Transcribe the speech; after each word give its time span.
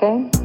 that 0.00 0.04
okay? 0.04 0.37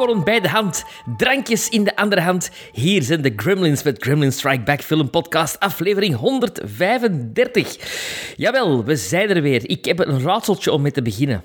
Popcorn 0.00 0.24
bij 0.24 0.40
de 0.40 0.48
hand, 0.48 0.84
drankjes 1.16 1.68
in 1.68 1.84
de 1.84 1.96
andere 1.96 2.20
hand. 2.20 2.50
Hier 2.72 3.02
zijn 3.02 3.22
de 3.22 3.32
Gremlins 3.36 3.82
met 3.82 4.02
Gremlin 4.02 4.32
Strike 4.32 4.62
Back 4.62 4.82
Film 4.82 5.10
Podcast, 5.10 5.58
aflevering 5.58 6.14
135. 6.16 7.76
Jawel, 8.36 8.84
we 8.84 8.96
zijn 8.96 9.30
er 9.30 9.42
weer. 9.42 9.68
Ik 9.68 9.84
heb 9.84 9.98
een 9.98 10.22
raadseltje 10.22 10.72
om 10.72 10.82
mee 10.82 10.92
te 10.92 11.02
beginnen. 11.02 11.44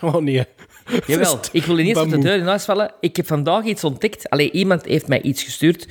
Oh 0.00 0.16
nee. 0.16 0.44
Jawel, 1.06 1.40
ik 1.52 1.64
wil 1.64 1.78
ineens 1.78 1.98
op 1.98 2.10
de 2.10 2.18
deur 2.18 2.36
in 2.36 2.46
huis 2.46 2.64
vallen. 2.64 2.94
Ik 3.00 3.16
heb 3.16 3.26
vandaag 3.26 3.64
iets 3.64 3.84
ontdekt. 3.84 4.30
Allee, 4.30 4.50
iemand 4.50 4.84
heeft 4.84 5.08
mij 5.08 5.22
iets 5.22 5.42
gestuurd. 5.42 5.86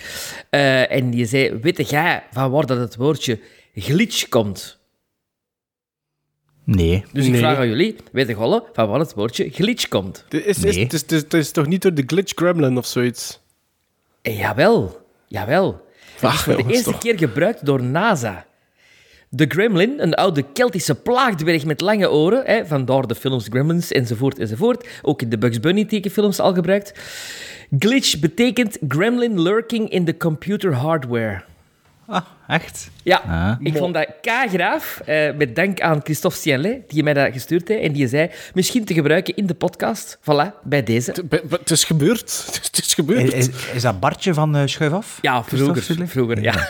eh, 0.49 0.91
en 0.91 1.09
die 1.09 1.25
zei, 1.25 1.59
weet 1.61 1.89
jij 1.89 2.23
van 2.31 2.51
waar 2.51 2.65
dat 2.65 2.77
het 2.77 2.95
woordje 2.95 3.39
glitch 3.75 4.29
komt? 4.29 4.79
Nee. 6.75 7.03
Dus 7.13 7.26
ik 7.26 7.32
Nee. 7.32 7.40
vraag 7.41 7.57
aan 7.57 7.68
jullie, 7.68 7.95
weet 8.12 8.27
je 8.27 8.37
wel 8.37 8.68
van 8.73 8.87
waar 8.90 8.99
het 8.99 9.13
woordje 9.13 9.49
glitch 9.49 9.87
komt? 9.87 10.26
Het 10.29 10.45
is, 10.45 10.63
is, 10.63 10.76
Nee. 10.76 10.84
het, 10.84 10.93
is, 10.93 11.01
het, 11.01 11.12
is, 11.12 11.21
het 11.21 11.34
is 11.34 11.51
toch 11.51 11.68
niet 11.68 11.82
door 11.82 11.93
de 11.93 12.04
glitch 12.07 12.34
gremlin 12.35 12.77
of 12.77 12.85
zoiets? 12.85 13.40
Eh, 14.21 14.40
jawel, 14.40 15.01
jawel. 15.27 15.85
Het 16.13 16.21
is 16.23 16.29
Ach, 16.29 16.43
voor 16.43 16.54
de 16.54 16.60
jongens, 16.60 16.76
eerste 16.77 16.91
toch. 16.91 16.99
keer 17.01 17.18
gebruikt 17.18 17.65
door 17.65 17.84
NASA. 17.84 18.45
De 19.29 19.45
gremlin, 19.48 19.93
een 19.98 20.13
oude 20.13 20.41
Keltische 20.54 20.95
plaagdwerg 20.95 21.65
met 21.65 21.82
lange 21.82 22.12
oren, 22.12 22.43
hè, 22.45 22.65
vandaar 22.65 23.07
de 23.07 23.15
films 23.15 23.48
Gremlins 23.49 23.91
enzovoort 23.91 24.40
enzovoort, 24.40 24.88
ook 25.01 25.21
in 25.21 25.29
de 25.29 25.38
Bugs 25.38 25.60
Bunny 25.60 25.85
tekenfilms 25.85 26.40
al 26.40 26.54
gebruikt. 26.54 26.93
Glitch 27.79 28.20
betekent 28.20 28.77
gremlin 28.88 29.41
lurking 29.41 29.90
in 29.90 30.05
the 30.05 30.17
computer 30.17 30.73
hardware. 30.73 31.43
Ah, 32.07 32.21
echt? 32.52 32.90
Ja, 33.04 33.21
Ah. 33.27 33.55
ik 33.68 33.77
vond 33.77 33.94
dat 33.94 34.07
k-graaf, 34.21 35.02
eh, 35.05 35.34
met 35.38 35.55
dank 35.55 35.82
aan 35.82 35.99
Christophe 36.04 36.38
Sienlet, 36.38 36.90
die 36.90 37.04
mij 37.04 37.13
dat 37.13 37.34
gestuurd 37.34 37.68
heeft, 37.68 37.84
en 37.84 37.91
die 37.91 38.07
zei, 38.07 38.30
misschien 38.54 38.85
te 38.85 38.94
gebruiken 38.94 39.35
in 39.35 39.46
de 39.46 39.54
podcast. 39.54 40.18
Voilà, 40.21 40.62
bij 40.63 40.84
deze. 40.84 41.13
Het, 41.49 41.72
is 41.72 41.84
gebeurd. 41.84 42.44
Het 42.72 42.77
is, 42.85 42.94
gebeurd. 42.94 43.34
Is, 43.74 43.82
dat 43.82 43.99
Bartje 43.99 44.34
van 44.34 44.55
eh 44.55 44.62
Schuif 44.66 44.91
af? 44.91 45.18
Ja, 45.22 45.44
vroeger, 45.44 46.07
vroeger, 46.07 46.41
ja. 46.41 46.68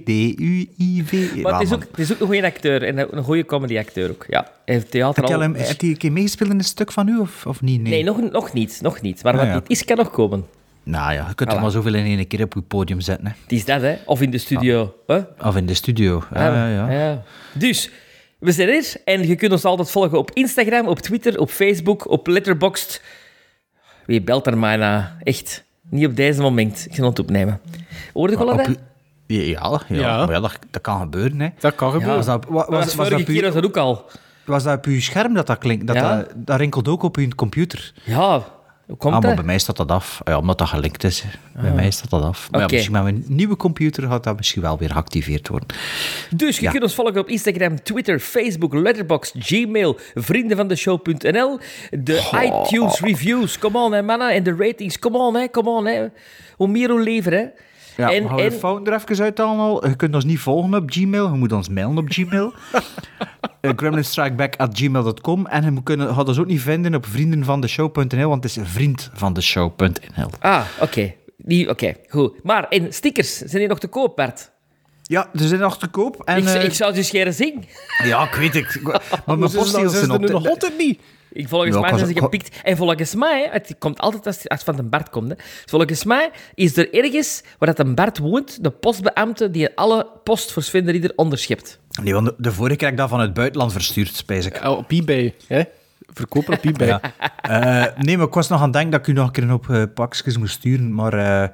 R-O-D-E-D-U-I-V-E. 0.09 1.41
Maar 1.41 1.53
het 1.53 1.63
is, 1.63 1.73
ook, 1.75 1.81
het 1.91 1.99
is 1.99 2.13
ook 2.13 2.21
een 2.21 2.27
goede 2.27 2.45
acteur 2.47 2.83
en 2.83 3.17
een 3.17 3.23
goede 3.25 3.45
comedyacteur 3.45 4.11
ook. 4.11 4.25
Ja, 4.29 4.41
hij 4.65 4.75
heeft 4.75 4.91
theater 4.91 5.21
Heb 5.23 5.29
je 5.31 5.35
al... 5.37 5.41
hem, 5.41 5.55
heeft 5.55 5.81
hij 5.81 5.91
een 5.91 5.97
keer 5.97 6.13
meegespeeld 6.13 6.51
in 6.51 6.59
een 6.59 6.65
stuk 6.65 6.93
van 6.93 7.09
u, 7.09 7.19
of, 7.19 7.47
of 7.47 7.61
niet? 7.63 7.81
Nee. 7.83 7.93
Nee, 7.93 8.05
nog, 8.05 8.31
nog 8.31 8.53
niet. 8.53 8.79
Nog 8.83 9.01
niet. 9.01 9.23
Maar 9.23 9.33
Ah, 9.33 9.39
wat 9.39 9.49
ja. 9.49 9.55
niet 9.55 9.71
is, 9.71 9.85
kan 9.85 9.97
nog 9.97 10.11
komen. 10.11 10.47
Nou 10.83 11.13
ja, 11.13 11.27
je 11.29 11.35
kunt 11.35 11.51
er 11.53 11.57
Voilà. 11.59 11.61
maar 11.61 11.71
zoveel 11.71 11.95
in 11.95 12.05
één 12.05 12.27
keer 12.27 12.43
op 12.43 12.55
je 12.55 12.61
podium 12.61 13.01
zetten. 13.01 13.27
Hè. 13.27 13.33
Het 13.43 13.53
is 13.53 13.65
dat, 13.65 13.81
hè. 13.81 13.97
Of 14.05 14.21
in 14.23 14.31
de 14.31 14.39
studio. 14.39 14.95
hè? 15.07 15.19
Of 15.43 15.57
in 15.57 15.67
de 15.67 15.75
studio. 15.75 16.23
Ja, 16.35 16.69
ja, 16.69 16.91
ja. 16.91 17.23
Dus, 17.53 17.91
we 18.39 18.53
zijn 18.53 18.69
er. 18.69 18.93
En 19.05 19.27
je 19.27 19.37
kunt 19.37 19.53
ons 19.53 19.65
altijd 19.65 19.91
volgen 19.91 20.19
op 20.19 20.31
Instagram, 20.35 20.87
op 20.87 20.99
Twitter, 21.01 21.39
op 21.39 21.51
Facebook, 21.51 22.11
op 22.11 22.27
Letterboxd. 22.27 23.03
Wie 24.07 24.23
belt 24.23 24.47
er 24.47 24.59
maar 24.59 24.79
na? 24.79 25.17
Echt. 25.23 25.65
Niet 25.89 26.07
op 26.07 26.17
deze 26.17 26.41
moment. 26.41 26.87
Ik 26.91 26.95
ga 26.95 27.05
het 27.07 27.19
opnemen. 27.19 27.61
Hoorde 28.13 28.33
je 28.33 28.39
wel 28.39 28.49
Op 28.53 28.57
dat? 28.57 28.77
Ja, 29.27 29.41
ja, 29.43 29.81
ja. 29.89 30.17
Maar 30.25 30.35
ja 30.35 30.41
dat, 30.41 30.59
dat 30.71 30.83
kan 30.83 31.01
gebeuren. 31.01 31.41
Hè. 31.41 31.49
Dat 31.59 31.75
kan 31.75 31.91
gebeuren. 31.93 32.17
Was 32.17 32.27
dat, 32.27 32.45
wa- 32.49 32.55
was, 32.55 32.67
was, 32.69 32.95
vorige 32.95 33.11
dat 33.11 33.21
op 33.21 33.27
keer 33.27 33.43
was 33.43 33.55
uw, 33.55 33.61
dat 33.61 33.65
ook 33.71 33.77
al. 33.77 34.05
was 34.45 34.63
dat 34.63 34.77
op 34.77 34.85
uw 34.85 35.01
scherm 35.01 35.35
dat 35.35 35.47
dat 35.47 35.59
klinkt? 35.59 35.87
Dat, 35.87 35.97
Ja. 35.97 36.17
dat, 36.17 36.29
dat 36.35 36.59
rinkelt 36.59 36.89
ook 36.89 37.03
op 37.03 37.17
uw 37.17 37.29
computer. 37.37 37.93
Ja, 38.05 38.45
hoe 38.89 38.97
komt 38.97 39.15
Ah, 39.15 39.21
maar 39.21 39.29
dat? 39.29 39.35
bij 39.39 39.45
mij 39.45 39.59
staat 39.59 39.77
dat 39.77 39.91
af. 39.91 40.21
Ja, 40.25 40.39
omdat 40.39 40.59
dat 40.59 40.69
gelinkt 40.69 41.05
is. 41.05 41.25
Bij 41.61 41.73
mij 41.73 41.91
staat 41.91 42.11
dat 42.11 42.23
af. 42.23 42.49
Maar 42.51 42.61
ja, 42.61 42.67
misschien 42.71 42.93
met 42.93 43.03
mijn 43.03 43.25
nieuwe 43.27 43.57
computer 43.57 44.03
gaat 44.09 44.25
dat 44.25 44.37
misschien 44.37 44.63
wel 44.63 44.79
weer 44.79 44.91
geactiveerd 44.91 45.49
worden. 45.49 45.69
Dus 46.31 46.57
je 46.57 46.63
Ja. 46.63 46.71
kunt 46.71 46.83
ons 46.83 46.95
volgen 46.95 47.21
op 47.21 47.29
Instagram, 47.29 47.83
Twitter, 47.83 48.19
Facebook, 48.19 48.75
Letterboxd, 48.75 49.35
Gmail, 49.39 49.99
vriendenvandeshow.nl, 50.15 51.59
de 51.91 52.31
iTunes 52.45 53.01
reviews, 53.01 53.59
come 53.59 53.79
on 53.79 53.93
hè 53.93 54.03
mannen, 54.03 54.31
en 54.33 54.43
de 54.43 54.55
ratings, 54.59 54.99
come 54.99 55.19
on 55.19 55.35
hè, 55.35 55.49
come 55.51 55.71
on 55.71 55.87
hè. 55.87 56.07
Hoe 56.57 56.69
meer 56.69 56.91
hoe 56.91 57.01
liever 57.03 57.33
hè. 57.33 57.45
Ja, 57.99 58.13
en, 58.13 58.23
we 58.35 58.43
en, 58.43 58.51
de 58.51 58.57
fouten 58.57 58.93
er 58.95 59.01
even 59.01 59.25
uithalen 59.25 59.59
al? 59.59 59.87
Je 59.89 59.97
kunt 59.97 60.15
ons 60.15 60.25
niet 60.25 60.39
volgen 60.39 60.75
op 60.75 60.91
Gmail. 60.91 61.31
Je 61.33 61.39
moet 61.39 61.53
ons 61.53 61.69
mailen 61.69 61.99
op 61.99 62.05
Gmail. 62.09 62.53
uh, 63.63 63.71
gremlinstrikeback.gmail.com 63.77 65.47
En 65.47 65.75
je 65.75 65.83
kunnen, 65.83 66.15
gaat 66.15 66.29
ons 66.29 66.39
ook 66.39 66.47
niet 66.47 66.61
vinden 66.61 66.95
op 66.95 67.07
vriendenvandeshow.nl, 67.07 68.29
want 68.29 68.43
het 68.45 68.57
is 68.57 68.63
vriendvandeshow.nl. 68.73 70.31
Ah, 70.41 70.65
oké. 70.81 71.15
Die- 71.37 71.69
Oké, 71.69 71.95
goed. 72.09 72.45
Maar, 72.45 72.69
en 72.69 72.93
stickers, 72.93 73.37
zijn 73.37 73.59
die 73.59 73.69
nog 73.69 73.79
te 73.79 73.87
koop, 73.87 74.17
Bart? 74.17 74.51
Ja, 75.03 75.29
ze 75.35 75.49
zijn 75.49 75.61
nog 75.61 75.79
te 75.79 75.87
koop. 75.89 76.23
En, 76.25 76.37
ik, 76.37 76.45
eh, 76.45 76.65
ik 76.65 76.73
zou 76.75 76.95
ze 76.95 77.03
scheren 77.03 77.35
zien. 77.35 77.65
Ja, 78.05 78.25
ik 78.25 78.35
weet 78.35 78.55
het. 78.55 78.81
Maar 79.27 79.39
mijn 79.39 79.51
Hoe 79.53 79.89
zijn 79.89 80.11
op 80.11 80.27
de- 80.27 80.33
altijd 80.49 80.79
niet? 80.79 81.01
Ik, 81.39 81.49
volgens 81.49 81.75
Ja, 81.75 81.81
mij 81.81 81.99
zijn 81.99 82.07
ze 82.15 82.21
gepikt. 82.21 82.61
En 82.63 82.77
volgens 82.77 83.15
mij, 83.15 83.43
hè, 83.43 83.51
het 83.51 83.75
komt 83.79 83.99
altijd 83.99 84.27
als, 84.27 84.37
als 84.37 84.65
het 84.65 84.65
van 84.65 84.77
de 84.77 84.83
Bart 84.83 85.11
komt, 85.11 85.29
hè. 85.29 85.35
volgens 85.67 86.05
mij 86.05 86.31
is 86.55 86.77
er 86.77 86.95
ergens 86.95 87.43
waar 87.59 87.75
dat 87.75 87.87
een 87.87 87.95
Bart 87.95 88.19
woont, 88.19 88.65
de 88.65 88.71
postbeambte 88.71 89.51
die 89.51 89.77
alle 89.77 90.07
post 90.25 90.53
voor 90.53 90.63
Sven 90.63 90.85
de 90.85 90.93
Ridder 90.93 91.13
onderschept. 91.17 91.79
Nee, 92.03 92.15
want 92.15 92.27
de, 92.27 92.35
de 92.39 92.53
vorige 92.53 92.77
keer 92.77 92.87
heb 92.87 92.97
ik 92.97 93.01
dat 93.01 93.11
van 93.11 93.21
het 93.21 93.35
buitenland 93.35 93.73
verstuurd, 93.73 94.15
spijs 94.17 94.47
ik. 94.47 94.63
Ja, 94.63 94.71
op 94.71 94.91
eBay. 94.91 95.35
Hè? 95.47 95.63
Verkopen 96.13 96.55
op 96.55 96.65
eBay. 96.65 96.87
Ja. 96.87 97.01
Eh, 97.43 98.03
nee, 98.03 98.17
maar 98.17 98.27
ik 98.27 98.35
was 98.35 98.49
nog 98.49 98.59
aan 98.59 98.65
het 98.65 98.73
denken 98.73 98.91
dat 98.91 99.01
ik 99.01 99.07
u 99.07 99.13
nog 99.13 99.27
een 99.27 99.33
keer 99.33 99.43
een 99.43 99.49
hoop 99.49 99.67
uh, 99.67 99.83
pakjes 99.95 100.37
moest 100.37 100.55
sturen, 100.55 100.95
maar 100.95 101.13
eh, 101.13 101.49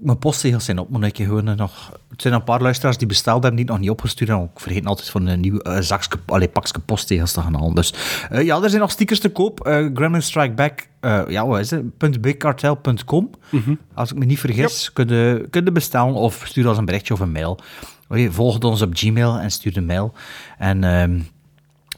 mijn 0.00 0.18
postzegels 0.18 0.64
zijn 0.64 0.78
op. 0.78 0.88
Moet 0.90 1.04
ik 1.04 1.16
gewoon 1.16 1.48
eh, 1.48 1.56
nog... 1.56 1.92
Het 2.10 2.22
zijn 2.22 2.34
een 2.34 2.44
paar 2.44 2.62
luisteraars 2.62 2.98
die 2.98 3.06
besteld 3.06 3.42
hebben, 3.42 3.60
die 3.60 3.64
het 3.64 3.74
nog 3.74 3.80
niet 3.80 3.90
opgestuurd 3.90 4.28
hebben. 4.28 4.50
Ik 4.54 4.60
vergeet 4.60 4.86
altijd 4.86 5.10
voor 5.10 5.20
een 5.20 5.40
nieuw 5.40 5.60
uh, 5.62 5.78
zakje, 5.78 6.18
allee, 6.26 6.48
pakje 6.48 6.80
postzegels 6.84 7.32
te 7.32 7.40
gaan 7.40 7.54
halen. 7.54 7.74
Dus 7.74 7.94
eh, 8.30 8.44
ja, 8.44 8.62
er 8.62 8.68
zijn 8.68 8.80
nog 8.80 8.90
stickers 8.90 9.20
te 9.20 9.28
koop. 9.28 9.66
Uh, 9.66 9.90
Gremlin 9.94 10.22
Strike 10.22 10.54
Back, 10.54 10.86
eh, 11.00 11.22
ja, 11.28 11.46
wat 11.46 11.58
is 11.58 11.70
het? 11.70 12.20
.bigcartel.com. 12.20 13.30
Als 13.94 14.10
ik 14.10 14.18
me 14.18 14.24
niet 14.24 14.40
vergis, 14.40 14.92
kun, 14.92 15.08
je, 15.08 15.46
kun 15.50 15.64
je 15.64 15.72
bestellen 15.72 16.14
of 16.14 16.42
stuur 16.44 16.68
ons 16.68 16.78
een 16.78 16.84
berichtje 16.84 17.14
of 17.14 17.20
een 17.20 17.32
mail. 17.32 17.58
Volg 18.08 18.58
ons 18.58 18.82
op 18.82 18.90
Gmail 18.92 19.38
en 19.38 19.50
stuur 19.50 19.76
een 19.76 19.86
mail. 19.86 20.12
En... 20.58 20.84
ehm, 20.84 21.20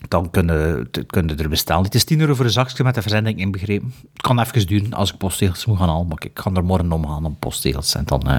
dan 0.08 0.30
kunnen 0.30 0.90
kun 1.06 1.38
er 1.38 1.48
bestellen. 1.48 1.84
Het 1.84 1.94
is 1.94 2.04
10 2.04 2.20
euro 2.20 2.34
voor 2.34 2.44
een 2.44 2.50
zakje 2.50 2.84
met 2.84 2.94
de 2.94 3.02
verzending 3.02 3.38
inbegrepen. 3.38 3.94
Het 4.12 4.22
kan 4.22 4.40
even 4.40 4.66
duren 4.66 4.92
als 4.92 5.12
ik 5.12 5.18
postzegels 5.18 5.64
moet 5.64 5.78
gaan 5.78 5.88
halen, 5.88 6.06
maar 6.06 6.18
ik 6.20 6.38
ga 6.38 6.50
er 6.54 6.64
morgen 6.64 6.92
om 6.92 7.06
gaan 7.06 7.24
om 7.24 7.36
postzegels. 7.38 7.94
En 7.94 8.04
dan, 8.04 8.22
uh, 8.26 8.36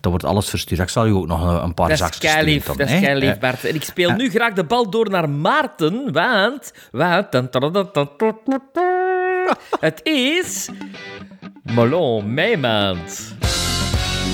dan 0.00 0.10
wordt 0.10 0.24
alles 0.24 0.48
verstuurd. 0.48 0.80
Ik 0.80 0.88
zal 0.88 1.06
u 1.06 1.10
ook 1.10 1.26
nog 1.26 1.42
een, 1.42 1.62
een 1.62 1.74
paar 1.74 1.96
zakjes 1.96 2.30
sturen. 2.30 2.62
dat 2.66 2.78
is 2.78 2.90
hè? 2.90 3.00
keilief, 3.00 3.34
Eh, 3.34 3.40
Bart. 3.40 3.64
En 3.64 3.74
ik 3.74 3.84
speel 3.84 4.10
nu 4.10 4.30
graag 4.30 4.52
de 4.52 4.64
bal 4.64 4.90
door 4.90 5.10
naar 5.10 5.28
Maarten, 5.28 6.12
want... 6.12 6.72
want 6.90 7.54
het 9.80 10.00
is... 10.02 10.68
Melon 11.62 12.34
Meemaand. 12.34 13.34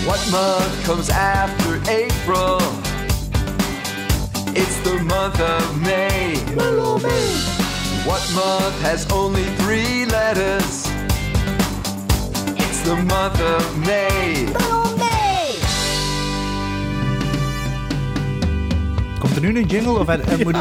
What 0.05 0.31
month 0.31 0.85
comes 0.85 1.11
after 1.11 1.79
April? 1.79 2.96
It's 4.59 4.79
the 4.81 4.99
month 5.05 5.39
of 5.39 5.83
May. 5.83 6.35
What 8.07 8.23
month 8.35 8.81
has 8.81 9.07
only 9.13 9.45
three 9.61 10.07
letters? 10.07 10.87
It's 12.57 12.81
the 12.81 12.97
month 12.97 13.39
of 13.39 13.87
May. 13.87 14.76
Komt 19.37 19.49
er 19.49 19.55
nu 19.55 19.61
een 19.61 19.67
jingle? 19.69 19.99
Of 19.99 20.07
heb, 20.07 20.25
heb- 20.31 20.45
moet, 20.45 20.57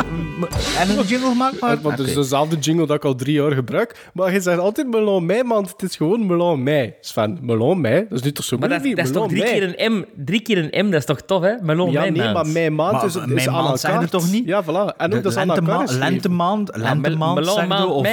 en 0.78 0.90
een 0.90 1.06
jingle 1.06 1.30
gemaakt? 1.30 1.60
Maar, 1.60 1.82
Want 1.82 1.98
het 1.98 2.08
is 2.08 2.14
dezelfde 2.14 2.56
jingle 2.58 2.86
dat 2.86 2.96
ik 2.96 3.06
al 3.06 3.16
drie 3.16 3.34
jaar 3.34 3.52
gebruik. 3.52 4.10
Maar 4.14 4.34
je 4.34 4.42
zegt 4.42 4.60
altijd 4.60 4.88
Melon 4.88 5.26
Mei, 5.26 5.44
man. 5.44 5.64
Het 5.64 5.82
is 5.90 5.96
gewoon 5.96 6.26
Melon 6.26 6.64
Mei. 6.64 6.94
Sven, 7.02 7.38
Melon 7.42 7.82
Mei? 7.82 8.06
Dat 8.10 8.18
is 8.18 8.24
nu 8.24 8.32
toch 8.32 8.46
zo 8.46 8.58
Maar 8.58 8.70
dat, 8.70 8.78
moeilijk? 8.78 9.08
dat 9.08 9.16
is 9.16 9.22
toch 9.22 9.30
drie 9.30 9.44
keer 9.44 9.76
een 9.80 9.94
M? 9.94 10.04
Drie 10.26 10.42
keer 10.42 10.58
een 10.74 10.86
M, 10.86 10.90
dat 10.92 11.00
is 11.00 11.06
toch 11.06 11.22
tof, 11.22 11.42
hè? 11.42 11.54
Melon 11.62 11.92
Ja, 11.92 12.02
nee, 12.02 12.12
maand. 12.12 12.34
maar 12.34 12.48
mei 12.48 12.70
maand 12.70 13.04
is, 13.04 13.16
is 13.16 13.22
aan 13.22 13.30
maand 13.30 13.48
elkaar. 13.48 13.78
zijn 13.78 14.02
er 14.02 14.10
toch 14.10 14.32
niet? 14.32 14.46
Ja, 14.46 14.64
voilà. 14.64 14.96
En 14.98 15.14
ook 15.14 15.24
dat 15.24 15.26
is 15.32 15.38
aan 15.38 15.50
elkaar 15.50 15.88
lentemaand, 15.94 16.72
lentemaand, 16.74 17.86
of 17.88 18.08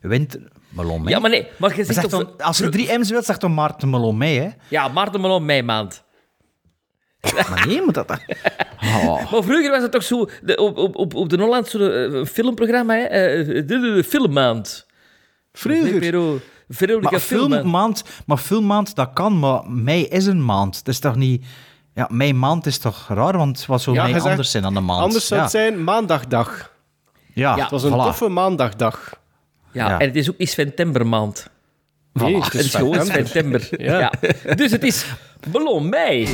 winter... 0.00 0.48
Melon 0.68 1.02
mei. 1.02 1.14
Ja, 1.14 1.20
maar 1.20 1.30
nee, 1.30 1.46
maar 1.56 1.76
je 1.76 1.84
Maar 1.84 1.94
zegt 1.94 2.40
als 2.40 2.58
je 2.58 2.68
drie 2.68 2.98
M's 2.98 3.10
wilt, 3.10 3.24
zeg 3.24 3.38
dan 3.38 3.54
Maarten 3.54 3.90
Melon 3.90 4.16
mei, 4.16 4.38
hè? 4.38 4.48
Ja, 4.68 4.88
Maarten 4.88 5.20
Melon 5.20 5.44
Mei 5.44 5.62
maand. 5.62 6.02
Maar 7.30 7.64
nee, 7.66 7.82
maar 7.82 7.92
dat... 7.92 8.10
Oh. 8.82 9.30
Maar 9.32 9.42
vroeger 9.42 9.70
was 9.70 9.82
het 9.82 9.92
toch 9.92 10.02
zo... 10.02 10.28
De, 10.42 10.56
op, 10.56 10.78
op, 10.96 11.14
op, 11.14 11.28
de 11.28 11.36
Holland 11.40 11.68
zo'n 11.68 11.90
eh, 11.90 12.24
filmprogramma, 12.24 12.94
hè? 12.94 13.00
eh, 13.04 13.46
de, 13.46 13.64
de, 13.64 13.80
de 13.94 14.04
filmmaand. 14.04 14.86
Vroeger. 15.52 16.40
Vrolijke 16.68 17.10
Maar 17.10 17.20
filmmaand. 17.20 17.60
filmmaand, 17.60 18.04
maar 18.26 18.36
filmmaand, 18.36 18.94
dat 18.94 19.10
kan, 19.12 19.38
maar 19.38 19.70
mei 19.70 20.04
is 20.04 20.26
een 20.26 20.44
maand. 20.44 20.76
Het 20.76 20.88
is 20.88 20.98
toch 20.98 21.16
niet... 21.16 21.44
Ja, 21.94 22.08
mei 22.10 22.32
maand 22.34 22.66
is 22.66 22.78
toch 22.78 23.08
raar, 23.08 23.36
want 23.36 23.66
wat 23.66 23.82
zou 23.82 23.96
Ja, 23.96 24.06
zegt- 24.08 24.24
anders 24.26 24.50
zijn 24.50 24.62
dan 24.62 24.74
de 24.74 24.80
maand? 24.80 25.00
Anders 25.02 25.26
zou 25.26 25.40
ja. 25.40 25.46
het 25.46 25.54
zijn 25.56 25.84
maandagdag. 25.84 26.72
Ja, 27.34 27.56
Ja, 27.56 27.62
Het 27.62 27.70
was 27.70 27.82
een 27.82 27.92
voilà. 27.92 28.02
toffe 28.04 28.28
maandagdag. 28.28 29.14
Ja, 29.72 29.88
Ja. 29.88 29.98
en 29.98 30.06
het 30.06 30.16
is 30.16 30.30
ook 30.30 30.38
niet 30.38 30.50
Septembermaand. 30.50 31.50
Nee, 32.12 32.34
Voilà. 32.34 32.38
het 32.44 32.52
Het 32.52 32.64
is 32.64 32.74
gewoon 32.74 33.04
september. 33.06 33.68
Ja. 33.70 33.98
Ja. 33.98 34.54
Dus 34.54 34.70
het 34.70 34.82
is 34.82 35.06
Melon 35.52 35.88
Mei. 35.88 36.28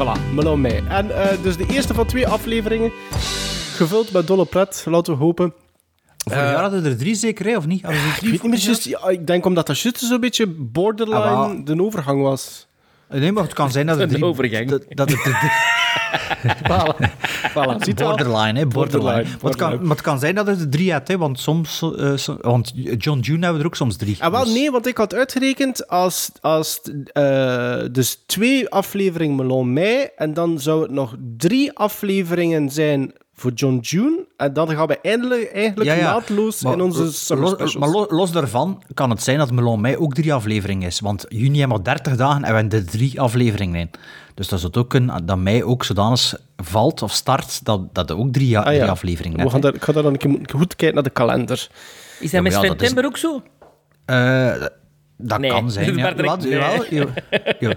Voilà, 0.00 0.34
Melon 0.34 0.60
Mei. 0.60 0.82
En 0.88 1.10
eh, 1.22 1.42
dus 1.42 1.56
de 1.56 1.66
eerste 1.66 1.94
van 1.94 2.06
twee 2.06 2.28
afleveringen, 2.28 2.92
gevuld 3.74 4.12
met 4.12 4.26
dolle 4.26 4.44
pret, 4.44 4.84
laten 4.88 5.12
we 5.12 5.18
hopen. 5.18 5.54
Vorig 6.24 6.42
jaar 6.42 6.60
hadden 6.62 6.84
er 6.84 6.96
drie 6.96 7.14
zeker, 7.14 7.46
hè, 7.46 7.56
of 7.56 7.66
niet? 7.66 7.82
Hadden 7.82 8.00
er 8.00 8.08
Ik 8.08 8.20
weet 8.20 8.42
niet 8.42 8.66
meer 8.66 8.80
ja, 8.82 9.08
ik 9.08 9.26
denk 9.26 9.44
omdat 9.46 9.66
dat 9.66 9.78
juist 9.78 9.98
zo'n 9.98 10.20
beetje 10.20 10.46
borderline 10.46 11.18
Ah, 11.18 11.64
de 11.64 11.82
overgang 11.82 12.22
was. 12.22 12.66
Nee, 13.10 13.32
maar 13.32 13.42
het 13.42 13.52
kan 13.52 13.70
zijn 13.70 13.86
dat 13.86 13.96
er 13.96 14.02
Een 14.02 14.08
drie... 14.08 14.24
overgang. 14.24 14.68
Dat, 14.68 14.84
dat 14.88 15.08
het 15.10 15.18
er 15.18 15.38
drie- 15.38 15.50
Voilà, 16.70 17.54
wel? 17.54 17.78
Borderline, 17.94 18.58
hè, 18.58 18.66
borderline. 18.66 18.68
Borderline, 18.68 19.24
Maar, 19.40 19.50
het 19.50 19.56
kan, 19.56 19.78
maar 19.80 19.90
het 19.96 20.00
kan 20.00 20.18
zijn 20.18 20.34
dat 20.34 20.46
het 20.46 20.60
er 20.60 20.68
drie 20.68 20.92
hebt, 20.92 21.08
hè, 21.08 21.18
want 21.18 21.40
soms... 21.40 21.82
eh, 21.98 22.16
so- 22.16 22.38
want 22.40 22.72
John 22.98 23.18
June 23.20 23.38
hebben 23.38 23.52
we 23.54 23.60
er 23.60 23.66
ook 23.66 23.76
soms 23.76 23.96
drie. 23.96 24.16
Ah, 24.22 24.30
wel, 24.32 24.44
Dus- 24.44 24.52
nee, 24.54 24.70
want 24.70 24.86
ik 24.86 24.96
had 24.96 25.14
uitgerekend 25.14 25.88
als, 25.88 26.30
als 26.40 26.80
eh, 27.12 27.78
dus 27.92 28.22
twee 28.26 28.68
afleveringen 28.68 29.36
Melon 29.36 29.72
Mei 29.72 30.08
en 30.16 30.34
dan 30.34 30.60
zou 30.60 30.82
het 30.82 30.90
nog 30.90 31.14
drie 31.36 31.72
afleveringen 31.72 32.70
zijn 32.70 33.12
voor 33.40 33.52
John 33.52 33.78
June 33.80 34.24
en 34.36 34.52
dan 34.52 34.68
gaan 34.68 34.86
we 34.86 34.98
eindelijk, 35.00 35.52
eigenlijk 35.52 35.90
Ja, 35.90 35.94
ja. 35.96 36.12
naadloos 36.12 36.62
Maar 36.62 36.72
in 36.72 36.80
onze 36.80 37.02
los- 37.02 37.26
summer 37.26 37.44
los, 37.44 37.54
specials. 37.54 37.84
maar 37.86 37.88
lo- 38.00 38.16
los 38.16 38.32
daarvan 38.32 38.82
kan 38.94 39.10
het 39.10 39.22
zijn 39.22 39.38
dat 39.38 39.50
Melon 39.50 39.80
Mei 39.80 39.96
ook 39.96 40.14
drie 40.14 40.34
afleveringen 40.34 40.86
is. 40.86 41.00
Want 41.00 41.24
juni 41.28 41.58
hebben 41.58 41.76
we 41.76 41.82
30 41.82 42.16
dagen 42.16 42.44
en 42.44 42.50
we 42.54 42.58
hebben 42.58 42.78
er 42.78 42.86
drie 42.86 43.20
afleveringen 43.20 43.80
in. 43.80 43.90
Dus 44.34 44.48
dat 44.48 44.58
zou 44.60 44.72
het 44.72 44.80
ook 44.82 44.88
kunnen 44.90 45.26
dat 45.26 45.38
mei 45.38 45.64
ook 45.64 45.84
zodanig 45.84 46.34
valt 46.56 47.02
of 47.02 47.12
start 47.12 47.64
dat, 47.64 47.94
dat 47.94 48.10
er 48.10 48.16
ook 48.18 48.32
drie, 48.32 48.58
Ah, 48.58 48.66
drie 48.66 48.84
afleveringen 48.84 49.44
We 49.44 49.50
gaan 49.50 49.60
daar, 49.60 49.74
ik 49.74 49.82
ga 49.84 49.92
daar 49.92 50.02
dan 50.02 50.12
een 50.12 50.18
keer 50.18 50.56
goed 50.56 50.76
kijken 50.76 50.94
naar 50.94 51.04
de 51.04 51.10
kalender. 51.10 51.68
Is 52.20 52.20
dat 52.20 52.30
Ja, 52.30 52.40
met 52.42 52.52
is- 52.52 52.58
september 52.60 53.04
ook 53.04 53.16
zo? 53.16 53.42
Eh, 54.04 54.52
dat 55.22 55.38
Nee. 55.38 55.50
kan 55.50 55.70
zijn. 55.70 55.96
Ja. 55.96 56.14
Jawel, 56.16 56.36
nee. 56.36 56.48
jawel, 56.50 56.84
jawel. 57.60 57.76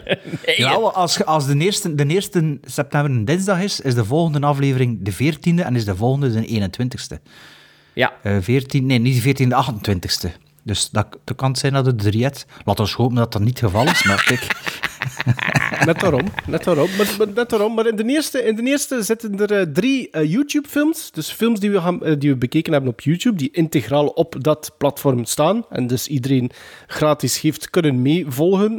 Jawel, 0.57 0.93
als, 0.93 1.25
als 1.25 1.45
de, 1.45 1.57
eerste, 1.57 1.95
de 1.95 2.07
eerste 2.07 2.59
september 2.63 3.11
een 3.11 3.25
dinsdag 3.25 3.61
is, 3.61 3.79
is 3.81 3.95
de 3.95 4.05
volgende 4.05 4.47
aflevering 4.47 4.99
de 5.01 5.13
14e 5.13 5.65
en 5.65 5.75
is 5.75 5.85
de 5.85 5.95
volgende 5.95 6.31
de 6.31 6.69
21ste. 6.69 7.21
Ja. 7.93 8.13
Eh 8.23 8.37
14, 8.41 8.85
nee, 8.85 8.99
niet 8.99 9.23
de 9.23 9.29
14e, 9.29 9.47
de 9.47 9.65
28ste. 9.95 10.29
Dus 10.63 10.89
dat, 10.89 11.07
dat 11.23 11.37
kan 11.37 11.49
het 11.49 11.59
zijn 11.59 11.73
dat 11.73 11.85
het 11.85 11.99
drie 11.99 12.23
hebt. 12.23 12.45
Laten 12.65 12.85
we 12.85 12.91
hopen 12.95 13.15
dat 13.15 13.31
dat 13.31 13.41
niet 13.41 13.59
het 13.59 13.71
geval 13.71 13.85
is, 13.85 14.03
maar 14.03 14.23
kijk. 14.23 14.47
Net 15.85 15.99
daarom, 15.99 16.23
net 16.47 16.63
daarom. 16.63 16.89
Maar, 16.97 17.27
net 17.33 17.49
daarom. 17.49 17.73
maar 17.73 17.87
in, 17.87 17.95
de 17.95 18.03
eerste, 18.03 18.43
in 18.43 18.55
de 18.55 18.61
eerste 18.61 19.03
zitten 19.03 19.39
er 19.39 19.51
eh, 19.51 19.65
drie 19.73 20.09
eh, 20.09 20.31
YouTube-films. 20.31 21.11
Dus 21.11 21.31
films 21.31 21.59
die 21.59 21.71
we, 21.71 21.77
eh, 21.77 22.19
die 22.19 22.29
we 22.29 22.37
bekeken 22.37 22.73
hebben 22.73 22.91
op 22.91 23.01
YouTube, 23.01 23.37
die 23.37 23.51
integraal 23.51 24.07
op 24.07 24.35
dat 24.39 24.71
platform 24.77 25.25
staan. 25.25 25.65
En 25.69 25.87
dus 25.87 26.07
iedereen 26.07 26.51
gratis 26.87 27.41
heeft 27.41 27.69
kunnen 27.69 28.01
meevolgen 28.01 28.71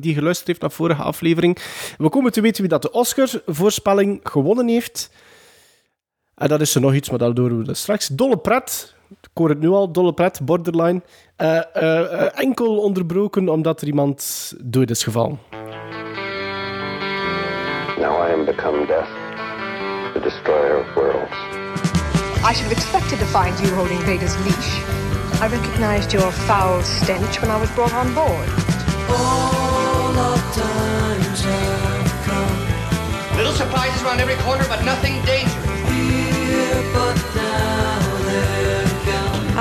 die 0.00 0.14
geluisterd 0.14 0.46
heeft 0.48 0.60
naar 0.60 0.70
vorige 0.70 1.02
aflevering. 1.02 1.58
We 1.98 2.08
komen 2.08 2.32
te 2.32 2.40
weten 2.40 2.60
wie 2.60 2.70
dat 2.70 2.82
de 2.82 2.92
Oscar-voorspelling 2.92 4.20
gewonnen 4.22 4.68
heeft. 4.68 5.10
En 6.34 6.48
dat 6.48 6.60
is 6.60 6.74
er 6.74 6.80
nog 6.80 6.94
iets, 6.94 7.10
maar 7.10 7.18
dat 7.18 7.36
doen 7.36 7.64
we 7.64 7.74
straks. 7.74 8.06
Dolle 8.06 8.38
pret. 8.38 8.94
Ik 9.32 9.38
hoor 9.38 9.48
het 9.48 9.60
nu 9.60 9.68
al, 9.68 9.92
dolle 9.92 10.12
pret, 10.12 10.40
borderline. 10.42 11.02
Eh, 11.36 11.56
eh, 11.56 12.22
eh, 12.22 12.30
enkel 12.34 12.78
onderbroken 12.78 13.48
omdat 13.48 13.80
er 13.80 13.86
iemand 13.86 14.52
dood 14.60 14.90
is 14.90 15.02
gevallen. 15.02 15.38
Now 17.98 18.28
I 18.28 18.32
am 18.32 18.44
become 18.44 18.86
death, 18.86 19.08
the 20.14 20.20
destroyer 20.20 20.78
of 20.78 20.94
worlds. 20.94 21.36
I 22.42 22.52
should 22.54 22.68
have 22.68 22.72
expected 22.72 23.18
to 23.18 23.26
find 23.26 23.58
you 23.60 23.74
holding 23.74 24.00
Vader's 24.00 24.36
leash. 24.44 24.70
I 25.42 25.48
recognized 25.48 26.12
your 26.12 26.32
foul 26.32 26.82
stench 26.82 27.40
when 27.40 27.50
I 27.50 27.60
was 27.60 27.70
brought 27.74 27.94
on 27.94 28.14
board. 28.14 28.48
Little 33.36 33.54
surprises 33.54 34.02
around 34.02 34.20
every 34.20 34.36
corner, 34.44 34.64
but 34.68 34.84
nothing 34.84 35.14
dangerous. 35.24 35.89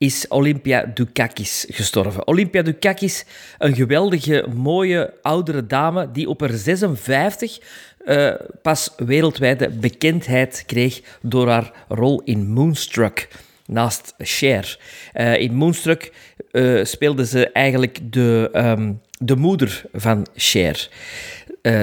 is 0.00 0.28
Olympia 0.28 0.84
Dukakis 0.94 1.66
gestorven. 1.68 2.26
Olympia 2.26 2.62
Dukakis, 2.62 3.24
een 3.58 3.74
geweldige, 3.74 4.46
mooie, 4.54 5.12
oudere 5.22 5.66
dame 5.66 6.08
die 6.12 6.28
op 6.28 6.40
haar 6.40 6.52
56 6.52 7.58
eh, 8.04 8.34
pas 8.62 8.94
wereldwijde 8.96 9.68
bekendheid 9.68 10.62
kreeg 10.66 11.00
door 11.22 11.48
haar 11.48 11.72
rol 11.88 12.22
in 12.24 12.48
Moonstruck 12.52 13.28
naast 13.66 14.14
Cher. 14.18 14.78
Eh, 15.12 15.40
in 15.40 15.54
Moonstruck 15.54 16.12
eh, 16.50 16.84
speelde 16.84 17.26
ze 17.26 17.52
eigenlijk 17.52 17.98
de, 18.02 18.48
ehm, 18.52 18.92
de 19.18 19.36
moeder 19.36 19.82
van 19.92 20.26
Cher. 20.34 20.88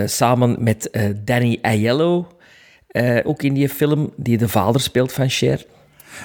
Samen 0.05 0.55
met 0.59 0.89
Danny 1.24 1.57
Aiello, 1.62 2.27
ook 3.24 3.43
in 3.43 3.53
die 3.53 3.69
film, 3.69 4.13
die 4.15 4.38
de 4.38 4.47
vader 4.47 4.81
speelt 4.81 5.13
van 5.13 5.29
Cher. 5.29 5.65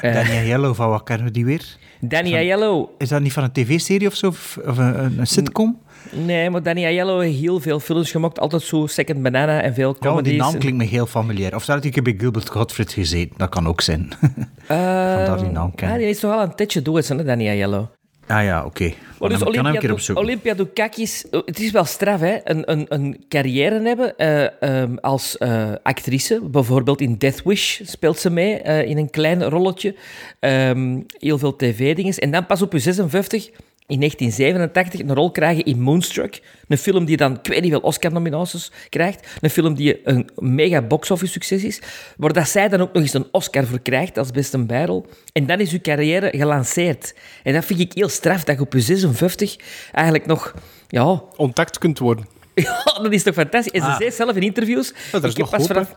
Daniel 0.03 0.45
Yellow, 0.45 0.75
van 0.75 0.89
wat 0.89 1.03
kennen 1.03 1.27
we 1.27 1.33
die 1.33 1.45
weer? 1.45 1.77
Danny 2.01 2.35
Aiello, 2.35 2.91
Is 2.99 3.09
dat 3.09 3.21
niet 3.21 3.33
van 3.33 3.43
een 3.43 3.53
tv-serie 3.53 4.07
of 4.09 4.15
zo? 4.15 4.27
Of 4.27 4.59
een, 4.63 5.27
sitcom? 5.27 5.79
nee, 6.11 6.51
maar 6.51 6.63
Danny 6.63 6.85
Aiello 6.85 7.19
heeft 7.19 7.39
heel 7.39 7.61
veel 7.61 7.81
films 7.81 8.11
gemaakt, 8.11 8.41
altijd 8.41 8.63
zo 8.63 8.87
Second 8.87 9.23
Banana 9.23 9.61
en 9.61 9.75
veel 9.75 9.87
Ja, 9.89 9.93
want 9.93 9.99
comedies. 10.05 10.33
die 10.33 10.41
naam 10.41 10.59
klinkt 10.59 10.79
me 10.79 10.85
heel 10.85 11.07
familiair. 11.07 11.55
Of 11.55 11.65
zou 11.65 11.81
dat 11.81 11.97
ik 11.97 12.03
bij 12.03 12.15
Gilbert 12.19 12.49
Gottfried 12.49 12.93
gezeten? 12.93 13.35
Dat 13.37 13.49
kan 13.49 13.67
ook 13.69 13.81
zijn. 13.81 14.09
Vandaar 14.67 15.39
die 15.39 15.51
naam 15.51 15.67
ja, 15.67 15.73
kennen. 15.75 15.99
die 15.99 16.09
is 16.09 16.21
toch 16.21 16.33
al 16.33 16.43
een 16.43 16.55
tijdje 16.55 16.83
dood, 16.83 17.09
hè, 17.09 17.25
Danny 17.25 17.49
Aiello. 17.49 17.91
Ah 18.27 18.45
ja, 18.45 18.65
oké. 18.65 18.85
Maar 18.85 19.29
Dan 19.29 19.29
dus 19.29 19.39
kan 19.39 19.47
hem 19.47 19.55
een 19.55 19.61
Olympia, 19.61 19.81
keer 19.81 19.93
opzoeken. 19.93 20.25
Olympia 20.25 20.55
Dukakis, 20.55 21.25
het 21.31 21.61
is 21.61 21.71
wel 21.71 21.85
straf, 21.85 22.21
hè? 22.21 22.39
Een, 22.45 22.71
een, 22.71 22.87
een 22.89 23.25
carrière 23.29 23.81
hebben 23.83 24.17
eh, 24.17 24.63
ehm, 24.63 24.97
als 24.97 25.39
eh, 25.39 25.73
actrice. 25.83 26.41
Bijvoorbeeld 26.43 27.01
in 27.01 27.17
Death 27.19 27.43
Wish 27.45 27.81
speelt 27.85 28.19
ze 28.19 28.31
mee, 28.31 28.57
eh, 28.61 28.89
in 28.89 28.99
een 28.99 29.11
klein 29.11 29.43
rolletje. 29.45 29.95
Ehm, 30.41 31.01
heel 31.19 31.39
veel 31.39 31.57
tv-dingen. 31.57 32.15
En 32.15 32.31
dan 32.31 32.47
pas 32.47 32.63
op 32.63 32.73
je 32.73 32.79
56, 32.79 33.51
in 33.93 33.99
1987, 33.99 35.01
een 35.01 35.15
rol 35.15 35.31
krijgen 35.31 35.65
in 35.65 35.81
Moonstruck. 35.81 36.41
Een 36.69 36.79
film 36.79 37.05
die 37.05 37.17
dan, 37.17 37.39
ik 37.43 37.47
weet 37.47 37.63
niet 37.63 37.71
veel, 37.71 37.81
Oscar-nominaties 37.81 38.71
krijgt. 38.89 39.27
Een 39.41 39.51
film 39.51 39.75
die 39.75 40.01
een 40.05 40.31
mega 40.37 40.83
box-office 40.83 41.33
succes 41.33 41.65
is. 41.65 41.81
Waar 42.17 42.33
dat 42.33 42.49
zij 42.49 42.69
dan 42.69 42.81
ook 42.81 42.93
nog 42.93 43.03
eens 43.03 43.15
een 43.15 43.27
Oscar 43.33 43.65
voor 43.67 43.81
krijgt 43.81 44.19
als 44.19 44.31
beste 44.31 44.59
bijrol. 44.65 45.07
En 45.33 45.47
dan 45.47 45.61
is 45.61 45.73
uw 45.73 45.81
carrière 45.81 46.31
gelanceerd. 46.37 47.15
En 47.43 47.53
dat 47.53 47.65
vind 47.65 47.81
ik 47.81 47.93
heel 47.93 48.09
straf, 48.09 48.45
dat 48.45 48.57
je 48.57 48.63
op 48.63 48.73
je 48.73 48.81
56 48.81 49.57
eigenlijk 49.93 50.27
nog... 50.27 50.55
Ja, 50.89 51.23
Ontdekt 51.37 51.79
kunt 51.79 51.99
worden. 51.99 52.27
ja, 52.55 52.83
dat 53.03 53.13
is 53.13 53.23
toch 53.23 53.35
fantastisch. 53.35 53.73
En 53.73 53.81
ze 53.81 53.87
Ah. 53.87 53.97
zei 53.97 54.11
zelf 54.11 54.37
in 54.37 54.43
interviews... 54.43 54.93
er 55.13 55.25
is 55.25 55.31
ik 55.31 55.37
heb 55.37 55.37
nog 55.37 55.51
pas 55.51 55.67
vanaf... 55.67 55.95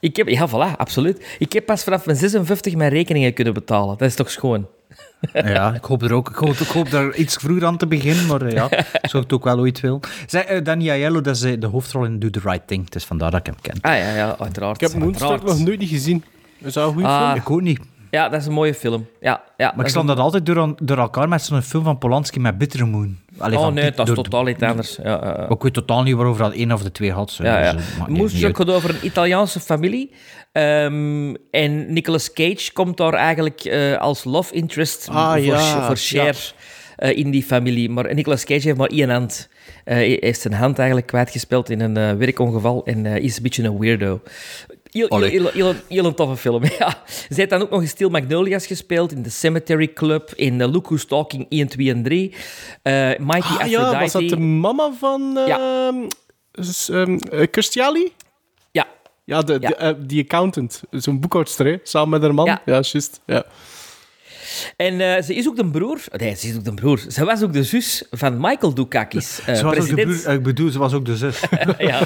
Ik 0.00 0.16
heb, 0.16 0.28
ja, 0.28 0.48
voilà, 0.48 0.76
absoluut. 0.76 1.36
Ik 1.38 1.52
heb 1.52 1.66
pas 1.66 1.84
vanaf 1.84 2.06
mijn 2.06 2.18
56 2.18 2.74
mijn 2.74 2.90
rekeningen 2.90 3.32
kunnen 3.32 3.54
betalen. 3.54 3.98
Dat 3.98 4.08
is 4.08 4.14
toch 4.14 4.30
schoon? 4.30 4.66
Ja, 5.54 5.74
ik 5.74 5.84
hoop 5.84 6.02
er 6.02 6.12
ook. 6.12 6.28
Ik 6.30 6.36
hoop, 6.36 6.54
ik 6.54 6.68
hoop 6.68 6.90
daar 6.90 7.14
iets 7.14 7.36
vroeger 7.36 7.66
aan 7.66 7.76
te 7.76 7.86
beginnen, 7.86 8.26
maar 8.26 8.42
eh, 8.42 8.52
ja, 8.52 8.68
zou 8.68 8.84
ik 9.02 9.12
het 9.12 9.32
ook 9.32 9.44
wel 9.44 9.58
ooit 9.58 9.80
willen. 9.80 10.00
Zij, 10.26 10.56
uh, 10.56 10.64
Danny 10.64 10.90
Aiello, 10.90 11.20
dat 11.20 11.36
is 11.36 11.42
eh, 11.42 11.60
de 11.60 11.66
hoofdrol 11.66 12.04
in 12.04 12.18
Do 12.18 12.30
the 12.30 12.40
Right 12.44 12.66
Thing. 12.66 12.84
Het 12.84 12.94
is 12.94 13.04
vandaar 13.04 13.30
dat 13.30 13.40
ik 13.40 13.46
hem 13.46 13.54
ken. 13.60 13.76
Ah 13.80 13.98
ja, 13.98 14.14
ja 14.14 14.36
uiteraard. 14.38 14.82
Ik 14.82 14.88
heb 14.88 15.00
Moonstruck 15.00 15.42
nog 15.42 15.58
nooit 15.58 15.78
niet 15.78 15.88
gezien. 15.88 16.24
Is 16.58 16.72
dat 16.72 16.86
een 16.86 16.92
goede 16.92 17.08
Ah, 17.08 17.24
film? 17.26 17.40
Ik 17.40 17.50
ook 17.50 17.60
niet. 17.60 17.80
Ja, 18.14 18.28
dat 18.28 18.40
is 18.40 18.46
een 18.46 18.52
mooie 18.52 18.74
film. 18.74 19.06
Ja, 19.20 19.42
ja, 19.56 19.72
Maar 19.76 19.84
ik 19.84 19.90
sla 19.90 20.00
een- 20.00 20.06
dat 20.06 20.18
altijd 20.18 20.46
door, 20.46 20.74
door 20.82 20.98
elkaar 20.98 21.28
met 21.28 21.42
zo'n 21.42 21.62
film 21.62 21.84
van 21.84 21.98
Polanski 21.98 22.40
met 22.40 22.58
Bitter 22.58 22.88
Moon. 22.88 23.18
Allee, 23.38 23.56
Oh 23.58 23.64
van 23.64 23.74
nee, 23.74 23.90
dat 23.90 24.08
is 24.08 24.14
totaal 24.14 24.48
iets 24.48 24.62
anders. 24.62 24.96
Ja, 25.02 25.04
ja. 25.24 25.48
Ik 25.48 25.62
weet 25.62 25.72
totaal 25.72 26.02
niet 26.02 26.14
waarover 26.14 26.42
dat 26.42 26.52
één 26.52 26.72
of 26.72 26.82
de 26.82 26.92
twee 26.92 27.12
had. 27.12 27.30
zo. 27.30 27.42
Ja, 27.44 27.62
ja. 27.64 27.72
Dus, 28.08 28.44
uit. 28.44 28.56
gaat 28.56 28.70
over 28.70 28.90
een 28.90 29.06
Italiaanse 29.06 29.60
familie. 29.60 30.10
Ehm, 30.52 31.34
en 31.50 31.92
Nicolas 31.92 32.32
Cage 32.32 32.72
komt 32.72 32.96
daar 32.96 33.12
eigenlijk 33.14 33.60
eh, 33.64 33.96
als 33.96 34.24
love 34.24 34.54
interest 34.54 35.08
Ah, 35.10 35.32
voor, 35.32 35.40
ja, 35.42 35.86
voor 35.86 35.96
Cher 35.96 36.54
eh, 36.96 37.16
in 37.18 37.30
die 37.30 37.42
familie. 37.42 37.90
Maar 37.90 38.14
Nicolas 38.14 38.44
Cage 38.44 38.66
heeft 38.66 38.78
maar 38.78 38.88
één 38.88 39.10
hand. 39.10 39.48
Eh, 39.84 39.94
hij 39.94 40.16
heeft 40.20 40.40
zijn 40.40 40.54
hand 40.54 40.76
eigenlijk 40.78 41.06
kwijtgespeeld 41.06 41.70
in 41.70 41.80
een 41.80 42.18
werkongeval 42.18 42.84
en 42.86 43.06
is 43.06 43.36
een 43.36 43.42
beetje 43.42 43.62
een 43.64 43.78
weirdo. 43.78 44.20
Heel, 44.94 45.06
heel, 45.08 45.16
Allee. 45.16 45.30
heel, 45.30 45.50
heel, 45.52 45.74
heel 45.88 46.04
een 46.04 46.14
toffe 46.14 46.36
film, 46.36 46.64
ja. 46.78 47.02
Zij 47.06 47.26
heeft 47.36 47.50
dan 47.50 47.62
ook 47.62 47.70
nog 47.70 47.80
in 47.80 47.88
Steel 47.88 48.08
Magnolias 48.08 48.66
gespeeld, 48.66 49.12
in 49.12 49.22
The 49.22 49.30
Cemetery 49.30 49.92
Club, 49.92 50.32
in 50.34 50.60
uh, 50.60 50.72
Look 50.72 50.84
Who's 50.86 51.04
Talking 51.06 51.46
1, 51.48 51.68
2 51.68 51.90
en 51.90 52.02
3. 52.02 52.34
eh 52.82 52.92
Mighty 53.18 53.46
Ah, 53.46 53.50
Aphrodite. 53.52 53.70
ja, 53.70 54.00
was 54.00 54.12
dat 54.12 54.28
de 54.28 54.36
mama 54.36 54.92
van 54.98 55.32
Ja. 55.46 55.58
ehm 55.86 56.08
ehm, 56.88 57.16
eh, 57.30 57.46
Christiali? 57.50 58.12
Ja, 58.72 58.86
Ja, 59.24 59.42
de, 59.42 59.52
Ja. 59.60 59.68
de, 59.68 59.74
eh, 59.74 59.94
die 59.98 60.22
accountant. 60.22 60.82
Zo'n 60.90 61.20
boekhoudster, 61.20 61.66
hè, 61.66 61.76
samen 61.82 62.08
met 62.10 62.22
haar 62.22 62.34
man. 62.34 62.44
Ja. 62.46 62.62
Ja, 62.64 62.72
juist. 62.72 63.20
Ja. 63.26 63.44
En 64.76 65.00
eh, 65.00 65.22
ze 65.22 65.34
is 65.34 65.48
ook 65.48 65.56
de 65.56 65.70
broer... 65.70 66.00
Nee, 66.16 66.34
ze 66.34 66.48
is 66.48 66.56
ook 66.56 66.64
de 66.64 66.74
broer. 66.74 67.04
Ze 67.08 67.24
was 67.24 67.42
ook 67.42 67.52
de 67.52 67.64
zus 67.64 68.04
van 68.10 68.40
Michael 68.40 68.74
Dukakis. 68.74 69.34
Ze 69.34 69.52
was 69.52 69.62
ook 69.62 69.70
de 69.70 69.76
president. 69.76 70.08
broer, 70.08 70.26
eh, 70.26 70.34
ik 70.34 70.42
bedoel, 70.42 70.70
ze 70.70 70.78
was 70.78 70.92
ook 70.92 71.04
de 71.04 71.16
zus. 71.16 71.40
ja. 71.78 72.00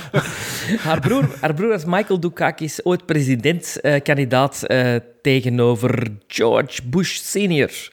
haar, 0.78 1.00
broer, 1.00 1.28
haar 1.40 1.54
broer 1.54 1.68
was 1.68 1.84
Michael 1.84 2.20
Dukakis, 2.20 2.84
ooit 2.84 3.06
presidentskandidaat 3.06 4.66
tegenover 5.22 6.08
George 6.26 6.82
Bush 6.88 7.16
senior. 7.16 7.92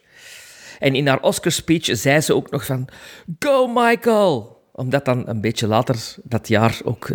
En 0.80 0.96
in 0.96 1.08
haar 1.08 1.22
Oscar-speech 1.22 1.98
zei 1.98 2.22
ze 2.22 2.36
ook 2.36 2.52
nog 2.52 2.66
van... 2.66 2.88
Go, 3.40 3.68
Michael! 3.68 4.54
Omdat 4.72 5.06
dan 5.06 5.28
een 5.28 5.42
beetje 5.42 5.68
later 5.68 5.96
dat 6.24 6.48
jaar 6.48 6.80
ook 6.84 7.10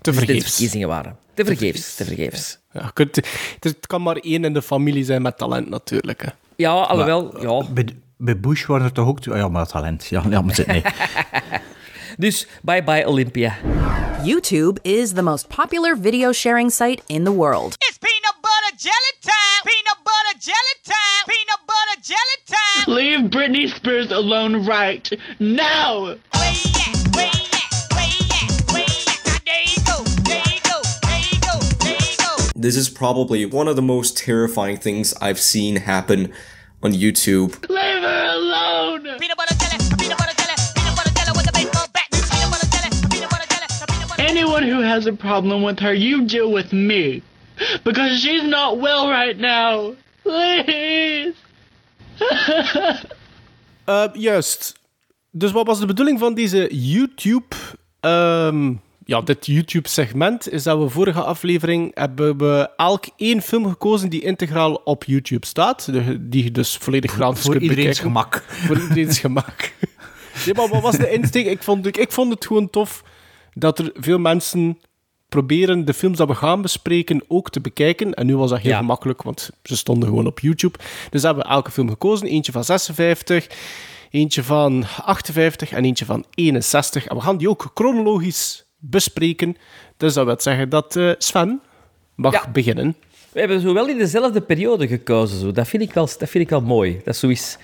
Te 0.00 0.12
vergeefs. 0.12 0.74
waren. 0.84 1.16
Te 1.34 1.44
vergeefs, 1.44 1.94
te 1.94 2.04
vergeefs. 2.04 2.58
Ja, 2.72 2.90
kunt, 2.94 3.20
het 3.60 3.86
kan 3.86 4.02
maar 4.02 4.16
één 4.16 4.44
in 4.44 4.52
de 4.52 4.62
familie 4.62 5.04
zijn 5.04 5.22
met 5.22 5.38
talent, 5.38 5.68
natuurlijk. 5.68 6.22
Hè. 6.22 6.28
Ja, 6.56 6.72
alhoewel... 6.72 7.40
Ja. 7.40 7.68
Bij, 7.70 7.86
bij 8.16 8.40
Bush 8.40 8.66
waren 8.66 8.86
er 8.86 8.92
toch 8.92 9.06
ook... 9.06 9.18
Oh, 9.28 9.36
ja, 9.36 9.48
maar 9.48 9.66
talent. 9.66 10.06
Ja, 10.06 10.22
ja 10.30 10.40
maar 10.40 10.54
zit 10.54 10.66
nee. 10.66 10.82
Dus 12.16 12.46
bye-bye 12.62 13.06
Olympia. 13.06 13.56
YouTube 14.24 14.80
is 14.82 15.12
the 15.12 15.22
most 15.22 15.48
popular 15.48 15.96
video 15.96 16.32
sharing 16.32 16.70
site 16.70 17.02
in 17.06 17.24
the 17.24 17.32
world. 17.32 17.76
It's 17.78 17.98
peanut 17.98 18.36
butter 18.40 18.76
jelly 18.78 19.14
time. 19.20 19.62
Peanut 19.64 19.98
butter 20.02 20.38
jelly 20.40 20.76
time. 20.82 21.24
Peanut 21.26 21.60
butter 21.66 22.00
jelly 22.02 22.38
time. 22.46 22.94
Leave 22.94 23.30
Britney 23.30 23.68
Spears 23.68 24.10
alone 24.10 24.64
right 24.64 25.10
now. 25.38 26.16
You 26.32 26.95
This 32.58 32.74
is 32.74 32.88
probably 32.88 33.44
one 33.44 33.68
of 33.68 33.76
the 33.76 33.82
most 33.82 34.16
terrifying 34.16 34.78
things 34.78 35.12
I've 35.20 35.38
seen 35.38 35.76
happen 35.76 36.32
on 36.82 36.92
YouTube. 36.92 37.68
Leave 37.68 38.02
her 38.02 38.24
alone. 38.32 39.06
Anyone 44.18 44.62
who 44.62 44.80
has 44.80 45.04
a 45.06 45.12
problem 45.12 45.62
with 45.64 45.78
her, 45.80 45.92
you 45.92 46.26
deal 46.26 46.50
with 46.50 46.72
me. 46.72 47.22
Because 47.84 48.18
she's 48.20 48.44
not 48.44 48.80
well 48.80 49.10
right 49.10 49.38
now. 49.38 49.94
Please. 50.22 51.34
Eh, 53.88 54.08
juist. 54.14 54.74
Dus 55.30 55.52
wat 55.52 55.66
was 55.66 55.80
de 55.80 55.86
bedoeling 55.86 56.18
van 56.18 56.34
deze 56.34 56.68
YouTube... 56.72 57.56
ehm, 58.00 58.74
ja, 59.08 59.20
dit 59.20 59.46
YouTube-segment 59.46 60.52
is 60.52 60.62
dat 60.62 60.78
we 60.78 60.88
vorige 60.88 61.20
aflevering 61.22 61.90
hebben 61.94 62.38
we 62.38 62.70
elk 62.76 63.04
één 63.16 63.42
film 63.42 63.66
gekozen 63.68 64.10
die 64.10 64.22
integraal 64.22 64.74
op 64.74 65.04
YouTube 65.04 65.46
staat. 65.46 65.88
Die 66.20 66.44
je 66.44 66.50
dus 66.50 66.76
volledig 66.76 67.12
gratis 67.12 67.42
Voor 67.42 67.50
kunt 67.50 67.62
iedereen's 67.62 68.00
bekijken. 68.00 68.10
gemak. 68.12 68.44
Voor 68.48 68.80
iedereen's 68.80 69.18
gemak. 69.18 69.54
Nee, 70.44 70.54
maar 70.54 70.68
wat 70.68 70.82
was 70.82 70.96
de 70.96 71.10
insteek? 71.10 71.46
Ik 71.46 71.62
vond, 71.62 71.86
ik, 71.86 71.96
ik 71.96 72.12
vond 72.12 72.32
het 72.32 72.46
gewoon 72.46 72.70
tof 72.70 73.02
dat 73.54 73.78
er 73.78 73.90
veel 73.94 74.18
mensen 74.18 74.78
proberen 75.28 75.84
de 75.84 75.94
films 75.94 76.18
dat 76.18 76.28
we 76.28 76.34
gaan 76.34 76.62
bespreken 76.62 77.24
ook 77.28 77.50
te 77.50 77.60
bekijken. 77.60 78.14
En 78.14 78.26
nu 78.26 78.36
was 78.36 78.50
dat 78.50 78.60
heel 78.60 78.70
Ja. 78.70 78.76
gemakkelijk, 78.78 79.22
want 79.22 79.50
ze 79.62 79.76
stonden 79.76 80.08
gewoon 80.08 80.26
op 80.26 80.40
YouTube. 80.40 80.78
Dus 81.10 81.22
hebben 81.22 81.44
we 81.44 81.50
elke 81.50 81.70
film 81.70 81.88
gekozen. 81.88 82.26
Eentje 82.26 82.52
van 82.52 82.64
56, 82.64 83.46
eentje 84.10 84.42
van 84.42 84.84
58 85.04 85.70
en 85.72 85.84
eentje 85.84 86.04
van 86.04 86.24
61. 86.34 87.06
En 87.06 87.16
we 87.16 87.22
gaan 87.22 87.36
die 87.36 87.48
ook 87.50 87.70
chronologisch 87.74 88.65
bespreken. 88.78 89.56
Dus 89.96 90.14
dat 90.14 90.24
wil 90.26 90.36
zeggen 90.40 90.68
dat 90.68 90.96
eh, 90.96 91.10
Sven 91.18 91.60
mag 92.14 92.32
Ja. 92.32 92.50
beginnen. 92.52 92.96
We 93.32 93.40
hebben 93.42 93.60
zo 93.60 93.74
wel 93.74 93.88
in 93.88 93.98
dezelfde 93.98 94.40
periode 94.40 94.88
gekozen. 94.88 95.38
Zo. 95.38 95.52
Dat, 95.52 95.68
vind 95.68 95.82
ik 95.82 95.92
wel, 95.92 96.04
dat 96.18 96.28
vind 96.28 96.44
ik 96.44 96.50
wel 96.50 96.60
mooi. 96.60 97.00
Dat 97.04 97.14
is 97.14 97.20
zoiets 97.20 97.58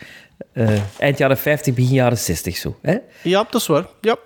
eh, 0.53 0.81
eind 0.99 1.19
jaren 1.19 1.39
50, 1.39 1.75
begin 1.75 1.95
jaren 1.95 2.19
60. 2.19 2.57
Zo, 2.57 2.77
hè? 2.83 2.97
Ja, 3.23 3.47
dat 3.51 3.61
is 3.61 3.67
waar. 3.67 3.87
Ja. 4.01 4.17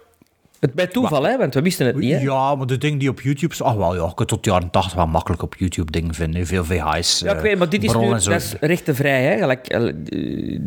Het 0.60 0.74
bij 0.74 0.86
toeval, 0.86 1.22
hè? 1.22 1.36
want 1.38 1.54
we 1.54 1.62
wisten 1.62 1.86
het 1.86 1.96
niet. 1.96 2.12
Hè? 2.12 2.18
Ja, 2.18 2.54
maar 2.54 2.66
de 2.66 2.78
dingen 2.78 2.98
die 2.98 3.08
op 3.08 3.20
YouTube... 3.20 3.54
Ach 3.64 3.74
wel, 3.74 3.94
ja, 3.94 4.04
je 4.04 4.14
kunt 4.14 4.28
tot 4.28 4.44
de 4.44 4.50
jaren 4.50 4.70
80 4.70 4.94
wel 4.94 5.06
makkelijk 5.06 5.42
op 5.42 5.54
YouTube 5.58 5.90
dingen 5.92 6.14
vinden. 6.14 6.46
Veel 6.46 6.64
VH's. 6.64 7.18
Ja, 7.20 7.34
ik 7.34 7.40
weet, 7.40 7.58
maar 7.58 7.68
dit 7.68 7.80
is 7.82 7.86
nu 7.88 7.92
bronnen 7.94 8.14
en 8.16 8.22
zo. 8.22 8.30
dat 8.30 8.40
is 8.40 8.54
rechtenvrij, 8.60 9.22
hè? 9.22 9.38
Gelijk, 9.38 9.66
eh, 9.68 9.80
die, 9.82 9.94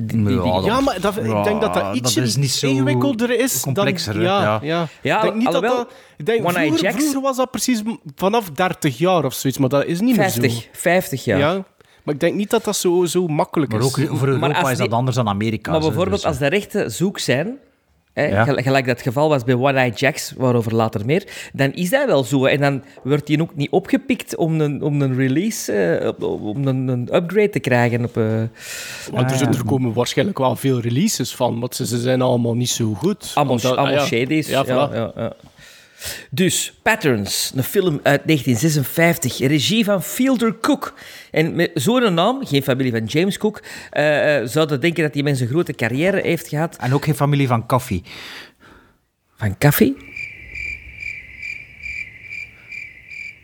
die, 0.06 0.24
die- 0.26 0.26
Ja, 0.44 0.62
Ja, 0.66 0.80
maar 0.82 1.02
dat, 1.02 1.18
ik 1.18 1.44
denk 1.44 1.62
dat 1.62 1.74
dat 1.74 1.96
ietsje 1.96 2.20
dat 2.20 2.28
is 2.30 2.36
niet 2.36 2.52
zo 2.52 2.68
ingewikkelder 2.68 3.40
is. 3.40 3.62
complexer, 3.62 4.14
dan, 4.14 4.24
ja, 4.24 4.42
ja. 4.42 4.60
ja. 4.62 4.88
Ja, 5.02 5.16
ik 5.18 5.22
denk 5.22 5.36
niet 5.36 5.46
dat 5.46 5.54
alhoewel, 5.56 5.78
dat... 5.78 5.94
Ik 6.18 6.26
denk, 6.26 6.50
vroeger, 6.52 6.82
Jacks- 6.82 6.96
vroeger 6.98 7.22
was 7.22 7.38
dat 7.38 7.52
precies 7.52 7.82
vanaf 8.16 8.50
30 8.50 8.98
jaar 8.98 9.26
of 9.26 9.34
zoiets, 9.34 9.60
maar 9.60 9.70
dat 9.70 9.86
is 9.86 10.00
niet 10.00 10.18
meer 10.18 10.30
50, 10.32 10.52
zo. 10.52 10.60
50 10.72 11.24
jaar. 11.24 11.40
Ja. 11.40 11.64
Maar 12.04 12.14
ik 12.14 12.20
denk 12.20 12.36
niet 12.36 12.50
dat 12.50 12.64
dat 12.64 12.76
zo, 12.76 13.06
zo 13.06 13.28
makkelijk 13.28 13.72
Maar 13.72 13.80
is. 13.82 13.86
ook 13.86 13.94
voor 14.18 14.28
Europa 14.28 14.48
Maar 14.48 14.72
is 14.72 14.78
dat 14.78 14.88
die- 14.88 14.96
anders 14.96 15.16
dan 15.16 15.28
Amerika. 15.28 15.72
Maar 15.72 15.82
zo, 15.82 15.88
bijvoorbeeld 15.88 16.22
dus, 16.22 16.30
als 16.30 16.38
de 16.38 16.48
rechten 16.48 16.92
zoek 16.92 17.20
zijn, 17.20 17.58
hè, 18.20 18.28
Ja. 18.28 18.44
gel- 18.44 18.56
gelijk 18.56 18.86
dat 18.86 19.02
geval 19.02 19.30
was 19.30 19.44
bij 19.44 19.56
One 19.56 19.78
Eye 19.78 19.92
Jacks, 19.92 20.34
waarover 20.38 20.76
later 20.76 21.06
meer, 21.06 21.24
dan 21.54 21.74
is 21.74 21.90
dat 21.90 22.06
wel 22.06 22.24
zo. 22.24 22.46
En 22.46 22.60
dan 22.60 22.84
wordt 23.04 23.28
die 23.28 23.42
ook 23.42 23.56
niet 23.56 23.70
opgepikt 23.72 24.36
om 24.36 24.62
een, 24.62 24.82
om 24.82 25.02
een 25.02 25.16
release, 25.16 25.74
eh, 25.74 26.12
om 26.44 26.68
een, 26.68 26.88
een 26.88 27.16
upgrade 27.16 27.50
te 27.50 27.60
krijgen. 27.60 28.06
Op, 28.06 28.18
eh, 28.18 28.24
Want 29.12 29.32
er, 29.32 29.38
zijn- 29.38 29.54
er 29.54 29.66
komen 29.66 29.94
waarschijnlijk 29.94 30.38
wel 30.38 30.56
veel 30.56 30.80
releases 30.80 31.36
van, 31.36 31.60
want 31.60 31.76
ze, 31.76 31.86
ze 31.86 32.00
zijn 32.00 32.22
allemaal 32.22 32.56
niet 32.56 32.70
zo 32.70 32.94
goed. 32.94 33.32
allemaal 33.34 33.56
Omdat- 33.56 33.76
allemaal 33.78 34.00
ah, 34.00 34.08
ja. 34.08 34.66
voilà. 34.66 35.49
Dus, 36.32 36.74
Patterns, 36.82 37.52
een 37.56 37.64
film 37.64 38.00
uit 38.04 38.22
1956, 38.26 39.38
regie 39.38 39.84
van 39.84 40.04
Fielder 40.04 40.60
Cook. 40.60 40.94
En 41.32 41.56
met 41.56 41.72
zo'n 41.74 42.14
naam, 42.14 42.46
geen 42.46 42.64
familie 42.64 42.92
van 42.92 43.06
James 43.06 43.38
Cook, 43.38 43.62
eh, 43.90 44.38
eh, 44.38 44.48
zouden 44.48 44.82
denken 44.82 45.04
dat 45.04 45.14
die 45.14 45.24
mens 45.24 45.40
een 45.40 45.48
grote 45.48 45.74
carrière 45.74 46.22
heeft 46.22 46.48
gehad. 46.48 46.76
En 46.76 46.94
ook 46.94 47.04
geen 47.04 47.16
familie 47.16 47.48
van 47.48 47.66
koffie. 47.66 48.04
Van 49.36 49.58
koffie? 49.58 49.98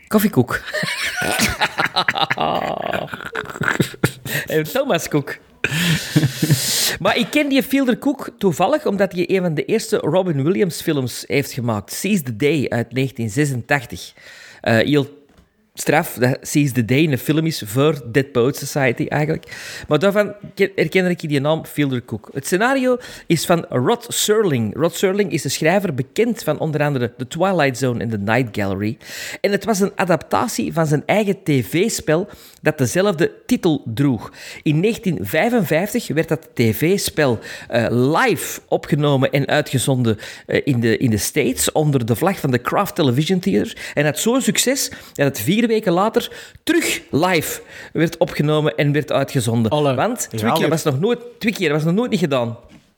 Koffiekoek. 0.08 0.60
en 4.46 4.64
Thomas 4.64 5.08
Cook. 5.08 5.38
maar 7.02 7.16
ik 7.16 7.26
ken 7.30 7.48
die 7.48 7.62
Fielder 7.62 7.98
Cook 7.98 8.30
toevallig 8.38 8.86
omdat 8.86 9.12
hij 9.12 9.30
een 9.30 9.42
van 9.42 9.54
de 9.54 9.64
eerste 9.64 9.96
Robin 9.96 10.42
Williams 10.42 10.80
films 10.80 11.24
heeft 11.26 11.52
gemaakt. 11.52 11.92
Seize 11.92 12.22
the 12.22 12.36
Day 12.36 12.66
uit 12.68 12.94
1986. 12.94 14.12
Eh, 14.60 14.86
straf 15.78 16.12
dat 16.12 16.38
Seize 16.40 16.72
the 16.72 16.84
Day 16.84 17.04
een 17.04 17.18
film 17.18 17.46
is 17.46 17.62
voor 17.66 18.02
Dead 18.12 18.32
Poets 18.32 18.58
Society 18.58 19.06
eigenlijk. 19.08 19.56
Maar 19.88 19.98
daarvan 19.98 20.34
ken- 20.54 20.70
herken 20.74 21.10
ik 21.10 21.28
die 21.28 21.40
naam 21.40 21.64
Fielder 21.64 22.04
Cook. 22.04 22.30
Het 22.32 22.46
scenario 22.46 22.96
is 23.26 23.46
van 23.46 23.64
Rod 23.68 24.06
Serling. 24.08 24.76
Rod 24.76 24.94
Serling 24.94 25.32
is 25.32 25.44
een 25.44 25.50
schrijver 25.50 25.94
bekend 25.94 26.42
van 26.42 26.58
onder 26.58 26.82
andere 26.82 27.12
The 27.16 27.28
Twilight 27.28 27.78
Zone 27.78 28.00
en 28.00 28.08
The 28.08 28.18
Night 28.18 28.56
Gallery. 28.56 28.96
En 29.40 29.50
het 29.50 29.64
was 29.64 29.80
een 29.80 29.92
adaptatie 29.94 30.72
van 30.72 30.86
zijn 30.86 31.02
eigen 31.06 31.42
tv-spel 31.42 32.28
dat 32.62 32.78
dezelfde 32.78 33.32
titel 33.46 33.82
droeg. 33.84 34.32
In 34.62 34.80
1955 34.82 36.08
werd 36.08 36.28
dat 36.28 36.48
tv-spel 36.54 37.38
eh, 37.68 37.86
live 37.90 38.60
opgenomen 38.68 39.30
en 39.30 39.46
uitgezonden 39.46 40.18
eh, 40.46 40.60
in, 40.64 40.80
de, 40.80 40.96
in 40.96 41.10
de 41.10 41.16
States 41.16 41.72
onder 41.72 42.06
de 42.06 42.16
vlag 42.16 42.40
van 42.40 42.50
de 42.50 42.58
Kraft 42.58 42.94
Television 42.94 43.38
Theater. 43.38 43.76
En 43.94 44.04
had 44.04 44.18
zo'n 44.18 44.40
succes 44.40 44.90
dat 45.12 45.26
het 45.26 45.40
vier 45.40 45.65
weken 45.66 45.92
later 45.92 46.32
terug 46.62 47.00
live 47.10 47.60
werd 47.92 48.16
opgenomen 48.16 48.74
en 48.76 48.92
werd 48.92 49.12
uitgezonden. 49.12 49.70
Want 49.96 50.26
twee 50.30 50.40
Ja, 50.40 50.52
keer 50.52 50.68
was 50.68 50.82
nog 50.82 51.00
nooit, 51.00 51.18
twee 51.38 51.52
keer 51.52 51.72
was 51.72 51.84
nog 51.84 51.94
nooit 51.94 52.10
niet 52.10 52.20
gedaan. 52.20 52.56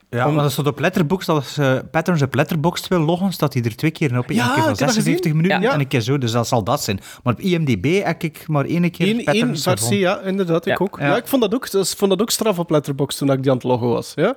Ja, 0.09 0.27
maar 0.27 0.43
dat 0.43 0.51
stond 0.51 0.67
op 0.67 0.79
Letterboxd, 0.79 1.27
dat 1.27 1.43
is 1.43 1.57
eh, 1.57 1.75
Patterns 1.91 2.21
op 2.21 2.33
Letterboxd 2.33 2.87
wil 2.87 2.99
loggen, 2.99 3.31
staat 3.33 3.53
hij 3.53 3.63
er 3.63 3.75
twee 3.75 3.91
keer 3.91 4.09
in 4.11 4.17
op. 4.17 4.29
Ja, 4.31 4.43
een 4.43 4.45
keer 4.53 4.53
van 4.53 4.67
heb 4.69 4.77
dat 4.77 4.77
56 4.93 5.21
gezien. 5.23 5.35
minuten 5.37 5.61
Ja. 5.61 5.73
en 5.73 5.79
een 5.79 5.87
keer 5.87 6.01
zo, 6.01 6.17
dus 6.17 6.31
dat 6.31 6.47
zal 6.47 6.63
dat 6.63 6.83
zijn. 6.83 6.99
Maar 7.23 7.33
op 7.33 7.39
IMDb 7.39 8.03
heb 8.03 8.23
ik 8.23 8.47
maar 8.47 8.65
één 8.65 8.91
keer 8.91 9.07
Eén, 9.07 9.15
één 9.15 9.23
Patterns 9.25 9.63
versie, 9.63 9.99
ja, 9.99 10.19
inderdaad. 10.21 10.65
Ik 10.65 10.77
Ja. 10.77 10.85
ook. 10.85 10.97
Ja. 10.99 11.05
Ja. 11.07 11.15
ik 11.17 11.27
vond 11.27 11.41
dat 11.41 11.53
ook, 11.53 11.71
dus, 11.71 11.93
vond 11.93 12.11
dat 12.11 12.21
ook 12.21 12.29
straf 12.31 12.59
op 12.59 12.69
Letterboxd 12.69 13.17
toen 13.17 13.31
ik 13.31 13.41
die 13.41 13.49
aan 13.51 13.57
het 13.57 13.65
loggen 13.65 13.87
was. 13.87 14.11
Ja? 14.15 14.35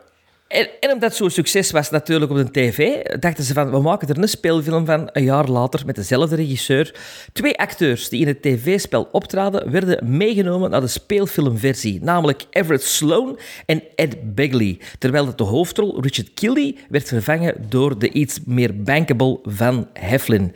En, 0.53 0.69
en 0.81 0.93
omdat 0.93 1.15
zo'n 1.15 1.31
succes 1.31 1.71
was 1.71 1.91
natuurlijk 1.91 2.31
op 2.31 2.37
de 2.37 2.51
tv, 2.51 3.03
dachten 3.21 3.45
ze 3.45 3.53
van, 3.53 3.71
we 3.71 3.81
maken 3.81 4.09
er 4.09 4.19
een 4.19 4.29
speelfilm 4.29 4.87
van 4.87 5.09
een 5.13 5.25
jaar 5.25 5.49
later 5.49 5.87
met 5.87 5.95
dezelfde 5.95 6.37
regisseur. 6.37 6.95
Twee 7.33 7.59
acteurs 7.59 8.09
die 8.09 8.21
in 8.21 8.27
het 8.27 8.43
tv-spel 8.43 9.09
optraden, 9.13 9.71
werden 9.71 10.17
meegenomen 10.17 10.71
naar 10.71 10.81
de 10.81 10.87
speelfilmversie, 10.87 12.03
namelijk 12.03 12.45
Everett 12.51 12.83
Sloan 12.83 13.39
en 13.67 13.83
Ed 13.95 14.35
Begley. 14.35 14.79
Terwijl 14.99 15.37
de 15.37 15.45
hoofdrol, 15.45 16.01
Richard 16.01 16.35
Killy, 16.35 16.77
werd 16.89 17.09
vervangen 17.09 17.55
door 17.69 17.99
de 17.99 18.11
iets 18.11 18.41
meer 18.45 18.83
bankable 18.83 19.39
Van 19.43 19.89
Heflin. 19.93 20.55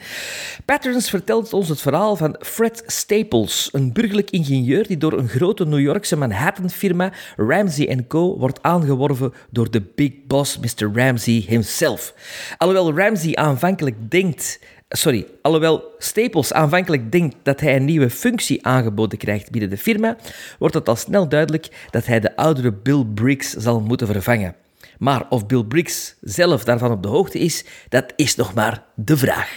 Patterns 0.64 1.10
vertelt 1.10 1.52
ons 1.52 1.68
het 1.68 1.80
verhaal 1.80 2.16
van 2.16 2.36
Fred 2.40 2.82
Staples, 2.86 3.68
een 3.72 3.92
burgerlijk 3.92 4.30
ingenieur 4.30 4.86
die 4.86 4.96
door 4.96 5.12
een 5.12 5.28
grote 5.28 5.66
New 5.66 5.80
Yorkse 5.80 6.16
Manhattan-firma 6.16 7.12
Ramsey 7.36 8.04
Co. 8.08 8.38
wordt 8.38 8.62
aangeworven 8.62 9.32
door 9.50 9.70
de 9.70 9.86
big 9.95 10.12
boss 10.26 10.59
Mr. 10.59 10.90
Ramsey 10.93 11.45
himself. 11.49 12.14
Alhoewel 12.59 12.97
Ramsey 12.97 13.35
aanvankelijk 13.35 14.11
denkt... 14.11 14.61
Sorry, 14.88 15.26
alhoewel 15.43 15.95
Staples 15.99 16.52
aanvankelijk 16.52 17.12
denkt 17.12 17.37
dat 17.43 17.61
hij 17.61 17.76
een 17.76 17.85
nieuwe 17.85 18.11
functie 18.11 18.66
aangeboden 18.66 19.19
krijgt 19.19 19.50
binnen 19.50 19.71
de 19.71 19.76
firma, 19.78 20.16
wordt 20.59 20.75
het 20.75 20.88
al 20.88 20.97
snel 20.97 21.28
duidelijk 21.28 21.69
dat 21.90 22.07
hij 22.07 22.21
de 22.21 22.37
oudere 22.37 22.73
Bill 22.73 23.05
Briggs 23.14 23.50
zal 23.52 23.81
moeten 23.81 24.07
vervangen. 24.07 24.55
Maar 24.99 25.26
of 25.28 25.47
Bill 25.47 25.64
Briggs 25.64 26.14
zelf 26.21 26.64
daarvan 26.64 26.90
op 26.90 27.02
de 27.02 27.09
hoogte 27.09 27.38
is, 27.38 27.64
dat 27.88 28.12
is 28.16 28.35
nog 28.35 28.55
maar 28.55 28.85
de 28.95 29.16
vraag. 29.16 29.50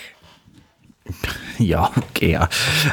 Ja, 1.57 1.91
oké, 1.97 2.25
ja. 2.25 2.49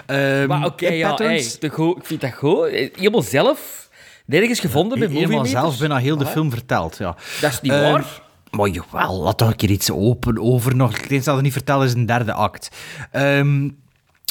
Ehm, 0.06 0.48
Maar 0.48 0.64
oké, 0.64 0.86
en 0.86 0.94
ja, 0.94 1.14
hey, 1.14 1.36
ik 1.60 1.96
vind 2.02 2.20
dat 2.20 2.32
goed. 2.32 2.70
Helemaal 2.70 3.22
zelf, 3.22 3.85
nergens 4.26 4.60
gevonden 4.60 4.98
bij 4.98 5.08
Movie 5.08 5.46
zelf 5.46 5.78
bijna 5.78 5.96
heel 5.96 6.16
de 6.16 6.26
film 6.26 6.50
verteld, 6.50 6.96
ja. 6.96 7.16
Dat 7.40 7.52
is 7.52 7.60
niet 7.60 7.72
Ehm, 7.72 7.92
waar. 7.92 8.22
Maar 8.50 8.68
jawel, 8.68 9.22
laat 9.22 9.38
toch 9.38 9.48
een 9.48 9.56
keer 9.56 9.70
iets 9.70 9.90
open 9.90 10.38
over 10.38 10.76
nog. 10.76 11.00
Het 11.00 11.10
enige 11.10 11.24
dat 11.24 11.36
ik 11.36 11.42
niet 11.42 11.52
vertel 11.52 11.84
is 11.84 11.92
een 11.92 12.06
derde 12.06 12.32
act. 12.32 12.68
Ehm 13.10 13.68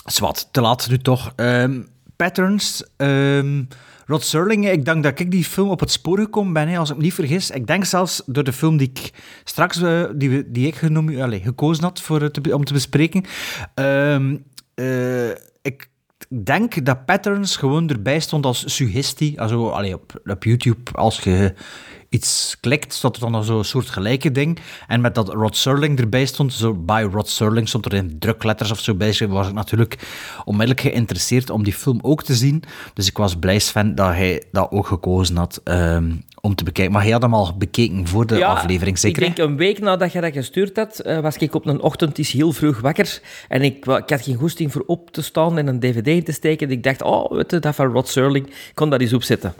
zwart, 0.05 0.47
te 0.51 0.61
laat 0.61 0.89
nu 0.89 0.97
toch. 0.97 1.33
Ehm, 1.35 1.81
patterns. 2.15 2.83
ehm, 2.97 3.63
Rod 4.07 4.23
Serling, 4.23 4.69
ik 4.69 4.85
denk 4.85 5.03
dat 5.03 5.19
ik 5.19 5.31
die 5.31 5.43
film 5.43 5.69
op 5.69 5.79
het 5.79 5.91
spoor 5.91 6.19
gekomen 6.19 6.53
ben, 6.53 6.67
hè, 6.67 6.77
als 6.77 6.89
ik 6.89 6.95
me 6.95 7.01
niet 7.01 7.13
vergis. 7.13 7.51
Ik 7.51 7.67
denk 7.67 7.85
zelfs 7.85 8.21
door 8.25 8.43
de 8.43 8.53
film 8.53 8.77
die 8.77 8.89
ik 8.93 9.13
straks 9.43 9.81
eh, 9.81 10.03
die, 10.15 10.51
die 10.51 10.67
ik 10.67 10.75
genomen, 10.75 11.21
allez, 11.21 11.43
gekozen 11.43 11.83
had 11.83 12.01
voor, 12.01 12.21
het 12.21 12.33
te 12.33 12.55
om 12.55 12.63
te 12.65 12.73
bespreken. 12.73 13.23
Ehm, 13.73 14.35
eh, 14.73 15.29
ik 15.61 15.89
denk 16.29 16.85
dat 16.85 17.05
Patterns 17.05 17.57
gewoon 17.57 17.89
erbij 17.89 18.19
stond 18.19 18.45
als 18.45 18.75
suggestie. 18.75 19.41
Also, 19.41 19.69
allee, 19.69 19.93
op, 19.93 20.21
op 20.25 20.43
YouTube, 20.43 20.91
als 20.91 21.19
je 21.19 21.53
iets 22.09 22.57
klikt, 22.59 22.93
staat 22.93 23.15
er 23.15 23.31
dan 23.31 23.43
zo'n 23.43 23.63
soort 23.63 23.89
gelijke 23.89 24.31
ding. 24.31 24.59
En 24.87 25.01
met 25.01 25.15
dat 25.15 25.29
Rod 25.29 25.57
Serling 25.57 25.99
erbij 25.99 26.25
stond, 26.25 26.53
zo 26.53 26.73
bij 26.73 27.03
Rod 27.03 27.29
Serling 27.29 27.67
stond 27.67 27.85
er 27.85 27.93
in 27.93 28.19
drukletters 28.19 28.71
of 28.71 28.79
zo 28.79 28.95
bij, 28.95 29.27
was 29.27 29.47
ik 29.47 29.53
natuurlijk 29.53 29.97
onmiddellijk 30.45 30.81
geïnteresseerd 30.81 31.49
om 31.49 31.63
die 31.63 31.73
film 31.73 31.99
ook 32.01 32.23
te 32.23 32.35
zien. 32.35 32.63
Dus 32.93 33.07
ik 33.07 33.17
was 33.17 33.35
blij, 33.35 33.59
Sven, 33.59 33.95
dat 33.95 34.07
hij 34.07 34.43
dat 34.51 34.71
ook 34.71 34.87
gekozen 34.87 35.35
had 35.35 35.61
ehm, 35.63 36.11
om 36.45 36.55
te 36.55 36.63
bekijken. 36.63 36.93
Maar 36.93 37.01
hij 37.01 37.11
had 37.11 37.21
hem 37.21 37.33
al 37.33 37.55
bekeken 37.57 38.07
voor 38.07 38.25
de 38.27 38.45
aflevering, 38.45 38.97
zeker? 38.97 39.23
Ik 39.23 39.35
denk 39.35 39.49
een 39.49 39.57
week 39.57 39.79
nadat 39.79 40.11
je 40.11 40.21
dat 40.21 40.33
gestuurd 40.33 40.77
had, 40.77 40.99
eh, 40.99 41.19
was 41.19 41.37
ik 41.37 41.55
op 41.55 41.65
een 41.65 41.81
ochtend 41.81 42.19
is 42.19 42.31
heel 42.31 42.51
vroeg 42.51 42.79
wakker. 42.79 43.21
En 43.47 43.61
ik, 43.61 43.85
had 43.85 44.21
geen 44.21 44.35
goesting 44.35 44.71
voor 44.71 44.83
op 44.85 45.11
te 45.11 45.21
staan 45.21 45.57
en 45.57 45.67
een 45.67 45.79
dvd 45.79 46.07
in 46.07 46.23
te 46.23 46.31
steken. 46.31 46.71
Ik 46.71 46.83
dacht, 46.83 47.01
oh, 47.01 47.31
weet 47.31 47.51
je, 47.51 47.59
dat 47.59 47.75
van 47.75 47.91
Rod 47.91 48.07
Serling, 48.07 48.47
ik 48.47 48.71
kon 48.73 48.89
dat 48.89 49.01
eens 49.01 49.13
opzetten. 49.13 49.53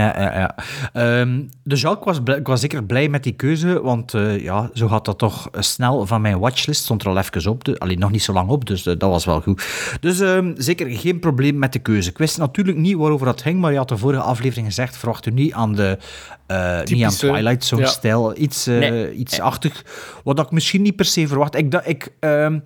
Ja, 0.00 0.20
ja, 0.20 0.38
ja. 0.38 0.54
Ehm, 0.92 1.42
dus 1.64 1.80
ja, 1.80 1.90
ik 1.90 2.04
was, 2.04 2.18
ik 2.36 2.46
was 2.46 2.60
zeker 2.60 2.84
blij 2.84 3.08
met 3.08 3.22
die 3.22 3.32
keuze, 3.32 3.80
want 3.82 4.14
eh, 4.14 4.42
ja, 4.42 4.70
zo 4.74 4.88
gaat 4.88 5.04
dat 5.04 5.18
toch 5.18 5.48
snel 5.58 6.06
van 6.06 6.20
mijn 6.20 6.38
watchlist. 6.38 6.82
Stond 6.82 7.02
er 7.02 7.08
al 7.08 7.18
even 7.18 7.50
op, 7.50 7.64
de, 7.64 7.78
alleen 7.78 7.98
nog 7.98 8.10
niet 8.10 8.22
zo 8.22 8.32
lang 8.32 8.48
op, 8.48 8.66
dus 8.66 8.86
eh, 8.86 8.94
dat 8.98 9.10
was 9.10 9.24
wel 9.24 9.40
goed. 9.40 9.66
Dus 10.00 10.20
ehm, 10.20 10.52
zeker 10.56 10.90
geen 10.90 11.18
probleem 11.18 11.58
met 11.58 11.72
de 11.72 11.78
keuze. 11.78 12.10
Ik 12.10 12.18
wist 12.18 12.38
natuurlijk 12.38 12.76
niet 12.78 12.96
waarover 12.96 13.26
dat 13.26 13.42
ging, 13.42 13.60
maar 13.60 13.72
je 13.72 13.78
had 13.78 13.88
de 13.88 13.96
vorige 13.96 14.22
aflevering 14.22 14.66
gezegd, 14.66 14.96
verwacht 14.96 15.26
u 15.26 15.30
niet 15.30 15.52
aan 15.52 15.74
de 15.74 15.98
eh, 16.46 16.82
niet 16.82 17.04
aan 17.04 17.10
Twilight 17.10 17.64
Zone 17.64 17.82
ja. 17.82 17.88
stijl, 17.88 18.38
iets, 18.38 18.64
Nee. 18.66 19.12
iets 19.12 19.40
achtig, 19.40 19.84
wat 20.24 20.38
ik 20.38 20.50
misschien 20.50 20.82
niet 20.82 20.96
per 20.96 21.04
se 21.04 21.26
verwacht. 21.28 21.54
Ik, 21.56 21.70
da- 21.70 21.84
ik, 21.84 22.12
ehm, 22.20 22.58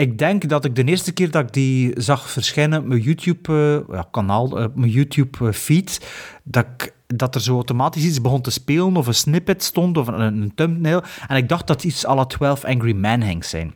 ik 0.00 0.18
denk 0.18 0.48
dat 0.48 0.64
ik 0.64 0.74
de 0.74 0.84
eerste 0.84 1.12
keer 1.12 1.30
dat 1.30 1.42
ik 1.42 1.52
die 1.52 1.92
zag 1.96 2.30
verschijnen 2.30 2.78
op 2.80 2.86
mijn 2.86 3.00
YouTube-kanaal, 3.00 4.58
eh, 4.58 4.66
mijn 4.74 4.90
YouTube-feed, 4.90 6.00
dat, 6.44 6.64
ik- 6.76 6.94
dat 7.06 7.34
er 7.34 7.40
zo 7.40 7.54
automatisch 7.54 8.04
iets 8.04 8.20
begon 8.20 8.40
te 8.42 8.50
spelen, 8.50 8.96
of 8.96 9.06
een 9.06 9.14
snippet 9.14 9.62
stond, 9.62 9.96
of 9.98 10.06
een, 10.06 10.20
een 10.20 10.52
thumbnail. 10.54 11.02
En 11.28 11.36
ik 11.36 11.48
dacht 11.48 11.66
dat 11.66 11.76
het 11.82 11.92
iets 11.92 12.06
à 12.06 12.14
la 12.14 12.24
12 12.24 12.64
Angry 12.64 12.92
Men 12.92 13.22
ging 13.22 13.44
zijn. 13.44 13.74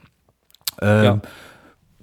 Ja. 0.76 1.20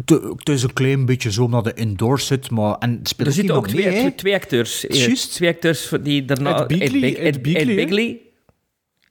te- 0.06 0.34
Het 0.38 0.50
is 0.50 0.64
een 0.64 0.74
klein 0.74 1.06
beetje 1.06 1.32
zo 1.32 1.44
omdat 1.44 1.66
het 1.66 1.80
indoor 1.80 2.20
zit, 2.20 2.50
maar... 2.52 2.76
En 2.78 2.92
het 2.98 3.08
speelt 3.08 3.28
Er 3.28 3.34
zitten 3.34 3.56
ook 3.56 3.68
twee, 3.68 3.86
mee, 3.86 3.94
hè? 3.94 4.00
twee, 4.00 4.16
twee 4.16 4.34
acteurs. 4.36 4.88
eh, 4.88 5.06
Juist. 5.06 5.34
Twee 5.34 5.50
acteurs 5.50 5.92
die 6.04 6.26
daarna... 6.26 6.68
Ed 6.68 6.94
Ed 7.18 7.34
hè? 7.36 7.76
Begley. 7.76 8.20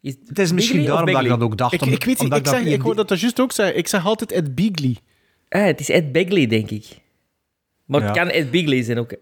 Is 0.03 0.17
Het 0.27 0.39
is 0.39 0.53
misschien 0.53 0.85
daarom 0.85 1.13
dat 1.13 1.23
ik 1.23 1.29
dat 1.29 1.41
ook 1.41 1.57
dacht. 1.59 1.73
Ik, 1.73 1.83
om- 1.83 1.89
ik 1.89 2.05
weet 2.05 2.07
niet, 2.07 2.21
omdat 2.21 2.39
ik, 2.39 2.47
zeg, 2.47 2.65
dat 2.65 2.73
ik 2.73 2.81
hoor 2.81 2.95
dat 2.97 3.09
dat 3.09 3.21
juist 3.21 3.41
ook 3.41 3.53
zei. 3.53 3.73
Ik 3.73 3.89
zeg 3.89 4.07
altijd 4.07 4.33
Ed 4.33 4.55
Beagley. 4.55 4.97
Ah, 5.49 5.65
het 5.65 5.81
is 5.81 5.89
Ed 5.89 6.13
Begley, 6.13 6.47
denk 6.47 6.71
ik. 6.71 6.87
Maar 7.85 8.01
het 8.03 8.15
Ja. 8.15 8.23
kan 8.23 8.33
Ed 8.33 8.51
Begley 8.51 8.83
zijn 8.83 8.99
ook. 8.99 9.13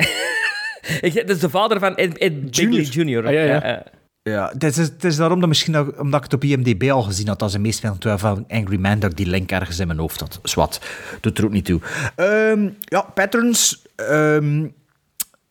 Ik- 1.00 1.14
dat 1.14 1.28
is 1.30 1.38
de 1.40 1.50
vader 1.50 1.78
van 1.78 1.96
Ed, 1.96 2.18
Ed 2.18 2.40
Begley 2.50 2.82
Jr. 2.82 3.26
Ah, 3.26 3.32
ja, 3.32 3.42
ja. 3.42 3.84
Ja, 4.22 4.50
het 4.52 4.62
is, 4.64 4.76
het 4.76 5.04
is 5.04 5.16
daarom 5.16 5.40
dat 5.40 5.48
misschien 5.48 5.76
ook- 5.76 6.00
omdat 6.00 6.24
ik 6.24 6.30
het 6.30 6.34
op 6.34 6.44
IMDb 6.44 6.90
al 6.90 7.02
gezien 7.02 7.28
had 7.28 7.42
als 7.42 7.54
een 7.54 7.60
meest 7.60 7.80
van 7.80 7.98
12 7.98 8.20
van 8.20 8.44
Angry 8.48 8.76
Man, 8.78 8.98
dat 8.98 9.10
ik 9.10 9.16
die 9.16 9.26
link 9.26 9.50
ergens 9.50 9.78
in 9.78 9.86
mijn 9.86 9.98
hoofd 9.98 10.20
had. 10.20 10.40
Zwat, 10.42 10.80
doet 11.20 11.38
er 11.38 11.44
ook 11.44 11.50
niet 11.52 11.64
toe. 11.64 11.80
Ehm, 12.16 12.68
ja, 12.84 13.00
Patterns 13.14 13.82
ehm, 13.96 14.66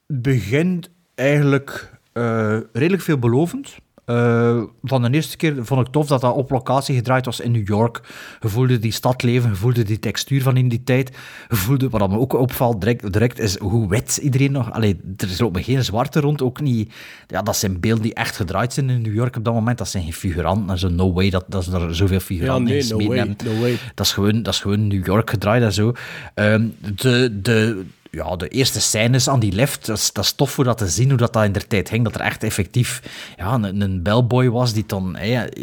begint 0.08 0.90
eigenlijk 1.16 1.92
eh, 2.14 2.58
redelijk 2.74 3.04
veelbelovend. 3.04 3.76
Eh, 4.08 4.62
van 4.84 5.02
de 5.02 5.10
eerste 5.12 5.38
keer 5.38 5.66
vond 5.66 5.88
ik 5.88 5.94
tof 5.94 6.08
dat 6.08 6.22
dat 6.22 6.36
op 6.36 6.50
locatie 6.52 6.96
gedraaid 6.96 7.26
was 7.26 7.40
in 7.40 7.52
New 7.52 7.68
York. 7.68 8.02
Je 8.40 8.48
voelde 8.48 8.80
die 8.80 8.92
stadleven, 8.92 9.50
je 9.50 9.56
voelde 9.56 9.84
die 9.84 10.00
textuur 10.00 10.42
van 10.42 10.58
in 10.58 10.70
die 10.70 10.84
tijd. 10.84 11.12
Je 11.50 11.56
voelde, 11.56 11.90
wat 11.90 12.10
me 12.10 12.18
ook 12.18 12.34
opvalt 12.34 12.82
direct, 12.82 13.14
direct 13.14 13.40
is 13.40 13.58
hoe 13.58 13.90
wit 13.90 14.18
iedereen 14.18 14.52
nog... 14.52 14.72
Allee, 14.72 15.00
er 15.18 15.30
is 15.30 15.42
ook 15.42 15.64
geen 15.64 15.84
zwarte 15.84 16.20
rond, 16.20 16.42
ook 16.42 16.62
niet... 16.62 16.94
Ja, 17.28 17.42
dat 17.42 17.58
zijn 17.58 17.80
beelden 17.80 18.04
die 18.04 18.14
echt 18.14 18.36
gedraaid 18.36 18.74
zijn 18.74 18.90
in 18.90 19.02
New 19.02 19.14
York 19.14 19.36
op 19.36 19.44
dat 19.44 19.54
moment. 19.54 19.78
Dat 19.78 19.88
zijn 19.90 20.04
geen 20.04 20.14
figuranten. 20.14 20.70
en 20.70 20.78
zo 20.80 20.90
no 20.90 21.14
way 21.14 21.30
dat, 21.30 21.46
dat 21.48 21.64
ze 21.64 21.72
er 21.72 21.96
zoveel 21.96 22.20
figuranten 22.20 22.76
Ja, 22.76 22.82
nee, 22.82 22.82
in 22.82 22.90
no 22.90 22.98
gesmeten 22.98 23.26
way, 23.26 23.28
hebben. 23.28 23.56
no 23.56 23.62
way. 23.62 23.78
Dat 23.96 24.06
is 24.06 24.12
gewoon, 24.12 24.44
dat 24.44 24.54
is 24.54 24.60
gewoon 24.60 24.88
New 24.88 25.06
York 25.06 25.30
gedraaid 25.30 25.64
en 25.64 25.74
zo. 25.74 25.94
Ehm, 26.34 26.68
de, 26.96 27.42
de, 27.42 27.86
ja, 28.12 28.36
de 28.36 28.48
eerste 28.48 28.82
scènes 28.82 29.30
aan 29.30 29.40
die 29.40 29.52
lift, 29.52 29.86
dat 29.86 29.98
is, 29.98 30.14
dat 30.14 30.24
is 30.24 30.32
tof 30.32 30.52
voor 30.52 30.64
dat 30.64 30.78
te 30.78 30.88
zien, 30.88 31.10
hoe 31.10 31.18
dat, 31.18 31.34
dat 31.34 31.44
in 31.44 31.52
der 31.52 31.68
tijd 31.68 31.90
ging. 31.90 32.04
Dat 32.04 32.16
er 32.16 32.22
echt 32.22 32.44
effectief 32.44 33.02
ja, 33.38 33.54
een, 33.54 33.82
een 33.82 34.04
bellboy 34.04 34.50
was 34.50 34.74
die 34.74 34.84
dan 34.88 35.18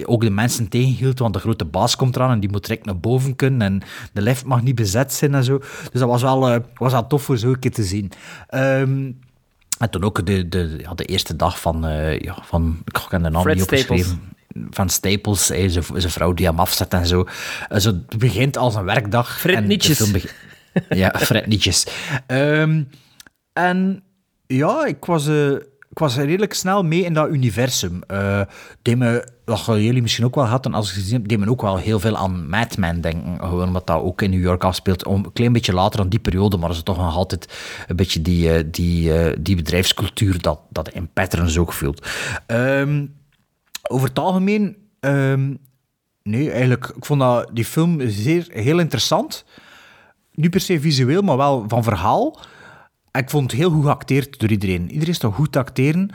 ook 0.04 0.20
de 0.20 0.30
mensen 0.30 0.68
tegenhield, 0.68 1.18
want 1.18 1.34
de 1.34 1.40
grote 1.40 1.64
baas 1.64 1.96
komt 1.96 2.16
eraan 2.16 2.30
en 2.30 2.40
die 2.40 2.50
moet 2.50 2.66
direct 2.66 2.84
naar 2.84 2.98
boven 2.98 3.36
kunnen 3.36 3.62
en 3.62 3.82
de 4.12 4.22
lift 4.22 4.44
mag 4.44 4.62
niet 4.62 4.74
bezet 4.74 5.12
zijn 5.12 5.34
en 5.34 5.44
zo. 5.44 5.58
Dus 5.58 6.00
dat 6.00 6.08
was 6.08 6.22
wel, 6.22 6.48
eh, 6.48 6.60
was 6.74 6.92
wel 6.92 7.06
tof 7.06 7.22
voor 7.22 7.38
zo'n 7.38 7.58
keer 7.58 7.72
te 7.72 7.84
zien. 7.84 8.12
Ehm, 8.48 9.10
en 9.78 9.90
toen 9.90 10.02
ook 10.02 10.26
de, 10.26 10.48
de, 10.48 10.76
ja, 10.78 10.94
de 10.94 11.04
eerste 11.04 11.36
dag 11.36 11.60
van, 11.60 11.86
eh, 11.86 12.18
ja, 12.18 12.36
van 12.42 12.82
ik 12.84 12.96
heb 13.08 13.22
de 13.22 13.30
naam 13.30 13.42
Fred 13.42 13.54
niet 13.54 13.64
Staples. 13.64 13.90
opgeschreven 13.90 14.32
van 14.70 14.88
Staples, 14.88 15.48
hè, 15.48 15.68
zijn 15.68 16.12
vrouw 16.12 16.32
die 16.32 16.46
hem 16.46 16.58
afzet 16.58 16.92
en 16.92 17.06
zo. 17.06 17.26
Zo 17.76 17.88
het 17.88 18.18
begint 18.18 18.56
als 18.56 18.74
een 18.74 18.84
werkdag. 18.84 19.38
Fred 19.38 19.54
en 19.54 19.62
de 19.62 19.68
Nietjes. 19.68 19.98
ja, 20.88 21.14
fretliedjes. 21.16 21.86
Ehm, 22.26 22.82
en 23.52 24.02
ja, 24.46 24.84
ik 24.84 25.04
was, 25.04 25.26
eh, 25.26 25.50
ik 25.90 25.98
was 25.98 26.16
redelijk 26.16 26.54
snel 26.54 26.82
mee 26.82 27.04
in 27.04 27.14
dat 27.14 27.28
universum. 27.28 28.02
Eh 28.06 28.40
deed 28.82 28.98
me, 28.98 29.28
dat 29.44 29.64
jullie 29.64 30.02
misschien 30.02 30.24
ook 30.24 30.34
wel 30.34 30.46
hadden 30.46 30.74
als 30.74 30.92
gezien 30.92 31.12
heb, 31.12 31.28
deed 31.28 31.48
ook 31.48 31.62
wel 31.62 31.76
heel 31.76 32.00
veel 32.00 32.16
aan 32.16 32.48
Mad 32.48 32.76
Men 32.76 33.00
denken. 33.00 33.38
Gewoon 33.38 33.66
omdat 33.66 33.86
dat 33.86 34.02
ook 34.02 34.22
in 34.22 34.30
New 34.30 34.42
York 34.42 34.64
afspeelt. 34.64 35.06
Om, 35.06 35.24
een 35.24 35.32
klein 35.32 35.52
beetje 35.52 35.72
later 35.72 35.98
dan 35.98 36.08
die 36.08 36.18
periode, 36.18 36.56
maar 36.56 36.70
het 36.70 36.84
toch 36.84 36.96
nog 36.96 37.16
altijd 37.16 37.54
een 37.86 37.96
beetje 37.96 38.22
die, 38.22 38.52
eh, 38.52 38.64
die, 38.66 39.18
eh, 39.18 39.36
die 39.40 39.56
bedrijfscultuur 39.56 40.42
dat, 40.42 40.60
dat 40.70 40.88
in 40.88 41.08
patterns 41.12 41.58
ook 41.58 41.72
voelt. 41.72 42.06
Ehm, 42.46 43.06
over 43.82 44.08
het 44.08 44.18
algemeen, 44.18 44.76
ehm, 45.00 45.54
nee, 46.22 46.50
eigenlijk, 46.50 46.92
ik 46.96 47.04
vond 47.04 47.20
dat, 47.20 47.50
die 47.52 47.64
film 47.64 48.00
zeer, 48.08 48.46
heel 48.52 48.78
interessant. 48.78 49.44
Niet 50.34 50.50
per 50.50 50.60
se 50.60 50.80
visueel, 50.80 51.22
maar 51.22 51.36
wel 51.36 51.64
van 51.68 51.82
verhaal. 51.82 52.40
Ik 53.12 53.30
vond 53.30 53.50
het 53.50 53.60
heel 53.60 53.70
goed 53.70 53.84
geacteerd 53.84 54.38
door 54.38 54.50
iedereen. 54.50 54.90
Iedereen 54.90 55.14
is 55.14 55.20
goed 55.22 55.52
te 55.52 55.58
acteren. 55.58 56.10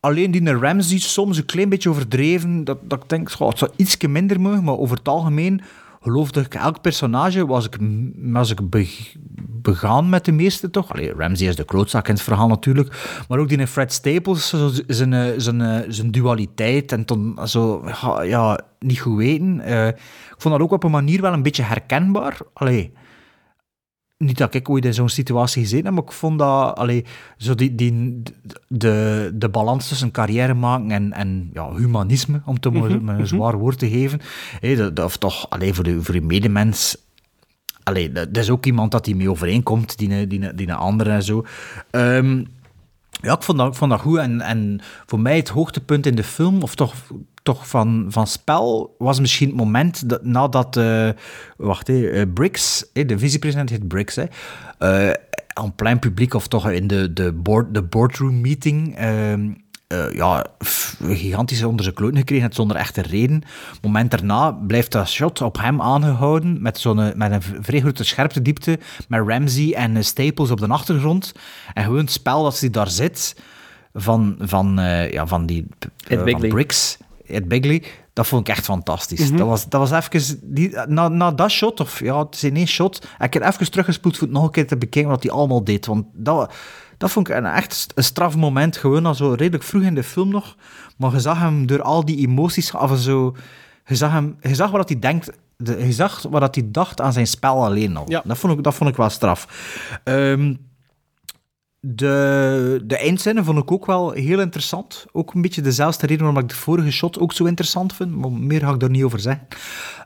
Alleen 0.00 0.30
die 0.30 0.52
Ramsey 0.52 0.98
soms 0.98 1.36
een 1.36 1.44
klein 1.44 1.68
beetje 1.68 1.88
overdreven. 1.88 2.64
Dat, 2.64 2.78
dat 2.82 3.02
ik 3.02 3.08
denk, 3.08 3.30
goh, 3.30 3.48
het 3.48 3.58
zou 3.58 3.70
ietsje 3.76 4.08
minder 4.08 4.40
mogen. 4.40 4.64
Maar 4.64 4.78
over 4.78 4.96
het 4.96 5.08
algemeen 5.08 5.60
geloofde 6.00 6.40
ik 6.40 6.54
elk 6.54 6.80
personage. 6.80 7.46
Was 7.46 7.66
ik, 7.66 7.76
was 8.14 8.50
ik 8.50 8.70
be- 8.70 9.12
begaan 9.46 10.08
met 10.08 10.24
de 10.24 10.32
meeste 10.32 10.70
toch. 10.70 10.92
Allee, 10.92 11.14
Ramsey 11.14 11.48
is 11.48 11.56
de 11.56 11.64
klootzak 11.64 12.08
in 12.08 12.14
het 12.14 12.22
verhaal 12.22 12.48
natuurlijk. 12.48 13.22
Maar 13.28 13.38
ook 13.38 13.48
die 13.48 13.66
Fred 13.66 13.92
Staples, 13.92 14.54
zijn, 14.86 15.40
zijn, 15.40 16.10
dualiteit. 16.10 16.92
En 16.92 17.04
zo, 17.48 17.84
ja, 18.02 18.22
ja, 18.22 18.60
niet 18.78 19.00
goed 19.00 19.16
weten. 19.16 19.60
Eh, 19.60 19.86
ik 19.86 20.36
vond 20.38 20.54
dat 20.54 20.62
ook 20.62 20.72
op 20.72 20.84
een 20.84 20.90
manier 20.90 21.20
wel 21.20 21.32
een 21.32 21.42
beetje 21.42 21.62
herkenbaar. 21.62 22.38
Allee 22.52 22.92
niet 24.22 24.38
dat 24.38 24.54
ik 24.54 24.68
ooit 24.68 24.84
in 24.84 24.94
zo'n 24.94 25.08
situatie 25.08 25.62
gezeten 25.62 25.84
heb, 25.84 25.94
maar 25.94 26.02
ik 26.02 26.12
vond 26.12 26.38
dat 26.38 26.76
allee, 26.76 27.04
zo 27.36 27.54
die, 27.54 27.74
die, 27.74 28.22
de, 28.68 29.30
de 29.34 29.48
balans 29.48 29.88
tussen 29.88 30.10
carrière 30.10 30.54
maken 30.54 30.90
en, 30.90 31.12
en 31.12 31.50
ja, 31.52 31.72
humanisme, 31.74 32.42
om 32.44 32.54
het 32.54 32.64
maar 32.64 32.82
Mhm, 32.82 33.04
met 33.04 33.14
een 33.14 33.20
mhm. 33.20 33.24
zwaar 33.24 33.58
woord 33.58 33.78
te 33.78 33.88
geven, 33.88 34.20
dat, 34.60 34.96
dat, 34.96 35.04
of 35.04 35.16
toch 35.16 35.50
allee, 35.50 35.74
voor, 35.74 35.84
de, 35.84 36.02
voor 36.02 36.14
je 36.14 36.22
medemens. 36.22 36.96
Allee, 37.82 38.12
dat, 38.12 38.34
dat 38.34 38.42
is 38.42 38.50
ook 38.50 38.66
iemand 38.66 38.90
dat 38.90 39.04
die 39.04 39.16
mee 39.16 39.30
overeenkomt, 39.30 39.98
die, 39.98 40.26
die, 40.26 40.54
die 40.54 40.68
een 40.68 40.74
andere 40.74 41.10
en 41.10 41.22
zo. 41.22 41.44
Ehm, 41.90 42.44
ja, 43.10 43.34
ik 43.34 43.42
vond 43.42 43.58
dat, 43.58 43.68
ik 43.68 43.74
vond 43.74 43.90
dat 43.90 44.00
goed. 44.00 44.18
En, 44.18 44.40
en 44.40 44.80
voor 45.06 45.20
mij 45.20 45.36
het 45.36 45.48
hoogtepunt 45.48 46.06
in 46.06 46.14
de 46.14 46.24
film, 46.24 46.62
of 46.62 46.74
toch, 46.74 46.94
toch 47.42 47.68
van, 47.68 48.06
van 48.08 48.26
spel, 48.26 48.94
was 48.98 49.20
misschien 49.20 49.48
het 49.48 49.56
moment 49.56 50.08
dat, 50.08 50.24
nadat... 50.24 50.76
eh, 50.76 51.08
wacht, 51.56 51.88
eh, 51.88 52.22
Briggs, 52.34 52.84
hé, 52.92 53.04
de 53.04 53.18
vicepresident 53.18 53.70
heet 53.70 53.88
Briggs, 53.88 54.16
hè, 54.16 54.24
eh, 54.78 55.14
aan 55.52 55.74
plein 55.74 55.98
publiek, 55.98 56.34
of 56.34 56.48
toch 56.48 56.70
in 56.70 56.86
de, 56.86 57.12
de, 57.12 57.32
board, 57.32 57.74
de 57.74 57.82
boardroom 57.82 58.40
meeting... 58.40 58.96
ehm, 58.96 59.50
eh, 59.86 60.12
ja, 60.12 60.46
f- 60.64 60.96
gigantisch 61.02 61.64
onder 61.64 61.82
zijn 61.82 61.94
kloten 61.96 62.16
gekregen 62.16 62.42
heeft 62.44 62.56
zonder 62.56 62.76
echte 62.76 63.02
reden. 63.02 63.42
moment 63.82 64.10
daarna 64.10 64.50
blijft 64.52 64.92
dat 64.92 65.08
shot 65.08 65.40
op 65.40 65.58
hem 65.58 65.82
aangehouden 65.82 66.62
met, 66.62 66.78
zo'n, 66.78 67.12
met 67.16 67.32
een 67.32 67.42
vrij 67.60 67.80
grote 67.80 68.04
scherptediepte 68.04 68.78
met 69.08 69.26
Ramsey 69.26 69.74
en 69.74 70.04
Staples 70.04 70.50
op 70.50 70.60
de 70.60 70.66
achtergrond. 70.66 71.32
En 71.74 71.84
gewoon 71.84 71.98
het 71.98 72.10
spel 72.12 72.42
dat 72.42 72.56
ze 72.56 72.70
daar 72.70 72.90
zit 72.90 73.36
van, 73.94 74.36
van, 74.38 74.76
ja, 75.10 75.26
van 75.26 75.46
die 75.46 75.66
Ed 76.06 76.18
van. 76.30 76.48
Briggs, 76.48 76.98
Ed 77.26 77.48
Begley, 77.48 77.82
dat 78.12 78.26
vond 78.26 78.48
ik 78.48 78.54
echt 78.54 78.64
fantastisch. 78.64 79.28
Mhm. 79.28 79.36
dat, 79.36 79.46
was, 79.46 79.68
dat 79.68 79.88
was 79.88 80.04
even... 80.04 80.40
Die, 80.42 80.76
na, 80.86 81.08
na 81.08 81.30
dat 81.30 81.50
shot, 81.50 81.80
of 81.80 82.00
ja, 82.00 82.18
het 82.18 82.34
is 82.34 82.44
in 82.44 82.56
één 82.56 82.66
shot, 82.66 83.06
heb 83.18 83.34
ik 83.34 83.42
het 83.42 83.52
even 83.52 83.70
teruggespoeld 83.70 84.16
voor 84.16 84.26
het 84.26 84.36
nog 84.36 84.44
een 84.44 84.50
keer 84.50 84.66
te 84.66 84.76
bekijken 84.76 85.10
wat 85.10 85.22
hij 85.22 85.32
allemaal 85.32 85.64
deed. 85.64 85.86
Want 85.86 86.06
dat, 86.12 86.52
dat 86.98 87.10
vond 87.10 87.28
ik 87.28 87.36
een 87.36 87.46
echt 87.46 87.86
een 87.94 88.04
straf 88.04 88.36
moment, 88.36 88.76
gewoon 88.76 89.06
al 89.06 89.14
zo 89.14 89.30
redelijk 89.32 89.64
vroeg 89.64 89.82
in 89.82 89.94
de 89.94 90.02
film 90.02 90.28
nog. 90.28 90.56
Maar 90.96 91.12
je 91.12 91.20
zag 91.20 91.38
hem 91.38 91.66
door 91.66 91.82
al 91.82 92.04
die 92.04 92.26
emoties 92.26 92.74
af 92.74 92.90
en 92.90 92.96
zo... 92.96 93.36
Je 93.86 93.94
zag, 93.94 94.10
hem, 94.10 94.36
je 94.40 94.54
zag 94.54 94.70
wat 94.70 94.88
hij 94.88 94.98
denkt... 94.98 95.30
De, 95.56 95.86
je 95.86 95.92
zag 95.92 96.22
wat 96.30 96.54
hij 96.54 96.64
dacht 96.70 97.00
aan 97.00 97.12
zijn 97.12 97.26
spel 97.26 97.64
alleen 97.64 97.96
al. 97.96 98.06
Dat, 98.24 98.38
vond 98.38 98.58
ik, 98.58 98.64
dat 98.64 98.74
vond 98.74 98.90
ik 98.90 98.96
wel 98.96 99.10
straf. 99.10 99.48
Ehm, 100.04 100.54
de, 101.86 102.80
de 102.84 102.96
eindscène 102.96 103.44
vond 103.44 103.58
ik 103.58 103.70
ook 103.72 103.86
wel 103.86 104.10
heel 104.10 104.40
interessant. 104.40 105.06
Ook 105.12 105.34
een 105.34 105.42
beetje 105.42 105.60
dezelfde 105.62 106.06
reden 106.06 106.24
waarom 106.24 106.42
ik 106.42 106.48
de 106.48 106.54
vorige 106.54 106.90
shot 106.90 107.18
ook 107.18 107.32
zo 107.32 107.44
interessant 107.44 107.94
vind. 107.94 108.16
Maar 108.16 108.32
meer 108.32 108.60
ga 108.60 108.72
ik 108.72 108.80
daar 108.80 108.90
niet 108.90 109.02
over 109.02 109.20
zeggen. 109.20 109.46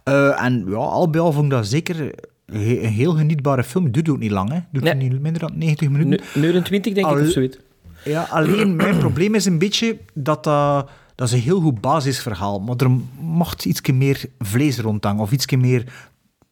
Eh, 0.04 0.42
en 0.42 0.64
ja, 0.68 0.76
al 0.76 1.10
bij 1.10 1.20
al 1.20 1.32
vond 1.32 1.44
ik 1.44 1.50
dat 1.50 1.66
zeker 1.66 2.00
een 2.00 2.60
he- 2.60 2.80
een 2.82 2.92
heel 2.92 3.12
genietbare 3.12 3.64
film. 3.64 3.90
Duurt 3.90 4.08
ook 4.08 4.18
niet 4.18 4.30
lang, 4.30 4.50
hè. 4.52 4.58
Duurt 4.72 4.98
niet 4.98 5.20
minder 5.20 5.40
dan 5.40 5.58
90 5.58 5.88
minuten. 5.90 6.26
Een 6.34 6.42
uur 6.44 6.54
en 6.56 6.62
twintig, 6.64 6.94
denk 6.94 7.06
ik, 7.06 7.12
of 7.20 7.28
zoiets. 7.28 7.58
Ja, 8.04 8.22
alleen 8.30 8.76
mijn 8.76 8.98
probleem 9.06 9.34
is 9.34 9.44
een 9.44 9.58
beetje 9.58 9.98
dat 10.14 10.44
dat... 10.44 10.90
Dat 11.14 11.28
is 11.28 11.34
een 11.34 11.40
heel 11.40 11.60
goed 11.60 11.80
basisverhaal, 11.80 12.60
maar 12.60 12.76
er 12.76 12.90
mocht 13.20 13.64
iets 13.64 13.80
meer 13.90 14.24
vlees 14.38 14.78
rondhangen. 14.78 15.22
Of 15.22 15.32
iets 15.32 15.46
meer, 15.56 15.80
ik 15.80 15.90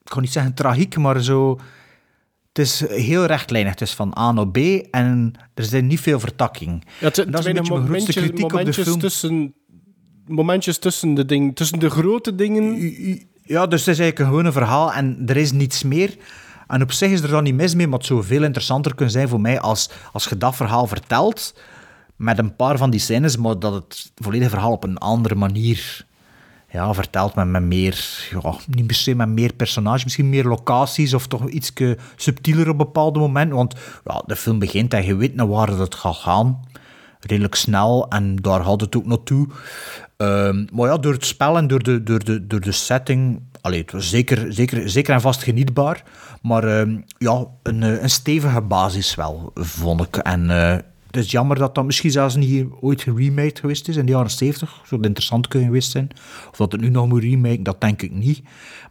kan 0.04 0.22
niet 0.22 0.32
zeggen 0.32 0.54
tragiek, 0.54 0.96
maar 0.96 1.22
zo... 1.22 1.58
Het 2.54 2.66
is 2.66 2.88
heel 2.88 3.24
rechtlijnig. 3.24 3.70
Het 3.70 3.80
is 3.80 3.94
van 3.94 4.14
A 4.18 4.32
naar 4.32 4.48
B 4.48 4.56
en 4.90 5.32
er 5.54 5.64
zijn 5.64 5.86
niet 5.86 6.00
veel 6.00 6.20
vertakking. 6.20 6.84
Ja, 7.00 7.06
het, 7.06 7.16
dat 7.16 7.40
is 7.40 7.46
een 7.46 7.52
beetje 7.52 7.52
mijn 7.52 7.64
grootste 7.64 7.80
momentjes, 7.80 8.16
kritiek 8.16 8.44
op 8.44 8.50
de 8.50 8.56
momentjes 8.56 8.86
film. 8.86 8.98
Tussen, 8.98 9.54
momentjes 10.26 10.78
tussen 10.78 11.14
de 11.14 11.24
dingen, 11.24 11.54
tussen 11.54 11.78
de 11.78 11.90
grote 11.90 12.34
dingen. 12.34 12.78
Ja, 13.42 13.66
dus 13.66 13.80
het 13.80 13.94
is 13.94 13.98
eigenlijk 13.98 14.18
een 14.18 14.26
gewone 14.26 14.52
verhaal 14.52 14.92
en 14.92 15.22
er 15.26 15.36
is 15.36 15.52
niets 15.52 15.82
meer. 15.82 16.16
En 16.66 16.82
op 16.82 16.92
zich 16.92 17.10
is 17.10 17.20
er 17.20 17.28
dan 17.28 17.42
niet 17.42 17.54
mis 17.54 17.74
mee, 17.74 17.86
maar 17.86 17.98
het 17.98 18.06
zou 18.06 18.24
veel 18.24 18.42
interessanter 18.42 18.94
kunnen 18.94 19.14
zijn 19.14 19.28
voor 19.28 19.40
mij 19.40 19.60
als, 19.60 19.90
als 20.12 20.24
je 20.24 20.38
dat 20.38 20.56
verhaal 20.56 20.86
vertelt 20.86 21.54
met 22.16 22.38
een 22.38 22.56
paar 22.56 22.78
van 22.78 22.90
die 22.90 23.00
scènes, 23.00 23.36
maar 23.36 23.58
dat 23.58 23.74
het 23.74 24.12
volledige 24.14 24.50
verhaal 24.50 24.72
op 24.72 24.84
een 24.84 24.98
andere 24.98 25.34
manier 25.34 26.06
ja, 26.74 26.94
vertelt 26.94 27.34
met, 27.34 27.48
met 27.48 27.62
meer, 27.62 28.26
ja, 28.30 28.54
niet 28.66 28.86
per 28.86 29.16
met 29.16 29.28
meer 29.28 29.52
personages, 29.52 30.04
misschien 30.04 30.28
meer 30.28 30.44
locaties 30.44 31.14
of 31.14 31.26
toch 31.26 31.48
iets 31.48 31.72
subtieler 32.16 32.68
op 32.68 32.78
bepaalde 32.78 33.18
momenten. 33.18 33.56
Want 33.56 33.74
ja, 34.04 34.22
de 34.26 34.36
film 34.36 34.58
begint 34.58 34.94
en 34.94 35.04
je 35.04 35.16
weet 35.16 35.34
naar 35.34 35.48
waar 35.48 35.68
het 35.68 35.94
gaat 35.94 36.16
gaan. 36.16 36.64
Redelijk 37.20 37.54
snel 37.54 38.08
en 38.08 38.36
daar 38.36 38.60
had 38.60 38.80
het 38.80 38.96
ook 38.96 39.06
naartoe. 39.06 39.48
Ehm 40.16 40.64
maar 40.72 40.88
ja, 40.88 40.98
door 40.98 41.12
het 41.12 41.24
spel 41.24 41.56
en 41.56 41.66
door 41.66 41.82
de, 41.82 42.02
door 42.02 42.24
de, 42.24 42.46
door 42.46 42.60
de 42.60 42.72
setting, 42.72 43.42
allee, 43.60 43.80
het 43.80 43.92
was 43.92 44.08
zeker, 44.08 44.52
zeker, 44.52 44.90
zeker 44.90 45.14
en 45.14 45.20
vast 45.20 45.42
genietbaar. 45.42 46.02
Maar 46.42 46.64
ehm, 46.64 47.00
ja, 47.18 47.46
een, 47.62 47.82
eh, 47.82 48.02
een 48.02 48.10
stevige 48.10 48.60
basis 48.60 49.14
wel, 49.14 49.50
vond 49.54 50.00
ik. 50.00 50.16
En 50.16 50.50
eh, 50.50 50.78
het 51.14 51.24
is 51.24 51.30
jammer 51.30 51.58
dat 51.58 51.74
dat 51.74 51.84
misschien 51.84 52.10
zelfs 52.10 52.36
niet 52.36 52.66
ooit 52.80 53.02
geremade 53.02 53.50
geweest 53.60 53.88
is 53.88 53.96
in 53.96 54.06
de 54.06 54.12
jaren 54.12 54.30
70. 54.30 54.68
Zou 54.84 54.96
het 55.00 55.04
interessant 55.06 55.48
kunnen 55.48 55.68
geweest 55.68 55.90
zijn. 55.90 56.08
Of 56.50 56.56
dat 56.56 56.72
het 56.72 56.80
nu 56.80 56.88
nog 56.88 57.08
moet 57.08 57.22
remaken, 57.22 57.62
dat 57.62 57.80
denk 57.80 58.02
ik 58.02 58.10
niet. 58.12 58.42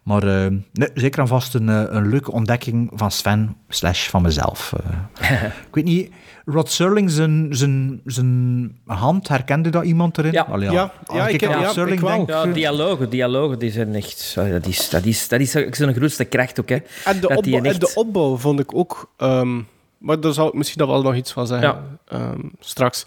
Maar 0.04 0.24
eh, 0.28 0.52
nee, 0.74 0.90
zeker 0.94 1.20
en 1.22 1.28
vast 1.28 1.54
een, 1.54 1.70
eh, 1.70 1.84
een 1.88 2.10
leuke 2.10 2.32
ontdekking 2.32 2.92
van 2.94 3.12
Sven, 3.12 3.56
slash 3.70 4.08
van 4.08 4.22
mezelf. 4.22 4.74
eh. 5.20 5.44
ik 5.44 5.74
weet 5.76 5.84
niet, 5.84 6.12
Rod 6.46 6.70
Serling, 6.72 7.12
zijn, 7.12 7.48
zijn, 7.50 8.02
zijn 8.06 8.72
hand, 8.86 9.28
herkende 9.28 9.70
dat 9.70 9.84
iemand 9.84 10.18
erin? 10.18 10.32
Ja. 10.32 10.42
Allee, 10.42 10.72
Ja, 10.72 10.92
als 11.06 11.18
ja, 11.18 11.28
ik 11.28 11.34
ik- 11.34 11.50
ja, 11.50 11.72
Serling 11.72 11.96
ik 11.96 12.00
wel. 12.06 12.16
denk, 12.16 12.30
Ja, 12.30 12.46
dialogen, 12.46 13.10
dialogen, 13.10 13.60
die 13.60 13.72
zijn 13.72 13.96
echt... 13.96 14.34
Dat 14.36 14.66
is, 14.68 14.90
dat 14.90 15.06
is, 15.06 15.28
dat 15.28 15.40
is 15.40 15.52
zijn 15.52 15.94
grootste 15.94 16.24
kracht 16.26 16.60
ook, 16.60 16.70
hè. 16.70 16.76
En 17.06 17.20
de, 17.20 17.28
Dat 17.28 17.44
die 17.44 17.54
opbouw, 17.56 17.72
echt- 17.72 17.74
en 17.74 17.80
de 17.80 17.92
opbouw 17.96 18.38
vond 18.38 18.60
ik 18.60 18.76
ook... 18.76 19.14
ehm, 19.18 19.60
maar 20.04 20.20
daar 20.20 20.34
zal 20.34 20.48
ik 20.48 20.54
misschien 20.54 20.86
wel 20.86 21.02
nog 21.02 21.16
iets 21.16 21.32
van 21.32 21.48
zeggen 21.48 21.68
Ja. 21.68 21.98
ehm, 22.18 22.42
straks. 22.60 23.06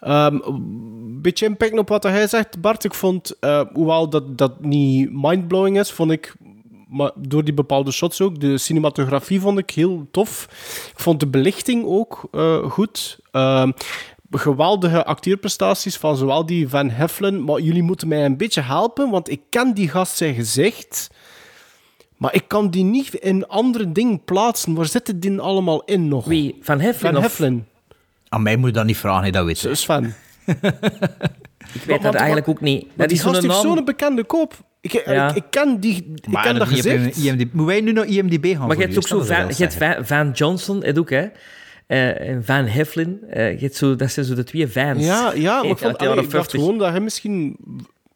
Ehm, 0.00 0.34
Een 0.44 1.18
beetje 1.22 1.46
inpikken 1.46 1.78
op 1.78 1.88
wat 1.88 2.02
hij 2.02 2.26
zegt, 2.26 2.60
Bart. 2.60 2.84
Ik 2.84 2.94
vond, 2.94 3.38
eh, 3.40 3.60
hoewel 3.72 4.08
dat, 4.08 4.38
dat 4.38 4.60
niet 4.60 5.08
mindblowing 5.12 5.78
is, 5.78 5.90
vond 5.92 6.10
ik... 6.10 6.34
Maar 6.88 7.10
door 7.16 7.44
die 7.44 7.54
bepaalde 7.54 7.90
shots 7.90 8.20
ook, 8.20 8.40
de 8.40 8.58
cinematografie 8.58 9.40
vond 9.40 9.58
ik 9.58 9.70
heel 9.70 10.06
tof. 10.10 10.46
Ik 10.92 11.00
vond 11.00 11.20
de 11.20 11.26
belichting 11.26 11.84
ook 11.86 12.28
eh, 12.30 12.70
goed. 12.70 13.18
Ehm, 13.30 13.70
geweldige 14.30 15.04
acteerprestaties 15.04 15.96
van 15.96 16.16
zowel 16.16 16.46
die 16.46 16.68
Van 16.68 16.90
Hefflen, 16.90 17.44
maar 17.44 17.60
jullie 17.60 17.82
moeten 17.82 18.08
mij 18.08 18.24
een 18.24 18.36
beetje 18.36 18.60
helpen, 18.60 19.10
want 19.10 19.30
ik 19.30 19.40
ken 19.50 19.74
die 19.74 19.88
gast 19.88 20.16
zijn 20.16 20.34
gezicht... 20.34 21.10
Maar 22.22 22.34
ik 22.34 22.44
kan 22.46 22.70
die 22.70 22.84
niet 22.84 23.14
in 23.14 23.46
andere 23.48 23.92
dingen 23.92 24.24
plaatsen. 24.24 24.74
Waar 24.74 24.86
zitten 24.86 25.20
die 25.20 25.40
allemaal 25.40 25.82
in 25.84 26.08
nog? 26.08 26.24
Wie? 26.24 26.58
Van 26.60 26.80
Hefflin? 26.80 27.10
Van 27.10 27.16
of- 27.16 27.22
Hefflin. 27.26 27.64
Aan 28.28 28.42
mij 28.42 28.56
moet 28.56 28.68
je 28.68 28.74
dat 28.74 28.84
niet 28.84 28.96
vragen, 28.96 29.24
hè, 29.24 29.30
dat 29.30 29.44
weet 29.44 29.60
je. 29.60 29.74
Sven. 29.74 30.14
Ik 31.74 31.82
weet 31.86 32.02
dat 32.02 32.14
eigenlijk 32.14 32.48
ook 32.48 32.60
niet. 32.60 32.82
Maar 32.82 32.92
Dat 32.96 33.08
die 33.08 33.16
is 33.16 33.22
gast 33.22 33.40
zo'n 33.40 33.50
heeft 33.50 33.62
zo'n 33.62 33.84
bekende 33.84 34.24
kop. 34.24 34.54
Ik, 34.80 34.92
Ja. 35.06 35.28
ik, 35.30 35.36
ik 35.36 35.44
ken, 35.50 35.80
die, 35.80 36.12
ik 36.14 36.26
Maar 36.26 36.42
ken 36.42 36.54
dat 36.58 36.68
gezicht. 36.68 37.16
IMDb. 37.16 37.38
Moeten 37.38 37.64
wij 37.66 37.80
nu 37.80 37.92
naar 37.92 38.06
IMDb 38.06 38.56
gaan? 38.56 38.66
Maar 38.66 38.76
je 38.76 38.82
hebt 38.82 38.96
ook 38.96 39.08
zo 39.08 39.20
Van, 39.22 39.46
je 39.48 39.54
hebt. 39.56 39.74
Van, 39.74 39.94
Van 40.06 40.30
Johnson, 40.30 40.84
het 40.84 40.98
ook, 40.98 41.10
hè. 41.10 41.26
Eh, 41.86 42.28
en 42.28 42.44
Van 42.44 42.64
Hefflin. 42.64 43.18
eh, 43.30 43.52
je 43.52 43.58
hebt 43.60 43.76
zo, 43.76 43.96
dat 43.96 44.10
zijn 44.10 44.26
zo 44.26 44.34
de 44.34 44.44
twee 44.44 44.68
Vans. 44.68 45.04
Ja, 45.04 45.32
ja 45.34 45.54
maar 45.62 45.70
ik, 45.70 45.78
vond, 45.78 45.84
uit 45.84 45.98
de 45.98 46.04
jaren 46.04 46.10
allee, 46.10 46.24
ik 46.24 46.30
dacht 46.30 46.50
50. 46.50 46.60
gewoon 46.60 46.78
dat 46.78 46.90
hij 46.90 47.00
misschien 47.00 47.56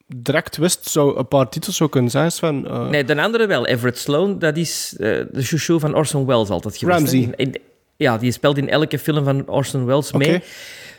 direct 0.07 0.57
wist, 0.57 0.88
zou 0.90 1.16
een 1.19 1.29
paar 1.29 1.49
titels 1.49 1.77
zou 1.77 1.90
kunnen 1.90 2.11
zijn, 2.11 2.33
Sven. 2.33 2.66
Eh, 2.69 2.88
Nee, 2.88 3.05
de 3.05 3.23
andere 3.23 3.47
wel. 3.47 3.66
Everett 3.66 3.99
Sloan, 3.99 4.38
dat 4.38 4.57
is 4.57 4.95
eh, 4.99 5.09
de 5.31 5.42
chouchou 5.42 5.81
van 5.81 5.95
Orson 5.95 6.27
Welles 6.27 6.49
altijd 6.49 6.77
geweest. 6.77 6.99
Ramsey. 6.99 7.35
ja, 7.97 8.19
die 8.19 8.33
speelt 8.33 8.59
in 8.59 8.69
elke 8.69 8.99
film 8.99 9.25
van 9.25 9.49
Orson 9.49 9.85
Welles 9.85 10.12
mee. 10.12 10.31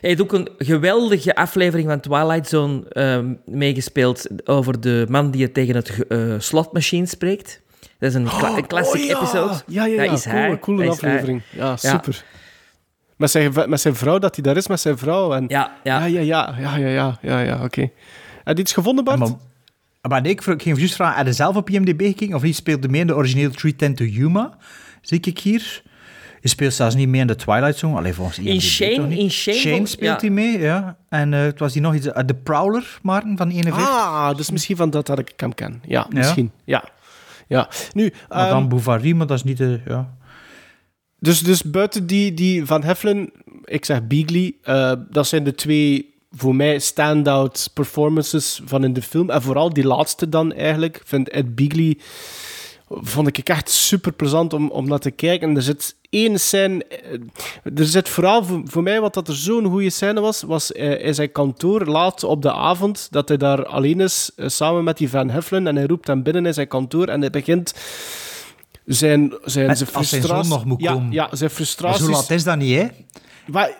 Hij 0.02 0.10
heeft 0.10 0.22
ook 0.22 0.34
een 0.34 0.50
geweldige 0.58 1.36
aflevering 1.36 1.88
van 1.90 2.00
Twilight 2.00 2.48
Zone 2.50 2.84
ehm, 2.90 3.34
meegespeeld 3.46 4.28
over 4.50 4.80
de 4.82 5.06
man 5.10 5.32
die 5.32 5.44
het 5.44 5.54
tegen 5.54 5.76
het 5.76 6.08
eh, 6.08 6.34
slotmachine 6.38 7.06
spreekt. 7.06 7.62
Dat 8.00 8.10
is 8.10 8.16
een, 8.16 8.24
kla- 8.38 8.58
een 8.58 8.68
classic 8.68 9.02
Oh, 9.02 9.08
ja. 9.08 9.18
episode. 9.18 9.54
Ja, 9.68 9.86
ja, 9.86 10.04
ja. 10.04 10.10
Dat 10.10 10.18
is 10.18 10.24
coole, 10.24 10.38
hij. 10.40 10.60
coole 10.60 10.86
Dat 10.86 10.94
is 10.96 11.02
hij. 11.02 11.10
aflevering. 11.10 11.42
Ja, 11.50 11.78
super. 11.78 12.24
Met, 13.16 13.32
zijn, 13.32 13.54
met 13.68 13.82
zijn 13.82 13.96
vrouw, 13.96 14.18
dat 14.20 14.36
hij 14.36 14.44
daar 14.44 14.58
is 14.58 14.68
met 14.68 14.80
zijn 14.80 14.98
vrouw. 14.98 15.34
En... 15.34 15.46
Ja, 15.48 15.76
ja. 15.84 16.06
ja, 16.06 16.20
ja, 16.22 16.56
ja, 16.60 16.76
ja, 16.78 16.88
ja, 16.90 17.18
ja, 17.22 17.40
ja, 17.40 17.64
oké. 17.64 17.90
Heb 18.48 18.56
je 18.56 18.62
iets 18.64 18.74
gevonden, 18.74 19.04
Bart? 19.04 19.20
Maar, 19.20 19.30
maar 20.02 20.22
nee, 20.22 20.32
ik 20.32 20.42
ging 20.42 20.78
juist 20.78 20.96
vragen, 20.96 21.18
heb 21.18 21.26
je 21.26 21.34
zelf 21.34 21.56
op 21.56 21.70
IMDb 21.70 22.02
gekeken? 22.02 22.36
Of 22.36 22.42
niet 22.42 22.56
speelde 22.56 22.88
mee 22.90 23.02
in 23.02 23.08
de 23.08 23.16
originele 23.16 23.50
310 23.50 23.96
to 23.96 24.04
Yuma? 24.20 24.58
Zie 25.02 25.20
ik 25.22 25.40
hier. 25.40 25.82
Je 26.42 26.48
speelt 26.50 26.74
zelfs 26.74 26.96
niet 26.96 27.08
mee 27.08 27.22
in 27.22 27.28
de 27.28 27.36
Twilight 27.36 27.78
Zone. 27.78 27.98
Alleen 27.98 28.14
volgens 28.14 28.40
IMDb 28.40 28.60
Shane- 28.62 28.96
toch 28.96 29.08
niet? 29.08 29.18
in 29.20 29.32
Shane 29.32 29.58
Shane 29.58 29.76
vol- 29.78 29.86
speelt 29.86 30.22
ja. 30.22 30.28
hij 30.28 30.30
mee, 30.30 30.60
ja. 30.60 30.98
En 31.10 31.34
eh, 31.34 31.42
het 31.42 31.60
was 31.60 31.74
die 31.74 31.82
nog 31.82 31.96
iets... 31.96 32.08
eh, 32.08 32.24
de 32.26 32.36
Prowler, 32.36 33.00
Maarten, 33.02 33.38
van 33.38 33.50
41. 33.50 33.88
Ah, 33.88 34.36
dus 34.36 34.52
misschien 34.52 34.76
van 34.76 34.90
dat 34.90 35.06
dat 35.08 35.20
ik 35.20 35.34
hem 35.36 35.54
ken. 35.54 35.82
Ja, 35.88 36.08
misschien. 36.10 36.52
Ja. 36.64 36.84
ja. 37.48 37.70
Nu, 37.94 38.14
Maar 38.30 38.40
ehm, 38.40 38.50
dan 38.50 38.68
Bouvari, 38.70 39.14
maar 39.16 39.28
dat 39.28 39.38
is 39.38 39.44
niet 39.44 39.58
de... 39.58 39.80
Ja. 39.86 40.16
Dus, 41.20 41.40
dus 41.42 41.64
buiten 41.64 42.08
die, 42.08 42.34
die 42.34 42.66
Van 42.66 42.84
Heffelen, 42.84 43.32
ik 43.66 43.86
zeg 43.86 44.08
Beagley, 44.08 44.54
eh, 44.62 44.92
dat 45.10 45.28
zijn 45.28 45.44
de 45.44 45.56
twee 45.56 46.14
voor 46.38 46.56
mij 46.56 46.80
standout 46.80 47.70
performances 47.74 48.62
van 48.66 48.84
in 48.84 48.94
de 48.94 49.02
film. 49.02 49.30
En 49.30 49.42
vooral 49.42 49.74
die 49.74 49.88
laatste 49.88 50.30
dan 50.30 50.54
eigenlijk, 50.54 51.02
vind 51.06 51.30
Ed 51.30 51.56
Beagley, 51.56 51.98
vond 52.90 53.28
ik 53.28 53.50
echt 53.50 53.70
super 53.70 54.12
plezant 54.12 54.54
om, 54.54 54.70
om 54.70 54.88
naar 54.88 55.00
te 55.00 55.12
kijken. 55.12 55.50
En 55.50 55.56
er 55.56 55.62
zit 55.62 55.96
één 56.10 56.40
scène, 56.40 56.86
eh, 56.86 57.78
er 57.78 57.86
zit 57.86 58.10
vooral 58.10 58.44
voor, 58.44 58.62
voor 58.66 58.84
mij 58.84 59.02
wat 59.02 59.14
dat 59.14 59.28
er 59.28 59.36
zo'n 59.36 59.66
goede 59.66 59.90
scène 59.90 60.20
was, 60.20 60.42
was 60.42 60.72
eh, 60.72 61.06
in 61.06 61.16
zijn 61.16 61.32
kantoor 61.32 61.86
laat 61.86 62.24
op 62.24 62.42
de 62.42 62.54
avond, 62.54 63.08
dat 63.12 63.28
hij 63.28 63.38
daar 63.38 63.66
alleen 63.66 64.00
is, 64.00 64.32
eh, 64.36 64.48
samen 64.48 64.84
met 64.84 64.98
die 64.98 65.10
Van 65.10 65.30
Heffelen, 65.30 65.68
en 65.68 65.76
hij 65.76 65.86
roept 65.86 66.08
hem 66.08 66.24
binnen 66.24 66.46
in 66.46 66.54
zijn 66.54 66.68
kantoor 66.68 67.08
en 67.08 67.22
hij 67.22 67.30
begint 67.30 67.74
zijn, 68.96 69.34
zijn, 69.44 69.68
Met- 69.68 69.78
zijn 69.78 69.90
als 69.94 70.10
zijn 70.10 70.22
frustratie... 70.22 70.28
zoon 70.28 70.48
nog 70.48 70.66
moet 70.66 70.82
ja, 70.82 70.94
komen. 70.94 71.12
Ja, 71.12 71.28
zijn 71.28 71.40
Maar 71.40 71.50
frustraties... 71.50 72.06
zo 72.06 72.12
laat 72.12 72.30
is 72.30 72.44
dat 72.44 72.58
niet, 72.58 72.76
hè? 72.78 72.88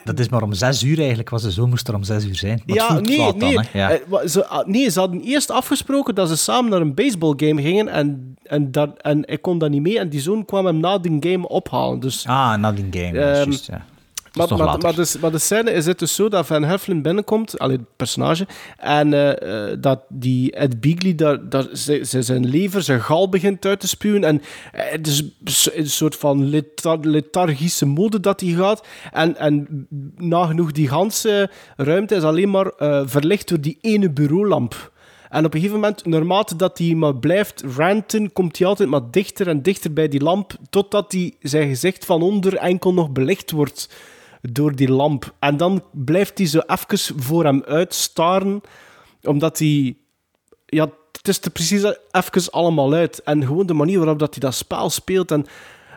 Dat 0.04 0.20
is 0.20 0.30
maar 0.30 0.42
om 0.42 0.54
zes 0.54 0.84
uur 0.84 0.98
eigenlijk, 1.00 1.30
was 1.30 1.42
de 1.42 1.52
zoon 1.52 1.70
moest 1.70 1.88
er 1.88 1.96
om 1.96 2.04
zes 2.04 2.26
uur 2.26 2.36
zijn. 2.36 2.62
Maar 2.66 2.76
ja, 2.76 3.00
nee, 3.00 3.18
dan, 3.18 3.38
nee. 3.38 3.60
hè. 3.60 3.80
Ja. 3.80 3.92
Eh, 3.92 4.28
ze, 4.28 4.46
ah, 4.46 4.68
nee, 4.68 4.90
ze 4.90 5.00
hadden 5.00 5.22
eerst 5.22 5.52
afgesproken 5.52 6.16
dat 6.16 6.30
ze 6.30 6.36
samen 6.38 6.72
naar 6.72 6.82
een 6.82 6.94
baseballgame 6.94 7.62
gingen 7.62 7.88
en, 7.88 8.36
en, 8.44 8.72
dat, 8.72 9.02
en 9.02 9.26
ik 9.28 9.42
kon 9.42 9.58
dat 9.58 9.70
niet 9.70 9.82
mee 9.82 10.00
en 10.00 10.10
die 10.10 10.20
zoon 10.20 10.46
kwam 10.46 10.66
hem 10.66 10.80
na 10.80 10.98
die 10.98 11.18
game 11.20 11.48
ophalen. 11.48 12.00
Dus, 12.00 12.26
Ah, 12.28 12.58
na 12.58 12.72
die 12.72 12.88
game, 12.92 13.12
dat 13.20 13.30
is 13.32 13.38
Ehm, 13.40 13.50
juist, 13.50 13.66
ja. 13.66 13.86
Maar, 14.38 14.48
maar, 14.58 14.58
later. 14.58 14.82
maar, 14.82 14.96
de, 14.96 15.18
maar 15.22 15.32
de 15.32 15.38
scène 15.38 15.72
is 15.72 15.86
het 15.86 16.00
dus 16.00 16.16
zo 16.16 16.30
dat 16.30 16.46
Van 16.46 16.64
Heffelen 16.64 17.02
binnenkomt, 17.02 17.60
allee, 17.60 17.78
het 17.78 17.96
personage, 17.96 18.48
en 18.78 19.14
eh, 19.14 19.72
eh, 19.72 19.78
dat 19.82 20.00
die 20.10 20.52
Ed 20.52 20.80
Beagley 20.80 21.16
daar, 21.16 21.50
daar 21.50 21.66
zijn 21.72 22.46
lever, 22.50 22.82
zijn 22.82 23.02
gal 23.02 23.30
begint 23.30 23.66
uit 23.66 23.80
te 23.80 23.88
spuwen. 23.88 24.24
En 24.24 24.42
eh, 24.72 24.92
het 24.92 25.08
is 25.08 25.24
een 25.74 25.90
soort 25.90 26.16
van 26.16 26.50
letar- 26.50 27.06
lethargische 27.06 27.86
mode 27.86 28.20
dat 28.20 28.40
hij 28.40 28.50
gaat. 28.50 28.88
En, 29.12 29.38
en 29.38 29.88
nagenoeg 30.18 30.72
die 30.72 30.88
ganse 30.88 31.50
ruimte 31.76 32.16
is 32.16 32.24
alleen 32.24 32.50
maar 32.50 32.72
verlicht 33.06 33.48
door 33.48 33.62
die 33.62 33.78
ene 33.82 34.10
bureaulamp. 34.10 34.92
En 35.30 35.46
op 35.46 35.54
een 35.54 35.60
gegeven 35.60 35.80
moment, 35.80 36.06
naarmate 36.06 36.56
dat 36.56 36.78
hij 36.78 36.94
maar 36.94 37.16
blijft 37.16 37.64
ranten, 37.76 38.34
komt 38.34 38.58
hij 38.58 38.68
altijd 38.68 38.90
maar 38.90 39.12
dichter 39.12 39.48
en 39.48 39.62
dichter 39.62 39.94
bij 39.94 40.08
die 40.08 40.22
lamp, 40.22 40.54
totdat 40.70 41.12
hij 41.12 41.34
zijn 41.42 41.68
gezicht 41.68 42.06
van 42.06 42.22
onder 42.22 42.56
enkel 42.56 42.94
nog 42.94 43.10
belicht 43.10 43.52
wordt 43.52 43.90
door 44.52 44.76
die 44.76 44.92
lamp. 44.92 45.34
En 45.40 45.58
dan 45.58 45.84
blijft 45.92 46.38
hij 46.38 46.48
zo 46.48 46.60
even 46.60 47.24
voor 47.24 47.44
hem 47.44 47.64
uitstaren, 47.64 48.62
omdat 49.24 49.60
hij... 49.60 49.98
Ja, 50.66 50.90
het 51.12 51.28
is 51.28 51.42
er 51.42 51.52
precies 51.52 51.84
even 52.12 52.52
allemaal 52.52 52.94
uit. 52.94 53.24
En 53.24 53.46
gewoon 53.46 53.66
de 53.66 53.74
manier 53.74 53.98
waarop 53.98 54.20
dat 54.20 54.32
hij 54.32 54.40
dat 54.40 54.56
spel 54.56 54.90
speelt 54.90 55.32
en, 55.32 55.46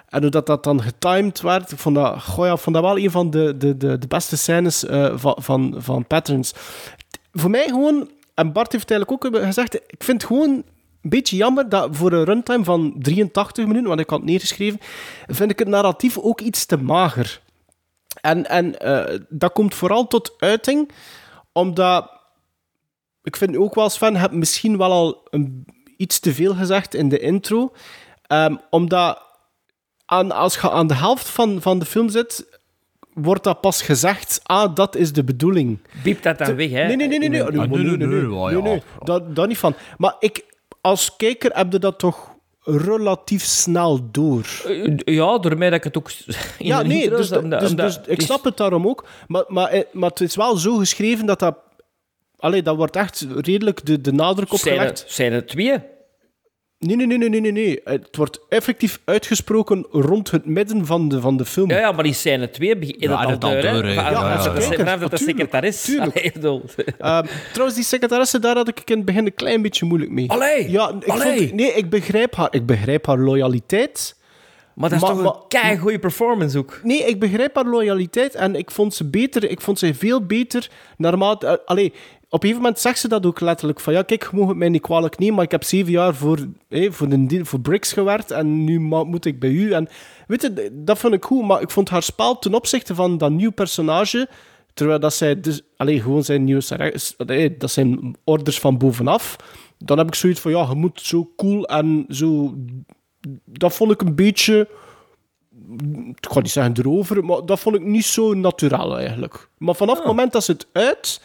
en 0.08 0.22
hoe 0.22 0.30
dat, 0.30 0.46
dat 0.46 0.64
dan 0.64 0.82
getimed 0.82 1.40
werd, 1.40 1.72
ik 1.72 1.78
vond 1.78 1.94
dat, 1.94 2.22
goh 2.22 2.46
ja, 2.46 2.56
vond 2.56 2.76
dat 2.76 2.84
wel 2.84 2.98
een 2.98 3.10
van 3.10 3.30
de, 3.30 3.56
de, 3.56 3.76
de, 3.76 3.98
de 3.98 4.06
beste 4.06 4.36
scènes 4.36 4.84
eh, 4.84 5.12
van, 5.14 5.36
van, 5.40 5.74
van 5.78 6.06
Patterns. 6.06 6.52
Voor 7.32 7.50
mij 7.50 7.64
gewoon, 7.64 8.10
en 8.34 8.52
Bart 8.52 8.72
heeft 8.72 8.90
eigenlijk 8.90 9.26
ook 9.26 9.44
gezegd, 9.44 9.74
ik 9.74 10.04
vind 10.04 10.24
gewoon 10.24 10.50
een 11.02 11.10
beetje 11.10 11.36
jammer 11.36 11.68
dat 11.68 11.88
voor 11.92 12.12
een 12.12 12.24
runtime 12.24 12.64
van 12.64 12.94
83 12.98 13.66
minuten, 13.66 13.88
want 13.88 14.00
ik 14.00 14.10
had 14.10 14.18
het 14.18 14.28
neergeschreven, 14.28 14.80
vind 15.26 15.50
ik 15.50 15.58
het 15.58 15.68
narratief 15.68 16.18
ook 16.18 16.40
iets 16.40 16.66
te 16.66 16.76
mager. 16.76 17.40
En, 18.20 18.48
en 18.48 18.78
eh, 18.78 19.18
dat 19.28 19.52
komt 19.52 19.74
vooral 19.74 20.06
tot 20.06 20.34
uiting, 20.38 20.90
omdat 21.52 22.10
ik 23.22 23.36
vind 23.36 23.56
ook 23.56 23.74
wel, 23.74 23.88
Sven, 23.88 24.16
heb 24.16 24.32
misschien 24.32 24.78
wel 24.78 24.92
al 24.92 25.26
een, 25.30 25.66
iets 25.96 26.18
te 26.18 26.34
veel 26.34 26.54
gezegd 26.54 26.94
in 26.94 27.08
de 27.08 27.18
intro. 27.18 27.72
Ehm, 28.22 28.56
omdat 28.70 29.22
aan, 30.06 30.30
als 30.30 30.54
je 30.54 30.70
aan 30.70 30.86
de 30.86 30.94
helft 30.94 31.28
van, 31.28 31.62
van 31.62 31.78
de 31.78 31.84
film 31.84 32.08
zit, 32.08 32.60
wordt 33.12 33.44
dat 33.44 33.60
pas 33.60 33.82
gezegd, 33.82 34.40
ah, 34.42 34.74
dat 34.74 34.96
is 34.96 35.12
de 35.12 35.24
bedoeling. 35.24 35.78
Biept 36.02 36.22
dat 36.22 36.38
dan 36.38 36.56
weg, 36.56 36.70
hè? 36.70 36.86
Nee, 36.86 36.96
nee, 36.96 37.08
nee, 37.08 37.18
nee. 37.18 37.28
nee, 37.28 37.42
nee, 37.42 37.66
nee, 37.66 37.68
nee, 37.68 37.96
nee, 37.96 38.06
nee, 38.06 38.30
oh 38.30 38.50
nee, 38.50 38.62
nee. 38.62 38.82
Dat, 39.02 39.36
dat 39.36 39.48
niet 39.48 39.58
van. 39.58 39.74
Maar 39.96 40.16
ik, 40.18 40.44
als 40.80 41.16
kijker 41.16 41.56
heb 41.56 41.72
je 41.72 41.78
dat 41.78 41.98
toch 41.98 42.29
relatief 42.64 43.42
snel 43.44 44.10
door. 44.10 44.62
Eh, 44.66 44.96
Ja, 45.04 45.38
door 45.38 45.58
mij 45.58 45.70
dat 45.70 45.78
ik 45.78 45.84
het 45.84 45.96
ook... 45.98 46.10
Ja, 46.58 46.82
nee, 46.82 47.08
dus, 47.10 47.32
omdat- 47.32 47.60
dus, 47.60 47.70
omdat- 47.70 47.86
dus 48.04 48.14
ik 48.14 48.20
snap 48.20 48.44
het 48.44 48.56
daarom 48.56 48.86
ook. 48.86 49.06
Maar, 49.26 49.44
maar, 49.48 49.68
eh, 49.68 49.82
maar 49.92 50.10
het 50.10 50.20
is 50.20 50.36
wel 50.36 50.56
zo 50.56 50.76
geschreven 50.76 51.26
dat 51.26 51.38
dat... 51.38 51.56
Allee, 52.38 52.62
dat 52.62 52.76
wordt 52.76 52.96
echt 52.96 53.26
redelijk 53.36 53.86
de, 53.86 54.00
de 54.00 54.12
nadruk 54.12 54.48
Zijn 54.48 54.74
opgelegd. 54.74 55.02
er, 55.02 55.10
zijn 55.12 55.32
er 55.32 55.46
twee? 55.46 55.78
Nee, 56.86 56.96
nee, 56.96 57.06
nee, 57.06 57.18
nee, 57.18 57.28
nee, 57.28 57.40
nee, 57.40 57.52
nee. 57.52 57.80
Het 57.84 58.16
wordt 58.16 58.40
effectief 58.48 59.00
uitgesproken 59.04 59.86
rond 59.90 60.30
het 60.30 60.46
midden 60.46 60.86
van 60.86 61.08
de, 61.08 61.20
van 61.20 61.36
de 61.36 61.44
film. 61.44 61.70
Ja, 61.70 61.78
ja, 61.78 61.92
maar 61.92 62.04
die 62.04 62.12
scène 62.12 62.50
twee 62.50 62.76
begint 62.78 63.00
Ja, 63.00 63.26
dat 63.26 63.44
al 63.44 63.50
deur, 63.50 63.62
hè. 63.62 63.92
Ja, 63.92 64.10
ja, 64.10 64.36
dat 64.36 65.00
dat 65.00 65.10
de 65.10 65.16
secretaris... 65.16 65.82
tuurlijk. 65.82 66.16
Allee, 66.42 66.60
Ehm, 66.98 67.26
trouwens, 67.52 67.74
die 67.78 67.84
secretaresse, 67.88 68.38
daar 68.38 68.56
had 68.56 68.68
ik 68.68 68.82
in 68.90 68.96
het 68.96 69.04
begin 69.04 69.26
een 69.26 69.34
klein 69.34 69.62
beetje 69.62 69.84
moeilijk 69.86 70.10
mee. 70.12 70.30
Allee, 70.30 70.70
Ja, 70.70 70.92
ik 71.00 71.06
allee. 71.08 71.38
vond, 71.38 71.52
nee, 71.52 71.72
ik 71.72 71.90
begrijp 71.90 72.34
haar, 72.34 72.48
ik 72.50 72.66
begrijp 72.66 73.06
haar 73.06 73.18
loyaliteit. 73.18 74.16
Maar 74.74 74.88
dat 74.90 75.02
is 75.02 75.08
Maar- 75.08 75.22
toch 75.24 75.34
een 75.42 75.48
kei 75.48 75.78
goede 75.78 75.98
performance 75.98 76.58
ook. 76.58 76.80
Nee, 76.82 76.98
ik 76.98 77.18
begrijp 77.20 77.54
haar 77.54 77.66
loyaliteit 77.66 78.34
en 78.34 78.54
ik 78.54 78.70
vond 78.70 78.94
ze 78.94 79.04
beter. 79.10 79.50
Ik 79.50 79.60
vond 79.60 79.78
ze 79.78 79.94
veel 79.94 80.26
beter 80.26 80.68
naarmate... 80.96 81.66
allee, 81.66 81.92
op 82.30 82.42
een 82.42 82.48
gegeven 82.48 82.62
moment 82.62 82.78
zegt 82.80 82.98
ze 82.98 83.08
dat 83.08 83.26
ook 83.26 83.40
letterlijk. 83.40 83.80
Van 83.80 83.92
ja, 83.92 84.02
kijk, 84.02 84.28
je 84.30 84.36
mag 84.36 84.48
het 84.48 84.56
mij 84.56 84.68
niet 84.68 84.82
kwalijk 84.82 85.18
nemen, 85.18 85.34
maar 85.34 85.44
ik 85.44 85.50
heb 85.50 85.64
zeven 85.64 85.92
jaar 85.92 86.14
voor, 86.14 86.38
eh, 86.68 86.90
voor, 86.90 87.08
de, 87.08 87.44
voor 87.44 87.60
Bricks 87.60 87.92
gewerkt 87.92 88.30
en 88.30 88.64
nu 88.64 88.80
moet 88.80 89.24
ik 89.24 89.40
bij 89.40 89.50
u. 89.50 89.72
En 89.72 89.88
weet 90.26 90.42
je, 90.42 90.70
dat 90.72 90.98
vond 90.98 91.14
ik 91.14 91.24
goed, 91.24 91.46
maar 91.46 91.60
ik 91.60 91.70
vond 91.70 91.88
haar 91.88 92.02
spel 92.02 92.38
ten 92.38 92.54
opzichte 92.54 92.94
van 92.94 93.18
dat 93.18 93.30
nieuw 93.30 93.52
personage... 93.52 94.28
Terwijl 94.74 95.00
dat 95.00 95.14
zij 95.14 95.40
dus... 95.40 95.62
Allee, 95.76 96.00
gewoon 96.00 96.24
zijn 96.24 96.44
nieuwe... 96.44 96.92
allee, 97.16 97.56
Dat 97.56 97.70
zijn 97.70 98.16
orders 98.24 98.60
van 98.60 98.78
bovenaf. 98.78 99.36
Dan 99.78 99.98
heb 99.98 100.06
ik 100.06 100.14
zoiets 100.14 100.40
van, 100.40 100.50
ja, 100.50 100.66
je 100.68 100.74
moet 100.74 101.00
zo 101.00 101.32
cool 101.36 101.66
en 101.66 102.04
zo... 102.08 102.54
Dat 103.44 103.74
vond 103.74 103.90
ik 103.90 104.00
een 104.00 104.14
beetje 104.14 104.68
ik 106.14 106.26
ga 106.30 106.40
niet 106.40 106.50
zeggen 106.50 106.74
erover, 106.78 107.24
maar 107.24 107.46
dat 107.46 107.60
vond 107.60 107.76
ik 107.76 107.82
niet 107.82 108.04
zo 108.04 108.34
natuurlijk 108.34 108.92
eigenlijk. 108.92 109.48
Maar 109.58 109.74
vanaf 109.74 109.96
het 109.96 110.06
moment 110.06 110.32
dat 110.32 110.44
ze 110.44 110.52
het 110.52 110.66
uit, 110.72 111.20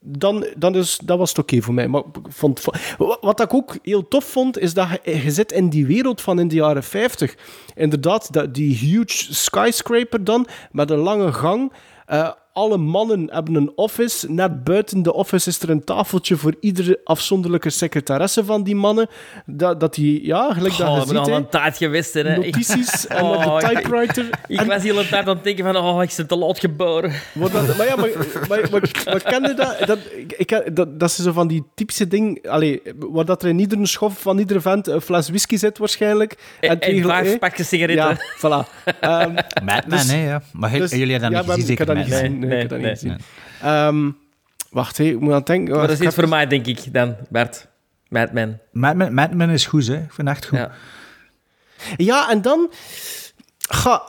dan, 0.00 0.46
dan 0.56 0.72
dat 1.04 1.18
was 1.18 1.28
het 1.28 1.38
oké 1.38 1.60
voor 1.60 1.74
mij. 1.74 1.88
Maar 1.88 2.02
vond, 2.28 2.64
wat 3.20 3.40
ik 3.40 3.54
ook 3.54 3.76
heel 3.82 4.08
tof 4.08 4.24
vond, 4.24 4.58
is 4.58 4.74
dat 4.74 4.88
je, 5.02 5.22
je 5.22 5.30
zit 5.30 5.52
in 5.52 5.68
die 5.68 5.86
wereld 5.86 6.20
van 6.20 6.40
in 6.40 6.48
de 6.48 6.54
jaren 6.54 6.82
50. 6.84 7.36
Inderdaad, 7.74 8.32
dat, 8.32 8.54
die 8.54 8.76
huge 8.76 9.34
skyscraper 9.34 10.24
dan, 10.24 10.46
met 10.70 10.90
een 10.90 10.98
lange 10.98 11.32
gang. 11.32 11.72
Eh, 12.06 12.30
alle 12.52 12.76
mannen 12.76 13.28
hebben 13.32 13.54
een 13.54 13.72
office. 13.74 14.30
Net 14.32 14.64
buiten 14.64 15.02
de 15.02 15.12
office 15.12 15.48
is 15.48 15.60
er 15.60 15.70
een 15.70 15.84
tafeltje 15.84 16.36
voor 16.36 16.54
iedere 16.60 17.00
afzonderlijke 17.04 17.70
secretaresse 17.70 18.44
van 18.44 18.62
die 18.62 18.74
mannen. 18.74 19.08
Dat, 19.46 19.80
dat 19.80 19.94
die, 19.94 20.26
ja, 20.26 20.52
gelijk 20.54 20.76
dat 20.76 20.88
Oh, 20.88 20.94
je 20.94 21.00
we 21.00 21.06
ziet, 21.06 21.16
al 21.16 21.32
een 21.32 21.48
tijd 21.48 21.76
geweest. 21.76 22.14
Hè. 22.14 22.22
Notities 22.36 23.06
en 23.06 23.24
op 23.24 23.36
Oh, 23.36 23.58
de 23.58 23.66
ik- 23.70 23.76
typewriter. 23.78 24.24
Ik 24.46 24.58
En- 24.60 24.66
was 24.66 24.82
de 24.82 24.88
hele 24.88 25.08
tijd 25.08 25.26
aan 25.28 25.34
het 25.34 25.44
denken 25.44 25.64
van, 25.64 25.76
oh, 25.76 26.02
ik 26.02 26.12
ben 26.16 26.26
te 26.26 26.36
laat 26.36 26.58
geboren. 26.58 27.12
Maar, 27.32 27.50
dat, 27.50 27.76
maar 27.76 27.86
ja, 27.86 27.96
maar, 27.96 28.08
maar, 28.48 28.68
maar, 28.70 28.90
maar 29.04 29.22
ken 29.22 29.42
je 29.42 29.54
dat? 29.54 29.76
Dat, 29.86 29.98
ik, 30.36 30.76
dat? 30.76 31.00
dat 31.00 31.08
is 31.08 31.16
zo 31.16 31.32
van 31.32 31.48
die 31.48 31.64
typische 31.74 32.08
ding, 32.08 32.48
allee, 32.48 32.82
waar 32.98 33.24
dat 33.24 33.42
er 33.42 33.48
in 33.48 33.58
iedere 33.58 33.86
schof 33.86 34.20
van 34.20 34.38
iedere 34.38 34.60
vent 34.60 34.86
een 34.86 35.00
fles 35.00 35.28
whisky 35.28 35.56
zit 35.56 35.78
waarschijnlijk. 35.78 36.38
En, 36.60 36.78
twee 36.80 36.96
en 36.96 37.02
gla- 37.02 37.22
vijf 37.24 37.38
pakjes 37.38 37.68
sigaretten. 37.68 38.06
Ja, 38.08 38.16
voilà. 38.64 38.68
Ehm, 39.00 39.34
Madman, 39.64 39.98
dus- 39.98 40.10
hè, 40.10 40.24
ja. 40.28 40.42
Maar 40.52 40.70
dus- 40.72 40.90
jullie 40.90 41.12
hebben 41.12 41.32
dat 41.32 41.46
ja, 41.46 41.54
niet 41.56 42.06
gezien, 42.08 42.39
Nee, 42.48 42.50
ik 42.50 42.60
heb 42.60 42.68
dat 42.68 42.78
Nee, 42.78 42.90
niet 42.90 42.98
gezien. 42.98 43.18
Ehm, 43.62 44.10
Wacht, 44.70 44.98
hé, 44.98 45.04
ik 45.04 45.20
moet 45.20 45.30
aan 45.30 45.36
het 45.36 45.46
denken. 45.46 45.76
Maar 45.76 45.86
dat 45.86 46.00
is 46.00 46.06
iets 46.06 46.14
voor 46.14 46.28
mij, 46.28 46.46
denk 46.46 46.66
ik, 46.66 46.92
dan, 46.92 47.16
Bert. 47.28 47.68
Madman. 48.08 48.58
Madman, 48.72 49.14
Madman 49.14 49.50
is 49.50 49.66
goed, 49.66 49.86
hè. 49.86 49.94
Ik 49.94 50.12
vind 50.12 50.28
het 50.28 50.36
echt 50.36 50.46
goed. 50.46 50.58
Ja. 50.58 50.72
Ja, 51.96 52.30
en 52.30 52.42
dan... 52.42 52.70
Ga, 53.58 54.02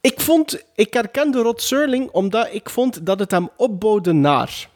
ik 0.00 0.20
vond... 0.20 0.64
Ik 0.74 0.94
herkende 0.94 1.42
Rod 1.42 1.62
Serling 1.62 2.10
omdat 2.10 2.48
ik 2.52 2.70
vond 2.70 3.06
dat 3.06 3.18
het 3.18 3.30
hem 3.30 3.48
opbouwde 3.56 4.12
naar... 4.12 4.68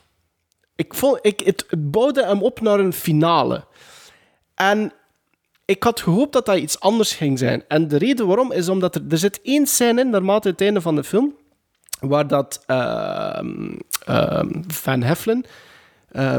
Ik 0.76 0.94
vond... 0.94 1.18
Ik, 1.22 1.40
het, 1.40 1.64
het 1.68 1.90
bouwde 1.90 2.24
hem 2.26 2.42
op 2.42 2.60
naar 2.60 2.78
een 2.78 2.92
finale. 2.92 3.64
En 4.54 4.92
ik 5.64 5.82
had 5.82 6.00
gehoopt 6.00 6.32
dat 6.32 6.46
dat 6.46 6.58
iets 6.58 6.80
anders 6.80 7.14
ging 7.14 7.38
zijn. 7.38 7.64
En 7.68 7.88
de 7.88 7.96
reden 7.96 8.26
waarom 8.26 8.52
is 8.52 8.68
omdat 8.68 8.94
er... 8.94 9.02
Er 9.08 9.18
zit 9.18 9.40
één 9.42 9.66
scène 9.66 10.00
in, 10.00 10.10
naarmate 10.10 10.48
het 10.48 10.60
einde 10.60 10.80
van 10.80 10.96
de 10.96 11.04
film... 11.04 11.34
Waar 12.02 12.26
dat 12.26 12.62
ehm, 12.66 13.74
ehm, 14.06 14.48
Van 14.66 15.02
Heflin... 15.02 15.44
eh, 16.08 16.36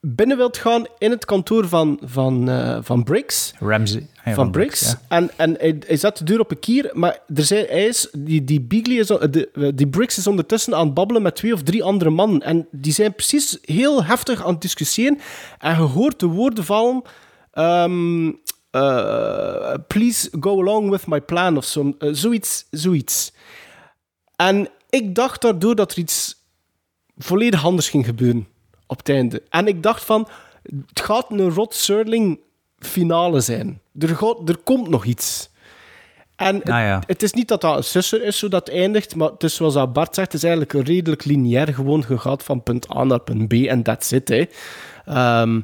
binnen 0.00 0.36
wilt 0.36 0.56
gaan 0.56 0.84
in 0.98 1.10
het 1.10 1.24
kantoor 1.24 1.68
van, 1.68 2.00
van, 2.04 2.48
eh, 2.48 2.78
van 2.82 3.04
Briggs 3.04 3.54
Ramsey. 3.58 4.06
Ja, 4.24 4.34
van 4.34 4.50
Briggs. 4.50 4.90
ja. 4.90 4.98
En, 5.08 5.30
en 5.36 5.56
hij, 5.58 5.76
hij 5.86 5.96
zet 5.96 6.16
de 6.16 6.24
deur 6.24 6.40
op 6.40 6.50
een 6.50 6.58
kier, 6.58 6.90
maar 6.92 7.18
er 7.34 7.44
zijn, 7.44 7.66
hij 7.68 7.86
is, 7.86 8.08
die, 8.12 8.44
die 8.44 8.66
is, 8.98 9.06
de, 9.06 9.72
die 9.74 9.88
Briggs 9.88 10.18
is 10.18 10.26
ondertussen 10.26 10.74
aan 10.74 10.84
het 10.84 10.94
babbelen 10.94 11.22
met 11.22 11.36
twee 11.36 11.52
of 11.52 11.62
drie 11.62 11.82
andere 11.84 12.10
mannen. 12.10 12.42
En 12.42 12.66
die 12.70 12.92
zijn 12.92 13.14
precies 13.14 13.58
heel 13.62 14.04
heftig 14.04 14.44
aan 14.44 14.52
het 14.52 14.62
discussiëren. 14.62 15.18
En 15.58 15.74
je 15.74 15.80
hoort 15.82 16.20
de 16.20 16.26
woorden 16.26 16.64
vallen... 16.64 17.02
ehm, 17.52 18.32
eh, 18.70 19.74
please 19.86 20.30
go 20.40 20.60
along 20.60 20.90
with 20.90 21.06
my 21.06 21.20
plan 21.20 21.56
of 21.56 21.64
zo. 21.64 21.94
eh, 21.98 22.08
zoiets, 22.12 22.66
zoiets. 22.70 23.32
En 24.36 24.68
ik 24.90 25.14
dacht 25.14 25.42
daardoor 25.42 25.74
dat 25.74 25.92
er 25.92 25.98
iets 25.98 26.44
volledig 27.18 27.64
anders 27.64 27.88
ging 27.88 28.04
gebeuren 28.04 28.46
op 28.86 28.98
het 28.98 29.08
einde. 29.08 29.42
En 29.48 29.66
ik 29.66 29.82
dacht 29.82 30.04
van, 30.04 30.28
het 30.86 31.00
gaat 31.00 31.30
een 31.30 31.50
Rod 31.50 31.74
Serling 31.74 32.40
finale 32.78 33.40
zijn. 33.40 33.80
Er, 33.98 34.08
gaat, 34.08 34.48
er 34.48 34.56
komt 34.56 34.88
nog 34.88 35.04
iets. 35.04 35.50
En 36.36 36.54
het, 36.56 36.66
ja. 36.66 37.02
het 37.06 37.22
is 37.22 37.32
niet 37.32 37.48
dat 37.48 37.60
dat 37.60 37.76
een 37.76 37.84
susser 37.84 38.22
is, 38.22 38.38
zodat 38.38 38.66
het 38.66 38.76
eindigt, 38.76 39.14
maar 39.14 39.30
het 39.30 39.42
is 39.42 39.54
zoals 39.54 39.74
dat 39.74 39.92
Bart 39.92 40.14
zegt, 40.14 40.32
het 40.32 40.42
is 40.42 40.48
eigenlijk 40.48 40.86
redelijk 40.86 41.24
lineair 41.24 41.74
gewoon 41.74 42.04
gegaan 42.04 42.40
van 42.40 42.62
punt 42.62 42.96
A 42.96 43.04
naar 43.04 43.20
punt 43.20 43.48
B 43.48 43.52
en 43.52 43.82
that's 43.82 44.12
it. 44.12 44.28
Hè. 44.28 44.44
Ehm, 45.04 45.60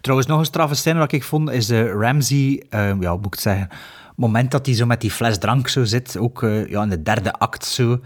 Trouwens, 0.00 0.28
nog 0.28 0.38
een 0.38 0.44
straffe 0.44 0.74
scène 0.74 0.98
wat 0.98 1.12
ik 1.12 1.22
vond, 1.22 1.50
is 1.50 1.66
de 1.66 1.90
Ramsey, 1.90 2.62
eh, 2.70 2.80
ja, 3.00 3.10
hoe 3.10 3.16
moet 3.16 3.26
ik 3.26 3.32
het 3.32 3.40
zeggen, 3.40 3.68
het 3.70 4.16
moment 4.16 4.50
dat 4.50 4.66
hij 4.66 4.74
zo 4.74 4.86
met 4.86 5.00
die 5.00 5.10
fles 5.10 5.38
drank 5.38 5.68
zo 5.68 5.84
zit, 5.84 6.16
ook 6.16 6.42
eh, 6.42 6.68
ja, 6.68 6.82
in 6.82 6.88
de 6.88 7.02
derde 7.02 7.32
act 7.32 7.64
zo, 7.64 8.00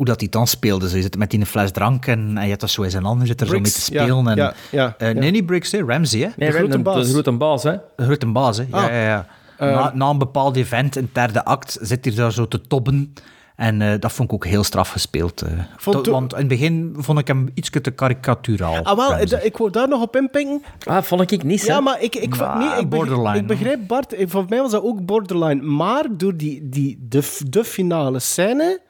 hoe 0.00 0.08
dat 0.08 0.20
hij 0.20 0.28
dan 0.28 0.46
speelde. 0.46 0.88
Zo, 0.88 0.96
je 0.96 1.02
zit 1.02 1.16
met 1.18 1.30
die 1.30 1.46
fles 1.46 1.70
drank 1.70 2.06
en, 2.06 2.18
en 2.36 2.42
je 2.42 2.48
hebt 2.48 2.60
dat 2.60 2.70
zo 2.70 2.82
in 2.82 2.90
zijn 2.90 3.04
handen 3.04 3.26
zit 3.26 3.40
er 3.40 3.46
zo 3.46 3.52
mee 3.52 3.62
te 3.62 3.92
ja, 3.92 4.02
spelen. 4.04 4.26
en, 4.28 4.36
ja, 4.36 4.54
ja, 4.70 4.94
eh, 4.98 5.12
ja. 5.14 5.20
Nee, 5.20 5.30
niet 5.30 5.46
Briggs, 5.46 5.72
hè, 5.72 5.84
Ramsey, 5.84 6.20
hè? 6.20 6.28
Nee, 6.36 6.50
De 6.50 6.56
grote 6.56 6.76
de, 6.76 6.82
baas. 6.82 7.06
De 7.06 7.12
grote 7.12 7.32
baas, 7.32 7.62
hè. 7.62 7.76
De 7.96 8.04
grote 8.04 8.26
baas, 8.26 8.56
hè? 8.56 8.64
Ja, 8.70 8.76
Ah. 8.84 8.90
ja, 8.90 9.02
ja. 9.04 9.26
na, 9.58 9.92
na 9.94 10.08
een 10.10 10.18
bepaald 10.18 10.56
event, 10.56 10.96
in 10.96 11.02
het 11.02 11.14
derde 11.14 11.44
act, 11.44 11.78
zit 11.80 12.04
hij 12.04 12.14
daar 12.14 12.32
zo 12.32 12.48
te 12.48 12.60
tobben. 12.60 13.14
En 13.56 13.82
eh, 13.82 13.98
dat 13.98 14.12
vond 14.12 14.28
ik 14.28 14.34
ook 14.34 14.46
heel 14.46 14.64
straf 14.64 14.88
gespeeld. 14.90 15.42
eh. 15.42 15.50
Vond 15.76 15.96
To- 15.96 16.02
to- 16.02 16.10
want 16.12 16.32
in 16.32 16.38
het 16.38 16.48
begin 16.48 16.94
vond 16.98 17.18
ik 17.18 17.26
hem 17.26 17.48
iets 17.54 17.70
te 17.70 17.90
karikaturaal. 17.90 18.84
ah, 18.84 18.96
wel, 18.96 19.14
eh, 19.14 19.44
ik 19.44 19.56
wou 19.56 19.70
daar 19.70 19.88
nog 19.88 20.02
op 20.02 20.16
inpikken. 20.16 20.62
Ah, 20.86 21.02
vond 21.02 21.30
ik 21.32 21.42
niet. 21.42 21.62
Ja, 21.66 21.80
maar 21.80 22.02
ik, 22.02 22.14
ik, 22.16 22.20
nee, 22.20 22.28
ik, 22.28 22.28
begrijp, 22.60 22.90
borderline, 22.90 23.36
ik 23.38 23.46
begrijp 23.46 23.80
Bart, 23.86 24.12
eh, 24.12 24.28
voor 24.28 24.44
mij 24.48 24.58
was 24.60 24.70
dat 24.70 24.82
ook 24.82 25.06
borderline. 25.06 25.62
Maar 25.62 26.04
door 26.10 26.36
die, 26.36 26.68
die, 26.68 27.06
de, 27.08 27.38
de 27.48 27.64
finale 27.64 28.18
scène, 28.18 28.80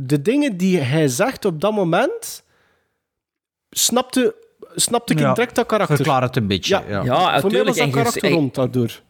de 0.00 0.22
dingen 0.22 0.56
die 0.56 0.78
hij 0.78 1.08
zegt 1.08 1.44
op 1.44 1.60
dat 1.60 1.72
moment, 1.72 2.42
snapte, 3.70 4.34
snapte 4.74 5.12
ik 5.12 5.18
Ja, 5.18 5.32
direct 5.34 5.54
dat 5.54 5.66
karakter. 5.66 5.96
Verklaar 5.96 6.22
het 6.22 6.36
een 6.36 6.46
beetje. 6.46 6.82
Ja. 6.88 7.02
Ja. 7.02 7.02
Ja, 7.04 7.40
voor 7.40 7.50
mij 7.50 7.64
was 7.64 7.76
dat 7.76 7.86
je- 7.86 7.92
karakter 7.92 8.22
en- 8.24 8.30
rond 8.32 8.54
daardoor. 8.54 9.00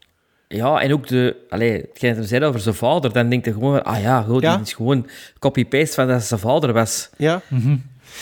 Ja, 0.49 0.81
en 0.81 0.93
ook 0.93 1.07
de... 1.07 1.37
Allee, 1.49 1.73
hetgeen 1.73 2.15
hij 2.15 2.25
zei 2.25 2.45
over 2.45 2.61
zijn 2.61 2.75
vader, 2.75 3.13
dan 3.13 3.29
denkt 3.29 3.45
hij 3.45 3.55
gewoon... 3.55 3.83
Ah 3.85 4.01
ja, 4.03 4.23
goed, 4.23 4.43
Ja. 4.43 4.61
is 4.61 4.73
gewoon 4.73 5.07
copy-paste 5.39 5.95
van 5.95 6.07
dat 6.09 6.23
zijn 6.23 6.41
vader 6.41 6.73
was. 6.73 7.11
Ja. 7.17 7.41
Mhm. 7.49 7.77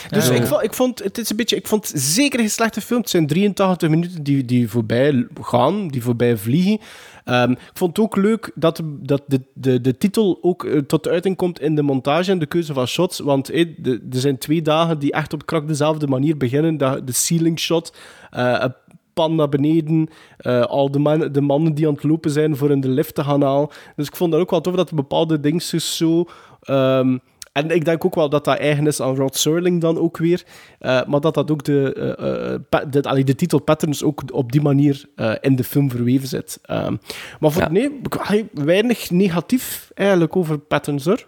Dus 0.09 0.29
Ja. 0.29 0.35
ik, 0.35 0.47
vond, 0.47 0.63
ik 0.63 0.75
vond 0.75 0.99
het 1.05 1.19
is 1.19 1.31
een 1.31 1.37
beetje, 1.37 1.57
ik 1.57 1.67
vond 1.67 1.89
het 1.89 2.01
zeker 2.03 2.39
geen 2.39 2.51
slechte 2.51 2.81
film. 2.81 3.01
Het 3.01 3.11
zijn 3.11 3.27
83 3.27 3.89
minuten 3.89 4.23
die, 4.23 4.45
die 4.45 4.69
voorbij 4.69 5.27
gaan, 5.41 5.89
die 5.89 6.03
voorbij 6.03 6.37
vliegen. 6.37 6.81
Ehm, 7.31 7.51
ik 7.51 7.71
vond 7.73 7.97
het 7.97 8.05
ook 8.07 8.17
leuk 8.17 8.51
dat, 8.55 8.77
de- 8.77 8.99
dat 9.03 9.23
de, 9.27 9.41
de, 9.55 9.81
de 9.81 9.97
titel 9.99 10.39
ook 10.43 10.65
eh, 10.65 10.79
tot 10.79 11.09
uiting 11.09 11.37
komt 11.37 11.61
in 11.61 11.75
de 11.75 11.83
montage 11.83 12.31
en 12.31 12.39
de 12.39 12.47
keuze 12.47 12.73
van 12.75 12.87
shots. 12.87 13.19
Want 13.19 13.47
de, 13.47 14.01
er 14.13 14.19
zijn 14.21 14.39
twee 14.39 14.63
dagen 14.63 14.99
die 14.99 15.13
echt 15.13 15.33
op 15.33 15.47
krak 15.47 15.69
dezelfde 15.69 16.07
manier 16.07 16.37
beginnen. 16.37 16.77
Dat, 16.77 17.07
de 17.07 17.13
ceiling 17.13 17.59
shot, 17.59 17.97
een 18.31 18.75
pan 19.15 19.35
naar 19.35 19.49
beneden, 19.49 20.09
eh, 20.37 20.61
al 20.63 20.91
de, 20.91 21.31
de 21.31 21.41
mannen 21.41 21.75
die 21.75 21.87
aan 21.89 21.95
het 21.95 22.03
lopen 22.03 22.31
zijn 22.31 22.57
voor 22.57 22.71
in 22.71 22.81
de 22.81 22.89
lift 22.89 23.15
te 23.15 23.25
gaan 23.25 23.43
halen. 23.43 23.69
Dus 23.97 24.07
ik 24.07 24.17
vond 24.17 24.33
dat 24.33 24.41
ook 24.41 24.51
wel 24.51 24.61
tof 24.61 24.75
dat 24.75 24.93
bepaalde 24.95 25.41
dingetjes 25.41 25.97
zo... 25.97 26.25
ehm, 26.61 27.19
en 27.53 27.71
ik 27.71 27.85
denk 27.85 28.05
ook 28.05 28.15
wel 28.15 28.29
dat 28.29 28.45
dat 28.45 28.59
eigen 28.59 28.87
is 28.87 29.01
aan 29.01 29.17
Rod 29.17 29.37
Serling 29.37 29.81
dan 29.81 29.99
ook 29.99 30.17
weer. 30.17 30.43
Eh, 30.79 31.05
maar 31.07 31.21
dat 31.21 31.35
dat 31.35 31.51
ook 31.51 31.65
de, 31.65 32.61
pa- 32.69 32.85
de, 32.85 33.03
allee, 33.03 33.25
de 33.25 33.35
titel 33.35 33.59
Patterns 33.61 34.03
ook 34.03 34.23
op 34.33 34.53
die 34.53 34.61
manier 34.61 35.05
in 35.41 35.57
de 35.57 35.65
film 35.65 35.91
verweven 35.91 36.29
zit. 36.29 36.59
Ehm, 36.63 36.97
maar 37.41 37.51
voor, 37.51 37.63
Ja. 37.63 37.71
nee, 37.71 38.01
allee, 38.27 38.49
weinig 38.55 39.11
negatief 39.11 39.91
eigenlijk 39.95 40.37
over 40.37 40.59
Patterns 40.59 41.05
hoor. 41.05 41.25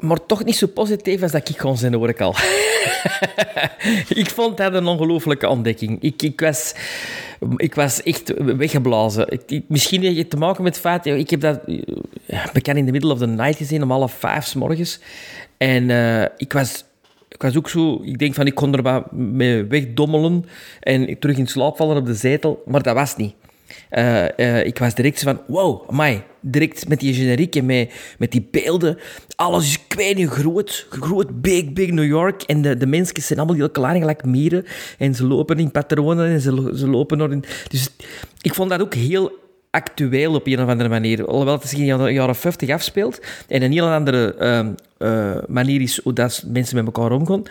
Maar 0.00 0.26
toch 0.26 0.44
niet 0.44 0.56
zo 0.56 0.66
positief 0.66 1.22
als 1.22 1.32
dat 1.32 1.48
ik 1.48 1.58
gewoon 1.58 1.78
zijn, 1.78 1.94
hoor 1.94 2.08
ik 2.08 2.20
al. 2.20 2.34
ik 4.22 4.30
vond 4.30 4.56
dat 4.56 4.74
een 4.74 4.86
ongelooflijke 4.86 5.48
ontdekking. 5.48 6.02
Ik, 6.02 6.22
ik, 6.22 6.40
was, 6.40 6.74
ik 7.56 7.74
was 7.74 8.02
echt 8.02 8.32
weggeblazen. 8.56 9.26
Ik, 9.32 9.42
ik- 9.46 9.64
misschien 9.68 10.02
heeft 10.02 10.16
het 10.16 10.30
te 10.30 10.36
maken 10.36 10.62
met 10.62 10.72
het 10.72 10.82
feit... 10.82 11.06
Ik 11.06 11.30
heb 11.30 11.40
dat 11.40 11.60
bekend 12.52 12.76
in 12.78 12.84
de 12.86 12.92
middle 12.92 13.12
of 13.12 13.18
the 13.18 13.26
night 13.26 13.56
gezien, 13.56 13.82
om 13.82 13.90
half 13.90 14.12
vijf 14.12 14.44
's 14.46 14.54
morgens. 14.54 15.00
En 15.60 15.90
eh, 15.90 16.24
ik 16.36 16.52
was... 16.52 16.84
Ik 17.28 17.42
was 17.42 17.56
ook 17.56 17.68
zo... 17.68 18.00
Ik 18.04 18.18
denk 18.18 18.34
van, 18.34 18.46
ik 18.46 18.54
kon 18.54 18.74
er 18.74 19.02
mee 19.10 19.64
wegdommelen 19.64 20.44
en 20.80 21.18
terug 21.18 21.36
in 21.36 21.46
slaap 21.46 21.76
vallen 21.76 21.96
op 21.96 22.06
de 22.06 22.14
zetel. 22.14 22.62
Maar 22.66 22.82
dat 22.82 22.94
was 22.94 23.16
niet. 23.16 23.34
Eh, 23.88 24.38
eh, 24.38 24.66
ik 24.66 24.78
was 24.78 24.94
direct 24.94 25.22
van, 25.22 25.40
wow, 25.46 25.90
amai. 25.90 26.22
Direct 26.40 26.88
met 26.88 27.00
die 27.00 27.14
generiek 27.14 27.56
en 27.56 27.66
met, 27.66 27.92
met 28.18 28.32
die 28.32 28.48
beelden. 28.50 28.98
Alles 29.36 29.64
is 29.64 29.86
klein 29.86 30.16
en 30.16 30.28
groot. 30.28 30.86
Groot, 30.90 31.40
big, 31.40 31.72
big 31.72 31.90
New 31.90 32.06
York. 32.06 32.42
En 32.42 32.62
de, 32.62 32.76
de 32.76 32.86
mensen 32.86 33.22
zijn 33.22 33.38
allemaal 33.38 33.56
heel 33.56 33.70
klein, 33.70 34.00
gelijk 34.00 34.24
mieren. 34.24 34.64
En 34.98 35.14
ze 35.14 35.26
lopen 35.26 35.58
in 35.58 35.70
patronen 35.70 36.28
en 36.28 36.40
ze, 36.40 36.72
ze 36.74 36.88
lopen 36.88 37.18
door 37.18 37.32
in... 37.32 37.44
Dus 37.68 37.88
ik 38.42 38.54
vond 38.54 38.70
dat 38.70 38.80
ook 38.80 38.94
heel 38.94 39.32
actueel 39.70 40.34
op 40.34 40.46
een 40.46 40.62
of 40.62 40.68
andere 40.68 40.88
manier. 40.88 41.26
Alhoewel 41.26 41.54
het 41.54 41.68
zich 41.68 41.78
in 41.78 41.98
de 41.98 42.12
jaren 42.12 42.36
50 42.36 42.70
afspeelt. 42.70 43.20
En 43.48 43.62
een 43.62 43.72
heel 43.72 43.88
andere 43.88 44.34
ehm, 44.34 44.72
eh, 44.98 45.42
manier 45.48 45.80
is 45.80 46.00
hoe 46.02 46.12
dat 46.12 46.44
mensen 46.46 46.76
met 46.76 46.86
elkaar 46.86 47.12
omgaan. 47.12 47.42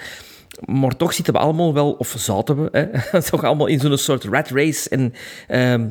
Maar 0.65 0.95
toch 0.95 1.13
zitten 1.13 1.33
we 1.33 1.39
allemaal 1.39 1.73
wel, 1.73 1.91
of 1.91 2.15
zaten 2.17 2.63
we, 2.63 2.69
hè, 2.71 3.21
toch 3.29 3.43
allemaal 3.43 3.67
in 3.67 3.79
zo'n 3.79 3.97
soort 3.97 4.23
rat 4.23 4.49
race. 4.49 4.89
En 4.89 5.13
ehm, 5.47 5.85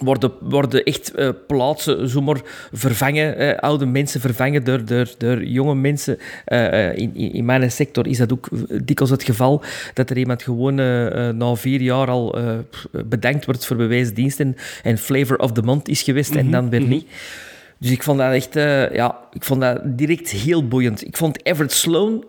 worden, 0.00 0.32
worden 0.40 0.84
echt 0.84 1.14
eh, 1.14 1.28
plaatsen 1.46 2.08
zomaar 2.08 2.40
vervangen, 2.72 3.58
oude 3.60 3.86
mensen 3.86 4.20
vervangen 4.20 4.64
door, 4.64 4.84
door, 4.84 5.14
door 5.18 5.44
jonge 5.44 5.74
mensen. 5.74 6.18
Eh, 6.44 6.88
eh, 6.88 6.96
in, 6.96 7.14
in 7.14 7.44
mijn 7.44 7.70
sector 7.70 8.06
is 8.06 8.18
dat 8.18 8.32
ook 8.32 8.48
dikwijls 8.84 9.10
het 9.10 9.22
geval, 9.22 9.62
dat 9.94 10.10
er 10.10 10.18
iemand 10.18 10.42
gewoon 10.42 10.74
na 11.36 11.54
vier 11.54 11.80
jaar 11.80 12.08
al 12.08 12.38
bedankt 13.06 13.44
wordt 13.44 13.66
voor 13.66 13.76
bewijsdiensten 13.76 14.14
diensten 14.14 14.56
en 14.82 14.98
flavor 14.98 15.38
of 15.38 15.52
the 15.52 15.62
month 15.62 15.88
is 15.88 16.02
geweest 16.02 16.34
en 16.34 16.50
dan 16.50 16.70
weer 16.70 16.82
niet. 16.86 17.06
Dus 17.78 17.90
ik 17.90 18.02
vond 18.02 18.18
dat 18.18 18.32
echt, 18.32 18.54
ja, 18.94 19.18
ik 19.32 19.44
vond 19.44 19.60
dat 19.60 19.80
direct 19.84 20.30
heel 20.30 20.68
boeiend. 20.68 21.06
Ik 21.06 21.16
vond 21.16 21.46
Everett 21.46 21.72
Sloan 21.72 22.24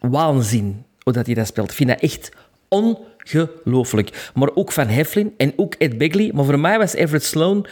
waanzin 0.00 0.84
hoe 1.02 1.12
dat 1.12 1.26
hij 1.26 1.34
dat 1.34 1.46
speelt. 1.46 1.70
Ik 1.70 1.76
vind 1.76 1.88
dat 1.88 2.00
echt 2.00 2.30
ongelooflijk. 2.72 4.30
Maar 4.34 4.50
ook 4.54 4.72
Van 4.72 4.86
Heflin 4.86 5.34
en 5.36 5.52
ook 5.56 5.74
Ed 5.74 5.98
Begley. 5.98 6.30
Maar 6.34 6.44
voor 6.44 6.60
mij 6.60 6.78
was 6.78 6.94
Everett 6.94 7.24
Sloan... 7.24 7.66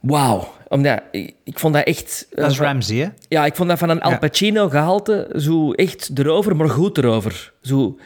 Wauw. 0.00 0.54
Omdat, 0.68 1.00
ik, 1.10 1.34
ik 1.44 1.58
vond 1.58 1.74
dat 1.74 1.84
echt... 1.84 2.26
Dat 2.30 2.50
is 2.50 2.58
eh, 2.58 2.64
Ramsey, 2.64 2.96
hè? 2.96 3.08
ja, 3.28 3.46
ik 3.46 3.54
vond 3.54 3.68
dat 3.68 3.78
van 3.78 3.88
een 3.88 4.00
Al 4.00 4.10
Ja. 4.10 4.18
Pacino 4.18 4.68
gehalte 4.68 5.30
zo 5.36 5.72
echt 5.72 6.10
erover, 6.14 6.56
maar 6.56 6.68
goed 6.70 6.98
erover. 6.98 7.52
Zo 7.62 7.98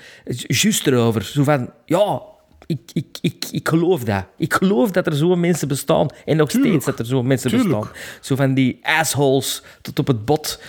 juist 0.46 0.86
erover. 0.86 1.22
Zo 1.22 1.42
van, 1.42 1.70
ja, 1.84 2.22
ik, 2.66 2.80
ik, 2.92 3.18
ik, 3.20 3.44
ik 3.50 3.68
geloof 3.68 4.04
dat. 4.04 4.24
Ik 4.36 4.54
geloof 4.54 4.90
dat 4.90 5.06
er 5.06 5.14
zo'n 5.14 5.40
mensen 5.40 5.68
bestaan. 5.68 6.08
En 6.24 6.36
nog 6.36 6.50
steeds 6.50 6.84
dat 6.84 6.98
er 6.98 7.06
zo'n 7.06 7.26
mensen 7.26 7.50
Tuurlijk. 7.50 7.78
bestaan. 7.78 7.96
Zo 8.20 8.36
van 8.36 8.54
die 8.54 8.78
assholes 8.82 9.62
tot 9.82 9.98
op 9.98 10.06
het 10.06 10.24
bot. 10.24 10.60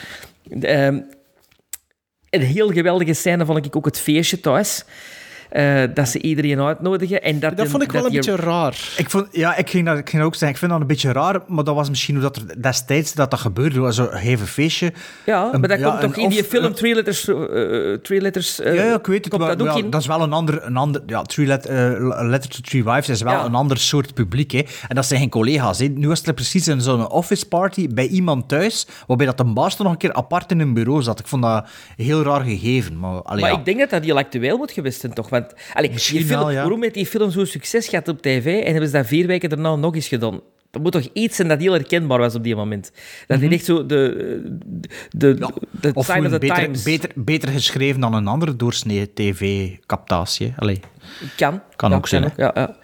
Ehm, 0.61 0.99
een 2.29 2.41
heel 2.41 2.69
geweldige 2.71 3.13
scène 3.13 3.45
vond 3.45 3.65
ik 3.65 3.75
ook 3.75 3.85
het 3.85 3.99
feestje 3.99 4.39
thuis. 4.39 4.83
Eh, 5.51 5.83
dat 5.93 6.07
ze 6.07 6.21
iedereen 6.21 6.59
uitnodigen. 6.61 7.21
En 7.23 7.39
dat, 7.39 7.57
Dat 7.57 7.67
vond 7.67 7.83
ik 7.83 7.91
wel 7.91 8.05
een 8.05 8.11
beetje 8.11 8.35
raar. 8.35 8.93
Ik, 8.97 9.09
vond, 9.09 9.27
ja, 9.31 9.55
ik, 9.55 9.69
ging 9.69 9.85
dat, 9.85 9.97
ik 9.97 10.09
ging 10.09 10.17
dat 10.21 10.31
ook 10.31 10.35
zeggen. 10.37 10.49
Ik 10.49 10.57
vind 10.57 10.71
dat 10.71 10.81
een 10.81 10.87
beetje 10.87 11.11
raar, 11.11 11.39
maar 11.47 11.63
dat 11.63 11.75
was 11.75 11.89
misschien 11.89 12.13
hoe 12.15 12.23
dat 12.23 12.35
er 12.35 12.61
destijds 12.61 13.13
dat, 13.13 13.31
dat 13.31 13.39
gebeurde. 13.39 13.75
Er 13.75 13.81
was 13.81 13.95
zo'n 13.95 14.07
gegeven 14.07 14.47
feestje. 14.47 14.93
Ja, 15.25 15.49
Een- 15.53 15.59
maar 15.59 15.69
dat 15.69 15.79
ja, 15.79 15.89
komt 15.89 16.01
toch 16.01 16.15
een 16.15 16.23
in 16.23 16.29
die 16.29 16.39
of- 16.39 16.45
film 16.47 16.63
een- 16.63 16.73
Three 16.73 16.93
Letters... 16.95 17.27
eh, 17.27 17.35
three 18.01 18.21
letters 18.21 18.59
eh, 18.59 18.75
ja, 18.75 18.83
ja, 18.83 18.95
ik 18.95 19.05
weet 19.05 19.25
het. 19.25 19.37
Maar, 19.37 19.57
dat 19.57 19.67
ook 19.67 19.73
ja, 19.77 19.83
in? 19.83 19.89
dat 19.89 20.01
is 20.01 20.07
wel 20.07 20.21
een 20.21 20.33
ander... 20.33 20.63
Een 20.65 20.77
ander 20.77 21.01
ja, 21.05 21.21
three 21.21 21.47
let, 21.47 21.65
eh, 21.65 21.75
Letter 22.21 22.49
to 22.49 22.59
Three 22.61 22.83
Wives 22.83 23.09
is 23.09 23.21
wel 23.21 23.33
Ja. 23.33 23.45
een 23.45 23.55
ander 23.55 23.77
soort 23.77 24.13
publiek. 24.13 24.51
Hè. 24.51 24.61
En 24.87 24.95
dat 24.95 25.05
zijn 25.05 25.19
geen 25.19 25.29
collega's. 25.29 25.79
Hè. 25.79 25.85
Nu 25.85 26.07
was 26.07 26.23
er 26.23 26.33
precies 26.33 26.67
in 26.67 26.81
zo'n 26.81 27.09
office 27.09 27.47
party 27.47 27.87
bij 27.93 28.07
iemand 28.07 28.47
thuis, 28.49 28.87
waarbij 29.07 29.25
dat 29.25 29.39
een 29.39 29.53
baas 29.53 29.75
toch 29.75 29.83
nog 29.83 29.91
een 29.91 29.97
keer 29.99 30.13
apart 30.13 30.51
in 30.51 30.59
een 30.59 30.73
bureau 30.73 31.01
zat. 31.01 31.19
Ik 31.19 31.27
vond 31.27 31.41
dat 31.43 31.65
een 31.97 32.05
heel 32.05 32.23
raar 32.23 32.41
gegeven. 32.41 32.99
Maar, 32.99 33.21
allee, 33.21 33.41
Maar 33.41 33.51
ja. 33.51 33.57
ik 33.57 33.65
denk 33.65 33.79
dat 33.79 33.89
dat 33.89 34.03
heel 34.03 34.17
actueel 34.17 34.57
moet 34.57 34.71
geweest 34.71 34.99
zijn, 34.99 35.13
toch? 35.13 35.29
Want, 35.41 35.53
allee, 35.73 35.87
die 35.87 35.91
Misschien 35.91 36.25
film, 36.25 36.39
wel, 36.39 36.51
ja. 36.51 36.61
Waarom 36.61 36.81
heeft 36.81 36.93
die 36.93 37.05
film 37.05 37.31
zo'n 37.31 37.45
succes 37.45 37.87
gehad 37.87 38.07
op 38.07 38.21
tv 38.21 38.45
en 38.59 38.71
hebben 38.71 38.89
ze 38.89 38.95
dat 38.95 39.07
vier 39.07 39.27
weken 39.27 39.49
daarna 39.49 39.75
nog 39.75 39.95
eens 39.95 40.07
gedaan? 40.07 40.41
Dat 40.71 40.81
moet 40.81 40.91
toch 40.91 41.07
iets 41.13 41.35
zijn 41.35 41.47
dat 41.47 41.59
heel 41.59 41.73
herkenbaar 41.73 42.19
was 42.19 42.35
op 42.35 42.43
die 42.43 42.55
moment? 42.55 42.91
Dat 43.27 43.39
die 43.39 43.49
echt 43.49 43.65
zo 43.65 43.85
de, 43.85 44.57
de, 45.09 45.37
Of 45.93 46.09
of 46.09 46.15
beter, 46.39 46.39
times... 46.39 46.83
beter, 46.83 47.09
beter 47.15 47.49
geschreven 47.49 48.01
dan 48.01 48.13
een 48.13 48.27
andere 48.27 48.55
doorsnee 48.55 49.13
tv-captatie. 49.13 50.53
Kan. 51.35 51.61
Kan 51.75 51.89
Ja, 51.89 51.95
ook 51.95 52.07
zijn. 52.07 52.33
Ja, 52.37 52.51
ja. 52.53 52.75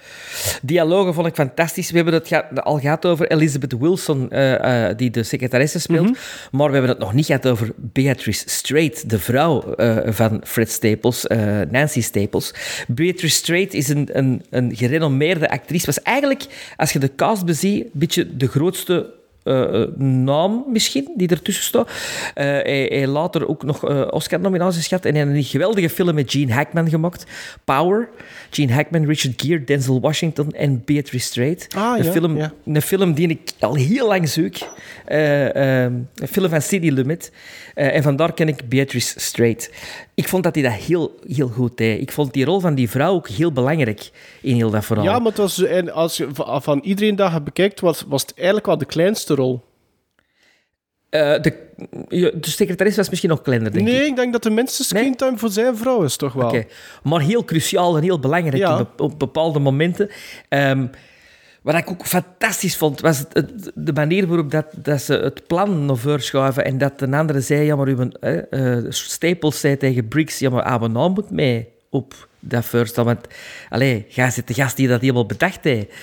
Dialogen 0.62 1.14
vond 1.14 1.28
ik 1.28 1.36
fantastisch. 1.36 1.90
We 1.90 1.96
hebben 1.96 2.14
het 2.14 2.64
al 2.64 2.80
gehad 2.80 3.06
over 3.06 3.32
Elizabeth 3.32 3.78
Wilson, 3.80 4.32
eh, 4.32 4.90
eh, 4.90 4.98
die 4.98 5.10
de 5.10 5.24
secretaresse 5.24 5.80
speelt. 5.80 6.10
Mhm. 6.10 6.14
Maar 6.52 6.68
we 6.68 6.74
hebben 6.74 6.92
het 6.92 7.00
nog 7.00 7.14
niet 7.14 7.26
gehad 7.26 7.48
over 7.48 7.72
Beatrice 7.76 8.50
Straight, 8.50 9.10
de 9.10 9.20
vrouw 9.20 9.74
eh, 9.74 9.98
van 10.06 10.42
Fred 10.44 10.72
Staples, 10.72 11.28
eh, 11.28 11.60
Nancy 11.70 12.02
Staples. 12.02 12.54
Beatrice 12.88 13.36
Straight 13.36 13.74
is 13.74 13.88
een, 13.88 14.10
een, 14.12 14.46
een 14.50 14.76
gerenommeerde 14.76 15.50
actrice. 15.50 15.86
Was 15.86 16.02
eigenlijk, 16.02 16.46
als 16.78 16.94
je 16.94 17.00
de 17.00 17.16
cast 17.16 17.46
beziet, 17.46 17.84
een 17.84 17.90
beetje 17.94 18.38
de 18.38 18.48
grootste 18.48 19.17
eh, 19.48 19.82
eh, 19.82 19.90
naam 20.00 20.66
misschien, 20.68 21.14
die 21.16 21.28
ertussen 21.28 21.64
staat. 21.64 21.90
Eh, 22.34 22.46
hij, 22.46 22.90
hij 22.92 23.08
later 23.08 23.48
ook 23.48 23.64
nog 23.64 23.86
Oscar-nominaties 24.12 24.88
gehad 24.88 25.06
en 25.06 25.16
hij 25.16 25.24
heeft 25.24 25.36
een 25.38 25.44
geweldige 25.44 25.90
film 25.90 26.16
met 26.16 26.32
Gene 26.32 26.54
Hackman 26.54 26.90
gemaakt. 26.90 27.26
Power. 27.64 28.10
Gene 28.50 28.74
Hackman, 28.74 29.06
Richard 29.06 29.42
Gere, 29.42 29.64
Denzel 29.64 30.00
Washington 30.00 30.52
en 30.52 30.82
Beatrice 30.86 31.26
Straight. 31.26 31.68
Ah, 31.76 31.98
een, 31.98 32.04
ja, 32.04 32.12
film, 32.12 32.38
ja. 32.38 32.54
een 32.66 32.82
film 32.82 33.14
die 33.14 33.28
ik 33.28 33.52
al 33.60 33.76
heel 33.76 34.08
lang 34.08 34.30
zoek. 34.30 34.56
Eh, 35.06 35.84
ehm, 35.84 35.94
een 36.16 36.28
film 36.28 36.50
van 36.50 36.62
Sidney 36.62 36.92
Lumet. 36.92 37.32
Eh, 37.78 37.96
en 37.96 38.04
vandaar 38.04 38.34
ken 38.34 38.48
ik 38.48 38.70
Beatrice 38.70 39.20
Straight. 39.20 39.72
Ik 40.14 40.28
vond 40.28 40.44
dat 40.44 40.56
hij 40.56 40.64
dat 40.64 40.74
heel, 40.74 41.16
heel 41.28 41.48
goed 41.48 41.78
deed. 41.78 42.02
Ik 42.02 42.12
vond 42.12 42.34
die 42.34 42.46
rol 42.46 42.60
van 42.60 42.76
die 42.76 42.90
vrouw 42.90 43.14
ook 43.14 43.28
heel 43.28 43.52
belangrijk 43.52 44.10
in 44.42 44.56
heel 44.56 44.70
dat 44.70 44.86
verhaal. 44.86 45.06
Ja, 45.06 45.18
maar 45.20 45.28
het 45.28 45.38
was, 45.38 45.64
en 45.64 45.92
als 45.92 46.18
je 46.18 46.28
van, 46.62 46.80
iedereen 46.84 47.16
dat 47.16 47.32
je 47.32 47.42
bekijkt, 47.42 47.80
was, 47.80 48.04
was 48.08 48.22
het 48.22 48.34
eigenlijk 48.36 48.66
wel 48.66 48.78
de 48.78 48.86
kleinste 48.86 49.36
rol. 49.36 49.64
Eh, 51.10 51.42
de, 51.42 51.54
de 52.10 52.50
secretaresse 52.50 53.00
was 53.00 53.10
misschien 53.10 53.30
nog 53.30 53.42
kleiner, 53.42 53.72
denk 53.72 53.88
ik. 53.88 53.94
nee, 53.94 54.06
ik 54.06 54.16
denk 54.16 54.32
dat 54.34 54.44
de 54.44 54.50
minste 54.50 54.84
screentime 54.84 55.38
voor 55.38 55.50
zijn 55.50 55.78
vrouw 55.78 56.04
is, 56.04 56.16
toch 56.16 56.34
wel. 56.34 56.48
Oké, 56.48 56.64
Maar 57.04 57.22
heel 57.22 57.46
cruciaal 57.46 57.98
en 57.98 58.04
heel 58.04 58.20
belangrijk 58.20 58.58
Ja. 58.58 58.90
op 58.98 59.20
bepaalde 59.20 59.60
momenten. 59.60 60.10
Ehm, 60.50 60.88
wat 61.68 61.76
ik 61.76 61.90
ook 61.90 62.06
fantastisch 62.06 62.78
vond, 62.78 63.02
was 63.02 63.24
het, 63.34 63.72
de 63.76 63.94
manier 63.94 64.28
waarop 64.28 64.52
dat, 64.52 64.66
dat 64.76 65.02
ze 65.02 65.14
het 65.14 65.48
plan 65.48 65.86
naar 65.86 65.98
voren 65.98 66.24
schuiven 66.24 66.66
en 66.66 66.78
dat 66.78 67.02
een 67.02 67.14
andere 67.14 67.42
zei, 67.42 67.66
ja, 67.66 67.76
maar 67.76 67.88
uw, 67.88 68.10
eh, 68.20 68.78
eh, 68.78 68.86
Staples 68.90 69.60
zei 69.60 69.78
tegen 69.78 70.08
Briggs, 70.08 70.40
ja, 70.40 70.50
maar 70.50 70.64
Abe 70.64 70.88
nou 70.88 71.12
moet 71.12 71.30
mee 71.30 71.68
op 71.90 72.28
dat 72.40 72.66
first. 72.66 72.96
Want, 72.96 73.28
allee, 73.70 74.06
jij 74.10 74.32
zit 74.32 74.48
de 74.48 74.54
gast 74.54 74.76
die 74.76 74.88
dat 74.88 75.02
helemaal 75.02 75.26
bedacht 75.26 75.64
heeft. 75.64 75.94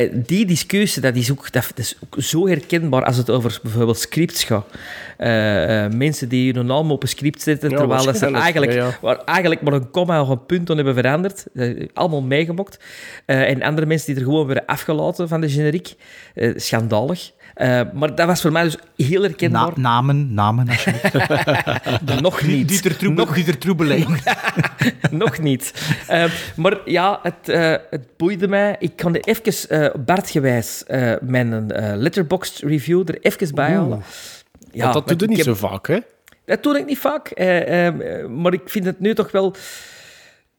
Eh, 0.00 0.08
Die 0.26 0.46
discussie, 0.46 1.02
dat 1.02 1.16
is, 1.16 1.30
ook, 1.30 1.52
dat 1.52 1.72
is 1.74 1.96
ook 2.04 2.22
zo 2.22 2.46
herkenbaar 2.48 3.04
als 3.04 3.16
het 3.16 3.30
over 3.30 3.58
bijvoorbeeld 3.62 3.98
scripts 3.98 4.44
gaat. 4.44 4.66
Eh, 5.16 5.84
eh, 5.84 5.92
mensen 5.92 6.28
die 6.28 6.52
hun 6.52 6.66
naam 6.66 6.90
op 6.90 7.02
een 7.02 7.08
script 7.08 7.42
zetten, 7.42 7.70
Ja, 7.70 7.76
terwijl 7.76 8.04
dat 8.04 8.16
ze 8.16 8.26
eigenlijk, 8.26 8.72
ja, 8.72 8.98
waar 9.00 9.16
eigenlijk 9.24 9.62
maar 9.62 9.72
een 9.72 9.90
komma 9.90 10.20
of 10.20 10.28
een 10.28 10.46
punt 10.46 10.70
aan 10.70 10.76
hebben 10.76 10.94
veranderd. 10.94 11.46
Allemaal 11.94 12.22
meegemokt. 12.22 12.78
En 13.26 13.62
andere 13.62 13.86
mensen 13.86 14.06
die 14.06 14.16
er 14.16 14.28
gewoon 14.30 14.46
werden 14.46 14.66
afgelaten 14.66 15.28
van 15.28 15.40
de 15.40 15.48
generiek. 15.48 15.94
Schandalig. 16.56 17.32
Eh, 17.60 17.80
maar 17.92 18.14
dat 18.14 18.26
was 18.26 18.40
voor 18.40 18.52
mij 18.52 18.62
dus 18.62 18.76
heel 18.96 19.22
herkenbaar. 19.22 19.66
Na- 19.66 19.72
namen, 19.76 20.34
namen 20.34 20.68
alsjeblieft. 20.68 22.20
Nog 22.22 22.42
niet. 22.42 22.68
Dieter 22.68 22.96
Troebel, 22.96 23.24
Nog- 23.24 23.34
Dieter 23.34 23.58
Troebelijn. 23.58 24.06
Nog 25.10 25.38
niet. 25.38 25.72
Eh, 26.08 26.24
maar 26.56 26.76
ja, 26.84 27.20
het, 27.22 27.48
eh, 27.48 27.74
het 27.90 28.06
boeide 28.16 28.48
mij. 28.48 28.76
Ik 28.78 28.96
kan 28.96 29.14
er 29.14 29.20
even 29.20 29.82
uh, 29.82 30.04
Bartgewijs 30.04 30.84
eh 30.84 31.12
mijn 31.20 31.66
letterboxd 31.96 32.58
review 32.62 33.08
er 33.08 33.18
even 33.20 33.54
bij 33.54 33.70
halen. 33.72 34.02
Ja, 34.72 34.84
dat 34.92 34.94
doet 34.94 35.06
want 35.08 35.20
je 35.20 35.26
niet 35.26 35.44
zo 35.44 35.54
vaak, 35.54 35.86
hè? 35.86 35.98
Dat 36.44 36.62
doe 36.62 36.78
ik 36.78 36.86
niet 36.86 36.98
vaak. 36.98 37.28
eh, 37.28 37.86
eh, 37.86 37.94
maar 38.28 38.52
ik 38.52 38.62
vind 38.64 38.84
het 38.84 39.00
nu 39.00 39.14
toch 39.14 39.30
wel... 39.30 39.54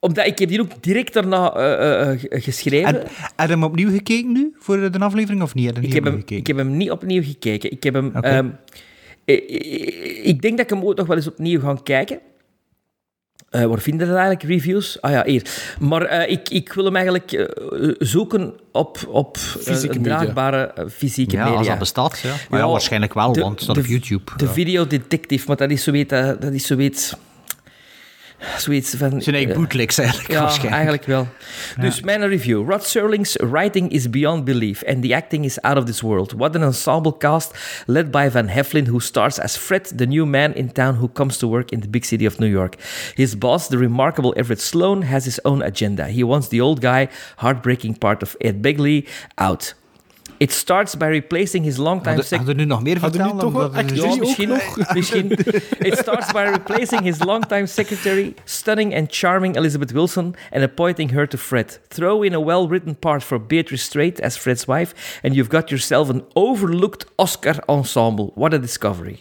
Omdat 0.04 0.26
ik 0.26 0.40
heb 0.40 0.50
die 0.50 0.62
ook 0.62 0.84
direct 0.84 1.14
daarna 1.14 1.54
eh, 1.54 2.12
eh, 2.12 2.20
ge- 2.20 2.42
geschreven. 2.42 2.88
En, 2.88 3.08
heb 3.36 3.48
je 3.48 3.54
hem 3.54 3.64
opnieuw 3.64 3.90
gekeken 3.90 4.32
nu, 4.32 4.56
voor 4.60 4.92
de 4.92 5.00
aflevering, 5.00 5.42
of 5.42 5.54
niet? 5.56 5.66
Heb 5.66 5.78
ik, 5.84 5.94
heb 5.94 6.04
hem, 6.04 6.14
gekeken? 6.14 6.38
ik 6.38 6.48
heb 6.48 6.58
hem 6.58 6.78
niet 6.78 6.92
opnieuw 6.92 7.24
gekeken. 7.24 7.72
Ik 7.72 7.84
heb 7.84 7.94
hem... 7.94 8.08
Oké. 8.16 8.20
ehm, 8.28 8.50
eh, 9.26 9.36
eh, 9.38 10.26
ik 10.28 10.42
denk 10.42 10.58
dat 10.58 10.72
ik 10.72 10.78
hem 10.78 10.86
ook 10.88 10.96
nog 10.96 11.08
wel 11.08 11.16
eens 11.16 11.28
opnieuw 11.28 11.60
ga 11.60 11.78
kijken. 11.84 12.20
Eh, 13.50 13.66
waar 13.66 13.80
vinden 13.80 14.08
dat 14.08 14.16
eigenlijk, 14.18 14.46
reviews? 14.50 15.02
Ah 15.02 15.12
ja, 15.12 15.24
hier. 15.26 15.76
Maar 15.80 16.02
eh, 16.02 16.32
ik, 16.32 16.50
ik 16.50 16.74
wil 16.74 16.86
hem 16.86 16.96
eigenlijk 16.96 17.32
eh, 17.32 17.46
zoeken 18.00 18.54
op, 18.72 18.98
op 19.08 19.36
eh, 19.38 19.42
Fysieke 19.42 19.96
een 19.96 20.02
media. 20.02 20.18
draagbare 20.20 20.64
eh, 20.76 20.86
fysieke 20.90 21.36
Ja, 21.36 21.44
media. 21.44 21.58
als 21.58 21.68
dat 21.68 21.80
bestaat, 21.80 22.20
ja. 22.20 22.34
Maar 22.50 22.60
ja, 22.60 22.68
waarschijnlijk 22.68 23.14
wel, 23.14 23.34
want 23.34 23.52
het 23.52 23.62
staat 23.62 23.78
op 23.78 23.86
YouTube. 23.86 24.32
De 24.38 24.46
Ja. 24.46 24.52
videodetective, 24.52 25.48
maar 25.48 25.58
dat 25.58 25.70
is 25.72 25.84
zoiets... 25.84 26.12
eh, 26.14 26.28
Dat 26.40 26.54
is 26.54 26.66
zoiets 26.68 27.14
zoiets 28.58 28.96
van... 28.98 29.22
Zijn 29.22 29.36
eigen 29.36 29.54
eh, 29.54 29.60
bootlegs 29.60 29.98
eigenlijk, 29.98 30.32
Ja, 30.32 30.40
waarschijnlijk. 30.42 30.74
eigenlijk 30.74 31.06
wel. 31.06 31.28
Dus 31.80 32.02
mijn 32.02 32.28
review. 32.28 32.70
Rod 32.70 32.84
Serling's 32.86 33.36
writing 33.36 33.92
is 33.92 34.10
beyond 34.10 34.44
belief 34.44 34.84
and 34.84 35.04
the 35.04 35.16
acting 35.16 35.46
is 35.46 35.62
out 35.62 35.78
of 35.78 35.84
this 35.84 36.02
world. 36.02 36.32
What 36.38 36.56
an 36.56 36.64
ensemble 36.64 37.18
cast 37.18 37.84
led 37.86 38.12
by 38.12 38.30
Van 38.30 38.48
Heflin, 38.48 38.88
who 38.88 39.00
stars 39.00 39.40
as 39.40 39.58
Fred, 39.58 39.98
the 39.98 40.06
new 40.06 40.26
man 40.26 40.54
in 40.54 40.72
town 40.72 40.96
who 40.96 41.10
comes 41.14 41.38
to 41.38 41.48
work 41.48 41.72
in 41.72 41.80
the 41.80 41.88
big 41.90 42.06
city 42.06 42.26
of 42.26 42.40
New 42.40 42.50
York. 42.50 42.76
His 43.16 43.38
boss, 43.38 43.68
the 43.68 43.78
remarkable 43.78 44.34
Everett 44.38 44.62
Sloan, 44.62 45.02
has 45.02 45.26
his 45.26 45.40
own 45.44 45.62
agenda. 45.62 46.08
He 46.08 46.24
wants 46.24 46.48
the 46.48 46.62
old 46.62 46.82
guy, 46.82 47.08
heartbreaking 47.38 47.96
part 47.96 48.22
of 48.24 48.36
Ed 48.40 48.62
Begley, 48.62 49.08
out. 49.38 49.74
It 50.42 50.52
starts 50.52 50.96
by 50.96 51.06
replacing 51.06 51.64
his 51.64 51.78
longtime 51.78 52.16
Hadden 52.16 52.38
hadden 52.38 52.56
we 52.56 52.62
nu 52.62 52.68
nog 52.68 52.82
meer 52.84 53.00
vertellen? 53.00 53.38
toch 53.38 53.76
het- 53.76 53.96
ja, 53.96 54.16
misschien, 54.16 54.50
nog? 54.50 54.94
misschien. 54.94 55.32
It 55.80 55.98
starts 55.98 56.32
by 56.32 56.40
replacing 56.52 57.02
his 57.04 57.24
longtime 57.24 57.66
secretary, 57.66 58.34
stunning 58.44 58.96
and 58.96 59.08
charming 59.12 59.56
Elizabeth 59.56 59.92
Wilson, 59.92 60.36
and 60.52 60.64
appointing 60.64 61.12
her 61.12 61.28
to 61.28 61.38
Fred. 61.38 61.80
Throw 61.88 62.24
in 62.24 62.34
a 62.34 62.40
well-written 62.44 62.96
part 63.00 63.24
for 63.24 63.40
Beatrice 63.46 63.84
Straight 63.84 64.20
as 64.22 64.38
Fred's 64.38 64.66
wife, 64.66 65.20
and 65.24 65.34
you've 65.36 65.50
got 65.50 65.70
yourself 65.70 66.10
an 66.10 66.24
overlooked 66.34 67.06
Oscar 67.16 67.56
ensemble. 67.66 68.32
What 68.36 68.54
a 68.54 68.58
discovery. 68.58 69.18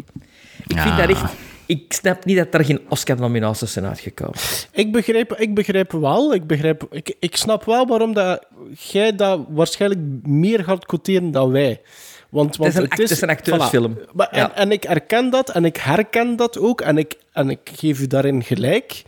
Ik 0.67 0.79
vind 0.81 0.97
dat 0.97 1.09
echt... 1.09 1.33
Ik 1.71 1.93
snap 1.93 2.25
niet 2.25 2.37
dat 2.37 2.55
er 2.55 2.65
geen 2.65 2.81
Oscar-nominaties 2.89 3.73
zijn 3.73 3.85
uitgekomen. 3.85 4.35
Ik 4.73 4.93
begrijp, 4.93 5.33
ik 5.33 5.55
begrijp 5.55 5.93
wel, 5.93 6.35
ik, 6.35 6.47
begrijp, 6.47 6.87
ik, 6.91 7.17
ik 7.21 7.37
snap 7.37 7.65
wel 7.65 7.87
waarom 7.87 8.13
dat 8.13 8.47
jij 8.79 9.15
dat 9.17 9.41
waarschijnlijk 9.49 10.01
meer 10.27 10.65
gaat 10.65 10.87
quoteren 10.87 11.31
dan 11.31 11.51
wij. 11.51 11.81
Want, 12.29 12.57
want 12.57 12.71
is 12.71 12.77
een 12.79 12.89
act- 12.89 12.99
het 12.99 13.11
is 13.11 13.21
een 13.21 13.29
acteursfilm. 13.29 13.99
Voilà. 13.99 14.13
Maar, 14.13 14.29
en, 14.29 14.39
Ja. 14.39 14.55
en 14.55 14.73
ik 14.73 14.85
erken 14.85 15.31
dat 15.31 15.51
en 15.51 15.65
ik 15.65 15.77
herken 15.77 16.37
dat 16.37 16.59
ook 16.59 16.81
en 16.81 16.99
ik, 16.99 17.15
en 17.33 17.51
ik 17.51 17.71
geef 17.75 18.01
u 18.01 18.07
daarin 18.07 18.43
gelijk. 18.43 19.03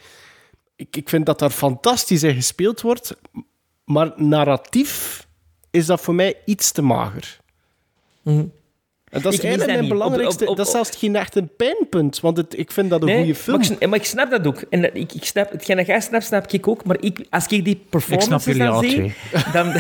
Ik, 0.77 0.97
ik 0.97 1.09
vind 1.09 1.27
dat 1.27 1.39
daar 1.39 1.51
fantastisch 1.51 2.23
in 2.23 2.35
gespeeld 2.35 2.81
wordt, 2.81 3.17
maar 3.85 4.13
narratief 4.17 5.27
is 5.71 5.87
dat 5.87 6.01
voor 6.01 6.15
mij 6.15 6.35
iets 6.45 6.73
te 6.73 6.83
mager. 6.83 7.39
En 8.25 8.53
dat 9.23 9.33
is. 9.33 9.39
Ik 9.39 9.45
eigenlijk 9.45 9.59
dat 9.59 9.67
mijn. 9.67 9.83
Op- 9.83 9.89
belangrijkste... 9.89 10.45
op- 10.45 10.51
op- 10.51 10.57
dat 10.57 10.67
is 10.67 10.73
zelfs 10.73 10.91
geen 10.97 11.17
echt 11.17 11.37
een 11.37 11.51
pijnpunt, 11.57 12.21
want 12.21 12.37
het, 12.37 12.59
ik 12.59 12.73
vind 12.73 12.91
dat 12.91 13.03
een 13.03 13.17
goede 13.17 13.35
film. 13.35 13.57
Maar 13.57 13.67
ik, 13.71 13.77
sn- 13.79 13.89
maar 13.89 13.99
ik 13.99 14.05
snap 14.05 14.31
dat 14.31 14.47
ook. 14.47 14.63
En 14.71 14.83
dat- 14.83 14.91
ik, 14.95 15.13
ik 15.13 15.25
snap, 15.25 15.51
hetgeen 15.53 15.77
dat 15.77 15.87
jij 15.87 16.01
snapt, 16.01 16.25
snap 16.25 16.53
ik 16.53 16.69
ook. 16.69 16.85
Maar 16.85 16.97
ik, 17.01 17.27
als 17.31 17.47
ik 17.47 17.65
die 17.65 17.83
performances 17.91 18.45
jullie 18.57 18.63
dan 18.73 18.85
zie, 18.85 19.15
dan, 19.53 19.73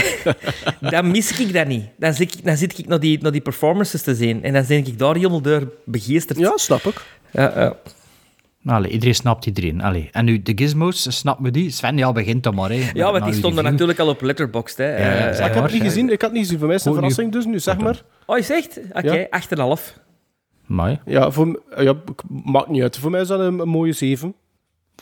dan 0.91 1.11
mis 1.11 1.39
ik 1.39 1.53
dat 1.53 1.67
niet. 1.67 1.85
Dan 1.97 2.15
zit 2.15 2.35
ik, 2.35 2.45
dan 2.45 2.57
zit 2.57 2.79
ik 2.79 2.87
naar, 2.87 3.01
die, 3.01 3.19
naar 3.23 3.33
die 3.33 3.41
performances 3.41 4.03
te 4.03 4.15
zien. 4.15 4.43
En 4.43 4.53
dan 4.53 4.65
ben 4.69 4.79
ik 4.87 4.99
daar 4.99 5.15
helemaal 5.15 5.41
door 5.41 5.73
begeesterd. 5.85 6.39
Ja, 6.39 6.53
snap 6.57 6.83
ik. 6.85 6.95
Ja, 7.31 7.53
ja. 7.61 7.77
Allee, 8.67 8.91
iedereen 8.91 9.15
snapt 9.15 9.47
iedereen. 9.47 9.81
Allee. 9.81 10.09
En 10.13 10.25
nu, 10.25 10.43
de 10.43 10.53
gizmos, 10.55 11.19
snappen 11.19 11.45
we 11.45 11.51
die? 11.51 11.71
Sven, 11.71 11.97
ja, 11.97 12.13
begint 12.13 12.43
dan 12.43 12.55
maar. 12.55 12.71
Hè. 12.71 12.91
Ja, 12.93 13.11
want 13.13 13.25
die 13.25 13.33
uw 13.33 13.39
stonden 13.39 13.51
review. 13.59 13.71
natuurlijk 13.73 13.99
al 13.99 14.09
op 14.09 14.21
Letterboxd. 14.23 14.77
Hè. 14.77 14.85
Ja, 14.97 14.97
Eh, 15.31 15.39
ja, 15.39 15.47
ik 15.47 15.55
heb 15.55 15.63
het 15.63 15.73
niet 15.73 15.83
gezien. 15.83 16.11
Ik 16.13 16.23
had 16.23 16.33
niet 16.33 16.43
gezien. 16.43 16.59
Voor 16.59 16.67
mij 16.67 16.77
is 16.77 16.85
een 16.85 16.93
verrassing 16.95 17.33
dus 17.33 17.45
nu, 17.45 17.59
zeg 17.59 17.77
maar. 17.79 18.03
Oh, 18.27 18.37
je 18.37 18.43
zegt? 18.43 18.81
Oké, 18.93 19.13
Ja. 19.15 19.27
8,5. 19.31 19.99
Mooi. 20.67 21.01
Ja, 21.05 21.31
voor, 21.31 21.63
ja, 21.77 21.95
maakt 22.29 22.69
niet 22.69 22.83
uit. 22.83 22.99
Voor 22.99 23.11
mij 23.11 23.21
is 23.21 23.29
dat 23.29 23.41
een, 23.41 23.59
een 23.59 23.69
mooie 23.69 23.93
7. 23.93 24.35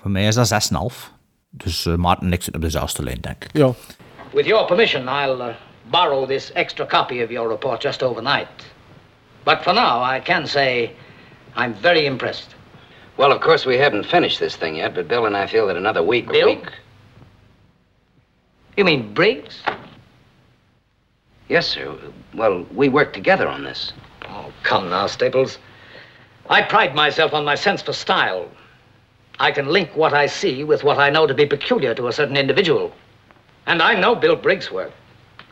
Voor 0.00 0.10
mij 0.10 0.26
is 0.26 0.34
dat 0.34 0.70
6,5. 0.92 1.12
Dus 1.50 1.84
uh, 1.86 1.94
Maarten 1.94 2.26
en 2.26 2.32
ik 2.32 2.42
zitten 2.42 2.62
op 2.62 2.68
dezelfde 2.68 3.02
lijn, 3.02 3.18
denk 3.20 3.44
ik. 3.44 3.50
Ja. 3.52 3.72
With 4.32 4.46
your 4.46 4.66
permission, 4.66 5.02
I'll 5.02 5.38
uh, 5.40 5.46
borrow 5.90 6.28
this 6.28 6.52
extra 6.52 6.86
copy 6.86 7.22
of 7.22 7.30
your 7.30 7.48
report 7.48 7.82
just 7.82 8.02
overnight. 8.02 8.48
But 9.42 9.58
for 9.60 9.74
now, 9.74 10.14
I 10.16 10.20
can 10.22 10.46
say 10.46 10.90
I'm 11.56 11.74
very 11.80 12.04
impressed. 12.04 12.54
Well, 13.20 13.32
of 13.32 13.42
course, 13.42 13.66
we 13.66 13.76
haven't 13.76 14.06
finished 14.06 14.40
this 14.40 14.56
thing 14.56 14.76
yet, 14.76 14.94
but 14.94 15.06
Bill 15.06 15.26
and 15.26 15.36
I 15.36 15.46
feel 15.46 15.66
that 15.66 15.76
another 15.76 16.02
week 16.02 16.32
Bill? 16.32 16.46
week. 16.46 16.72
You 18.78 18.84
mean 18.86 19.12
Briggs? 19.12 19.62
Yes, 21.46 21.66
sir. 21.66 21.98
Well, 22.32 22.64
we 22.74 22.88
work 22.88 23.12
together 23.12 23.46
on 23.46 23.62
this. 23.62 23.92
Oh, 24.26 24.50
come 24.62 24.88
now, 24.88 25.06
Staples. 25.06 25.58
I 26.48 26.62
pride 26.62 26.94
myself 26.94 27.34
on 27.34 27.44
my 27.44 27.56
sense 27.56 27.82
for 27.82 27.92
style. 27.92 28.48
I 29.38 29.52
can 29.52 29.66
link 29.66 29.94
what 29.94 30.14
I 30.14 30.24
see 30.24 30.64
with 30.64 30.82
what 30.82 30.96
I 30.96 31.10
know 31.10 31.26
to 31.26 31.34
be 31.34 31.44
peculiar 31.44 31.94
to 31.96 32.08
a 32.08 32.14
certain 32.14 32.38
individual. 32.38 32.90
And 33.66 33.82
I 33.82 34.00
know 34.00 34.14
Bill 34.14 34.34
Briggs' 34.34 34.70
work. 34.70 34.92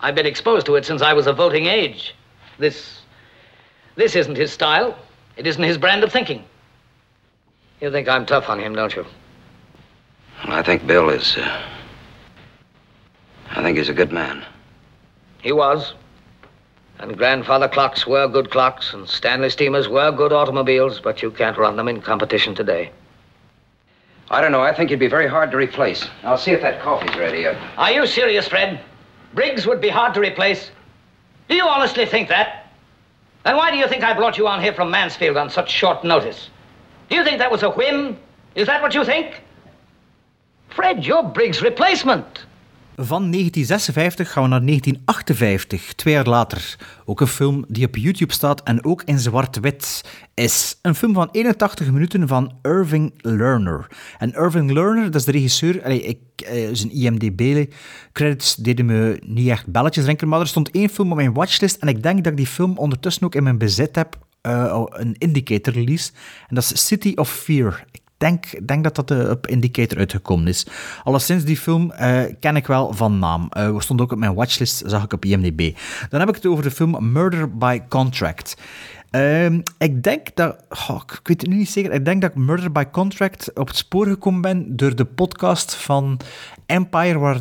I've 0.00 0.14
been 0.14 0.24
exposed 0.24 0.64
to 0.64 0.76
it 0.76 0.86
since 0.86 1.02
I 1.02 1.12
was 1.12 1.26
of 1.26 1.36
voting 1.36 1.66
age. 1.66 2.14
This. 2.58 3.02
This 3.94 4.16
isn't 4.16 4.38
his 4.38 4.52
style. 4.52 4.96
It 5.36 5.46
isn't 5.46 5.62
his 5.62 5.76
brand 5.76 6.02
of 6.02 6.10
thinking. 6.10 6.46
You 7.80 7.90
think 7.90 8.08
I'm 8.08 8.26
tough 8.26 8.48
on 8.48 8.58
him, 8.58 8.74
don't 8.74 8.94
you? 8.94 9.04
Well, 10.44 10.58
I 10.58 10.62
think 10.62 10.86
Bill 10.86 11.10
is. 11.10 11.36
Uh, 11.36 11.62
I 13.50 13.62
think 13.62 13.78
he's 13.78 13.88
a 13.88 13.94
good 13.94 14.12
man. 14.12 14.44
He 15.42 15.52
was. 15.52 15.94
And 16.98 17.16
grandfather 17.16 17.68
clocks 17.68 18.06
were 18.06 18.26
good 18.26 18.50
clocks, 18.50 18.92
and 18.92 19.08
Stanley 19.08 19.50
steamers 19.50 19.88
were 19.88 20.10
good 20.10 20.32
automobiles, 20.32 20.98
but 21.00 21.22
you 21.22 21.30
can't 21.30 21.56
run 21.56 21.76
them 21.76 21.86
in 21.86 22.00
competition 22.02 22.54
today. 22.56 22.90
I 24.30 24.40
don't 24.40 24.52
know. 24.52 24.60
I 24.60 24.74
think 24.74 24.90
he'd 24.90 24.98
be 24.98 25.06
very 25.06 25.28
hard 25.28 25.52
to 25.52 25.56
replace. 25.56 26.06
I'll 26.24 26.36
see 26.36 26.50
if 26.50 26.60
that 26.60 26.82
coffee's 26.82 27.16
ready. 27.16 27.46
Uh, 27.46 27.54
Are 27.76 27.92
you 27.92 28.06
serious, 28.06 28.48
Fred? 28.48 28.80
Briggs 29.32 29.66
would 29.66 29.80
be 29.80 29.88
hard 29.88 30.12
to 30.14 30.20
replace? 30.20 30.70
Do 31.48 31.54
you 31.54 31.64
honestly 31.66 32.04
think 32.04 32.28
that? 32.28 32.66
Then 33.44 33.56
why 33.56 33.70
do 33.70 33.76
you 33.78 33.86
think 33.88 34.02
I 34.02 34.12
brought 34.12 34.36
you 34.36 34.48
on 34.48 34.60
here 34.60 34.74
from 34.74 34.90
Mansfield 34.90 35.36
on 35.36 35.48
such 35.48 35.70
short 35.70 36.04
notice? 36.04 36.50
Do 37.08 37.14
you 37.14 37.24
think 37.24 37.38
that 37.38 37.50
was 37.50 37.62
a 37.62 37.70
whim? 37.70 38.16
Is 38.52 38.66
that 38.66 38.80
what 38.80 38.92
you 38.92 39.04
think? 39.04 39.40
Fred, 40.68 41.04
you're 41.04 41.28
Briggs' 41.28 41.60
replacement. 41.60 42.46
Van 43.00 43.30
1956 43.30 44.32
gaan 44.32 44.42
we 44.42 44.48
naar 44.48 44.64
1958, 44.64 45.94
twee 45.94 46.14
jaar 46.14 46.26
later. 46.26 46.76
Ook 47.04 47.20
een 47.20 47.26
film 47.26 47.64
die 47.68 47.86
op 47.86 47.96
YouTube 47.96 48.32
staat 48.32 48.62
en 48.62 48.84
ook 48.84 49.02
in 49.04 49.18
zwart-wit 49.18 50.04
is. 50.34 50.78
Een 50.82 50.94
film 50.94 51.14
van 51.14 51.28
81 51.32 51.90
minuten 51.90 52.28
van 52.28 52.58
Irving 52.62 53.12
Lerner. 53.16 53.86
En 54.18 54.32
Irving 54.32 54.70
Lerner, 54.70 55.04
dat 55.04 55.14
is 55.14 55.24
de 55.24 55.32
regisseur. 55.32 55.82
Allee, 55.84 56.02
ik, 56.02 56.18
eh, 56.40 56.68
zijn 56.72 56.90
IMDb-credits 56.90 58.54
deden 58.54 58.86
me 58.86 59.20
niet 59.24 59.48
echt 59.48 59.66
belletjes 59.66 60.04
drinken, 60.04 60.28
maar 60.28 60.40
er 60.40 60.46
stond 60.46 60.70
één 60.70 60.88
film 60.88 61.10
op 61.10 61.16
mijn 61.16 61.32
watchlist 61.32 61.76
en 61.76 61.88
ik 61.88 62.02
denk 62.02 62.16
dat 62.16 62.32
ik 62.32 62.38
die 62.38 62.46
film 62.46 62.78
ondertussen 62.78 63.22
ook 63.22 63.34
in 63.34 63.42
mijn 63.42 63.58
bezit 63.58 63.96
heb. 63.96 64.16
Eh, 64.48 64.82
een 64.88 65.14
indicator 65.18 65.72
release. 65.72 66.10
En 66.48 66.54
dat 66.54 66.64
is 66.64 66.86
City 66.86 67.12
of 67.14 67.30
Fear. 67.30 67.84
Ik 67.90 68.00
denk, 68.16 68.66
denk 68.66 68.84
dat 68.84 68.94
dat 68.94 69.10
eh, 69.10 69.30
op 69.30 69.46
Indicator 69.46 69.98
uitgekomen 69.98 70.46
is. 70.46 70.66
Alleszins, 71.04 71.44
die 71.44 71.56
film 71.56 71.90
eh, 71.90 72.22
ken 72.40 72.56
ik 72.56 72.66
wel 72.66 72.92
van 72.92 73.18
naam. 73.18 73.46
We 73.48 73.76
stond 73.78 74.00
ook 74.00 74.12
op 74.12 74.18
mijn 74.18 74.34
watchlist, 74.34 74.82
zag 74.86 75.04
ik 75.04 75.12
op 75.12 75.24
IMDb. 75.24 75.76
Dan 76.08 76.20
heb 76.20 76.28
ik 76.28 76.34
het 76.34 76.46
over 76.46 76.62
de 76.64 76.70
film 76.70 77.12
Murder 77.12 77.56
by 77.56 77.80
Contract. 77.88 78.56
Ehm, 79.10 79.60
ik 79.78 80.02
denk 80.02 80.26
dat... 80.34 80.64
goh, 80.68 81.00
ik 81.04 81.20
weet 81.22 81.40
het 81.40 81.50
nu 81.50 81.56
niet 81.56 81.70
zeker. 81.70 81.92
Ik 81.92 82.04
denk 82.04 82.20
dat 82.20 82.30
ik 82.30 82.36
Murder 82.36 82.72
by 82.72 82.84
Contract 82.92 83.50
op 83.54 83.66
het 83.66 83.76
spoor 83.76 84.06
gekomen 84.06 84.40
ben 84.40 84.76
door 84.76 84.96
de 84.96 85.04
podcast 85.04 85.74
van 85.74 86.20
Empire, 86.66 87.18
waar 87.18 87.40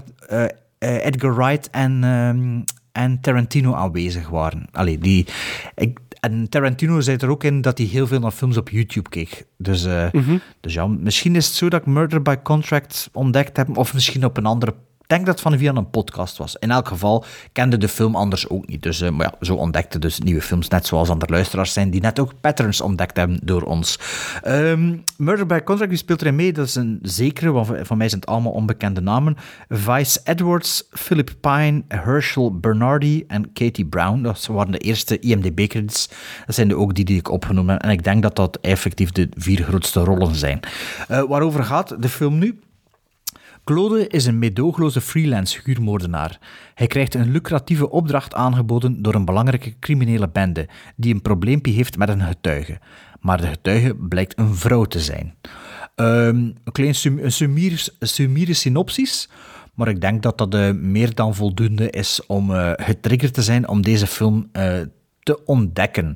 Edgar 0.79 1.35
Wright 1.35 1.69
en, 1.69 2.03
ehm, 2.03 2.61
en 2.91 3.21
Tarantino 3.21 3.73
aanwezig 3.73 4.29
waren. 4.29 4.67
Allee, 4.71 4.97
die... 4.97 5.27
Ik, 5.75 5.99
en 6.19 6.49
Tarantino 6.49 6.99
zei 6.99 7.17
er 7.17 7.29
ook 7.29 7.43
in 7.43 7.61
dat 7.61 7.77
hij 7.77 7.87
heel 7.87 8.07
veel 8.07 8.19
naar 8.19 8.31
films 8.31 8.57
op 8.57 8.69
YouTube 8.69 9.09
keek. 9.09 9.45
Dus, 9.57 9.85
eh, 9.85 10.07
Mhm. 10.11 10.37
dus 10.61 10.73
ja, 10.73 10.87
misschien 10.87 11.35
is 11.35 11.45
het 11.45 11.55
zo 11.55 11.69
dat 11.69 11.81
ik 11.81 11.85
Murder 11.87 12.21
by 12.21 12.35
Contract 12.43 13.09
ontdekt 13.13 13.57
heb, 13.57 13.77
of 13.77 13.93
misschien 13.93 14.25
op 14.25 14.37
een 14.37 14.45
andere... 14.45 14.73
Denk 15.07 15.25
dat 15.25 15.33
het 15.33 15.43
van 15.43 15.57
via 15.57 15.75
een 15.75 15.89
podcast 15.89 16.37
was. 16.37 16.55
In 16.55 16.71
elk 16.71 16.87
geval 16.87 17.25
kende 17.51 17.77
de 17.77 17.87
film 17.87 18.15
anders 18.15 18.49
ook 18.49 18.67
niet. 18.67 18.83
Dus, 18.83 19.01
eh, 19.01 19.09
maar 19.09 19.25
ja, 19.25 19.45
zo 19.45 19.55
ontdekte 19.55 19.99
dus 19.99 20.19
nieuwe 20.19 20.41
films, 20.41 20.67
net 20.67 20.85
zoals 20.85 21.09
andere 21.09 21.31
luisteraars 21.31 21.73
zijn, 21.73 21.89
die 21.89 22.01
net 22.01 22.19
ook 22.19 22.33
patterns 22.41 22.81
ontdekt 22.81 23.17
hebben 23.17 23.39
door 23.43 23.61
ons. 23.61 23.99
Ehm, 24.43 24.95
Murder 25.17 25.45
by 25.45 25.59
Contract, 25.63 25.89
wie 25.89 25.99
speelt 25.99 26.21
erin 26.21 26.35
mee? 26.35 26.53
Dat 26.53 26.67
is 26.67 26.75
een 26.75 26.99
zekere, 27.01 27.51
want 27.51 27.67
voor 27.67 27.97
mij 27.97 28.09
zijn 28.09 28.21
het 28.21 28.29
allemaal 28.29 28.51
onbekende 28.51 29.01
namen. 29.01 29.37
Vice 29.69 30.19
Edwards, 30.23 30.87
Philip 30.91 31.35
Pine, 31.41 31.83
Herschel 31.87 32.59
Bernardi 32.59 33.23
en 33.27 33.53
Katie 33.53 33.85
Brown. 33.85 34.21
Dat 34.21 34.45
waren 34.45 34.71
de 34.71 34.77
eerste 34.77 35.19
IMDb-credits. 35.19 36.09
Dat 36.45 36.55
zijn 36.55 36.67
de 36.67 36.77
ook 36.77 36.95
die 36.95 37.05
die 37.05 37.17
ik 37.17 37.31
opgenomen 37.31 37.73
heb. 37.73 37.83
En 37.83 37.89
ik 37.89 38.03
denk 38.03 38.21
dat 38.21 38.35
dat 38.35 38.57
effectief 38.61 39.11
de 39.11 39.29
vier 39.35 39.63
grootste 39.63 39.99
rollen 39.99 40.35
zijn. 40.35 40.59
Eh, 41.07 41.23
waarover 41.27 41.63
gaat 41.63 42.01
de 42.01 42.09
film 42.09 42.37
nu? 42.37 42.59
Claude 43.67 44.07
is 44.07 44.25
een 44.25 44.39
meedoogloze 44.39 45.01
freelance 45.01 45.59
huurmoordenaar. 45.63 46.39
Hij 46.73 46.87
krijgt 46.87 47.13
een 47.13 47.31
lucratieve 47.31 47.89
opdracht 47.89 48.33
aangeboden 48.33 49.01
door 49.01 49.15
een 49.15 49.25
belangrijke 49.25 49.79
criminele 49.79 50.29
bende 50.29 50.67
die 50.95 51.13
een 51.13 51.21
probleempje 51.21 51.71
heeft 51.71 51.97
met 51.97 52.09
een 52.09 52.21
getuige. 52.21 52.79
Maar 53.19 53.41
de 53.41 53.47
getuige 53.47 53.95
blijkt 53.95 54.39
een 54.39 54.55
vrouw 54.55 54.83
te 54.83 54.99
zijn. 54.99 55.35
Ehm, 55.95 56.35
een 56.35 56.71
klein 56.71 56.95
sum, 56.95 57.19
een 57.19 57.31
summiere 57.99 58.53
synopsis, 58.53 59.29
maar 59.73 59.87
ik 59.87 60.01
denk 60.01 60.23
dat 60.23 60.37
dat 60.37 60.53
eh, 60.53 60.71
meer 60.71 61.15
dan 61.15 61.35
voldoende 61.35 61.89
is 61.89 62.21
om 62.27 62.53
eh, 62.55 62.71
getriggerd 62.75 63.33
te 63.33 63.41
zijn 63.41 63.67
om 63.67 63.81
deze 63.81 64.07
film 64.07 64.49
eh, 64.51 64.73
te 65.23 65.45
ontdekken. 65.45 66.15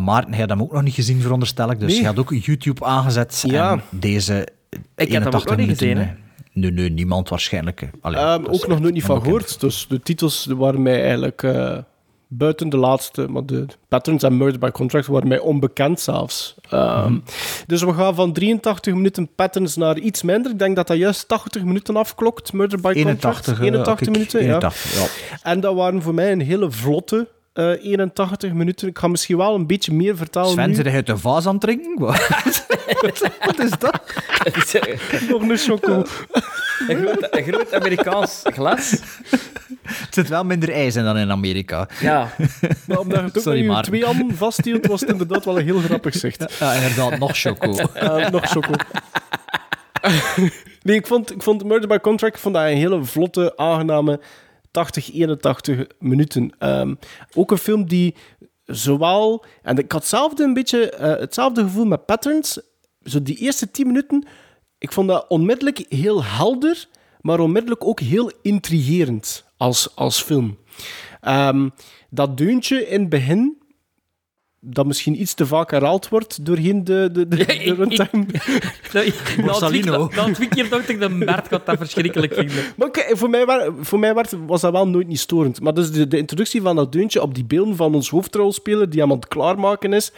Maarten, 0.00 0.30
hij 0.30 0.40
had 0.40 0.48
hem 0.50 0.62
ook 0.62 0.72
nog 0.72 0.82
niet 0.82 0.94
gezien, 0.94 1.20
veronderstel 1.20 1.70
ik. 1.70 1.78
Dus 1.80 1.88
Nee. 1.88 1.98
hij 1.98 2.06
had 2.06 2.18
ook 2.18 2.34
YouTube 2.34 2.84
aangezet 2.84 3.44
Ja. 3.46 3.72
en 3.72 3.82
deze 3.90 4.48
Ik 4.96 5.12
heb 5.12 5.24
hem 5.24 5.32
ook 5.32 5.48
nog 5.48 5.56
niet 5.56 5.68
gezien, 5.68 6.28
nee, 6.52 6.90
niemand 6.90 7.28
waarschijnlijk. 7.28 7.90
Allee, 8.00 8.18
Ehm, 8.20 8.44
ook 8.44 8.66
nog 8.66 8.80
nooit 8.80 8.94
niet 8.94 9.04
van 9.04 9.22
gehoord. 9.22 9.60
Dus 9.60 9.86
de 9.88 10.00
titels 10.00 10.46
waren 10.46 10.82
mij 10.82 11.00
eigenlijk 11.02 11.42
eh, 11.42 11.78
buiten 12.28 12.68
de 12.68 12.76
laatste, 12.76 13.28
maar 13.28 13.46
de 13.46 13.66
Patterns 13.88 14.22
en 14.22 14.36
Murder 14.36 14.58
by 14.60 14.70
Contract 14.70 15.06
waren 15.06 15.28
mij 15.28 15.38
onbekend 15.38 16.00
zelfs. 16.00 16.54
Ehm, 16.70 17.10
Mhm. 17.12 17.18
Dus 17.66 17.82
we 17.82 17.92
gaan 17.92 18.14
van 18.14 18.32
83 18.32 18.94
minuten 18.94 19.28
Patterns 19.34 19.76
naar 19.76 19.98
iets 19.98 20.22
minder. 20.22 20.50
Ik 20.52 20.58
denk 20.58 20.76
dat 20.76 20.86
dat 20.86 20.96
juist 20.96 21.28
80 21.28 21.64
minuten 21.64 21.96
afklokt, 21.96 22.52
Murder 22.52 22.80
by 22.80 22.88
81, 22.94 23.34
Contract. 23.44 23.48
eh, 23.60 23.66
81 23.66 23.96
kijk, 23.98 24.10
minuten, 24.10 24.40
81, 24.40 24.94
ja. 25.32 25.38
En 25.50 25.60
dat 25.60 25.74
waren 25.74 26.02
voor 26.02 26.14
mij 26.14 26.32
een 26.32 26.40
hele 26.40 26.70
vlotte 26.70 27.28
eh 27.60 27.84
81 27.84 28.52
minuten. 28.52 28.88
Ik 28.88 28.98
ga 28.98 29.08
misschien 29.08 29.36
wel 29.36 29.54
een 29.54 29.66
beetje 29.66 29.92
meer 29.92 30.16
vertellen 30.16 30.50
Sven, 30.50 30.74
zit 30.74 30.84
hij 30.84 30.94
uit 30.94 31.06
de 31.06 31.18
vaas 31.18 31.46
aan 31.46 31.52
het 31.52 31.60
drinken? 31.60 31.98
Wat 31.98 32.66
Wat 33.46 33.58
is 33.58 33.70
dat? 33.78 34.00
Nog 35.28 35.42
een 35.42 35.56
choco. 35.56 36.04
Een 36.88 36.96
groot, 36.96 37.26
een 37.30 37.44
groot 37.44 37.74
Amerikaans 37.74 38.42
glas. 38.44 38.90
Het 39.82 40.14
zit 40.14 40.28
wel 40.28 40.44
minder 40.44 40.72
ijs 40.72 40.96
in 40.96 41.04
dan 41.04 41.18
in 41.18 41.30
Amerika. 41.30 41.88
Ja. 42.00 42.28
Maar 42.86 42.98
omdat 42.98 43.18
je 43.18 43.24
het 43.24 43.36
ook 43.36 43.42
Sorry, 43.42 43.82
twee 43.82 44.04
handen 44.04 44.36
vasthield, 44.36 44.86
was 44.86 45.00
het 45.00 45.10
inderdaad 45.10 45.44
wel 45.44 45.58
een 45.58 45.64
heel 45.64 45.78
grappig 45.78 46.14
zicht. 46.14 46.56
Ja, 46.58 46.72
inderdaad, 46.72 47.18
nog 47.18 47.36
choco. 47.36 47.72
Eh, 47.94 48.30
nog 48.30 48.46
choco. 48.46 48.72
nee, 50.82 50.96
ik 50.96 51.06
vond, 51.06 51.34
ik 51.34 51.42
vond 51.42 51.64
Murder 51.64 51.88
by 51.88 51.98
Contract 51.98 52.34
ik 52.34 52.40
vond 52.40 52.54
dat 52.54 52.64
een 52.64 52.76
hele 52.76 53.04
vlotte, 53.04 53.56
aangename 53.56 54.20
80, 54.70 55.12
81 55.12 55.86
minuten. 55.98 56.52
Ehm, 56.58 56.94
ook 57.34 57.50
een 57.50 57.58
film 57.58 57.88
die 57.88 58.14
zowel... 58.64 59.44
En 59.62 59.76
ik 59.76 59.92
had 59.92 60.00
hetzelfde, 60.00 60.44
een 60.44 60.54
beetje, 60.54 60.90
eh, 60.90 61.20
hetzelfde 61.20 61.62
gevoel 61.62 61.84
met 61.84 62.06
Patterns. 62.06 62.60
Zo 63.02 63.22
die 63.22 63.36
eerste 63.36 63.70
10 63.70 63.86
minuten, 63.86 64.26
ik 64.78 64.92
vond 64.92 65.08
dat 65.08 65.28
onmiddellijk 65.28 65.84
heel 65.88 66.24
helder, 66.24 66.88
maar 67.20 67.40
onmiddellijk 67.40 67.84
ook 67.84 68.00
heel 68.00 68.32
intrigerend 68.42 69.44
als, 69.56 69.96
als 69.96 70.22
film. 70.22 70.58
Ehm, 71.20 71.68
dat 72.10 72.36
deuntje 72.36 72.88
in 72.88 73.00
het 73.00 73.08
begin, 73.08 73.59
dat 74.62 74.86
misschien 74.86 75.20
iets 75.20 75.34
te 75.34 75.46
vaak 75.46 75.70
herhaald 75.70 76.08
wordt 76.08 76.44
doorheen 76.46 76.84
de, 76.84 77.08
de, 77.12 77.28
de, 77.28 77.36
de 77.36 77.74
runtime. 77.74 78.26
Nou, 78.92 79.12
Borsalino. 79.44 80.06
twee- 80.08 80.26
na 80.38 80.46
keer 80.48 80.68
dacht 80.68 80.88
ik 80.88 81.00
dat 81.00 81.18
Bert 81.18 81.48
gaat 81.48 81.66
dat 81.66 81.76
verschrikkelijk 81.78 82.34
vinden. 82.34 82.64
Maar 82.76 82.88
oké, 82.88 83.16
voor 83.16 83.30
mij, 83.30 83.70
voor 83.80 83.98
mij 83.98 84.14
werd- 84.14 84.34
was 84.46 84.60
dat 84.60 84.72
wel 84.72 84.88
nooit 84.88 85.06
niet 85.06 85.20
storend. 85.20 85.60
Maar 85.60 85.74
dus 85.74 85.92
de, 85.92 86.08
de 86.08 86.16
introductie 86.18 86.62
van 86.62 86.76
dat 86.76 86.92
deuntje 86.92 87.22
op 87.22 87.34
die 87.34 87.44
beelden 87.44 87.76
van 87.76 87.94
ons 87.94 88.10
hoofdrolspeler 88.10 88.90
die 88.90 89.02
aan 89.02 89.10
het 89.10 89.28
klaarmaken 89.28 89.92
is. 89.92 90.12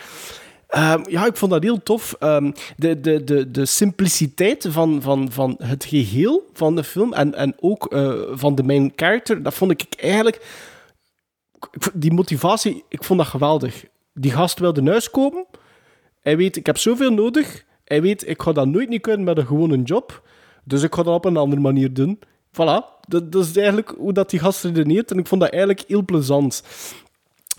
ehm, 0.69 1.03
ja, 1.09 1.27
ik 1.27 1.37
vond 1.37 1.51
dat 1.53 1.63
heel 1.63 1.83
tof. 1.83 2.17
Ehm, 2.19 2.51
de, 2.77 3.01
de, 3.01 3.25
de, 3.25 3.51
de 3.51 3.67
simpliciteit 3.67 4.67
van, 4.71 5.03
van, 5.03 5.33
van 5.33 5.55
het 5.63 5.85
geheel 5.85 6.51
van 6.53 6.77
de 6.77 6.85
film 6.85 7.13
en, 7.13 7.35
en 7.35 7.55
ook 7.61 7.87
eh, 7.93 8.13
van 8.33 8.55
de 8.55 8.63
main 8.63 8.93
character, 8.97 9.43
dat 9.43 9.55
vond 9.55 9.71
ik 9.71 9.85
eigenlijk... 9.97 10.47
Die 11.95 12.13
motivatie, 12.13 12.85
ik 12.89 13.05
vond 13.05 13.19
dat 13.19 13.29
geweldig. 13.29 13.85
Die 14.15 14.31
gast 14.31 14.59
wilde 14.59 14.83
naar 14.83 14.91
huis 14.91 15.11
komen. 15.11 15.47
Hij 16.21 16.37
weet, 16.37 16.57
ik 16.57 16.67
heb 16.67 16.79
zoveel 16.79 17.13
nodig. 17.13 17.65
Hij 17.85 18.03
weet, 18.03 18.29
ik 18.29 18.43
ga 18.43 18.53
dat 18.53 18.67
nooit 18.67 18.89
niet 18.89 19.01
kunnen 19.01 19.25
met 19.25 19.39
een 19.39 19.47
gewone 19.47 19.83
job. 19.83 20.23
Dus 20.65 20.83
ik 20.83 20.95
ga 20.95 21.03
dat 21.03 21.15
op 21.15 21.25
een 21.25 21.37
andere 21.37 21.61
manier 21.61 21.93
doen. 21.93 22.19
Voilà, 22.53 23.01
dat, 23.09 23.33
dat 23.33 23.45
is 23.45 23.57
eigenlijk 23.57 23.95
hoe 23.99 24.13
dat 24.13 24.31
die 24.31 24.41
gast 24.41 24.65
redeneert. 24.65 25.11
En 25.11 25.19
ik 25.19 25.27
vond 25.27 25.41
dat 25.41 25.51
eigenlijk 25.51 25.85
heel 25.89 26.05
plezant. 26.05 26.63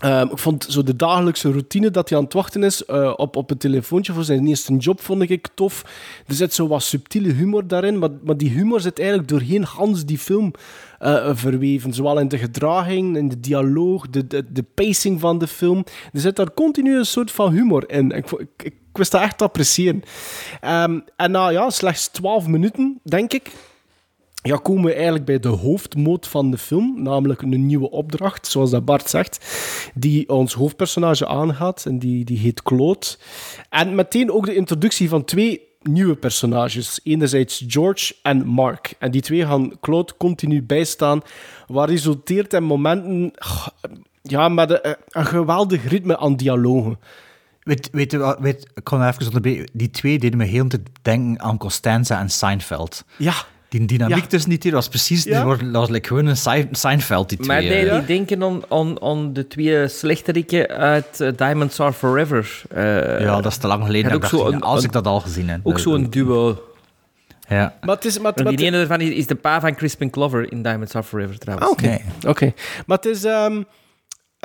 Ehm, 0.04 0.28
ik 0.30 0.38
vond 0.38 0.66
zo 0.68 0.82
de 0.82 0.96
dagelijkse 0.96 1.50
routine 1.50 1.90
dat 1.90 2.08
hij 2.08 2.18
aan 2.18 2.24
het 2.24 2.32
wachten 2.32 2.62
is 2.62 2.84
eh, 2.84 3.12
op, 3.16 3.36
op 3.36 3.50
een 3.50 3.56
telefoontje 3.56 4.12
voor 4.12 4.24
zijn 4.24 4.46
eerste 4.46 4.76
job, 4.76 5.00
vond 5.00 5.30
ik 5.30 5.48
tof. 5.54 5.84
Er 6.26 6.34
zit 6.34 6.54
zo 6.54 6.68
wat 6.68 6.82
subtiele 6.82 7.32
humor 7.32 7.66
daarin, 7.66 7.98
maar, 7.98 8.10
maar 8.22 8.36
die 8.36 8.50
humor 8.50 8.80
zit 8.80 8.98
eigenlijk 8.98 9.28
doorheen 9.28 9.64
Hans 9.64 10.04
die 10.04 10.18
film 10.18 10.52
eh, 10.98 11.30
verweven. 11.32 11.92
Zowel 11.92 12.18
in 12.18 12.28
de 12.28 12.38
gedraging, 12.38 13.16
in 13.16 13.28
de 13.28 13.40
dialoog, 13.40 14.08
de, 14.10 14.26
de, 14.26 14.52
de 14.52 14.64
pacing 14.74 15.20
van 15.20 15.38
de 15.38 15.46
film. 15.46 15.84
Er 16.12 16.20
zit 16.20 16.36
daar 16.36 16.54
continu 16.54 16.96
een 16.96 17.06
soort 17.06 17.30
van 17.30 17.52
humor 17.52 17.90
in. 17.90 18.10
Ik, 18.10 18.30
ik 18.62 18.74
wist 18.92 19.12
dat 19.12 19.20
echt 19.20 19.38
te 19.38 19.44
appreciëren. 19.44 20.02
Ehm, 20.60 21.00
en 21.16 21.30
na 21.30 21.48
ja, 21.48 21.70
slechts 21.70 22.08
12 22.08 22.46
minuten, 22.46 23.00
denk 23.02 23.32
ik, 23.32 23.50
ja, 24.46 24.56
komen 24.56 24.84
we 24.84 24.92
eigenlijk 24.94 25.24
bij 25.24 25.38
de 25.40 25.48
hoofdmoot 25.48 26.26
van 26.28 26.50
de 26.50 26.58
film, 26.58 27.02
namelijk 27.02 27.42
een 27.42 27.66
nieuwe 27.66 27.90
opdracht, 27.90 28.46
zoals 28.46 28.70
dat 28.70 28.84
Bart 28.84 29.10
zegt, 29.10 29.44
die 29.94 30.28
ons 30.28 30.54
hoofdpersonage 30.54 31.26
aangaat, 31.26 31.84
en 31.86 31.98
die, 31.98 32.24
die 32.24 32.38
heet 32.38 32.62
Claude. 32.62 33.06
En 33.70 33.94
meteen 33.94 34.30
ook 34.32 34.46
de 34.46 34.54
introductie 34.54 35.08
van 35.08 35.24
twee 35.24 35.60
nieuwe 35.82 36.14
personages. 36.16 37.00
Enerzijds 37.02 37.64
George 37.66 38.14
en 38.22 38.46
Mark. 38.46 38.94
En 38.98 39.10
die 39.10 39.20
twee 39.20 39.46
gaan 39.46 39.72
Claude 39.80 40.12
continu 40.16 40.62
bijstaan, 40.62 41.22
wat 41.66 41.88
resulteert 41.88 42.52
in 42.52 42.62
momenten 42.64 43.32
ja, 44.22 44.48
met 44.48 44.70
een, 44.70 44.96
een 45.08 45.26
geweldig 45.26 45.88
ritme 45.88 46.18
aan 46.18 46.36
dialogen. 46.36 46.98
Weet, 47.62 47.88
weet, 47.92 48.10
je 48.10 48.18
wat- 48.18 48.38
weet, 48.40 48.70
ik 48.74 48.84
kon 48.84 49.06
even 49.06 49.26
onderbreken. 49.26 49.68
Die 49.72 49.90
twee 49.90 50.18
deden 50.18 50.38
me 50.38 50.44
heel 50.44 50.66
te 50.68 50.82
denken 51.02 51.40
aan 51.44 51.58
Costanza 51.58 52.20
en 52.20 52.30
Seinfeld. 52.30 53.04
Ja. 53.18 53.34
Die 53.78 53.86
dynamiek 53.86 54.16
Ja. 54.16 54.26
tussen 54.26 54.50
die 54.50 54.58
twee 54.58 54.72
was 54.72 54.88
precies... 54.88 55.24
Ja. 55.24 55.34
Die 55.36 55.44
worden- 55.44 55.72
dat 55.72 55.80
was 55.80 55.90
like 55.90 56.08
gewoon 56.08 56.26
een 56.26 56.36
Sein- 56.36 56.68
Seinfeld, 56.72 57.28
die 57.28 57.38
twee. 57.38 57.48
Maar 57.48 57.62
nee, 57.76 57.88
eh. 57.88 57.96
die 57.96 58.04
denken 58.06 58.42
aan, 58.42 58.62
aan, 58.68 59.02
aan 59.02 59.32
de 59.32 59.46
twee 59.46 59.88
slechteriken 59.88 60.68
uit 60.68 61.20
eh, 61.20 61.28
Diamonds 61.36 61.80
Are 61.80 61.92
Forever. 61.92 62.62
Eh, 62.70 63.20
ja, 63.20 63.40
dat 63.40 63.52
is 63.52 63.56
te 63.58 63.66
lang 63.66 63.84
geleden. 63.84 64.12
ook 64.12 64.24
zo 64.24 64.46
een- 64.46 64.60
als 64.62 64.78
een- 64.80 64.84
ik 64.86 64.92
dat 64.92 65.06
al 65.06 65.20
gezien 65.20 65.48
heb. 65.48 65.60
Ook 65.62 65.78
zo'n 65.78 66.10
duo. 66.10 66.62
Ja. 67.48 67.74
Maar 67.80 67.94
het 67.94 68.04
is... 68.04 68.18
Maar, 68.18 68.32
maar- 68.42 68.56
die 68.56 68.66
ene 68.66 68.76
daarvan 68.76 69.00
is, 69.00 69.08
is 69.10 69.26
de 69.26 69.34
pa 69.34 69.60
van 69.60 69.74
Crispin 69.74 70.10
Clover 70.10 70.52
in 70.52 70.62
Diamonds 70.62 70.94
Are 70.94 71.04
Forever, 71.04 71.38
trouwens. 71.38 71.68
Ah, 71.68 71.72
Oké, 71.72 71.98
oké. 72.28 72.52
Maar 72.86 72.96
het 72.96 73.06
is... 73.06 73.24
ehm, 73.24 73.62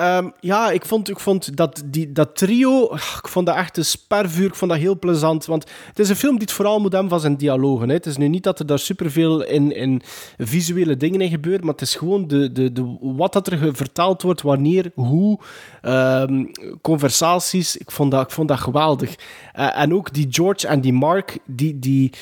ehm, 0.00 0.28
ja, 0.40 0.70
ik 0.70 0.84
vond, 0.84 1.08
ik 1.10 1.18
vond 1.20 1.56
dat, 1.56 1.82
die, 1.86 2.12
dat 2.12 2.36
trio... 2.36 2.84
Ik 2.94 3.28
vond 3.28 3.46
dat 3.46 3.56
echt 3.56 3.76
een 3.76 3.84
spervuur. 3.84 4.46
Ik 4.46 4.54
vond 4.54 4.70
dat 4.70 4.80
heel 4.80 4.98
plezant. 4.98 5.46
Want 5.46 5.64
het 5.86 5.98
is 5.98 6.08
een 6.08 6.16
film 6.16 6.32
die 6.32 6.42
het 6.42 6.52
vooral 6.52 6.80
moet 6.80 6.92
hebben 6.92 7.10
van 7.10 7.20
zijn 7.20 7.36
dialogen. 7.36 7.88
Hè. 7.88 7.94
Het 7.94 8.06
is 8.06 8.16
nu 8.16 8.28
niet 8.28 8.42
dat 8.42 8.58
er 8.58 8.66
daar 8.66 8.78
superveel 8.78 9.44
in, 9.44 9.74
in 9.76 10.02
visuele 10.38 10.96
dingen 10.96 11.20
in 11.20 11.30
gebeuren, 11.30 11.64
maar 11.64 11.72
het 11.72 11.82
is 11.82 11.94
gewoon 11.94 12.28
de, 12.28 12.52
de, 12.52 12.72
de, 12.72 12.96
wat 13.00 13.32
dat 13.32 13.46
er 13.46 13.76
vertaald 13.76 14.22
wordt, 14.22 14.42
wanneer, 14.42 14.90
hoe, 14.94 15.38
ehm, 15.82 16.44
conversaties. 16.82 17.76
Ik 17.76 17.90
vond 17.90 18.10
dat, 18.10 18.22
ik 18.22 18.30
vond 18.30 18.48
dat 18.48 18.58
geweldig. 18.60 19.14
Eh, 19.52 19.80
en 19.80 19.94
ook 19.94 20.12
die 20.12 20.26
George 20.30 20.66
en 20.66 20.80
die 20.80 20.92
Mark, 20.92 21.38
die... 21.46 21.78
die 21.78 22.12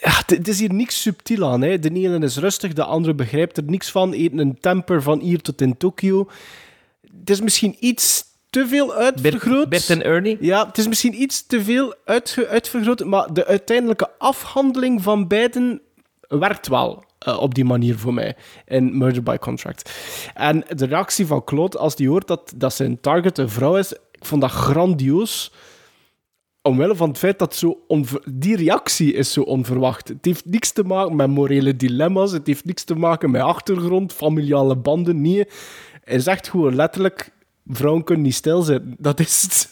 het- 0.00 0.48
is 0.48 0.60
hier 0.60 0.72
niks 0.72 1.02
subtiel 1.02 1.44
aan. 1.46 1.62
Hè. 1.62 1.78
De 1.78 1.90
ene 1.90 2.18
is 2.18 2.36
rustig, 2.36 2.72
de 2.72 2.84
andere 2.84 3.14
begrijpt 3.14 3.56
er 3.56 3.62
niks 3.66 3.90
van. 3.90 4.12
Eten 4.12 4.38
een 4.38 4.58
temper 4.60 5.02
van 5.02 5.20
hier 5.20 5.40
tot 5.40 5.60
in 5.60 5.76
Tokio. 5.76 6.28
Het 7.20 7.30
is 7.30 7.40
misschien 7.40 7.76
iets 7.80 8.24
te 8.50 8.66
veel 8.66 8.94
uitvergroot. 8.94 9.68
Bert 9.68 9.90
en 9.90 10.04
Ernie? 10.04 10.36
Ja, 10.40 10.66
het 10.66 10.78
is 10.78 10.88
misschien 10.88 11.22
iets 11.22 11.46
te 11.46 11.64
veel 11.64 11.94
uitvergroot, 12.04 13.04
maar 13.04 13.32
de 13.32 13.46
uiteindelijke 13.46 14.10
afhandeling 14.18 15.02
van 15.02 15.26
beiden 15.26 15.80
werkt 16.28 16.68
wel 16.68 17.04
eh, 17.18 17.38
op 17.40 17.54
die 17.54 17.64
manier 17.64 17.98
voor 17.98 18.14
mij 18.14 18.36
in 18.66 18.98
Murder 18.98 19.22
by 19.22 19.36
Contract. 19.36 19.90
En 20.34 20.64
de 20.68 20.86
reactie 20.86 21.26
van 21.26 21.44
Claude 21.44 21.78
als 21.78 21.96
die 21.96 22.08
hoort 22.08 22.26
dat, 22.26 22.52
dat 22.56 22.74
zijn 22.74 23.00
target 23.00 23.38
een 23.38 23.50
vrouw 23.50 23.76
is, 23.76 23.92
ik 23.92 24.24
vond 24.24 24.40
dat 24.40 24.50
grandioos. 24.50 25.52
Omwille 26.62 26.96
van 26.96 27.08
het 27.08 27.18
feit 27.18 27.38
dat 27.38 27.54
zo 27.54 27.80
die 28.32 28.56
reactie 28.56 29.12
is 29.12 29.32
zo 29.32 29.40
onverwacht. 29.40 30.08
Het 30.08 30.24
heeft 30.24 30.44
niks 30.44 30.72
te 30.72 30.82
maken 30.82 31.16
met 31.16 31.28
morele 31.28 31.76
dilemma's. 31.76 32.32
Het 32.32 32.46
heeft 32.46 32.64
niks 32.64 32.84
te 32.84 32.94
maken 32.94 33.30
met 33.30 33.42
achtergrond, 33.42 34.12
familiale 34.12 34.76
banden. 34.76 35.20
Nee, 35.20 35.48
hij 36.06 36.18
zegt 36.18 36.48
gewoon 36.48 36.74
letterlijk: 36.74 37.30
vrouwen 37.66 38.04
kunnen 38.04 38.24
niet 38.24 38.34
stilzitten. 38.34 38.94
Dat 38.98 39.20
is 39.20 39.42
het. 39.42 39.68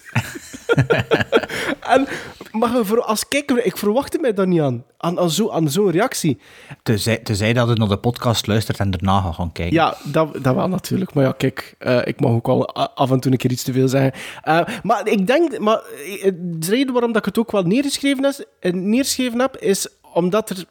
en, 1.94 2.06
maar 2.52 2.84
voor- 2.86 3.02
als 3.02 3.28
kijker, 3.28 3.64
ik 3.64 3.76
verwachtte 3.76 4.18
mij 4.18 4.32
daar 4.32 4.46
niet 4.46 4.60
aan. 4.60 4.84
Aan, 4.98 5.18
aan 5.20 5.30
zo- 5.30 5.50
aan 5.50 5.70
zo'n 5.70 5.90
reactie. 5.90 6.38
Tenzij, 6.82 7.18
tenzij 7.18 7.52
dat 7.52 7.68
je 7.68 7.74
naar 7.74 7.88
de 7.88 7.96
podcast 7.98 8.46
luistert 8.46 8.78
en 8.78 8.90
daarna 8.90 9.20
gaat 9.20 9.34
gaan 9.34 9.52
kijken. 9.52 9.74
Ja, 9.74 9.96
dat, 10.04 10.32
dat 10.42 10.54
wel 10.54 10.68
natuurlijk. 10.68 11.14
Maar 11.14 11.24
ja, 11.24 11.32
kijk, 11.32 11.74
eh, 11.78 12.00
ik 12.04 12.20
mag 12.20 12.30
ook 12.30 12.46
wel 12.46 12.66
af 12.74 13.10
en 13.10 13.20
toe 13.20 13.32
een 13.32 13.38
keer 13.38 13.50
iets 13.50 13.62
te 13.62 13.72
veel 13.72 13.88
zeggen. 13.88 14.12
Eh, 14.42 14.60
maar 14.82 15.08
ik 15.08 15.26
denk, 15.26 15.58
maar 15.58 15.78
eh, 16.22 16.30
de 16.36 16.66
reden 16.70 16.92
waarom 16.92 17.12
dat 17.12 17.20
ik 17.20 17.34
het 17.34 17.38
ook 17.38 17.52
wel 17.52 17.62
neergeschreven, 17.62 18.24
is, 18.24 18.44
neergeschreven 18.72 19.40
heb, 19.40 19.56
is 19.56 19.88
omdat 20.12 20.50
er. 20.50 20.64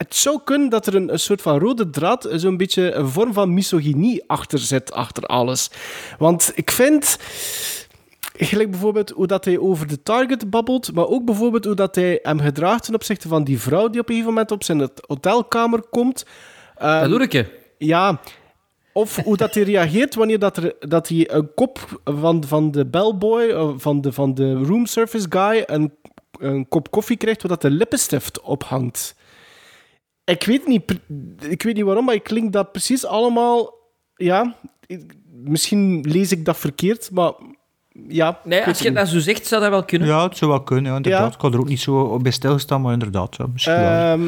Het 0.00 0.16
zou 0.16 0.40
kunnen 0.44 0.68
dat 0.68 0.86
er 0.86 0.94
een, 0.94 1.12
een 1.12 1.18
soort 1.18 1.42
van 1.42 1.58
rode 1.58 1.90
draad, 1.90 2.24
eh, 2.24 2.38
zo'n 2.38 2.56
beetje 2.56 2.92
een 2.92 3.08
vorm 3.08 3.32
van 3.32 3.54
misogynie 3.54 4.22
achter 4.26 4.58
zit, 4.58 4.92
achter 4.92 5.26
alles. 5.26 5.70
Want 6.18 6.52
ik 6.54 6.70
vind, 6.70 7.18
gelijk 8.36 8.70
bijvoorbeeld 8.70 9.10
hoe 9.10 9.26
dat 9.26 9.44
hij 9.44 9.58
over 9.58 9.86
de 9.86 10.02
target 10.02 10.50
babbelt, 10.50 10.94
maar 10.94 11.06
ook 11.06 11.24
bijvoorbeeld 11.24 11.64
hoe 11.64 11.74
dat 11.74 11.94
hij 11.94 12.18
hem 12.22 12.40
gedraagt 12.40 12.84
ten 12.84 12.94
opzichte 12.94 13.28
van 13.28 13.44
die 13.44 13.60
vrouw 13.60 13.88
die 13.88 14.00
op 14.00 14.08
een 14.08 14.14
gegeven 14.14 14.32
moment 14.32 14.50
op 14.50 14.64
zijn 14.64 14.90
hotelkamer 15.06 15.82
komt. 15.82 16.26
Dat 16.78 17.08
doe 17.08 17.22
ik. 17.22 17.32
hè. 17.32 17.44
Ja, 17.78 18.20
of 18.92 19.16
hoe 19.16 19.36
dat 19.36 19.54
hij 19.54 19.62
reageert 19.62 20.14
wanneer 20.14 20.38
dat, 20.38 20.56
er, 20.56 20.74
dat 20.78 21.08
hij 21.08 21.30
een 21.30 21.54
kop 21.54 22.00
van, 22.04 22.44
van 22.44 22.70
de 22.70 22.86
bellboy, 22.86 23.42
eh, 23.42 23.70
van 23.76 24.00
de, 24.00 24.12
van 24.12 24.34
de 24.34 24.52
room 24.52 24.86
service 24.86 25.26
guy, 25.28 25.62
een, 25.66 25.94
een 26.38 26.68
kop 26.68 26.90
koffie 26.90 27.16
krijgt 27.16 27.42
waar 27.42 27.50
dat 27.50 27.62
de 27.62 27.70
lippenstift 27.70 28.40
ophangt. 28.40 29.18
Ik 30.30 30.44
weet, 30.44 30.66
niet, 30.66 30.82
ik 31.48 31.62
weet 31.62 31.74
niet 31.74 31.84
waarom, 31.84 32.04
maar 32.04 32.14
ik 32.14 32.22
klink 32.22 32.52
dat 32.52 32.72
precies 32.72 33.06
allemaal... 33.06 33.74
Ja, 34.16 34.54
misschien 35.32 36.00
lees 36.08 36.32
ik 36.32 36.44
dat 36.44 36.56
verkeerd, 36.56 37.10
maar 37.12 37.32
ja... 38.08 38.38
Nee, 38.44 38.60
ik 38.60 38.66
als 38.66 38.78
je 38.78 38.84
het 38.84 38.94
dat 38.94 39.08
zo 39.08 39.18
zegt, 39.18 39.46
zou 39.46 39.60
dat 39.62 39.70
wel 39.70 39.84
kunnen. 39.84 40.08
Ja, 40.08 40.22
het 40.28 40.36
zou 40.36 40.50
wel 40.50 40.62
kunnen, 40.62 40.90
ja, 40.90 40.96
inderdaad. 40.96 41.28
Ja. 41.30 41.34
Ik 41.34 41.40
had 41.40 41.54
er 41.54 41.60
ook 41.60 41.68
niet 41.68 41.80
zo 41.80 42.16
bij 42.18 42.32
stilstaan, 42.32 42.80
maar 42.80 42.92
inderdaad, 42.92 43.36
ja, 43.36 43.46
misschien 43.52 43.74
wel. 43.74 43.90
Ehm, 43.90 44.22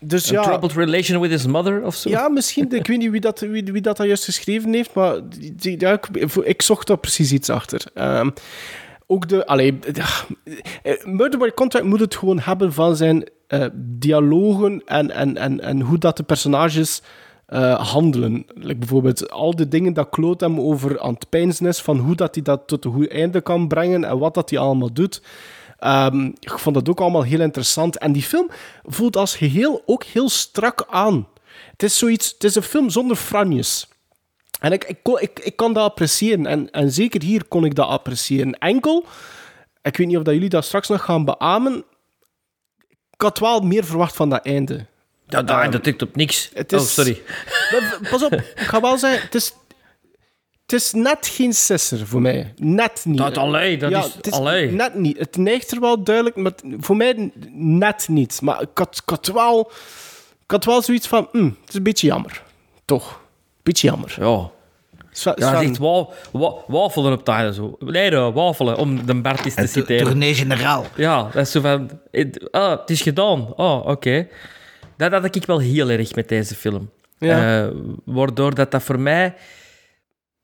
dus 0.00 0.28
Een 0.28 0.34
ja... 0.34 0.42
troubled 0.42 0.72
relation 0.72 1.20
with 1.20 1.30
his 1.30 1.46
mother 1.46 1.82
of 1.84 1.94
zo. 1.94 2.08
Ja, 2.10 2.28
misschien. 2.28 2.70
Ik 2.74 2.86
weet 2.86 2.98
niet 2.98 3.10
wie 3.10 3.20
dat, 3.20 3.40
wie, 3.40 3.64
wie 3.64 3.80
dat, 3.82 3.96
dat 3.96 4.06
juist 4.06 4.24
geschreven 4.24 4.72
heeft, 4.72 4.94
maar 4.94 5.28
die, 5.28 5.54
die- 5.54 5.80
ja, 5.80 5.92
ik, 5.92 6.06
ik 6.44 6.62
zocht 6.62 6.86
daar 6.86 6.98
precies 6.98 7.32
iets 7.32 7.50
achter. 7.50 7.84
Ehm, 7.94 8.30
ook 9.06 9.28
de... 9.28 9.46
Allee, 9.46 9.78
eh, 10.82 11.04
Murder 11.04 11.38
by 11.38 11.50
Contract 11.54 11.86
moet 11.86 12.00
het 12.00 12.16
gewoon 12.16 12.38
hebben 12.38 12.72
van 12.72 12.96
zijn 12.96 13.28
eh, 13.50 13.66
dialogen 13.74 14.82
en, 14.84 15.10
en, 15.10 15.36
en, 15.36 15.60
en 15.60 15.80
hoe 15.80 15.98
dat 15.98 16.16
de 16.16 16.22
personages 16.22 17.02
eh, 17.46 17.92
handelen. 17.92 18.46
Bijvoorbeeld 18.76 19.30
al 19.30 19.56
de 19.56 19.68
dingen 19.68 19.92
dat 19.92 20.08
Claude 20.08 20.44
hem 20.44 20.60
over 20.60 21.00
aan 21.00 21.14
het 21.14 21.28
peinzen 21.28 21.66
is, 21.66 21.80
van 21.80 21.98
hoe 21.98 22.14
dat 22.14 22.34
hij 22.34 22.44
dat 22.44 22.66
tot 22.66 22.84
een 22.84 22.92
goed 22.92 23.08
einde 23.08 23.40
kan 23.40 23.68
brengen 23.68 24.04
en 24.04 24.18
wat 24.18 24.34
dat 24.34 24.50
hij 24.50 24.58
allemaal 24.58 24.92
doet. 24.92 25.22
Ehm, 25.78 26.24
ik 26.24 26.58
vond 26.58 26.74
dat 26.74 26.88
ook 26.88 27.00
allemaal 27.00 27.22
heel 27.22 27.40
interessant. 27.40 27.98
En 27.98 28.12
die 28.12 28.22
film 28.22 28.50
voelt 28.84 29.16
als 29.16 29.36
geheel 29.36 29.82
ook 29.86 30.04
heel 30.04 30.28
strak 30.28 30.86
aan. 30.90 31.28
Het 31.70 31.82
is, 31.82 31.98
zoiets, 31.98 32.30
het 32.32 32.44
is 32.44 32.54
een 32.54 32.62
film 32.62 32.90
zonder 32.90 33.16
franjes. 33.16 33.88
En 34.60 34.72
ik, 34.72 34.84
ik, 34.84 34.98
ik, 35.20 35.38
ik 35.38 35.56
kan 35.56 35.72
dat 35.72 35.84
appreciëren. 35.84 36.46
En, 36.46 36.70
en 36.70 36.92
zeker 36.92 37.22
hier 37.22 37.44
kon 37.44 37.64
ik 37.64 37.74
dat 37.74 37.88
appreciëren. 37.88 38.58
Enkel, 38.58 39.04
ik 39.82 39.96
weet 39.96 40.06
niet 40.06 40.16
of 40.16 40.22
dat 40.22 40.34
jullie 40.34 40.48
dat 40.48 40.64
straks 40.64 40.88
nog 40.88 41.04
gaan 41.04 41.24
beamen. 41.24 41.84
Ik 43.20 43.26
had 43.26 43.38
wel 43.38 43.60
meer 43.60 43.84
verwacht 43.84 44.16
van 44.16 44.30
dat 44.30 44.44
einde. 44.46 44.86
Dat, 45.26 45.48
dat, 45.48 45.72
dat 45.72 45.82
tikt 45.82 46.02
op 46.02 46.16
niks. 46.16 46.50
Het 46.54 46.72
Oh, 46.72 46.80
is- 46.80 46.94
sorry. 46.94 47.22
Pas 48.10 48.22
op, 48.22 48.32
ik 48.32 48.52
ga 48.56 48.80
wel 48.80 48.98
zeggen, 48.98 49.22
het 49.22 49.34
is, 49.34 49.54
het 50.62 50.72
is 50.72 50.92
net 50.92 51.26
geen 51.26 51.52
sisser 51.52 52.06
voor 52.06 52.20
mij. 52.20 52.52
Net 52.56 53.00
niet. 53.04 53.18
Dat 53.18 53.36
allee, 53.38 53.76
dat 53.78 53.90
is- 53.90 54.14
het 54.14 54.30
allee. 54.30 54.70
Net 54.70 54.94
niet. 54.94 55.18
Het 55.18 55.36
neigt 55.36 55.70
er 55.70 55.80
wel 55.80 56.02
duidelijk, 56.04 56.36
maar 56.36 56.52
voor 56.78 56.96
mij 56.96 57.30
net 57.52 58.08
niet. 58.08 58.40
Maar 58.40 58.60
ik 58.62 58.68
had, 58.74 58.96
ik 59.02 59.08
had, 59.08 59.26
wel, 59.26 59.70
ik 60.44 60.50
had 60.50 60.64
wel 60.64 60.82
zoiets 60.82 61.06
van, 61.08 61.28
hm, 61.32 61.44
het 61.44 61.68
is 61.68 61.74
een 61.74 61.82
beetje 61.82 62.06
jammer. 62.06 62.42
Toch? 62.84 63.20
Beetje 63.62 63.86
jammer. 63.88 64.16
Ja. 64.18 64.50
Sven- 65.20 65.34
Ja, 65.36 65.70
wa 65.80 66.06
wa 66.32 66.54
wafelen 66.66 67.12
op 67.12 67.28
einde 67.28 67.54
zo. 67.54 67.76
Nee, 67.78 68.10
wafelen, 68.10 68.76
om 68.76 69.06
de 69.06 69.20
Bert 69.20 69.44
eens 69.44 69.54
te 69.54 69.66
citeren. 69.66 70.06
Tournee 70.06 70.34
generaal. 70.34 70.84
Ja, 70.96 71.22
dat 71.22 71.34
is 71.46 71.50
zo 71.50 71.60
van... 71.60 71.90
het- 72.10 72.48
Ah, 72.52 72.70
het 72.80 72.90
is 72.90 73.02
gedaan. 73.02 73.54
Oh, 73.56 73.86
oké. 73.86 74.26
Dat 74.96 75.12
had 75.12 75.34
ik 75.36 75.44
wel 75.44 75.58
heel 75.58 75.90
erg 75.90 76.14
met 76.14 76.28
deze 76.28 76.54
film. 76.54 76.90
Ja. 77.18 77.62
Eh, 77.64 77.68
waardoor 78.04 78.54
dat, 78.54 78.70
dat 78.70 78.82
voor 78.82 79.00
mij 79.00 79.34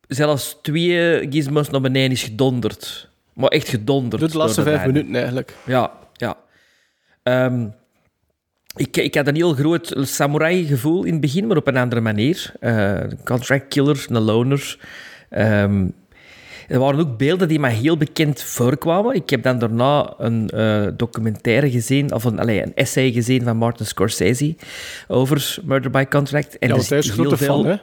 zelfs 0.08 0.58
twee 0.62 1.26
gizmos 1.30 1.70
naar 1.70 1.80
beneden 1.80 2.10
is 2.10 2.22
gedonderd. 2.22 3.08
Maar 3.32 3.48
echt 3.50 3.68
gedonderd. 3.68 4.20
Doe 4.22 4.30
de 4.30 4.36
laatste 4.38 4.62
door 4.64 4.72
vijf 4.72 4.86
minuten 4.86 5.14
eigenlijk. 5.14 5.54
Ja, 5.66 5.90
ja. 6.12 6.36
Ehm, 7.22 7.66
ik, 8.76 8.96
ik 8.96 9.14
had 9.14 9.26
een 9.26 9.34
heel 9.34 9.54
groot 9.54 9.94
samurai-gevoel 10.00 11.04
in 11.04 11.12
het 11.12 11.20
begin, 11.20 11.46
maar 11.46 11.56
op 11.56 11.66
een 11.66 11.76
andere 11.76 12.00
manier. 12.00 12.52
Eh, 12.60 12.98
contract 13.24 13.68
killer, 13.68 14.06
een 14.08 14.20
loner. 14.22 14.78
Ehm, 15.30 15.86
er 16.68 16.78
waren 16.78 17.00
ook 17.00 17.18
beelden 17.18 17.48
die 17.48 17.58
mij 17.60 17.72
heel 17.72 17.96
bekend 17.96 18.42
voorkwamen. 18.42 19.14
Ik 19.14 19.30
heb 19.30 19.42
dan 19.42 19.58
daarna 19.58 20.14
een 20.18 20.48
eh, 20.50 20.86
documentaire 20.96 21.70
gezien, 21.70 22.12
of 22.14 22.24
een, 22.24 22.38
allee, 22.38 22.62
een 22.62 22.74
essay 22.74 23.12
gezien 23.12 23.42
van 23.42 23.56
Martin 23.56 23.86
Scorsese 23.86 24.54
over 25.08 25.58
Murder 25.64 25.90
by 25.90 26.04
Contract. 26.04 26.58
En 26.58 26.68
Ja, 26.68 26.74
is 26.74 26.88
heel 26.88 27.36
veel- 27.36 27.64
hè? 27.64 27.76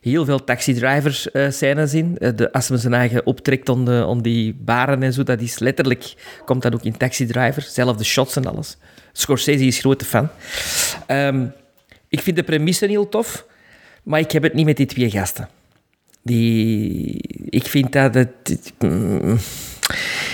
Heel 0.00 0.24
veel 0.24 0.44
taxidrivers 0.44 1.30
eh 1.30 1.50
scènes 1.50 1.94
in. 1.94 2.16
De, 2.36 2.52
als 2.52 2.68
men 2.70 2.78
zijn 2.78 2.94
eigen 2.94 3.26
optrekt 3.26 3.68
om, 3.68 3.84
de, 3.84 4.04
om 4.06 4.22
die 4.22 4.56
baren 4.60 5.02
en 5.02 5.12
zo, 5.12 5.22
dat 5.22 5.40
is 5.40 5.58
letterlijk, 5.58 6.14
komt 6.44 6.62
dat 6.62 6.74
ook 6.74 6.82
in 6.82 6.96
Taxi 6.96 7.26
Driver. 7.26 7.62
Zelfde 7.62 8.04
shots 8.04 8.36
en 8.36 8.46
alles. 8.46 8.76
Scorsese 9.12 9.64
is 9.64 9.78
grote 9.78 10.04
fan. 10.04 10.28
Ehm, 11.06 11.46
ik 12.08 12.20
vind 12.20 12.36
de 12.36 12.42
premisse 12.42 12.86
heel 12.86 13.08
tof, 13.08 13.46
maar 14.02 14.20
ik 14.20 14.32
heb 14.32 14.42
het 14.42 14.54
niet 14.54 14.64
met 14.66 14.76
die 14.76 14.86
twee 14.86 15.10
gasten. 15.10 15.48
Die, 16.22 17.18
ik 17.50 17.66
vind 17.66 17.92
dat 17.92 18.14
het... 18.14 18.72
mm, 18.78 19.38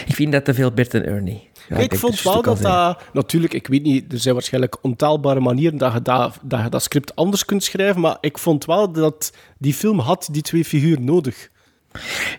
Ik 0.07 0.15
vind 0.15 0.33
dat 0.33 0.45
te 0.45 0.55
veel 0.55 0.73
Bert 0.73 0.95
en 0.95 1.07
Ernie. 1.07 1.49
Ja, 1.69 1.77
ik 1.77 1.95
vond 1.95 2.23
wel 2.23 2.43
dat 2.43 2.61
dat... 2.63 3.03
Natuurlijk, 3.13 3.55
ik 3.55 3.67
weet 3.67 3.83
niet, 3.83 4.13
er 4.13 4.19
zijn 4.19 4.35
waarschijnlijk 4.35 4.77
ontaalbare 4.85 5.41
manieren 5.41 5.79
dat 5.79 5.93
je 5.93 6.03
dat, 6.03 6.39
dat 6.43 6.63
je 6.63 6.69
dat 6.69 6.83
script 6.83 7.17
anders 7.17 7.45
kunt 7.45 7.65
schrijven, 7.65 8.01
maar 8.01 8.17
ik 8.21 8.39
vond 8.39 8.65
wel 8.65 8.93
dat 8.93 9.33
die 9.59 9.75
film 9.75 9.99
had 9.99 10.29
die 10.33 10.43
twee 10.43 10.65
figuren 10.65 11.05
nodig. 11.05 11.49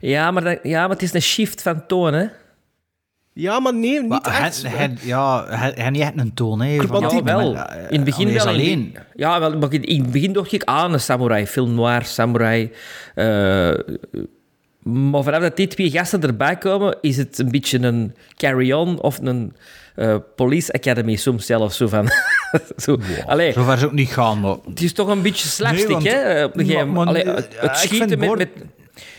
Ja 0.01 0.31
maar, 0.31 0.43
dat, 0.43 0.59
ja, 0.63 0.81
maar 0.81 0.89
het 0.89 1.01
is 1.01 1.13
een 1.13 1.21
shift 1.21 1.61
van 1.61 1.85
toon, 1.87 2.13
hè. 2.13 2.25
Ja, 3.37 3.59
maar 3.59 3.73
nee, 3.73 3.99
niet 3.99 4.09
Maar 4.09 4.21
echt. 4.21 4.61
hij, 4.61 4.71
hij, 4.71 4.93
ja, 5.01 5.45
hij, 5.47 5.71
hij 5.75 5.89
niet 5.89 6.01
echt 6.01 6.11
een 6.15 6.33
toon, 6.33 6.61
hè. 6.61 6.77
Die- 6.77 7.21
wel. 7.23 7.55
eh, 7.55 7.83
In 7.89 7.95
het 7.95 8.03
begin 8.03 8.33
wel. 8.33 8.47
alleen. 8.47 8.97
Ja, 9.15 9.39
wel, 9.39 9.57
maar 9.57 9.73
in 9.73 10.01
het 10.01 10.11
begin 10.11 10.33
dacht 10.33 10.51
ik 10.51 10.63
aan 10.63 10.93
een 10.93 10.99
samurai, 10.99 11.47
film 11.47 11.73
noir, 11.75 12.03
samurai. 12.05 12.71
eh, 13.15 13.73
maar 14.83 15.23
vanaf 15.23 15.41
dat 15.41 15.55
die 15.55 15.67
twee 15.67 15.89
gasten 15.91 16.21
erbij 16.21 16.57
komen, 16.57 16.97
is 17.01 17.17
het 17.17 17.37
een 17.39 17.51
beetje 17.51 17.79
een 17.81 18.15
carry-on 18.35 19.01
of 19.01 19.19
een 19.21 19.55
eh, 19.95 20.15
police 20.35 20.73
academy 20.73 21.15
soms 21.15 21.45
zelfs. 21.45 21.77
Zo 21.77 21.87
van... 21.87 22.07
zo. 22.77 22.97
Allee, 23.25 23.51
Zover 23.53 23.73
is 23.77 23.83
ook 23.83 23.91
niet 23.91 24.09
gaan, 24.09 24.39
maar... 24.39 24.55
het 24.69 24.81
is 24.81 24.93
toch 24.93 25.07
een 25.07 25.21
beetje 25.21 25.47
slapstick, 25.47 25.87
Nee, 25.87 25.95
want- 25.95 26.07
hè? 26.07 26.11
eh, 26.21 26.43
Op 26.45 26.57
een 26.57 26.65
gegeven 26.65 26.89
moment. 26.89 27.25
ja, 27.25 27.33
het 27.33 27.53
ik 27.61 27.73
schieten 27.73 28.19
met... 28.19 28.35
Met 28.37 28.49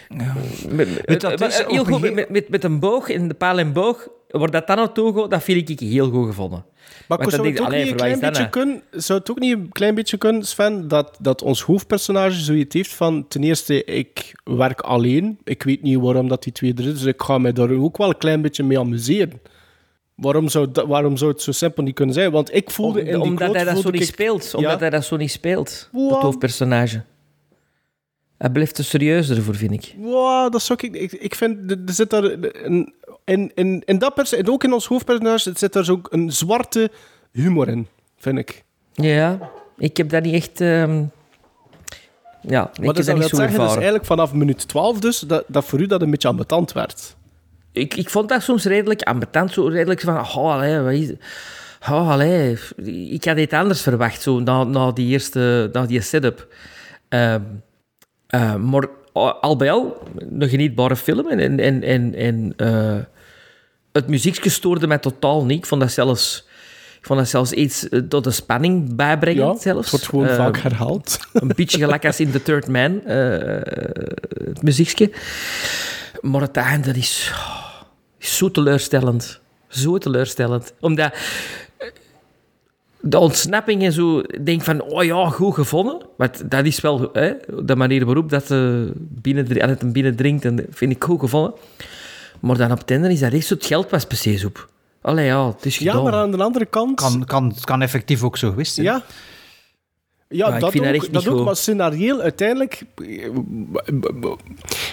met, 0.08 0.88
Weet 1.04 1.20
dat 1.20 1.38
met- 1.38 1.52
is 1.52 1.60
op 1.64 1.70
heel 1.70 1.78
een 1.80 1.86
goed, 1.86 2.00
gege- 2.00 2.14
met, 2.14 2.28
met, 2.28 2.48
met 2.48 2.64
een 2.64 2.78
boog, 2.78 3.08
in 3.08 3.28
de 3.28 3.34
paal 3.34 3.58
en 3.58 3.72
boog, 3.72 4.08
waar 4.28 4.50
dat 4.50 4.66
dan 4.66 4.76
naartoe 4.76 5.14
gaat, 5.20 5.30
dat 5.30 5.42
vind 5.42 5.68
ik 5.70 5.80
heel 5.80 6.10
goed 6.10 6.26
gevonden. 6.26 6.64
Maar 7.08 7.18
dan 7.18 7.30
zou 7.30 7.42
denk 7.42 7.54
het, 7.54 7.62
je, 7.62 7.68
ook 7.70 7.72
allee, 7.74 7.82
niet 7.82 7.90
een 7.90 7.96
klein 7.96 8.20
beetje 8.20 8.48
kunnen, 8.50 8.82
zou 8.90 9.18
het 9.18 9.30
ook 9.30 9.38
niet 9.38 9.52
een 9.52 9.68
klein 9.72 9.94
beetje 9.94 10.16
kunnen, 10.16 10.42
Sven, 10.46 10.88
dat, 10.88 11.16
dat 11.20 11.42
ons 11.42 11.62
hoofdpersonage 11.62 12.40
zoiets 12.40 12.74
heeft 12.74 12.94
van... 12.94 13.28
Ten 13.28 13.42
eerste, 13.42 13.84
ik 13.84 14.34
werk 14.44 14.80
alleen. 14.80 15.38
Ik 15.44 15.62
weet 15.62 15.82
niet 15.82 15.98
waarom 15.98 16.28
dat 16.28 16.42
die 16.42 16.52
twee 16.52 16.74
er 16.74 16.86
is, 16.86 16.92
dus 16.92 17.04
ik 17.04 17.22
ga 17.22 17.38
mij 17.38 17.52
daar 17.52 17.70
ook 17.70 17.96
wel 17.96 18.08
een 18.08 18.18
klein 18.18 18.42
beetje 18.42 18.62
mee 18.62 18.78
amuseren. 18.78 19.40
Waarom 20.14 20.48
zou, 20.48 20.68
dat, 20.72 20.86
waarom 20.86 21.16
zou 21.16 21.30
het 21.30 21.42
zo 21.42 21.52
simpel 21.52 21.82
niet 21.82 21.94
kunnen 21.94 22.14
zijn? 22.14 22.30
Want 22.30 22.54
ik 22.54 22.70
voelde 22.70 23.00
in 23.00 23.06
die 23.06 23.20
omdat 23.20 23.38
quote 23.38 23.56
hij 23.64 23.74
dat 23.74 23.82
zo 23.82 23.90
niet 23.90 24.00
ik- 24.02 24.06
speelt. 24.08 24.54
Omdat 24.54 24.80
hij 24.80 24.90
dat 24.90 25.04
zo 25.04 25.16
niet 25.16 25.30
speelt, 25.30 25.88
het 25.92 26.10
hoofdpersonage. 26.20 27.02
Hij 28.38 28.50
blijft 28.50 28.74
te 28.74 28.84
serieus 28.84 29.30
ervoor, 29.30 29.54
vind 29.54 29.72
ik. 29.72 29.94
Wow, 29.98 30.52
dat 30.52 30.62
zou 30.62 30.78
ik... 30.82 30.94
Ik, 30.94 31.12
ik 31.12 31.34
vind, 31.34 31.70
er 31.70 31.78
zit 31.94 32.10
daar 32.10 32.24
een... 32.24 32.94
In, 33.24 33.52
in, 33.54 33.82
in 33.84 33.98
dat 33.98 34.14
perso- 34.14 34.36
en 34.36 34.48
ook 34.50 34.64
in 34.64 34.72
ons 34.72 34.86
hoofdpersonage 34.86 35.52
zit 35.54 35.72
daar 35.72 35.84
zo 35.84 36.00
een 36.10 36.32
zwarte 36.32 36.90
humor 37.32 37.68
in, 37.68 37.86
vind 38.18 38.38
ik. 38.38 38.64
Ja, 38.92 39.50
ik 39.76 39.96
heb 39.96 40.08
dat 40.08 40.22
niet 40.22 40.34
echt... 40.34 40.60
ehm, 40.60 41.04
Ja, 42.40 42.62
ik 42.70 42.78
Maar 42.78 42.86
heb 42.86 42.94
dus 42.96 43.06
dat 43.06 43.14
niet 43.14 43.24
zo 43.28 43.36
zeggen, 43.36 43.38
dus 43.38 43.46
ervaren. 43.54 43.74
eigenlijk 43.74 44.04
vanaf 44.04 44.32
minuut 44.32 44.68
12 44.68 45.00
dus, 45.00 45.18
dat, 45.20 45.44
dat 45.46 45.64
voor 45.64 45.80
u 45.80 45.86
dat 45.86 46.02
een 46.02 46.10
beetje 46.10 46.28
ambetant 46.28 46.72
werd. 46.72 47.16
ik, 47.72 47.94
ik 47.94 48.10
vond 48.10 48.28
dat 48.28 48.42
soms 48.42 48.64
redelijk 48.64 49.02
ambetant, 49.02 49.52
zo 49.52 49.66
redelijk 49.66 50.00
van, 50.00 50.16
oh, 50.18 50.36
allee, 50.36 50.78
wat 50.78 50.92
is... 50.92 51.12
Oh, 51.90 52.10
allee, 52.10 52.58
ik 53.10 53.24
had 53.24 53.38
iets 53.38 53.52
anders 53.52 53.82
verwacht, 53.82 54.22
zo, 54.22 54.40
na, 54.40 54.64
na 54.64 54.92
die 54.92 55.08
eerste, 55.08 55.68
na 55.72 55.86
die 55.86 56.00
setup. 56.00 56.54
Ehm, 57.08 57.40
eh, 58.26 58.54
maar 58.54 58.88
al 59.12 59.32
al 59.34 59.56
bij 59.56 59.70
al, 59.70 60.02
een 60.38 60.48
genietbare 60.48 60.96
film. 60.96 61.28
En, 61.28 61.58
en, 61.60 61.82
en, 61.82 62.14
en, 62.14 62.52
eh, 62.56 62.98
het 63.92 64.08
muziekje 64.08 64.50
stoorde 64.50 64.86
mij 64.86 64.98
totaal 64.98 65.44
niet. 65.44 65.58
Ik 65.58 65.66
vond 65.66 65.80
dat 65.80 65.92
zelfs, 65.92 66.46
ik 66.98 67.06
vond 67.06 67.18
dat 67.18 67.28
zelfs 67.28 67.52
iets 67.52 67.88
eh, 67.88 68.00
tot 68.00 68.24
de 68.24 68.30
spanning 68.30 68.94
bijbrengen. 68.96 69.46
Ja, 69.46 69.58
zelfs. 69.58 69.80
het 69.80 69.90
wordt 69.90 70.06
gewoon 70.06 70.26
Eh, 70.26 70.36
vaak 70.36 70.56
herhaald. 70.58 71.18
Een 71.32 71.52
beetje 71.56 71.78
gelijk 71.78 72.04
als 72.04 72.20
in 72.20 72.30
The 72.30 72.42
Third 72.42 72.68
Man, 72.68 73.04
eh, 73.04 73.18
het 74.44 74.62
muziekje. 74.62 75.10
Maar 76.20 76.40
het 76.40 76.56
einde 76.56 76.90
is, 76.90 77.32
is 78.18 78.36
zo 78.36 78.50
teleurstellend. 78.50 79.40
Zo 79.68 79.98
teleurstellend. 79.98 80.72
Omdat 80.80 81.12
eh, 81.12 81.18
de 83.08 83.18
ontsnapping 83.18 83.82
en 83.82 83.92
zo, 83.92 84.22
denk 84.22 84.62
van, 84.62 84.82
oh 84.82 85.04
ja, 85.04 85.28
goed 85.28 85.54
gevonden. 85.54 86.00
Want 86.16 86.50
dat 86.50 86.64
is 86.64 86.80
wel 86.80 87.08
hè, 87.12 87.32
de 87.62 87.76
manier 87.76 88.04
waarop 88.04 88.30
dat, 88.30 88.50
eh 88.50 88.80
binnen, 88.96 89.48
dat 89.48 89.68
het 89.68 89.80
hem 89.80 89.92
binnendringt, 89.92 90.44
en 90.44 90.66
vind 90.70 90.92
ik 90.92 91.04
goed 91.04 91.20
gevonden. 91.20 91.52
Maar 92.40 92.56
dan 92.56 92.72
op 92.72 92.78
het 92.78 92.90
einde 92.90 93.12
is 93.12 93.20
dat 93.20 93.32
echt 93.32 93.46
zo 93.46 93.54
het 93.54 93.66
geld 93.66 93.90
was 93.90 94.04
precies 94.04 94.44
op. 94.44 94.68
Allee, 95.00 95.26
ja, 95.26 95.46
het 95.46 95.64
is 95.66 95.78
Ja, 95.78 95.90
gedaan. 95.90 96.04
maar 96.04 96.14
aan 96.20 96.30
de 96.30 96.42
andere 96.42 96.66
kant... 96.66 97.00
Kan, 97.00 97.24
kan, 97.24 97.54
kan 97.64 97.82
effectief 97.82 98.22
ook 98.22 98.36
zo 98.36 98.48
geweest 98.50 98.74
zijn. 98.74 98.86
Ja. 98.86 99.02
Ja, 100.28 100.48
Maar 100.50 100.60
dat, 100.60 100.70
vind 100.70 100.86
ook, 100.86 101.12
dat 101.12 101.24
dat 101.24 101.28
ook, 101.28 101.44
maar 101.44 101.56
scenarieel 101.56 102.20
uiteindelijk... 102.20 102.82
eh, 102.96 103.28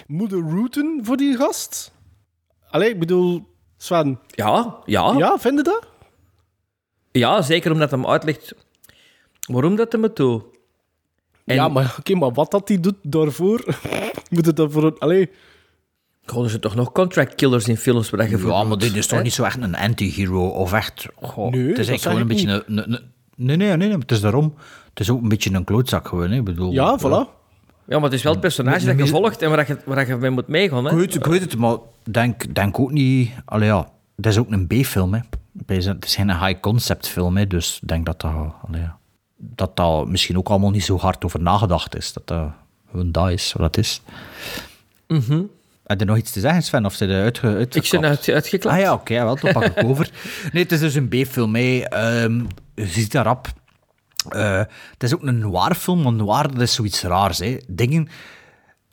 Moeten 0.07 0.49
routen 0.49 0.99
voor 1.03 1.18
die 1.18 1.36
gast? 1.36 1.91
Allee, 2.70 2.89
ik 2.89 2.99
bedoel, 2.99 3.47
Sven... 3.78 4.20
Ja, 4.28 4.76
ja. 4.86 5.14
Ja, 5.18 5.38
vind 5.39 5.57
je 5.57 5.64
dat? 5.64 5.88
Ja, 7.14 7.41
zeker 7.41 7.72
omdat 7.72 7.91
hem 7.91 8.05
uitlegt 8.07 8.53
waarom 9.47 9.76
dat 9.76 9.91
hem 9.91 10.03
het 10.03 10.16
doet. 10.16 10.43
En- 11.45 11.55
Ja, 11.55 11.68
maar 11.68 11.95
oké, 11.99 12.16
maar 12.16 12.32
wat 12.32 12.51
dat 12.51 12.68
hij 12.68 12.80
doet 12.80 12.95
daarvoor... 13.01 13.64
Moet 14.30 14.45
het 14.45 14.55
dan 14.55 14.72
voor 14.72 14.84
een... 14.84 14.95
Allee... 14.99 15.30
Gewoon, 16.26 16.43
er 16.43 16.49
zijn 16.49 16.61
toch 16.61 16.76
nog 16.76 16.91
contract 16.91 17.36
killers 17.36 17.68
in 17.68 17.78
films 17.78 18.09
waar 18.09 18.30
je 18.30 18.38
voor 18.38 18.51
Ja, 18.51 18.64
maar 18.64 18.78
dit 18.78 18.95
is 18.95 19.07
toch 19.07 19.24
niet 19.24 19.34
zo 19.34 19.43
echt 19.43 19.61
een 19.61 19.76
anti-hero 19.76 20.47
of 20.47 20.74
echt... 20.74 21.05
goh, 21.22 21.51
Nee, 21.51 21.68
het 21.68 21.78
is 21.80 21.88
echt 21.88 22.01
gewoon 22.01 22.22
een 22.22 22.28
beetje 22.28 22.49
een, 22.49 22.78
een, 22.78 22.93
een- 22.93 23.11
Nee, 23.36 23.55
nee, 23.57 23.68
nee, 23.78 23.88
nee, 23.88 23.97
het 23.97 24.11
is 24.11 24.22
daarom. 24.22 24.53
Het 24.89 24.99
is 24.99 25.09
ook 25.09 25.22
een 25.22 25.30
beetje 25.30 25.53
een 25.53 25.64
klootzak 25.64 26.07
gewoon, 26.07 26.30
hè. 26.32 26.38
Ik 26.38 26.43
bedoel... 26.43 26.72
Ja, 26.72 26.99
voilà. 26.99 27.41
Ja, 27.88 27.95
maar 27.95 28.03
het 28.03 28.14
is 28.14 28.24
wel 28.24 28.32
het 28.32 28.41
personage 28.41 28.86
dat 28.86 28.97
je 28.97 29.07
volgt 29.07 29.41
en 29.41 29.49
waar 29.49 29.68
je, 29.68 29.78
waar 29.86 30.07
je 30.07 30.16
mee 30.16 30.30
moet 30.30 30.47
meegaan. 30.47 30.86
Ik 30.86 30.91
Hè? 30.91 30.97
weet, 30.97 31.16
ik 31.16 31.26
weet 31.26 31.41
het, 31.41 31.57
maar 31.57 31.78
denk, 32.11 32.55
denk 32.55 32.80
ook 32.80 32.91
niet... 32.91 33.32
Allee, 33.45 33.68
ja, 33.68 33.89
dat 34.16 34.32
is 34.32 34.38
ook 34.38 34.51
een 34.51 34.68
B-film, 34.68 35.14
hè. 35.14 35.20
Het 35.65 36.05
is 36.05 36.15
geen 36.15 36.39
high-concept 36.45 37.07
film, 37.07 37.37
hè. 37.37 37.47
Dus 37.47 37.79
ik 37.81 37.87
denk 37.87 38.05
dat 38.05 38.21
dat... 38.21 38.31
Allee, 38.67 38.87
dat 39.37 39.75
dat 39.75 40.07
misschien 40.07 40.37
ook 40.37 40.49
allemaal 40.49 40.69
niet 40.71 40.83
zo 40.85 40.97
hard 40.97 41.25
over 41.25 41.41
nagedacht 41.41 41.95
is. 41.95 42.13
Dat 42.13 42.27
dat 42.27 42.49
gewoon 42.91 43.11
dat 43.11 43.29
is, 43.29 43.53
wat 43.53 43.73
dat 43.73 43.83
is. 43.83 44.01
Mhm. 45.07 45.41
Heb 45.83 45.99
je 45.99 46.05
nog 46.05 46.17
iets 46.17 46.31
te 46.31 46.39
zeggen, 46.39 46.61
Sven? 46.63 46.85
Of 46.85 46.93
zit 46.93 47.09
je 47.09 47.15
uitge, 47.15 47.59
Ik 47.59 47.87
ben 47.91 48.05
uit, 48.05 48.29
uitgeklapt. 48.29 48.75
Ah 48.75 48.81
ja, 48.81 48.93
oké, 48.93 49.13
wel, 49.23 49.39
dan 49.39 49.51
pak 49.53 49.63
ik 49.63 49.83
over. 49.89 50.09
Nee, 50.51 50.63
het 50.63 50.71
is 50.71 50.79
dus 50.79 50.95
een 50.95 51.07
B-film. 51.07 51.55
hè. 51.55 51.79
Ehm, 51.79 52.43
je 52.75 52.85
ziet 52.85 53.11
daarop. 53.11 53.47
eh 54.29 54.57
het 54.91 55.03
is 55.03 55.13
ook 55.13 55.23
een 55.23 55.39
noir 55.39 55.75
film, 55.75 56.01
maar 56.01 56.13
noir 56.13 56.51
dat 56.51 56.61
is 56.61 56.73
zoiets 56.73 57.01
raars. 57.01 57.37
Hè. 57.39 57.57
Dingen, 57.67 58.07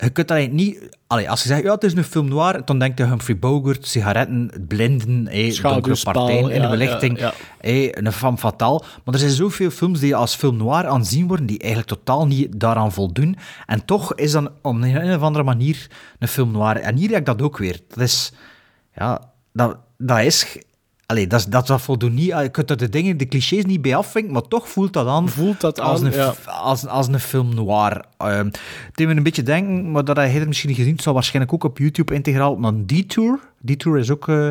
je 0.01 0.11
kunt 0.11 0.29
dat 0.29 0.37
eigenlijk 0.37 0.69
niet... 0.69 0.99
Allee, 1.07 1.31
als 1.31 1.43
je 1.43 1.49
zegt, 1.49 1.63
ja, 1.63 1.75
het 1.75 1.85
is 1.85 1.95
een 1.95 2.05
film 2.05 2.29
noir, 2.29 2.65
dan 2.65 2.79
denk 2.79 2.99
je 2.99 3.05
Humphrey 3.05 3.39
Bogart, 3.39 3.87
sigaretten, 3.87 4.65
blinden, 4.69 5.29
hè, 5.29 5.59
donkere 5.63 6.01
partijen 6.03 6.51
in 6.51 6.61
de 6.61 6.67
ja, 6.67 6.71
belichting, 6.71 7.19
ja, 7.19 7.33
een 7.61 8.13
femme 8.13 8.37
fatale. 8.37 8.83
Maar 9.05 9.15
er 9.15 9.21
zijn 9.21 9.33
zoveel 9.33 9.71
films 9.71 10.01
die 10.01 10.17
als 10.17 10.35
film 10.35 10.57
noir 10.57 10.87
aanzien 10.87 11.27
worden, 11.27 11.47
die 11.47 11.59
eigenlijk 11.59 11.91
totaal 11.91 12.27
niet 12.27 12.61
daaraan 12.61 12.93
voldoen. 12.93 13.37
En 13.67 13.85
toch 13.85 14.15
is 14.15 14.33
dan 14.33 14.51
op 14.63 14.75
een, 14.75 14.83
een 14.83 15.15
of 15.15 15.23
andere 15.23 15.45
manier 15.45 15.87
een 16.19 16.29
film 16.29 16.51
noir. 16.51 16.77
En 16.77 16.97
hier 16.97 17.09
heb 17.09 17.19
ik 17.19 17.27
dat 17.27 17.43
ook 17.43 17.59
weer. 17.59 17.81
Dat 17.89 17.99
is... 17.99 18.33
Ja, 18.95 19.21
dat, 19.53 19.77
dat 19.99 20.21
is... 20.21 20.59
Allee, 21.11 21.27
dat, 21.27 21.47
dat, 21.49 21.67
dat 21.67 21.81
voldoet 21.81 22.13
niet... 22.13 22.27
Je 22.27 22.49
kunt 22.49 22.71
er 22.71 22.77
de 22.77 22.89
dingen, 22.89 23.17
de 23.17 23.29
clichés 23.29 23.65
niet 23.65 23.83
bij 23.83 23.97
afvinken, 23.97 24.33
maar 24.33 24.49
toch 24.49 24.69
voelt 24.69 24.93
dat 24.93 25.07
aan 25.07 25.29
Voelt 25.29 25.61
dat 25.61 25.81
als, 25.81 26.01
aan, 26.01 26.07
een, 26.07 26.13
ja. 26.13 26.35
als, 26.47 26.87
als 26.87 27.09
een 27.09 27.21
film 27.21 27.55
noir. 27.55 28.05
Ehm 28.17 28.45
het 28.47 28.93
deed 28.95 29.07
me 29.07 29.15
een 29.15 29.23
beetje 29.23 29.43
denken, 29.43 29.91
maar 29.91 30.05
dat 30.05 30.17
heb 30.17 30.33
je 30.33 30.39
het 30.39 30.47
misschien 30.47 30.69
niet 30.69 30.79
gezien, 30.79 30.93
het 30.95 31.03
zal 31.03 31.15
waarschijnlijk 31.15 31.55
ook 31.55 31.65
op 31.65 31.79
YouTube 31.79 32.15
integraal, 32.15 32.57
maar 32.57 32.73
Detour. 32.77 33.39
Detour 33.63 33.99
is 33.99 34.11
ook... 34.11 34.29
eh, 34.29 34.49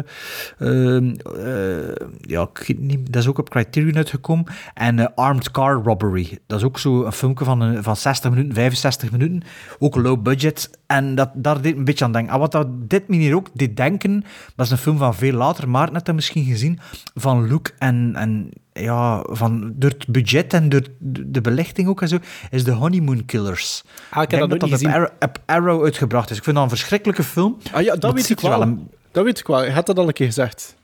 ehm, 0.60 1.14
eh, 1.38 1.95
ja, 2.22 2.41
ik 2.53 2.64
weet 2.68 2.80
niet, 2.80 3.12
dat 3.14 3.22
is 3.22 3.28
ook 3.28 3.38
op 3.38 3.49
Criterion 3.49 3.95
uitgekomen. 3.95 4.45
En 4.74 4.99
eh, 4.99 5.05
Armed 5.16 5.51
Car 5.51 5.74
Robbery. 5.84 6.39
Dat 6.47 6.60
is 6.60 6.66
ook 6.66 6.80
zo 6.80 7.03
een 7.05 7.12
filmpje 7.12 7.45
van, 7.45 7.62
een- 7.62 7.84
van 7.84 7.95
60 7.95 8.30
minuten, 8.32 8.53
65 8.53 9.12
minuten. 9.12 9.41
Ook 9.80 9.95
low 9.95 10.22
budget. 10.22 10.70
En 10.88 11.16
dat, 11.16 11.30
daar 11.34 11.62
deed 11.62 11.76
een 11.78 11.86
beetje 11.86 12.05
aan 12.05 12.12
denken. 12.12 12.34
En 12.34 12.39
wat 12.39 12.51
dat 12.51 12.68
dit 12.89 13.07
me 13.07 13.16
hier 13.16 13.36
ook 13.36 13.47
deed 13.53 13.78
denken, 13.78 14.24
dat 14.55 14.66
is 14.66 14.72
een 14.72 14.78
film 14.78 14.97
van 14.97 15.16
veel 15.16 15.34
later, 15.34 15.70
Maarten 15.70 15.93
net 15.93 16.05
dat 16.05 16.16
misschien 16.16 16.45
gezien, 16.45 16.80
van 17.16 17.47
Luke 17.47 17.72
en, 17.78 18.12
en 18.16 18.49
ja, 18.74 19.24
van, 19.30 19.74
door 19.76 19.89
het 19.89 20.07
budget 20.07 20.53
en 20.53 20.70
door 20.70 20.82
de 21.01 21.41
belichting 21.41 21.88
ook 21.88 22.01
en 22.01 22.07
zo, 22.07 22.18
is 22.49 22.64
de 22.64 22.72
Honeymoon 22.72 23.26
Killers. 23.26 23.84
Ah, 24.10 24.24
ik 24.24 24.32
heb 24.32 24.39
dat 24.39 24.49
dat 24.60 24.70
op 24.72 24.88
Arrow, 24.93 25.10
op 25.20 25.39
Arrow 25.45 25.84
uitgebracht 25.84 26.30
is. 26.30 26.38
Ik 26.38 26.43
vind 26.43 26.55
dat 26.55 26.64
een 26.66 26.72
verschrikkelijke 26.72 27.24
film. 27.24 27.57
Ah 27.72 27.82
ja, 27.82 27.91
dat 27.93 28.01
maar 28.03 28.14
weet 28.14 28.30
ik 28.30 28.41
er 28.41 28.49
wel. 28.49 28.62
een- 28.62 28.89
Dat 29.12 29.24
weet 29.24 29.39
ik 29.39 29.47
wel. 29.47 29.64
Je 29.64 29.72
had 29.72 29.86
dat 29.86 29.97
al 29.97 30.07
een 30.07 30.14
keer 30.14 30.26
gezegd. 30.26 30.76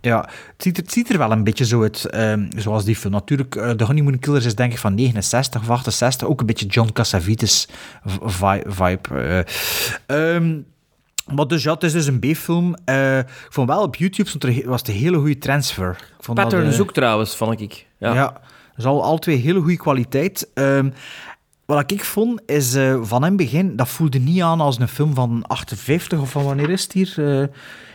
ja, 0.00 0.20
het 0.20 0.62
ziet, 0.62 0.76
het 0.76 0.92
ziet 0.92 1.10
er 1.10 1.18
wel 1.18 1.30
een 1.32 1.44
beetje 1.44 1.64
zo 1.64 1.82
uit, 1.82 2.04
ehm, 2.04 2.46
zoals 2.56 2.84
die 2.84 2.96
film. 2.96 3.12
Natuurlijk, 3.12 3.56
eh, 3.56 3.70
de 3.76 3.84
Honeymoon 3.84 4.18
Killers 4.18 4.44
is 4.44 4.54
denk 4.54 4.72
ik 4.72 4.78
van 4.78 4.94
69 4.94 5.60
of 5.62 5.70
68. 5.70 6.28
Ook 6.28 6.40
een 6.40 6.46
beetje 6.46 6.66
John 6.66 6.92
Cassavetes 6.92 7.68
vibe. 8.24 9.08
eh. 9.08 10.34
Ehm, 10.34 10.58
maar 11.34 11.46
dus 11.46 11.62
ja, 11.62 11.72
het 11.72 11.82
is 11.82 11.92
dus 11.92 12.06
een 12.06 12.18
B-film. 12.20 12.76
Eh, 12.84 13.18
ik 13.18 13.46
vond 13.48 13.68
wel 13.68 13.82
op 13.82 13.96
YouTube 13.96 14.28
stond 14.28 14.44
er, 14.44 14.68
was 14.68 14.80
het 14.80 14.88
een 14.88 14.94
hele 14.94 15.16
goede 15.16 15.38
transfer. 15.38 15.90
Ik 15.90 16.24
vond 16.24 16.38
Patterns 16.38 16.80
ook 16.80 16.92
trouwens, 16.92 17.36
vond 17.36 17.60
ik. 17.60 17.86
Ja. 17.98 18.14
ja. 18.14 18.40
dus 18.76 18.84
al, 18.84 19.02
al 19.02 19.18
twee 19.18 19.36
hele 19.36 19.60
goede 19.60 19.76
kwaliteit. 19.76 20.48
Ehm, 20.54 20.90
wat 21.66 21.90
ik 21.90 22.04
vond, 22.04 22.42
is 22.46 22.74
eh, 22.74 23.02
van 23.02 23.22
in 23.22 23.28
het 23.28 23.36
begin, 23.36 23.76
dat 23.76 23.88
voelde 23.88 24.18
niet 24.18 24.42
aan 24.42 24.60
als 24.60 24.78
een 24.78 24.88
film 24.88 25.14
van 25.14 25.46
58 25.46 26.20
of 26.20 26.30
van 26.30 26.44
wanneer 26.44 26.70
is 26.70 26.82
het 26.82 26.92
hier? 26.92 27.14
Eh, 27.16 27.46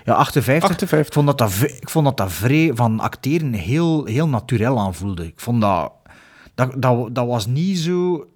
ja, 0.04 0.14
58. 0.14 0.70
58. 0.70 1.08
Ik 1.08 1.14
vond 1.14 1.28
dat 1.28 1.38
dat, 1.38 1.62
ik 1.82 1.90
vond 1.90 2.06
dat, 2.06 2.18
dat 2.18 2.32
vrij 2.32 2.72
van 2.74 3.00
acteren 3.00 3.54
heel, 3.54 4.06
heel 4.06 4.28
natuurlijk 4.28 4.78
aanvoelde. 4.78 5.26
Ik 5.26 5.40
vond 5.40 5.62
dat, 5.62 5.92
dat, 6.56 6.82
dat, 6.82 7.16
dat 7.16 7.28
was 7.28 7.46
niet 7.46 7.78
zo... 7.80 8.28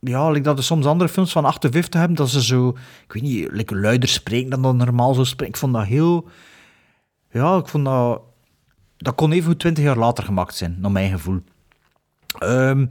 Ja, 0.00 0.30
like 0.30 0.44
dat 0.44 0.58
er 0.58 0.64
soms 0.64 0.86
andere 0.86 1.10
films 1.10 1.32
van 1.32 1.44
58 1.44 2.00
hebben, 2.00 2.16
dat 2.16 2.28
ze 2.28 2.42
zo, 2.42 2.68
ik 3.06 3.12
weet 3.12 3.22
niet, 3.22 3.48
like 3.50 3.76
luider 3.76 4.08
spreken 4.08 4.50
dan 4.50 4.62
dat 4.62 4.74
normaal 4.74 5.14
zo 5.14 5.24
spreken. 5.24 5.54
Ik 5.54 5.60
vond 5.60 5.72
dat 5.72 5.84
heel... 5.84 6.28
Ja, 7.30 7.56
ik 7.56 7.68
vond 7.68 7.84
dat... 7.84 8.20
Dat 8.96 9.14
kon 9.14 9.32
even 9.32 9.48
goed 9.48 9.58
20 9.58 9.84
jaar 9.84 9.96
later 9.96 10.24
gemaakt 10.24 10.54
zijn, 10.54 10.76
naar 10.80 10.90
mijn 10.90 11.10
gevoel. 11.10 11.40
Ehm, 12.38 12.86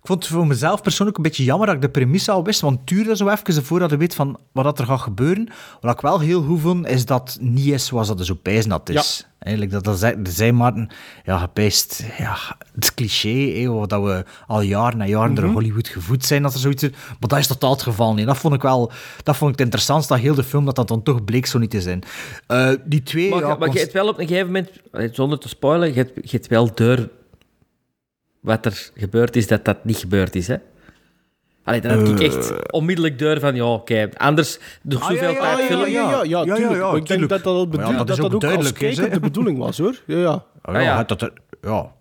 ik 0.00 0.06
vond 0.06 0.22
het 0.24 0.32
voor 0.32 0.46
mezelf 0.46 0.82
persoonlijk 0.82 1.16
een 1.16 1.22
beetje 1.22 1.44
jammer 1.44 1.66
dat 1.66 1.76
ik 1.76 1.82
de 1.82 1.90
premisse 1.90 2.30
al 2.30 2.44
wist, 2.44 2.60
want 2.60 2.86
duurde 2.88 3.16
zo 3.16 3.28
even 3.28 3.64
voordat 3.64 3.90
je 3.90 3.96
weet 3.96 4.14
van 4.14 4.38
wat 4.52 4.64
dat 4.64 4.78
er 4.78 4.84
gaat 4.84 5.00
gebeuren. 5.00 5.48
Wat 5.80 5.94
ik 5.94 6.00
wel 6.00 6.20
heel 6.20 6.42
goed 6.42 6.60
vond, 6.60 6.86
is 6.86 7.04
dat 7.04 7.32
het 7.32 7.42
niet 7.42 7.66
is 7.66 7.86
zoals 7.86 8.08
dat 8.08 8.18
er 8.18 8.24
zo 8.24 8.38
dat 8.68 8.88
is. 8.88 9.26
Eigenlijk 9.38 9.72
dat, 9.72 9.84
dat 9.84 9.98
zei, 9.98 10.16
zei 10.22 10.52
Maarten, 10.52 10.88
ja, 11.24 11.38
gepijst, 11.38 12.04
ja, 12.18 12.36
het 12.74 12.94
cliché, 12.94 13.66
wat 13.68 13.88
dat 13.88 14.02
we 14.02 14.24
al 14.46 14.60
jaren 14.60 15.00
en 15.00 15.08
jaren 15.08 15.34
door 15.34 15.44
Mhm. 15.44 15.52
Hollywood 15.52 15.88
gevoed 15.88 16.24
zijn, 16.24 16.42
dat 16.42 16.54
er 16.54 16.60
zoiets 16.60 16.82
is. 16.82 16.90
Maar 16.90 17.28
dat 17.28 17.38
is 17.38 17.46
totaal 17.46 17.70
het 17.70 17.82
geval 17.82 18.14
niet. 18.14 18.26
Dat 18.26 18.36
vond 18.36 18.54
ik 18.54 18.62
wel, 18.62 18.92
dat 19.22 19.36
vond 19.36 19.50
ik 19.50 19.56
het 19.58 19.64
interessantste, 19.66 20.12
dat 20.12 20.22
heel 20.22 20.34
de 20.34 20.42
film, 20.44 20.64
dat 20.64 20.76
dat 20.76 20.88
dan 20.88 21.02
toch 21.02 21.24
bleek 21.24 21.46
zo 21.46 21.58
niet 21.58 21.70
te 21.70 21.80
zijn. 21.80 22.02
Eh, 22.46 22.70
die 22.84 23.02
twee... 23.02 23.30
Maar, 23.30 23.38
ja, 23.40 23.54
maar 23.54 23.72
je 23.72 23.78
hebt 23.78 23.92
wel 23.92 24.08
op 24.08 24.18
een 24.18 24.26
gegeven 24.26 24.46
moment, 24.46 24.70
zonder 25.14 25.38
te 25.38 25.48
spoilen, 25.48 25.88
je 25.88 25.94
hebt, 25.94 26.14
je 26.14 26.36
hebt 26.36 26.46
wel 26.46 26.74
door 26.74 27.08
wat 28.40 28.66
er 28.66 28.90
gebeurd 28.94 29.36
is, 29.36 29.46
dat 29.46 29.64
dat 29.64 29.84
niet 29.84 29.96
gebeurd 29.96 30.34
is, 30.34 30.46
hè? 30.46 30.56
Allee, 31.64 31.80
dan 31.80 31.90
heb 31.90 32.06
ik 32.06 32.20
Eh. 32.20 32.26
echt 32.26 32.70
onmiddellijk 32.72 33.18
door 33.18 33.40
van, 33.40 33.54
ja, 33.54 33.72
oké, 33.72 34.08
anders 34.16 34.58
door 34.82 35.00
Ah, 35.00 35.10
ja, 35.10 35.14
zoveel 35.16 35.30
ja, 35.32 35.54
tijd 35.54 35.66
film... 35.66 35.80
Ja, 35.80 35.86
ja, 35.86 36.10
ja, 36.10 36.22
Ja, 36.22 36.44
ja, 36.44 36.54
tuurlijk. 36.54 36.80
ja, 36.80 36.86
Maar 36.88 36.96
ik 36.96 37.06
denk 37.06 37.20
dat 37.20 37.28
dat, 37.28 37.46
al 37.46 37.52
Maar 37.52 37.60
ja, 37.64 37.68
bedoel- 37.70 37.96
dat 37.96 38.06
dat, 38.06 38.08
is 38.08 38.16
dat 38.16 38.24
ook 38.26 38.34
ook 38.34 38.34
als 38.34 38.42
duidelijk 38.42 38.80
is, 38.80 38.86
kijker 38.96 39.04
hè. 39.04 39.20
de 39.20 39.20
bedoeling 39.20 39.58
was, 39.58 39.78
hoor. 39.78 40.02
Ja, 40.06 40.16
ja. 40.18 40.44
Ah, 40.62 40.74
ja, 40.74 40.80
ja. 40.80 41.04
Dat 41.04 41.22
er, 41.22 41.32
ja. 41.62 41.92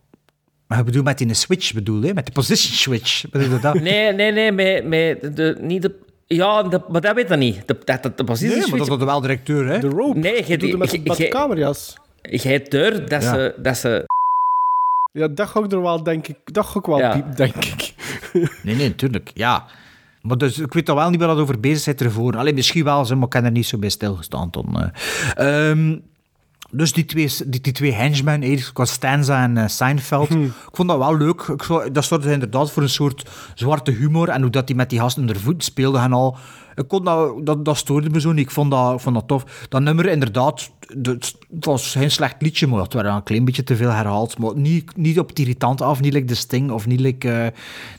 Maar 0.67 0.77
je 0.77 0.83
bedoelt 0.83 1.05
met 1.05 1.17
die 1.17 1.33
switch, 1.33 1.73
bedoel 1.73 2.03
je? 2.03 2.13
Met 2.13 2.25
de 2.25 2.31
position 2.31 2.73
switch, 2.73 3.29
bedoel 3.29 3.49
je 3.49 3.59
dat? 3.59 3.73
Nee, 3.89 4.13
nee, 4.13 4.31
nee, 4.31 4.51
met, 4.51 4.85
met 4.87 5.35
de, 5.37 5.57
niet 5.61 5.81
de... 5.81 5.95
Ja, 6.27 6.63
de, 6.63 6.81
maar 6.89 7.01
dat 7.01 7.15
weet 7.15 7.31
ik 7.31 7.37
niet. 7.37 7.67
De, 7.67 7.77
dat, 7.85 8.03
dat, 8.03 8.17
de 8.17 8.23
positie 8.23 8.47
Nee, 8.49 8.57
maar 8.57 8.67
switch- 8.67 8.87
dat 8.87 8.99
is 8.99 9.05
wel 9.05 9.21
directeur, 9.21 9.67
hè? 9.67 9.79
De 9.79 9.87
rope. 9.87 10.19
Nee, 10.19 10.43
je, 10.47 10.57
doet 10.57 10.69
het 10.69 10.79
met, 10.79 10.91
je, 10.91 11.01
met 11.03 11.17
de 11.17 11.23
je, 11.23 11.29
camera's. 11.29 11.95
je 12.21 12.47
hebt 12.47 12.71
door 12.71 12.91
dat, 12.91 13.23
Ja. 13.23 13.33
ze, 13.33 13.53
dat 13.57 13.77
ze... 13.77 14.05
Ja, 15.17 15.27
dat 15.27 15.47
ga 15.49 15.59
ik 15.63 15.71
er 15.71 15.81
wel, 15.81 16.03
denk 16.03 16.27
ik. 16.27 16.37
Dat 16.43 16.65
ga 16.65 16.79
ik 16.79 16.85
wel 16.85 16.97
Ja. 16.99 17.11
piep, 17.11 17.35
denk 17.35 17.55
ik. 17.55 17.93
Nee, 18.63 18.75
nee, 18.75 18.87
natuurlijk. 18.87 19.31
Ja. 19.33 19.65
Maar 20.21 20.37
dus, 20.37 20.59
ik 20.59 20.73
weet 20.73 20.85
dan 20.85 20.95
wel 20.95 21.09
niet 21.09 21.19
waar 21.19 21.27
dat 21.29 21.37
over 21.37 21.59
bezig 21.59 21.79
zit 21.79 22.01
ervoor. 22.01 22.37
Alleen 22.37 22.55
misschien 22.55 22.83
wel, 22.83 23.03
maar 23.15 23.27
ik 23.27 23.33
heb 23.33 23.43
er 23.43 23.51
niet 23.51 23.65
zo 23.65 23.77
bij 23.77 23.89
stilgestaan. 23.89 24.49
Toen, 24.49 24.91
eh. 25.35 25.81
Dus 26.71 26.93
die 26.93 27.05
twee, 27.05 27.29
die, 27.45 27.61
die 27.61 27.73
twee 27.73 27.91
henchmen, 27.93 28.41
eh, 28.43 28.61
Costanza 28.73 29.43
en 29.43 29.57
eh, 29.57 29.67
Seinfeld, 29.67 30.29
ik 30.31 30.51
vond 30.71 30.89
dat 30.89 30.97
wel 30.97 31.17
leuk. 31.17 31.41
Ik, 31.41 31.93
dat 31.93 32.05
zorgde 32.05 32.31
inderdaad 32.31 32.71
voor 32.71 32.83
een 32.83 32.89
soort 32.89 33.29
zwarte 33.55 33.91
humor. 33.91 34.29
En 34.29 34.41
hoe 34.41 34.51
dat 34.51 34.67
die 34.67 34.75
met 34.75 34.89
die 34.89 34.99
gasten 34.99 35.21
onder 35.21 35.39
voet 35.39 35.63
speelden 35.63 36.01
en 36.01 36.13
al. 36.13 36.37
Ik 36.75 36.87
kon 36.87 37.03
dat, 37.03 37.45
dat, 37.45 37.65
dat 37.65 37.77
stoorde 37.77 38.09
me 38.09 38.19
zo 38.21 38.31
niet. 38.31 38.45
Ik 38.45 38.51
vond 38.51 38.71
dat, 38.71 38.93
ik 38.93 38.99
vond 38.99 39.15
dat 39.15 39.27
tof. 39.27 39.65
Dat 39.69 39.81
nummer, 39.81 40.05
inderdaad, 40.05 40.71
de- 40.95 41.17
het 41.55 41.65
was 41.65 41.91
geen 41.91 42.11
slecht 42.11 42.35
liedje, 42.41 42.67
maar 42.67 42.81
het 42.81 42.93
werd 42.93 43.07
een 43.07 43.23
klein 43.23 43.45
beetje 43.45 43.63
te 43.63 43.75
veel 43.75 43.89
herhaald. 43.91 44.37
Maar 44.37 44.55
niet, 44.57 44.97
niet 44.97 45.19
op 45.19 45.29
het 45.29 45.39
irritant 45.39 45.81
af, 45.81 46.01
niet 46.01 46.13
like 46.13 46.25
de 46.25 46.35
Sting 46.35 46.71
of 46.71 46.85
niet 46.87 46.99
like, 46.99 47.31
eh, 47.31 47.47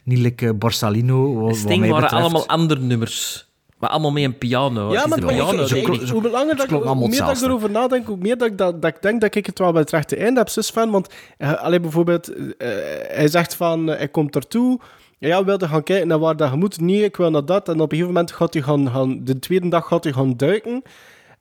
niet 0.05 0.19
like 0.19 0.47
eh, 0.49 0.55
Borsalino. 0.55 1.35
wat- 1.35 1.45
wat 1.45 1.57
Sting 1.57 1.81
mij 1.81 1.89
waren 1.89 2.03
betreft. 2.03 2.23
allemaal 2.25 2.49
andere 2.49 2.81
nummers. 2.81 3.48
Maar 3.79 3.91
allemaal 3.91 4.11
met 4.11 4.23
een 4.23 4.39
piano. 4.39 4.93
Ja, 4.93 5.07
maar 5.07 5.19
piano, 5.27 5.67
ik- 5.81 5.87
hoe 6.11 6.23
langer 6.31 6.57
dat, 6.57 6.65
ik- 6.65 6.71
hoe 6.95 7.09
meer 7.09 7.19
dat 7.27 7.37
ik 7.37 7.43
erover 7.49 7.71
nadenk, 7.71 8.07
hoe 8.07 8.17
meer 8.17 8.39
dat 8.39 8.49
ik, 8.49 8.59
dat, 8.59 8.83
dat 8.83 8.95
ik 8.95 9.03
denk 9.03 9.21
dat 9.21 9.35
ik 9.35 9.47
het 9.47 9.59
wel 9.59 9.73
bij 9.73 9.81
het 9.81 9.91
rechte 9.91 10.17
einde 10.17 10.39
heb, 10.39 10.49
zus 10.49 10.71
van. 10.71 10.91
Want 10.91 11.09
uh, 11.39 11.63
alleen 11.63 11.83
bijvoorbeeld, 11.83 12.29
eh, 12.57 12.69
hij 13.09 13.29
zegt 13.29 13.55
van, 13.55 13.91
eh, 13.91 13.97
hij 13.99 14.09
komt 14.09 14.35
ertoe. 14.37 14.79
Ja, 15.19 15.45
wilde 15.45 15.69
gaan 15.69 15.83
kijken 15.83 16.09
naar 16.09 16.19
waar 16.19 16.37
dat 16.37 16.51
je 16.51 16.57
moet. 16.57 16.81
Nee, 16.81 17.05
ik 17.05 17.17
wil 17.17 17.31
naar 17.31 17.45
dat. 17.45 17.69
En 17.69 17.75
op 17.75 17.81
een 17.81 17.89
gegeven 17.89 18.07
moment 18.13 18.33
gaat 18.33 18.53
hij 18.55 18.63
gaan, 18.63 18.91
gaan 18.91 19.21
de 19.25 19.39
tweede 19.39 19.69
dag 19.69 19.87
gaat 19.87 20.05
hij 20.05 20.13
gaan 20.13 20.37
duiken. 20.37 20.83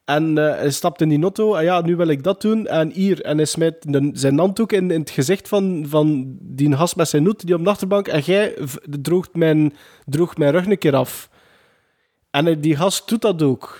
En 0.05 0.37
eh, 0.37 0.55
hij 0.59 0.69
stapt 0.71 1.01
in 1.01 1.09
die 1.09 1.21
auto. 1.21 1.55
En 1.55 1.63
ja, 1.63 1.81
nu 1.81 1.95
wil 1.95 2.07
ik 2.07 2.23
dat 2.23 2.41
doen. 2.41 2.67
En 2.67 2.91
hier. 2.91 3.21
En 3.21 3.37
hij 3.37 3.45
smijt 3.45 3.75
zijn 4.13 4.39
handdoek 4.39 4.71
in, 4.71 4.91
in 4.91 4.99
het 4.99 5.09
gezicht 5.09 5.47
van, 5.47 5.85
van 5.87 6.25
die 6.41 6.75
gast 6.75 6.95
met 6.95 7.07
zijn 7.09 7.23
noet 7.23 7.45
die 7.45 7.55
op 7.55 7.63
de 7.63 7.69
achterbank. 7.69 8.07
En 8.07 8.19
jij 8.21 8.53
droogt 9.01 9.35
mijn, 9.35 9.73
droogt 10.05 10.37
mijn 10.37 10.51
rug 10.51 10.65
een 10.65 10.77
keer 10.77 10.95
af. 10.95 11.29
En 12.37 12.47
eh, 12.47 12.55
die 12.59 12.75
gast 12.75 13.09
doet 13.09 13.21
dat 13.21 13.41
ook. 13.41 13.79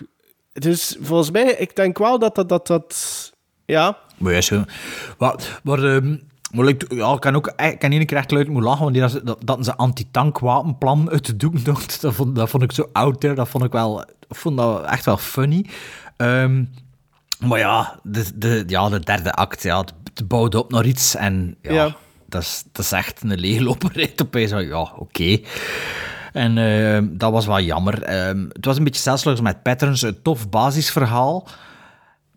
Dus 0.53 0.97
volgens 1.01 1.31
mij, 1.31 1.51
ik 1.51 1.75
denk 1.75 1.97
wel 1.97 2.19
dat 2.19 2.35
dat... 2.35 2.49
dat, 2.49 2.67
dat 2.67 3.31
ja, 3.65 3.97
Maar 4.17 4.33
ja, 4.33 4.41
zo. 4.41 4.63
Maar, 5.17 5.59
maar, 5.63 5.83
ehm, 5.83 6.17
maar 6.51 6.67
ik, 6.67 6.93
ja, 6.93 7.13
ik 7.13 7.19
kan 7.19 7.35
ook 7.35 7.47
ik 7.47 7.79
kan 7.79 7.91
één 7.91 8.05
keer 8.05 8.17
echt 8.17 8.31
luid 8.31 8.47
moeten 8.47 8.65
lachen, 8.65 8.81
want 8.83 8.93
die, 8.93 9.01
dat, 9.01 9.25
dat, 9.25 9.41
dat 9.45 9.65
ze 9.65 9.75
anti-tankwapenplan 9.75 11.09
uit 11.11 11.25
de 11.25 11.35
doek 11.35 11.65
doet, 11.65 12.01
dat 12.01 12.13
vond, 12.13 12.35
dat 12.35 12.49
vond 12.49 12.63
ik 12.63 12.71
zo 12.71 12.89
out 12.93 13.19
there, 13.19 13.35
dat 13.35 13.49
vond 13.49 13.63
ik 13.63 13.71
wel, 13.71 14.05
vond 14.29 14.57
dat 14.57 14.85
echt 14.85 15.05
wel 15.05 15.17
funny. 15.17 15.65
Ehm, 16.17 16.63
maar 17.39 17.59
ja 17.59 17.99
de, 18.03 18.37
de, 18.37 18.63
ja, 18.67 18.89
de 18.89 18.99
derde 18.99 19.33
act, 19.33 19.63
ja, 19.63 19.79
het, 19.79 19.93
het 20.13 20.27
bouwde 20.27 20.59
op 20.59 20.71
naar 20.71 20.85
iets 20.85 21.15
en 21.15 21.57
ja, 21.61 21.73
Ja. 21.73 21.95
Dat, 22.29 22.41
is, 22.41 22.63
dat 22.71 22.85
is 22.85 22.91
echt 22.91 23.23
een 23.23 23.39
leegloperij. 23.39 24.13
Opeens 24.21 24.51
ja, 24.51 24.91
oké. 24.95 25.39
En 26.37 26.57
ehm, 26.57 27.07
dat 27.11 27.31
was 27.31 27.45
wel 27.45 27.59
jammer. 27.59 28.03
Ehm, 28.03 28.45
het 28.51 28.65
was 28.65 28.77
een 28.77 28.83
beetje 28.83 29.01
zelfs 29.01 29.41
met 29.41 29.63
Patterns, 29.63 30.01
een 30.01 30.21
tof 30.21 30.49
basisverhaal. 30.49 31.47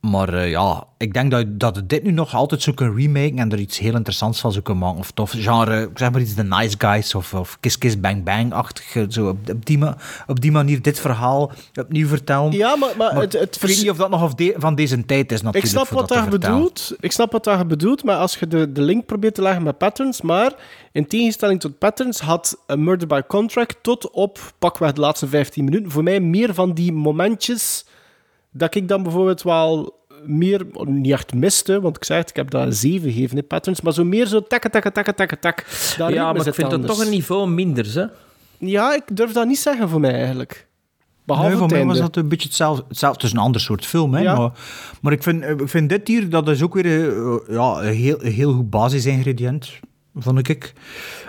Maar 0.01 0.35
eh, 0.35 0.51
ja, 0.51 0.85
ik 0.99 1.13
denk 1.13 1.31
dat, 1.31 1.45
dat 1.61 1.83
dit 1.87 2.03
nu 2.03 2.11
nog 2.11 2.35
altijd 2.35 2.63
zo 2.63 2.73
kunnen 2.73 2.97
remaken 2.97 3.39
en 3.39 3.53
er 3.53 3.59
iets 3.59 3.79
heel 3.79 3.95
interessants 3.95 4.41
van 4.41 4.53
zou 4.53 4.65
kunnen 4.65 4.83
maken. 4.83 4.99
Of 4.99 5.11
tof 5.11 5.33
genre, 5.37 5.83
ik 5.83 5.99
zeg 5.99 6.11
maar 6.11 6.21
iets 6.21 6.35
The 6.35 6.43
Nice 6.43 6.75
Guys 6.79 7.15
of, 7.15 7.35
of 7.35 7.57
Kiss 7.61 7.79
Kiss 7.79 8.01
Bang 8.01 8.25
Bang-achtig. 8.25 9.13
Zo 9.13 9.29
op, 9.29 9.37
op, 9.51 9.67
die, 9.67 9.79
ma- 9.79 9.97
op 10.27 10.41
die 10.41 10.53
manier 10.53 10.83
dit 10.83 11.01
verhaal 11.01 11.53
opnieuw 11.81 12.07
vertellen. 12.07 12.53
ja 12.53 12.77
maar, 12.77 12.91
maar, 12.99 13.13
Maar 13.15 13.23
het, 13.23 13.33
het 13.33 13.55
ik 13.57 13.63
weet 13.69 13.77
niet 13.81 13.91
of 13.91 13.97
dat 13.97 14.11
nog 14.11 14.23
of 14.23 14.35
de- 14.35 14.55
van 14.57 14.75
deze 14.75 15.05
tijd 15.07 15.33
is 15.33 15.39
Ik 15.39 15.45
natuurlijk. 15.45 15.73
snap 15.73 15.87
voor 15.87 15.97
wat 16.01 16.09
daar 16.09 16.29
bedoelt. 16.29 16.95
Ik 17.01 17.13
snap 17.13 17.33
wat 17.33 17.45
daar 17.45 17.67
bedoelt, 17.67 18.05
maar 18.05 18.17
als 18.17 18.37
je 18.37 18.47
de, 18.47 18.73
de 18.73 18.83
link 18.83 19.07
probeert 19.07 19.35
te 19.35 19.43
leggen 19.43 19.63
met 19.63 19.79
patterns, 19.79 20.21
maar 20.21 20.53
in 20.93 21.07
tegenstelling 21.07 21.61
tot 21.61 21.79
patterns 21.79 22.21
had 22.21 22.59
Murder 22.77 23.07
by 23.09 23.21
Contract 23.29 23.77
tot 23.83 24.11
op 24.11 24.39
pakweg 24.59 24.93
de 24.93 25.01
laatste 25.01 25.29
15 25.29 25.65
minuten 25.65 25.91
voor 25.91 26.03
mij 26.03 26.21
meer 26.21 26.55
van 26.55 26.73
die 26.75 26.93
momentjes 26.93 27.80
dat 28.51 28.75
ik 28.75 28.89
dan 28.89 29.03
bijvoorbeeld 29.03 29.43
wel 29.43 29.99
meer, 30.27 30.67
niet 30.85 31.13
echt 31.13 31.35
miste, 31.35 31.81
want 31.81 31.97
ik 31.97 32.05
zei 32.05 32.21
het, 32.21 32.31
ik 32.31 32.37
heb 32.37 32.51
daar 32.51 32.73
7 32.73 33.13
gegeven 33.13 33.37
in 33.37 33.47
patterns, 33.47 33.81
maar 33.81 33.93
zo 33.93 34.05
meer 34.05 34.27
zo 34.27 34.43
takken, 34.43 34.71
takken, 34.71 34.93
takken, 34.93 35.15
takken, 35.15 35.39
tak. 35.39 35.65
Daar 35.97 36.13
Ja, 36.13 36.33
maar 36.33 36.47
ik 36.47 36.55
vind 36.55 36.71
dat 36.71 36.87
toch 36.87 37.05
een 37.05 37.11
niveau 37.11 37.51
minder, 37.51 37.95
hè? 37.95 38.05
Ja, 38.59 38.95
ik 38.95 39.03
durf 39.13 39.33
dat 39.33 39.47
niet 39.47 39.59
zeggen 39.59 39.89
voor 39.89 40.01
mij 40.01 40.13
eigenlijk. 40.13 40.69
Behalve 41.25 41.49
nee, 41.49 41.59
voor 41.59 41.67
het 41.67 41.77
mij 41.77 41.87
was 41.87 41.99
dat 41.99 42.17
een 42.17 42.29
beetje 42.29 42.47
hetzelfde. 42.47 42.85
hetzelfde. 42.89 43.17
Het 43.17 43.27
is 43.27 43.33
een 43.33 43.45
ander 43.45 43.61
soort 43.61 43.87
film, 43.87 44.15
hè. 44.15 44.21
Ja. 44.21 44.39
Maar, 44.39 44.51
maar 45.01 45.13
ik, 45.13 45.23
vind, 45.23 45.45
ik 45.45 45.69
vind 45.69 45.89
dit 45.89 46.09
hier, 46.09 46.31
dat 46.31 46.49
is 46.49 46.63
ook 46.63 46.75
weer 46.75 46.87
eh, 46.87 47.55
ja, 47.55 47.83
een, 47.83 47.95
heel, 47.95 48.25
een 48.25 48.33
heel 48.33 48.53
goed 48.53 48.71
basisingrediënt, 48.71 49.71
vond 50.15 50.49
ik. 50.49 50.73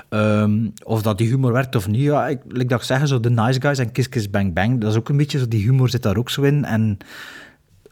Ehm, 0.10 0.68
of 0.84 1.02
dat 1.02 1.18
die 1.18 1.28
humor 1.28 1.52
werkt 1.52 1.76
of 1.76 1.88
niet, 1.88 2.02
ja, 2.02 2.28
ik, 2.28 2.40
like 2.48 2.66
dat 2.68 2.80
ik 2.80 2.86
zeg, 2.86 3.08
zo 3.08 3.20
The 3.20 3.30
Nice 3.30 3.62
Guys 3.62 3.78
en 3.78 3.92
Kiss 3.92 4.10
Kiss 4.10 4.30
Bang 4.30 4.54
Bang, 4.54 4.82
dat 4.82 4.92
is 4.92 4.98
ook 4.98 5.10
een 5.10 5.18
beetje 5.18 5.40
zo, 5.40 5.48
die 5.48 5.64
humor 5.64 5.90
zit 5.90 6.04
daar 6.04 6.18
ook 6.18 6.30
zo 6.30 6.42
in. 6.42 6.66
En, 6.66 6.98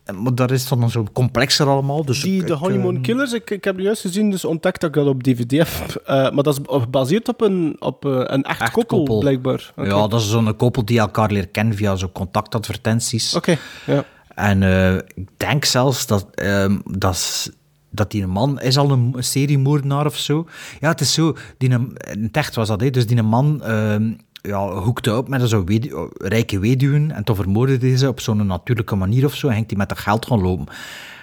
en- 0.04 0.22
maar 0.22 0.36
dat 0.36 0.52
is 0.52 0.68
dan 0.68 0.90
zo 0.90 1.06
complexer 1.14 1.68
allemaal. 1.68 2.06
Dus 2.06 2.22
Die, 2.22 2.42
ik- 2.42 2.48
de 2.48 2.54
Honeymoon 2.54 2.94
ehm, 2.94 3.04
Killers, 3.04 3.34
ik, 3.34 3.50
ik 3.50 3.64
heb 3.64 3.80
juist 3.80 4.02
gezien, 4.02 4.32
dus 4.32 4.46
ontdekt 4.46 4.82
dat 4.82 4.90
ik 4.90 4.96
dat 4.96 5.08
op 5.08 5.24
DVD 5.24 5.52
heb. 5.52 5.68
Eh, 6.06 6.16
maar 6.32 6.44
dat 6.44 6.60
is 6.60 6.66
gebaseerd 6.82 7.28
op 7.28 7.42
een, 7.42 7.76
op, 7.80 8.06
eh, 8.06 8.12
een 8.26 8.44
echt, 8.44 8.62
Echt 8.62 8.72
koppel, 8.72 8.98
koppel. 8.98 9.20
blijkbaar. 9.20 9.74
Ja, 9.76 10.08
dat 10.08 10.22
is 10.22 10.30
zo'n 10.30 10.56
koppel 10.56 10.86
die 10.86 11.00
elkaar 11.00 11.32
leert 11.32 11.52
kennen 11.52 11.76
via 11.76 11.96
zo'n 11.96 12.12
contactadvertenties. 12.12 13.36
Oké, 13.36 13.58
ja. 13.86 14.04
En 14.36 14.64
eh, 14.64 14.96
ik 14.96 15.28
denk 15.38 15.66
zelfs 15.66 16.08
dat, 16.08 16.28
ehm, 16.36 16.78
dat, 16.86 17.52
dat 17.90 18.12
die 18.12 18.28
man 18.28 18.60
is 18.62 18.78
al 18.78 18.92
een 18.92 19.16
seriemoordenaar 19.18 20.06
of 20.06 20.18
zo. 20.18 20.48
Ja, 20.80 20.90
het 20.90 21.02
is 21.02 21.14
zo. 21.14 21.36
Die, 21.58 21.70
in 21.70 22.24
het 22.24 22.38
echt 22.38 22.56
was 22.56 22.68
dat, 22.68 22.82
hè. 22.82 22.90
dus 22.90 23.08
die 23.08 23.22
man 23.24 23.64
ehm, 23.64 24.12
ja, 24.42 24.74
hoekte 24.74 25.16
op 25.18 25.28
met 25.28 25.50
zo'n 25.50 25.66
wedu- 25.66 26.10
rijke 26.18 26.60
weduwen 26.60 27.12
en 27.12 27.24
toen 27.24 27.36
vermoordde 27.36 27.88
hij 27.88 27.98
ze 27.98 28.08
op 28.08 28.20
zo'n 28.20 28.46
natuurlijke 28.48 28.96
manier 28.96 29.26
of 29.26 29.36
zo 29.36 29.48
en 29.48 29.54
ging 29.54 29.68
hij 29.68 29.78
met 29.78 29.90
dat 29.90 29.98
geld 30.00 30.26
gaan 30.26 30.42
lopen. 30.42 30.68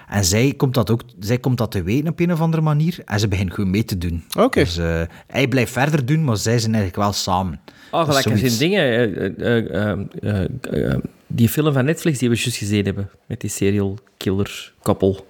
En 0.09 0.25
zij 0.25 0.55
komt 0.57 0.75
dat 0.75 0.91
ook 0.91 1.03
zij 1.21 1.39
komt 1.39 1.59
dat 1.59 1.71
te 1.71 1.83
weten 1.83 2.09
op 2.09 2.21
een 2.21 2.33
of 2.33 2.41
andere 2.41 2.63
manier 2.63 2.99
en 3.05 3.21
ze 3.21 3.29
begint 3.29 3.55
gewoon 3.55 3.71
mee 3.71 3.85
te 3.85 3.99
doen. 3.99 4.25
Oké. 4.39 4.61
Dus 4.61 4.77
eh, 4.77 5.01
hij 5.27 5.49
blijft 5.49 5.73
verder 5.73 6.07
doen, 6.07 6.25
maar 6.25 6.37
zij 6.37 6.59
zijn 6.59 6.75
eigenlijk 6.75 7.03
wel 7.03 7.13
samen. 7.13 7.61
Oh, 7.91 8.05
gelijk 8.05 8.23
zoiets. 8.23 8.59
dingen. 8.59 8.81
eh, 8.83 9.27
eh, 9.57 9.91
eh, 9.91 9.99
eh, 10.23 10.91
eh, 10.93 10.99
die 11.27 11.49
film 11.49 11.73
van 11.73 11.85
Netflix 11.85 12.19
die 12.19 12.29
we 12.31 12.37
juist 12.37 12.57
gezien 12.57 12.85
hebben. 12.85 13.11
Met 13.27 13.41
die 13.41 13.51
serial 13.51 13.99
killer 14.17 14.73
koppel. 14.83 15.27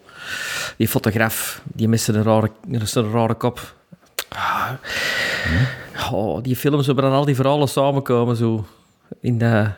Die 0.77 0.89
fotograaf, 0.89 1.61
die 1.65 1.89
met 1.89 2.01
zijn 2.01 2.23
rare, 2.23 2.51
zijn 2.83 3.11
rare 3.11 3.35
kop. 3.35 3.75
Ah. 4.29 4.71
Oh, 6.13 6.43
die 6.43 6.57
films 6.57 6.87
waar 6.87 6.95
dan 6.95 7.13
al 7.13 7.25
die 7.25 7.35
verhalen 7.35 7.69
samenkomen 7.69 8.37
zo. 8.37 8.67
In 9.21 9.39
de... 9.39 9.71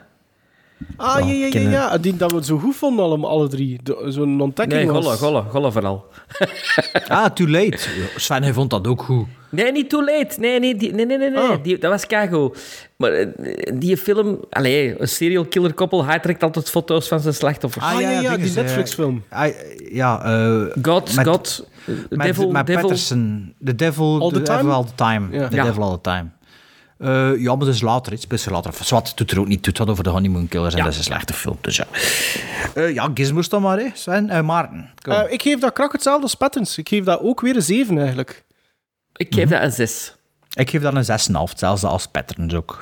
Ah, 0.97 1.21
ja, 1.21 1.33
ja, 1.33 1.61
ja, 1.61 1.71
ja. 1.71 1.99
Die, 1.99 2.17
dat 2.17 2.31
we 2.31 2.37
het 2.37 2.47
zo 2.47 2.59
goed 2.59 2.77
vonden, 2.77 3.05
allemaal, 3.05 3.31
alle 3.31 3.49
drie. 3.49 3.81
Zo'n 4.07 4.41
ontdekking 4.41 4.83
Nee, 4.83 4.91
was... 4.93 5.05
golle, 5.05 5.17
golle, 5.17 5.43
golle 5.51 5.73
vooral. 5.73 6.05
Ah, 7.09 7.25
Too 7.27 7.49
Late. 7.49 7.79
Sven, 8.17 8.43
hij 8.43 8.53
vond 8.53 8.71
dat 8.71 8.87
ook 8.87 9.03
goed. 9.03 9.27
Nee, 9.51 9.73
niet 9.73 9.91
Too 9.91 10.05
Late. 10.05 10.41
Nee, 10.41 10.61
nee, 10.61 10.75
die, 10.77 10.93
nee, 10.93 11.07
nee, 11.07 11.19
nee. 11.19 11.31
nee. 11.31 11.61
Die, 11.61 11.79
dat 11.79 11.91
was 11.91 12.07
Kago. 12.07 12.55
Maar 12.97 13.13
eh, 13.13 13.27
die 13.75 13.97
film... 13.97 14.39
Allee, 14.51 15.01
een 15.01 15.09
serial 15.09 15.45
killer 15.45 15.73
koppel, 15.75 16.05
hij 16.05 16.19
trekt 16.21 16.43
altijd 16.43 16.71
foto's 16.71 17.09
van 17.09 17.21
zijn 17.21 17.35
slachtoffers. 17.35 17.85
Ah, 17.85 18.01
ja, 18.01 18.11
ja, 18.11 18.37
die 18.37 18.53
Netflix-film. 18.53 19.23
ah, 19.31 19.53
ja, 19.93 20.25
eh, 20.25 20.65
God, 20.83 21.15
met- 21.17 21.27
God, 21.27 21.69
eh, 21.87 21.95
met, 22.11 22.27
Devil, 22.27 22.51
met 22.51 22.67
Devil. 22.67 22.81
Patterson. 22.83 23.55
The 23.65 23.75
Devil, 23.75 24.21
All 24.21 24.29
the 24.31 24.35
the 24.35 24.43
time? 24.43 24.57
devil 24.59 24.73
all 24.73 24.85
the 24.85 24.95
time. 24.95 25.49
The. 25.49 25.57
Devil 25.57 25.83
all 25.83 25.93
the 25.95 26.01
time. 26.01 26.31
Eh, 26.99 27.41
ja, 27.41 27.55
maar 27.57 27.67
dat 27.67 27.75
is 27.75 27.81
later. 27.81 28.13
Iets 28.13 28.27
best 28.27 28.51
later. 28.51 28.71
Of 28.71 28.87
Zwart 28.87 29.17
doet 29.17 29.31
er 29.31 29.41
ook 29.41 29.47
niet. 29.49 29.69
Gaat 29.73 29.89
over 29.89 30.05
de 30.05 30.11
Honeymoon 30.11 30.49
Killers 30.49 30.73
en 30.73 30.79
Ja. 30.79 30.85
dat 30.85 30.93
is 30.93 30.99
een 30.99 31.05
slechte 31.05 31.33
film. 31.33 31.59
Dus 31.61 31.77
ja. 31.77 31.87
Eh, 32.75 32.95
ja, 32.95 33.11
Gizmos 33.15 33.49
dan 33.49 33.63
maar, 33.63 33.79
hè. 33.79 33.87
Sven. 33.95 34.31
Eh, 34.31 34.41
Maarten. 34.41 34.91
Ik 35.29 35.43
geef 35.43 35.61
dat 35.61 35.73
krak 35.73 35.93
hetzelfde 35.93 36.23
als 36.23 36.35
Patterns. 36.35 36.79
Ik 36.79 36.89
geef 36.89 37.05
dat 37.05 37.21
ook 37.21 37.41
weer 37.41 37.57
een 37.57 37.63
7 37.63 37.99
eigenlijk. 37.99 38.45
Ik 39.17 39.35
geef 39.35 39.49
dat 39.49 39.63
een 39.63 39.73
6. 39.73 40.15
Ik 40.55 40.71
geef 40.71 40.83
dat 40.83 40.95
een 40.95 41.05
6,5. 41.05 41.51
Hetzelfde 41.51 41.87
als 41.87 42.07
Patterns 42.07 42.55
ook. 42.55 42.79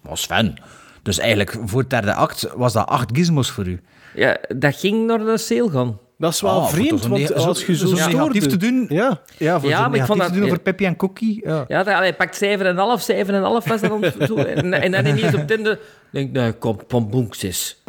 Maar 0.00 0.18
Sven. 0.18 0.54
Dus 1.02 1.18
eigenlijk, 1.18 1.56
voor 1.64 1.80
het 1.80 1.90
derde 1.90 2.14
act 2.14 2.48
was 2.54 2.72
dat 2.72 2.86
acht 2.86 3.10
gizmos 3.12 3.50
voor 3.50 3.66
u. 3.66 3.80
Ja, 4.14 4.36
dat 4.56 4.76
ging 4.76 5.06
naar 5.06 5.18
de 5.18 5.38
sale 5.38 5.70
gaan. 5.70 5.98
Dat 6.18 6.32
is 6.32 6.40
wel 6.40 6.50
Ah, 6.50 6.66
vreemd, 6.68 7.06
want 7.06 7.34
als 7.34 7.66
je 7.66 7.76
zo, 7.76 7.86
zo 7.86 8.08
negatief 8.08 8.46
te 8.46 8.56
doen. 8.56 8.86
Ja. 8.88 9.20
Ja, 9.38 9.60
voor 9.60 9.68
Ja, 9.70 9.78
ja, 9.78 9.88
maar 9.88 9.98
ik 9.98 10.04
vond 10.04 10.18
dat- 10.18 10.28
te 10.28 10.34
doen 10.34 10.42
over 10.42 10.56
ja. 10.56 10.62
Peppy 10.62 10.84
en 10.84 10.96
Cookie. 10.96 11.40
Ja. 11.44 11.64
Ja, 11.68 11.82
dat, 11.82 11.94
allee, 11.94 12.12
pakt 12.12 12.36
7,5, 12.36 13.02
7,5 13.02 13.66
was 13.68 13.80
dat 13.80 14.00
dan 14.00 14.26
zo. 14.26 14.34
En, 14.36 14.72
en 14.72 14.90
dan 14.92 15.06
ineens 15.06 15.34
op 15.34 15.40
het 15.40 15.50
einde... 15.50 15.78
denk 16.10 16.26
ik, 16.28 16.32
nee, 16.32 16.52
kom, 16.52 16.78
kom, 16.88 17.10
bonkjes. 17.10 17.82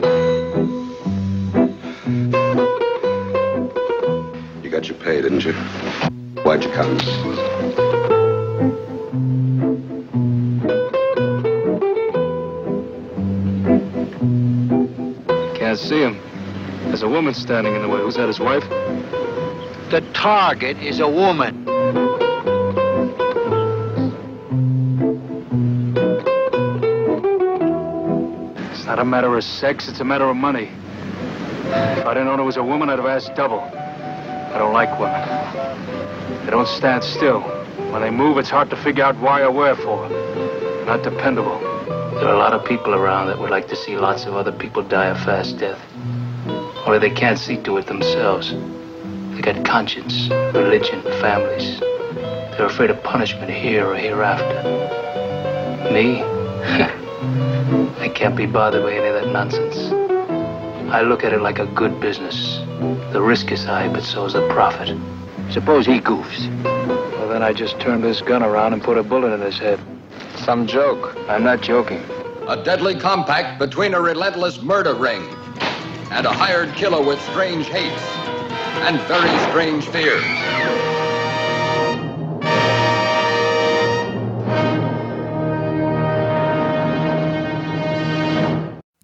You 4.61 4.71
got 4.71 4.85
your 4.87 5.03
pay, 5.03 5.21
didn't 5.21 5.41
you? 5.43 5.55
Why'd 6.43 6.63
you 6.63 6.73
come? 6.75 6.95
Can't 15.55 15.77
see 15.79 15.99
him. 16.01 16.15
There's 16.87 17.03
a 17.03 17.09
woman 17.09 17.33
standing 17.33 17.75
in 17.75 17.81
the 17.81 17.89
way. 17.89 17.99
Who's 17.99 18.15
that, 18.15 18.27
his 18.27 18.39
wife? 18.39 18.63
The 19.91 20.01
target 20.13 20.77
is 20.77 20.99
a 20.99 21.07
woman. 21.07 21.65
It's 28.71 28.85
not 28.85 28.99
a 28.99 29.05
matter 29.05 29.37
of 29.37 29.43
sex, 29.43 29.87
it's 29.87 29.99
a 29.99 30.03
matter 30.03 30.25
of 30.25 30.35
money. 30.35 30.71
If 31.65 32.05
I'd 32.05 32.17
have 32.17 32.25
known 32.25 32.39
it 32.39 32.43
was 32.43 32.57
a 32.57 32.63
woman, 32.63 32.89
I'd 32.89 32.99
have 32.99 33.07
asked 33.07 33.35
double. 33.35 33.59
I 33.59 34.57
don't 34.57 34.73
like 34.73 34.97
women. 34.97 36.45
They 36.45 36.51
don't 36.51 36.67
stand 36.67 37.03
still. 37.03 37.41
When 37.91 38.01
they 38.01 38.09
move, 38.09 38.37
it's 38.37 38.49
hard 38.49 38.69
to 38.69 38.77
figure 38.77 39.03
out 39.03 39.17
why 39.19 39.41
or 39.41 39.51
wherefore. 39.51 40.09
Not 40.85 41.03
dependable. 41.03 41.59
There 42.15 42.25
are 42.27 42.33
a 42.33 42.37
lot 42.37 42.53
of 42.53 42.65
people 42.65 42.95
around 42.95 43.27
that 43.27 43.37
would 43.39 43.51
like 43.51 43.67
to 43.67 43.75
see 43.75 43.97
lots 43.97 44.25
of 44.25 44.35
other 44.35 44.51
people 44.51 44.81
die 44.83 45.07
a 45.07 45.15
fast 45.15 45.59
death. 45.59 45.79
Only 46.87 46.99
they 46.99 47.09
can't 47.13 47.37
see 47.37 47.57
to 47.63 47.75
it 47.75 47.87
themselves. 47.87 48.53
They 49.33 49.41
got 49.41 49.65
conscience, 49.65 50.29
religion, 50.29 51.01
families. 51.19 51.81
They're 51.81 52.67
afraid 52.67 52.89
of 52.89 53.03
punishment 53.03 53.51
here 53.51 53.85
or 53.85 53.95
hereafter. 53.97 54.63
Me? 55.91 56.21
I 57.99 58.07
can't 58.15 58.37
be 58.37 58.45
bothered 58.45 58.83
by 58.83 58.93
any 58.93 59.05
of 59.05 59.15
that 59.15 59.33
nonsense. 59.33 59.75
I 60.89 61.01
look 61.01 61.25
at 61.25 61.33
it 61.33 61.41
like 61.41 61.59
a 61.59 61.65
good 61.65 61.99
business. 61.99 62.59
The 63.11 63.21
risk 63.21 63.51
is 63.51 63.65
high, 63.65 63.89
but 63.89 64.03
so 64.03 64.23
is 64.23 64.31
the 64.31 64.47
profit. 64.47 64.97
Suppose 65.51 65.85
he 65.85 65.99
goofs. 65.99 66.47
Well, 66.63 67.27
then 67.27 67.43
I 67.43 67.51
just 67.51 67.81
turn 67.81 67.99
this 67.99 68.21
gun 68.21 68.43
around 68.43 68.71
and 68.71 68.81
put 68.81 68.97
a 68.97 69.03
bullet 69.03 69.33
in 69.33 69.41
his 69.41 69.57
head. 69.57 69.77
Some 70.37 70.65
joke. 70.65 71.17
I'm 71.27 71.43
not 71.43 71.59
joking. 71.59 72.01
A 72.47 72.63
deadly 72.63 72.97
compact 72.97 73.59
between 73.59 73.93
a 73.93 73.99
relentless 73.99 74.61
murder 74.61 74.93
ring 74.93 75.27
and 76.11 76.25
a 76.25 76.31
hired 76.31 76.73
killer 76.75 77.01
with 77.01 77.19
strange 77.31 77.67
hates 77.67 78.03
and 78.87 78.99
very 79.07 79.37
strange 79.49 79.87
fears. 79.89 80.23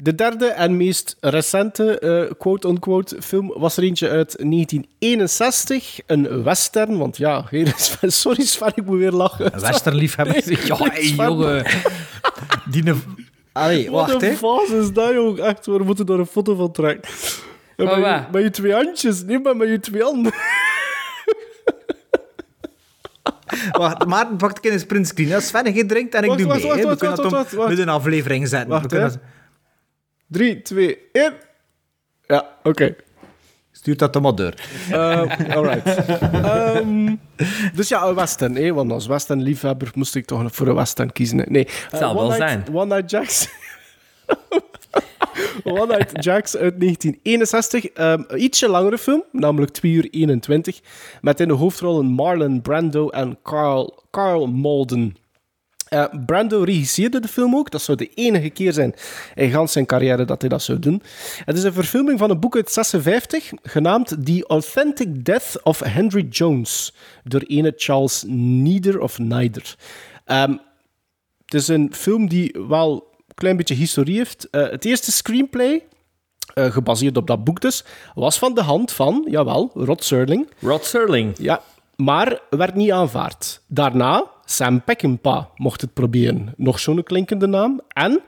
De 0.03 0.15
derde 0.15 0.45
en 0.45 0.77
meest 0.77 1.17
recente 1.19 1.99
eh, 1.99 2.31
quote-unquote 2.37 3.21
film 3.21 3.53
was 3.57 3.77
er 3.77 3.83
eentje 3.83 4.09
uit 4.09 4.35
1961. 4.37 5.99
Een 6.05 6.43
western, 6.43 6.97
want 6.97 7.17
ja, 7.17 7.45
sorry 8.01 8.45
Sven, 8.45 8.71
ik 8.75 8.85
moet 8.85 8.97
weer 8.97 9.11
lachen. 9.11 9.53
Een 9.53 9.59
westernliefhebber. 9.59 10.65
Ja, 10.65 10.77
hey, 10.77 11.03
jongen. 11.03 11.65
Die 12.71 12.83
ne... 12.83 12.95
Allee, 13.53 13.91
Wat 13.91 14.09
wacht, 14.09 14.23
een 14.23 14.35
fase 14.37 14.77
is 14.77 14.91
dat, 14.93 15.13
jong. 15.13 15.39
Echt, 15.39 15.65
we 15.65 15.83
moeten 15.83 16.05
er 16.07 16.19
een 16.19 16.25
foto 16.25 16.55
van 16.55 16.71
trekken. 16.71 17.09
En 17.75 17.85
met, 17.85 17.95
je, 17.95 18.23
met 18.31 18.43
je 18.43 18.49
twee 18.49 18.73
handjes, 18.73 19.23
niet 19.23 19.43
maar 19.43 19.57
met 19.57 19.69
je 19.69 19.79
twee 19.79 20.01
handen. 20.03 20.33
Wacht, 23.71 24.05
Maarten 24.05 24.37
pakt 24.37 24.57
ik 24.57 24.71
in 24.71 24.79
een 24.79 24.85
printscreen. 24.85 25.33
Als 25.33 25.47
Sven 25.47 25.73
geen 25.73 25.87
drinkt 25.87 26.13
en 26.15 26.21
ik 26.23 26.27
Wacht, 26.29 26.39
doe 26.39 26.47
wacht, 26.47 26.59
mee. 26.61 26.67
wacht, 26.69 26.79
hè. 26.79 26.83
We 26.83 26.87
wacht, 26.87 26.99
kunnen 26.99 27.17
wacht, 27.17 27.31
dat 27.31 27.39
wacht, 27.41 27.51
om 27.53 27.57
wacht. 27.57 27.69
met 27.69 27.79
een 27.79 27.89
aflevering 27.93 28.47
zetten. 28.47 28.69
Wacht, 28.69 28.81
We 28.81 28.87
kunnen 28.87 29.07
hè. 29.07 29.13
dat- 29.13 29.23
3, 30.27 30.61
2, 30.61 30.97
1. 31.11 31.33
Ja, 32.27 32.49
oké. 32.63 32.95
Stuurt 33.83 33.99
dat 33.99 34.13
dan 34.13 34.21
maar 34.21 34.35
door. 34.35 34.53
Eh, 34.91 35.21
alright. 35.55 36.05
Ehm, 36.31 37.15
dus 37.75 37.87
ja, 37.89 38.03
een 38.03 38.15
western. 38.15 38.55
Hè, 38.55 38.73
want 38.73 38.91
als 38.91 39.07
western-liefhebber 39.07 39.91
moest 39.95 40.15
ik 40.15 40.25
toch 40.25 40.55
voor 40.55 40.67
een 40.67 40.75
western 40.75 41.11
kiezen. 41.11 41.45
Nee. 41.47 41.67
Het 41.89 41.99
zal 41.99 42.09
Eh, 42.09 42.15
wel 42.15 42.25
One 42.25 42.35
zijn. 42.35 42.57
Night, 42.57 42.75
One 42.75 42.95
Night 42.95 43.11
Jacks. 43.11 43.47
One 45.63 45.85
Night 45.95 46.23
Jacks 46.23 46.57
uit 46.57 46.79
1961. 46.79 47.85
Ehm, 47.85 48.23
een 48.27 48.43
ietsje 48.43 48.69
langere 48.69 48.97
film, 48.97 49.23
namelijk 49.31 49.71
2 49.71 49.91
uur 49.91 50.07
21. 50.11 50.79
Met 51.21 51.39
in 51.39 51.47
de 51.47 51.53
hoofdrollen 51.53 52.05
Marlon 52.05 52.61
Brando 52.61 53.09
en 53.09 53.37
Carl, 53.43 54.03
Carl 54.11 54.47
Malden. 54.47 55.15
Eh, 55.93 56.05
Brando 56.25 56.63
regisseerde 56.63 57.19
de 57.19 57.27
film 57.27 57.55
ook. 57.55 57.71
Dat 57.71 57.81
zou 57.81 57.97
de 57.97 58.09
enige 58.13 58.49
keer 58.49 58.73
zijn 58.73 58.95
in 59.35 59.51
gans 59.51 59.71
zijn 59.71 59.85
carrière 59.85 60.25
dat 60.25 60.41
hij 60.41 60.49
dat 60.49 60.61
zou 60.61 60.79
doen. 60.79 61.01
Het 61.45 61.57
is 61.57 61.63
een 61.63 61.73
verfilming 61.73 62.19
van 62.19 62.29
een 62.29 62.39
boek 62.39 62.55
uit 62.55 62.71
56, 62.71 63.51
genaamd 63.61 64.25
The 64.25 64.45
Authentic 64.47 65.25
Death 65.25 65.59
of 65.63 65.79
Henry 65.79 66.27
Jones, 66.29 66.93
door 67.23 67.41
ene 67.41 67.73
Charles 67.75 68.23
Nieder 68.27 68.99
of 68.99 69.19
Nider. 69.19 69.75
Ehm, 70.25 70.51
het 71.45 71.53
is 71.53 71.67
een 71.67 71.93
film 71.93 72.27
die 72.27 72.55
wel 72.67 73.07
een 73.27 73.35
klein 73.35 73.57
beetje 73.57 73.75
historie 73.75 74.17
heeft. 74.17 74.49
Eh, 74.49 74.69
het 74.69 74.85
eerste 74.85 75.11
screenplay, 75.11 75.83
eh, 76.53 76.71
gebaseerd 76.71 77.17
op 77.17 77.27
dat 77.27 77.43
boek 77.43 77.61
dus, 77.61 77.83
was 78.15 78.37
van 78.37 78.53
de 78.53 78.61
hand 78.61 78.91
van, 78.91 79.27
jawel, 79.29 79.71
Rod 79.73 80.03
Serling. 80.03 80.49
Rod 80.59 80.85
Serling. 80.85 81.35
Ja, 81.37 81.61
maar 81.95 82.39
werd 82.49 82.75
niet 82.75 82.91
aanvaard. 82.91 83.61
Daarna, 83.67 84.31
Sam 84.53 84.83
Peckinpah 84.83 85.45
mocht 85.55 85.81
het 85.81 85.93
proberen. 85.93 86.53
Nog 86.57 86.79
zo'n 86.79 87.03
klinkende 87.03 87.47
naam. 87.47 87.81
En 87.87 88.21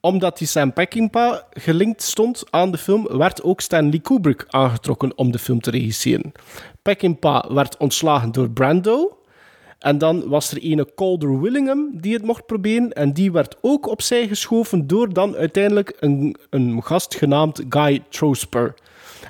omdat 0.00 0.38
die 0.38 0.46
Sam 0.46 0.72
Peckinpah 0.72 1.38
gelinkt 1.50 2.02
stond 2.02 2.44
aan 2.50 2.70
de 2.70 2.78
film, 2.78 3.06
werd 3.10 3.42
ook 3.42 3.60
Stanley 3.60 3.98
Kubrick 3.98 4.46
aangetrokken 4.48 5.18
om 5.18 5.32
de 5.32 5.38
film 5.38 5.60
te 5.60 5.70
regisseren. 5.70 6.32
Peckinpah 6.82 7.50
werd 7.50 7.76
ontslagen 7.76 8.32
door 8.32 8.50
Brando. 8.50 9.16
En 9.78 9.98
dan 9.98 10.28
was 10.28 10.50
er 10.50 10.58
ene 10.58 10.88
Calder 10.94 11.40
Willingham 11.40 11.88
die 11.92 12.14
het 12.14 12.24
mocht 12.24 12.46
proberen. 12.46 12.92
En 12.92 13.12
die 13.12 13.32
werd 13.32 13.56
ook 13.60 13.86
opzij 13.86 14.28
geschoven 14.28 14.86
door 14.86 15.12
dan 15.12 15.36
uiteindelijk 15.36 15.96
een, 16.00 16.36
een 16.50 16.82
gast 16.82 17.14
genaamd 17.14 17.62
Guy 17.68 18.02
Trosper. 18.08 18.74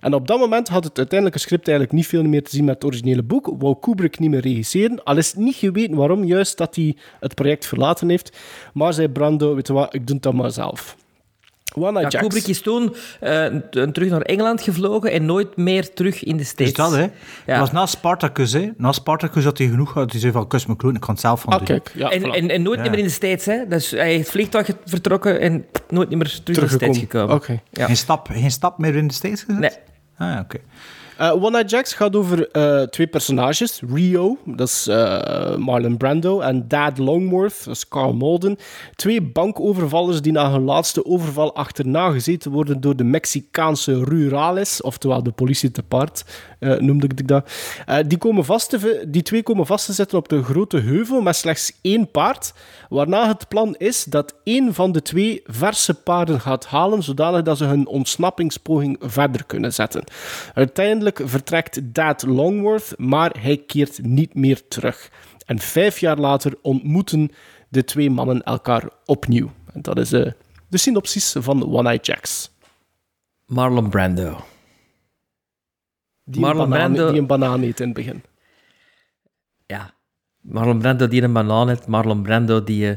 En 0.00 0.14
op 0.14 0.26
dat 0.26 0.38
moment 0.38 0.68
had 0.68 0.84
het 0.84 0.98
uiteindelijke 0.98 1.40
script 1.42 1.68
eigenlijk 1.68 1.96
niet 1.96 2.06
veel 2.06 2.22
meer 2.22 2.42
te 2.42 2.50
zien 2.50 2.64
met 2.64 2.74
het 2.74 2.84
originele 2.84 3.22
boek. 3.22 3.54
Wou 3.58 3.76
Kubrick 3.80 4.18
niet 4.18 4.30
meer 4.30 4.40
regisseren. 4.40 5.04
Al 5.04 5.16
is 5.16 5.34
niet 5.34 5.54
geweten 5.54 5.96
waarom 5.96 6.24
juist 6.24 6.58
dat 6.58 6.74
hij 6.74 6.96
het 7.20 7.34
project 7.34 7.66
verlaten 7.66 8.08
heeft. 8.08 8.38
Maar 8.72 8.92
zei 8.92 9.08
Brando, 9.08 9.54
weet 9.54 9.66
je 9.66 9.72
wat, 9.72 9.94
ik 9.94 10.06
doe 10.06 10.14
het 10.14 10.24
dan 10.24 10.36
maar 10.36 10.50
zelf. 10.50 10.96
One 11.74 11.86
Eye 11.86 11.94
Ja, 11.94 12.00
Jacks. 12.08 12.16
Kubrick 12.16 12.46
is 12.46 12.60
toen 12.60 12.94
eh, 13.20 13.46
terug 13.70 14.08
naar 14.10 14.20
Engeland 14.20 14.60
gevlogen 14.62 15.10
en 15.12 15.24
nooit 15.24 15.56
meer 15.56 15.92
terug 15.94 16.24
in 16.24 16.36
de 16.36 16.44
States. 16.44 16.72
Dus 16.74 16.84
dat, 16.84 16.92
hè. 16.92 17.00
Ja. 17.02 17.10
Dat 17.46 17.58
was 17.58 17.72
na 17.72 17.86
Spartacus, 17.86 18.52
hè. 18.52 18.70
Na 18.76 18.92
Spartacus 18.92 19.44
had 19.44 19.58
hij 19.58 19.66
genoeg 19.66 19.92
gehad. 19.92 20.10
Hij 20.10 20.20
zei 20.20 20.32
van, 20.32 20.46
kus 20.46 20.66
me 20.66 20.76
kloon, 20.76 20.94
ik 20.94 21.00
kan 21.00 21.10
het 21.10 21.20
zelf 21.20 21.40
van 21.40 21.52
Ah, 21.52 21.58
doen. 21.58 21.66
kijk. 21.66 21.92
Ja, 21.94 22.10
en, 22.10 22.22
en, 22.22 22.48
en 22.50 22.62
nooit 22.62 22.84
Ja. 22.84 22.90
meer 22.90 22.98
in 22.98 23.04
de 23.04 23.10
States, 23.10 23.44
hè. 23.46 23.66
Dus 23.68 23.90
hij 23.90 24.08
heeft 24.08 24.18
het 24.22 24.30
vliegtuig 24.30 24.70
vertrokken 24.84 25.40
en 25.40 25.64
nooit 25.88 26.10
meer 26.10 26.40
terug 26.42 26.58
in 26.58 26.66
de 26.66 26.74
States 26.74 26.98
gekomen. 26.98 27.34
Oké. 27.34 27.60
Ja. 27.70 27.86
Geen, 27.86 27.96
stap, 27.96 28.28
geen 28.32 28.50
stap 28.50 28.78
meer 28.78 28.94
in 28.96 29.06
de 29.06 29.14
States 29.14 29.42
gezet? 29.42 29.60
Nee. 29.60 29.70
Ah, 30.30 30.38
oké. 30.40 30.58
Eh, 31.22 31.32
One 31.32 31.50
Night 31.50 31.70
Jacks 31.70 31.92
gaat 31.92 32.16
over 32.16 32.50
eh, 32.50 32.82
twee 32.82 33.06
personages. 33.06 33.82
Rio, 33.92 34.38
dat 34.44 34.68
is 34.68 34.86
eh, 34.86 35.56
Marlon 35.56 35.96
Brando, 35.96 36.40
en 36.40 36.68
Dad 36.68 36.98
Longworth, 36.98 37.64
dat 37.64 37.74
is 37.74 37.88
Carl 37.88 38.12
Malden. 38.12 38.56
Twee 38.94 39.22
bankovervallers 39.22 40.22
die 40.22 40.32
na 40.32 40.50
hun 40.50 40.64
laatste 40.64 41.04
overval 41.04 41.54
achterna 41.54 42.10
gezeten 42.10 42.50
worden 42.50 42.80
door 42.80 42.96
de 42.96 43.04
Mexicaanse 43.04 44.04
rurales, 44.04 44.80
oftewel 44.80 45.22
de 45.22 45.30
politie 45.32 45.70
te 45.70 45.82
paard, 45.82 46.24
eh, 46.62 46.78
noemde 46.78 47.06
ik 47.06 47.28
dat. 47.28 47.50
Eh, 47.86 47.98
die, 48.06 48.18
komen 48.18 48.44
vast 48.44 48.70
te, 48.70 49.04
die 49.08 49.22
twee 49.22 49.42
komen 49.42 49.66
vast 49.66 49.86
te 49.86 49.92
zitten 49.92 50.18
op 50.18 50.28
de 50.28 50.42
grote 50.42 50.78
heuvel 50.78 51.20
met 51.20 51.36
slechts 51.36 51.72
één 51.80 52.10
paard, 52.10 52.54
waarna 52.88 53.28
het 53.28 53.48
plan 53.48 53.74
is 53.78 54.04
dat 54.04 54.34
één 54.44 54.74
van 54.74 54.92
de 54.92 55.02
twee 55.02 55.42
verse 55.44 55.94
paarden 55.94 56.40
gaat 56.40 56.66
halen, 56.66 57.02
zodanig 57.02 57.42
dat 57.42 57.58
ze 57.58 57.64
hun 57.64 57.86
ontsnappingspoging 57.86 58.96
verder 59.00 59.44
kunnen 59.44 59.72
zetten. 59.72 60.04
Uiteindelijk 60.54 61.20
vertrekt 61.24 61.94
Dad 61.94 62.22
Longworth, 62.22 62.94
maar 62.96 63.36
hij 63.38 63.56
keert 63.66 64.02
niet 64.02 64.34
meer 64.34 64.68
terug. 64.68 65.10
En 65.46 65.58
vijf 65.58 65.98
jaar 65.98 66.18
later 66.18 66.54
ontmoeten 66.62 67.30
de 67.68 67.84
twee 67.84 68.10
mannen 68.10 68.42
elkaar 68.42 68.88
opnieuw. 69.04 69.50
En 69.72 69.82
dat 69.82 69.98
is 69.98 70.12
eh, 70.12 70.30
de 70.68 70.78
synopsis 70.78 71.34
van 71.38 71.74
One 71.74 71.88
Eye 71.88 72.00
Jacks. 72.02 72.50
Marlon 73.46 73.90
Brando. 73.90 74.51
Die, 76.32 76.40
Marlon 76.40 76.62
een 76.62 76.70
banaan, 76.70 76.92
Brando- 76.92 77.10
die 77.10 77.20
een 77.20 77.26
banaan 77.26 77.62
eet 77.62 77.80
in 77.80 77.86
het 77.86 77.94
begin. 77.96 78.22
Ja. 79.66 79.94
Marlon 80.40 80.78
Brando 80.78 81.08
die 81.08 81.22
een 81.22 81.32
banaan 81.32 81.68
heeft. 81.68 81.86
Marlon 81.86 82.22
Brando 82.22 82.64
die... 82.64 82.88
eh, 82.90 82.96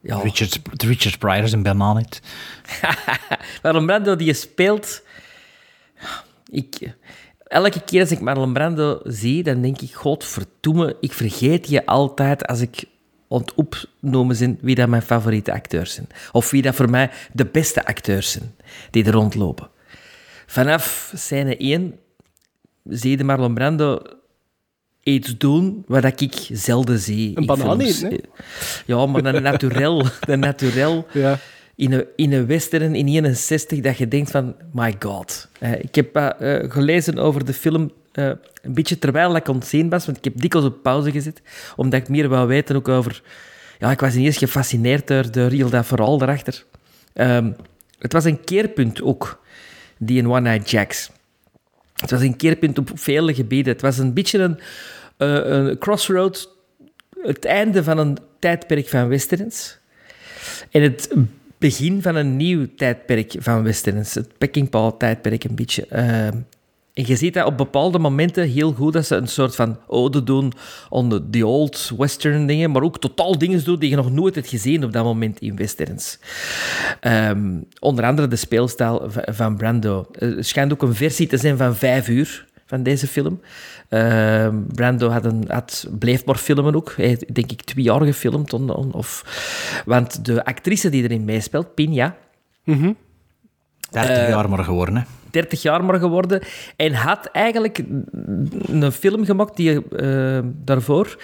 ja, 0.00 0.18
Richard, 0.18 0.60
Richard 0.82 1.18
Pryor 1.18 1.42
is 1.42 1.52
een 1.52 1.62
banaan 1.62 1.96
niet. 1.96 2.22
Marlon 3.62 3.86
Brando 3.86 4.16
die 4.16 4.26
je 4.26 4.32
speelt... 4.32 5.02
Ik, 6.50 6.94
elke 7.46 7.80
keer 7.84 8.00
als 8.00 8.10
ik 8.10 8.20
Marlon 8.20 8.52
Brando 8.52 9.00
zie, 9.04 9.42
dan 9.42 9.62
denk 9.62 9.80
ik... 9.80 9.94
Godverdomme, 9.94 10.96
ik 11.00 11.12
vergeet 11.12 11.68
je 11.68 11.86
altijd 11.86 12.46
als 12.46 12.60
ik 12.60 12.84
opnoemen 13.54 14.36
zijn 14.36 14.58
wie 14.60 14.74
dat 14.74 14.88
mijn 14.88 15.02
favoriete 15.02 15.52
acteurs 15.52 15.94
zijn. 15.94 16.06
Of 16.32 16.50
wie 16.50 16.62
dat 16.62 16.74
voor 16.74 16.90
mij 16.90 17.10
de 17.32 17.44
beste 17.46 17.84
acteurs 17.86 18.30
zijn 18.30 18.54
die 18.90 19.04
er 19.04 19.12
rondlopen. 19.12 19.70
Vanaf 20.46 21.12
scène 21.14 21.56
1 21.56 21.98
zie 22.84 23.18
je 23.18 23.24
Marlon 23.24 23.54
Brando 23.54 24.02
iets 25.02 25.38
doen 25.38 25.84
wat 25.86 26.20
ik 26.20 26.48
zelden 26.52 26.98
zie. 26.98 27.28
Een 27.28 27.36
in 27.36 27.46
banaan 27.46 27.80
eten, 27.80 28.10
hè? 28.10 28.16
Ja, 28.86 29.06
maar 29.06 29.24
een 29.24 29.42
naturel. 29.42 30.06
Een 30.28 30.38
naturel 30.38 31.06
Ja. 31.12 31.38
in, 31.76 31.92
een, 31.92 32.06
in 32.16 32.32
een 32.32 32.46
western 32.46 32.94
in 32.94 33.06
61 33.08 33.80
dat 33.80 33.96
je 33.98 34.08
denkt 34.08 34.30
van, 34.30 34.54
my 34.72 34.96
god. 34.98 35.48
Eh, 35.58 35.72
ik 35.72 35.94
heb 35.94 36.16
eh, 36.16 36.54
eh, 36.54 36.70
gelezen 36.70 37.18
over 37.18 37.44
de 37.44 37.52
film 37.52 37.90
een 38.12 38.74
beetje 38.74 38.98
terwijl 38.98 39.36
ik 39.36 39.48
ontzien 39.48 39.88
was, 39.88 40.06
want 40.06 40.18
ik 40.18 40.24
heb 40.24 40.40
dikwijls 40.40 40.68
op 40.68 40.82
pauze 40.82 41.10
gezet, 41.10 41.42
omdat 41.76 42.00
ik 42.00 42.08
meer 42.08 42.28
wou 42.28 42.48
weten 42.48 42.76
ook 42.76 42.88
over... 42.88 43.22
Ja, 43.78 43.90
ik 43.90 44.00
was 44.00 44.14
ineens 44.14 44.36
gefascineerd 44.36 45.06
door, 45.06 45.30
door 45.30 45.50
heel 45.50 45.70
dat 45.70 45.86
verhaal 45.86 46.18
daarachter. 46.18 46.64
Ehm, 47.12 47.52
het 47.98 48.12
was 48.12 48.24
een 48.24 48.44
keerpunt 48.44 49.02
ook, 49.02 49.42
die 49.98 50.18
in 50.18 50.26
One 50.26 50.40
Night 50.40 50.70
Jacks. 50.70 51.10
Het 51.94 52.10
was 52.10 52.20
een 52.20 52.36
keerpunt 52.36 52.78
op 52.78 52.90
vele 52.94 53.34
gebieden. 53.34 53.72
Het 53.72 53.82
was 53.82 53.98
een 53.98 54.14
beetje 54.14 54.38
een, 54.38 54.58
eh, 55.16 55.40
een 55.44 55.78
crossroad, 55.78 56.56
het 57.22 57.44
einde 57.44 57.84
van 57.84 57.98
een 57.98 58.18
tijdperk 58.38 58.88
van 58.88 59.08
westerns. 59.08 59.78
En 60.70 60.82
het 60.82 61.14
begin 61.58 62.02
van 62.02 62.14
een 62.14 62.36
nieuw 62.36 62.66
tijdperk 62.76 63.34
van 63.38 63.62
westerns. 63.62 64.14
Het 64.14 64.38
Peckinpah-tijdperk 64.38 65.44
een 65.44 65.54
beetje. 65.54 65.86
Eh, 65.86 66.28
en 66.96 67.04
je 67.06 67.16
ziet 67.16 67.34
dat 67.34 67.46
op 67.46 67.56
bepaalde 67.56 67.98
momenten 67.98 68.48
heel 68.48 68.72
goed 68.72 68.92
dat 68.92 69.06
ze 69.06 69.16
een 69.16 69.28
soort 69.28 69.54
van 69.54 69.78
ode 69.86 70.22
doen 70.22 70.52
aan 70.90 71.08
de, 71.08 71.30
die 71.30 71.46
old 71.46 71.92
western 71.98 72.46
dingen, 72.46 72.70
maar 72.70 72.82
ook 72.82 72.98
totaal 72.98 73.38
dingen 73.38 73.64
doen 73.64 73.78
die 73.78 73.90
je 73.90 73.96
nog 73.96 74.10
nooit 74.10 74.34
hebt 74.34 74.48
gezien 74.48 74.84
op 74.84 74.92
dat 74.92 75.04
moment 75.04 75.40
in 75.40 75.56
westerns. 75.56 76.18
Ehm, 77.00 77.60
onder 77.80 78.04
andere 78.04 78.28
de 78.28 78.36
speelstijl 78.36 79.04
va- 79.10 79.24
van 79.32 79.56
Brando. 79.56 80.06
Er 80.12 80.44
schijnt 80.44 80.72
ook 80.72 80.82
een 80.82 80.94
versie 80.94 81.26
te 81.26 81.36
zijn 81.36 81.56
van 81.56 81.76
vijf 81.76 82.08
uur 82.08 82.46
van 82.66 82.82
deze 82.82 83.06
film. 83.06 83.40
Ehm, 83.88 84.56
Brando 84.74 85.08
had 85.08 85.24
een, 85.24 85.44
had, 85.48 85.86
bleef 85.98 86.24
maar 86.24 86.36
filmen 86.36 86.74
ook. 86.76 86.92
Hij 86.96 87.06
heeft, 87.06 87.34
denk 87.34 87.52
ik 87.52 87.62
twee 87.62 87.84
jaar 87.84 88.02
gefilmd. 88.04 88.52
on- 88.52 88.70
on- 88.74 88.92
of, 88.92 89.24
want 89.86 90.24
de 90.24 90.44
actrice 90.44 90.88
die 90.90 91.02
erin 91.02 91.24
meespeelt, 91.24 91.74
Pinja, 91.74 92.16
30 93.90 94.16
Eh, 94.16 94.28
jaar 94.28 94.48
maar 94.48 94.64
geworden, 94.64 94.96
hè. 94.96 95.02
30 95.36 95.62
jaar 95.62 95.84
maar 95.84 95.98
geworden. 95.98 96.42
En 96.76 96.92
had 96.92 97.26
eigenlijk 97.26 97.82
een 98.66 98.92
film 98.92 99.24
gemaakt 99.24 99.56
die 99.56 99.88
eh, 99.88 100.38
daarvoor... 100.64 101.18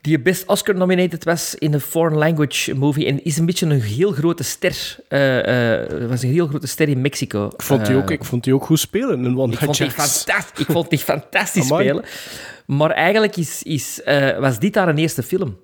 Die 0.00 0.20
best 0.20 0.46
Oscar-nominated 0.46 1.24
was 1.24 1.54
in 1.54 1.72
een 1.72 1.80
foreign 1.80 2.18
language 2.18 2.74
movie. 2.74 3.06
En 3.06 3.24
is 3.24 3.38
een 3.38 3.46
beetje 3.46 3.66
een 3.66 3.80
heel 3.80 4.12
grote 4.12 4.42
ster. 4.42 4.96
eh, 5.08 6.08
was 6.08 6.22
een 6.22 6.30
heel 6.30 6.46
grote 6.46 6.66
ster 6.66 6.88
in 6.88 7.00
Mexico. 7.00 7.46
Ik 7.46 7.62
vond 7.62 7.86
die 7.86 7.96
ook, 7.96 8.10
ik 8.10 8.24
vond 8.24 8.44
die 8.44 8.54
ook 8.54 8.64
goed 8.64 8.78
spelen 8.78 9.24
in 9.24 9.38
One 9.38 9.52
ik 9.52 9.58
vond, 9.58 9.76
die 9.76 9.90
fantastisch, 9.90 10.66
ik 10.66 10.72
vond 10.72 10.90
die 10.90 10.98
fantastisch 11.12 11.70
Amai. 11.70 11.84
spelen. 11.84 12.04
Maar 12.66 12.90
eigenlijk 12.90 13.36
is, 13.36 13.62
is, 13.62 14.00
was 14.38 14.58
dit 14.58 14.74
haar 14.74 14.88
een 14.88 14.98
eerste 14.98 15.22
film. 15.22 15.58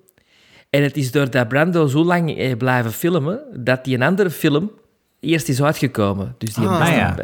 En 0.69 0.83
het 0.83 0.97
is 0.97 1.11
doordat 1.11 1.47
Brando 1.47 1.87
zo 1.87 2.03
lang 2.03 2.57
blijven 2.57 2.91
filmen, 2.91 3.41
dat 3.53 3.83
die 3.83 3.95
een 3.95 4.03
andere 4.03 4.29
film 4.29 4.71
eerst 5.19 5.49
is 5.49 5.61
uitgekomen. 5.61 6.35
Dus, 6.37 6.53
die 6.53 6.67
Ah, 6.67 6.87
ja. 6.95 7.15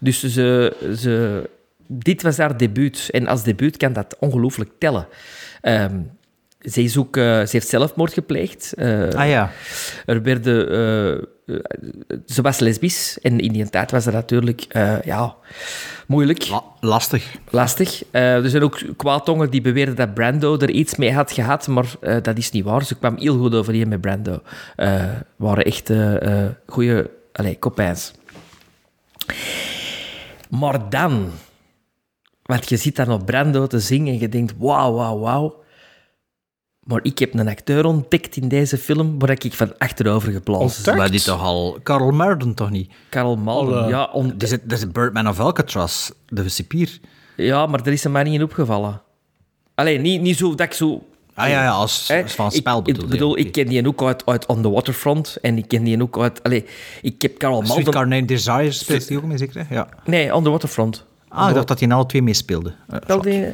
dus 0.00 0.20
ze, 0.20 0.76
ze, 0.98 1.48
dit 1.86 2.22
was 2.22 2.36
haar 2.36 2.56
debuut. 2.56 3.08
En 3.10 3.26
als 3.26 3.42
debuut 3.42 3.76
kan 3.76 3.92
dat 3.92 4.16
ongelooflijk 4.18 4.70
tellen. 4.78 5.06
Ehm, 5.60 6.00
ze, 6.60 6.82
is 6.82 6.96
ook, 6.98 7.16
eh, 7.16 7.24
ze 7.24 7.48
heeft 7.50 7.68
zelfmoord 7.68 8.12
gepleegd. 8.12 8.72
Eh, 8.72 9.08
Ah 9.08 9.28
ja. 9.28 9.50
er 10.06 10.22
werden, 10.22 10.68
eh, 10.68 11.24
ze 12.26 12.42
was 12.42 12.58
lesbisch 12.58 13.18
en 13.22 13.38
in 13.40 13.52
die 13.52 13.70
tijd 13.70 13.90
was 13.90 14.04
dat 14.04 14.14
natuurlijk 14.14 14.66
ja, 15.04 15.34
moeilijk. 16.06 16.48
lastig. 16.80 17.36
Lastig. 17.50 18.02
Er 18.10 18.50
zijn 18.50 18.62
ook 18.62 18.78
kwaadtongen 18.96 19.50
die 19.50 19.60
beweerden 19.60 19.96
dat 19.96 20.14
Brando 20.14 20.58
er 20.58 20.70
iets 20.70 20.96
mee 20.96 21.12
had 21.12 21.32
gehad, 21.32 21.66
maar 21.66 21.86
dat 22.22 22.38
is 22.38 22.50
niet 22.50 22.64
waar. 22.64 22.84
Ze 22.84 22.98
kwam 22.98 23.16
heel 23.16 23.38
goed 23.38 23.54
overeen 23.54 23.88
met 23.88 24.00
Brando. 24.00 24.42
Waren 25.36 25.64
echt 25.64 25.90
goede 26.66 27.10
allee, 27.38 27.58
copains. 27.58 28.12
Maar 30.50 30.90
dan, 30.90 31.30
want 32.42 32.68
je 32.68 32.76
zit 32.76 32.96
dan 32.96 33.12
op 33.12 33.26
Brando 33.26 33.66
te 33.66 33.80
zingen 33.80 34.12
en 34.12 34.18
je 34.20 34.28
denkt, 34.28 34.54
wauw, 34.58 34.92
wauw, 34.92 35.18
wauw. 35.18 35.62
Maar 36.80 37.00
ik 37.02 37.18
heb 37.18 37.34
een 37.34 37.48
acteur 37.48 37.84
ontdekt 37.84 38.36
in 38.36 38.48
deze 38.48 38.78
film 38.78 39.18
waar 39.18 39.30
ik 39.30 39.54
van 39.54 39.78
achterover 39.78 40.32
geblazen 40.32 40.84
ben. 40.84 40.96
Maar 40.96 41.10
die 41.10 41.22
toch 41.22 41.42
al... 41.42 41.78
Carl 41.82 42.10
Merden 42.10 42.54
toch 42.54 42.70
niet? 42.70 42.92
Carl 43.10 43.36
Malden, 43.36 43.78
Alle- 43.82 43.88
ja. 43.88 44.10
Dat 44.34 44.42
is, 44.42 44.50
dat 44.50 44.78
is 44.78 44.90
Birdman 44.90 45.28
of 45.28 45.40
Alcatraz, 45.40 46.10
de 46.26 46.48
cipier. 46.48 46.98
Ja, 47.36 47.66
maar 47.66 47.80
er 47.80 47.92
is 47.92 48.02
hem 48.02 48.12
maar 48.12 48.24
niet 48.24 48.34
in 48.34 48.42
opgevallen. 48.42 49.02
Alleen 49.74 50.02
niet, 50.02 50.20
niet 50.20 50.36
zo 50.36 50.48
dat 50.54 50.66
ik 50.66 50.72
zo... 50.72 51.07
Ah 51.38 51.48
ja, 51.48 51.62
ja 51.62 51.70
als, 51.70 52.12
van 52.26 52.46
Ik- 52.46 52.52
spel 52.52 52.78
ik 52.78 52.84
bedoel 52.84 53.02
je. 53.04 53.08
bedoel, 53.10 53.38
ik 53.38 53.52
ken 53.52 53.66
die 53.66 53.86
ook 53.86 54.02
uit, 54.02 54.26
uit 54.26 54.46
On 54.46 54.62
the 54.62 54.70
Waterfront 54.70 55.36
en 55.42 55.58
ik 55.58 55.68
ken 55.68 55.84
die 55.84 56.02
ook 56.02 56.18
uit... 56.18 56.42
Allee, 56.42 56.64
ik 57.02 57.22
heb 57.22 57.38
Carl 57.38 57.52
Malden... 57.60 57.70
Sweet 57.82 57.88
Carnage 57.88 58.24
Desire 58.24 58.72
speelt 58.72 59.08
die 59.08 59.16
ook 59.16 59.24
mee, 59.24 59.38
zeker? 59.38 59.66
Ja. 59.70 59.88
Nee, 60.04 60.34
On 60.34 60.44
the 60.44 60.50
Waterfront. 60.50 61.04
Ah, 61.28 61.48
ik 61.48 61.54
dacht 61.54 61.68
dat 61.68 61.78
hij 61.78 61.88
in 61.88 61.94
alle 61.94 62.06
twee 62.06 62.22
meespeelde. 62.22 62.72
Eh, 62.88 62.98
Wel 63.06 63.22
die... 63.22 63.44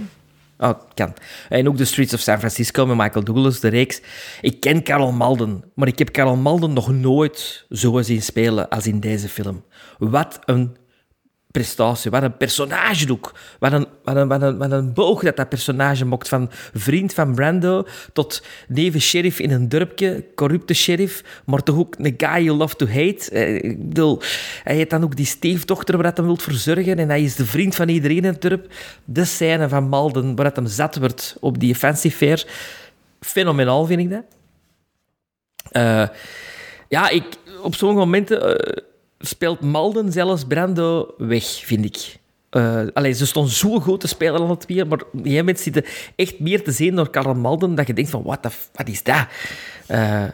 Oh, 0.58 0.70
kan. 0.94 1.12
En 1.48 1.68
ook 1.68 1.76
The 1.76 1.84
Streets 1.84 2.14
of 2.14 2.20
San 2.20 2.38
Francisco 2.38 2.86
met 2.86 2.96
Michael 2.96 3.24
Douglas, 3.24 3.60
de 3.60 3.68
reeks. 3.68 4.00
Ik 4.40 4.60
ken 4.60 4.82
Carol 4.82 5.12
Malden, 5.12 5.64
maar 5.74 5.88
ik 5.88 5.98
heb 5.98 6.10
Carol 6.10 6.36
Malden 6.36 6.72
nog 6.72 6.92
nooit 6.92 7.64
zo 7.70 8.02
zien 8.02 8.22
spelen 8.22 8.68
als 8.68 8.86
in 8.86 9.00
deze 9.00 9.28
film. 9.28 9.62
Wat 9.98 10.38
een 10.44 10.76
prestatie. 11.54 12.10
Wat 12.10 12.22
een 12.22 12.36
personage 12.36 13.12
ook. 13.12 13.32
Wat 13.58 13.72
een, 13.72 13.86
wat 14.04 14.16
een, 14.16 14.28
wat 14.28 14.42
een, 14.42 14.58
wat 14.58 14.72
een 14.72 14.92
boog 14.92 15.22
dat 15.22 15.36
dat 15.36 15.48
personage 15.48 16.04
mocht. 16.04 16.28
Van 16.28 16.50
vriend 16.72 17.14
van 17.14 17.34
Brando 17.34 17.86
tot 18.12 18.42
neven 18.68 19.00
sheriff 19.00 19.38
in 19.38 19.50
een 19.50 19.68
dorpje, 19.68 20.24
corrupte 20.34 20.74
sheriff, 20.74 21.42
maar 21.44 21.62
toch 21.62 21.76
ook 21.76 21.94
een 21.98 22.14
guy 22.16 22.44
you 22.44 22.56
love 22.56 22.76
to 22.76 22.86
hate. 22.86 23.30
Eh, 23.30 23.54
ik 23.54 23.88
bedoel, 23.88 24.20
hij 24.64 24.74
heeft 24.74 24.90
dan 24.90 25.04
ook 25.04 25.16
die 25.16 25.26
stiefdochter 25.26 25.94
waar 25.94 26.04
dat 26.04 26.16
hem 26.16 26.26
wilt 26.26 26.42
verzorgen 26.42 26.98
en 26.98 27.08
hij 27.08 27.22
is 27.22 27.36
de 27.36 27.46
vriend 27.46 27.74
van 27.74 27.88
iedereen 27.88 28.16
in 28.16 28.24
het 28.24 28.42
dorp. 28.42 28.72
De 29.04 29.24
scène 29.24 29.68
van 29.68 29.88
Malden 29.88 30.34
waar 30.34 30.44
dat 30.44 30.56
hem 30.56 30.66
zat 30.66 30.96
wordt 30.96 31.36
op 31.40 31.60
die 31.60 31.74
fancy 31.74 32.10
fair. 32.10 32.46
Fenomenaal 33.20 33.86
vind 33.86 34.00
ik 34.00 34.10
dat. 34.10 34.24
Eh, 35.70 36.08
ja, 36.88 37.08
ik, 37.08 37.24
op 37.62 37.74
sommige 37.74 38.00
momenten 38.00 38.58
eh, 38.58 38.84
speelt 39.26 39.60
Malden 39.60 40.12
zelfs 40.12 40.44
Brando 40.44 41.14
weg, 41.18 41.44
vind 41.44 41.84
ik. 41.84 42.22
Allee, 42.94 43.12
ze 43.12 43.26
stonden 43.26 43.52
zo 43.52 43.80
goed 43.80 44.00
te 44.00 44.08
spelen 44.08 44.40
alle 44.40 44.56
twee, 44.56 44.84
maar 44.84 44.98
gegeven 45.12 45.36
moment 45.36 45.60
zitten 45.60 45.84
echt 46.16 46.38
meer 46.40 46.64
te 46.64 46.72
zien 46.72 46.94
door 46.94 47.10
Karl 47.10 47.34
Malden, 47.34 47.74
dat 47.74 47.86
je 47.86 47.92
denkt 47.92 48.10
van, 48.10 48.22
wat 48.22 48.48
is 48.84 49.02
dat? 49.02 49.26
Eh, 49.86 50.24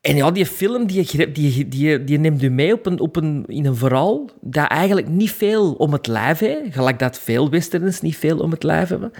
en 0.00 0.16
ja, 0.16 0.30
die 0.30 0.46
film 0.46 0.86
die, 0.86 1.32
die, 1.32 1.68
die, 1.68 2.04
die 2.04 2.18
neemt 2.18 2.42
u 2.42 2.48
mee 2.48 2.72
op 2.72 2.86
een, 2.86 3.00
op 3.00 3.16
een, 3.16 3.44
in 3.46 3.66
een 3.66 3.76
verhaal 3.76 4.30
dat 4.40 4.68
eigenlijk 4.68 5.08
niet 5.08 5.32
veel 5.32 5.72
om 5.72 5.92
het 5.92 6.06
lijf 6.06 6.38
heeft. 6.38 6.74
Gelijk 6.74 6.98
dat 6.98 7.18
veel 7.18 7.50
westerns 7.50 8.00
niet 8.00 8.16
veel 8.16 8.38
om 8.38 8.50
het 8.50 8.62
lijf 8.62 8.88
hebben. 8.88 9.12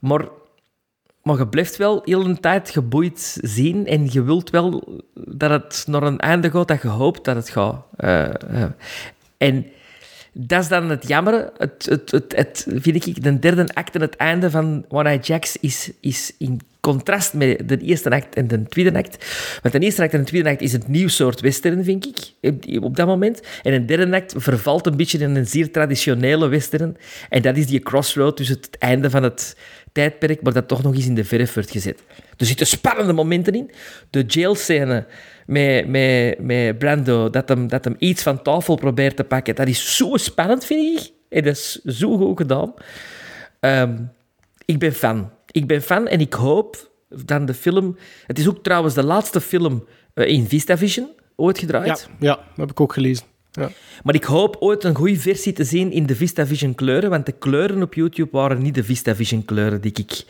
Maar, 0.00 0.28
maar 1.26 1.38
je 1.38 1.48
blijft 1.48 1.76
wel 1.76 2.02
heel 2.04 2.24
een 2.24 2.40
tijd 2.40 2.70
geboeid 2.70 3.38
zien 3.42 3.86
en 3.86 4.08
je 4.10 4.22
wilt 4.22 4.50
wel 4.50 5.02
dat 5.14 5.50
het 5.50 5.84
naar 5.86 6.02
een 6.02 6.18
einde 6.18 6.50
gaat 6.50 6.68
dat 6.68 6.82
je 6.82 6.88
hoopt 6.88 7.24
dat 7.24 7.36
het 7.36 7.48
gaat. 7.48 7.84
Eh, 7.96 8.24
eh. 8.24 8.70
En 9.36 9.66
dat 10.32 10.62
is 10.62 10.68
dan 10.68 10.90
het 10.90 11.08
jammer. 11.08 11.50
Het, 11.56 11.86
het, 11.88 12.10
het, 12.10 12.36
het, 12.36 12.66
vind 12.68 13.06
ik, 13.06 13.22
de 13.22 13.38
derde 13.38 13.74
act 13.74 13.94
en 13.94 14.00
het 14.00 14.16
einde 14.16 14.50
van 14.50 14.84
One 14.88 15.08
Eye 15.08 15.20
Jacks 15.20 15.56
is, 15.56 15.90
is 16.00 16.32
in 16.38 16.60
contrast 16.86 17.34
met 17.34 17.68
de 17.68 17.78
eerste 17.78 18.10
act 18.10 18.34
en 18.34 18.48
de 18.48 18.62
tweede 18.62 18.98
act. 18.98 19.26
Want 19.62 19.74
de 19.74 19.80
eerste 19.80 20.02
act 20.02 20.12
en 20.12 20.18
de 20.20 20.24
tweede 20.26 20.48
act 20.48 20.60
is 20.60 20.72
een 20.72 20.82
nieuw 20.86 21.08
soort 21.08 21.40
western, 21.40 21.84
vind 21.84 22.06
ik, 22.06 22.50
op- 22.50 22.82
op 22.84 22.96
dat 22.96 23.06
moment. 23.06 23.40
En 23.62 23.72
een 23.72 23.86
derde 23.86 24.16
act 24.16 24.34
vervalt 24.36 24.86
een 24.86 24.96
beetje 24.96 25.18
in 25.18 25.36
een 25.36 25.46
zeer 25.46 25.70
traditionele 25.72 26.48
western. 26.48 26.96
En 27.28 27.42
dat 27.42 27.56
is 27.56 27.66
die 27.66 27.80
crossroad 27.80 28.36
tussen 28.36 28.56
het 28.56 28.78
einde 28.78 29.10
van 29.10 29.22
het 29.22 29.56
tijdperk, 29.92 30.42
maar 30.42 30.52
dat 30.52 30.68
toch 30.68 30.82
nog 30.82 30.94
eens 30.94 31.06
in 31.06 31.14
de 31.14 31.24
verf 31.24 31.54
wordt 31.54 31.70
gezet. 31.70 32.02
Er 32.36 32.46
zitten 32.46 32.66
spannende 32.66 33.12
momenten 33.12 33.54
in. 33.54 33.70
De 34.10 34.24
jailscène 34.26 35.06
met, 35.46 35.88
met, 35.88 36.38
met 36.40 36.78
Brando, 36.78 37.30
dat 37.30 37.48
hem, 37.48 37.68
dat 37.68 37.84
hem 37.84 37.94
iets 37.98 38.22
van 38.22 38.42
tafel 38.42 38.74
probeert 38.76 39.16
te 39.16 39.24
pakken, 39.24 39.54
dat 39.54 39.66
is 39.68 39.96
zo 39.96 40.16
spannend, 40.16 40.64
vind 40.64 41.00
ik. 41.00 41.10
En 41.28 41.42
dat 41.42 41.56
is 41.56 41.80
zo 41.84 42.16
goed 42.16 42.36
gedaan. 42.36 42.74
Ehm, 43.60 43.96
ik 44.64 44.78
ben 44.78 44.92
fan. 44.92 45.30
Ik 45.56 45.66
ben 45.66 45.82
fan 45.82 46.06
en 46.06 46.20
ik 46.20 46.32
hoop 46.32 46.90
dan 47.24 47.46
de 47.46 47.54
film... 47.54 47.96
Het 48.26 48.38
is 48.38 48.48
ook 48.48 48.62
trouwens 48.62 48.94
de 48.94 49.04
laatste 49.04 49.40
film 49.40 49.84
eh, 50.14 50.28
in 50.28 50.48
VistaVision 50.48 51.08
ooit 51.36 51.58
gedraaid. 51.58 52.08
Ja, 52.18 52.26
ja, 52.28 52.60
heb 52.62 52.70
ik 52.70 52.80
ook 52.80 52.92
gelezen. 52.92 53.24
Ja. 53.52 53.70
Maar 54.02 54.14
ik 54.14 54.24
hoop 54.24 54.56
ooit 54.58 54.84
een 54.84 54.94
goede 54.94 55.16
versie 55.16 55.52
te 55.52 55.64
zien 55.64 55.92
in 55.92 56.06
de 56.06 56.16
VistaVision 56.16 56.74
kleuren, 56.74 57.10
want 57.10 57.26
de 57.26 57.32
kleuren 57.32 57.82
op 57.82 57.94
YouTube 57.94 58.28
waren 58.32 58.62
niet 58.62 58.74
de 58.74 58.84
VistaVision 58.84 59.44
kleuren 59.44 59.80
die 59.80 59.92
ik 59.92 60.24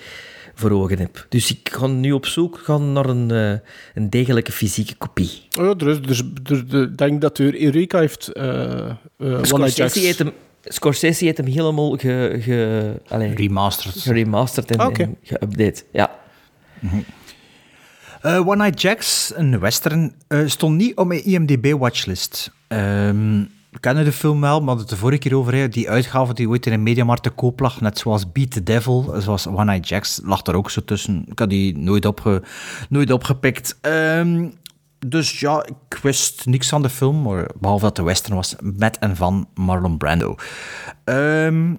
voor 0.54 0.70
ogen 0.70 0.98
heb. 0.98 1.26
Dus 1.28 1.50
ik 1.50 1.68
ga 1.72 1.86
nu 1.86 2.12
op 2.12 2.26
zoek 2.26 2.58
gaan 2.58 2.92
naar 2.92 3.06
een, 3.06 3.30
eh, 3.30 3.58
een 3.94 4.10
degelijke 4.10 4.52
fysieke 4.52 4.94
kopie. 4.94 5.42
Oh 5.58 5.64
ja, 5.64 5.74
dus, 5.74 6.22
ik 6.48 6.98
denk 6.98 7.20
dat 7.20 7.38
er 7.38 7.62
Eureka 7.62 7.98
heeft... 7.98 8.38
One 8.38 8.98
Scorsese 9.42 9.76
Jacks. 9.76 9.94
heeft 9.94 10.18
hem, 10.18 10.32
Scorsese 10.68 11.24
heeft 11.24 11.36
hem 11.36 11.46
helemaal 11.46 11.90
ge, 11.96 12.36
ge, 12.40 13.00
allee, 13.08 13.34
Remasterd. 13.34 14.00
geremasterd 14.00 14.70
en, 14.70 14.78
Ah, 14.78 14.98
en 14.98 15.16
geüpdate. 15.22 15.82
Ja. 15.92 16.10
Eh, 18.22 18.48
One 18.48 18.56
Night 18.64 18.80
Jacks, 18.80 19.32
een 19.34 19.58
western, 19.58 20.12
eh, 20.28 20.40
stond 20.46 20.76
niet 20.76 20.96
op 20.96 21.06
mijn 21.06 21.24
IMDb-watchlist. 21.24 22.50
Ehm 22.68 23.42
we 23.70 23.82
kennen 23.82 24.04
de 24.04 24.12
film 24.12 24.40
wel, 24.40 24.60
maar 24.60 24.76
het 24.76 24.88
de 24.88 24.96
vorige 24.96 25.18
keer 25.18 25.36
over. 25.36 25.54
hè, 25.54 25.68
Die 25.68 25.90
uitgave 25.90 26.34
die 26.34 26.48
ooit 26.48 26.66
in 26.66 26.72
een 26.72 26.82
mediamarkt 26.82 27.22
te 27.22 27.30
koop 27.30 27.60
lag, 27.60 27.80
net 27.80 27.98
zoals 27.98 28.32
Beat 28.32 28.50
the 28.50 28.62
Devil, 28.62 29.14
zoals 29.18 29.46
One 29.46 29.64
Night 29.64 29.88
Jacks, 29.88 30.20
lag 30.24 30.46
er 30.46 30.54
ook 30.54 30.70
zo 30.70 30.84
tussen. 30.84 31.24
Ik 31.30 31.38
had 31.38 31.50
die 31.50 31.78
nooit, 31.78 32.04
opge, 32.06 32.42
nooit 32.88 33.10
opgepikt. 33.10 33.78
Ehm, 33.80 34.48
dus 35.08 35.40
ja, 35.40 35.66
ik 35.90 35.98
wist 36.02 36.46
niks 36.46 36.68
van 36.68 36.82
de 36.82 36.88
film, 36.88 37.22
maar 37.22 37.50
behalve 37.60 37.84
dat 37.84 37.96
de 37.96 38.02
western 38.02 38.34
was 38.36 38.54
met 38.60 38.98
en 38.98 39.16
van 39.16 39.48
Marlon 39.54 39.96
Brando. 39.98 40.34
Ehm 41.04 41.74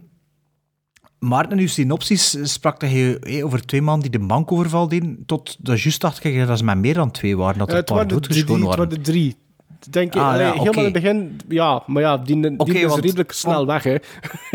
Maarten, 1.20 1.52
in 1.52 1.60
uw 1.60 1.68
synopsis 1.68 2.38
sprak 2.54 2.82
hij 2.82 3.18
hey, 3.22 3.44
over 3.44 3.66
twee 3.66 3.82
man 3.82 4.00
die 4.00 4.10
de 4.12 4.20
bankoverval 4.20 4.88
deden, 4.88 5.24
tot 5.26 5.56
dat 5.60 5.82
juist 5.82 6.02
dacht 6.02 6.24
ik 6.24 6.48
dat 6.48 6.58
ze 6.58 6.64
met 6.64 6.78
meer 6.78 6.94
dan 6.94 7.12
twee 7.12 7.38
waren, 7.38 7.58
dat 7.58 7.68
Eh, 7.68 7.74
er 7.74 7.80
het 7.80 7.90
een 7.90 7.96
paar 7.96 8.06
waren 8.08 8.22
de 8.22 8.28
drie, 8.28 8.44
doodgeschoten 8.46 8.68
het 8.70 8.78
waren. 8.78 8.90
waren 8.90 9.04
de 9.04 9.12
drie. 9.12 9.36
Denk 9.90 10.14
ik, 10.16 10.22
Ah, 10.22 10.28
allee, 10.28 10.46
ja, 10.46 10.52
helemaal 10.54 10.74
in 10.74 10.84
het 10.84 10.94
begin, 10.94 11.40
ja, 11.48 11.84
maar 11.88 12.02
ja, 12.02 12.18
die, 12.18 12.40
die 12.58 12.74
is 12.80 12.86
want- 12.86 13.04
redelijk 13.04 13.32
snel 13.32 13.66
weg, 13.66 13.84
hè. 13.84 13.96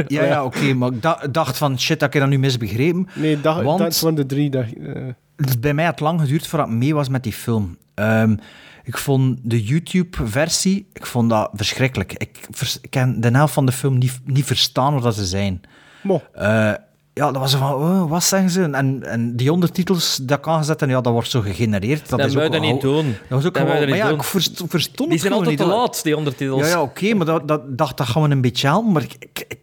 Ja, 0.07 0.24
ja, 0.24 0.44
oké, 0.44 0.74
maar 0.74 0.93
ik 0.93 1.03
da- 1.03 1.27
dacht 1.31 1.59
van, 1.59 1.78
shit, 1.78 2.01
dat 2.01 2.15
ik 2.15 2.20
dat 2.20 2.28
nu 2.28 2.39
misbegrepen. 2.39 3.09
Nee, 3.15 3.40
dat, 3.40 3.62
Want- 3.62 3.78
dat 3.78 4.01
waren 4.01 4.16
de 4.16 4.27
drie. 4.27 4.51
Dat, 4.51 4.65
eh, 4.65 5.03
Het 5.37 5.61
bij 5.61 5.75
mij 5.75 5.85
had 5.85 6.01
lang 6.01 6.21
geduurd 6.21 6.47
voordat 6.47 6.69
ik 6.69 6.75
mee 6.75 6.95
was 6.95 7.09
met 7.09 7.23
die 7.23 7.33
film. 7.33 7.77
Ehm, 7.95 8.37
ik 8.85 8.99
vond 8.99 9.39
de 9.43 9.63
YouTube-versie, 9.65 10.87
ik 10.93 11.07
vond 11.07 11.31
dat 11.31 11.51
verschrikkelijk. 11.55 12.13
Ik, 12.13 12.47
vers- 12.51 12.79
ik 12.81 12.91
kan 12.91 13.21
de 13.21 13.29
helft 13.31 13.55
van 13.55 13.67
de 13.67 13.73
film 13.73 13.99
niet, 13.99 14.21
niet 14.25 14.45
verstaan 14.45 14.95
wat 14.95 15.03
dat 15.03 15.15
ze 15.15 15.25
zijn. 15.27 15.61
Mo. 16.03 16.23
Eh, 16.35 16.73
ja, 17.15 17.33
dat 17.33 17.37
was 17.37 17.55
van, 17.55 17.73
oh, 17.75 18.11
wat 18.11 18.25
zeggen 18.25 18.51
ze? 18.51 18.63
En, 18.63 19.03
en 19.03 19.37
die 19.37 19.53
ondertitels 19.53 20.17
dat 20.23 20.39
ik 20.39 20.49
aangezet 20.49 20.83
en 20.83 20.89
ja, 20.89 21.01
dat 21.01 21.13
wordt 21.13 21.31
zo 21.31 21.41
gegenereerd. 21.41 22.09
Dat, 22.09 22.19
Dat 22.19 22.29
is 22.29 22.37
ook 22.37 22.43
je 22.43 22.51
wel- 22.51 22.61
niet 22.61 22.81
doen. 22.81 23.07
Dat 23.07 23.29
was 23.29 23.45
ook 23.47 23.55
Dat 23.55 23.63
je 23.63 23.69
maar 23.69 23.87
niet 23.87 23.95
ja, 23.97 24.09
doen. 24.09 24.15
ik 24.19 24.23
verst, 24.25 24.63
verstond 24.69 25.09
Die 25.11 25.19
het 25.19 25.21
zijn 25.21 25.33
altijd 25.33 25.57
te 25.57 25.65
niet. 25.65 25.73
laat, 25.73 26.03
die 26.03 26.17
ondertitels. 26.17 26.61
Ja, 26.63 26.67
ja 26.69 26.83
oké, 26.83 27.15
maar 27.15 27.27
dat, 27.27 27.49
dat 27.49 27.79
dacht 27.79 27.97
dat 27.97 28.07
gaan 28.07 28.23
we 28.23 28.29
een 28.31 28.41
beetje 28.41 28.69
aan, 28.69 28.93
maar 28.93 29.03
ik, 29.03 29.15
ik, 29.19 29.45
ik 29.49 29.59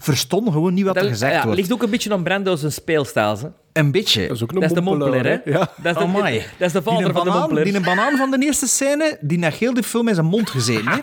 verstond 0.00 0.52
gewoon 0.52 0.74
niet 0.74 0.84
wat 0.84 0.96
er 0.96 1.04
gezegd 1.04 1.34
ja, 1.34 1.42
wordt. 1.42 1.58
ligt 1.58 1.72
ook 1.72 1.82
een 1.82 1.90
beetje 1.90 2.12
aan 2.12 2.22
Brando's 2.22 2.74
speelstijl. 2.74 3.38
Hè? 3.38 3.48
Een 3.72 3.90
beetje. 3.90 4.26
dat 4.26 4.36
is 4.36 4.42
ook 4.42 4.52
een 4.52 4.60
Dat 4.60 4.70
is 4.70 4.74
de 4.76 4.80
mompelaar, 4.80 5.24
hè? 5.24 5.38
Ja. 5.44 5.58
Dat 5.58 5.68
is 5.84 5.92
de, 5.92 5.98
Amai. 5.98 6.38
dat 6.58 6.66
is 6.66 6.72
de 6.72 6.82
vader 6.82 7.12
van 7.12 7.24
de 7.24 7.30
mompelaar. 7.30 7.64
Die 7.64 7.74
een 7.76 7.82
banaan 7.82 8.16
van 8.16 8.30
de 8.30 8.38
eerste 8.44 8.66
scène, 8.66 9.18
die 9.20 9.38
naar 9.38 9.52
heel 9.52 9.74
de 9.74 9.82
film 9.82 10.08
in 10.08 10.14
zijn 10.14 10.26
mond 10.26 10.50
gezeten. 10.50 10.88
Hè? 10.88 10.96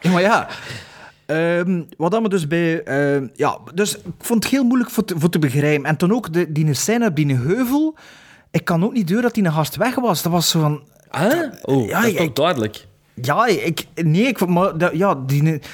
Ja, 0.00 0.10
maar 0.10 0.22
ja... 0.22 0.48
ehm, 1.26 1.82
wat 1.96 2.10
dan 2.10 2.22
me 2.22 2.28
dus 2.28 2.46
bij... 2.46 2.82
ehm, 2.82 3.26
ja, 3.34 3.58
dus 3.74 3.96
ik 3.96 4.02
vond 4.18 4.42
het 4.44 4.52
heel 4.52 4.64
moeilijk 4.64 4.90
voor 4.90 5.04
te, 5.04 5.14
voor 5.18 5.28
te 5.30 5.38
begrijpen. 5.38 5.86
En 5.86 5.96
toen 5.96 6.12
ook 6.12 6.32
de, 6.32 6.52
die 6.52 6.74
scène 6.74 7.06
op 7.06 7.16
die 7.16 7.36
heuvel... 7.36 7.96
Ik 8.50 8.64
kan 8.64 8.84
ook 8.84 8.92
niet 8.92 9.08
door 9.08 9.22
dat 9.22 9.34
die 9.34 9.44
een 9.44 9.52
gast 9.52 9.76
weg 9.76 9.94
was. 9.94 10.22
Dat 10.22 10.32
was 10.32 10.50
zo 10.50 10.60
van... 10.60 10.82
Huh? 11.10 11.42
Oh, 11.62 11.86
Ja, 11.88 12.00
dat 12.00 12.10
is 12.10 12.16
toch 12.16 12.26
ik- 12.26 12.36
duidelijk. 12.36 12.86
Ja, 13.14 13.46
ik... 13.46 13.84
Nee, 13.94 14.22
ik... 14.26 14.46
Maar, 14.46 14.78
dat- 14.78 14.92
ja, 14.94 15.14
die... 15.26 15.42
Ik, 15.52 15.64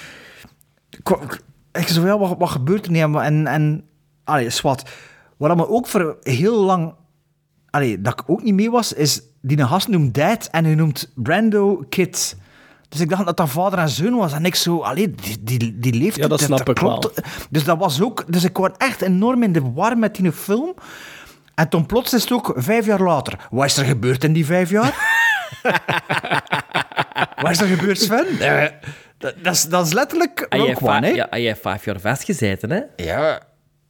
ik, 1.09 1.40
ik 1.72 1.88
zo, 1.88 2.06
ja, 2.06 2.18
wat, 2.18 2.34
wat 2.38 2.51
gebeurt 2.51 2.86
er 2.86 2.92
niet? 2.92 3.02
En... 3.02 3.47
en 3.47 3.84
allee, 4.24 4.51
zwart. 4.51 4.90
Wat 5.36 5.56
me 5.56 5.68
ook 5.68 5.86
voor 5.86 6.16
heel 6.22 6.64
lang... 6.64 6.94
Allee, 7.70 8.01
dat 8.01 8.20
ik 8.20 8.30
ook 8.30 8.42
niet 8.42 8.55
mee 8.55 8.70
was, 8.70 8.92
is... 8.92 9.22
Die 9.42 9.66
gast 9.66 9.88
noemt 9.88 10.14
Dad 10.14 10.48
en 10.51 10.64
hij 10.64 10.74
noemt 10.74 11.12
Brando 11.14 11.84
Kid. 11.88 12.36
Dus 12.88 13.01
ik 13.01 13.09
dacht 13.09 13.24
dat 13.24 13.36
dat 13.36 13.48
vader 13.48 13.78
en 13.78 13.88
zoon 13.88 14.16
was. 14.16 14.32
En 14.32 14.44
ik 14.44 14.55
zo... 14.55 14.78
Allee, 14.78 15.14
die, 15.14 15.42
die, 15.42 15.78
die 15.78 15.94
leeft... 15.94 16.16
Ja, 16.16 16.28
dat 16.28 16.40
snap 16.40 16.68
ik 16.68 16.78
wel. 16.78 17.12
Dus 17.51 17.64
dat 17.64 17.78
was 17.78 18.02
ook... 18.02 18.24
Dus 18.32 18.44
ik 18.44 18.56
was 18.56 18.70
echt 18.76 19.02
enorm 19.02 19.42
in 19.42 19.52
de 19.52 19.72
war 19.72 19.98
met 19.98 20.14
die 20.14 20.32
film. 20.32 20.74
En 21.55 21.68
toen 21.68 21.86
plots 21.86 22.12
is 22.12 22.22
het 22.22 22.32
ook 22.32 22.52
vijf 22.56 22.86
jaar 22.86 23.02
later. 23.02 23.48
Wat 23.51 23.64
is 23.64 23.76
er 23.76 23.84
gebeurd 23.84 24.24
in 24.24 24.32
die 24.32 24.47
vijf 24.47 24.70
jaar? 24.70 25.18
Wat 27.42 27.51
is 27.51 27.60
er 27.60 27.66
gebeurd, 27.66 28.01
Sven? 28.01 28.40
Eh, 28.40 28.64
dat, 29.20 29.34
dat, 29.42 29.55
is, 29.55 29.64
dat 29.64 29.86
is 29.86 29.92
letterlijk 29.92 30.47
heeft 30.48 30.78
gewoon, 30.78 30.92
va- 30.94 31.01
hè? 31.01 31.09
ja, 31.14 31.26
hij 31.30 31.40
heeft 31.40 31.60
vijf 31.60 31.84
jaar 31.84 32.01
vastgezeten, 32.01 32.70
hè? 32.70 32.80
Ja, 32.97 33.40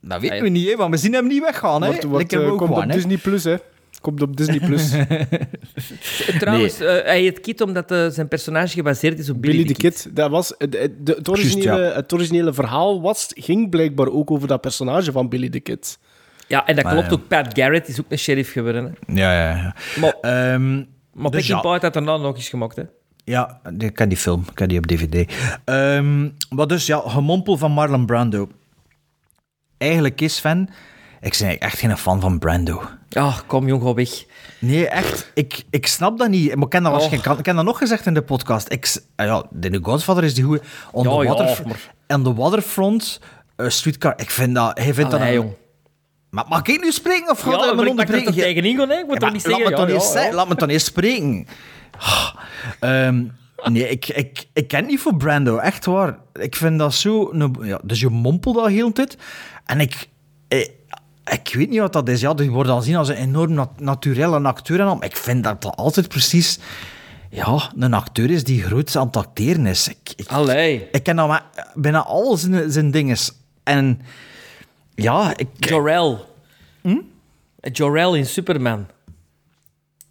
dat 0.00 0.20
weten 0.20 0.42
we 0.42 0.48
niet, 0.48 0.68
hè, 0.68 0.76
want 0.76 0.90
we 0.90 0.96
zien 1.00 1.12
hem 1.12 1.26
niet 1.26 1.42
weggaan. 1.42 1.82
Hè? 1.82 1.88
Wordt, 1.88 2.04
wordt, 2.04 2.32
eh, 2.32 2.50
ook 2.52 2.58
komt 2.58 2.70
op. 2.76 2.92
Disney 2.92 3.16
Plus, 3.16 3.44
hè. 3.44 3.56
Komt 4.00 4.22
op 4.22 4.36
Disney 4.36 4.60
Plus. 4.60 4.90
Trouwens, 6.38 6.80
eh, 6.80 6.86
hij 7.04 7.20
heet 7.20 7.40
Kid 7.40 7.60
omdat 7.60 7.90
eh, 7.90 8.06
zijn 8.08 8.28
personage 8.28 8.68
gebaseerd 8.74 9.18
is 9.18 9.30
op 9.30 9.40
Billy, 9.42 9.56
Billy 9.56 9.66
the 9.68 9.74
the 9.74 9.80
Kid. 9.80 10.16
Dat 10.16 10.30
was, 10.30 10.54
de- 10.58 10.92
het, 11.04 11.28
originele, 11.28 11.80
het 11.94 12.12
originele 12.12 12.52
verhaal 12.52 13.00
was, 13.00 13.26
ging 13.34 13.70
blijkbaar 13.70 14.08
ook 14.08 14.30
over 14.30 14.48
dat 14.48 14.60
personage 14.60 15.12
van 15.12 15.28
Billy 15.28 15.48
the 15.48 15.60
Kid. 15.60 15.98
Ja, 16.46 16.66
en 16.66 16.74
dat 16.74 16.84
Maar, 16.84 16.92
klopt 16.92 17.12
ook. 17.12 17.28
Pat 17.28 17.46
Garrett 17.58 17.88
is 17.88 18.00
ook 18.00 18.06
een 18.08 18.18
sheriff 18.18 18.52
geworden. 18.52 18.84
Hè? 19.06 19.14
Ja, 19.20 19.32
ja, 19.32 19.56
ja. 19.56 19.74
Maar, 20.00 20.14
Ehm, 20.20 20.76
maar 21.12 21.30
dus 21.30 21.46
Peckinpah 21.46 21.72
ja. 21.72 21.78
dat 21.78 21.92
daarna 21.92 22.16
nog 22.16 22.36
eens 22.36 22.48
gemaakt, 22.48 22.76
hè? 22.76 22.82
Ja, 23.30 23.60
ik 23.78 23.94
ken 23.94 24.08
die 24.08 24.18
film. 24.18 24.44
Ik 24.48 24.54
ken 24.54 24.68
die 24.68 24.78
op 24.78 24.86
DVD. 24.86 25.32
Ehm 25.64 26.28
maar 26.50 26.66
dus, 26.66 26.86
ja, 26.86 27.02
gemompel 27.06 27.56
van 27.56 27.72
Marlon 27.72 28.06
Brando. 28.06 28.48
Eigenlijk 29.78 30.20
is 30.20 30.34
Sven... 30.36 30.68
Ik 31.20 31.36
ben 31.38 31.58
echt 31.58 31.78
geen 31.78 31.96
fan 31.98 32.20
van 32.20 32.38
Brando. 32.38 32.82
Ach, 33.12 33.46
kom 33.46 33.66
jong, 33.68 33.82
ga 33.82 33.94
weg. 33.94 34.24
Nee, 34.58 34.88
echt. 34.88 35.30
Ik, 35.34 35.62
ik 35.70 35.86
snap 35.86 36.18
dat 36.18 36.28
niet. 36.28 36.54
Maar 36.54 36.64
ik 36.64 36.70
ken 36.70 36.82
dat, 36.82 36.92
Oh. 37.02 37.12
ik 37.12 37.42
ken 37.42 37.56
dat 37.56 37.64
nog 37.64 37.78
gezegd 37.78 38.06
in 38.06 38.14
de 38.14 38.22
podcast. 38.22 38.72
Ik, 38.72 38.96
ah 39.16 39.26
ja, 39.26 39.44
de 39.50 39.78
Godfather 39.82 40.24
is 40.24 40.34
die 40.34 40.44
goeie. 40.44 40.60
On 40.92 41.04
Ja, 41.04 41.10
the, 41.10 41.28
water, 41.28 41.62
on 42.08 42.22
the 42.22 42.34
Waterfront, 42.34 43.20
eh, 43.56 43.68
Streetcar, 43.68 44.12
ik 44.16 44.30
vind 44.30 44.54
dat... 44.54 44.78
Hij 44.78 44.94
vindt 44.94 45.12
Allee, 45.14 45.26
dat 45.26 45.34
jong. 45.34 45.54
Maar 46.30 46.44
mag 46.48 46.62
ik 46.66 46.80
nu 46.82 46.92
spreken 46.92 47.30
of 47.30 47.44
Ja, 47.44 47.50
gaat 47.50 47.60
me 47.60 47.72
ik 47.72 47.80
er 47.80 47.88
onderbreken? 47.90 48.24
toch 48.24 48.34
tegenin 48.34 48.76
gaan, 48.76 48.88
hè? 48.88 48.96
Ik 48.98 49.06
moet 49.06 49.20
Ja, 49.20 49.26
toch 49.26 49.32
niet 49.32 49.46
laat 49.46 50.02
zeggen... 50.02 50.30
me. 50.30 50.36
Laat 50.36 50.48
me 50.48 50.54
toch 50.54 50.68
niet 50.68 50.80
spreken. 50.82 51.46
Ehm, 52.80 53.24
nee, 53.64 53.88
ik, 53.88 54.08
ik, 54.08 54.46
ik 54.52 54.68
ken 54.68 54.86
niet 54.86 55.00
voor 55.00 55.16
Brando, 55.16 55.56
echt 55.56 55.84
waar. 55.84 56.18
Ik 56.32 56.56
vind 56.56 56.78
dat 56.78 56.94
zo... 56.94 57.30
Een, 57.32 57.56
ja, 57.60 57.80
dus 57.82 58.00
je 58.00 58.08
mompelt 58.08 58.54
dat 58.54 58.68
heel 58.68 58.86
de 58.86 58.92
tijd. 58.92 59.16
En 59.66 59.80
ik, 59.80 60.08
ik, 60.48 60.72
ik 61.24 61.54
weet 61.54 61.68
niet 61.68 61.78
wat 61.78 61.92
dat 61.92 62.08
is. 62.08 62.20
Ja, 62.20 62.34
die 62.34 62.50
wordt 62.50 62.68
dan 62.68 62.82
zien 62.82 62.96
als 62.96 63.08
een 63.08 63.16
enorm 63.16 63.52
nat 63.52 63.70
acteur. 63.84 64.20
En 64.20 64.86
al, 64.86 64.96
maar 64.96 65.04
ik 65.04 65.16
vind 65.16 65.44
dat 65.44 65.62
dat 65.62 65.76
altijd 65.76 66.08
precies... 66.08 66.58
Ja, 67.30 67.72
een 67.78 67.94
acteur 67.94 68.30
is 68.30 68.44
die 68.44 68.62
groot 68.62 68.96
aan 68.96 69.06
het 69.06 69.16
acteren 69.16 69.66
is. 69.66 69.88
Ik, 69.88 70.12
ik, 70.16 70.28
Allee. 70.28 70.88
ik 70.92 71.02
ken 71.02 71.16
dat 71.16 71.28
maar 71.28 71.44
bijna 71.74 72.04
al 72.04 72.36
zijn, 72.36 72.72
zijn 72.72 72.90
dingen. 72.90 73.16
En 73.62 74.00
ja, 74.94 75.36
ik... 75.36 75.48
Jor-El. 75.58 76.28
Jor-El 77.60 78.14
in 78.14 78.26
Superman. 78.26 78.86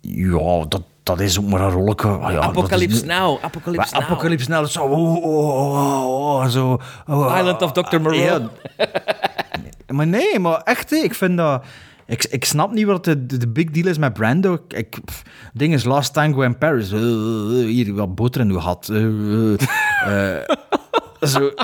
Ja, 0.02 0.66
dat, 0.68 0.84
dat 1.10 1.19
is 1.19 1.40
ook 1.40 1.45
maar 1.45 1.61
een 1.61 1.72
rolletje. 1.72 2.07
Ah, 2.07 2.31
ja, 2.31 2.40
Apocalypse 2.40 3.06
Now. 3.06 3.38
Apocalypse 3.41 3.94
Now. 3.94 4.03
Apocalypse 4.03 4.49
Now, 4.49 4.61
dat 4.61 4.72
zo... 4.72 4.84
Oh, 4.84 5.15
oh, 5.15 5.26
oh, 5.26 6.36
oh, 6.36 6.48
zo 6.48 6.80
oh, 7.07 7.36
Island 7.38 7.61
of 7.61 7.72
Dr. 7.72 7.99
Moreau. 8.02 8.23
Ja. 8.23 8.49
maar 9.95 10.07
nee, 10.07 10.40
maar 10.40 10.61
echt, 10.61 10.90
hè, 10.90 10.95
ik 10.95 11.14
vind 11.14 11.38
dat... 11.38 11.64
Ik, 12.06 12.23
ik 12.23 12.45
snap 12.45 12.72
niet 12.72 12.86
wat 12.86 13.06
de, 13.06 13.26
de, 13.26 13.48
big 13.48 13.69
deal 13.72 13.88
is 13.88 13.98
met 13.98 14.14
Brando. 14.14 14.57
Ik, 14.68 14.99
pff, 15.06 15.22
ding 15.53 15.73
is 15.73 15.84
Last 15.84 16.14
Tango 16.14 16.41
in 16.41 16.57
Paris. 16.57 16.91
Eh, 16.91 16.99
hier, 17.65 17.94
wat 17.94 18.15
boter 18.15 18.41
in 18.41 18.49
uw 18.49 18.60
eh, 18.88 19.53
eh. 20.38 20.49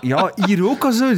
ja, 0.01 0.31
hier 0.35 0.69
ook 0.69 0.83
al 0.83 0.91
zo. 0.91 1.13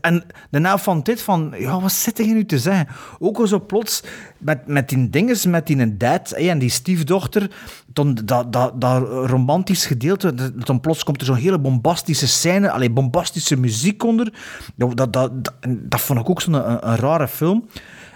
En 0.00 0.24
daarna 0.50 0.78
van 0.78 1.02
dit 1.02 1.22
van, 1.22 1.54
ja, 1.58 1.80
wat 1.80 1.92
zit 1.92 2.16
je 2.16 2.24
nu 2.24 2.44
te 2.44 2.58
zeggen? 2.58 2.88
Ook 3.18 3.38
al 3.38 3.46
zo 3.46 3.60
plots 3.60 4.02
met, 4.38 4.66
met 4.66 4.88
die 4.88 5.10
dinges, 5.10 5.46
met 5.46 5.66
die 5.66 5.96
dad 5.96 6.30
hè, 6.30 6.48
en 6.48 6.58
die 6.58 6.70
stiefdochter, 6.70 7.50
dan 7.86 8.14
dat, 8.24 8.52
dat, 8.52 8.80
dat 8.80 9.02
romantisch 9.08 9.86
gedeelte, 9.86 10.54
dan 10.64 10.80
plots 10.80 11.04
komt 11.04 11.20
er 11.20 11.26
zo'n 11.26 11.36
hele 11.36 11.58
bombastische 11.58 12.28
scène, 12.28 12.70
allee, 12.70 12.90
bombastische 12.90 13.56
muziek 13.56 14.04
onder. 14.04 14.32
Dat, 14.74 14.96
dat, 14.96 15.12
dat, 15.12 15.44
dat, 15.44 15.54
dat 15.66 16.00
vond 16.00 16.20
ik 16.20 16.30
ook 16.30 16.40
zo'n 16.40 16.54
een, 16.54 16.88
een 16.88 16.96
rare 16.96 17.28
film. 17.28 17.68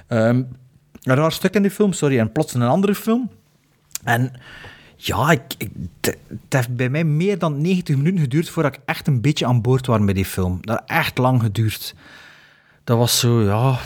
Ehm, 0.07 0.43
een 1.03 1.15
raar 1.15 1.32
stuk 1.32 1.55
in 1.55 1.62
die 1.62 1.70
film, 1.70 1.93
sorry. 1.93 2.19
En 2.19 2.32
plots 2.32 2.55
een 2.55 2.62
andere 2.62 2.94
film. 2.94 3.31
En 4.05 4.32
ja, 4.97 5.31
ik, 5.31 5.43
ik- 5.59 5.70
het 6.01 6.16
heeft 6.48 6.77
bij 6.77 6.89
mij 6.89 7.05
meer 7.05 7.39
dan 7.39 7.60
90 7.60 7.97
minuten 7.97 8.20
geduurd 8.20 8.48
voordat 8.51 8.74
ik 8.74 8.81
echt 8.85 9.06
een 9.06 9.20
beetje 9.20 9.47
aan 9.47 9.60
boord 9.62 9.86
was 9.86 9.98
met 10.01 10.14
die 10.14 10.24
film. 10.24 10.59
Dat 10.60 10.82
echt 10.86 11.18
lang 11.18 11.40
geduurd. 11.43 11.94
Dat 12.85 12.98
was 12.98 13.18
zo, 13.18 13.43
ja... 13.43 13.78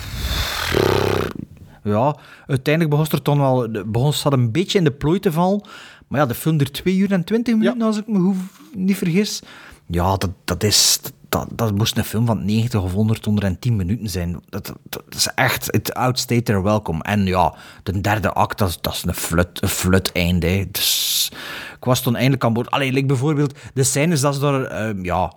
Ja, 1.85 2.17
uiteindelijk 2.47 2.97
begon 2.97 3.13
er 3.13 3.23
toch 3.23 3.37
wel... 3.37 3.69
Begon 3.87 4.13
zat 4.13 4.33
een 4.33 4.51
beetje 4.53 4.79
in 4.79 4.85
de 4.85 4.91
plooi 4.93 5.19
te 5.21 5.33
vallen. 5.33 5.63
Maar 6.09 6.21
ja, 6.21 6.27
de 6.27 6.35
film 6.35 6.57
duurt 6.57 6.73
2 6.73 6.97
uur 6.97 7.13
en 7.13 7.25
20 7.25 7.55
minuten, 7.55 7.83
als 7.83 7.99
ik 7.99 8.07
me 8.07 8.19
hoef, 8.19 8.37
niet 8.75 8.97
vergis. 8.97 9.43
Ja, 9.87 10.17
dat, 10.17 10.31
dat 10.45 10.63
is... 10.63 11.01
Dat, 11.31 11.49
dat 11.53 11.75
moest 11.75 11.97
een 11.97 12.05
film 12.05 12.27
van 12.27 12.45
90 12.45 12.83
of 12.83 12.93
100, 12.93 13.25
110 13.25 13.77
minuten 13.77 14.09
zijn. 14.09 14.41
Dat, 14.49 14.73
dat, 14.83 15.03
is 15.09 15.29
echt... 15.35 15.67
Het 15.67 15.95
outstayed 15.95 16.45
their 16.45 16.63
welcome. 16.63 17.03
En 17.03 17.27
ja, 17.27 17.55
de 17.83 18.01
derde 18.01 18.33
act, 18.33 18.59
dat, 18.59 18.69
is- 18.69 18.79
dat 18.81 18.93
is 18.95 19.03
een 19.07 19.15
flut, 19.15 19.63
een 19.63 19.69
flut 19.69 20.13
einde. 20.13 20.69
Dus, 20.71 21.31
ik 21.79 21.85
was 21.85 22.01
toen 22.03 22.17
eindelijk 22.17 22.45
aan 22.45 22.53
boord. 22.53 22.71
Allee, 22.71 22.93
like 22.93 23.07
bijvoorbeeld 23.07 23.59
de 23.75 23.83
scènes 23.83 24.21
dat 24.21 24.35
ze 24.35 24.41
daar... 24.41 24.63
ehm, 24.65 25.05
ja, 25.05 25.33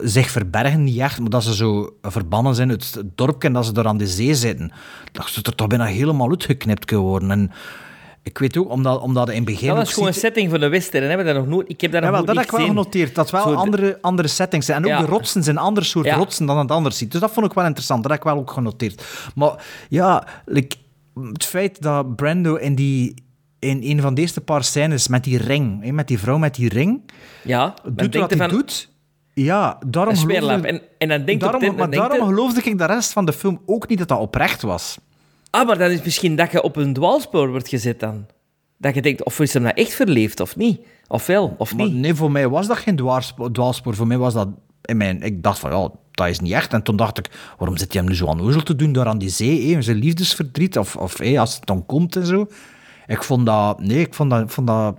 zich 0.00 0.30
verbergen 0.30 0.84
niet 0.84 0.98
echt, 0.98 1.20
maar 1.20 1.30
dat 1.30 1.42
ze 1.44 1.54
zo 1.54 1.94
verbannen 2.02 2.54
zijn 2.54 2.70
uit 2.70 2.94
het 2.94 3.16
dorpje 3.16 3.48
en 3.48 3.54
dat 3.54 3.64
ze 3.66 3.72
daar 3.72 3.86
aan 3.86 3.98
de 3.98 4.06
zee 4.06 4.34
zitten. 4.34 4.72
Dat 5.12 5.26
ze 5.28 5.42
er 5.42 5.54
toch 5.54 5.66
bijna 5.66 5.84
helemaal 5.84 6.30
uitgeknipt 6.30 6.84
kunnen 6.84 7.06
worden. 7.06 7.30
En 7.30 7.50
ik 8.24 8.38
weet 8.38 8.56
ook, 8.56 8.70
omdat, 8.70 9.00
omdat 9.00 9.28
in 9.28 9.34
het 9.34 9.44
begin... 9.44 9.74
Dat 9.74 9.86
is 9.86 9.92
gewoon 9.92 10.08
een 10.08 10.14
setting 10.14 10.50
van 10.50 10.60
de 10.60 10.68
western. 10.68 11.08
Hebben 11.08 11.26
we 11.26 11.32
dat 11.32 11.42
nog 11.42 11.50
nooit... 11.50 11.68
Ik 11.68 11.80
heb 11.80 11.92
dat 11.92 12.02
ja, 12.02 12.06
nog 12.08 12.16
wel, 12.16 12.26
dat 12.26 12.34
nooit 12.34 12.46
heb 12.50 12.60
ik 12.60 12.60
wel 12.66 12.74
genoteerd. 12.74 13.14
Dat 13.14 13.30
wel 13.30 13.42
Zo 13.42 13.50
de- 13.50 13.56
andere, 13.56 13.98
andere 14.00 14.28
settings 14.28 14.66
zijn. 14.66 14.78
En 14.78 14.84
ook 14.84 14.90
Ja. 14.90 15.00
de 15.06 15.06
rotsen 15.12 15.42
zijn 15.42 15.56
een 15.56 15.62
ander 15.62 15.84
soort 15.84 16.06
Ja. 16.06 16.16
rotsen 16.16 16.46
dan 16.46 16.58
het 16.58 16.70
anders 16.70 16.98
ziet. 16.98 17.10
Dus 17.12 17.20
dat 17.20 17.30
vond 17.32 17.46
ik 17.46 17.52
wel 17.52 17.64
interessant. 17.64 18.02
Dat 18.02 18.10
heb 18.10 18.20
ik 18.20 18.26
wel 18.26 18.36
ook 18.36 18.50
genoteerd. 18.50 19.04
Maar 19.34 19.64
ja, 19.88 20.26
like, 20.44 20.76
het 21.32 21.44
feit 21.44 21.82
dat 21.82 22.16
Brando 22.16 22.54
in, 22.54 22.74
die, 22.74 23.14
in 23.58 23.80
een 23.82 24.00
van 24.00 24.14
de 24.14 24.20
eerste 24.20 24.40
paar 24.40 24.64
scènes 24.64 25.08
met 25.08 25.24
die 25.24 25.38
ring, 25.38 25.84
hè, 25.84 25.92
met 25.92 26.08
die 26.08 26.18
vrouw 26.18 26.38
met 26.38 26.54
die 26.54 26.68
ring, 26.68 27.10
Ja, 27.42 27.74
doet 27.92 28.14
wat 28.14 28.30
hij 28.30 28.38
van... 28.38 28.48
doet. 28.48 28.92
Ja, 29.32 29.78
daarom 29.86 30.16
geloofde- 30.16 30.68
En, 30.68 30.82
en 30.98 31.08
dan 31.08 31.24
denkt 31.24 31.40
daarom, 31.42 31.60
maar 31.60 31.76
dan 31.76 31.90
denkt 31.90 32.08
daarom 32.08 32.28
geloofde 32.28 32.60
ik 32.62 32.78
de 32.78 32.84
rest 32.86 33.12
van 33.12 33.24
de 33.24 33.32
film 33.32 33.60
ook 33.66 33.88
niet 33.88 33.98
dat 33.98 34.08
dat 34.08 34.18
oprecht 34.18 34.62
was. 34.62 34.98
Ah, 35.54 35.66
maar 35.66 35.78
dan 35.78 35.90
is 35.90 36.02
misschien 36.02 36.36
dat 36.36 36.50
je 36.52 36.62
op 36.62 36.76
een 36.76 36.92
dwaalspoor 36.92 37.50
wordt 37.50 37.68
gezet 37.68 38.00
dan. 38.00 38.26
Dat 38.76 38.94
je 38.94 39.02
denkt, 39.02 39.24
of 39.24 39.40
is 39.40 39.52
hem 39.52 39.62
nou 39.62 39.74
echt 39.74 39.94
verleefd, 39.94 40.40
of 40.40 40.56
niet? 40.56 40.80
Of 41.08 41.26
wel, 41.26 41.54
of 41.58 41.76
Maar 41.76 41.86
niet? 41.86 41.94
nee, 41.94 42.14
voor 42.14 42.30
mij 42.30 42.48
was 42.48 42.66
dat 42.66 42.76
geen 42.76 42.96
dwaalspoor. 42.96 43.52
dwaalspoor. 43.52 43.94
Voor 43.94 44.06
mij 44.06 44.18
was 44.18 44.34
dat... 44.34 44.48
In 44.82 44.96
mijn, 44.96 45.22
ik 45.22 45.42
dacht 45.42 45.58
van, 45.58 45.70
ja, 45.70 45.88
dat 46.10 46.28
is 46.28 46.40
niet 46.40 46.52
echt. 46.52 46.72
En 46.72 46.82
toen 46.82 46.96
dacht 46.96 47.18
ik, 47.18 47.30
waarom 47.58 47.76
zit 47.76 47.92
hij 47.92 48.02
hem 48.02 48.10
nu 48.10 48.16
zo 48.16 48.26
aan 48.26 48.62
te 48.62 48.76
doen 48.76 48.92
daar 48.92 49.06
aan 49.06 49.18
die 49.18 49.28
zee? 49.28 49.74
Hè? 49.74 49.82
Zijn 49.82 49.96
liefdesverdriet, 49.96 50.78
of, 50.78 50.96
of 50.96 51.18
hè, 51.18 51.38
als 51.38 51.54
het 51.54 51.66
dan 51.66 51.86
komt 51.86 52.16
en 52.16 52.26
zo. 52.26 52.46
Ik 53.06 53.22
vond 53.22 53.46
dat... 53.46 53.80
Nee, 53.80 54.00
ik 54.00 54.14
vond 54.14 54.30
dat... 54.30 54.52
Vond 54.52 54.66
dat, 54.66 54.96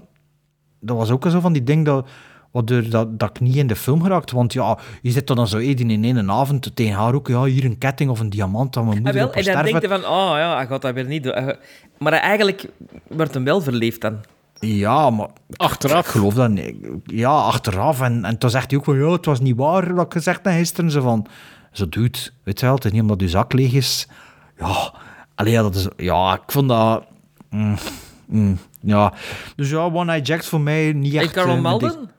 dat 0.80 0.98
was 0.98 1.10
ook 1.10 1.26
zo 1.30 1.40
van 1.40 1.54
die 1.54 1.64
ding 1.64 1.86
dat... 1.86 2.08
Waardoor 2.56 2.90
dat, 2.90 3.20
dat 3.20 3.30
ik 3.30 3.40
niet 3.40 3.56
in 3.56 3.68
de 3.68 3.76
film 3.76 4.02
geraakt. 4.02 4.32
Want 4.32 4.54
ja, 4.54 4.78
je 5.02 5.12
zit 5.12 5.28
dan 5.28 5.48
zo 5.48 5.58
één 5.58 5.90
in 5.90 6.04
één 6.04 6.32
avond 6.32 6.76
tegen 6.76 6.96
haar 6.96 7.14
ook. 7.14 7.28
Ja, 7.28 7.44
hier 7.44 7.66
een 7.66 7.78
ketting 7.78 8.10
of 8.10 8.20
een 8.20 8.30
diamant 8.30 8.74
dat 8.74 8.84
mijn 8.84 8.96
Ah, 8.98 9.04
moeder 9.04 9.22
wel, 9.22 9.30
op 9.30 9.36
en 9.36 9.44
dan 9.54 9.64
denkt 9.64 9.88
hij 9.88 10.00
van, 10.00 10.10
oh 10.12 10.32
ja, 10.38 10.56
hij 10.56 10.68
gaat 10.68 10.82
dat 10.82 10.94
weer 10.94 11.06
niet 11.06 11.24
doen. 11.24 11.34
Hij- 11.34 11.58
Maar 11.98 12.14
eigenlijk 12.14 12.66
wordt 13.08 13.34
hem 13.34 13.44
wel 13.44 13.62
verleefd 13.62 14.02
dan. 14.02 14.18
Ja, 14.60 15.10
maar... 15.10 15.28
Achteraf? 15.56 16.06
Ik 16.06 16.12
geloof 16.12 16.34
dat 16.34 16.50
niet. 16.50 16.76
Ja, 17.04 17.30
achteraf. 17.30 18.02
En, 18.02 18.26
en 18.26 18.38
toen 18.38 18.50
zegt 18.50 18.70
hij 18.70 18.80
ook 18.80 18.86
van, 18.86 18.98
ja, 18.98 19.12
het 19.12 19.26
was 19.26 19.40
niet 19.40 19.56
waar 19.56 19.94
wat 19.96 20.06
ik 20.06 20.14
gezegd 20.14 20.40
heb 20.46 20.54
gisteren. 20.54 20.92
Zo 20.92 21.02
van, 21.02 21.26
zo 21.72 21.90
dude, 21.90 22.20
weet 22.44 22.60
je 22.60 22.66
wel, 22.66 22.76
het 22.76 22.86
is 22.86 22.92
niet 22.92 23.02
omdat 23.02 23.20
je 23.22 23.30
zak 23.30 23.54
leeg 23.54 23.74
is. 23.74 24.08
Ja, 24.60 24.94
allee, 25.36 25.52
ja, 25.54 25.62
dat 25.62 25.76
is... 25.76 25.88
Ja, 25.98 26.34
ik 26.34 26.52
vond 26.52 26.70
dat... 26.70 27.04
mm, 27.50 27.76
mm, 28.26 28.58
ja. 28.82 29.14
Dus 29.56 29.70
ja, 29.70 29.78
One 29.84 30.12
Eye 30.12 30.22
Jack 30.22 30.44
voor 30.44 30.62
mij 30.62 30.94
niet 30.94 31.14
echt... 31.14 31.26
En 31.26 31.32
Carol 31.32 31.56
eh, 31.56 31.62
Malden? 31.62 32.10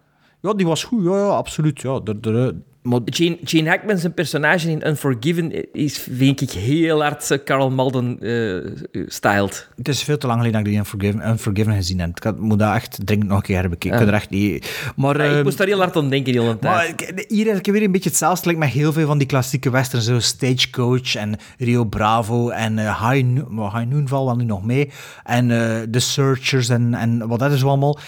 Die- 0.47 0.53
Ja, 0.53 0.55
die 0.55 0.67
was 0.67 0.85
goed. 0.85 1.05
Ja, 1.05 1.17
ja 1.19 1.27
absoluut. 1.29 1.81
Ja, 1.81 2.01
de, 2.01 2.21
de, 2.21 2.55
maar... 2.83 3.01
Gene, 3.05 3.39
Gene 3.45 3.69
Hackman, 3.69 3.99
zijn 3.99 4.15
personage 4.15 4.71
in 4.71 4.87
Unforgiven, 4.89 5.73
is, 5.75 5.99
vind 5.99 6.41
ik, 6.41 6.51
heel 6.51 7.03
hard 7.03 7.31
eh, 7.31 7.39
Carl 7.45 7.71
Malden 7.71 8.19
eh, 8.21 9.03
styled. 9.07 9.69
Het 9.77 9.89
is 9.89 10.03
veel 10.03 10.19
te 10.19 10.27
lang 10.27 10.39
geleden 10.39 10.59
dat 10.59 10.67
ik 10.67 10.73
die 10.77 10.79
Unforgiven, 10.79 11.29
Unforgiven 11.31 11.73
gezien 11.75 12.01
heb. 12.01 12.17
Ik 12.17 12.23
had- 12.23 12.39
moet 12.39 12.59
dat 12.59 12.75
echt 12.75 12.99
dringend 13.05 13.29
nog 13.29 13.37
een 13.39 13.45
keer 13.45 13.57
herbekeken. 13.57 13.89
Ik 13.89 13.95
Ja. 13.95 14.05
kan 14.05 14.09
er 14.15 14.21
echt 14.21 14.31
niet... 14.31 14.91
Maar, 14.97 15.19
Ja, 15.19 15.25
ik 15.25 15.33
ehm, 15.35 15.43
moest 15.43 15.59
daar 15.59 15.67
heel 15.67 15.79
hard 15.79 15.97
aan 15.97 16.11
denken 16.11 16.33
de 16.33 16.41
hele 16.41 16.59
tijd. 16.59 16.75
Maar 16.75 16.89
ik- 16.89 17.25
hier 17.29 17.47
heb 17.47 17.57
ik 17.67 17.73
weer 17.73 17.83
een 17.83 17.93
beetje 17.93 18.09
hetzelfde 18.09 18.47
like 18.49 18.59
met 18.61 18.69
heel 18.69 18.93
veel 18.93 19.07
van 19.07 19.19
die 19.19 19.27
klassieke 19.27 19.71
westerns, 19.71 20.05
zo 20.05 20.21
Stagecoach 20.21 21.15
en 21.15 21.37
Rio 21.59 21.85
Bravo 21.85 22.49
en 22.49 22.79
eh, 22.79 23.11
High, 23.11 23.25
Noon, 23.27 23.57
well, 23.57 23.71
High 23.81 23.93
Noon 23.93 24.09
valt 24.09 24.27
wel 24.27 24.37
nu 24.37 24.45
nog 24.45 24.65
mee 24.65 24.91
en 25.25 25.51
eh 25.51 25.83
The 25.91 25.99
Searchers 25.99 26.69
en, 26.69 26.95
en 26.95 27.29
wat 27.29 27.39
dat 27.39 27.53
is 27.53 27.65
allemaal. 27.65 27.99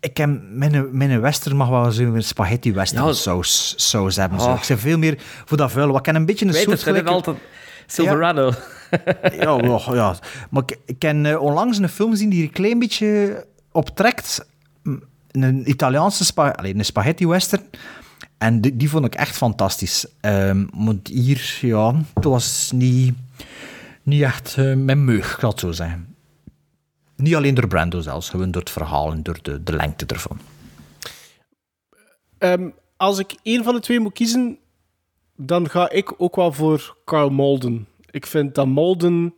Ik 0.00 0.16
heb, 0.16 0.40
mijn, 0.52 0.88
mijn 0.96 1.20
western 1.20 1.56
mag 1.56 1.68
wel 1.68 1.92
zo'n 1.92 2.22
spaghetti 2.22 2.72
western 2.72 3.04
Ja. 3.06 3.12
saus, 3.12 3.74
saus 3.76 4.16
hebben. 4.16 4.40
Zo. 4.40 4.48
Oh. 4.50 4.56
Ik 4.56 4.62
zeg 4.62 4.78
veel 4.80 4.98
meer 4.98 5.18
voor 5.44 5.56
dat 5.56 5.70
vuil. 5.70 5.92
Wat 5.92 6.02
ken 6.02 6.14
een 6.14 6.26
beetje 6.26 6.46
een 6.46 6.52
weet 6.52 6.62
soort 6.62 6.82
gelijke- 6.82 7.10
altijd 7.10 7.36
Silverado. 7.86 8.52
ja, 9.22 9.58
ja, 9.62 9.80
ja. 9.92 10.14
Maar 10.50 10.62
ik, 10.66 10.78
ik 10.86 11.02
heb 11.02 11.24
eh, 11.24 11.40
onlangs 11.42 11.78
een 11.78 11.88
film 11.88 12.10
gezien 12.10 12.28
die 12.30 12.38
er 12.42 12.44
een 12.46 12.52
klein 12.52 12.78
beetje 12.78 13.44
optrekt. 13.72 14.46
Een 15.30 15.70
Italiaanse 15.70 16.24
spa 16.24 16.58
een 16.64 16.84
spaghetti 16.84 17.26
western. 17.26 17.62
En 18.38 18.60
die, 18.60 18.76
die 18.76 18.90
vond 18.90 19.04
ik 19.04 19.14
echt 19.14 19.36
fantastisch. 19.36 20.06
Ehm 20.20 20.64
want 20.74 21.08
hier, 21.08 21.58
ja, 21.60 21.94
het 22.14 22.24
was 22.24 22.70
niet, 22.74 23.14
niet 24.02 24.22
echt 24.22 24.54
eh, 24.58 24.74
mijn 24.74 25.04
meug, 25.04 25.32
ik 25.32 25.40
zal 25.40 25.50
het 25.50 25.60
zo 25.60 25.72
zeggen. 25.72 26.09
Niet 27.20 27.34
alleen 27.34 27.54
door 27.54 27.68
Brando 27.68 28.00
zelfs, 28.00 28.28
gewoon 28.28 28.50
door 28.50 28.62
het 28.62 28.70
verhaal 28.70 29.12
en 29.12 29.22
door 29.22 29.38
de, 29.42 29.62
de 29.62 29.72
lengte 29.72 30.06
ervan. 30.06 30.38
Ehm, 32.38 32.70
als 32.96 33.18
ik 33.18 33.34
één 33.42 33.64
van 33.64 33.74
de 33.74 33.80
twee 33.80 34.00
moet 34.00 34.12
kiezen, 34.12 34.58
dan 35.36 35.68
ga 35.68 35.90
ik 35.90 36.14
ook 36.16 36.36
wel 36.36 36.52
voor 36.52 36.96
Carl 37.04 37.30
Malden. 37.30 37.86
Ik 38.10 38.26
vind 38.26 38.54
dat 38.54 38.66
Malden... 38.66 39.34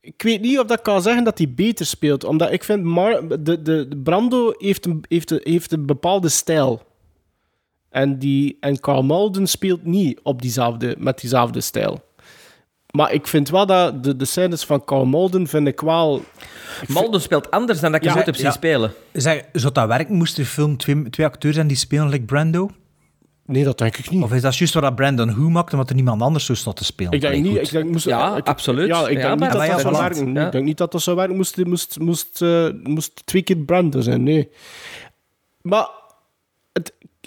Ik 0.00 0.22
weet 0.22 0.40
niet 0.40 0.58
of 0.58 0.66
dat 0.66 0.82
kan 0.82 1.02
zeggen 1.02 1.24
dat 1.24 1.38
hij 1.38 1.52
beter 1.54 1.86
speelt, 1.86 2.24
omdat 2.24 2.52
ik 2.52 2.64
vind 2.64 2.84
Mar 2.84 3.42
de, 3.42 3.62
de, 3.62 4.00
Brando 4.02 4.52
heeft 4.56 4.86
een, 4.86 5.04
heeft, 5.08 5.30
heeft 5.30 5.72
een 5.72 5.86
bepaalde 5.86 6.28
stijl. 6.28 6.82
En, 7.88 8.18
die, 8.18 8.56
en 8.60 8.80
Carl 8.80 9.02
Malden 9.02 9.46
speelt 9.46 9.84
niet 9.84 10.20
op 10.22 10.42
diezelfde, 10.42 10.96
met 10.98 11.20
diezelfde 11.20 11.60
stijl. 11.60 12.07
Maar 12.94 13.12
ik 13.12 13.26
vind 13.26 13.48
wel 13.50 13.66
dat 13.66 14.04
de, 14.04 14.16
de 14.16 14.24
scènes 14.24 14.64
van 14.64 14.84
Carl 14.84 15.04
Malden 15.04 15.46
vind 15.46 15.66
ik 15.66 15.80
wel... 15.80 16.22
Malden 16.86 17.20
speelt 17.20 17.50
anders 17.50 17.80
dan 17.80 17.92
dat 17.92 18.00
ik 18.00 18.06
Ja, 18.06 18.08
hem 18.08 18.18
ooit 18.18 18.26
heb 18.26 18.36
zien 18.36 18.44
ja. 18.46 18.52
spelen. 18.52 18.92
Zeg, 19.12 19.42
zou 19.52 19.72
dat 19.72 19.86
werken? 19.86 20.14
Moest 20.14 20.38
er 20.38 20.44
film 20.44 20.76
twee, 20.76 21.10
twee 21.10 21.26
acteurs 21.26 21.54
zijn 21.54 21.66
die 21.66 21.76
spelen, 21.76 22.08
like 22.08 22.24
Brando? 22.24 22.70
Nee, 23.46 23.64
dat 23.64 23.78
denk 23.78 23.96
ik 23.96 24.10
niet. 24.10 24.22
Of 24.22 24.32
is 24.32 24.42
dat 24.42 24.56
juist 24.56 24.74
wat 24.74 24.82
dat 24.82 24.94
Brandon 24.94 25.30
Who 25.34 25.48
maakte, 25.48 25.72
omdat 25.72 25.88
er 25.88 25.94
niemand 25.94 26.22
anders 26.22 26.44
zo 26.44 26.54
staat 26.54 26.76
te 26.76 26.84
spelen? 26.84 27.12
Ik 27.12 27.20
denk 27.20 27.34
Allee, 27.34 27.50
niet... 27.52 27.56
Ik 27.62 27.70
denk, 27.70 27.90
moest, 27.90 28.04
Ja, 28.04 28.36
ik- 28.36 28.46
absoluut. 28.46 28.86
Ja, 28.86 29.08
ik 29.08 29.18
Ja, 29.18 29.28
denk 29.36 29.40
niet 29.40 29.50
dat 29.52 29.66
dat 29.70 29.80
zou 29.80 29.96
werken. 29.96 30.34
Ja. 30.34 30.46
Ik 30.46 30.52
denk 30.52 30.64
niet 30.64 30.78
dat 30.78 30.92
dat 30.92 31.02
zou 31.02 31.16
werken. 31.16 31.36
Moest, 31.36 31.56
moest, 31.64 31.98
moest, 31.98 32.42
eh, 32.42 32.66
moest 32.82 33.26
twee 33.26 33.42
keer 33.42 33.56
Brando 33.56 34.00
zijn, 34.00 34.22
nee. 34.22 34.48
Maar 35.62 35.88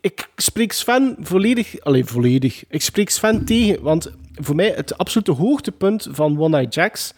ik 0.01 0.29
spreek 0.35 0.71
Sven 0.71 1.15
volledig... 1.19 1.79
Alleen 1.79 2.07
volledig. 2.07 2.63
Ik 2.67 2.81
spreek 2.81 3.09
Sven 3.09 3.45
tegen, 3.45 3.81
want 3.81 4.11
voor 4.33 4.55
mij 4.55 4.69
het 4.69 4.97
absolute 4.97 5.31
hoogtepunt 5.31 6.07
van 6.11 6.39
One 6.39 6.57
Night 6.57 6.73
Jacks 6.73 7.13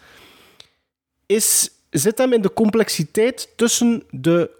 is, 1.26 1.70
zit 1.90 2.18
hem 2.18 2.32
in 2.32 2.42
de 2.42 2.52
complexiteit 2.52 3.52
tussen 3.56 4.02
de 4.10 4.50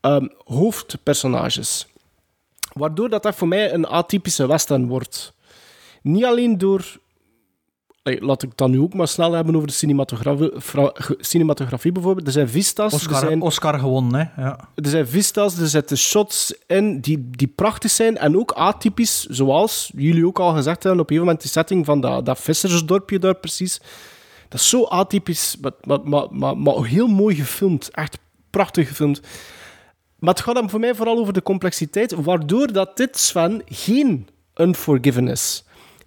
ehm, 0.00 0.28
hoofdpersonages. 0.44 1.86
Waardoor 2.72 3.08
dat, 3.08 3.22
dat 3.22 3.34
voor 3.34 3.48
mij 3.48 3.72
een 3.72 3.86
atypische 3.86 4.46
western 4.46 4.86
wordt. 4.86 5.32
Niet 6.02 6.24
alleen 6.24 6.58
door... 6.58 7.00
Laat 8.02 8.42
ik 8.42 8.48
het 8.48 8.58
dan 8.58 8.70
nu 8.70 8.80
ook 8.80 8.94
maar 8.94 9.08
snel 9.08 9.32
hebben 9.32 9.56
over 9.56 9.68
de 9.68 9.74
cinematografie, 9.74 10.50
cinematografie 11.18 11.92
bijvoorbeeld. 11.92 12.26
Er 12.26 12.32
zijn 12.32 12.48
vistas, 12.48 12.92
er 12.92 12.98
Oscar, 12.98 13.18
zijn, 13.18 13.40
Oscar 13.40 13.78
gewonnen, 13.78 14.30
hè? 14.34 14.42
Ja. 14.42 14.68
er 14.74 14.88
zijn 14.88 15.08
vistas, 15.08 15.58
er 15.58 15.68
zitten 15.68 15.96
shots 15.98 16.54
in 16.66 17.00
die, 17.00 17.30
die 17.30 17.46
prachtig 17.46 17.90
zijn 17.90 18.18
en 18.18 18.38
ook 18.38 18.52
atypisch, 18.52 19.24
zoals 19.24 19.92
jullie 19.96 20.26
ook 20.26 20.38
al 20.38 20.54
gezegd 20.54 20.82
hebben, 20.82 21.00
op 21.00 21.10
een 21.10 21.16
gegeven 21.16 21.24
moment 21.24 21.40
die 21.40 21.50
setting 21.50 21.84
van 21.84 22.00
dat, 22.00 22.26
dat 22.26 22.40
vissersdorpje 22.40 23.18
daar 23.18 23.34
precies. 23.34 23.80
Dat 24.48 24.60
is 24.60 24.68
zo 24.68 24.84
atypisch, 24.84 25.56
maar, 25.60 25.98
maar, 26.04 26.26
maar, 26.30 26.56
maar, 26.58 26.84
heel 26.84 27.06
mooi 27.06 27.34
gefilmd. 27.34 27.90
Echt 27.90 28.18
prachtig 28.50 28.88
gefilmd. 28.88 29.20
Maar 30.18 30.34
het 30.34 30.42
gaat 30.42 30.56
hem 30.56 30.70
voor 30.70 30.80
mij 30.80 30.94
vooral 30.94 31.18
over 31.18 31.32
de 31.32 31.42
complexiteit, 31.42 32.14
waardoor 32.14 32.72
dat 32.72 32.96
dit, 32.96 33.18
Sven, 33.18 33.62
geen 33.66 34.28
Unforgiven 34.54 35.28
is. 35.28 35.64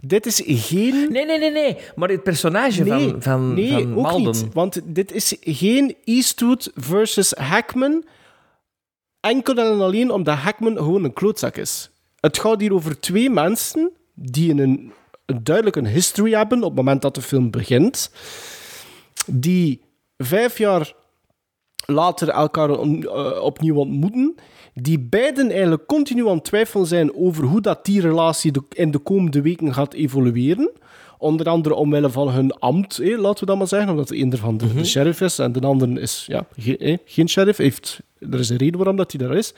Dit 0.08 0.26
is 0.26 0.42
geen... 0.46 1.12
Nee, 1.12 1.26
nee, 1.26 1.40
nee, 1.40 1.52
nee. 1.52 1.78
Maar 1.96 2.10
het 2.10 2.24
personage 2.24 2.86
van, 2.86 3.16
van, 3.20 3.54
nee, 3.54 3.72
van 3.72 3.96
ook 3.96 4.02
Malden... 4.02 4.22
niet. 4.44 4.54
Want 4.54 4.82
dit 4.86 5.12
is 5.12 5.36
geen 5.42 5.96
Eastwood 6.04 6.72
versus 6.76 7.32
Hackman. 7.32 8.04
Enkel 9.20 9.56
en 9.56 9.82
alleen 9.82 10.12
omdat 10.12 10.36
Hackman 10.38 10.78
gewoon 10.78 11.04
een 11.04 11.14
klootzak 11.14 11.58
is. 11.58 11.90
Het 12.20 12.40
gaat 12.40 12.62
hier 12.62 12.74
over 12.74 13.00
twee 13.00 13.30
mensen 13.30 13.92
die 14.14 14.52
een, 14.52 14.92
een 15.26 15.44
duidelijk 15.44 15.76
een 15.76 15.88
history 15.88 16.32
hebben 16.34 16.58
op 16.58 16.66
het 16.66 16.76
moment 16.76 17.02
dat 17.02 17.16
de 17.16 17.22
film 17.22 17.52
begint. 17.52 18.12
Die 19.26 19.82
vijf 20.18 20.58
jaar 20.58 20.94
later 21.86 22.30
elkaar 22.30 22.70
on- 22.70 23.04
eh, 23.04 23.42
opnieuw 23.42 23.76
ontmoeten. 23.76 24.36
Die 24.82 25.00
beiden 25.00 25.52
eigenlijk 25.52 25.86
continu 25.86 26.28
aan 26.28 26.36
het 26.36 26.44
twijfelen 26.44 26.88
zijn 26.88 27.16
over 27.16 27.44
hoe 27.44 27.62
dat 27.62 27.86
die 27.86 28.02
relatie 28.02 28.52
in 28.70 28.92
de 28.92 28.98
komende 28.98 29.42
weken 29.42 29.74
gaat 29.74 29.94
evolueren. 29.94 30.72
Onder 31.18 31.50
andere 31.50 31.76
omwille 31.76 32.10
van 32.10 32.30
hun 32.30 32.52
ambt, 32.52 32.98
laten 32.98 33.40
we 33.40 33.46
dat 33.46 33.58
maar 33.58 33.68
zeggen. 33.68 33.90
Omdat 33.90 34.08
de 34.08 34.18
een 34.18 34.32
ervan 34.32 34.58
de, 34.58 34.74
de 34.74 34.86
sheriff 34.86 35.22
is 35.22 35.40
en 35.40 35.52
de 35.52 35.62
ander 35.62 36.00
is 36.02 36.26
ja, 36.28 36.46
geen, 36.58 37.00
geen 37.06 37.30
sheriff. 37.30 37.58
Heeft, 37.58 38.00
er 38.20 38.40
is 38.40 38.50
een 38.50 38.58
reden 38.58 38.78
waarom 38.78 38.96
dat 38.96 39.12
hij 39.12 39.28
daar 39.28 39.38
is. 39.38 39.54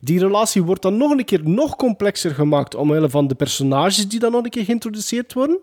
Die 0.00 0.18
relatie 0.18 0.62
wordt 0.62 0.82
dan 0.82 0.96
nog 0.96 1.10
een 1.10 1.24
keer 1.24 1.48
nog 1.48 1.76
complexer 1.76 2.34
gemaakt 2.34 2.74
omwille 2.74 3.10
van 3.10 3.26
de 3.26 3.34
personages 3.34 4.08
die 4.08 4.20
dan 4.20 4.32
nog 4.32 4.44
een 4.44 4.50
keer 4.50 4.64
geïntroduceerd 4.64 5.32
worden. 5.32 5.58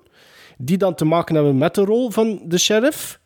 Die 0.58 0.78
dan 0.78 0.96
te 0.96 1.06
maken 1.06 1.36
hebben 1.36 1.58
met 1.58 1.76
de 1.76 1.84
rol 1.84 2.10
van 2.10 2.42
de 2.46 2.58
sheriff. 2.58 3.20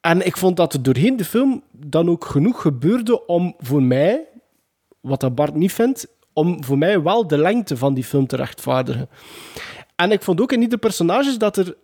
En 0.00 0.26
ik 0.26 0.36
vond 0.36 0.56
dat 0.56 0.72
er 0.72 0.82
doorheen 0.82 1.16
de 1.16 1.24
film 1.24 1.62
dan 1.72 2.08
ook 2.08 2.24
genoeg 2.24 2.60
gebeurde 2.60 3.26
om 3.26 3.54
voor 3.58 3.82
mij, 3.82 4.28
wat 5.02 5.20
dat 5.20 5.34
Bart 5.34 5.54
niet 5.54 5.72
vindt, 5.72 6.06
om 6.32 6.64
voor 6.64 6.78
mij 6.78 7.02
wel 7.02 7.26
de 7.26 7.38
lengte 7.38 7.76
van 7.76 7.94
die 7.94 8.04
film 8.04 8.26
te 8.26 8.36
rechtvaardigen. 8.36 9.08
En 9.96 10.10
ik 10.10 10.22
vond 10.22 10.40
ook 10.40 10.52
in 10.52 10.62
ieder 10.62 10.78
personages 10.78 11.38
dat 11.38 11.56
er 11.56 11.76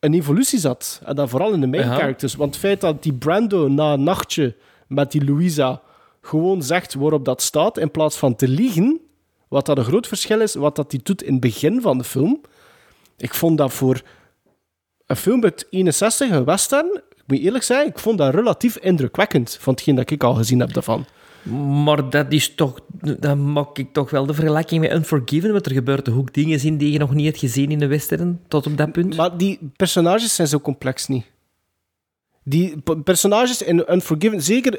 een 0.00 0.14
evolutie 0.14 0.58
zat. 0.58 1.00
En 1.04 1.16
dan 1.16 1.28
vooral 1.28 1.52
in 1.52 1.60
de 1.60 1.66
main 1.66 1.84
characters. 1.96 2.34
Want 2.34 2.54
het 2.54 2.64
feit 2.64 2.80
dat 2.80 3.02
die 3.02 3.12
Brando 3.12 3.68
na 3.68 3.92
een 3.92 4.02
nachtje 4.02 4.56
met 4.86 5.12
die 5.12 5.24
Louisa 5.24 5.82
gewoon 6.20 6.62
zegt 6.62 6.94
waarop 6.94 7.24
dat 7.24 7.42
staat, 7.42 7.78
in 7.78 7.90
plaats 7.90 8.16
van 8.16 8.36
te 8.36 8.48
liegen, 8.48 9.00
wat 9.48 9.66
dat 9.66 9.78
een 9.78 9.84
groot 9.84 10.06
verschil 10.06 10.40
is, 10.40 10.54
wat 10.54 10.76
dat 10.76 10.90
hij 10.90 11.00
doet 11.02 11.22
in 11.22 11.32
het 11.32 11.40
begin 11.40 11.80
van 11.80 11.98
de 11.98 12.04
film. 12.04 12.40
Ik 13.16 13.34
vond 13.34 13.58
dat 13.58 13.72
voor 13.72 14.02
een 15.06 15.16
film 15.16 15.42
uit 15.42 15.66
61, 15.70 16.30
een 16.30 16.44
western, 16.44 17.02
ik 17.10 17.22
moet 17.26 17.38
eerlijk 17.38 17.64
zijn, 17.64 17.86
ik 17.86 17.98
vond 17.98 18.18
dat 18.18 18.34
relatief 18.34 18.76
indrukwekkend 18.76 19.56
van 19.60 19.72
hetgeen 19.72 19.94
dat 19.94 20.10
ik 20.10 20.24
al 20.24 20.34
gezien 20.34 20.60
heb 20.60 20.72
daarvan. 20.72 21.06
Maar 21.84 22.10
dat 22.10 22.32
is 22.32 22.54
toch... 22.54 22.80
Dan 23.20 23.52
maak 23.52 23.78
ik 23.78 23.92
toch 23.92 24.10
wel 24.10 24.26
de 24.26 24.34
vergelijking 24.34 24.80
met 24.80 24.92
Unforgiven, 24.92 25.52
want 25.52 25.66
er 25.66 25.72
gebeurt 25.72 26.10
ook 26.10 26.34
dingen 26.34 26.62
in 26.62 26.76
die 26.76 26.92
je 26.92 26.98
nog 26.98 27.14
niet 27.14 27.26
hebt 27.26 27.38
gezien 27.38 27.70
in 27.70 27.78
de 27.78 27.86
western, 27.86 28.40
tot 28.48 28.66
op 28.66 28.76
dat 28.76 28.92
punt. 28.92 29.16
Maar 29.16 29.36
die 29.36 29.58
personages 29.76 30.34
zijn 30.34 30.48
zo 30.48 30.60
complex 30.60 31.06
niet. 31.06 31.24
Die 32.46 32.82
personages 33.04 33.62
in 33.62 33.92
Unforgiven, 33.92 34.42
zeker... 34.42 34.78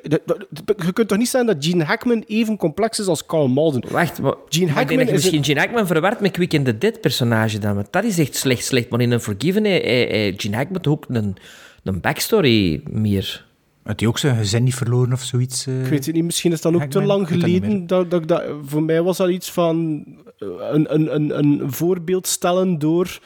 Je 0.86 0.94
kunt 0.94 1.08
toch 1.08 1.18
niet 1.18 1.30
zeggen 1.30 1.54
dat 1.54 1.66
Gene 1.66 1.84
Hackman 1.84 2.24
even 2.28 2.58
complex 2.58 3.00
is 3.00 3.08
als 3.08 3.26
Carl 3.26 3.48
Malden? 3.48 3.84
Wacht, 3.92 4.22
maar... 4.22 4.34
Gene 4.50 4.66
maar 4.66 4.76
Hackman 4.76 5.00
is... 5.00 5.12
misschien 5.12 5.44
Gene 5.44 5.60
Hackman 5.60 5.88
verward 5.88 6.20
met 6.20 6.32
Quick 6.32 6.54
and 6.54 6.66
the 6.66 6.78
Dead 6.78 7.02
personage 7.02 7.58
dan, 7.58 7.76
want 7.76 7.88
dat 7.92 8.04
is 8.04 8.20
echt 8.20 8.36
slecht, 8.36 8.66
slecht. 8.66 8.90
Maar 8.90 9.02
in 9.02 9.12
Unforgiven, 9.12 9.66
eh, 9.66 9.76
eh, 9.76 10.28
eh, 10.28 10.34
Gene 10.38 10.56
Hackman 10.56 10.86
ook 10.86 11.06
een, 11.08 11.36
een 11.84 12.02
backstory 12.02 12.82
meer. 12.90 13.45
Had 13.86 14.00
hij 14.00 14.10
ook 14.10 14.18
zijn 14.18 14.38
gezin 14.38 14.64
niet 14.64 14.76
verloren 14.76 15.14
of 15.14 15.22
zoiets? 15.22 15.68
eh? 15.68 15.82
Ik 15.82 15.90
weet 15.90 16.06
het 16.06 16.16
niet, 16.16 16.24
misschien 16.24 16.52
is 16.52 16.62
dat 16.62 16.74
ook 16.74 16.84
te 16.84 17.04
lang 17.04 17.28
geleden. 17.28 17.88
Dat, 17.88 18.10
dat, 18.10 18.44
voor 18.64 18.84
mij 18.84 19.02
was 19.02 19.18
dat 19.18 19.30
iets 19.30 19.52
van 19.52 20.06
eh, 20.38 20.48
een, 20.72 20.94
een, 20.94 21.16
een, 21.16 21.38
een 21.38 21.72
voorbeeld 21.72 22.28
stellen 22.28 22.80
door 22.80 23.20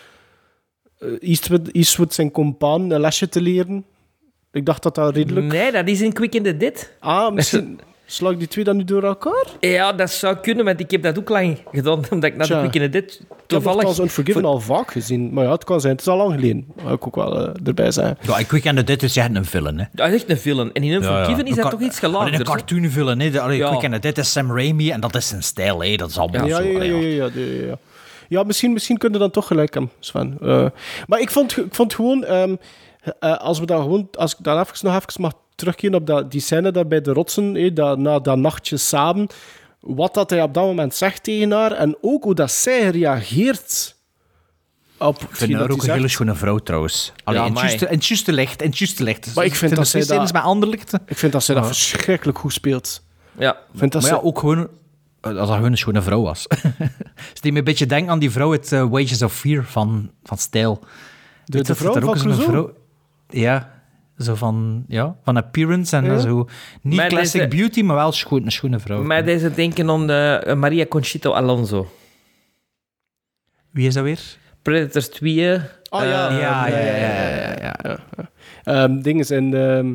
eh, 0.97 1.09
Eastwood, 1.19 1.67
Eastwood 1.67 2.13
zijn 2.13 2.31
compaan 2.31 2.91
een 2.91 2.99
lesje 3.01 3.29
te 3.29 3.41
leren. 3.41 3.85
Ik 4.51 4.65
dacht 4.65 4.83
dat 4.83 4.95
dat 4.95 5.15
redelijk... 5.15 5.45
Nee, 5.45 5.71
dat 5.71 5.87
is 5.87 6.01
in 6.01 6.13
Quick 6.13 6.35
and 6.35 6.43
the 6.43 6.57
Dead. 6.57 6.91
Ah, 6.99 7.33
misschien 7.33 7.79
slag 8.11 8.35
die 8.37 8.47
twee 8.47 8.63
dan 8.63 8.77
nu 8.77 8.83
door 8.83 9.03
elkaar? 9.03 9.45
Ja, 9.59 9.93
dat 9.93 10.11
zou 10.11 10.35
kunnen, 10.35 10.65
want 10.65 10.79
ik 10.79 10.91
heb 10.91 11.03
dat 11.03 11.19
ook 11.19 11.29
lang 11.29 11.57
gedaan, 11.71 12.03
omdat 12.11 12.23
ik 12.23 12.35
naar 12.35 12.47
de 12.47 12.69
the 12.79 12.89
Dead 12.89 13.03
Ik 13.03 13.17
heb 13.27 13.37
toevallig... 13.47 13.79
het 13.79 13.87
als 13.87 13.99
Unforgiven 13.99 14.45
al 14.45 14.59
vaak 14.59 14.91
gezien. 14.91 15.33
Maar 15.33 15.43
ja, 15.43 15.51
het 15.51 15.63
kan 15.63 15.81
zijn. 15.81 15.91
Het 15.91 16.01
is 16.01 16.07
al 16.07 16.17
lang 16.17 16.33
geleden. 16.33 16.65
Mag 16.83 16.93
ik 16.93 17.07
ook 17.07 17.15
wel 17.15 17.39
eh, 17.47 17.67
erbij 17.67 17.91
zijn. 17.91 18.17
Ja, 18.21 18.37
ik 18.37 18.51
weet 18.51 18.65
en 18.65 18.85
dit 18.85 19.03
is 19.03 19.17
echt 19.17 19.35
een 19.35 19.45
villain, 19.45 19.79
hè. 19.79 19.85
Dat 19.91 20.07
is 20.07 20.13
echt 20.13 20.29
een 20.29 20.37
film. 20.37 20.69
En 20.73 20.83
in 20.83 20.91
Unforgiven 20.91 21.45
is 21.45 21.49
Een 21.49 21.61
dat 21.61 21.71
toch 21.71 21.81
iets 21.81 22.03
Alleen 22.03 22.13
gelaagder. 22.15 22.39
een 22.39 22.45
cartoon 22.45 22.89
villain, 22.89 23.19
hè. 23.19 23.25
Ja. 23.25 23.69
Quick 23.69 23.91
and 23.93 24.01
dit 24.01 24.17
is 24.17 24.31
Sam 24.31 24.51
Raimi 24.51 24.91
en 24.91 24.99
dat 24.99 25.15
is 25.15 25.27
zijn 25.27 25.43
stijl, 25.43 25.83
hè. 25.83 25.95
Dat 25.95 26.09
is 26.09 26.17
allemaal 26.17 26.47
Ja, 26.47 26.55
zo. 26.55 26.63
ja, 26.63 26.83
ja, 26.83 26.83
ja, 26.83 26.97
ja, 26.97 27.07
ja, 27.07 27.29
ja, 27.35 27.65
ja. 27.67 27.77
Ja, 28.29 28.43
misschien, 28.43 28.73
misschien 28.73 28.97
kun 28.97 29.11
je 29.11 29.17
dan 29.17 29.31
toch 29.31 29.47
gelijk 29.47 29.73
hebben, 29.73 29.91
Sven. 29.99 30.37
Eh, 30.41 30.65
maar 31.07 31.19
ik 31.19 31.29
vond, 31.31 31.57
ik 31.57 31.75
vond 31.75 31.93
gewoon, 31.93 32.23
ehm, 32.25 32.55
eh, 33.19 33.37
als 33.37 33.59
we 33.59 33.65
dan 33.65 33.81
gewoon, 33.81 34.07
als 34.11 34.31
ik 34.31 34.37
dan 34.41 34.59
even, 34.59 34.73
nog 34.81 34.95
even 34.95 35.21
mag 35.21 35.33
terugkeren 35.59 35.95
op 35.95 36.07
dat, 36.07 36.31
die 36.31 36.41
scène 36.41 36.71
daar 36.71 36.87
bij 36.87 37.01
de 37.01 37.13
rotsen, 37.13 37.55
eh, 37.55 37.75
dat, 37.75 37.97
na 37.97 38.19
dat 38.19 38.37
nachtje 38.37 38.77
samen, 38.77 39.27
wat 39.79 40.13
dat 40.13 40.29
hij 40.29 40.41
op 40.41 40.53
dat 40.53 40.63
moment 40.63 40.95
zegt 40.95 41.23
tegen 41.23 41.51
haar 41.51 41.71
en 41.71 41.97
ook 42.01 42.23
hoe 42.23 42.35
dat 42.35 42.51
zij 42.51 42.89
reageert 42.89 43.95
op 44.97 45.21
Ik 45.21 45.35
vind 45.35 45.53
haar 45.53 45.69
ook 45.69 45.83
een 45.83 45.89
hele 45.91 46.07
schone 46.07 46.35
vrouw, 46.35 46.57
trouwens. 46.57 47.11
Allee, 47.23 47.39
Ja, 47.39 47.45
in 47.45 47.51
het 47.51 47.61
juiste- 47.61 48.31
licht, 48.33 48.61
het 48.61 48.77
juiste 48.77 49.03
licht. 49.03 49.35
Maar 49.35 49.45
ik 49.45 49.55
vind 49.55 49.75
dat 49.75 49.87
zij 49.87 49.99
dat... 50.05 50.09
dat- 50.09 50.33
met 50.33 50.41
ander 50.43 50.69
licht. 50.69 50.93
Ik 51.05 51.17
vind 51.17 51.31
dat 51.31 51.43
zij 51.43 51.55
dat 51.55 51.65
verschrikkelijk 51.65 52.37
goed 52.37 52.53
speelt. 52.53 53.03
Ja. 53.37 53.51
Ik 53.53 53.79
vind 53.79 53.91
dat 53.91 54.01
maar 54.01 54.11
ja, 54.11 54.17
ook 54.17 54.39
gewoon... 54.39 54.67
eh, 55.21 55.29
Als 55.37 55.47
dat 55.47 55.55
gewoon 55.55 55.71
een 55.71 55.77
schone 55.77 56.01
vrouw 56.01 56.21
was. 56.21 56.41
Ze 57.33 57.41
deed 57.41 57.51
me 57.51 57.57
een 57.57 57.63
beetje 57.63 57.85
denken 57.85 58.11
aan 58.11 58.19
die 58.19 58.31
vrouw 58.31 58.51
uit 58.51 58.71
eh, 58.71 58.85
Wages 58.89 59.21
of 59.21 59.33
Fear 59.33 59.63
van, 59.63 60.11
van 60.23 60.37
Stijl. 60.37 60.79
De- 61.45 61.57
de 61.57 61.63
dat 61.63 61.77
vrouw 61.77 61.95
er 61.95 62.03
ook 62.03 62.17
van 62.17 62.19
zo'n 62.19 62.31
Clouseau? 62.43 62.71
Ja, 63.29 63.78
zo 64.19 64.35
van, 64.35 64.85
ja, 64.87 65.15
van 65.23 65.37
appearance 65.37 65.95
en 65.95 66.05
Ja. 66.05 66.17
zo. 66.19 66.47
Niet 66.81 66.95
Maar 66.95 67.07
classic 67.07 67.41
deze- 67.41 67.55
beauty, 67.61 67.81
maar 67.81 67.95
wel 67.95 68.11
schoon, 68.11 68.45
een 68.45 68.51
schone 68.51 68.79
vrouw. 68.79 69.03
Maar 69.03 69.25
deze 69.25 69.53
denken 69.53 69.89
aan 69.89 70.07
de, 70.07 70.41
eh, 70.45 70.55
Maria 70.55 70.85
Conchito 70.85 71.31
Alonso. 71.31 71.87
Wie 73.71 73.87
is 73.87 73.93
dat 73.93 74.03
weer? 74.03 74.37
Predators 74.61 75.07
2. 75.09 75.55
Oh 75.89 76.01
ja, 76.03 76.29
eh, 76.29 76.39
ja, 76.39 76.67
ja, 76.67 76.77
ja, 76.77 76.95
ja, 76.95 77.55
ja, 77.61 77.75
ja. 77.83 77.99
Ehm, 78.63 79.01
ding 79.01 79.19
is 79.19 79.31
in 79.31 79.53
ehm, 79.53 79.93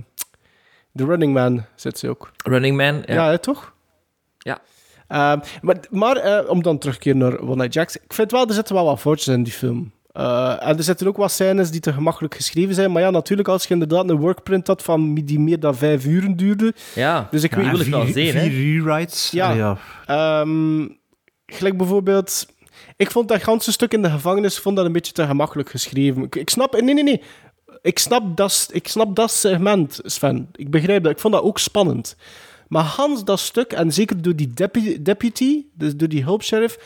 The 0.94 1.04
Running 1.04 1.32
Man 1.32 1.64
zit 1.74 1.98
ze 1.98 2.08
ook. 2.08 2.30
Running 2.44 2.76
Man. 2.76 3.02
Ja. 3.06 3.30
Ja, 3.30 3.36
toch? 3.38 3.72
Ja. 4.38 4.58
Ehm, 5.08 5.38
maar 5.62 5.76
maar 5.90 6.16
eh, 6.16 6.50
om 6.50 6.62
dan 6.62 6.78
terug 6.78 6.94
te 6.94 7.00
keren 7.00 7.18
naar 7.18 7.38
One 7.38 7.54
Night 7.56 7.74
Jacks. 7.74 7.96
Ik 7.96 8.12
vind 8.12 8.30
wel, 8.30 8.46
er 8.46 8.54
zitten 8.54 8.74
wel 8.74 8.84
wat 8.84 9.00
foutjes 9.00 9.34
in 9.34 9.42
die 9.42 9.52
film. 9.52 9.92
Eh, 10.14 10.56
en 10.68 10.76
er 10.76 10.82
zitten 10.82 11.06
ook 11.06 11.16
wat 11.16 11.32
scènes 11.32 11.70
die 11.70 11.80
te 11.80 11.92
gemakkelijk 11.92 12.34
geschreven 12.34 12.74
zijn. 12.74 12.92
Maar 12.92 13.02
ja, 13.02 13.10
natuurlijk, 13.10 13.48
als 13.48 13.62
je 13.66 13.72
inderdaad 13.72 14.08
een 14.10 14.16
workprint 14.16 14.66
had 14.66 14.82
van 14.82 15.14
die 15.14 15.38
meer 15.40 15.60
dan 15.60 15.74
vijf 15.76 16.04
uren 16.04 16.36
duurde. 16.36 16.74
Ja, 16.94 17.28
Dus 17.30 17.42
ik 17.42 17.50
Ja, 17.50 17.56
weet 17.56 17.70
wil 17.70 17.80
ik 17.80 17.86
wel 17.86 18.04
vier, 18.04 18.12
zien, 18.12 18.34
hè. 18.34 18.40
vier 18.48 18.50
rewrites. 18.82 19.30
Ja. 19.30 19.78
Ehm, 20.06 20.86
gelijk 21.46 21.76
bijvoorbeeld... 21.76 22.46
Ik 22.96 23.10
vond 23.10 23.28
dat 23.28 23.42
ganse 23.42 23.72
stuk 23.72 23.92
in 23.92 24.02
de 24.02 24.10
gevangenis 24.10 24.58
vond 24.58 24.76
dat 24.76 24.84
een 24.84 24.92
beetje 24.92 25.12
te 25.12 25.26
gemakkelijk 25.26 25.70
geschreven. 25.70 26.22
Ik, 26.22 26.34
ik 26.36 26.50
snap... 26.50 26.80
Nee, 26.80 26.94
nee, 26.94 27.04
nee. 27.04 27.22
Ik 27.82 27.98
snap, 27.98 28.36
dat, 28.36 28.68
ik 28.72 28.88
snap 28.88 29.16
dat 29.16 29.30
segment, 29.30 30.00
Sven. 30.02 30.48
Ik 30.52 30.70
begrijp 30.70 31.02
dat. 31.02 31.12
Ik 31.12 31.18
vond 31.18 31.34
dat 31.34 31.42
ook 31.42 31.58
spannend. 31.58 32.16
Maar 32.68 32.84
Hans, 32.84 33.24
dat 33.24 33.38
stuk, 33.40 33.72
en 33.72 33.92
zeker 33.92 34.22
door 34.22 34.36
die 34.36 34.50
depu- 34.50 35.02
deputy, 35.02 35.64
dus 35.74 35.96
door 35.96 36.08
die 36.08 36.22
hulpsheriff... 36.24 36.78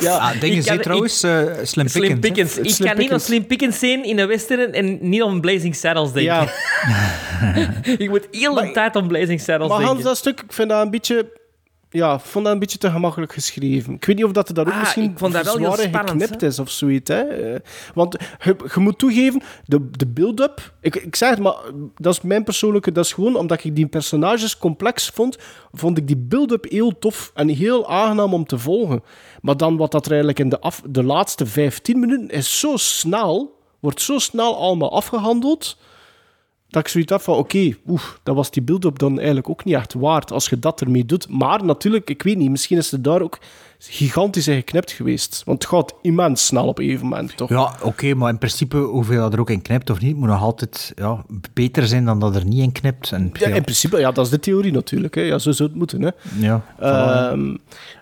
Ja, 0.00 0.16
Ah, 0.16 0.40
dingen 0.40 0.64
kan- 0.64 0.78
trouwens, 0.80 1.22
eh, 1.22 1.44
Slim 1.62 1.88
Slim 1.88 2.20
Pickens. 2.20 2.58
Ik 2.58 2.70
Slim 2.70 2.88
kan 2.88 2.96
niet 2.96 3.06
Pickens. 3.06 3.24
Slim 3.24 3.46
Pickens 3.46 3.78
zijn 3.78 4.04
in 4.04 4.18
een 4.18 4.26
western 4.28 4.72
en 4.72 4.98
niet 5.00 5.22
aan 5.22 5.40
Blazing 5.40 5.74
Saddles 5.76 6.12
denken. 6.12 6.34
Ja. 6.34 7.72
ik 8.04 8.08
moet 8.08 8.28
heel 8.30 8.54
de 8.54 8.70
tijd 8.72 8.96
aan 8.96 9.06
Blazing 9.08 9.40
Saddles 9.40 9.68
Maar 9.68 9.78
denken. 9.78 9.94
Hans, 9.94 10.02
dat 10.02 10.16
stuk, 10.16 10.40
ik 10.40 10.52
vind 10.52 10.68
dat 10.68 10.84
een 10.84 10.90
beetje... 10.90 11.42
Ja, 11.94 12.14
ik 12.14 12.20
vond 12.20 12.44
dat 12.44 12.54
een 12.54 12.60
beetje 12.60 12.78
te 12.78 12.90
gemakkelijk 12.90 13.32
geschreven. 13.32 13.94
Ik 13.94 14.04
weet 14.04 14.16
niet 14.16 14.24
of 14.24 14.32
dat 14.32 14.48
er 14.48 14.54
daar 14.54 14.66
ook 14.66 14.72
Ah, 14.72 14.80
misschien 14.80 15.10
ik 15.10 15.18
vond 15.18 15.32
dat 15.32 15.44
wel 15.44 15.56
heel 15.56 15.72
zwaar 15.72 15.86
spannend, 15.86 16.22
geknipt 16.22 16.42
is 16.42 16.58
of 16.58 16.70
zoiets. 16.70 17.10
Hè? 17.10 17.20
Eh, 17.22 17.60
Want 17.94 18.16
je, 18.40 18.56
je 18.74 18.80
moet 18.80 18.98
toegeven, 18.98 19.42
de, 19.64 19.90
de 19.90 20.06
build-up... 20.06 20.72
Ik, 20.80 20.94
ik 20.96 21.16
zeg 21.16 21.30
het, 21.30 21.38
maar 21.38 21.54
dat 21.96 22.14
is 22.14 22.20
mijn 22.20 22.44
persoonlijke... 22.44 22.92
Dat 22.92 23.04
is 23.04 23.12
gewoon 23.12 23.36
omdat 23.36 23.64
ik 23.64 23.76
die 23.76 23.86
personages 23.86 24.58
complex 24.58 25.08
vond, 25.08 25.38
vond 25.72 25.98
ik 25.98 26.06
die 26.06 26.16
build-up 26.16 26.64
heel 26.70 26.98
tof 26.98 27.30
en 27.34 27.48
heel 27.48 27.88
aangenaam 27.88 28.34
om 28.34 28.46
te 28.46 28.58
volgen. 28.58 29.02
Maar 29.40 29.56
dan 29.56 29.76
wat 29.76 29.92
dat 29.92 30.04
er 30.04 30.10
eigenlijk 30.10 30.40
in 30.40 30.48
de, 30.48 30.60
af, 30.60 30.82
de 30.88 31.02
laatste 31.02 31.46
15 31.46 31.98
minuten 31.98 32.28
is 32.28 32.60
zo 32.60 32.76
snel, 32.76 33.58
wordt 33.80 34.00
zo 34.00 34.18
snel 34.18 34.56
allemaal 34.56 34.92
afgehandeld 34.92 35.76
dat 36.74 36.82
ik 36.82 36.88
zoiets 36.88 37.12
had 37.12 37.22
van, 37.22 37.36
oké, 37.36 37.74
oef, 37.86 38.20
dat 38.22 38.34
was 38.34 38.50
die 38.50 38.62
build-up 38.62 38.98
dan 38.98 39.16
eigenlijk 39.16 39.48
ook 39.48 39.64
niet 39.64 39.74
echt 39.74 39.94
waard 39.94 40.32
als 40.32 40.48
je 40.48 40.58
dat 40.58 40.80
ermee 40.80 41.06
doet. 41.06 41.28
Maar 41.28 41.64
natuurlijk, 41.64 42.10
ik 42.10 42.22
weet 42.22 42.36
niet, 42.36 42.50
misschien 42.50 42.78
is 42.78 42.90
het 42.90 43.04
daar 43.04 43.20
ook 43.20 43.38
gigantisch 43.78 44.48
in 44.48 44.54
geknipt 44.54 44.92
geweest. 44.92 45.42
Want 45.44 45.62
het 45.62 45.72
gaat 45.72 45.94
immens 46.02 46.46
snel 46.46 46.66
op 46.66 46.78
een 46.78 46.84
gegeven 46.84 47.06
moment, 47.06 47.36
toch? 47.36 47.48
Ja, 47.48 47.74
oké, 47.82 48.14
maar 48.14 48.30
in 48.30 48.38
principe, 48.38 48.76
hoeveel 48.76 49.20
dat 49.20 49.32
er 49.32 49.40
ook 49.40 49.50
in 49.50 49.62
knipt 49.62 49.90
of 49.90 50.00
niet, 50.00 50.16
moet 50.16 50.28
nog 50.28 50.42
altijd 50.42 50.92
ja, 50.94 51.24
beter 51.52 51.86
zijn 51.86 52.04
dan 52.04 52.20
dat 52.20 52.36
er 52.36 52.44
niet 52.44 52.62
in 52.62 52.72
knipt. 52.72 53.12
En, 53.12 53.30
Ja, 53.32 53.46
in 53.46 53.62
principe, 53.62 53.98
ja, 53.98 54.12
dat 54.12 54.24
is 54.24 54.30
de 54.30 54.40
theorie 54.40 54.72
natuurlijk. 54.72 55.14
Hè. 55.14 55.20
Ja, 55.20 55.38
zo 55.38 55.52
zou 55.52 55.68
het 55.68 55.78
moeten. 55.78 56.02
Hè. 56.02 56.10
Ja, 56.38 56.64
Ehm, 56.78 57.56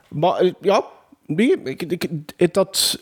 maar 0.09 0.37
eh, 0.37 0.53
ja, 0.61 0.85
nee, 1.27 1.63
ik, 1.63 1.83
ik, 1.83 2.09
het 2.37 2.57
had, 2.57 2.99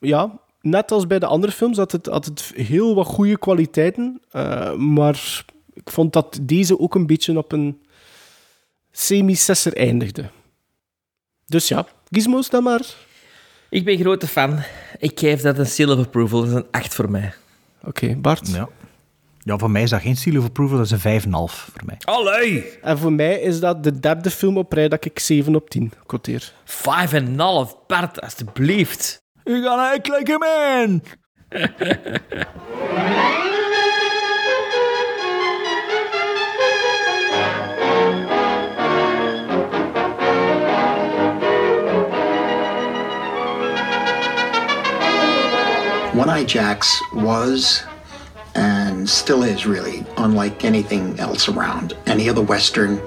ja, 0.00 0.38
net 0.66 0.90
als 0.90 1.06
bij 1.06 1.18
de 1.18 1.26
andere 1.26 1.52
films 1.52 1.76
had 1.76 1.92
het, 1.92 2.06
had 2.06 2.24
het 2.24 2.52
heel 2.54 2.94
wat 2.94 3.06
goede 3.06 3.38
kwaliteiten. 3.38 4.20
eh, 4.30 4.74
maar 4.74 5.44
ik 5.74 5.90
vond 5.90 6.12
dat 6.12 6.38
deze 6.42 6.78
ook 6.78 6.94
een 6.94 7.06
beetje 7.06 7.38
op 7.38 7.52
een 7.52 7.80
semi-sesser 8.92 9.76
eindigde. 9.76 10.30
Dus 11.46 11.68
ja, 11.68 11.86
gizmos 12.10 12.50
dan 12.50 12.62
maar. 12.62 12.80
Ik 13.70 13.84
ben 13.84 13.98
grote 13.98 14.26
fan. 14.26 14.58
Ik 14.98 15.18
geef 15.20 15.40
dat 15.40 15.58
een 15.58 15.66
seal 15.66 15.92
of 15.92 15.98
approval. 15.98 16.40
Dat 16.40 16.48
is 16.48 16.54
een 16.54 16.66
8 16.70 16.94
voor 16.94 17.10
mij. 17.10 17.32
Oké, 17.84 18.14
Bart. 18.16 18.48
Ja. 18.48 18.68
ja, 19.42 19.58
voor 19.58 19.70
mij 19.70 19.82
is 19.82 19.90
dat 19.90 20.00
geen 20.00 20.16
seal 20.16 20.38
of 20.38 20.44
approval, 20.44 20.76
dat 20.76 20.86
is 20.86 21.04
een 21.04 21.20
5,5 21.20 21.28
voor 21.32 21.82
mij. 21.84 21.96
Allee! 22.04 22.78
En 22.82 22.98
voor 22.98 23.12
mij 23.12 23.40
is 23.40 23.60
dat 23.60 23.84
de 23.84 24.00
derde 24.00 24.30
film 24.30 24.58
op 24.58 24.72
rij 24.72 24.88
dat 24.88 25.04
ik 25.04 25.18
7 25.18 25.54
op 25.54 25.70
10 25.70 25.92
quoteer. 26.06 26.52
5,5. 26.64 27.86
Bart, 27.86 28.20
alstublieft. 28.20 29.24
Ik 29.48 29.62
ga 29.62 29.94
act 29.94 30.08
like 30.08 30.28
a 30.28 30.38
man! 30.40 31.02
One 46.12 46.28
Eye 46.28 46.42
Jacks 46.42 47.00
was 47.12 47.84
and 48.56 49.08
still 49.08 49.44
is 49.44 49.64
really 49.64 50.04
unlike 50.16 50.64
anything 50.64 51.20
else 51.20 51.48
around. 51.48 51.96
Any 52.06 52.28
other 52.28 52.42
Western, 52.42 53.00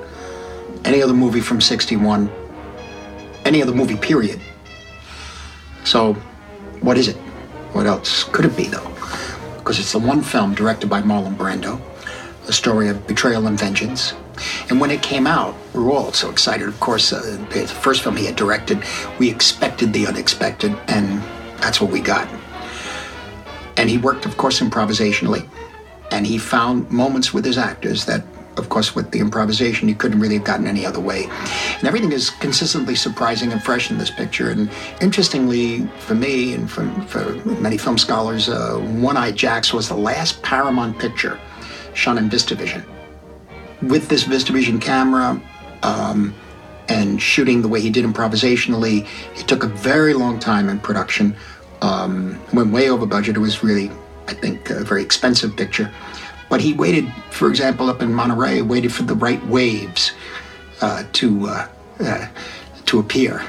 any 0.85 1.01
other 1.01 1.13
movie 1.13 1.41
from 1.41 1.59
61, 1.59 2.31
any 3.43 3.61
other 3.61 3.73
movie, 3.73 3.97
period. 3.97 4.39
So, 5.83 6.15
what 6.81 6.97
is 6.97 7.07
it? 7.07 7.17
What 7.73 7.85
else 7.85 8.23
could 8.25 8.45
it 8.45 8.55
be, 8.57 8.65
though? 8.65 8.87
Because 9.57 9.79
it's 9.79 9.91
the 9.91 9.99
one 9.99 10.21
film 10.21 10.55
directed 10.55 10.89
by 10.89 11.01
Marlon 11.01 11.35
Brando, 11.35 11.79
a 12.47 12.53
story 12.53 12.89
of 12.89 13.05
betrayal 13.07 13.47
and 13.47 13.59
vengeance. 13.59 14.13
And 14.69 14.79
when 14.79 14.89
it 14.89 15.01
came 15.01 15.27
out, 15.27 15.55
we 15.73 15.83
were 15.83 15.91
all 15.91 16.13
so 16.13 16.29
excited. 16.29 16.67
Of 16.67 16.79
course, 16.79 17.11
uh, 17.11 17.45
the 17.51 17.67
first 17.67 18.03
film 18.03 18.15
he 18.15 18.25
had 18.25 18.35
directed, 18.35 18.83
we 19.19 19.29
expected 19.29 19.93
the 19.93 20.07
unexpected, 20.07 20.75
and 20.87 21.21
that's 21.61 21.81
what 21.81 21.91
we 21.91 21.99
got. 21.99 22.27
And 23.77 23.89
he 23.89 23.97
worked, 23.97 24.25
of 24.25 24.37
course, 24.37 24.61
improvisationally. 24.61 25.47
And 26.11 26.25
he 26.25 26.37
found 26.37 26.89
moments 26.89 27.33
with 27.33 27.45
his 27.45 27.57
actors 27.57 28.05
that, 28.05 28.23
of 28.59 28.69
course, 28.69 28.93
with 28.93 29.09
the 29.11 29.19
improvisation, 29.19 29.87
he 29.87 29.95
couldn't 29.95 30.19
really 30.19 30.35
have 30.35 30.43
gotten 30.43 30.67
any 30.67 30.85
other 30.85 30.99
way. 30.99 31.23
And 31.77 31.85
everything 31.85 32.11
is 32.11 32.29
consistently 32.29 32.95
surprising 32.95 33.51
and 33.51 33.63
fresh 33.63 33.89
in 33.89 33.97
this 33.97 34.11
picture. 34.11 34.51
And 34.51 34.69
interestingly, 35.01 35.87
for 35.99 36.13
me 36.13 36.53
and 36.53 36.69
for, 36.69 36.87
for 37.07 37.33
many 37.45 37.77
film 37.77 37.97
scholars, 37.97 38.49
uh, 38.49 38.77
One 38.77 39.17
Eye 39.17 39.31
Jacks 39.31 39.73
was 39.73 39.87
the 39.87 39.97
last 39.97 40.43
Paramount 40.43 40.99
picture 40.99 41.39
shot 41.93 42.17
in 42.17 42.29
VistaVision. 42.29 42.83
With 43.81 44.09
this 44.09 44.25
VistaVision 44.25 44.81
camera, 44.81 45.41
um, 45.81 46.35
and 46.89 47.21
shooting 47.21 47.61
the 47.61 47.67
way 47.67 47.79
he 47.79 47.89
did 47.89 48.03
improvisationally, 48.03 49.07
it 49.39 49.47
took 49.47 49.63
a 49.63 49.67
very 49.67 50.13
long 50.13 50.39
time 50.39 50.69
in 50.69 50.79
production. 50.79 51.35
Um, 51.81 52.39
went 52.51 52.73
way 52.73 52.89
over 52.89 53.05
budget. 53.05 53.37
It 53.37 53.39
was 53.39 53.63
really, 53.63 53.91
I 54.27 54.33
think, 54.33 54.69
a 54.69 54.83
very 54.83 55.01
expensive 55.01 55.55
picture. 55.55 55.89
But 56.49 56.61
he 56.61 56.73
waited, 56.73 57.05
for 57.29 57.49
example, 57.49 57.89
up 57.89 58.01
in 58.01 58.13
Monterey, 58.13 58.61
waited 58.61 58.91
for 58.91 59.03
the 59.03 59.15
right 59.15 59.45
waves 59.47 60.13
uh, 60.81 61.03
to 61.13 61.47
uh, 61.47 61.67
uh, 61.99 62.27
to 62.85 62.99
appear 62.99 63.41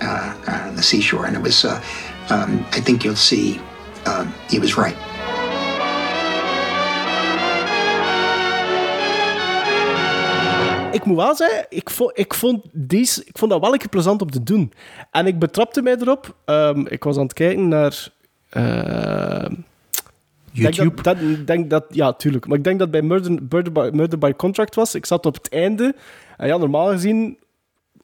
uh, 0.00 0.34
on 0.68 0.76
the 0.76 0.82
seashore, 0.82 1.26
and 1.26 1.36
it 1.36 1.42
was. 1.42 1.64
Uh, 1.64 1.80
um, 2.30 2.64
I 2.72 2.80
think 2.80 3.04
you'll 3.04 3.16
see 3.16 3.60
um, 4.06 4.32
he 4.48 4.58
was 4.58 4.76
right. 4.76 4.96
Ik 10.92 11.04
moet 11.04 11.16
wel 11.16 11.34
zeggen, 11.34 11.66
ik 11.68 11.90
vond, 11.90 12.10
ik 12.14 12.34
vond, 12.34 12.64
deze, 12.72 13.22
ik 13.24 13.38
vond 13.38 13.50
dat 13.50 13.60
wel 13.60 13.72
een 13.72 13.78
keer 13.78 13.88
plezant 13.88 14.22
om 14.22 14.30
te 14.30 14.42
doen. 14.42 14.72
En 15.10 15.26
ik 15.26 15.38
betrapte 15.38 15.82
mij 15.82 15.96
erop. 15.96 16.34
ehm, 16.44 16.86
ik 16.86 17.04
was 17.04 17.16
aan 17.16 17.22
het 17.22 17.32
kijken 17.32 17.68
naar... 17.68 18.08
ehm, 18.50 19.54
YouTube? 20.54 21.02
Denk 21.02 21.04
dat, 21.04 21.16
dat, 21.36 21.46
denk 21.46 21.70
dat, 21.70 21.84
ja, 21.88 22.12
tuurlijk. 22.12 22.46
Maar 22.46 22.58
ik 22.58 22.64
denk 22.64 22.78
dat 22.78 22.90
bij 22.90 23.02
Murder, 23.02 23.30
Murder, 23.48 23.72
by, 23.72 23.90
Murder 23.92 24.18
by 24.18 24.32
Contract 24.36 24.74
was. 24.74 24.94
Ik 24.94 25.06
zat 25.06 25.26
op 25.26 25.34
het 25.34 25.48
einde. 25.48 25.94
En 26.36 26.46
ja, 26.48 26.56
normaal 26.56 26.86
gezien, 26.90 27.38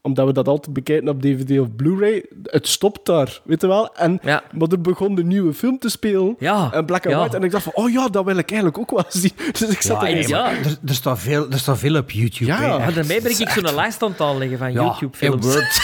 omdat 0.03 0.27
we 0.27 0.33
dat 0.33 0.49
altijd 0.49 0.75
bekijken 0.75 1.09
op 1.09 1.23
DVD 1.23 1.61
of 1.61 1.77
Blu-ray, 1.77 2.25
het 2.43 2.69
stopt 2.69 3.07
daar, 3.07 3.41
weet 3.45 3.61
je 3.61 3.67
wel. 3.67 3.95
En, 3.95 4.21
Maar 4.53 4.69
er 4.69 4.81
begon 4.81 5.19
een 5.19 5.27
nieuwe 5.27 5.53
film 5.53 5.79
te 5.79 5.89
spelen. 5.89 6.37
Ja. 6.39 6.71
En 6.73 6.85
black 6.87 7.05
and 7.07 7.15
Ja. 7.15 7.21
white. 7.21 7.37
En 7.37 7.43
ik 7.43 7.51
dacht 7.51 7.65
van, 7.65 7.73
oh 7.75 7.91
ja, 7.91 8.09
dat 8.09 8.25
wil 8.25 8.37
ik 8.37 8.51
eigenlijk 8.51 8.79
ook 8.79 8.91
wel 8.91 9.05
zien. 9.23 9.33
Dus 9.53 9.69
ik 9.69 9.81
zat 9.83 10.01
Ja, 10.01 10.09
er 10.09 10.29
maar 10.31 10.51
er, 10.51 10.77
er, 10.87 10.95
staat 10.95 11.19
veel, 11.19 11.51
er 11.51 11.59
staat 11.59 11.79
veel 11.79 11.97
op 11.97 12.11
YouTube. 12.11 12.45
Ja. 12.51 12.59
hè. 12.61 12.79
Maar 12.79 12.95
daarmee 12.95 13.21
ben 13.23 13.31
Dat 13.31 13.41
ik 13.41 13.49
zo'n 13.49 13.75
lijst 13.75 14.03
aan 14.03 14.11
het 14.11 14.21
aanleggen 14.21 14.59
van 14.59 14.73
Ja, 14.73 14.83
YouTube-films. 14.83 15.59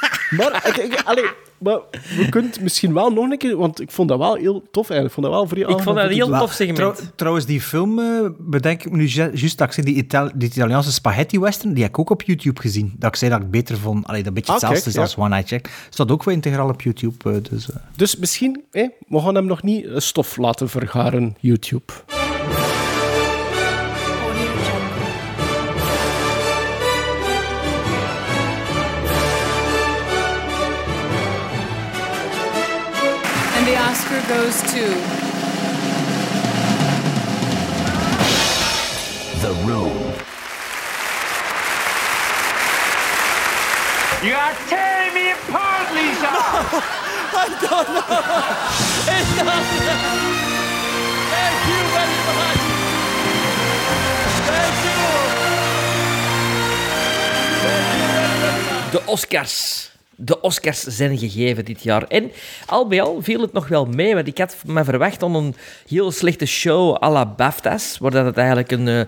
Maar, 0.36 0.62
ik, 0.68 0.76
ik, 0.76 1.02
allee, 1.04 1.24
maar 1.58 1.78
we 2.16 2.26
kunnen 2.30 2.50
het 2.50 2.60
misschien 2.60 2.92
wel 2.94 3.10
nog 3.10 3.30
een 3.30 3.38
keer... 3.38 3.56
Want 3.56 3.80
ik 3.80 3.90
vond 3.90 4.08
dat 4.08 4.18
wel 4.18 4.34
heel 4.34 4.62
tof 4.70 4.90
eigenlijk. 4.90 5.06
Ik 5.06 5.12
vond 5.12 5.26
dat 5.26 5.34
wel 5.34 5.46
vrij 5.46 5.62
Ik 5.76 5.82
vond 5.82 5.96
dat 5.96 6.04
een 6.04 6.12
heel 6.12 6.38
tof 6.38 6.52
segment. 6.52 6.76
Trouw- 6.96 7.08
trouwens, 7.16 7.46
die 7.46 7.60
film, 7.60 7.98
eh, 7.98 8.04
bedenk 8.38 8.84
ik 8.84 8.90
me 8.90 8.96
nu 8.96 9.06
ju- 9.06 9.30
juist 9.34 9.58
dat 9.58 9.66
ik 9.66 9.72
zei, 9.74 9.86
die, 9.86 9.94
Ital- 9.94 10.30
die 10.34 10.48
Italiaanse 10.48 10.92
spaghetti 10.92 11.38
western, 11.40 11.72
die 11.74 11.82
heb 11.82 11.92
ik 11.92 11.98
ook 11.98 12.10
op 12.10 12.22
YouTube 12.22 12.60
gezien. 12.60 12.94
Dat 12.98 13.08
ik 13.10 13.16
zei 13.16 13.30
dat 13.30 13.40
ik 13.40 13.50
beter 13.50 13.78
vond, 13.78 14.06
allee, 14.06 14.18
dat 14.18 14.28
een 14.28 14.34
beetje 14.34 14.52
Ah, 14.52 14.60
hetzelfde 14.60 14.82
kijk, 14.90 14.96
is 15.06 15.14
ja. 15.14 15.22
als 15.22 15.26
One 15.26 15.34
Eye 15.34 15.46
Check. 15.46 15.70
Staat 15.90 16.10
ook 16.10 16.24
wel 16.24 16.34
integraal 16.34 16.68
op 16.68 16.80
YouTube. 16.82 17.30
eh, 17.30 17.36
dus, 17.50 17.70
eh. 17.70 17.76
Dus 17.96 18.16
misschien, 18.16 18.64
hè, 18.70 18.86
we 19.08 19.20
gaan 19.20 19.34
hem 19.34 19.46
nog 19.46 19.62
niet 19.62 19.86
stof 19.96 20.36
laten 20.36 20.68
vergaren, 20.68 21.36
YouTube. 21.40 21.92
Goes 34.28 34.60
to 34.62 34.82
The 39.40 39.52
Room. 39.64 39.96
You 44.24 44.34
are 44.34 44.54
tearing 44.66 45.14
me 45.14 45.30
apart, 45.30 45.92
Lisa! 45.94 46.26
I 47.38 47.46
don't 47.62 47.88
know! 47.94 48.02
It 49.14 49.26
doesn't! 49.38 50.02
Thank 51.30 51.58
you 51.70 51.80
very 51.94 52.18
much! 52.26 52.62
Thank 54.50 54.76
you! 54.86 55.00
De 58.90 58.98
Oscars. 59.06 59.95
De 60.16 60.40
Oscars 60.40 60.80
zijn 60.80 61.18
gegeven 61.18 61.64
dit 61.64 61.82
jaar. 61.82 62.02
En 62.02 62.30
al 62.66 62.86
bij 62.86 63.02
al 63.02 63.22
viel 63.22 63.40
het 63.40 63.52
nog 63.52 63.68
wel 63.68 63.84
mee, 63.84 64.14
want 64.14 64.26
ik 64.26 64.38
had 64.38 64.56
me 64.66 64.84
verwacht 64.84 65.22
om 65.22 65.36
een 65.36 65.54
heel 65.88 66.10
slechte 66.10 66.46
show 66.46 67.02
à 67.02 67.10
la 67.10 67.26
BAFTA's, 67.26 67.98
waar 67.98 68.10
dat 68.10 68.24
het 68.24 68.36
eigenlijk 68.36 68.70
een 68.70 69.06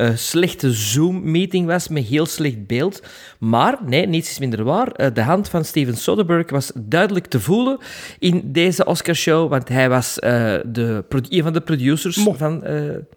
eh, 0.00 0.10
slechte 0.14 0.72
Zoom-meeting 0.72 1.66
was 1.66 1.88
met 1.88 2.04
heel 2.04 2.26
slecht 2.26 2.66
beeld. 2.66 3.02
Maar 3.38 3.78
nee, 3.86 4.06
niets 4.06 4.30
is 4.30 4.38
minder 4.38 4.64
waar. 4.64 4.92
Eh, 4.92 5.14
de 5.14 5.22
hand 5.22 5.48
van 5.48 5.64
Steven 5.64 5.96
Soderbergh 5.96 6.50
was 6.50 6.72
duidelijk 6.74 7.26
te 7.26 7.40
voelen 7.40 7.78
in 8.18 8.52
deze 8.52 8.84
Oscarshow, 8.84 9.50
want 9.50 9.68
hij 9.68 9.88
was 9.88 10.18
eh, 10.18 10.54
de, 10.64 11.04
een 11.08 11.42
van 11.42 11.52
de 11.52 11.60
producers 11.60 12.26
van... 12.36 12.64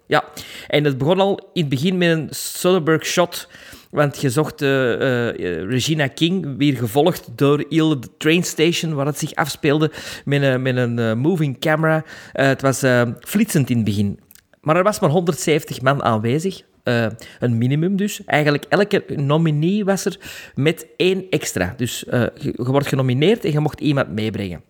ja, 0.06 0.24
en 0.68 0.84
het 0.84 0.98
begon 0.98 1.20
al 1.20 1.50
in 1.54 1.62
het 1.62 1.70
begin 1.70 1.98
met 1.98 2.10
een 2.10 2.28
Soderbergh-shot... 2.30 3.48
Want 3.94 4.22
je 4.22 4.30
zocht 4.30 4.62
eh, 4.62 5.30
eh, 5.30 5.70
Regina 5.70 6.08
King, 6.08 6.58
weer 6.58 6.76
gevolgd 6.76 7.30
door 7.36 7.66
heel 7.70 8.00
de 8.00 8.08
train 8.18 8.44
station 8.44 8.94
waar 8.94 9.06
het 9.06 9.20
zich 9.20 9.36
afspeelde, 9.36 9.92
met 10.26 10.42
een, 10.42 10.62
met 10.62 10.78
een 10.78 11.00
eh, 11.00 11.14
moving 11.14 11.60
camera. 11.60 12.04
Eh, 12.32 12.46
het 12.48 12.62
was 12.62 12.84
eh, 12.84 13.02
flitsend 13.20 13.70
in 13.70 13.76
het 13.76 13.86
begin. 13.86 14.20
Maar 14.62 14.76
er 14.76 14.84
was 14.84 15.00
maar 15.00 15.10
170 15.10 15.82
man 15.82 16.04
aanwezig. 16.04 16.62
Eh, 16.84 17.06
een 17.40 17.58
minimum 17.58 17.96
dus. 17.96 18.22
Eigenlijk 18.26 18.66
elke 18.70 19.04
nominee 19.16 19.86
was 19.86 20.06
er 20.06 20.18
met 20.56 20.88
één 20.98 21.26
extra. 21.30 21.74
Dus 21.78 22.06
eh, 22.06 22.22
je, 22.22 22.54
je 22.58 22.64
wordt 22.64 22.88
genomineerd 22.88 23.46
en 23.46 23.52
je 23.52 23.60
mocht 23.60 23.80
iemand 23.80 24.10
meebrengen. 24.10 24.62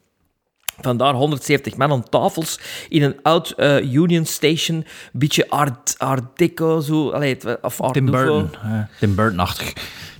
Vandaar 0.82 1.14
170 1.14 1.76
man 1.78 1.91
aan 1.91 2.10
tafels 2.10 2.60
in 2.90 3.04
een 3.04 3.16
oud 3.22 3.52
eh, 3.52 3.94
Union 3.94 4.26
Station. 4.26 4.86
Beetje 5.12 5.50
art, 5.50 5.95
art 5.98 6.24
deco, 6.36 6.80
zo. 6.80 7.10
Allee, 7.10 7.38
of 7.62 7.82
art 7.82 7.94
Tim 7.94 8.04
nouveau. 8.06 8.41
Burton. 8.41 8.88
Tim 9.00 9.16
Burton-achtig. 9.16 9.74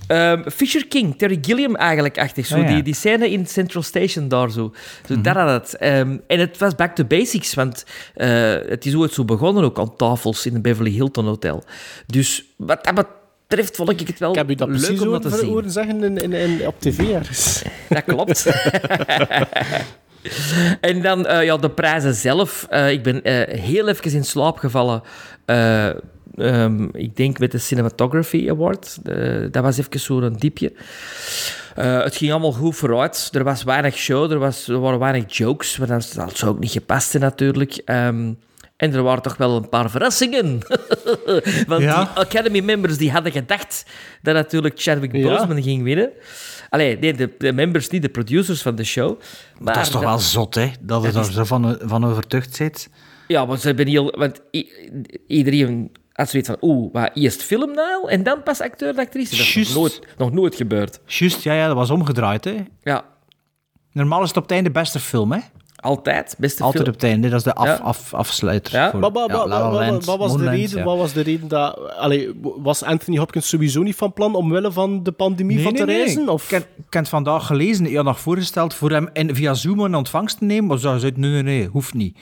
Ehm, 0.07 0.49
Fisher 0.49 0.88
King, 0.88 1.17
Terry 1.17 1.38
Gilliam 1.41 1.75
eigenlijk, 1.75 2.17
achtig. 2.19 2.45
Zo, 2.45 2.57
ja. 2.57 2.67
die, 2.67 2.84
die 2.84 2.93
scène 2.95 3.30
in 3.31 3.47
Central 3.47 3.84
Station 3.84 4.27
daar 4.27 4.51
zo. 4.51 4.73
zo 5.07 5.21
dat 5.21 5.35
had 5.35 5.49
het. 5.49 5.77
Ehm, 5.77 6.17
en 6.27 6.39
het 6.39 6.57
was 6.57 6.75
back 6.75 6.95
to 6.95 7.03
basics, 7.05 7.53
want 7.53 7.85
eh, 8.15 8.53
het 8.67 8.85
is 8.85 8.95
ooit 8.95 9.11
zo 9.13 9.25
begonnen 9.25 9.63
ook 9.63 9.80
aan 9.80 9.95
tafels 9.95 10.45
in 10.45 10.53
het 10.53 10.61
Beverly 10.61 10.91
Hilton 10.91 11.25
Hotel. 11.25 11.63
Dus 12.07 12.43
wat 12.57 12.84
dat 12.84 13.05
betreft 13.47 13.75
vond 13.75 13.89
ik 14.01 14.07
het 14.07 14.19
wel 14.19 14.30
Ik 14.30 14.35
heb 14.35 14.49
u 14.49 14.55
dat 14.55 14.67
leuk 14.69 14.89
om 14.89 14.97
horen, 15.07 15.21
dat 15.21 15.31
te 15.31 15.38
zien. 15.38 15.47
horen 15.49 15.71
zeggen 15.71 16.03
in, 16.03 16.17
in, 16.17 16.34
in- 16.34 16.67
op 16.67 16.75
tv 16.80 16.99
ergens. 16.99 17.63
Dat 17.89 18.03
klopt. 18.03 18.45
en 20.81 21.01
dan 21.01 21.25
eh, 21.25 21.43
ja, 21.43 21.57
de 21.57 21.69
prijzen 21.69 22.13
zelf. 22.13 22.65
Eh, 22.69 22.91
ik 22.91 23.03
ben 23.03 23.23
eh, 23.23 23.59
heel 23.59 23.87
even 23.87 24.11
in 24.11 24.23
slaap 24.25 24.57
gevallen. 24.57 25.01
Eh, 25.45 25.89
ehm, 26.35 26.83
ik 26.91 27.15
denk 27.15 27.39
met 27.39 27.51
de 27.51 27.57
Cinematography 27.57 28.49
Award. 28.49 28.97
Dat 29.51 29.63
was 29.63 29.77
even 29.77 29.99
zo'n 29.99 30.35
diepje. 30.37 30.73
Het 31.75 32.15
ging 32.15 32.31
allemaal 32.31 32.51
goed 32.51 32.75
vooruit. 32.75 33.29
Er 33.33 33.43
was 33.43 33.63
weinig 33.63 33.97
show, 33.97 34.31
er, 34.31 34.39
was, 34.39 34.67
er 34.67 34.79
waren 34.79 34.99
weinig 34.99 35.37
jokes. 35.37 35.77
Maar 35.77 35.87
dat, 35.87 36.03
zou 36.33 36.51
ook 36.51 36.59
niet 36.59 36.71
gepast 36.71 37.09
zijn 37.09 37.23
natuurlijk. 37.23 37.81
Ehm, 37.85 38.31
en 38.77 38.93
er 38.93 39.03
waren 39.03 39.23
toch 39.23 39.37
wel 39.37 39.55
een 39.55 39.69
paar 39.69 39.89
verrassingen. 39.89 40.59
Want 41.67 41.81
Ja. 41.83 41.99
die 41.99 42.23
Academy 42.23 42.59
members 42.59 42.97
die 42.97 43.11
hadden 43.11 43.31
gedacht 43.31 43.85
dat 44.21 44.33
natuurlijk 44.33 44.73
Chadwick 44.77 45.15
Ja. 45.15 45.27
Boseman 45.27 45.63
ging 45.63 45.83
winnen. 45.83 46.09
Allee, 46.73 46.97
nee, 46.99 47.13
de, 47.13 47.35
de 47.37 47.53
members 47.53 47.89
niet, 47.89 48.01
de 48.01 48.09
producers 48.09 48.61
van 48.61 48.75
de 48.75 48.83
show. 48.83 49.19
Maar 49.59 49.73
dat 49.73 49.83
is 49.83 49.89
toch 49.89 50.01
wel 50.01 50.19
zot, 50.19 50.55
hè? 50.55 50.71
Dat 50.81 51.03
je 51.03 51.11
Dat 51.11 51.27
er 51.35 51.41
is- 51.41 51.47
van, 51.47 51.77
van 51.81 52.05
overtuigd 52.05 52.55
zit. 52.55 52.89
Ja, 53.27 53.47
want 53.47 53.61
ze 53.61 53.67
hebben 53.67 53.87
heel... 53.87 54.13
Want 54.17 54.41
iedereen 55.27 55.91
had 56.13 56.29
zoiets 56.29 56.49
van... 56.49 56.57
Oeh, 56.61 56.93
maar 56.93 57.11
eerst 57.13 57.43
film 57.43 57.73
nou 57.73 58.09
en 58.09 58.23
dan 58.23 58.43
pas 58.43 58.61
acteur 58.61 58.89
en 58.89 58.97
actrice. 58.99 59.35
Dat 59.37 59.45
is 59.45 59.55
nog 59.55 59.75
nooit, 59.75 59.99
nog 60.17 60.31
nooit 60.31 60.55
gebeurd. 60.55 60.99
Juist, 61.05 61.43
ja, 61.43 61.53
ja, 61.53 61.67
dat 61.67 61.75
was 61.75 61.89
omgedraaid, 61.89 62.43
hè? 62.43 62.55
Ja. 62.83 63.05
Normaal 63.91 64.21
is 64.21 64.27
het 64.27 64.37
op 64.37 64.43
het 64.43 64.51
einde 64.51 64.71
beste 64.71 64.99
film, 64.99 65.31
hè? 65.31 65.39
Altijd, 65.84 66.35
beste 66.38 66.64
Altijd 66.64 66.84
film. 66.84 66.95
op 66.95 67.01
het 67.01 67.10
einde, 67.11 67.30
dat 67.30 67.38
is 67.38 67.43
de 67.43 67.53
af, 67.53 67.65
Ja. 67.68 67.73
af, 67.76 68.14
afsluiter. 68.14 68.73
Ja. 68.73 68.89
voor- 68.91 68.99
Maar 68.99 69.11
wa- 69.11 69.26
ja, 69.27 69.47
La 69.47 69.47
La 69.47 69.72
Land, 69.72 70.05
wat 70.05 70.18
was 70.18 70.38
de 70.38 70.49
reden? 70.49 70.77
ja. 70.77 70.84
Wat 70.84 70.97
was 70.97 71.14
de 71.14 71.22
reden 71.22 71.47
dat... 71.47 71.80
Allee, 71.97 72.30
was 72.41 72.84
Anthony 72.84 73.18
Hopkins 73.18 73.49
sowieso 73.49 73.81
niet 73.81 73.95
van 73.95 74.14
plan 74.14 74.35
omwille 74.35 74.72
van 74.72 75.03
de 75.03 75.11
pandemie 75.11 75.61
van 75.61 75.73
te 75.73 75.85
reizen? 75.85 76.30
Of? 76.30 76.43
Ik 76.43 76.49
heb 76.49 76.61
ik 76.77 76.84
heb 76.93 77.01
het 77.01 77.10
vandaag 77.10 77.45
gelezen. 77.45 77.89
Je 77.89 77.95
had 77.95 78.05
nog 78.05 78.19
voorgesteld 78.19 78.73
voor 78.73 78.91
hem 78.91 79.10
en 79.14 79.35
via 79.35 79.53
Zoom 79.53 79.85
in 79.85 79.95
ontvangst 79.95 80.38
te 80.38 80.43
nemen. 80.45 80.65
Maar 80.68 80.77
ze 80.77 80.95
zei, 80.99 81.11
nee, 81.15 81.31
nee, 81.31 81.41
nee, 81.43 81.68
hoeft 81.68 81.93
niet. 81.93 82.18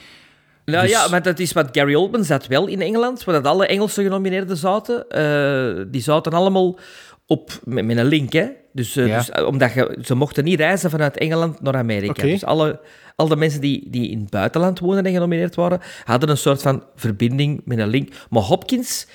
Nou 0.64 0.82
Dus- 0.82 0.90
ja, 0.90 1.08
maar 1.08 1.22
dat 1.22 1.38
is 1.38 1.52
wat 1.52 1.68
Gary 1.72 1.94
Oldman 1.94 2.24
zat 2.24 2.46
wel 2.46 2.66
in 2.66 2.80
Engeland, 2.80 3.24
waar 3.24 3.34
dat 3.42 3.52
alle 3.52 3.66
Engelse 3.66 4.02
genomineerden 4.02 4.56
zaten. 4.56 5.08
Eh, 5.08 5.84
die 5.90 6.02
zaten 6.02 6.32
allemaal 6.32 6.78
op, 7.26 7.50
met, 7.64 7.84
met 7.84 7.96
een 7.96 8.04
link, 8.06 8.32
hè. 8.32 8.46
Dus, 8.72 8.96
eh, 8.96 9.06
Ja. 9.06 9.16
dus 9.18 9.30
eh, 9.30 9.46
omdat 9.46 9.72
je, 9.72 9.98
ze 10.02 10.14
mochten 10.14 10.44
niet 10.44 10.58
reizen 10.58 10.90
vanuit 10.90 11.16
Engeland 11.18 11.60
naar 11.60 11.76
Amerika. 11.76 12.22
Dus 12.22 12.44
alle, 12.44 12.80
al 13.16 13.28
de 13.28 13.36
mensen 13.36 13.60
die, 13.60 13.90
die 13.90 14.10
in 14.10 14.20
het 14.20 14.30
buitenland 14.30 14.78
wonen 14.78 15.04
en 15.04 15.12
genomineerd 15.12 15.54
waren, 15.54 15.80
hadden 16.04 16.28
een 16.28 16.36
soort 16.36 16.62
van 16.62 16.82
verbinding 16.96 17.60
met 17.64 17.78
een 17.78 17.88
link. 17.88 18.12
Maar 18.30 18.42
Hopkins... 18.42 19.06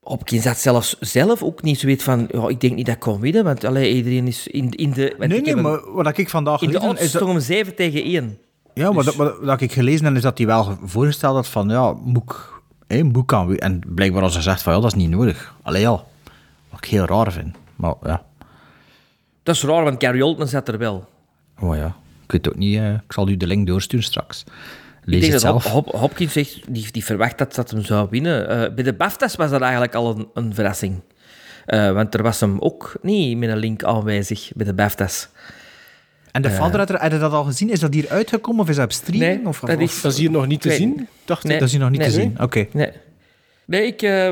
Hopkins 0.00 0.44
had 0.44 0.58
zelfs 0.58 0.96
zelf 1.00 1.42
ook 1.42 1.62
niet 1.62 1.78
zoiets 1.78 2.04
van... 2.04 2.28
Ja, 2.32 2.48
ik 2.48 2.60
denk 2.60 2.74
niet 2.74 2.86
dat 2.86 2.94
ik 2.94 3.00
kon 3.00 3.20
winnen, 3.20 3.44
want 3.44 3.64
allee, 3.64 3.94
iedereen 3.94 4.26
is 4.26 4.46
in, 4.46 4.70
in 4.70 4.92
de... 4.92 5.14
Nee, 5.18 5.28
nee, 5.28 5.46
een- 5.52 5.62
maar 5.62 5.92
wat 5.92 6.18
ik 6.18 6.28
vandaag 6.28 6.62
In 6.62 6.70
de 6.70 6.80
odds 6.80 7.00
is 7.02 7.12
dat... 7.12 7.22
stond 7.22 7.34
om 7.36 7.40
7 7.40 7.74
tegen 7.74 8.02
1. 8.02 8.38
Ja, 8.74 8.92
maar 8.92 9.04
Dus- 9.04 9.14
dat, 9.16 9.38
wat, 9.40 9.60
ik 9.60 9.72
gelezen 9.72 10.04
heb, 10.04 10.14
is 10.14 10.22
dat 10.22 10.38
hij 10.38 10.46
wel 10.46 10.78
voorgesteld 10.84 11.34
had 11.34 11.48
van, 11.48 11.68
ja, 11.68 11.92
moet 11.92 12.22
ik 13.22 13.32
aan 13.32 13.46
wie- 13.46 13.58
En 13.60 13.80
blijkbaar 13.94 14.22
als 14.22 14.32
hij 14.34 14.42
zegt 14.42 14.62
van, 14.62 14.74
ja, 14.74 14.80
dat 14.80 14.92
is 14.92 14.98
niet 14.98 15.10
nodig. 15.10 15.54
Allee, 15.62 15.80
ja. 15.80 15.90
Wat 16.70 16.78
ik 16.84 16.84
heel 16.84 17.04
raar 17.04 17.32
vind. 17.32 17.56
Maar 17.78 17.94
ja, 18.02 18.24
Dat 19.42 19.54
is 19.54 19.62
raar, 19.62 19.84
want 19.84 20.02
Gary 20.04 20.20
Oldman 20.20 20.48
zat 20.48 20.68
er 20.68 20.78
wel. 20.78 21.08
oh 21.60 21.76
ja. 21.76 21.96
Ik 22.24 22.32
weet 22.32 22.48
ook 22.48 22.56
niet, 22.56 22.76
eh, 22.78 22.92
ik 22.92 23.12
zal 23.12 23.28
u 23.28 23.36
de 23.36 23.46
link 23.46 23.66
doorsturen 23.66 24.04
straks. 24.04 24.44
Lees 25.04 25.14
ik 25.16 25.20
denk 25.20 25.32
het 25.32 25.42
dat 25.42 25.62
zelf. 25.62 25.72
Hop- 25.72 25.92
Hopkins 25.94 26.32
zegt, 26.32 26.60
die, 26.68 26.92
die 26.92 27.04
verwacht 27.04 27.38
dat, 27.38 27.54
dat 27.54 27.70
hem 27.70 27.84
zou 27.84 28.06
winnen. 28.10 28.48
Eh, 28.48 28.74
bij 28.74 28.84
de 28.84 28.92
BAFTA's 28.94 29.36
was 29.36 29.50
dat 29.50 29.60
eigenlijk 29.60 29.94
al 29.94 30.16
een, 30.16 30.28
een 30.34 30.54
verrassing. 30.54 31.00
Eh, 31.66 31.92
want 31.92 32.14
er 32.14 32.22
was 32.22 32.40
hem 32.40 32.58
ook 32.60 32.96
niet 33.02 33.36
met 33.38 33.48
een 33.48 33.56
link 33.56 33.84
aanwezig 33.84 34.50
bij 34.54 34.66
de 34.66 34.74
BAFTA's. 34.74 35.28
En 36.32 36.42
de 36.42 36.50
vader, 36.50 36.78
had, 36.78 36.90
er, 36.90 37.00
had 37.00 37.12
je 37.12 37.18
dat 37.18 37.32
al 37.32 37.44
gezien? 37.44 37.70
Is 37.70 37.80
dat 37.80 37.94
hier 37.94 38.08
uitgekomen 38.08 38.60
of 38.60 38.68
is 38.68 38.76
dat 38.76 38.84
op 38.84 38.92
streaming? 38.92 39.36
Nee, 39.38 39.46
of, 39.48 39.60
dat 39.60 39.76
of- 39.76 39.82
is- 39.82 40.00
Dat 40.00 40.12
is 40.12 40.18
hier 40.18 40.30
nog 40.30 40.46
niet 40.46 40.60
te 40.60 40.70
zien, 40.72 41.08
dacht 41.24 41.44
ik. 41.44 41.50
Dat 41.50 41.62
is 41.62 41.70
hier 41.70 41.80
nog 41.80 41.90
niet 41.90 41.98
Nee. 42.00 42.08
te 42.08 42.14
zien. 42.14 42.36
Oké. 42.40 42.66
Nee, 42.72 42.90
nee 43.64 43.86
ik, 43.86 44.02
eh, 44.02 44.30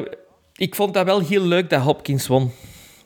ik 0.57 0.75
vond 0.75 0.95
dat 0.95 1.05
wel 1.05 1.21
heel 1.21 1.43
leuk 1.47 1.71
dat 1.71 1.81
Hopkins 1.81 2.27
won. 2.27 2.51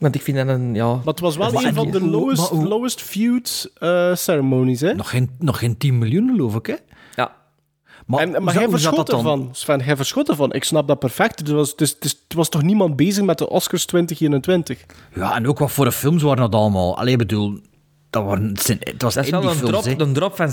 Want 0.01 0.15
ik 0.15 0.21
vind 0.21 0.37
dat 0.37 0.47
een... 0.47 0.73
Ja, 0.75 0.87
Maar 0.95 1.05
het 1.05 1.19
was 1.19 1.37
wel 1.37 1.65
een 1.65 1.73
van 1.73 1.91
de 1.91 2.01
lowest, 2.05 2.47
hoe- 2.47 2.67
lowest 2.67 3.01
viewed 3.01 3.71
eh, 3.77 4.15
ceremonies, 4.15 4.81
hè? 4.81 4.93
Nog, 4.93 5.09
geen, 5.09 5.29
nog 5.39 5.59
geen 5.59 5.77
10 5.77 5.97
miljoen, 5.97 6.29
geloof 6.29 6.55
ik, 6.55 6.65
hè? 6.65 6.75
ja. 7.15 7.31
Maar, 8.05 8.19
En, 8.19 8.43
maar 8.43 8.53
hij 8.53 8.69
verschot 8.69 9.11
ervan, 9.11 9.49
Sven. 9.51 9.81
Hij 9.81 9.95
verschot 9.95 10.29
ervan. 10.29 10.53
Ik 10.53 10.63
snap 10.63 10.87
dat 10.87 10.99
perfect. 10.99 11.39
Het 11.39 11.49
was, 11.49 11.73
het 11.77 12.23
was 12.35 12.49
toch 12.49 12.61
niemand 12.61 12.95
bezig 12.95 13.23
met 13.23 13.37
de 13.37 13.49
Oscars 13.49 13.85
2021? 13.85 14.85
Ja, 15.15 15.35
en 15.35 15.47
ook 15.47 15.59
wat 15.59 15.71
voor 15.71 15.85
de 15.85 15.91
films 15.91 16.23
waren 16.23 16.51
dat 16.51 16.61
allemaal. 16.61 16.97
Allee, 16.97 17.11
ik 17.11 17.17
bedoel, 17.17 17.59
dat, 18.09 18.23
waren, 18.23 18.47
het 18.47 19.01
was 19.01 19.13
Dat 19.13 19.23
is 19.25 19.29
wel 19.31 19.41
een 19.43 19.47
indie-films, 19.49 19.83
drop, 19.83 19.99
een 19.99 20.13
drop 20.13 20.35
van 20.35 20.49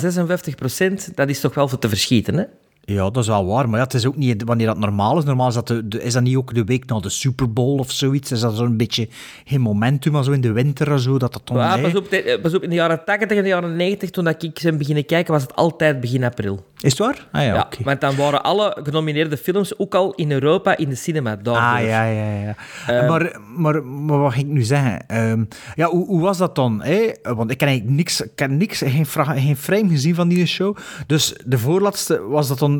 56% 1.10 1.14
Dat 1.14 1.28
is 1.28 1.40
toch 1.40 1.54
wel 1.54 1.68
voor 1.68 1.78
te 1.78 1.88
verschieten, 1.88 2.34
hè? 2.34 2.44
Ja, 2.94 3.10
dat 3.10 3.16
is 3.16 3.26
wel 3.26 3.46
waar. 3.46 3.68
Maar 3.68 3.78
ja, 3.78 3.84
het 3.84 3.94
is 3.94 4.06
ook 4.06 4.16
niet 4.16 4.42
wanneer 4.44 4.66
dat 4.66 4.78
normaal 4.78 5.18
is. 5.18 5.24
Normaal 5.24 5.48
is 5.48 5.54
dat, 5.54 5.66
de, 5.66 5.88
de- 5.88 6.02
is 6.02 6.12
dat 6.12 6.22
niet 6.22 6.36
ook 6.36 6.54
de 6.54 6.64
week 6.64 6.86
na 6.86 7.00
de 7.00 7.08
Super 7.08 7.52
Bowl 7.52 7.78
of 7.78 7.90
zoiets. 7.90 8.32
Is 8.32 8.40
dat 8.40 8.56
zo'n 8.56 8.76
beetje 8.76 9.08
geen 9.44 9.60
momentum, 9.60 10.12
maar 10.12 10.24
zo 10.24 10.30
in 10.32 10.40
de 10.40 10.52
winter 10.52 10.92
en 10.92 11.00
zo, 11.00 11.18
dat 11.18 11.32
dat 11.32 11.42
dan... 11.44 11.56
Ja, 11.56 11.76
pas, 11.78 11.94
op, 11.94 12.06
eh, 12.06 12.40
pas 12.40 12.54
op, 12.54 12.62
in 12.62 12.68
de 12.68 12.74
jaren 12.74 13.04
80 13.04 13.36
en 13.36 13.42
de 13.42 13.48
jaren 13.48 13.76
90, 13.76 14.10
toen 14.10 14.24
dat 14.24 14.42
ik 14.42 14.60
ben 14.62 14.78
beginnen 14.78 15.06
kijken, 15.06 15.32
was 15.32 15.42
het 15.42 15.54
altijd 15.54 16.00
begin 16.00 16.24
april. 16.24 16.64
Is 16.80 16.90
het 16.90 16.98
waar? 16.98 17.26
Ah 17.32 17.42
ja, 17.42 17.54
Ja, 17.54 17.60
oké. 17.60 17.82
want 17.84 18.00
dan 18.00 18.16
waren 18.16 18.42
alle 18.42 18.76
genomineerde 18.82 19.36
films 19.36 19.78
ook 19.78 19.94
al 19.94 20.14
in 20.14 20.32
Europa 20.32 20.76
in 20.76 20.88
de 20.88 20.94
cinema. 20.94 21.36
Daardoor. 21.36 21.56
Ah, 21.56 21.82
ja, 21.82 22.04
ja, 22.04 22.40
ja. 22.40 22.54
Ehm, 22.86 23.08
maar, 23.08 23.40
maar, 23.56 23.84
maar 23.84 24.18
wat 24.18 24.32
ging 24.32 24.46
ik 24.46 24.52
nu 24.52 24.62
zeggen? 24.62 25.06
Ehm, 25.06 25.44
ja, 25.74 25.86
hoe, 25.88 26.06
hoe 26.06 26.20
was 26.20 26.38
dat 26.38 26.54
dan? 26.54 26.82
Hè? 26.82 27.10
Want 27.22 27.50
ik 27.50 27.60
heb 27.60 27.68
eigenlijk 27.68 27.96
niks, 27.96 28.20
ik 28.20 28.38
heb 28.38 28.50
niks 28.50 28.78
geen, 28.78 29.06
geen 29.06 29.56
frame 29.56 29.88
gezien 29.88 30.14
van 30.14 30.28
die 30.28 30.46
show. 30.46 30.76
Dus 31.06 31.34
de 31.46 31.58
voorlaatste, 31.58 32.22
was 32.22 32.48
dat 32.48 32.58
dan 32.58 32.78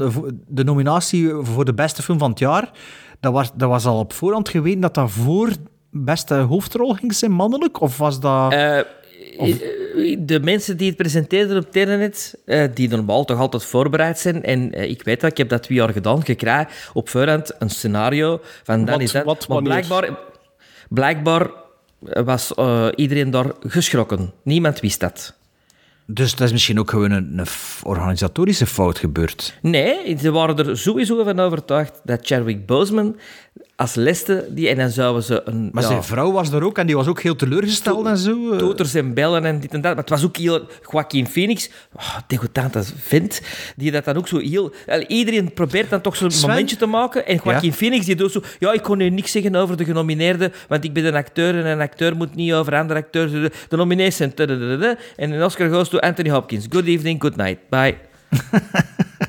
de, 0.48 0.64
nominatie 0.64 1.30
voor 1.40 1.64
de 1.64 1.74
beste 1.74 2.02
film 2.02 2.18
van 2.18 2.30
het 2.30 2.38
jaar? 2.38 2.70
Dat 3.20 3.32
was, 3.32 3.50
dat 3.54 3.68
was 3.68 3.84
al 3.86 3.98
op 3.98 4.12
voorhand 4.12 4.48
geweten 4.48 4.80
dat 4.80 4.94
dat 4.94 5.10
voor 5.10 5.50
beste 5.90 6.34
hoofdrol 6.34 6.92
ging 6.94 7.14
zijn, 7.14 7.32
mannelijk? 7.32 7.80
Of 7.80 7.98
was 7.98 8.20
dat... 8.20 8.52
Eh, 8.52 8.78
de 10.18 10.40
mensen 10.40 10.76
die 10.76 10.88
het 10.88 10.96
presenteerden 10.96 11.56
op 11.56 11.72
Telenet, 11.72 12.34
eh, 12.44 12.64
die 12.74 12.88
normaal 12.88 13.24
toch 13.24 13.38
altijd 13.38 13.64
voorbereid 13.64 14.18
zijn, 14.18 14.42
en 14.42 14.72
eh, 14.72 14.90
ik 14.90 15.02
weet 15.02 15.20
dat, 15.20 15.30
ik 15.30 15.36
heb 15.36 15.48
dat 15.48 15.62
twee 15.62 15.78
jaar 15.78 15.92
gedaan, 15.92 16.24
gekregen 16.24 16.68
op 16.92 17.08
voorhand 17.08 17.52
een 17.58 17.70
scenario 17.70 18.40
van 18.62 18.84
dan 18.84 18.94
Wat- 18.94 19.00
is 19.02 19.12
dat. 19.12 19.24
wat, 19.24 19.48
maar 19.48 19.62
blijkbaar, 19.62 20.10
blijkbaar 20.88 21.50
was 22.24 22.54
eh, 22.54 22.86
iedereen 22.94 23.30
daar 23.30 23.46
geschrokken. 23.60 24.32
Niemand 24.42 24.80
wist 24.80 25.00
dat. 25.00 25.36
Dus 26.06 26.34
dat 26.34 26.46
is 26.46 26.52
misschien 26.52 26.78
ook 26.78 26.90
gewoon 26.90 27.10
een, 27.10 27.38
een 27.38 27.46
organisatorische 27.82 28.66
fout 28.66 28.98
gebeurd. 28.98 29.58
Nee, 29.62 30.16
ze 30.20 30.30
waren 30.30 30.58
er 30.58 30.78
sowieso 30.78 31.24
van 31.24 31.40
overtuigd 31.40 32.00
dat 32.04 32.26
Chadwick 32.26 32.66
Boseman 32.66 33.16
als 33.78 33.94
leste 33.94 34.46
die, 34.50 34.68
en 34.68 34.76
dan 34.76 34.90
zouden 34.90 35.22
ze 35.22 35.42
een... 35.44 35.68
Maar 35.72 35.82
ja, 35.82 35.88
zijn 35.88 36.04
vrouw 36.04 36.32
was 36.32 36.52
er 36.52 36.62
ook 36.62 36.78
en 36.78 36.86
die 36.86 36.96
was 36.96 37.06
ook 37.06 37.20
heel 37.20 37.36
teleurgesteld 37.36 38.06
en 38.06 38.16
zo. 38.18 38.52
eh. 38.52 38.58
toters 38.58 38.94
en 38.94 39.14
bellen 39.14 39.44
en 39.44 39.60
dit 39.60 39.72
en 39.72 39.80
dat. 39.80 39.90
Maar 39.94 40.00
het 40.00 40.10
was 40.10 40.24
ook 40.24 40.36
heel... 40.36 40.66
Joaquin 40.90 41.26
Phoenix, 41.26 41.70
oh, 41.96 42.16
degoutante 42.26 42.82
vent, 42.96 43.40
die 43.76 43.90
dat 43.90 44.04
dan 44.04 44.16
ook 44.16 44.28
zo 44.28 44.38
heel... 44.38 44.72
Iedereen 45.06 45.52
probeert 45.52 45.90
dan 45.90 46.00
toch 46.00 46.16
zo'n 46.16 46.30
momentje 46.40 46.76
te 46.76 46.86
maken. 46.86 47.26
En 47.26 47.40
Joaquin 47.44 47.70
Ja. 47.70 47.76
Phoenix, 47.76 48.06
die 48.06 48.14
doet 48.14 48.32
zo... 48.32 48.42
Ja, 48.58 48.72
ik 48.72 48.82
kon 48.82 48.98
nu 48.98 49.10
niks 49.10 49.30
zeggen 49.32 49.54
over 49.54 49.76
de 49.76 49.84
genomineerden, 49.84 50.52
want 50.68 50.84
ik 50.84 50.92
ben 50.92 51.04
een 51.04 51.14
acteur 51.14 51.58
en 51.58 51.66
een 51.66 51.80
acteur 51.80 52.16
moet 52.16 52.34
niet 52.34 52.52
over 52.52 52.74
andere 52.74 52.98
acteurs... 53.00 53.30
De 53.68 53.76
nominees 53.76 54.16
zijn... 54.16 54.34
En 54.34 55.30
een 55.30 55.44
Oscar 55.44 55.68
goes 55.70 55.88
to 55.88 55.98
Anthony 55.98 56.30
Hopkins. 56.30 56.66
Good 56.70 56.84
evening, 56.86 57.20
good 57.22 57.36
night. 57.36 57.58
Bye. 57.68 57.96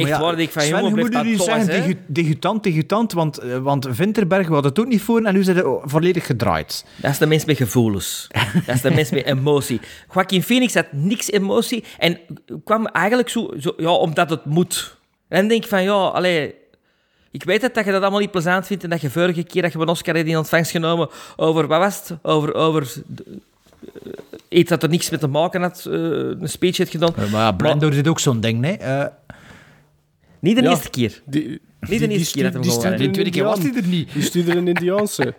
Maar 0.00 0.10
Echt 0.10 0.20
ja, 0.20 0.24
waar, 0.24 0.38
ik 0.38 0.50
van 0.50 0.62
Sven, 0.62 0.82
jongen, 0.82 1.08
blijf 1.08 1.24
nu 1.26 1.36
zeggen, 1.36 1.66
degu- 1.66 1.98
degutant, 2.06 2.62
degutant, 2.62 3.12
want, 3.12 3.38
eh, 3.38 3.58
want 3.58 3.86
Vinterberg 3.90 4.48
had 4.48 4.64
het 4.64 4.78
ook 4.80 4.86
niet 4.86 5.02
voor 5.02 5.22
en 5.22 5.34
nu 5.34 5.42
zijn 5.42 5.56
ze 5.56 5.80
volledig 5.82 6.26
gedraaid. 6.26 6.84
Dat 6.96 7.10
is 7.10 7.18
de 7.18 7.26
mens 7.26 7.44
met 7.44 7.56
gevoelens. 7.56 8.26
Dat 8.66 8.74
is 8.74 8.80
de 8.80 8.90
mens 8.90 9.10
met 9.10 9.24
emotie. 9.24 9.80
Joaquin 10.14 10.42
Phoenix 10.42 10.74
had 10.74 10.86
niks 10.92 11.30
emotie 11.30 11.84
en 11.98 12.18
kwam 12.64 12.86
eigenlijk 12.86 13.28
zo, 13.28 13.50
zo 13.60 13.72
ja, 13.76 13.90
omdat 13.90 14.30
het 14.30 14.44
moet. 14.44 14.96
En 15.28 15.38
dan 15.38 15.48
denk 15.48 15.62
ik 15.62 15.68
van, 15.68 15.82
ja, 15.82 15.92
allee, 15.92 16.54
ik 17.30 17.44
weet 17.44 17.62
het 17.62 17.74
dat 17.74 17.84
je 17.84 17.90
dat 17.92 18.00
allemaal 18.02 18.20
niet 18.20 18.30
plezant 18.30 18.66
vindt 18.66 18.84
en 18.84 18.90
dat 18.90 19.00
je 19.00 19.10
vorige 19.10 19.42
keer 19.42 19.62
dat 19.62 19.72
je 19.72 19.78
een 19.78 19.88
Oscar 19.88 20.14
hebt 20.14 20.28
in 20.28 20.36
ontvangst 20.36 20.70
genomen 20.70 21.08
over, 21.36 21.66
wat 21.66 21.78
was 21.78 21.96
het? 21.96 22.18
Over, 22.22 22.54
over 22.54 22.82
eh, 22.82 23.32
iets 24.48 24.70
dat 24.70 24.82
er 24.82 24.88
niks 24.88 25.10
mee 25.10 25.20
te 25.20 25.26
maken 25.26 25.62
had, 25.62 25.84
eh, 25.86 25.92
een 25.92 26.48
speech 26.48 26.76
heeft 26.76 26.90
gedaan. 26.90 27.12
Maar 27.16 27.30
ja, 27.30 27.52
Brando 27.52 27.88
deed 27.88 28.08
ook 28.08 28.20
zo'n 28.20 28.40
ding. 28.40 28.66
Eh, 28.66 29.04
Niet 30.40 30.56
de 30.56 30.62
Ja, 30.62 30.70
eerste 30.70 30.90
keer. 30.90 31.22
Die, 31.26 31.60
Niet 31.80 32.00
de 32.00 32.08
eerste 32.08 32.34
keer 32.34 32.52
dat 32.52 32.82
hem 32.82 32.92
een 32.92 33.12
tweede 33.12 33.30
keer 33.30 33.44
was 33.44 33.58
hij 33.58 33.72
er 33.74 33.86
niet. 33.86 34.12
Die 34.12 34.22
stuurde 34.22 34.56
een 34.56 34.68
Indiaanse. 34.68 35.34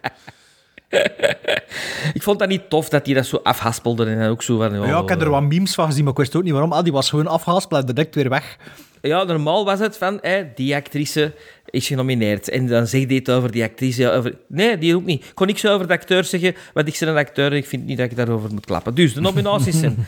Ik 2.13 2.23
vond 2.23 2.39
dat 2.39 2.47
niet 2.47 2.69
tof 2.69 2.89
dat 2.89 3.05
hij 3.05 3.15
dat 3.15 3.25
zo 3.25 3.39
afhaspelde 3.43 4.05
en 4.05 4.29
ook 4.29 4.43
zo 4.43 4.57
van... 4.57 4.87
ja, 4.87 4.99
ik 5.01 5.09
heb 5.09 5.21
er 5.21 5.29
wat 5.29 5.43
memes 5.43 5.73
van 5.73 5.85
gezien, 5.85 6.03
maar 6.03 6.11
ik 6.11 6.17
wist 6.17 6.35
ook 6.35 6.43
niet 6.43 6.51
waarom. 6.51 6.71
Ah, 6.71 6.83
die 6.83 6.91
was 6.91 7.09
gewoon 7.09 7.27
afgehaspeld 7.27 7.89
en 7.89 7.95
direct 7.95 8.15
weer 8.15 8.29
weg. 8.29 8.57
Ja, 9.01 9.23
normaal 9.23 9.65
was 9.65 9.79
het 9.79 9.97
van, 9.97 10.17
hè, 10.21 10.43
die 10.55 10.75
actrice 10.75 11.33
is 11.65 11.87
genomineerd. 11.87 12.49
En 12.49 12.67
dan 12.67 12.87
zegt 12.87 13.05
hij 13.05 13.15
het 13.15 13.31
over 13.31 13.51
die 13.51 13.63
actrice. 13.63 14.11
Over... 14.11 14.35
Nee, 14.47 14.77
die 14.77 14.95
ook 14.95 15.05
niet. 15.05 15.23
Ik 15.23 15.31
kon 15.35 15.47
niks 15.47 15.65
over 15.65 15.87
de 15.87 15.93
acteur 15.93 16.23
zeggen, 16.23 16.55
want 16.73 16.87
ik 16.87 16.97
ben 16.99 17.09
een 17.09 17.17
acteur 17.17 17.51
en 17.51 17.57
ik 17.57 17.65
vind 17.65 17.85
niet 17.85 17.97
dat 17.97 18.11
ik 18.11 18.17
daarover 18.17 18.53
moet 18.53 18.65
klappen. 18.65 18.95
Dus, 18.95 19.13
de 19.13 19.21
nominaties 19.21 19.79
zijn... 19.79 20.05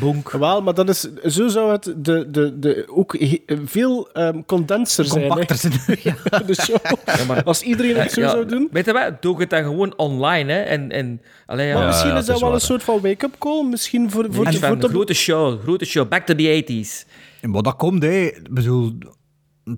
Bonk. 0.00 0.30
Wel, 0.30 0.62
maar 0.62 0.74
dat 0.74 0.88
is, 0.88 1.00
zo 1.26 1.48
zou 1.48 1.72
het 1.72 1.94
de, 1.96 2.30
de, 2.30 2.58
de, 2.58 2.84
ook 2.90 3.16
veel 3.64 4.08
ehm, 4.12 4.42
condenser 4.46 5.04
zijn. 5.04 5.28
Compacter 5.28 5.56
zijn. 5.56 5.72
Ja. 6.02 6.38
de 6.46 6.54
show. 6.54 6.76
maar- 7.28 7.42
Als 7.44 7.62
iedereen 7.62 7.96
het 7.96 8.12
zo 8.12 8.20
Ja, 8.20 8.30
zou 8.30 8.46
doen. 8.46 8.68
Weet 8.72 8.84
je 8.84 8.92
wat? 8.92 9.22
Doe 9.22 9.40
het 9.40 9.50
dan 9.50 9.62
gewoon 9.62 9.96
online, 9.96 10.52
hè. 10.52 10.58
En, 10.60 10.90
en, 10.90 11.20
allee, 11.46 11.66
ja. 11.66 11.74
Maar 11.74 11.86
misschien 11.86 12.10
ja, 12.10 12.16
is 12.18 12.24
dat 12.26 12.34
is 12.34 12.40
wel 12.40 12.50
waar, 12.50 12.60
een 12.60 12.66
soort 12.66 12.82
van 12.82 13.00
wake-up 13.00 13.34
call. 13.38 13.62
Misschien 13.70 14.10
voor, 14.10 14.26
voor, 14.30 14.46
En 14.46 14.54
voor, 14.54 14.78
de- 14.78 14.88
grote 14.88 15.14
show, 15.14 15.60
grote 15.62 15.84
show. 15.84 16.08
Back 16.08 16.26
to 16.26 16.34
the 16.34 16.64
80s. 16.66 17.08
Maar 17.50 17.62
dat 17.62 17.76
komt, 17.76 18.02
hè. 18.02 18.08
Ik 18.20 18.48
bedoel, 18.54 18.92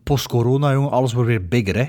post-corona, 0.02 0.72
jongen, 0.72 0.90
alles 0.90 1.12
wordt 1.12 1.28
weer 1.28 1.48
bigger, 1.48 1.76
hè. 1.76 1.86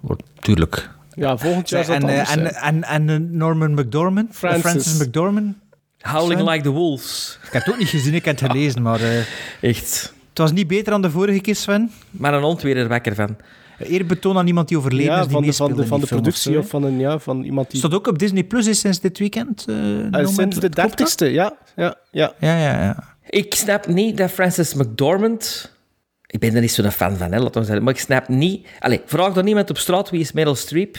Wordt, 0.00 0.22
tuurlijk. 0.40 0.90
Ja, 1.14 1.36
volgend 1.38 1.68
jaar 1.68 1.84
zal 1.84 1.94
en, 1.94 2.02
het 2.02 2.10
eh, 2.10 2.18
anders 2.34 2.52
en, 2.52 2.54
zijn. 2.54 2.82
en, 2.84 3.08
en, 3.08 3.22
eh, 3.22 3.30
Norman 3.38 3.72
McDormand? 3.74 4.28
Francis. 4.36 4.60
Francis 4.62 4.98
McDormand? 5.06 5.56
Howling 6.02 6.40
Sven? 6.40 6.50
like 6.52 6.62
the 6.62 6.70
wolves. 6.70 7.38
Ik 7.46 7.52
heb 7.52 7.64
het 7.64 7.72
ook 7.74 7.78
niet 7.80 7.88
gezien, 7.88 8.14
ik 8.14 8.24
heb 8.24 8.40
het 8.40 8.50
gelezen, 8.50 8.82
maar... 8.82 9.00
eh, 9.00 9.18
Echt. 9.60 10.12
het 10.28 10.38
was 10.38 10.52
niet 10.52 10.66
beter 10.66 10.90
dan 10.92 11.02
de 11.02 11.10
vorige 11.10 11.40
keer, 11.40 11.56
Sven. 11.56 11.90
Maar 12.10 12.34
een 12.34 12.42
hond 12.42 12.62
weer 12.62 12.76
er 12.76 12.88
wakker 12.88 13.14
van. 13.14 13.36
Eerbetoon 13.78 14.38
aan 14.38 14.46
iemand 14.46 14.68
die 14.68 14.76
overleden 14.78 15.12
ja, 15.12 15.20
is, 15.20 15.26
die 15.26 15.32
van 15.32 15.42
de, 15.46 15.52
van 15.52 15.74
de, 15.76 15.86
van 15.86 16.00
de 16.00 16.06
productie 16.06 16.58
of 16.58 16.68
van, 16.68 16.82
een, 16.82 16.98
ja, 16.98 17.18
van 17.18 17.42
iemand 17.42 17.70
die... 17.70 17.78
Staat 17.78 17.94
ook 17.94 18.06
op 18.06 18.18
Disney 18.18 18.44
Plus 18.44 18.66
is 18.66 18.80
sinds 18.80 19.00
dit 19.00 19.18
weekend. 19.18 19.64
eh, 19.68 19.74
Norman, 19.76 20.26
sinds 20.26 20.56
de? 20.58 20.68
30ste, 20.70 21.32
ja. 21.32 21.56
ja, 21.76 21.96
ja. 22.10 22.32
Ja, 22.38 22.56
ja, 22.58 22.82
ja. 22.82 23.04
Ik 23.28 23.54
snap 23.54 23.86
niet 23.86 24.16
dat 24.16 24.30
Frances 24.30 24.74
McDormand... 24.74 25.70
Ik 26.26 26.40
ben 26.40 26.54
er 26.54 26.60
niet 26.60 26.72
zo'n 26.72 26.90
fan 26.90 27.16
van, 27.16 27.32
hè, 27.32 27.38
laat 27.38 27.56
ons 27.56 27.66
zeggen. 27.66 27.84
Maar 27.84 27.94
ik 27.94 28.00
snap 28.00 28.28
niet... 28.28 28.66
Allee, 28.78 29.00
vraag 29.04 29.32
dan 29.32 29.44
niemand 29.44 29.70
op 29.70 29.78
straat 29.78 30.10
wie 30.10 30.20
is 30.20 30.32
Meryl 30.32 30.54
Streep. 30.54 30.96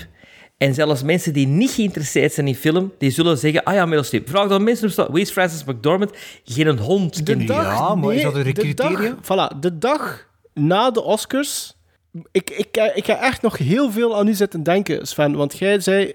En 0.57 0.73
zelfs 0.73 1.03
mensen 1.03 1.33
die 1.33 1.47
niet 1.47 1.71
geïnteresseerd 1.71 2.33
zijn 2.33 2.47
in 2.47 2.55
film, 2.55 2.91
die 2.97 3.11
zullen 3.11 3.37
zeggen, 3.37 3.63
ah 3.63 3.73
ja, 3.73 3.85
Meryl 3.85 4.03
Streep. 4.03 4.29
Vraag 4.29 4.47
dan 4.47 4.63
mensen 4.63 4.85
op 4.85 4.91
straat, 4.91 5.09
wie 5.11 5.21
is 5.21 5.31
Frances 5.31 5.63
McDormand? 5.63 6.11
Geen 6.43 6.77
hond 6.79 7.25
De 7.25 7.45
dag, 7.45 7.63
Ja, 7.63 7.95
maar 7.95 8.13
is 8.13 8.23
nee, 8.23 8.31
dat 8.31 8.35
een 8.35 8.53
de 8.53 8.61
criteria? 8.61 9.15
dag, 9.21 9.51
voilà, 9.53 9.59
de 9.59 9.77
dag 9.77 10.27
na 10.53 10.91
de 10.91 11.01
Oscars... 11.01 11.73
Ik, 12.31 12.49
ik, 12.49 12.91
ik 12.95 13.05
ga 13.05 13.21
echt 13.21 13.41
nog 13.41 13.57
heel 13.57 13.91
veel 13.91 14.17
aan 14.17 14.27
u 14.27 14.33
zitten 14.33 14.63
denken, 14.63 15.07
Sven. 15.07 15.35
Want 15.35 15.57
jij 15.57 15.79
zei... 15.79 16.13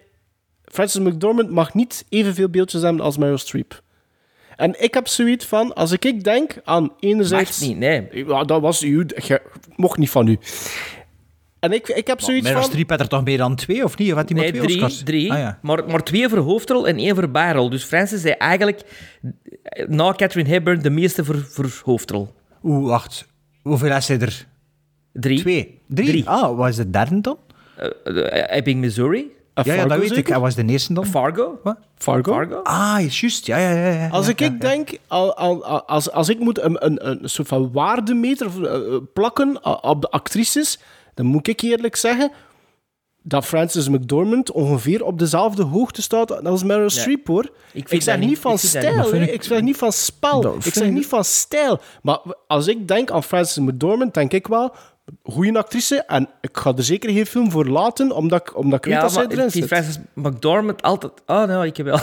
Frances 0.64 1.02
McDormand 1.02 1.50
mag 1.50 1.74
niet 1.74 2.04
evenveel 2.08 2.48
beeldjes 2.48 2.82
hebben 2.82 3.00
als 3.02 3.16
Meryl 3.16 3.38
Streep. 3.38 3.82
En 4.56 4.82
ik 4.82 4.94
heb 4.94 5.08
zoiets 5.08 5.44
van... 5.44 5.74
Als 5.74 5.92
ik, 5.92 6.04
ik 6.04 6.24
denk 6.24 6.56
aan 6.64 6.92
enerzijds... 7.00 7.60
Mag 7.60 7.68
niet, 7.68 7.78
nee. 7.78 8.08
Ja, 8.26 8.44
dat 8.44 8.60
was 8.60 8.82
u. 8.82 9.06
Je 9.16 9.42
mocht 9.76 9.98
niet 9.98 10.10
van 10.10 10.28
u. 10.28 10.38
En 11.60 11.72
ik, 11.72 11.88
ik 11.88 12.06
heb 12.06 12.20
zoiets 12.20 12.42
Meryl 12.46 12.60
van... 12.60 12.70
Streep 12.70 12.90
had 12.90 13.00
er 13.00 13.08
toch 13.08 13.24
meer 13.24 13.38
dan 13.38 13.54
twee, 13.54 13.84
of 13.84 13.98
niet? 13.98 14.10
Of 14.10 14.16
had 14.16 14.28
hij 14.28 14.36
maar 14.38 14.50
Nee, 14.50 14.52
twee 14.54 14.66
drie. 14.66 14.76
Oscars? 14.84 15.02
drie 15.04 15.32
Ah, 15.32 15.38
ja. 15.38 15.58
maar, 15.62 15.84
maar 15.88 16.02
twee 16.04 16.28
voor 16.28 16.38
hoofdrol 16.38 16.88
en 16.88 16.96
één 16.96 17.14
voor 17.14 17.30
bijrol. 17.30 17.70
Dus 17.70 17.84
Frances 17.84 18.24
is 18.24 18.36
eigenlijk 18.36 18.80
eh, 19.62 19.88
na 19.88 20.12
Catherine 20.12 20.48
Hepburn 20.48 20.82
de 20.82 20.90
meeste 20.90 21.24
voor, 21.24 21.38
voor 21.48 21.80
hoofdrol. 21.84 22.34
Oeh, 22.62 22.88
wacht. 22.88 23.26
Hoeveel 23.62 23.96
is 23.96 24.08
hij 24.08 24.18
er? 24.20 24.46
Drie. 25.12 25.40
Twee. 25.40 25.80
Drie? 25.88 26.06
Drie. 26.08 26.28
Ah, 26.28 26.56
wat 26.56 26.68
is 26.68 26.76
de 26.76 26.90
derde 26.90 27.20
dan? 27.20 27.38
Eh, 27.76 28.42
eh, 28.42 28.56
Ebbing, 28.56 28.80
Missouri. 28.80 29.36
Ah, 29.54 29.64
ja, 29.64 29.74
ja, 29.74 29.86
dat 29.86 29.98
weet 29.98 30.08
ik. 30.10 30.14
zeker? 30.14 30.40
Wat 30.40 30.48
is 30.48 30.54
de 30.54 30.64
eerste 30.64 30.92
dan? 30.94 31.06
Fargo. 31.06 31.60
Wat? 31.62 31.78
Fargo? 31.96 32.32
Fargo. 32.32 32.60
Ah, 32.62 33.00
is 33.00 33.20
juist. 33.20 33.46
Ja, 33.46 33.58
ja, 33.58 33.70
ja. 33.70 33.88
ja. 33.92 34.08
Als 34.08 34.24
ja, 34.26 34.32
ik, 34.32 34.38
ja, 34.38 34.48
denk, 34.48 34.98
al, 35.06 35.36
al, 35.36 35.64
al- 35.64 35.86
als, 35.86 36.10
als 36.10 36.28
ik 36.28 36.38
moet 36.38 36.60
een, 36.62 36.84
een, 36.86 37.08
een 37.08 37.28
soort 37.28 37.48
van 37.48 37.72
waardemeter 37.72 38.46
eh, 38.66 38.74
eh, 38.94 39.00
plakken 39.14 39.64
op 39.82 40.00
de 40.00 40.08
actrices, 40.10 40.78
dan 41.18 41.26
moet 41.26 41.48
ik 41.48 41.60
eerlijk 41.60 41.96
zeggen 41.96 42.30
dat 43.22 43.44
Frances 43.44 43.88
McDormand 43.88 44.50
ongeveer 44.52 45.04
op 45.04 45.18
dezelfde 45.18 45.62
hoogte 45.62 46.02
staat 46.02 46.44
als 46.44 46.62
Meryl 46.62 46.90
Streep, 46.90 47.26
hoor. 47.26 47.50
Ik, 47.72 48.02
zeg 48.02 48.18
niet 48.18 48.28
niet. 48.28 48.38
van 48.38 48.58
stijl, 48.58 49.14
ik- 49.14 49.30
ik 49.30 49.42
zeg 49.42 49.60
niet 49.60 49.76
van 49.76 49.92
spel, 49.92 50.40
ik 50.56 50.62
zeg 50.74 50.90
niet 50.90 51.06
van 51.06 51.24
stijl. 51.24 51.80
Maar 52.02 52.18
als 52.46 52.66
ik 52.66 52.88
denk 52.88 53.10
aan 53.10 53.22
Frances 53.24 53.56
McDormand, 53.64 54.14
denk 54.14 54.32
ik 54.32 54.46
wel, 54.46 54.74
goede 55.24 55.58
actrice, 55.58 56.02
en 56.06 56.28
ik 56.40 56.50
ga 56.52 56.72
er 56.76 56.82
zeker 56.82 57.10
geen 57.10 57.26
film 57.26 57.50
voor 57.50 57.66
laten, 57.66 58.12
omdat 58.12 58.40
ik, 58.40 58.56
omdat 58.56 58.78
ik 58.78 58.84
weet 58.84 58.94
Ja, 58.94 59.00
dat 59.00 59.12
zij 59.12 59.22
maar 59.22 59.32
erin 59.32 59.44
ik 59.44 59.50
vind 59.50 59.68
zit. 59.68 59.78
Frances 59.78 59.98
McDormand 60.14 60.82
altijd... 60.82 61.12
Oh, 61.26 61.44
nou, 61.44 61.66
ik 61.66 61.76
heb 61.76 61.86
wel... 61.86 62.00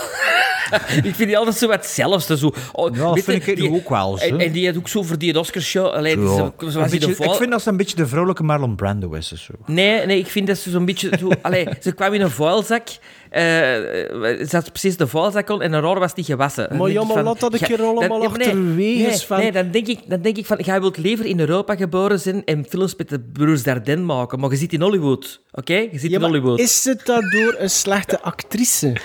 ik 1.02 1.14
vind 1.14 1.18
die 1.28 1.38
altijd 1.38 1.56
zo 1.56 1.66
wat 1.66 1.76
hetzelfde. 1.76 2.36
Zo. 2.38 2.52
Oh, 2.72 2.94
Ja, 2.96 3.02
dat 3.02 3.14
weet 3.14 3.24
vind 3.24 3.44
je, 3.44 3.50
ik 3.50 3.56
die- 3.56 3.72
ook 3.72 3.88
wel, 3.88 4.16
zo. 4.18 4.24
En, 4.24 4.38
en 4.40 4.52
die 4.52 4.66
had 4.66 4.76
ook 4.76 4.88
zo 4.88 5.02
voor 5.02 5.18
die 5.18 5.38
Oscarshow... 5.38 5.86
Allee, 5.86 6.18
Ja. 6.20 6.26
zo, 6.36 6.52
beetje- 6.90 7.24
ik 7.24 7.32
vind 7.34 7.50
dat 7.50 7.62
ze 7.62 7.68
een 7.68 7.76
beetje 7.76 7.96
de 7.96 8.06
vrouwelijke 8.06 8.42
Marlon 8.42 8.76
Brando 8.76 9.12
is. 9.12 9.28
Zo. 9.32 9.52
Nee, 9.66 10.06
nee, 10.06 10.18
ik 10.18 10.26
vind 10.26 10.46
dat 10.46 10.58
ze 10.58 10.70
zo'n 10.70 10.84
beetje... 10.84 11.10
Zo, 11.18 11.28
allee, 11.42 11.68
ze 11.80 11.92
kwam 11.92 12.12
in 12.14 12.20
een 12.20 12.30
vuilzak. 12.30 12.88
Eh, 13.36 14.46
ze 14.46 14.48
had 14.50 14.70
precies 14.70 14.96
de 14.96 15.06
vuilzak 15.06 15.50
al 15.50 15.62
en 15.62 15.72
een 15.72 15.80
raar 15.80 15.98
was 15.98 16.14
niet 16.14 16.26
gewassen. 16.26 16.68
Dan 16.68 16.76
Maar 16.78 16.86
denk 16.86 16.98
ja, 16.98 17.02
ik 17.02 17.06
maar 17.08 17.16
van, 17.16 17.26
laat 17.26 17.40
dat 17.40 17.52
een 17.52 17.58
ja, 17.60 17.66
keer 17.66 17.82
allemaal 17.82 18.22
ja, 18.22 18.28
achterwege, 18.28 19.02
nee, 19.06 19.12
Sven. 19.12 19.38
Nee, 19.38 19.52
dan 19.52 19.70
denk, 19.70 19.86
ik, 19.86 19.98
dan 20.06 20.20
denk 20.22 20.36
ik 20.36 20.46
van... 20.46 20.58
Jij 20.62 20.80
wilt 20.80 20.96
liever 20.96 21.26
in 21.26 21.40
Europa 21.40 21.76
geboren 21.76 22.20
zijn 22.20 22.44
en 22.44 22.64
films 22.68 22.96
met 22.96 23.08
de 23.08 23.20
broers 23.20 23.62
Dardenne 23.62 24.04
maken. 24.04 24.40
Maar 24.40 24.50
je 24.50 24.56
zit 24.56 24.72
in 24.72 24.80
Hollywood, 24.80 25.40
oké? 25.52 25.74
Je 25.74 25.98
zit 25.98 26.10
Ja, 26.10 26.16
in 26.18 26.24
Hollywood. 26.24 26.58
is 26.58 26.84
het 26.84 27.06
daardoor 27.06 27.54
een 27.58 27.70
slechte 27.70 28.20
actrice? 28.20 28.96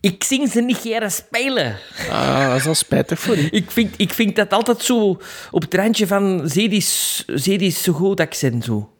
Ik 0.00 0.24
zing 0.24 0.48
ze 0.50 0.60
niet 0.60 0.82
jaren 0.82 1.10
spelen. 1.12 1.76
Ah, 2.10 2.48
dat 2.48 2.56
is 2.58 2.64
wel 2.64 2.74
spijtig 2.74 3.18
voor 3.20 3.36
u. 3.36 3.48
Ik 3.50 3.70
vind, 3.70 3.94
ik 3.96 4.12
vind 4.12 4.36
dat 4.36 4.52
altijd 4.52 4.82
zo 4.82 5.18
op 5.50 5.62
het 5.62 5.74
randje 5.74 6.06
van... 6.06 6.42
Zie 6.44 6.68
die, 6.68 6.84
zie 7.26 7.58
die 7.58 7.70
zo 7.70 7.92
goed 7.92 8.20
accent, 8.20 8.64
zo. 8.64 8.90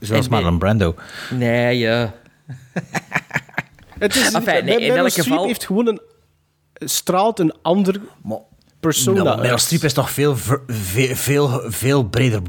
Zoals 0.00 0.24
en- 0.24 0.30
Marlon 0.30 0.58
Brando. 0.58 0.94
Nee, 1.30 1.78
ja. 1.78 2.14
Het 3.98 4.16
is, 4.16 4.32
Enfin, 4.32 4.64
nee, 4.64 4.78
in 4.78 4.96
elk 4.96 5.12
geval- 5.12 5.46
heeft 5.46 5.64
gewoon 5.64 5.86
een... 5.86 6.00
straalt 6.74 7.38
een 7.38 7.54
ander 7.62 8.00
persona 8.80 9.22
Nou, 9.22 9.40
Meryl. 9.40 9.58
Streep 9.58 9.82
is 9.82 9.92
toch 9.92 10.10
veel, 10.10 10.36
veel, 10.36 11.14
veel, 11.14 11.60
veel 11.66 12.04
breder, 12.04 12.40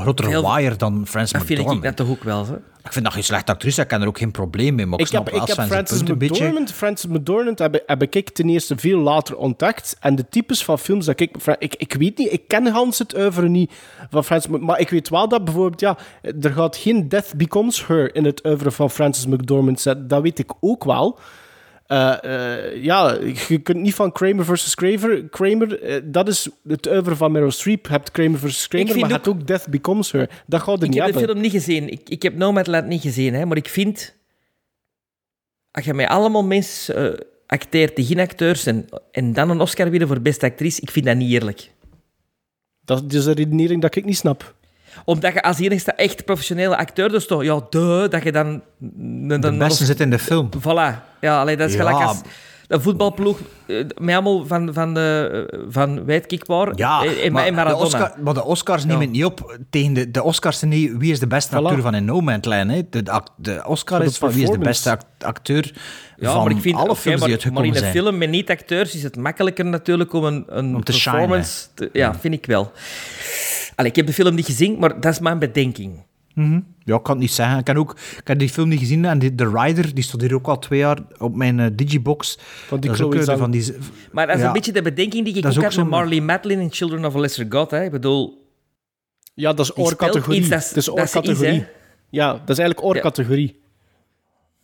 grotere 0.00 0.28
Veel- 0.30 0.54
wire 0.54 0.76
dan 0.76 1.02
Frances 1.06 1.32
Dat 1.32 1.40
vind 1.44 1.58
ik 1.58 1.64
McDormand. 1.66 1.96
dat 1.96 2.06
toch 2.06 2.16
ook 2.16 2.24
wel, 2.24 2.46
hè? 2.46 2.54
Ik 2.84 2.92
vind 2.94 3.04
dat 3.06 3.14
geen 3.14 3.24
slechte 3.24 3.52
actrice, 3.52 3.80
ik 3.82 3.88
kan 3.88 4.00
er 4.02 4.06
ook 4.06 4.18
geen 4.18 4.30
probleem 4.30 4.74
mee, 4.74 4.86
maar 4.86 4.94
ik, 4.98 5.04
Ik 5.04 5.10
snap 5.10 5.24
heb, 5.24 5.34
wel 5.34 5.42
ik 5.42 5.48
heb 5.48 5.66
Frances. 5.66 6.02
McDormand, 6.02 6.72
Frances 6.72 7.10
McDormand 7.10 7.58
heb, 7.58 7.82
heb 7.86 8.02
ik 8.02 8.30
ten 8.30 8.48
eerste 8.48 8.76
veel 8.76 8.98
later 8.98 9.36
ontdekt. 9.36 9.96
En 10.00 10.14
de 10.16 10.28
types 10.28 10.64
van 10.64 10.78
films 10.78 11.04
dat 11.06 11.20
ik... 11.20 11.36
Ik, 11.58 11.74
ik 11.74 11.92
weet 11.92 12.18
niet, 12.18 12.32
ik 12.32 12.42
ken 12.48 12.66
Hans 12.66 12.98
het 12.98 13.16
oeuvre 13.16 13.48
niet 13.48 13.72
van 14.10 14.24
Frances 14.24 14.50
Maar 14.60 14.80
ik 14.80 14.90
weet 14.90 15.08
wel 15.08 15.28
dat 15.28 15.44
bijvoorbeeld, 15.44 15.80
ja, 15.80 15.96
er 16.40 16.52
gaat 16.52 16.76
geen 16.76 17.08
Death 17.08 17.32
Becomes 17.36 17.86
Her 17.86 18.14
in 18.14 18.24
het 18.24 18.46
oeuvre 18.46 18.70
van 18.70 18.90
Frances 18.90 19.26
McDormand 19.26 19.80
zitten. 19.80 20.08
Dat 20.08 20.22
weet 20.22 20.38
ik 20.38 20.52
ook 20.60 20.84
wel. 20.84 21.18
Eh, 21.88 22.22
eh, 22.24 22.82
ja, 22.84 23.18
je 23.48 23.58
kunt 23.58 23.78
niet 23.80 23.94
van 23.94 24.12
Kramer 24.12 24.44
versus 24.44 24.74
Kramer. 24.74 25.24
Kramer, 25.28 25.82
eh, 25.82 26.00
dat 26.04 26.28
is 26.28 26.48
het 26.66 26.86
oeuvre 26.86 27.16
van 27.16 27.32
Meryl 27.32 27.50
Streep. 27.50 27.86
Je 27.86 27.92
hebt 27.92 28.10
Kramer 28.10 28.38
versus 28.38 28.68
Kramer, 28.68 28.86
maar 28.88 28.96
je 28.98 29.04
ook- 29.04 29.10
hebt 29.10 29.28
ook 29.28 29.46
Death 29.46 29.68
Becomes 29.68 30.10
Her. 30.12 30.42
Dat 30.46 30.60
gaat 30.62 30.78
er 30.78 30.84
Ik 30.84 30.90
niet 30.90 30.98
heb 31.02 31.12
de 31.12 31.18
hebben. 31.18 31.28
film 31.36 31.40
niet 31.40 31.52
gezien. 31.64 31.88
Ik, 31.92 32.08
ik 32.08 32.22
heb 32.22 32.34
Nomadland 32.36 32.86
niet 32.86 33.00
gezien, 33.02 33.34
hè, 33.34 33.46
maar 33.46 33.56
ik 33.56 33.68
vind... 33.68 34.16
Als 35.70 35.84
je 35.84 35.94
met 35.94 36.08
allemaal 36.08 36.44
mensen 36.44 37.24
acteert 37.46 37.96
die 37.96 38.04
geen 38.04 38.18
acteurs 38.20 38.62
zijn 38.62 38.88
en 39.10 39.32
dan 39.32 39.50
een 39.50 39.60
Oscar 39.60 39.90
winnen 39.90 40.08
voor 40.08 40.20
beste 40.20 40.46
actrice, 40.46 40.80
ik 40.80 40.90
vind 40.90 41.04
dat 41.06 41.16
niet 41.16 41.32
eerlijk. 41.32 41.70
Dat 42.84 43.12
is 43.12 43.26
een 43.26 43.32
redenering 43.34 43.82
dat 43.82 43.96
ik 43.96 44.04
niet 44.04 44.16
snap. 44.16 44.54
Omdat 45.04 45.32
je 45.32 45.42
als 45.42 45.58
enigste 45.58 45.92
echt 45.92 46.24
professionele 46.24 46.76
acteur, 46.76 47.08
dus 47.08 47.26
toch, 47.26 47.42
ja, 47.44 47.60
duh, 47.70 48.08
dat 48.10 48.22
je 48.22 48.32
dan... 48.32 48.62
dan 49.28 49.40
De 49.40 49.56
beste 49.58 49.84
zit 49.84 50.00
in 50.00 50.10
de 50.10 50.18
film. 50.18 50.48
Voilà. 50.60 50.94
Ja, 51.20 51.40
allee, 51.40 51.56
dat 51.56 51.68
is 51.68 51.74
Ja. 51.74 51.80
gelijk 51.84 52.04
als 52.06 52.20
een 52.68 52.80
voetbalploeg 52.80 53.38
eh, 53.66 53.76
met 53.98 54.14
allemaal 54.14 54.46
van, 54.46 54.74
van, 54.74 54.94
de, 54.94 55.64
van 55.70 56.04
wijdkikbaar 56.04 56.72
Ja, 56.76 57.04
en, 57.04 57.32
maar, 57.32 57.46
en 57.46 57.54
Maradona. 57.54 57.78
De 57.80 57.84
Oscar, 57.86 58.12
maar 58.22 58.34
de 58.34 58.44
Oscars 58.44 58.84
nemen 58.84 59.00
het 59.02 59.10
niet 59.10 59.24
op 59.24 59.58
tegen 59.70 59.92
de, 59.92 60.10
de 60.10 60.22
Oscars 60.22 60.58
zijn 60.58 60.70
niet 60.70 60.92
wie 60.98 61.12
is 61.12 61.18
de 61.20 61.26
beste 61.26 61.54
Voilà. 61.56 61.58
acteur 61.62 61.80
van 61.82 61.94
in 61.94 62.04
No 62.04 62.20
Man's 62.20 62.46
Land. 62.46 62.70
Hè. 62.70 62.80
De, 62.90 63.02
de, 63.02 63.20
de 63.36 63.62
Oscar 63.66 63.98
de 64.00 64.04
is 64.06 64.16
van 64.18 64.30
wie 64.30 64.42
is 64.42 64.50
de 64.50 64.58
beste 64.58 64.90
act- 64.90 65.24
acteur 65.24 65.72
Ja, 66.16 66.32
van 66.32 66.42
maar 66.42 66.50
ik 66.52 66.60
vind, 66.60 66.76
alle 66.76 66.96
films 66.96 67.04
maar, 67.04 67.14
die 67.14 67.20
maar 67.20 67.30
uitgekomen 67.30 67.64
in 67.64 67.70
een 67.74 67.78
zijn. 67.78 67.92
film 67.92 68.18
met 68.18 68.30
niet-acteurs 68.30 68.94
is 68.94 69.02
het 69.02 69.16
makkelijker 69.16 69.64
natuurlijk 69.64 70.12
om 70.12 70.24
een, 70.24 70.44
een 70.48 70.74
Om 70.74 70.84
te 70.84 70.92
performance... 70.92 71.66
te- 71.74 71.90
ja, 71.92 72.14
vind 72.14 72.34
ik 72.34 72.46
wel. 72.46 72.72
Allee, 73.78 73.90
ik 73.90 73.96
heb 73.96 74.06
de 74.06 74.12
film 74.12 74.34
niet 74.34 74.46
gezien, 74.46 74.78
maar 74.78 75.00
dat 75.00 75.12
is 75.12 75.20
mijn 75.20 75.38
bedenking. 75.38 76.06
Mhm. 76.34 76.60
Ja, 76.84 76.96
ik 76.96 77.02
kan 77.02 77.12
het 77.14 77.18
niet 77.22 77.32
zeggen. 77.32 77.58
Ik, 77.58 77.66
heb 77.66 77.76
ook, 77.76 77.96
ik 78.18 78.26
heb 78.28 78.38
die 78.38 78.48
film 78.48 78.68
niet 78.68 78.78
gezien 78.78 79.04
en 79.04 79.18
die, 79.18 79.34
de 79.34 79.50
Rider, 79.54 79.94
die 79.94 80.04
stond 80.04 80.22
hier 80.22 80.34
ook 80.34 80.46
al 80.46 80.58
twee 80.58 80.78
jaar 80.78 80.98
op 81.18 81.34
mijn 81.36 81.60
eh, 81.60 81.66
Digibox. 81.72 82.38
Van 82.66 82.80
die 82.80 82.90
dat 82.90 82.98
is 82.98 83.04
ook 83.04 83.14
eh, 83.14 83.36
van 83.38 83.50
die... 83.50 83.74
Maar 84.12 84.26
dat 84.26 84.36
is 84.36 84.40
Ja. 84.42 84.46
een 84.46 84.52
beetje 84.52 84.72
de 84.72 84.82
bedenking 84.82 85.24
die 85.24 85.36
ik 85.36 85.42
Dat 85.42 85.56
ook 85.58 85.64
had 85.64 85.76
met 85.76 85.88
Marley 85.88 86.20
Madeline 86.20 86.62
in 86.62 86.72
Children 86.72 87.04
of 87.04 87.14
a 87.14 87.18
Lesser 87.18 87.46
God. 87.48 87.70
Hè. 87.70 87.84
Ik 87.84 87.90
bedoel... 87.90 88.46
Ja, 89.34 89.52
dat 89.52 89.66
is 89.66 89.76
oorcategorie. 89.76 90.40
Dat 90.40 90.50
dat 90.50 90.60
is- 90.76 90.84
dat 90.84 90.90
oorcategorie. 90.98 91.66
Ja, 92.10 92.32
dat 92.32 92.48
is 92.50 92.58
eigenlijk 92.58 92.82
oorcategorie. 92.88 93.60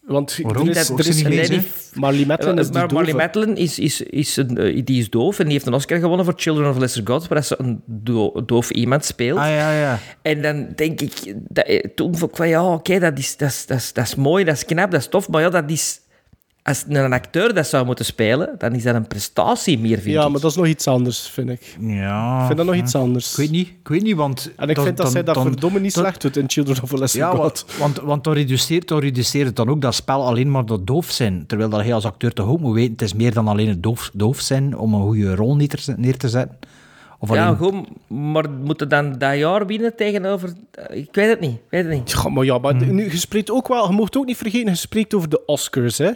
Want 0.06 0.39
Waarom? 0.43 0.68
er 0.68 0.76
is, 0.76 0.86
Dat 0.89 0.98
er 0.98 1.09
is 1.09 1.22
lezen. 1.22 1.64
Marley 1.94 2.24
Matlin 2.26 2.59
is 2.59 2.66
Eh, 2.68 2.72
maar 2.72 2.93
Marley. 2.93 3.14
Madeline 3.14 3.55
is, 3.55 3.78
is, 3.78 4.01
is 4.02 4.36
een, 4.36 4.59
eh, 4.59 4.85
die 4.85 4.98
is 5.01 5.10
doof 5.10 5.39
en 5.39 5.44
die 5.44 5.52
heeft 5.52 5.66
een 5.66 5.74
Oscar 5.74 5.98
gewonnen 5.98 6.24
voor 6.24 6.35
Children 6.36 6.70
of 6.70 6.76
Lesser 6.78 7.02
God, 7.06 7.28
waar 7.28 7.44
ze 7.44 7.55
een 7.59 7.82
do- 7.86 8.43
doof 8.47 8.70
iemand 8.70 9.05
speelt. 9.05 9.39
Ah, 9.39 9.47
ja, 9.47 9.72
ja. 9.81 9.98
En 10.22 10.43
dan 10.43 10.68
denk 10.76 11.01
ik, 11.01 11.35
dat, 11.48 11.64
eh, 11.66 11.85
toen 11.94 12.16
vond 12.16 12.31
ik 12.31 12.36
van 12.36 12.48
ja, 12.48 12.72
oké, 12.72 12.98
dat, 12.98 13.18
is, 13.18 13.36
dat, 13.36 13.48
is, 13.48 13.66
dat, 13.66 13.76
is, 13.78 13.93
dat 13.93 14.05
is 14.05 14.14
mooi, 14.14 14.44
dat 14.44 14.55
is 14.55 14.64
knap, 14.64 14.90
dat 14.90 15.01
is 15.01 15.09
tof, 15.09 15.28
maar 15.28 15.40
ja, 15.43 15.51
dat 15.51 15.70
is... 15.70 16.01
Als 16.66 16.85
een 16.89 17.12
acteur 17.12 17.55
dat 17.55 17.66
zou 17.66 17.86
moeten 17.86 18.05
spelen, 18.05 18.55
dan 18.59 18.73
is 18.74 18.82
dat 18.82 18.95
een 18.95 19.07
prestatie 19.07 19.78
meer, 19.78 19.99
vind 19.99 20.15
Ja, 20.15 20.24
ik. 20.24 20.31
maar 20.31 20.41
dat 20.41 20.51
is 20.51 20.57
nog 20.57 20.66
iets 20.66 20.86
anders, 20.86 21.28
vind 21.28 21.51
ik. 21.51 21.77
Ja. 21.81 22.39
Ik 22.41 22.45
vind 22.47 22.57
dat 22.57 22.66
nog 22.66 22.74
iets 22.74 22.95
anders. 22.95 23.31
Ik 23.31 23.36
weet 23.36 23.51
niet, 23.51 23.69
ik 23.69 23.89
weet 23.89 24.03
niet 24.03 24.16
want... 24.16 24.51
En 24.57 24.69
ik 24.69 24.74
dan- 24.74 24.85
vind 24.85 24.97
dat 24.97 25.07
dan- 25.07 25.15
zij 25.15 25.23
dat 25.24 25.35
dan- 25.35 25.45
verdomme 25.47 25.81
niet 25.81 25.95
dan- 25.95 26.03
slecht 26.05 26.20
doet 26.23 26.36
in 26.36 26.45
Children 26.51 26.82
of 26.82 26.93
a 26.95 26.97
Lesser 26.99 27.20
Ja, 27.20 27.31
God. 27.31 27.39
want, 27.39 27.65
want, 27.78 28.01
want 28.01 28.24
dan, 28.24 28.32
reduceert, 28.35 28.89
dan 28.89 28.99
reduceert 28.99 29.47
het 29.47 29.57
dan 29.57 29.69
ook 29.69 29.81
dat 29.81 29.95
spel 29.95 30.27
alleen 30.27 30.51
maar 30.51 30.66
dat 30.66 30.86
doof 30.86 31.11
zijn. 31.11 31.45
Terwijl 31.47 31.70
dat 31.70 31.81
hij 31.81 31.95
als 31.95 32.05
acteur 32.05 32.32
toch 32.32 32.49
ook 32.49 32.61
moet 32.61 32.74
weten, 32.74 32.93
het 32.93 33.03
is 33.03 33.15
meer 33.15 33.32
dan 33.35 33.49
alleen 33.49 33.69
het 33.69 33.82
doof, 33.82 34.11
doof 34.12 34.41
zijn 34.41 34.77
om 34.77 34.95
een 34.95 35.03
goede 35.03 35.35
rol 35.35 35.57
neer 35.57 35.69
te, 35.69 35.95
neer 35.97 36.16
te 36.16 36.28
zetten. 36.28 36.59
Of 37.19 37.31
alleen... 37.31 37.43
Ja, 37.43 37.55
goed, 37.55 37.74
maar 38.09 38.51
moeten 38.51 38.89
dan 38.89 39.19
dat 39.19 39.36
jaar 39.36 39.66
winnen 39.66 39.97
tegenover... 39.97 40.53
Ik 40.93 41.09
weet 41.12 41.28
het 41.28 41.41
niet, 41.41 41.51
ik 41.55 41.61
weet 41.70 41.85
het 41.85 41.93
niet. 41.93 42.11
Ja, 42.11 42.28
maar 42.28 42.45
ja, 42.45 42.59
maar 42.59 42.74
Hmm. 42.74 42.95
nu, 42.95 43.11
je 43.11 43.16
spreekt 43.16 43.51
ook 43.51 43.69
wel... 43.69 43.86
Je 43.89 43.95
mocht 43.95 44.16
ook 44.16 44.27
niet 44.27 44.36
vergeten, 44.36 44.70
je 44.70 44.77
spreekt 44.77 45.15
over 45.15 45.28
de 45.28 45.45
Oscars, 45.47 45.99
hè. 45.99 46.11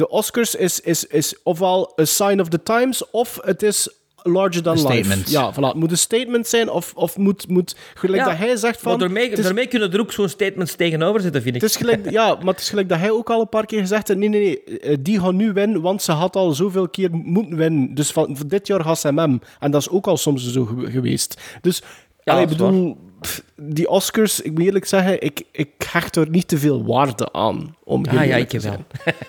De 0.00 0.08
Oscars 0.08 0.54
is, 0.54 0.80
is, 0.80 1.04
is 1.06 1.34
ofwel 1.42 1.92
a 2.00 2.04
sign 2.04 2.40
of 2.40 2.48
the 2.48 2.62
times, 2.62 3.10
of 3.10 3.38
het 3.44 3.62
is 3.62 3.88
larger 4.22 4.62
than 4.62 4.76
Een 4.78 4.86
life. 4.86 4.92
statement. 5.02 5.30
Ja, 5.30 5.52
voilà. 5.52 5.56
Het 5.60 5.74
moet 5.74 5.90
een 5.90 5.98
statement 5.98 6.46
zijn, 6.46 6.70
of, 6.70 6.92
of 6.94 7.16
moet, 7.16 7.48
moet 7.48 7.76
gelijk 7.94 8.22
Ja, 8.22 8.28
dat 8.28 8.38
hij 8.38 8.56
zegt 8.56 8.80
van... 8.80 8.90
maar 8.90 9.00
daarmee, 9.00 9.28
is- 9.30 9.42
daarmee 9.42 9.66
kunnen 9.66 9.92
er 9.92 10.00
ook 10.00 10.12
zo'n 10.12 10.28
statements 10.28 10.74
tegenover 10.74 11.20
zitten, 11.20 11.42
vind 11.42 11.54
ik. 11.54 11.60
Het 11.60 11.70
is 11.70 11.76
gelijk, 11.76 12.10
ja, 12.10 12.34
maar 12.34 12.54
het 12.54 12.60
is 12.62 12.68
gelijk 12.68 12.88
dat 12.88 12.98
hij 12.98 13.10
ook 13.10 13.30
al 13.30 13.40
een 13.40 13.48
paar 13.48 13.66
keer 13.66 13.80
gezegd 13.80 14.08
heeft: 14.08 14.20
nee, 14.20 14.28
nee, 14.28 14.40
nee, 14.64 14.78
eh, 14.80 14.96
die 15.00 15.20
gaan 15.20 15.36
nu 15.36 15.52
winnen, 15.52 15.80
want 15.80 16.02
ze 16.02 16.12
had 16.12 16.36
al 16.36 16.52
zoveel 16.52 16.88
keer 16.88 17.08
moeten 17.12 17.56
winnen. 17.56 17.94
Dus 17.94 18.10
van, 18.10 18.36
van 18.36 18.48
dit 18.48 18.66
jaar 18.66 18.84
gaat 18.84 18.98
ze 18.98 19.06
hem. 19.14 19.40
En 19.60 19.70
dat 19.70 19.80
is 19.80 19.88
ook 19.88 20.06
al 20.06 20.16
soms 20.16 20.52
zo 20.52 20.64
ge- 20.64 20.90
geweest. 20.90 21.40
Dus, 21.60 21.82
Ja, 22.24 22.32
allee, 22.32 22.44
ik 22.44 22.50
bedoel, 22.50 22.96
pff, 23.20 23.42
die 23.56 23.88
Oscars, 23.88 24.40
ik 24.40 24.52
moet 24.52 24.62
eerlijk 24.62 24.84
zeggen, 24.84 25.22
ik, 25.22 25.42
ik 25.52 25.70
hecht 25.92 26.16
er 26.16 26.28
niet 26.28 26.48
te 26.48 26.58
veel 26.58 26.84
waarde 26.84 27.32
aan. 27.32 27.76
Om 27.84 28.04
Ah 28.06 28.26
ja, 28.26 28.36
ik 28.36 28.60
wel. 28.60 28.84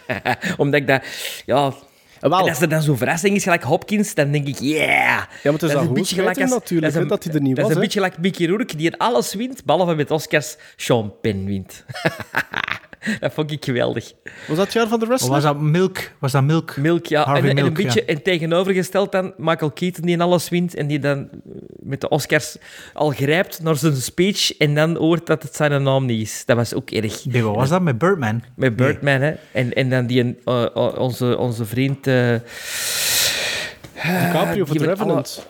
Omdat 0.58 0.80
ik 0.80 0.88
dat... 0.88 1.04
Ja... 1.46 1.74
Wel. 2.20 2.40
En 2.40 2.50
als 2.50 2.62
er 2.62 2.70
dan 2.70 2.82
zo'n 2.82 2.98
verrassing 2.98 3.36
is, 3.36 3.44
gelijk 3.44 3.64
Hopkins, 3.64 4.14
dan 4.14 4.32
denk 4.32 4.48
ik, 4.48 4.60
yeah! 4.60 4.88
Ja, 4.88 5.28
maar 5.44 5.54
het 5.54 5.64
is 5.64 5.72
dan 5.72 5.88
goed 5.88 6.08
schijten 6.08 6.50
natuurlijk, 6.50 6.94
hè, 6.94 7.06
dat 7.06 7.24
hij 7.24 7.34
er 7.34 7.42
niet 7.42 7.56
Dat 7.56 7.64
was, 7.64 7.70
is 7.70 7.76
een 7.76 7.84
beetje 7.84 8.02
like 8.02 8.18
Mickey 8.20 8.48
Rourke, 8.48 8.76
die 8.76 8.86
in 8.86 8.98
alles 8.98 9.34
wint, 9.34 9.66
behalve 9.66 9.96
met 9.96 10.12
Oscars 10.12 10.58
Sean 10.76 11.14
Penn 11.22 11.46
wint. 11.46 11.84
dat 13.20 13.34
vond 13.34 13.52
ik 13.52 13.66
geweldig. 13.66 14.14
Was 14.48 14.58
dat 14.58 14.66
het 14.66 14.74
jaar 14.74 14.88
van 14.88 15.00
de 15.00 15.06
Of 15.06 15.10
wrestler? 15.10 15.32
was 15.32 15.44
dat 15.44 15.60
Milk? 15.60 15.98
Was 16.20 16.32
dat 16.32 16.44
Milk? 16.44 16.78
Milk, 16.78 17.06
ja. 17.06 17.36
En, 17.36 17.46
en 17.46 17.58
een 17.58 17.74
beetje 17.74 18.00
ja. 18.06 18.14
en 18.14 18.22
tegenovergesteld 18.22 19.12
dan 19.12 19.34
Michael 19.38 19.72
Keaton, 19.72 20.06
die 20.06 20.14
in 20.14 20.22
alles 20.22 20.50
wint 20.50 20.76
en 20.76 20.88
die 20.88 21.00
dan 21.00 21.20
eh, 21.20 21.52
met 21.80 22.02
de 22.02 22.10
Oscars 22.10 22.58
al 22.94 23.10
grijpt 23.10 23.62
naar 23.62 23.76
zijn 23.76 23.96
speech 23.96 24.58
en 24.58 24.76
dan 24.76 24.96
hoort 24.96 25.26
dat 25.26 25.44
het 25.44 25.56
zijn 25.56 25.84
naam 25.84 26.06
niet 26.06 26.22
is. 26.22 26.46
Dat 26.46 26.58
was 26.58 26.74
ook 26.74 26.90
erg. 26.90 27.26
Nee, 27.26 27.44
wat 27.44 27.56
was 27.56 27.70
dat 27.70 27.82
met 27.82 27.98
Birdman? 27.98 28.44
Met 28.56 28.76
Birdman, 28.76 29.22
hè. 29.22 29.34
En, 29.52 29.74
en 29.74 29.90
dan 29.90 30.06
die, 30.06 30.38
eh, 30.46 30.66
onze, 30.98 31.38
onze 31.38 31.66
vriend... 31.66 32.08
eh, 32.08 32.36
DiCaprio 34.04 34.66
met 34.70 34.82
Revenant. 34.82 35.48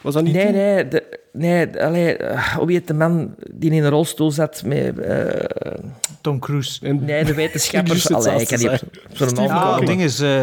Was 0.00 0.14
dat 0.14 0.22
niet 0.22 0.34
Nee, 0.34 0.44
toen? 0.44 0.54
nee, 0.54 0.88
de, 0.88 1.18
nee, 1.32 1.82
allee, 1.82 2.16
hoe 2.58 2.72
heet 2.72 2.86
de 2.86 2.94
man 2.94 3.34
die 3.50 3.70
in 3.70 3.84
een 3.84 3.90
rolstoel 3.90 4.30
zat 4.30 4.62
met... 4.66 4.98
eh, 4.98 5.26
Tom 6.22 6.38
Cruise. 6.38 6.88
nee, 6.88 7.24
de 7.24 7.34
wetenschappers. 7.42 8.10
Allee, 8.12 8.40
ik 8.40 8.48
kan 8.48 8.58
niet 8.58 8.68
op 8.68 8.78
disaster. 9.08 9.36
zo'n 9.36 9.46
naam 9.46 9.80
Ja, 9.80 9.86
ding 9.86 10.00
is... 10.02 10.20
eh 10.20 10.42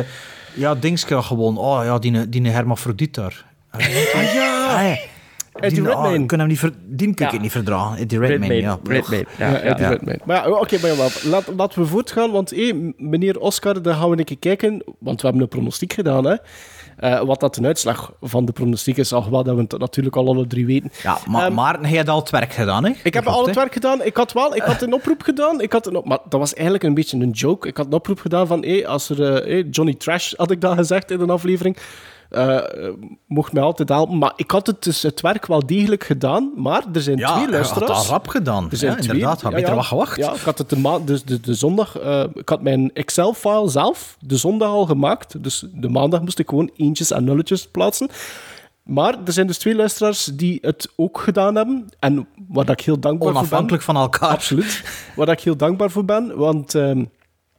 ja, 0.54 0.76
Dingske 0.76 1.22
gewoon. 1.24 1.58
Oh 1.58 1.84
ja, 1.84 2.00
die, 2.00 2.30
die 2.30 2.50
hermafrodiet 2.50 3.14
daar. 3.16 3.46
Ah 3.72 3.82
ja! 4.34 4.82
Eddie 4.82 4.90
die, 4.96 5.10
ah, 5.62 5.70
Redmayne. 5.72 6.20
ik 6.22 6.28
kan 6.28 6.40
hem 6.40 6.48
niet 6.48 6.60
ver, 6.60 6.72
die 6.86 7.14
kan 7.14 7.28
Ja. 7.28 7.34
ik 7.34 7.42
niet 7.42 7.52
verdragen. 7.52 7.98
Eddie 7.98 8.20
Redmayne, 8.20 8.56
ja. 8.56 8.80
Redmayne, 8.84 9.26
Ja, 9.38 9.50
ja. 9.50 9.58
Eddie 9.60 9.84
ja. 9.84 9.90
Redmayne. 9.90 10.22
Maar 10.26 10.36
ja, 10.50 10.50
oké, 10.60 10.78
maar 10.82 10.90
ja, 10.96 11.08
laat, 11.24 11.48
laten 11.58 11.82
we 11.82 11.88
voortgaan, 11.88 12.32
want 12.32 12.50
hé, 12.50 12.92
meneer 12.98 13.40
Oscar, 13.40 13.82
daar 13.82 13.94
gaan 13.96 14.10
we 14.10 14.18
een 14.18 14.24
keer 14.24 14.40
kijken, 14.40 14.84
want 15.00 15.22
we 15.22 15.28
hebben 15.28 15.44
een 15.44 15.50
pronostiek 15.50 15.94
gedaan, 15.94 16.26
hè. 16.26 16.36
Eh, 16.98 17.22
wat 17.22 17.40
dat 17.40 17.58
een 17.58 17.66
uitslag 17.66 18.14
van 18.22 18.46
de 18.46 18.52
pronostiek 18.52 18.98
is, 18.98 19.14
al 19.14 19.30
wat 19.30 19.46
dat 19.46 19.56
we 19.56 19.62
het 19.62 19.78
natuurlijk 19.78 20.16
al 20.16 20.28
alle 20.28 20.48
drie 20.48 20.66
weten. 20.66 20.92
Ja, 21.04 21.18
maar 21.28 21.46
Ehm, 21.46 21.54
Maarten, 21.54 21.86
hij 21.86 21.98
had 21.98 22.10
al 22.10 22.20
het 22.20 22.30
werk 22.30 22.54
gedaan, 22.54 22.86
hè? 22.86 22.92
Ik 23.04 23.14
heb 23.14 23.28
al 23.28 23.46
het 23.46 23.56
werk 23.56 23.74
gedaan. 23.74 24.04
Ik 24.04 24.18
had 24.18 24.34
wel, 24.34 24.56
ik 24.56 24.62
had 24.62 24.82
een 24.82 24.94
oproep 24.94 25.22
gedaan. 25.22 25.62
Ik 25.62 25.72
had 25.72 25.88
een 25.88 25.96
op, 25.96 26.06
maar 26.06 26.20
dat 26.30 26.40
was 26.40 26.54
eigenlijk 26.54 26.84
een 26.84 26.94
beetje 26.94 27.18
een 27.20 27.30
joke. 27.30 27.68
Ik 27.68 27.78
had 27.78 27.86
een 27.86 27.94
oproep 27.94 28.20
gedaan 28.20 28.48
van, 28.48 28.64
hé, 28.66 28.88
als 28.88 29.10
er, 29.10 29.24
eh, 29.36 29.46
hé, 29.48 29.64
Johnny 29.72 29.94
Trash 29.94 30.34
had 30.36 30.52
ik 30.52 30.62
dat 30.62 30.78
gezegd 30.78 31.12
in 31.12 31.20
een 31.20 31.30
aflevering. 31.30 31.78
Eh, 32.30 32.60
mocht 33.28 33.54
mij 33.54 33.64
altijd 33.64 33.90
helpen. 33.90 34.18
Maar 34.18 34.34
ik 34.36 34.52
had 34.52 34.68
het, 34.68 34.84
dus 34.84 35.02
het 35.02 35.22
werk 35.22 35.46
wel 35.46 35.66
degelijk 35.66 36.04
gedaan. 36.04 36.52
Maar 36.56 36.84
er 36.94 37.02
zijn 37.02 37.18
Ja, 37.18 37.26
twee 37.26 37.36
hij 37.36 37.44
had 37.44 37.52
luisteraars. 37.54 38.00
dat 38.02 38.08
rap 38.10 38.28
gedaan. 38.28 38.68
Er 38.72 38.78
zijn 38.78 38.92
Ja, 38.92 38.98
twee- 38.98 39.14
inderdaad, 39.14 39.42
had 39.42 39.54
beter 39.54 39.76
wat 39.76 39.86
gewacht. 39.86 40.18
Ja, 40.18 40.34
ik 40.34 40.40
had 40.42 40.58
het 40.58 40.70
de, 40.70 40.78
ma- 40.78 41.00
dus 41.00 41.24
de, 41.24 41.40
de 41.40 41.54
zondag... 41.54 41.98
eh, 42.00 42.24
ik 42.34 42.50
had 42.50 42.62
mijn 42.62 42.94
Excel-file 42.94 43.70
zelf 43.70 44.18
de 44.20 44.38
zondag 44.38 44.70
al 44.70 44.86
gemaakt. 44.86 45.44
Dus 45.44 45.66
de 45.74 45.90
maandag 45.90 46.22
moest 46.22 46.40
ik 46.40 46.50
gewoon 46.50 46.72
eentjes 46.76 47.12
en 47.12 47.24
nulletjes 47.24 47.68
plaatsen. 47.68 48.10
Maar 48.84 49.18
er 49.26 49.32
zijn 49.34 49.48
dus 49.48 49.58
twee 49.58 49.76
luisteraars 49.76 50.26
die 50.26 50.58
het 50.62 50.90
ook 50.96 51.20
gedaan 51.20 51.56
hebben. 51.56 51.86
En 52.00 52.28
waar 52.48 52.70
ik 52.70 52.82
heel 52.82 53.00
dankbaar 53.00 53.28
voor 53.28 53.38
ben. 53.38 53.42
Onafhankelijk 53.48 53.84
van 53.84 53.96
elkaar. 53.96 54.30
Absoluut. 54.30 54.84
Waar 55.16 55.30
ik 55.30 55.40
heel 55.40 55.56
dankbaar 55.58 55.90
voor 55.92 56.06
ben. 56.06 56.38
Want 56.38 56.76
ehm, 56.76 57.06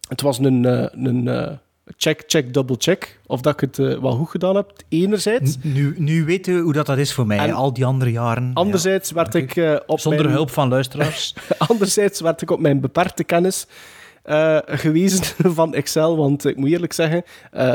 het 0.09 0.21
was 0.21 0.39
een, 0.39 0.65
een 1.07 1.59
check, 1.97 2.23
check, 2.27 2.55
double 2.55 2.77
check. 2.79 3.19
Of 3.27 3.41
dat 3.41 3.53
ik 3.53 3.61
het 3.61 3.79
eh, 3.79 3.99
wel 3.99 4.13
goed 4.13 4.31
gedaan 4.31 4.57
heb. 4.57 4.73
Enerzijds. 4.89 5.57
Nu, 5.63 5.95
nu 5.99 6.25
weten 6.25 6.55
we 6.55 6.61
hoe 6.61 6.73
dat, 6.73 6.87
dat 6.87 6.99
is 6.99 7.13
voor 7.13 7.27
mij, 7.27 7.39
En 7.39 7.53
al 7.53 7.73
die 7.73 7.85
andere 7.85 8.11
jaren. 8.11 8.51
Anderzijds 8.55 9.11
werd 9.11 9.35
ik 9.35 9.57
eh, 9.57 9.77
op 9.87 10.01
Zonder 10.01 10.23
mijn... 10.23 10.35
hulp 10.35 10.51
van 10.51 10.69
luisteraars. 10.69 11.35
Anderzijds 11.69 12.21
werd 12.21 12.43
ik 12.43 12.51
op 12.51 12.61
mijn 12.61 12.81
beperkte 12.81 13.25
kennis 13.25 13.67
eh, 14.23 14.59
gewezen 14.67 15.25
van 15.55 15.75
Excel. 15.75 16.17
Want 16.17 16.45
ik 16.45 16.57
moet 16.57 16.71
eerlijk 16.71 16.93
zeggen, 16.93 17.25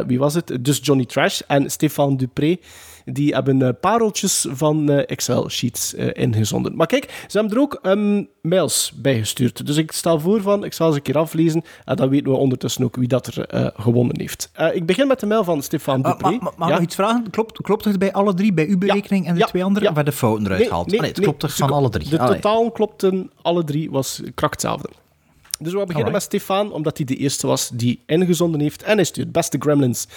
wie 0.07 0.19
was 0.19 0.33
het? 0.33 0.57
Dus 0.61 0.79
Johnny 0.81 1.05
Trash 1.05 1.41
en 1.47 1.69
Stefan 1.69 2.17
Dupré. 2.17 2.57
Die 3.05 3.33
hebben 3.33 3.61
eh, 3.61 3.69
pareltjes 3.81 4.45
van 4.49 4.89
eh, 4.89 5.03
Excel-sheets 5.07 5.93
eh, 5.95 6.07
ingezonden. 6.23 6.75
Maar 6.75 6.87
kijk, 6.87 7.23
ze 7.27 7.37
hebben 7.37 7.57
er 7.57 7.63
ook 7.63 7.79
ehm, 7.81 8.23
mails 8.41 8.91
bij 8.95 9.17
gestuurd. 9.19 9.65
Dus 9.65 9.77
ik 9.77 9.91
stel 9.91 10.19
voor 10.19 10.41
van, 10.41 10.63
ik 10.63 10.73
zal 10.73 10.89
ze 10.91 10.95
een 10.97 11.01
keer 11.03 11.17
aflezen. 11.17 11.63
En 11.85 11.95
dan 11.95 12.09
weten 12.09 12.31
we 12.31 12.37
ondertussen 12.37 12.83
ook 12.83 12.95
wie 12.95 13.07
dat 13.07 13.27
er 13.27 13.71
gewonnen 13.77 14.19
heeft. 14.19 14.51
Ik 14.73 14.85
begin 14.85 15.07
met 15.07 15.19
de 15.19 15.25
mail 15.25 15.43
van 15.43 15.61
Stefan 15.63 16.03
Ah, 16.03 16.11
Dupré. 16.11 16.29
maar 16.29 16.39
mag 16.41 16.53
ik 16.53 16.59
Ja? 16.67 16.73
nog 16.73 16.79
iets 16.83 16.95
vragen? 16.95 17.29
Klopt, 17.29 17.61
klopt 17.61 17.85
het 17.85 17.99
bij 17.99 18.13
alle 18.13 18.33
drie, 18.33 18.53
bij 18.53 18.67
uw 18.67 18.77
berekening 18.77 19.25
en 19.27 19.33
de 19.33 19.39
ja, 19.39 19.45
twee 19.45 19.63
anderen? 19.63 19.93
werden 19.93 20.13
de 20.13 20.19
fouten 20.19 20.45
eruit 20.45 20.59
Nee, 20.59 20.67
gehaald? 20.69 20.87
nee, 20.87 20.97
Allee, 20.97 21.09
het 21.09 21.17
nee, 21.19 21.27
klopt 21.27 21.41
toch 21.41 21.51
ze 21.51 21.57
van 21.57 21.71
alle 21.71 21.89
drie? 21.89 22.09
De 22.09 22.19
Allee. 22.19 22.35
totaal 22.35 22.71
klopten 22.71 23.31
alle 23.41 23.63
drie, 23.63 23.91
was 23.91 24.21
krak 24.35 24.51
hetzelfde. 24.51 24.89
Dus 25.59 25.73
we 25.73 25.79
beginnen 25.79 26.13
Alright. 26.13 26.31
met 26.31 26.41
Stefan, 26.41 26.71
omdat 26.71 26.97
hij 26.97 27.05
de 27.05 27.15
eerste 27.15 27.47
was 27.47 27.69
die 27.73 28.03
ingezonden 28.05 28.61
heeft. 28.61 28.83
En 28.83 28.95
hij 28.95 29.03
stuurt 29.03 29.31
beste 29.31 29.57
Gremlins. 29.59 30.07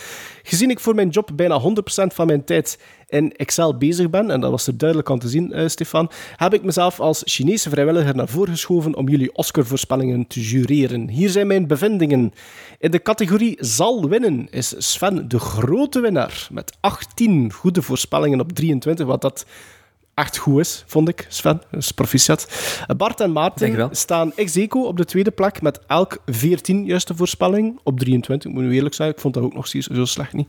Gezien 0.43 0.71
ik 0.71 0.81
voor 0.81 0.95
mijn 0.95 1.09
job 1.09 1.31
bijna 1.35 1.61
100% 1.61 2.15
van 2.15 2.27
mijn 2.27 2.45
tijd 2.45 2.79
in 3.09 3.33
Excel 3.37 3.77
bezig 3.77 4.11
ben, 4.11 4.31
en 4.31 4.41
dat 4.41 4.51
was 4.51 4.67
er 4.67 4.79
duidelijk 4.79 5.11
aan 5.11 5.19
te 5.19 5.29
zien, 5.29 5.53
eh, 5.53 5.69
Stefan, 5.69 6.11
heb 6.37 6.55
ik 6.55 6.63
mezelf 6.63 7.01
als 7.01 7.23
Chinese 7.25 7.71
vrijwilliger 7.71 8.17
naar 8.17 8.29
voren 8.29 8.53
geschoven 8.53 8.95
om 8.95 9.09
jullie 9.09 9.35
Oscar-voorspellingen 9.35 10.27
te 10.27 10.41
jureren. 10.41 11.09
Hier 11.09 11.31
zijn 11.31 11.47
mijn 11.47 11.67
bevindingen. 11.67 12.33
In 12.79 12.91
de 12.91 13.03
categorie 13.03 13.57
zal 13.61 14.09
winnen 14.09 14.49
is 14.51 14.75
Sven 14.79 15.29
de 15.29 15.39
grote 15.39 16.01
winnaar 16.01 16.49
met 16.51 16.77
18 16.81 17.53
goede 17.53 17.83
voorspellingen 17.83 18.41
op 18.41 18.53
23, 18.53 19.07
wat 19.07 19.21
dat 19.21 19.47
echt 20.19 20.37
goed 20.37 20.61
is, 20.61 20.85
vond 20.87 21.09
ik, 21.09 21.27
Sven. 21.29 21.63
Dus 21.71 21.91
proficiat. 21.93 22.49
Bart 22.97 23.21
en 23.21 23.33
Maarten 23.33 23.89
staan 23.97 24.33
ex 24.37 24.57
aequo 24.57 24.83
op 24.83 24.97
de 24.97 25.05
tweede 25.05 25.31
plek 25.31 25.63
met 25.63 25.81
elk 25.87 26.19
14 26.27 26.85
juiste 26.85 27.15
voorspelling 27.17 27.81
op 27.83 27.99
23. 27.99 28.51
Ik 28.51 28.57
moet 28.57 28.65
nu 28.67 28.75
eerlijk 28.75 28.95
zijn, 28.95 29.11
ik 29.11 29.21
vond 29.21 29.35
dat 29.35 29.43
ook 29.43 29.55
nog 29.55 29.67
zo 29.69 29.81
zo 29.81 30.05
slecht 30.05 30.33
niet. 30.33 30.49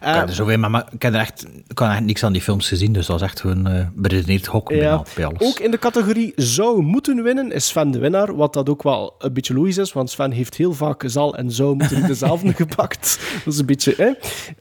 Eh, 0.00 0.08
Ik 0.10 0.14
heb 0.18 0.28
er 0.28 0.34
zoveel, 0.34 0.58
maar, 0.58 0.70
maar 0.70 0.86
ik 0.90 1.02
heb 1.02 1.14
er 1.14 1.20
echt, 1.20 1.46
ik 1.68 1.78
had 1.78 1.90
echt 1.90 2.00
niks 2.00 2.24
aan 2.24 2.32
die 2.32 2.42
films 2.42 2.68
gezien, 2.68 2.92
dus 2.92 3.06
dat 3.06 3.20
was 3.20 3.28
echt 3.28 3.40
gewoon 3.40 3.66
eh 3.66 3.86
beredeneerd 3.94 4.46
gokken 4.46 4.76
Ja. 4.76 5.02
bij 5.14 5.24
alles. 5.26 5.40
Ook 5.42 5.58
in 5.58 5.70
de 5.70 5.78
categorie 5.78 6.32
zou 6.36 6.82
moeten 6.82 7.22
winnen 7.22 7.52
is 7.52 7.66
Sven 7.66 7.90
de 7.90 7.98
winnaar, 7.98 8.36
wat 8.36 8.52
dat 8.52 8.68
ook 8.68 8.82
wel 8.82 9.14
een 9.18 9.32
beetje 9.32 9.54
logisch 9.54 9.78
is, 9.78 9.92
want 9.92 10.10
Sven 10.10 10.30
heeft 10.30 10.56
heel 10.56 10.72
vaak 10.72 11.02
zal 11.06 11.36
en 11.36 11.50
zou 11.50 11.76
moeten 11.76 12.06
dezelfde 12.06 12.52
gepakt. 12.62 13.20
Dat 13.44 13.52
is 13.52 13.58
een 13.60 13.66
beetje... 13.66 13.94
Hè? 13.96 14.10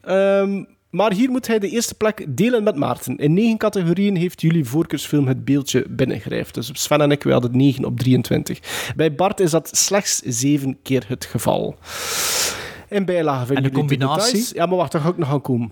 Ehm, 0.01 0.63
maar 0.91 1.13
hier 1.13 1.29
moet 1.29 1.47
hij 1.47 1.59
de 1.59 1.69
eerste 1.69 1.95
plek 1.95 2.25
delen 2.29 2.63
met 2.63 2.75
Maarten. 2.75 3.17
In 3.17 3.33
negen 3.33 3.57
categorieën 3.57 4.15
heeft 4.15 4.41
jullie 4.41 4.65
voorkeursfilm 4.65 5.27
het 5.27 5.45
beeldje 5.45 5.85
binnengrijft. 5.89 6.53
Dus 6.53 6.69
Sven 6.73 7.01
en 7.01 7.11
ik, 7.11 7.23
we 7.23 7.31
hadden 7.31 7.57
9 7.57 7.85
op 7.85 7.99
23. 7.99 8.59
Bij 8.95 9.15
Bart 9.15 9.39
is 9.39 9.51
dat 9.51 9.69
slechts 9.77 10.21
7 10.25 10.77
keer 10.83 11.03
het 11.07 11.25
geval. 11.25 11.75
In 12.89 13.05
bijlage 13.05 13.45
vinden 13.45 13.63
En 13.63 13.69
de 13.69 13.75
jullie 13.75 13.87
combinatie? 13.97 14.25
details. 14.31 14.51
Ja, 14.51 14.65
maar 14.65 14.77
wacht, 14.77 14.91
daar 14.91 15.01
ga 15.01 15.09
ik 15.09 15.17
nog 15.17 15.29
aan 15.29 15.41
komen. 15.41 15.71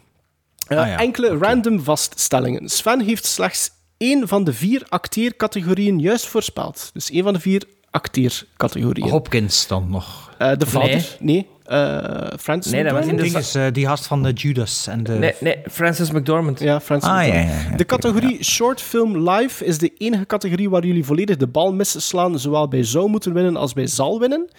Uh, 0.72 0.78
Ah 0.80 0.88
ja, 0.88 0.98
Enkele 0.98 1.38
random 1.38 1.84
vaststellingen. 1.84 2.70
Sven 2.70 3.02
heeft 3.02 3.26
slechts 3.26 3.72
één 3.98 4.28
van 4.28 4.44
de 4.44 4.54
vier 4.54 4.84
acteercategorieën 4.90 6.00
juist 6.00 6.28
voorspeld. 6.28 6.90
Dus 6.94 7.12
één 7.12 7.24
van 7.24 7.34
de 7.34 7.40
vier 7.40 7.64
acteercategorieën. 7.92 9.10
Hopkins 9.10 9.68
dan 9.68 9.90
nog. 9.90 10.32
Uh, 10.42 10.52
de 10.58 10.66
vader? 10.66 10.90
Nee. 10.90 11.06
Nee. 11.20 11.48
Uh, 11.72 12.28
Francis 12.40 12.72
Nee, 12.72 12.84
dat 12.84 12.92
was 12.92 13.06
in 13.06 13.16
de 13.16 13.24
is, 13.26 13.56
eh, 13.56 13.66
die 13.72 13.86
gast 13.86 14.08
van 14.08 14.24
de 14.24 14.32
Judas 14.32 14.88
en 14.88 15.04
de... 15.04 15.12
Nee, 15.14 15.34
nee, 15.40 15.58
Francis 15.72 16.12
McDormand. 16.12 16.60
Ja, 16.60 16.80
Francis 16.82 17.10
Ah, 17.10 17.18
McDormand. 17.18 17.50
ja, 17.50 17.56
ja, 17.64 17.70
ja. 17.70 17.76
De 17.78 17.86
categorie 17.86 18.44
Short 18.44 18.82
Film 18.82 19.30
Live 19.30 19.66
is 19.66 19.78
de 19.78 19.94
enige 19.98 20.26
categorie 20.26 20.70
waar 20.70 20.86
jullie 20.86 21.06
volledig 21.06 21.38
de 21.38 21.48
bal 21.48 21.74
misslaan, 21.74 22.40
zowel 22.40 22.68
bij 22.68 22.84
zou 22.84 23.10
moeten 23.10 23.34
winnen 23.34 23.56
als 23.56 23.74
bij 23.74 23.88
zal 23.88 24.20
winnen. 24.20 24.50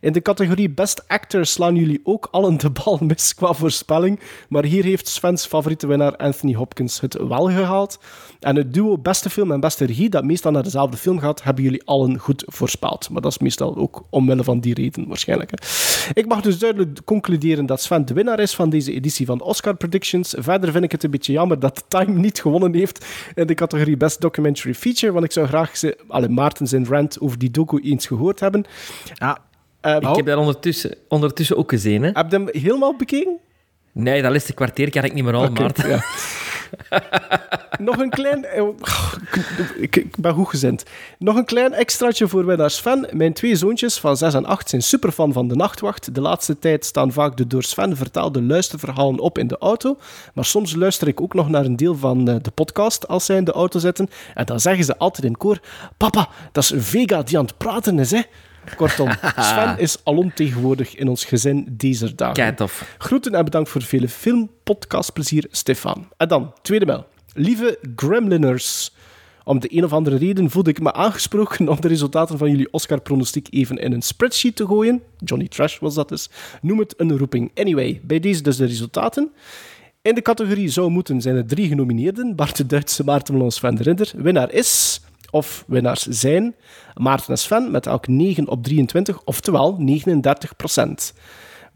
In 0.00 0.12
de 0.12 0.22
categorie 0.22 0.70
Best 0.70 1.04
Actor 1.06 1.46
slaan 1.46 1.74
jullie 1.76 2.00
ook 2.04 2.28
allen 2.30 2.56
de 2.58 2.70
bal 2.70 2.98
mis 3.02 3.34
qua 3.34 3.52
voorspelling, 3.52 4.20
maar 4.48 4.64
hier 4.64 4.84
heeft 4.84 5.08
Sven's 5.08 5.46
favoriete 5.46 5.86
winnaar 5.86 6.16
Anthony 6.16 6.54
Hopkins 6.54 7.00
het 7.00 7.14
wel 7.28 7.44
gehaald. 7.50 7.98
En 8.40 8.56
het 8.56 8.74
duo 8.74 8.98
Beste 8.98 9.30
Film 9.30 9.52
en 9.52 9.60
Beste 9.60 9.84
Regie, 9.84 10.08
dat 10.08 10.24
meestal 10.24 10.52
naar 10.52 10.62
dezelfde 10.62 10.96
film 10.96 11.18
gaat, 11.18 11.42
hebben 11.42 11.64
jullie 11.64 11.82
allen 11.84 12.18
goed 12.18 12.42
voorspeld. 12.46 13.10
Maar 13.10 13.22
dat 13.22 13.30
is 13.32 13.38
meestal 13.38 13.76
ook 13.76 14.02
omwille 14.10 14.44
van 14.44 14.60
die 14.60 14.74
reden 14.74 15.08
waarschijnlijk. 15.08 15.50
hè. 15.50 15.56
Ik 16.12 16.26
mag 16.26 16.40
dus 16.40 16.57
duidelijk 16.58 17.04
concluderen 17.04 17.66
dat 17.66 17.80
Sven 17.82 18.04
de 18.06 18.14
winnaar 18.14 18.40
is 18.40 18.54
van 18.54 18.70
deze 18.70 18.92
editie 18.92 19.26
van 19.26 19.40
Oscar 19.40 19.74
Predictions. 19.76 20.34
Verder 20.38 20.72
vind 20.72 20.84
ik 20.84 20.92
het 20.92 21.04
een 21.04 21.10
beetje 21.10 21.32
jammer 21.32 21.60
dat 21.60 21.84
Time 21.88 22.12
niet 22.18 22.40
gewonnen 22.40 22.74
heeft 22.74 23.06
in 23.34 23.46
de 23.46 23.54
categorie 23.54 23.96
Best 23.96 24.20
Documentary 24.20 24.74
Feature, 24.74 25.12
want 25.12 25.24
ik 25.24 25.32
zou 25.32 25.46
graag 25.46 25.76
ze, 25.76 25.98
alle 26.08 26.28
Maarten 26.28 26.66
zijn 26.66 26.86
rant 26.86 27.20
over 27.20 27.38
die 27.38 27.50
docu 27.50 27.78
eens 27.80 28.06
gehoord 28.06 28.40
hebben. 28.40 28.64
Ja. 29.14 29.38
Eh, 29.80 29.96
Ik 29.96 30.16
heb 30.16 30.26
dat 30.26 30.38
ondertussen, 30.38 30.94
ondertussen 31.08 31.56
ook 31.56 31.70
gezien. 31.70 32.02
Hè? 32.02 32.10
Heb 32.12 32.30
je 32.30 32.36
hem 32.36 32.48
helemaal 32.52 32.96
bekeken? 32.96 33.36
Nee, 33.92 34.22
dat 34.22 34.32
laatste 34.32 34.52
kwartier 34.54 34.90
kan 34.90 35.04
ik 35.04 35.12
niet 35.14 35.24
meer 35.24 35.34
al, 35.34 35.44
Oké, 35.44 35.60
Maarten. 35.60 35.88
ja. 35.88 36.02
Nog 37.78 37.98
een 37.98 38.10
klein... 38.10 38.44
eh, 38.44 38.62
Ik, 39.80 40.16
ben 40.16 40.34
goed 40.34 40.48
gezind. 40.48 40.82
Nog 41.18 41.36
een 41.36 41.44
klein 41.44 41.72
extraatje 41.72 42.28
voor 42.28 42.46
winnaar 42.46 42.70
Sven. 42.70 43.08
Mijn 43.12 43.32
twee 43.32 43.56
zoontjes 43.56 43.98
van 43.98 44.16
6 44.16 44.34
en 44.34 44.44
8 44.44 44.68
zijn 44.68 44.82
superfan 44.82 45.32
van 45.32 45.48
De 45.48 45.54
Nachtwacht. 45.56 46.14
De 46.14 46.20
laatste 46.20 46.58
tijd 46.58 46.84
staan 46.84 47.12
vaak 47.12 47.36
de 47.36 47.46
door 47.46 47.62
Sven 47.62 47.96
vertelde 47.96 48.42
luisterverhalen 48.42 49.18
op 49.20 49.38
in 49.38 49.46
de 49.46 49.58
auto. 49.58 49.96
Maar 50.34 50.44
soms 50.44 50.74
luister 50.74 51.08
ik 51.08 51.20
ook 51.20 51.34
nog 51.34 51.48
naar 51.48 51.64
een 51.64 51.76
deel 51.76 51.96
van 51.96 52.28
eh, 52.28 52.36
de 52.42 52.50
podcast 52.50 53.08
als 53.08 53.24
zij 53.24 53.36
in 53.36 53.44
de 53.44 53.52
auto 53.52 53.78
zitten. 53.78 54.10
En 54.34 54.46
dan 54.46 54.60
zeggen 54.60 54.84
ze 54.84 54.96
altijd 54.96 55.26
in 55.26 55.36
koor... 55.36 55.58
Papa, 55.96 56.28
dat 56.52 56.62
is 56.62 56.72
Vega 56.76 57.22
die 57.22 57.38
aan 57.38 57.44
het 57.44 57.56
praten 57.56 57.98
is, 57.98 58.10
hè? 58.10 58.22
Kortom, 58.76 59.10
Sven 59.48 59.78
is 59.78 59.96
alomtegenwoordig 60.04 60.96
in 60.96 61.08
ons 61.08 61.24
gezin 61.24 61.66
deze 61.70 62.14
dagen. 62.14 62.34
Kei 62.34 62.54
tof. 62.54 62.94
Groeten 62.98 63.34
en 63.34 63.44
bedankt 63.44 63.68
voor 63.68 63.82
vele 63.82 64.08
filmpodcastplezier, 64.08 65.46
Stefan. 65.50 66.08
En 66.16 66.28
dan, 66.28 66.52
tweede 66.62 66.86
mail. 66.86 67.06
Lieve 67.32 67.78
Gremliners. 67.96 68.92
Om 69.44 69.60
de 69.60 69.76
een 69.76 69.84
of 69.84 69.92
andere 69.92 70.16
reden 70.16 70.50
voelde 70.50 70.70
ik 70.70 70.80
me 70.80 70.92
aangesproken 70.92 71.68
om 71.68 71.80
de 71.80 71.88
resultaten 71.88 72.38
van 72.38 72.50
jullie 72.50 72.72
Oscar-pronostiek 72.72 73.46
even 73.50 73.76
in 73.76 73.92
een 73.92 74.02
spreadsheet 74.02 74.56
te 74.56 74.66
gooien. 74.66 75.02
Johnny 75.18 75.48
Trash 75.48 75.78
was 75.78 75.94
dat 75.94 76.08
dus. 76.08 76.30
Noem 76.62 76.78
het 76.78 76.94
een 76.96 77.18
roeping. 77.18 77.50
Anyway, 77.54 78.00
bij 78.04 78.20
deze 78.20 78.42
dus 78.42 78.56
de 78.56 78.66
resultaten. 78.66 79.32
In 80.02 80.14
de 80.14 80.22
categorie 80.22 80.68
zou 80.68 80.90
moeten 80.90 81.20
zijn 81.20 81.36
er 81.36 81.46
drie 81.46 81.68
genomineerden. 81.68 82.36
Bart 82.36 82.56
de 82.56 82.66
Duitse, 82.66 83.04
Maarten 83.04 83.34
Melons, 83.34 83.58
Van 83.58 83.74
der 83.74 83.84
Ridder. 83.84 84.12
Winnaar 84.16 84.52
is, 84.52 85.00
of 85.30 85.64
winnaars 85.66 86.02
zijn, 86.02 86.54
Maarten 86.94 87.30
en 87.30 87.38
Sven 87.38 87.70
met 87.70 87.86
elk 87.86 88.06
9 88.06 88.48
op 88.48 88.62
23, 88.62 89.20
oftewel 89.24 89.76
39 89.78 90.56
procent. 90.56 91.14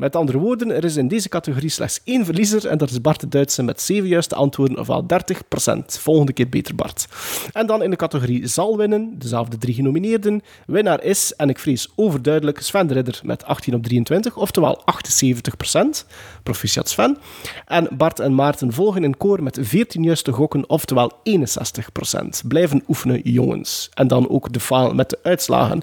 Met 0.02 0.16
andere 0.16 0.38
woorden, 0.38 0.70
er 0.70 0.84
is 0.84 0.96
in 0.96 1.08
deze 1.08 1.28
categorie 1.28 1.68
slechts 1.68 2.00
één 2.04 2.24
verliezer 2.24 2.66
en 2.66 2.78
dat 2.78 2.90
is 2.90 3.00
Bart 3.00 3.20
de 3.20 3.28
Duitse 3.28 3.62
met 3.62 3.80
zeven 3.80 4.08
juiste 4.08 4.34
antwoorden, 4.34 4.78
ofwel 4.78 5.06
30 5.06 5.48
procent. 5.48 5.98
Volgende 5.98 6.32
keer 6.32 6.48
beter, 6.48 6.74
Bart. 6.74 7.06
En 7.52 7.66
dan 7.66 7.82
in 7.82 7.90
de 7.90 7.96
categorie 7.96 8.46
zal 8.46 8.76
winnen, 8.76 9.18
dezelfde 9.18 9.58
drie 9.58 9.74
genomineerden. 9.74 10.42
Winnaar 10.66 11.02
is, 11.02 11.32
en 11.36 11.48
ik 11.48 11.58
vrees 11.58 11.88
overduidelijk, 11.96 12.60
Sven 12.60 12.86
de 12.86 12.94
Ridder 12.94 13.20
met 13.24 13.44
18 13.44 13.74
op 13.74 13.82
23, 13.82 14.36
oftewel 14.36 14.84
78 14.84 15.56
procent. 15.56 16.06
Proficiat 16.42 16.88
Sven. 16.88 17.18
En 17.66 17.88
Bart 17.96 18.20
en 18.20 18.34
Maarten 18.34 18.72
volgen 18.72 19.04
in 19.04 19.16
koor 19.16 19.42
met 19.42 19.58
14 19.60 20.02
juiste 20.02 20.32
gokken, 20.32 20.68
oftewel 20.68 21.12
61 21.22 21.92
procent. 21.92 22.42
Blijven 22.48 22.84
oefenen, 22.88 23.20
jongens. 23.24 23.88
En 23.94 24.08
dan 24.08 24.28
ook 24.28 24.52
de 24.52 24.60
faal 24.60 24.94
met 24.94 25.10
de 25.10 25.18
uitslagen. 25.22 25.82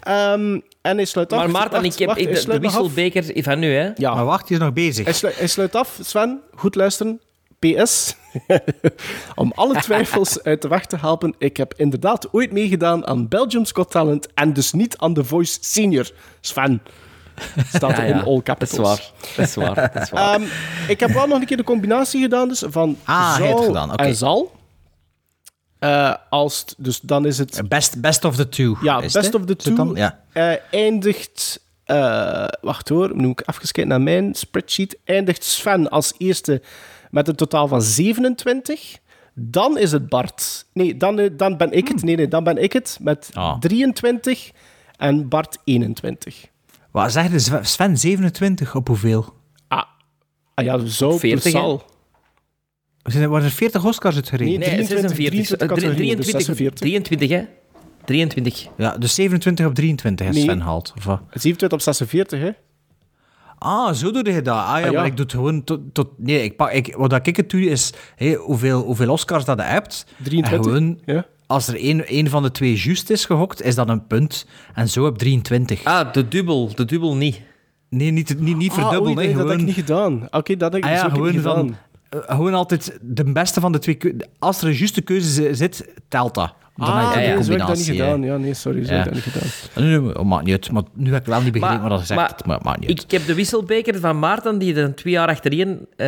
Ehm, 0.00 0.58
en 0.82 0.96
hij 0.96 1.04
sluit 1.04 1.32
af. 1.32 1.38
Maar 1.38 1.50
Maarten, 1.50 1.72
Wacht, 1.82 1.84
ik 1.92 1.98
heb 1.98 2.08
wacht, 2.08 2.20
ik- 2.20 2.46
de, 2.46 2.58
wisselbeker 2.58 3.24
van 3.42 3.58
nu, 3.58 3.74
hè? 3.74 3.90
Ja. 3.94 4.14
Maar 4.14 4.24
wacht, 4.24 4.48
hij 4.48 4.56
is 4.56 4.62
nog 4.62 4.72
bezig. 4.72 5.04
Hij, 5.04 5.14
sluit, 5.14 5.38
hij 5.38 5.46
sluit 5.46 5.74
af. 5.74 5.98
Sven, 6.02 6.40
goed 6.54 6.74
luisteren. 6.74 7.20
PS. 7.58 8.16
Om 9.34 9.52
alle 9.54 9.80
twijfels 9.80 10.42
uit 10.42 10.62
de 10.62 10.68
weg 10.68 10.86
te 10.86 10.96
helpen, 11.00 11.34
ik 11.38 11.56
heb 11.56 11.74
inderdaad 11.76 12.28
ooit 12.32 12.52
meegedaan 12.52 13.06
aan 13.06 13.28
Belgium's 13.28 13.70
Got 13.72 13.90
Talent 13.90 14.28
en 14.34 14.52
dus 14.52 14.72
niet 14.72 14.98
aan 14.98 15.14
The 15.14 15.24
Voice 15.24 15.58
Senior. 15.60 16.10
Sven. 16.40 16.82
Staat 17.72 17.90
er 17.98 18.04
Ja, 18.04 18.04
ja. 18.04 18.14
in 18.14 18.24
all 18.24 18.42
capitals. 18.42 19.12
Dat 19.36 19.46
is 19.46 19.54
waar. 19.54 19.74
Dat 19.74 19.74
is 19.74 19.74
waar. 19.74 19.90
Dat 19.94 20.02
is 20.02 20.10
waar. 20.10 20.34
Ehm, 20.34 20.42
ik 20.88 21.00
heb 21.00 21.10
wel 21.10 21.26
nog 21.26 21.40
een 21.40 21.46
keer 21.46 21.56
de 21.56 21.64
combinatie 21.64 22.20
gedaan 22.22 22.48
dus, 22.48 22.62
van 22.66 22.96
Ah, 23.04 23.34
gedaan, 23.34 23.92
oké. 23.92 24.02
en 24.02 24.14
zal. 24.14 24.52
Eh, 25.82 26.14
als 26.30 26.64
dus 26.76 27.00
dan 27.00 27.26
is 27.26 27.38
het... 27.38 27.62
Best, 27.68 28.00
best 28.00 28.24
of 28.24 28.36
the 28.36 28.48
two. 28.48 28.76
Ja, 28.82 29.00
best 29.00 29.14
het, 29.14 29.34
of 29.34 29.44
the 29.44 29.56
two 29.56 29.74
dan? 29.74 29.94
Ja. 29.94 30.20
eh, 30.32 30.52
eindigt... 30.70 31.60
eh, 31.84 32.44
wacht 32.60 32.88
hoor, 32.88 33.16
nu 33.16 33.26
moet 33.26 33.40
ik 33.40 33.48
even 33.48 33.62
kijken 33.62 33.88
naar 33.88 34.00
mijn 34.00 34.34
spreadsheet. 34.34 34.98
Eindigt 35.04 35.44
Sven 35.44 35.90
als 35.90 36.12
eerste 36.18 36.62
met 37.10 37.28
een 37.28 37.34
totaal 37.34 37.68
van 37.68 37.82
27. 37.82 38.98
Dan 39.34 39.78
is 39.78 39.92
het 39.92 40.08
Bart. 40.08 40.66
Nee, 40.72 40.96
dan, 40.96 41.30
dan 41.36 41.56
ben 41.56 41.72
ik 41.72 41.88
het. 41.88 42.02
Nee, 42.02 42.16
nee, 42.16 42.28
dan 42.28 42.44
ben 42.44 42.62
ik 42.62 42.72
het 42.72 42.98
met 43.00 43.30
Ah. 43.32 43.58
23 43.58 44.50
en 44.96 45.28
Bart 45.28 45.58
21. 45.64 46.46
Wat 46.90 47.12
zeg 47.12 47.30
je, 47.30 47.38
Sven- 47.38 47.66
Sven 47.66 47.98
27 47.98 48.74
op 48.74 48.86
hoeveel? 48.88 49.34
Ah, 49.68 49.82
ah 50.54 50.64
ja, 50.64 50.86
zo 50.86 51.18
40, 51.18 51.44
hè? 51.44 51.50
zal. 51.50 51.68
Zijn 51.68 51.78
er- 51.78 51.90
Waren 53.02 53.42
er 53.42 53.50
40 53.50 53.84
Oscars 53.84 54.14
uitgereden? 54.14 54.58
Nee, 54.58 54.68
23, 54.68 54.98
46. 55.16 55.56
23 55.56 55.68
categorieën, 55.68 56.16
dus 56.16 56.26
23, 56.30 56.80
23, 56.80 57.28
hè? 57.30 57.42
23. 58.04 58.66
Ja, 58.76 58.96
dus 58.98 59.14
27 59.14 59.66
op 59.66 59.74
23 59.74 60.26
is 60.28 60.34
Nee. 60.34 60.42
Sven 60.44 60.60
haalt. 60.60 60.92
Of 60.96 61.04
wat? 61.04 61.20
27 61.30 61.72
op 61.72 61.80
46, 61.80 62.40
hè? 62.40 62.50
Ah, 63.58 63.92
zo 63.94 64.10
doe 64.10 64.32
je 64.32 64.42
dat. 64.42 64.54
Ah 64.56 64.62
ja, 64.66 64.74
Ah, 64.74 64.82
ja. 64.84 64.92
maar 64.92 65.06
ik 65.06 65.16
doe 65.16 65.24
het 65.24 65.34
gewoon 65.34 65.64
tot... 65.64 65.80
tot 65.92 66.08
nee, 66.16 66.42
ik 66.44 66.56
pak, 66.56 66.70
ik, 66.72 66.94
wat 66.96 67.10
dat 67.10 67.26
ik 67.26 67.36
het 67.36 67.50
doe 67.50 67.64
is 67.64 67.92
hé, 68.16 68.32
hoeveel, 68.34 68.82
hoeveel 68.84 69.10
Oscars 69.10 69.44
dat 69.44 69.58
je 69.58 69.64
hebt. 69.64 70.06
23, 70.22 70.52
En 70.58 70.64
gewoon, 70.64 71.00
ja. 71.04 71.26
als 71.46 71.68
er 71.68 71.76
één, 71.76 72.06
één 72.06 72.28
van 72.28 72.42
de 72.42 72.50
twee 72.50 72.76
juist 72.76 73.10
is 73.10 73.24
gehokt, 73.24 73.62
is 73.62 73.74
dat 73.74 73.88
een 73.88 74.06
punt. 74.06 74.46
En 74.74 74.88
zo 74.88 75.04
heb 75.04 75.14
23. 75.16 75.84
Ah, 75.84 76.12
de 76.12 76.28
dubbel. 76.28 76.74
De 76.74 76.84
dubbel 76.84 77.16
niet. 77.16 77.40
Nee, 77.88 78.10
niet, 78.10 78.40
niet, 78.40 78.56
niet 78.56 78.72
Ah, 78.72 79.00
oei, 79.02 79.08
hè, 79.14 79.14
nee, 79.14 79.34
dat 79.34 79.48
heb 79.48 79.58
ik 79.58 79.64
niet 79.64 79.74
gedaan. 79.74 80.26
Oké, 80.30 80.56
dat 80.56 80.72
heb 80.72 80.82
ik 80.84 80.90
Ah 80.90 80.96
ja, 80.96 81.06
ik 81.06 81.12
gewoon 81.12 81.32
niet 81.32 81.40
van- 81.40 81.56
gedaan. 81.56 81.76
Gewoon 82.20 82.54
altijd 82.54 82.98
de 83.02 83.32
beste 83.32 83.60
van 83.60 83.72
de 83.72 83.78
twee 83.78 83.98
Als 84.38 84.60
er 84.62 84.68
een 84.68 84.74
juiste 84.74 85.00
keuze 85.02 85.28
zi- 85.30 85.54
zit, 85.54 85.84
telt 86.08 86.34
dat. 86.34 86.54
Dan 86.76 86.88
Ah, 86.88 87.04
heb 87.04 87.20
je 87.22 87.26
nee, 87.28 87.36
een 87.36 87.44
zo 87.44 87.50
heb 87.52 87.60
ik 87.60 87.66
dat 87.66 87.76
niet 87.76 87.86
combinatie, 87.86 88.16
gedaan. 88.16 88.22
Ja, 88.22 88.44
nee, 88.44 88.54
sorry, 88.54 88.84
zo 88.84 88.92
heb 88.92 88.98
ik 88.98 89.04
dat 89.04 89.14
niet 89.14 89.22
gedaan. 89.22 89.48
Nee, 89.88 89.98
nee, 90.00 90.12
nee, 90.14 90.24
maakt 90.24 90.44
niet 90.44 90.52
uit. 90.52 90.70
Maar 90.72 90.82
nu 90.94 91.12
heb 91.12 91.20
ik 91.20 91.26
wel 91.26 91.40
niet 91.42 91.52
begrepen 91.52 91.80
Maar- 91.80 91.88
wat 91.88 91.98
dat 91.98 92.06
zegt. 92.06 92.20
maar 92.20 92.32
Maar, 92.46 92.56
het 92.56 92.64
maakt 92.64 92.80
niet 92.80 92.88
uit. 92.88 93.02
Ik 93.02 93.10
heb 93.10 93.26
de 93.26 93.34
wisselbeker 93.34 94.00
van 94.00 94.18
Maarten, 94.18 94.58
die 94.58 94.74
er 94.74 94.94
twee 94.94 95.12
jaar 95.12 95.28
achtereen 95.28 95.86
eh 95.96 96.06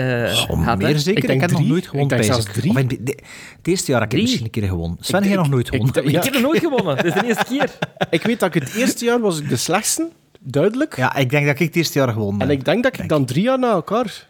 Oh, 0.50 0.64
had. 0.66 0.78
hè. 0.80 0.86
meer 0.86 0.98
zeker? 0.98 1.22
Ik, 1.22 1.28
denk 1.28 1.40
heb 1.40 1.50
nog 1.50 1.66
nooit 1.66 1.86
gewonnen. 1.86 2.18
Ik 2.20 2.26
denk 2.26 2.42
drie. 2.42 2.70
Of 2.70 2.76
in 2.78 2.88
de- 2.88 3.02
de- 3.02 3.18
Het 3.56 3.66
eerste 3.68 3.90
jaar 3.90 4.00
heb 4.00 4.08
ik 4.08 4.14
Drie? 4.14 4.22
misschien 4.22 4.44
een 4.44 4.50
keer 4.50 4.68
gewonnen. 4.68 4.96
Sven 5.00 5.18
Ik- 5.18 5.24
heeft 5.24 5.36
nog 5.36 5.46
ik- 5.46 5.52
nooit 5.52 5.66
ik- 5.66 5.72
gewonnen. 5.72 6.04
ik- 6.04 6.16
Ik 6.16 6.24
heb 6.24 6.34
er 6.34 6.40
nooit 6.40 6.58
gewonnen. 6.60 6.96
Dat 6.96 7.04
is 7.04 7.12
de 7.14 7.24
eerste 7.28 7.44
keer. 7.44 7.70
Ik 8.10 8.22
weet 8.22 8.40
dat 8.40 8.54
ik 8.54 8.62
het 8.62 8.74
eerste 8.74 9.04
jaar 9.04 9.20
was 9.20 9.38
ik 9.38 9.48
de 9.48 9.56
slechtste, 9.56 10.08
duidelijk. 10.40 10.96
Ja, 10.96 11.16
ik 11.16 11.30
denk 11.30 11.46
dat 11.46 11.60
ik 11.60 11.66
het 11.66 11.76
eerste 11.76 11.98
jaar 11.98 12.08
gewonnen 12.12 12.40
En 12.40 12.48
heb. 12.48 12.58
ik 12.58 12.64
denk 12.64 12.82
dat 12.82 12.98
ik 12.98 13.08
dan 13.08 13.24
drie 13.24 13.42
jaar 13.42 13.58
na 13.58 13.70
elkaar 13.70 14.26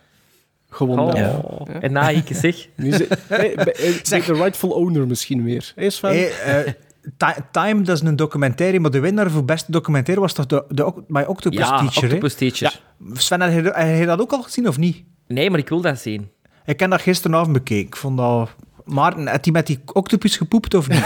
gewonnen 0.75 1.07
Oh. 1.45 1.67
En 1.81 1.93
na 1.93 2.09
ik 2.09 2.29
zeg. 2.43 2.69
Nu 2.77 2.91
hey, 2.93 3.07
bij- 3.55 3.75
hey, 3.79 4.01
bij 4.11 4.21
de 4.27 4.33
rightful 4.33 4.71
owner 4.71 5.07
misschien 5.07 5.45
weer. 5.45 5.73
Hey 5.75 5.91
Sven? 5.91 6.11
Hey, 6.11 6.31
eh, 6.41 6.73
Ti- 7.17 7.43
Time, 7.51 7.83
dat 7.83 7.97
is 7.97 8.03
een 8.09 8.17
documentaire, 8.17 8.81
maar 8.81 8.91
de 8.91 9.01
winnaar 9.01 9.31
voor 9.31 9.45
beste 9.45 9.73
documentaire 9.73 10.23
was 10.23 10.33
toch 10.33 10.47
de, 10.47 10.65
de, 10.69 10.93
My 11.09 11.23
Octopus 11.23 11.59
Ja, 11.59 11.79
Teacher? 11.79 12.05
Octopus 12.05 12.35
Teacher. 12.35 12.81
Sven, 13.13 13.41
heb 13.41 13.65
je, 13.65 13.71
heb 13.75 13.99
je 13.99 14.07
dat 14.07 14.21
ook 14.21 14.33
al 14.33 14.43
gezien 14.43 14.69
of 14.69 14.79
niet? 14.79 15.05
Nee, 15.27 15.51
maar 15.51 15.59
ik 15.59 15.69
wil 15.69 15.81
dat 15.81 15.99
zien. 15.99 16.31
Ik 16.65 16.81
heb 16.81 16.91
dat 16.91 17.01
gisteravond 17.01 17.53
bekeken. 17.53 17.87
Ik 17.87 17.97
vond 17.97 18.17
dat... 18.17 18.51
Maarten, 18.85 19.29
heeft 19.29 19.45
hij 19.45 19.53
met 19.53 19.67
die 19.67 19.81
octopus 19.93 20.37
gepoept 20.37 20.75
of 20.75 20.89
niet? 20.89 21.05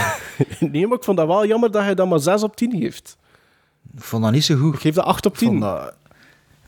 Nee, 0.72 0.86
maar 0.86 0.96
ik 0.98 1.04
vond 1.04 1.16
dat 1.16 1.26
wel 1.26 1.46
jammer 1.46 1.70
dat 1.70 1.82
hij 1.82 1.94
dat 1.94 2.08
maar 2.08 2.18
6 2.20 2.42
op 2.42 2.56
10 2.56 2.72
geeft. 2.80 3.16
ik 3.94 4.02
vond 4.02 4.22
dat 4.22 4.32
niet 4.32 4.44
zo 4.44 4.56
goed. 4.56 4.74
Ik 4.74 4.80
geef 4.80 4.94
dat 4.94 5.04
8 5.04 5.26
op 5.26 5.32
Ik 5.32 5.38
vond 5.38 5.50
10. 5.50 5.60
dat, 5.60 5.94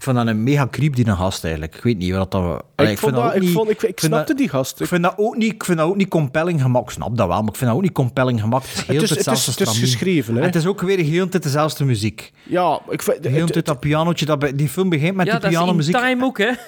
ik 0.01 0.07
vond 0.07 0.17
dat 0.19 0.27
een 0.27 0.43
mega 0.43 0.69
creep, 0.71 0.97
die 0.97 1.07
een 1.09 1.17
gast 1.17 1.43
eigenlijk. 1.45 1.77
Ik 1.77 1.83
weet 1.83 1.99
niet 1.99 2.13
wat 2.13 2.31
dat... 2.31 2.63
Allee, 2.77 2.93
ik, 2.93 2.99
vond 2.99 3.15
dat, 3.15 3.25
ook 3.25 3.33
ik, 3.35 3.41
niet- 3.41 3.53
vond, 3.53 3.71
ik, 3.71 3.81
snapte 4.01 4.27
dat- 4.27 4.37
die 4.37 4.49
gast. 4.49 4.81
Ik 4.81 4.87
vind 4.87 5.03
dat 5.03 5.15
ook 5.17 5.37
niet, 5.37 5.53
ik 5.53 5.65
vind 5.65 5.79
dat 5.79 5.89
ook 5.89 5.97
niet 5.97 6.09
compelling 6.09 6.61
gemaakt. 6.63 6.85
Ik 6.85 6.91
snap 6.91 7.17
dat 7.17 7.27
wel, 7.27 7.41
maar 7.41 7.49
ik 7.49 7.57
vind 7.57 7.67
dat 7.71 7.75
ook 7.79 7.83
niet 7.85 7.93
compelling 7.93 8.41
gemaakt. 8.41 8.69
Het 8.69 8.77
is 8.77 8.87
heel 8.87 8.95
Het 9.01 9.03
is- 9.03 9.09
tijd 9.09 9.25
het 9.27 9.37
is- 9.37 9.47
hetzelfde 9.47 9.75
het 9.81 9.83
is 9.89 9.93
geschreven, 9.93 10.35
hè? 10.35 10.41
En 10.41 10.47
het 10.47 10.55
is 10.55 10.67
ook 10.67 10.81
weer 10.81 10.99
heel 10.99 11.25
de 11.25 11.31
tijd 11.31 11.43
dezelfde 11.43 11.85
muziek. 11.85 12.33
Ja, 12.43 12.81
ik 12.89 13.03
vind... 13.03 13.25
Het- 13.25 13.53
tijd 13.53 13.67
dat 13.67 13.81
pianootje, 13.81 14.27
dat 14.27 14.39
bij, 14.39 14.55
die 14.55 14.69
film 14.69 14.89
begint 14.89 15.17
met 15.17 15.27
ja, 15.27 15.33
die 15.33 15.41
dat 15.41 15.51
is 15.51 15.57
in 15.57 15.63
pianomuziek. 15.63 15.95
Time 15.97 16.25
ook, 16.25 16.39
hè. 16.39 16.51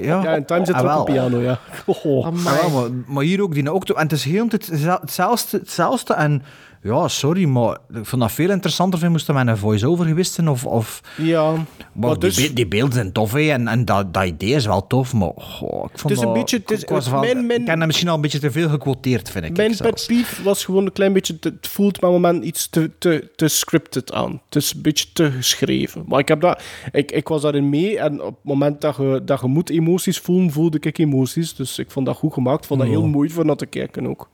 Ja, 0.00 0.22
ja, 0.22 0.34
in 0.34 0.44
Time 0.44 0.64
zit 0.66 0.74
Ah, 0.74 0.80
er 0.80 0.86
ook 0.86 0.92
wel. 0.92 0.98
een 1.06 1.12
piano, 1.30 1.38
ja. 1.44 1.58
Oh, 1.86 2.24
Ah, 2.26 2.32
maar, 2.32 2.90
maar 3.06 3.22
hier 3.24 3.42
ook 3.42 3.54
die 3.54 3.72
octo. 3.72 3.94
En 3.94 4.02
het 4.02 4.12
is 4.12 4.24
heel 4.24 4.48
de 4.48 4.58
tijd 4.58 4.66
hetzel- 4.70 4.98
hetzelfde, 5.00 5.58
hetzelfde. 5.58 6.14
En 6.14 6.42
ja, 6.82 7.08
sorry, 7.08 7.44
maar 7.44 7.76
ik 7.94 8.06
vond 8.06 8.22
dat 8.22 8.32
veel 8.32 8.50
interessanter 8.50 8.98
vind 8.98 9.10
moesten 9.12 9.34
met 9.34 9.46
een 9.46 9.56
voice-over 9.56 10.06
geweest 10.06 10.32
zijn. 10.32 10.48
Of, 10.48 10.66
of, 10.66 11.00
Ja, 11.16 11.54
maar 11.92 12.10
die, 12.10 12.18
dus- 12.18 12.46
be- 12.48 12.52
die 12.52 12.66
beelden 12.66 12.92
zijn 12.94 13.12
tof, 13.12 13.32
hè, 13.32 13.50
en, 13.50 13.68
en 13.68 13.84
dat, 13.84 14.14
dat 14.14 14.24
idee 14.24 14.50
is 14.54 14.66
wel 14.66 14.86
tof, 14.86 15.12
maar 15.12 15.30
goh, 15.36 15.84
ik 15.92 15.98
vond 15.98 16.02
Het 16.02 16.10
is 16.10 16.18
een 16.18 16.24
dat- 16.24 16.32
beetje- 16.34 16.56
het 16.56 16.70
is- 16.70 16.82
ik 16.82 16.88
wel- 16.88 17.20
mijn- 17.20 17.46
mijn- 17.46 17.60
ik 17.60 17.66
heb 17.66 17.78
misschien 17.86 18.08
al 18.08 18.14
een 18.14 18.20
beetje 18.20 18.38
te 18.38 18.50
veel 18.50 18.68
gequoteerd, 18.68 19.30
vind 19.30 19.44
ik. 19.44 19.56
Mijn 19.56 19.76
pet 19.76 20.04
peeve 20.06 20.42
was 20.42 20.64
gewoon 20.64 20.84
een 20.86 20.92
klein 20.92 21.12
beetje... 21.12 21.38
te- 21.38 21.48
Het 21.60 21.68
voelt 21.68 21.96
op 21.96 22.02
het 22.02 22.10
moment 22.10 22.44
iets 22.44 22.68
te, 22.68 22.90
te, 22.98 23.30
te 23.36 23.48
scripted 23.48 24.12
aan. 24.12 24.40
Het 24.44 24.56
is 24.56 24.72
een 24.74 24.82
beetje 24.82 25.06
te 25.12 25.30
geschreven. 25.30 26.04
Maar 26.06 26.18
ik, 26.18 26.28
heb 26.28 26.40
dat, 26.40 26.62
ik, 26.92 27.12
ik 27.12 27.28
was 27.28 27.42
daarin 27.42 27.68
mee 27.68 27.98
en 27.98 28.20
op 28.22 28.34
het 28.34 28.44
moment 28.44 28.80
dat 28.80 28.96
je, 28.96 29.22
dat 29.24 29.40
je 29.40 29.46
moet 29.46 29.70
emoties 29.70 30.18
voelen, 30.18 30.50
voelde 30.50 30.78
ik 30.80 30.98
emoties. 30.98 31.54
Dus 31.54 31.78
ik 31.78 31.90
vond 31.90 32.06
dat 32.06 32.16
goed 32.16 32.32
gemaakt. 32.32 32.60
Ik 32.60 32.66
vond 32.66 32.80
dat 32.80 32.88
heel 32.88 33.06
mooi 33.06 33.30
voor 33.30 33.44
naar 33.44 33.56
te 33.56 33.66
kijken 33.66 34.06
ook. 34.06 34.28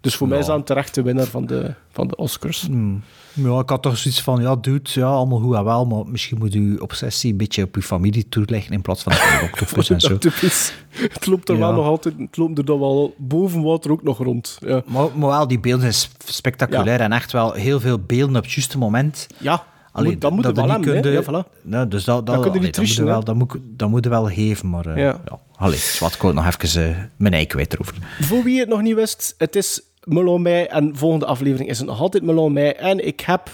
Dus 0.00 0.14
voor 0.14 0.28
mij 0.28 0.38
is 0.38 0.46
dat 0.46 0.56
een 0.56 0.64
terechte 0.64 1.02
winnaar 1.02 1.26
van 1.26 1.46
de, 1.46 1.74
van 1.90 2.08
de 2.08 2.16
Oscars. 2.16 2.66
Hmm. 2.66 3.02
Ja, 3.32 3.58
ik 3.58 3.68
had 3.68 3.82
toch 3.82 3.96
zoiets 3.98 4.20
van, 4.22 4.40
ja, 4.42 4.56
dude, 4.56 4.90
ja, 4.92 5.06
allemaal 5.06 5.38
goed 5.38 5.54
en 5.56 5.64
wel, 5.64 5.86
maar 5.86 6.06
misschien 6.06 6.38
moet 6.38 6.52
uw 6.54 6.78
obsessie 6.78 7.30
een 7.30 7.36
beetje 7.36 7.62
op 7.62 7.74
uw 7.76 7.82
familie 7.82 8.28
toeleggen 8.28 8.72
in 8.72 8.82
plaats 8.82 9.02
van 9.02 9.12
de 9.12 9.40
octopus 9.52 9.90
en 9.90 10.00
zo. 10.00 10.08
Dat 10.18 10.72
het 11.12 11.26
loopt 11.26 11.48
er 11.48 11.58
wel 11.58 11.72
nog 11.72 11.84
altijd... 11.86 12.14
Het 12.18 12.36
loopt 12.36 12.58
er 12.58 12.64
dan 12.64 12.78
wel 12.78 13.14
boven 13.18 13.62
water 13.62 13.90
ook 13.90 14.02
nog 14.02 14.18
rond. 14.18 14.58
Ja. 14.60 14.82
Maar, 14.86 15.06
maar 15.14 15.28
wel, 15.28 15.48
die 15.48 15.60
beelden 15.60 15.80
zijn 15.80 15.94
sp- 15.94 16.22
spectaculair 16.24 17.00
en 17.00 17.12
echt 17.12 17.32
wel 17.32 17.52
heel 17.52 17.80
veel 17.80 17.98
beelden 17.98 18.36
op 18.36 18.42
het 18.42 18.52
juiste 18.52 18.78
moment. 18.78 19.26
Ja, 19.38 19.64
Allee, 19.92 20.18
dat 20.18 20.30
moet 20.32 20.44
je 20.46 20.52
wel 20.52 20.80
kunde- 20.80 21.10
Ja, 21.10 21.22
voilà. 21.22 21.88
Dus 21.88 22.04
dat, 22.04 22.26
dat, 22.26 22.44
je 22.44 22.50
allee, 22.50 22.60
dat, 22.70 22.76
moet 22.76 22.94
je 22.94 23.04
wel, 23.04 23.24
dat, 23.24 23.34
moet, 23.34 23.56
dat 23.62 24.04
je 24.04 24.08
wel 24.08 24.26
geven, 24.26 24.70
maar 24.70 24.86
eh, 24.86 24.96
Ja. 24.96 25.20
ja. 25.24 25.38
Allee, 25.56 25.78
zwart, 25.78 26.14
ik 26.14 26.22
wou 26.22 26.34
nog 26.34 26.46
even 26.46 26.88
eh, 26.90 26.96
mijn 27.16 27.32
ei 27.34 27.46
kwijt 27.46 27.72
erover. 27.72 27.94
Voor 28.20 28.42
wie 28.42 28.58
het 28.60 28.68
nog 28.68 28.82
niet 28.82 28.94
wist, 28.94 29.34
het 29.38 29.56
is 29.56 29.80
Melon 30.04 30.42
Mei 30.42 30.64
en 30.64 30.96
volgende 30.96 31.26
aflevering 31.26 31.68
is 31.70 31.78
het 31.78 31.86
nog 31.86 32.00
altijd 32.00 32.22
Melon 32.22 32.52
Mei. 32.52 32.70
En 32.70 33.06
ik 33.06 33.20
heb... 33.20 33.50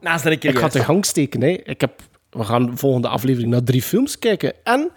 Naast 0.00 0.24
dat 0.24 0.32
ik 0.32 0.44
Ik 0.44 0.58
ga 0.58 0.72
in 0.72 0.84
gang 0.84 1.04
steken, 1.04 1.42
hè. 1.42 1.48
Ik 1.48 1.80
heb... 1.80 2.02
We 2.30 2.44
gaan 2.44 2.66
de 2.66 2.76
volgende 2.76 3.08
aflevering 3.08 3.50
naar 3.50 3.62
drie 3.62 3.82
films 3.82 4.18
kijken. 4.18 4.52
En... 4.64 4.90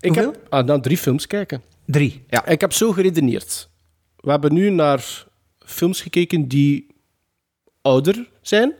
Ik 0.00 0.14
heb... 0.14 0.40
Ah, 0.48 0.66
naar 0.66 0.80
drie 0.80 0.98
films 0.98 1.26
kijken. 1.26 1.62
Drie. 1.86 2.24
Ja. 2.28 2.46
Ik 2.46 2.60
heb 2.60 2.72
zo 2.72 2.92
geredeneerd. 2.92 3.68
We 4.16 4.30
hebben 4.30 4.52
nu 4.52 4.70
naar 4.70 5.24
films 5.58 6.00
gekeken 6.00 6.48
die 6.48 6.86
ouder 7.82 8.30
zijn. 8.40 8.74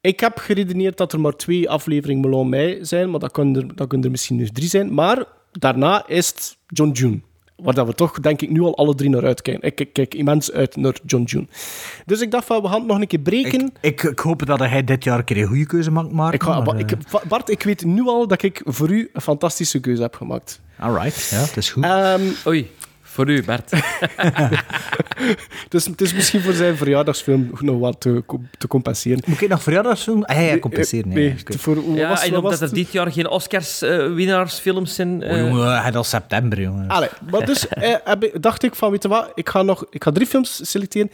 Ik 0.00 0.20
heb 0.20 0.38
geredeneerd 0.38 0.96
dat 0.96 1.12
er 1.12 1.20
maar 1.20 1.36
twee 1.36 1.70
afleveringen 1.70 2.20
Melon 2.20 2.48
Mei 2.48 2.84
zijn, 2.84 3.10
maar 3.10 3.20
dat 3.20 3.32
kunnen 3.32 3.62
er, 3.62 3.76
dat 3.76 3.86
kunnen 3.86 4.06
er 4.06 4.12
misschien 4.12 4.36
nu 4.36 4.48
drie 4.48 4.68
zijn. 4.68 4.94
Maar 4.94 5.24
daarna 5.52 6.06
is 6.06 6.28
het 6.28 6.56
John 6.66 6.90
June. 6.90 7.20
Waar 7.56 7.74
dat 7.74 7.86
we 7.86 7.94
toch, 7.94 8.20
denk 8.20 8.42
ik, 8.42 8.50
nu 8.50 8.60
al 8.60 8.76
alle 8.76 8.94
drie 8.94 9.10
naar 9.10 9.24
uitkijken. 9.24 9.68
Ik 9.68 9.74
kijk, 9.74 9.92
kijk 9.92 10.14
immens 10.14 10.52
uit 10.52 10.76
naar 10.76 10.94
John 11.06 11.24
June. 11.24 11.46
Dus 12.06 12.20
ik 12.20 12.30
dacht 12.30 12.46
van, 12.46 12.62
we 12.62 12.68
gaan 12.68 12.78
het 12.78 12.86
nog 12.86 13.00
een 13.00 13.06
keer 13.06 13.18
breken. 13.18 13.72
Ik, 13.80 14.02
ik 14.02 14.18
hoop 14.18 14.46
dat 14.46 14.58
hij 14.58 14.84
dit 14.84 15.04
jaar 15.04 15.18
een 15.18 15.24
keer 15.24 15.36
een 15.36 15.46
goede 15.46 15.66
keuze 15.66 15.90
maakt, 15.90 16.12
maar... 16.12 16.34
Ik 16.34 16.42
ga, 16.42 16.60
maar, 16.60 16.78
ik, 16.78 16.90
eh, 16.90 17.20
Bart, 17.28 17.50
ik 17.50 17.62
weet 17.62 17.84
nu 17.84 18.06
al 18.06 18.26
dat 18.26 18.42
ik 18.42 18.60
voor 18.64 18.90
u 18.90 19.10
een 19.12 19.20
fantastische 19.20 19.80
keuze 19.80 20.02
heb 20.02 20.14
gemaakt. 20.14 20.60
Alright, 20.78 21.28
ja, 21.28 21.40
dat 21.40 21.56
is 21.56 21.70
goed. 21.70 21.84
Ehm, 21.84 22.22
Oei, 22.46 22.70
voor 23.16 23.30
u, 23.30 23.42
Bert. 23.42 23.70
dus 25.68 25.84
het 25.84 26.00
is 26.00 26.14
misschien 26.14 26.40
voor 26.40 26.52
zijn 26.52 26.76
verjaardagsfilm 26.76 27.50
nog 27.60 27.78
wat 27.78 28.00
te, 28.00 28.24
te 28.58 28.66
compenseren. 28.68 29.22
Moet 29.26 29.40
ik 29.40 29.48
nog 29.48 29.62
verjaardagsfilm? 29.62 30.24
Ah, 30.24 30.36
ja, 30.36 30.42
ja, 30.42 30.58
compenseren. 30.58 31.08
Nee, 31.08 31.28
ja, 31.28 31.34
te- 31.34 31.40
oké. 31.40 31.58
voor, 31.58 31.76
hoe 31.76 31.96
Ja, 31.96 32.08
was, 32.08 32.22
en 32.22 32.30
wat 32.30 32.38
omdat 32.42 32.58
er 32.60 32.66
het? 32.66 32.74
dit 32.74 32.92
jaar 32.92 33.12
geen 33.12 33.28
Oscars-winnaarsfilms 33.28 34.94
zijn... 34.94 35.22
Oh, 35.22 35.28
eh, 35.30 35.38
jongen, 35.38 35.82
hij 35.82 35.90
had 35.92 36.06
september, 36.06 36.60
jongen. 36.60 36.88
Allee, 36.88 37.08
maar 37.30 37.46
dus 37.46 37.68
eh, 37.68 37.94
dacht 38.40 38.62
ik 38.62 38.74
van, 38.74 38.90
weet 38.90 39.02
je 39.02 39.08
wat, 39.08 39.30
ik 39.34 39.48
ga, 39.48 39.62
nog, 39.62 39.86
ik 39.90 40.02
ga 40.04 40.12
drie 40.12 40.26
films 40.26 40.70
selecteren. 40.70 41.10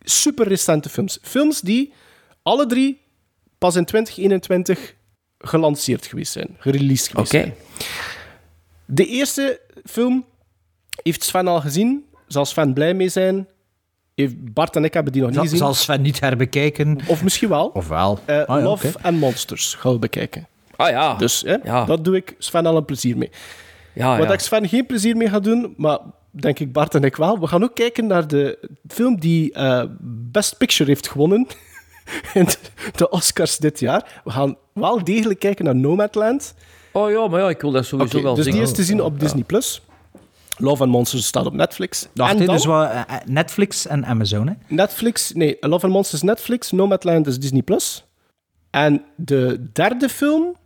Super 0.00 0.48
recente 0.48 0.88
films. 0.88 1.18
Films 1.22 1.60
die 1.60 1.92
alle 2.42 2.66
drie 2.66 3.00
pas 3.58 3.76
in 3.76 3.84
2021 3.84 4.94
gelanceerd 5.38 6.06
geweest 6.06 6.32
zijn, 6.32 6.56
gereleased 6.58 7.08
geweest 7.08 7.34
Oké. 7.34 7.42
zijn. 7.42 7.54
De 8.84 9.06
eerste 9.06 9.60
film 9.84 10.24
heeft 11.02 11.24
Sven 11.24 11.46
al 11.48 11.60
gezien, 11.60 12.04
zal 12.26 12.44
Sven 12.44 12.72
blij 12.72 12.94
mee 12.94 13.08
zijn. 13.08 13.48
Heeft 14.14 14.52
Bart 14.54 14.76
en 14.76 14.84
ik 14.84 14.94
hebben 14.94 15.12
die 15.12 15.20
nog 15.22 15.30
niet 15.30 15.38
Zal, 15.38 15.48
gezien. 15.48 15.64
zal 15.64 15.74
Sven 15.74 16.02
niet 16.02 16.20
herbekijken? 16.20 16.98
Of 17.06 17.22
misschien 17.22 17.48
wel. 17.48 17.66
Of 17.66 17.88
wel? 17.88 18.18
Eh, 18.24 18.38
Ah, 18.38 18.58
ja, 18.58 18.62
Love 18.62 18.92
and 19.02 19.18
Monsters 19.20 19.74
gaan 19.74 19.92
we 19.92 19.98
bekijken. 19.98 20.46
Ah 20.76 20.88
ja. 20.90 21.14
Dus 21.14 21.42
hè, 21.46 21.56
Ja. 21.62 21.84
dat 21.84 22.04
doe 22.04 22.16
ik 22.16 22.34
Sven 22.38 22.66
al 22.66 22.76
een 22.76 22.84
plezier 22.84 23.16
mee. 23.16 23.30
ja, 23.94 24.18
Wat 24.18 24.26
ja. 24.26 24.32
ik 24.32 24.40
Sven 24.40 24.68
geen 24.68 24.86
plezier 24.86 25.16
mee 25.16 25.28
ga 25.28 25.38
doen, 25.40 25.74
maar 25.76 25.98
denk 26.30 26.58
ik 26.58 26.72
Bart 26.72 26.94
en 26.94 27.02
ik 27.04 27.16
wel. 27.16 27.38
We 27.40 27.46
gaan 27.46 27.62
ook 27.62 27.74
kijken 27.74 28.06
naar 28.06 28.28
de 28.28 28.68
film 28.88 29.20
die 29.20 29.52
eh, 29.52 29.82
Best 30.30 30.58
Picture 30.58 30.90
heeft 30.90 31.08
gewonnen 31.08 31.46
in 32.34 32.46
de 32.96 33.08
Oscars 33.10 33.56
dit 33.56 33.80
jaar. 33.80 34.20
We 34.24 34.30
gaan 34.30 34.56
wel 34.72 35.04
degelijk 35.04 35.38
kijken 35.38 35.64
naar 35.64 35.76
Nomadland. 35.76 36.54
Oh 36.92 37.10
ja, 37.10 37.28
maar 37.28 37.40
ja, 37.40 37.48
ik 37.48 37.60
wil 37.60 37.70
dat 37.70 37.84
sowieso 37.86 38.22
wel 38.22 38.34
dus 38.34 38.44
zien. 38.44 38.52
die 38.54 38.62
is 38.62 38.72
te 38.72 38.82
zien 38.84 39.02
op 39.02 39.20
Disney+. 39.20 39.42
Plus. 39.42 39.82
Love 40.60 40.82
and 40.82 40.92
Monsters 40.92 41.26
staat 41.26 41.46
op 41.46 41.52
Netflix. 41.52 42.08
En 42.14 42.36
dan 42.38 42.46
dus 42.46 42.64
wat, 42.64 42.90
eh, 42.90 43.00
eh, 43.00 43.06
Netflix 43.24 43.86
en 43.86 44.06
Amazon, 44.06 44.46
hè? 44.48 44.54
Netflix, 44.66 45.32
nee, 45.32 45.56
Love 45.60 45.84
and 45.84 45.94
Monsters 45.94 46.22
Netflix, 46.22 46.70
Nomadland 46.70 47.26
is 47.26 47.38
Disney+. 47.38 47.62
Plus. 47.62 48.04
En 48.70 49.04
de 49.16 49.70
derde 49.72 50.08
film 50.08 50.56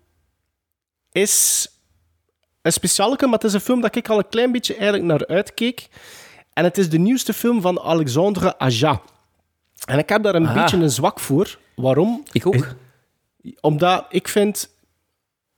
is 1.12 1.66
een 2.62 2.72
specialeke, 2.72 3.24
maar 3.24 3.34
het 3.34 3.44
is 3.44 3.52
een 3.52 3.60
film 3.60 3.80
dat 3.80 3.96
ik 3.96 4.08
al 4.08 4.18
een 4.18 4.28
klein 4.28 4.52
beetje 4.52 4.74
eigenlijk 4.74 5.04
naar 5.04 5.26
uitkeek. 5.26 5.88
En 6.52 6.64
het 6.64 6.78
is 6.78 6.90
de 6.90 6.98
nieuwste 6.98 7.32
film 7.32 7.60
van 7.60 7.80
Alexandre 7.80 8.58
Aja. 8.58 9.00
En 9.84 9.98
ik 9.98 10.08
heb 10.08 10.22
daar 10.22 10.34
een 10.34 10.48
Aha. 10.48 10.60
beetje 10.60 10.76
een 10.76 10.90
zwak 10.90 11.20
voor. 11.20 11.58
Waarom? 11.76 12.22
Ik 12.32 12.46
ook. 12.46 12.74
Omdat 13.60 14.06
ik 14.08 14.28
vind, 14.28 14.68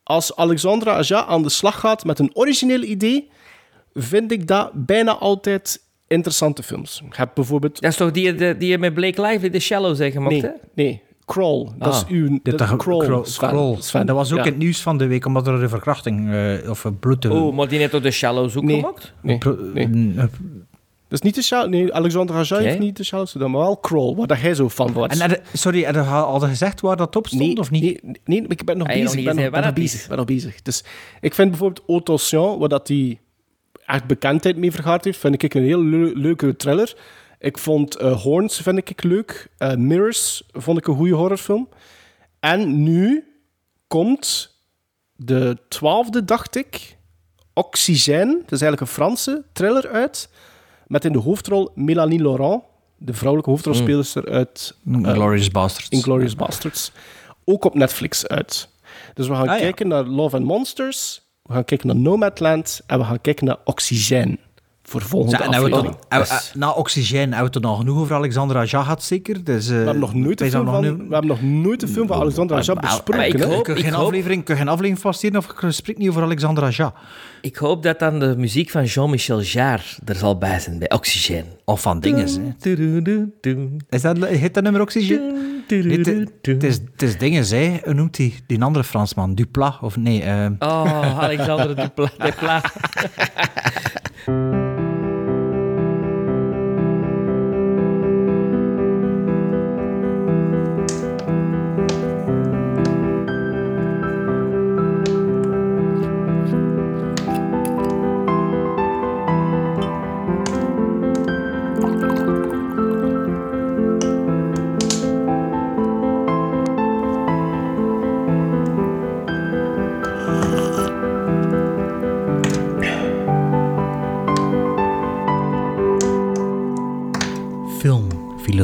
als 0.03 0.37
Alexandra 0.37 0.97
Aja 0.97 1.25
aan 1.25 1.43
de 1.43 1.49
slag 1.49 1.81
gaat 1.81 2.05
met 2.05 2.19
een 2.19 2.31
origineel 2.35 2.83
idee, 2.83 3.31
vind 3.97 4.32
ik 4.32 4.47
dat 4.47 4.70
bijna 4.74 5.16
altijd 5.16 5.82
interessante 6.06 6.62
films. 6.62 7.02
Ik 7.06 7.14
heb 7.16 7.31
bijvoorbeeld... 7.35 7.81
Dat 7.81 7.90
is 7.90 7.97
toch 7.97 8.10
die, 8.10 8.35
die, 8.35 8.56
die 8.56 8.68
je 8.68 8.78
met 8.78 8.94
Blake 8.94 9.23
Lively 9.23 9.51
The 9.51 9.59
Shallows 9.59 9.98
heeft 9.98 10.14
gemaakt, 10.14 10.32
Nee, 10.32 10.43
hè? 10.43 10.51
nee. 10.74 11.02
Crawl. 11.24 11.68
Dat 11.78 11.89
Ah. 11.89 11.94
is 11.94 12.05
uw... 12.09 12.39
Dit 12.43 12.59
Dat 12.59 12.77
Crawl, 12.77 13.05
Crawl, 13.05 13.24
Sven. 13.24 13.77
Sven. 13.82 14.06
Dat 14.06 14.16
was 14.16 14.31
ook 14.32 14.39
Ja. 14.39 14.44
in 14.44 14.51
het 14.51 14.59
nieuws 14.59 14.81
van 14.82 14.98
de 14.98 15.06
week, 15.06 15.24
omdat 15.27 15.47
er 15.47 15.62
een 15.62 15.68
verkrachting 15.68 16.32
eh, 16.32 16.70
of 16.70 16.85
een 16.85 16.98
bloed... 16.98 17.27
Oh, 17.27 17.55
maar 17.56 17.68
die 17.68 17.78
heeft 17.78 17.90
toch 17.90 18.02
The 18.02 18.10
Shallows 18.10 18.56
ook 18.56 18.62
Nee. 18.64 18.77
gemaakt? 18.77 19.12
Nee, 19.23 19.39
pro- 19.39 19.56
nee. 19.74 19.85
een- 19.85 19.93
een- 20.16 20.64
Dat 21.09 21.18
is 21.18 21.24
niet 21.24 21.35
de 21.35 21.43
Shallows. 21.43 21.70
Nee, 21.70 21.94
Alexandra 21.94 22.39
Aja 22.39 22.59
heeft 22.59 22.78
niet 22.78 22.97
de 22.97 23.05
Shallows 23.05 23.32
gedaan, 23.32 23.51
maar 23.51 23.60
wel 23.60 23.81
Crawl, 23.81 24.14
waar 24.16 24.27
dat 24.27 24.40
jij 24.40 24.55
zo 24.55 24.68
van 24.68 24.93
was. 24.93 25.06
En, 25.18 25.20
had- 25.31 25.40
sorry, 25.52 25.82
had 25.85 25.94
je 25.94 26.01
al 26.01 26.40
gezegd 26.40 26.81
waar 26.81 26.97
dat 26.97 27.16
op 27.16 27.27
stond, 27.27 27.43
Nee, 27.43 27.56
of 27.56 27.70
niet? 27.70 27.82
Nee, 27.82 28.16
nee, 28.24 28.44
ik 28.48 28.64
ben 28.64 28.78
nog 28.78 28.86
nog 28.86 28.97
bezig. 28.97 29.18
Ik 29.18 29.24
ben 29.24 29.51
ben 29.51 29.62
nog 29.62 29.73
bezig. 29.73 30.09
ben 30.09 30.16
nog 30.16 30.27
bezig. 30.27 30.62
Dus 30.62 30.85
ik 31.20 31.35
vind 31.35 31.51
bijvoorbeeld 31.51 31.85
Autoscient, 31.89 32.59
waar 32.59 32.68
dat 32.68 32.86
die 32.86 33.18
echt 33.87 34.07
bekendheid 34.07 34.57
mee 34.57 34.73
vergaard 34.73 35.05
heeft, 35.05 35.19
vind 35.19 35.43
ik 35.43 35.55
een 35.55 35.63
heel 35.63 35.83
leu- 35.85 36.13
leuke 36.15 36.57
thriller. 36.57 36.97
Ik 37.39 37.59
vond 37.59 37.97
eh, 37.97 38.23
Horns 38.23 38.57
vind 38.61 38.79
ik 38.91 39.03
leuk. 39.03 39.49
Eh, 39.59 39.75
Mirrors 39.75 40.43
vond 40.53 40.79
ik 40.79 40.87
een 40.87 40.95
goede 40.97 41.15
horrorfilm. 41.15 41.69
En 42.41 42.83
nu 42.83 43.25
komt 43.87 44.55
de 45.17 45.57
twaalfde, 45.69 46.25
dacht 46.25 46.57
ik, 46.57 46.97
Oxygène. 47.55 48.33
Dat 48.33 48.53
is 48.53 48.61
eigenlijk 48.61 48.81
een 48.81 48.87
Franse 48.87 49.45
thriller 49.53 49.89
uit. 49.89 50.29
Met 50.87 51.05
in 51.05 51.13
de 51.13 51.19
hoofdrol 51.19 51.71
Mélanie 51.75 52.21
Laurent, 52.23 52.63
de 52.99 53.15
vrouwelijke 53.15 53.51
hoofdrolspeelster 53.51 54.29
uit 54.29 54.75
eh, 54.87 54.93
Inglourious 54.93 55.51
Basterds. 55.51 55.89
Inglourious 55.89 56.35
Basterds. 56.35 56.93
Ook 57.45 57.65
op 57.65 57.75
Netflix 57.75 58.27
uit. 58.27 58.69
Dus 59.15 59.29
we 59.29 59.35
gaan 59.35 59.49
Ah, 59.49 59.55
ja. 59.55 59.61
kijken 59.61 59.89
naar 59.89 60.05
Love 60.05 60.37
and 60.37 60.45
Monsters, 60.45 61.23
we 61.47 61.52
gaan 61.52 61.64
kijken 61.64 61.86
naar 61.86 61.97
Nomadland 61.97 62.81
en 62.86 62.98
we 62.98 63.05
gaan 63.05 63.20
kijken 63.20 63.47
naar 63.47 63.59
Oxygène. 63.64 64.39
Voor 64.89 65.01
volgende 65.03 65.37
aflevering. 65.45 65.97
we- 66.09 66.17
eh, 66.17 66.39
na 66.55 66.71
Oxygène 66.71 67.35
hebben 67.35 67.53
we 67.53 67.59
er 67.61 67.61
nog 67.67 67.79
genoeg 67.79 67.99
over 67.99 68.15
Alexandra 68.17 68.59
Aja 68.59 68.83
gehad, 68.83 69.03
zeker? 69.03 69.45
Dus, 69.45 69.69
we 69.69 69.75
hebben 69.75 69.99
nog 69.99 70.15
nooit 70.15 70.41
een 70.41 70.51
film 70.51 70.65
van, 70.67 70.83
we 71.09 71.13
hebben 71.15 71.27
nog 71.27 71.43
nooit 71.43 71.83
een 71.83 71.89
film 71.89 72.07
van 72.07 72.21
Alexandra 72.21 72.57
Aja 72.57 72.75
besproken. 72.75 73.41
hè? 73.51 73.63
Kun 73.63 73.77
je 73.77 73.83
geen 73.83 73.95
aflevering, 73.95 74.45
kun 74.45 74.55
je 74.55 74.61
geen 74.61 74.69
aflevering 74.71 74.99
vaststellen 75.01 75.37
of 75.39 75.55
je 75.61 75.71
spreekt 75.71 75.99
niet 75.99 76.09
over 76.09 76.23
Alexandra 76.23 76.67
Aja? 76.67 76.93
Ik 77.41 77.57
hoop 77.57 77.83
dat 77.83 77.99
dan 77.99 78.19
de 78.19 78.35
muziek 78.37 78.71
van 78.71 78.85
Jean-Michel 78.85 79.41
Jarre 79.43 79.83
er 80.05 80.15
zal 80.15 80.39
bij 80.39 80.59
zijn 80.61 80.79
bij 80.79 80.91
Oxygène. 80.91 81.45
Of 81.65 81.81
van 81.83 82.01
dingen, 82.01 82.29
hè. 82.61 82.71
Is 83.89 84.03
dat, 84.03 84.17
heet 84.27 84.55
dat 84.55 84.63
nummer 84.63 84.81
Oxygène? 84.83 85.33
Nee, 85.69 85.99
het- 85.99 86.33
Het 86.43 86.63
is, 86.63 86.75
het 86.93 87.03
is 87.03 87.19
dingen, 87.19 87.47
hè. 87.49 87.79
Hoe 87.85 87.95
noemt 87.95 88.17
hij? 88.17 88.33
Die 88.47 88.63
andere 88.63 88.85
Fransman? 88.85 89.35
Duplat? 89.35 89.79
Of 89.81 89.97
nee? 89.97 90.23
eh, 90.23 90.47
Oh, 90.59 91.19
Alexander 91.19 91.77
Dupla. 91.77 92.11
Dupla. 92.19 92.63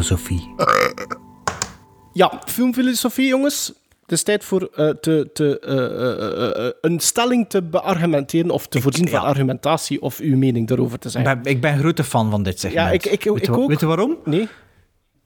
Filmfilosofie. 0.03 0.55
Ja, 2.13 2.43
filmfilosofie, 2.47 3.27
jongens. 3.27 3.73
Het 4.03 4.13
is 4.13 4.23
tijd 4.23 4.45
voor 4.45 4.71
eh, 4.75 4.89
te, 4.89 5.31
te, 5.33 5.59
eh, 5.61 6.67
eh, 6.67 6.73
een 6.81 7.01
stelling 7.01 7.49
te 7.49 7.63
beargumenteren 7.63 8.51
of 8.51 8.67
te 8.67 8.81
voorzien 8.81 9.09
van 9.09 9.21
argumentatie 9.21 10.03
of 10.03 10.19
uw 10.19 10.37
mening 10.37 10.69
daarover 10.69 10.99
te 10.99 11.07
Ik 11.07 11.13
zeggen. 11.13 11.43
ben, 11.43 11.53
ik 11.53 11.61
ben 11.61 11.79
grote 11.79 12.05
fan 12.05 12.31
van 12.31 12.43
dit 12.43 12.61
segment. 12.61 12.87
Ja, 12.87 12.93
ik, 12.93 13.05
ik, 13.05 13.25
weet, 13.25 13.49
ik 13.49 13.57
ook. 13.57 13.69
weet 13.69 13.81
je 13.81 13.87
waarom? 13.87 14.17
Nee. 14.25 14.43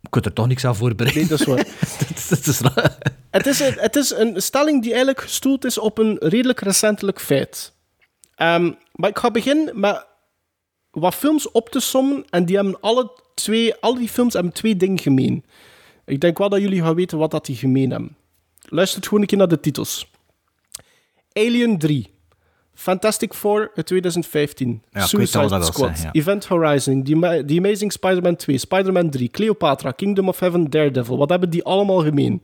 Ik 0.03 0.11
kan 0.13 0.23
er 0.23 0.33
toch 0.33 0.47
niks 0.47 0.65
aan 0.65 0.77
voorbereiden. 0.77 1.21
Nee, 1.21 1.31
dat 1.31 1.41
is 1.41 1.47
waar. 1.47 1.67
dat 2.29 2.47
is 2.47 2.61
raar. 2.61 2.99
Het 3.31 3.47
is, 3.47 3.61
een, 3.61 3.75
het 3.77 3.97
is 3.97 4.11
een 4.11 4.43
stelling 4.43 4.83
die 4.83 4.91
eigenlijk 4.91 5.21
gestoeld 5.21 5.65
is 5.65 5.79
op 5.79 5.99
een 5.99 6.17
redelijk 6.19 6.61
recentelijk 6.61 7.21
feit. 7.21 7.73
Ehm, 8.35 8.73
maar 8.93 9.11
ik 9.11 9.19
ga 9.19 9.31
beginnen 9.31 9.81
met 9.81 10.07
wat 11.01 11.15
films 11.15 11.51
op 11.51 11.69
te 11.69 11.81
sommen. 11.81 12.25
En 12.31 12.45
die 12.45 12.57
hebben 12.57 12.81
alle 12.81 13.11
twee, 13.35 13.75
al 13.75 13.95
die 13.95 14.09
films 14.09 14.33
hebben 14.35 14.53
twee 14.53 14.77
dingen 14.77 14.99
gemeen. 14.99 15.45
Ik 16.05 16.21
denk 16.21 16.39
wel 16.39 16.49
dat 16.49 16.61
jullie 16.61 16.83
gaan 16.83 16.95
weten 16.95 17.19
wat 17.19 17.31
dat 17.31 17.47
die 17.47 17.57
gemeen 17.57 17.91
hebben. 17.91 18.17
Luister 18.69 19.03
gewoon 19.03 19.21
een 19.21 19.27
keer 19.27 19.39
naar 19.39 19.49
de 19.49 19.61
titels. 19.61 20.11
Alien 21.33 21.79
3. 21.79 22.11
Fantastic 22.75 23.35
Four 23.35 23.71
uit 23.75 23.87
2015. 23.87 24.83
Ja, 24.91 25.07
Suicide 25.07 25.63
Squad. 25.63 26.01
ja. 26.01 26.13
Event 26.13 26.47
Horizon. 26.47 27.03
The, 27.03 27.43
The 27.47 27.57
Amazing 27.59 27.93
Spider-Man 27.93 28.37
2. 28.37 28.59
Spider-Man 28.59 29.11
3. 29.11 29.29
Cleopatra. 29.29 29.91
Kingdom 29.91 30.29
of 30.29 30.41
Heaven. 30.41 30.71
Daredevil. 30.71 31.19
Wat 31.19 31.29
hebben 31.29 31.51
die 31.51 31.65
allemaal 31.65 32.03
gemeen? 32.03 32.43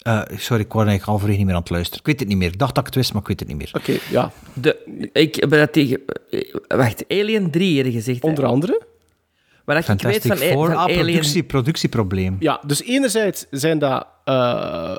Eh, 0.00 0.20
sorry, 0.36 0.62
ik 0.62 0.72
was 0.72 0.84
eigenlijk 0.86 1.02
halverwege 1.02 1.36
niet 1.38 1.46
meer 1.46 1.54
aan 1.54 1.60
het 1.60 1.70
luisteren. 1.70 2.00
Ik 2.00 2.06
weet 2.06 2.20
het 2.20 2.28
niet 2.28 2.36
meer. 2.38 2.48
Ik 2.52 2.58
dacht 2.58 2.74
dat 2.74 2.78
ik 2.80 2.86
het 2.86 2.94
wist, 2.94 3.12
maar 3.12 3.22
ik 3.22 3.28
weet 3.28 3.40
het 3.40 3.48
niet 3.48 3.58
meer. 3.58 3.70
Oké, 3.72 3.98
ja. 4.10 4.32
De, 4.52 5.08
ik 5.12 5.34
heb 5.34 5.50
dat 5.50 5.72
tegen... 5.72 6.00
eh, 6.30 6.54
Wacht, 6.68 7.04
Alien 7.08 7.50
3 7.50 7.74
eerder 7.74 7.92
gezegd. 7.92 8.22
Onder 8.22 8.44
andere? 8.44 8.80
Wat 9.64 9.88
ik 9.88 10.00
weet 10.00 10.26
van, 10.26 10.36
Four. 10.36 10.66
van 10.66 10.76
Ah, 10.76 10.82
Alien... 10.82 11.04
productie, 11.04 11.42
productieprobleem. 11.42 12.36
Ja, 12.40 12.60
dus 12.66 12.82
enerzijds 12.82 13.46
zijn 13.50 13.78
dat 13.78 14.06
eh, 14.24 14.94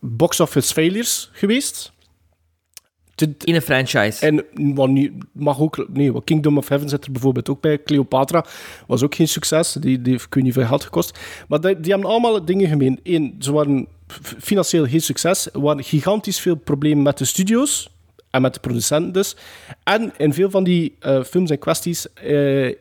box 0.00 0.40
office 0.40 0.72
failures 0.72 1.30
geweest. 1.32 1.92
In 3.44 3.54
een 3.54 3.62
franchise. 3.62 4.26
En 4.26 4.44
wat 4.74 4.88
nu, 4.88 5.18
mag 5.32 5.60
ook, 5.60 5.86
nee, 5.92 6.12
wat 6.12 6.24
Kingdom 6.24 6.58
of 6.58 6.68
Heaven 6.68 6.88
zit 6.88 7.04
er 7.04 7.12
bijvoorbeeld 7.12 7.48
ook 7.50 7.60
bij. 7.60 7.82
Cleopatra 7.82 8.44
was 8.86 9.02
ook 9.02 9.14
geen 9.14 9.28
succes. 9.28 9.72
Die, 9.72 10.02
die 10.02 10.12
heeft 10.12 10.26
weet 10.34 10.44
niet 10.44 10.52
veel 10.52 10.66
geld 10.66 10.84
gekost. 10.84 11.18
Maar 11.48 11.60
die, 11.60 11.80
die 11.80 11.92
hebben 11.92 12.10
allemaal 12.10 12.44
dingen 12.44 12.68
gemeen. 12.68 13.00
Eén, 13.02 13.34
ze 13.38 13.52
waren 13.52 13.86
financieel 14.38 14.86
geen 14.86 15.00
succes. 15.00 15.52
Er 15.52 15.60
waren 15.60 15.84
gigantisch 15.84 16.40
veel 16.40 16.54
problemen 16.54 17.02
met 17.02 17.18
de 17.18 17.24
studio's. 17.24 17.94
En 18.30 18.42
met 18.42 18.54
de 18.54 18.60
producenten 18.60 19.12
dus. 19.12 19.36
En 19.82 20.12
in 20.16 20.34
veel 20.34 20.50
van 20.50 20.64
die 20.64 20.96
eh, 21.00 21.22
films 21.22 21.50
en 21.50 21.58
kwesties 21.58 22.12
eh, 22.12 22.26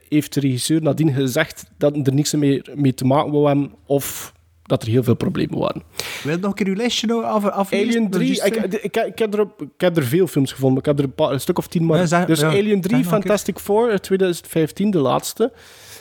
heeft 0.09 0.33
de 0.33 0.39
regisseur 0.39 0.81
nadien 0.81 1.13
gezegd 1.13 1.65
dat 1.77 2.07
er 2.07 2.13
niks 2.13 2.33
meer 2.33 2.69
mee 2.75 2.93
te 2.93 3.05
maken 3.05 3.31
wou 3.31 3.47
hebben. 3.47 3.73
Of 3.85 4.33
dat 4.63 4.81
er 4.83 4.89
heel 4.89 5.03
veel 5.03 5.15
problemen 5.15 5.59
waren. 5.59 5.83
Wil 6.23 6.33
je 6.33 6.39
nog 6.39 6.49
een 6.49 6.55
keer 6.55 6.67
uw 6.67 6.75
lijstje 6.75 7.07
nou 7.07 7.23
af? 7.51 7.73
Alien 7.73 8.09
3, 8.09 8.27
Just, 8.27 8.45
ik, 8.45 8.55
eh, 8.55 8.63
ik, 8.63 8.73
ik, 8.73 8.95
ik 8.95 9.19
heb 9.19 9.33
er, 9.33 9.47
ik 9.59 9.67
heb 9.81 9.97
er 9.97 10.03
veel 10.03 10.27
films 10.27 10.51
gevonden. 10.51 10.79
Ik 10.79 10.85
heb 10.85 10.97
er 10.97 11.03
een, 11.03 11.13
paar, 11.13 11.31
een 11.31 11.39
stuk 11.39 11.57
of 11.57 11.67
tien 11.67 11.85
maar. 11.85 12.07
Ja, 12.07 12.25
dus 12.25 12.39
ja, 12.39 12.47
Alien 12.47 12.63
3, 12.63 12.73
zeg 12.81 12.91
nog 12.91 12.91
een 12.91 13.01
keer. 13.01 13.09
Fantastic 13.09 13.59
Four 13.59 13.89
uit 13.89 14.03
2015, 14.03 14.91
de 14.91 14.97
laatste. 14.97 15.51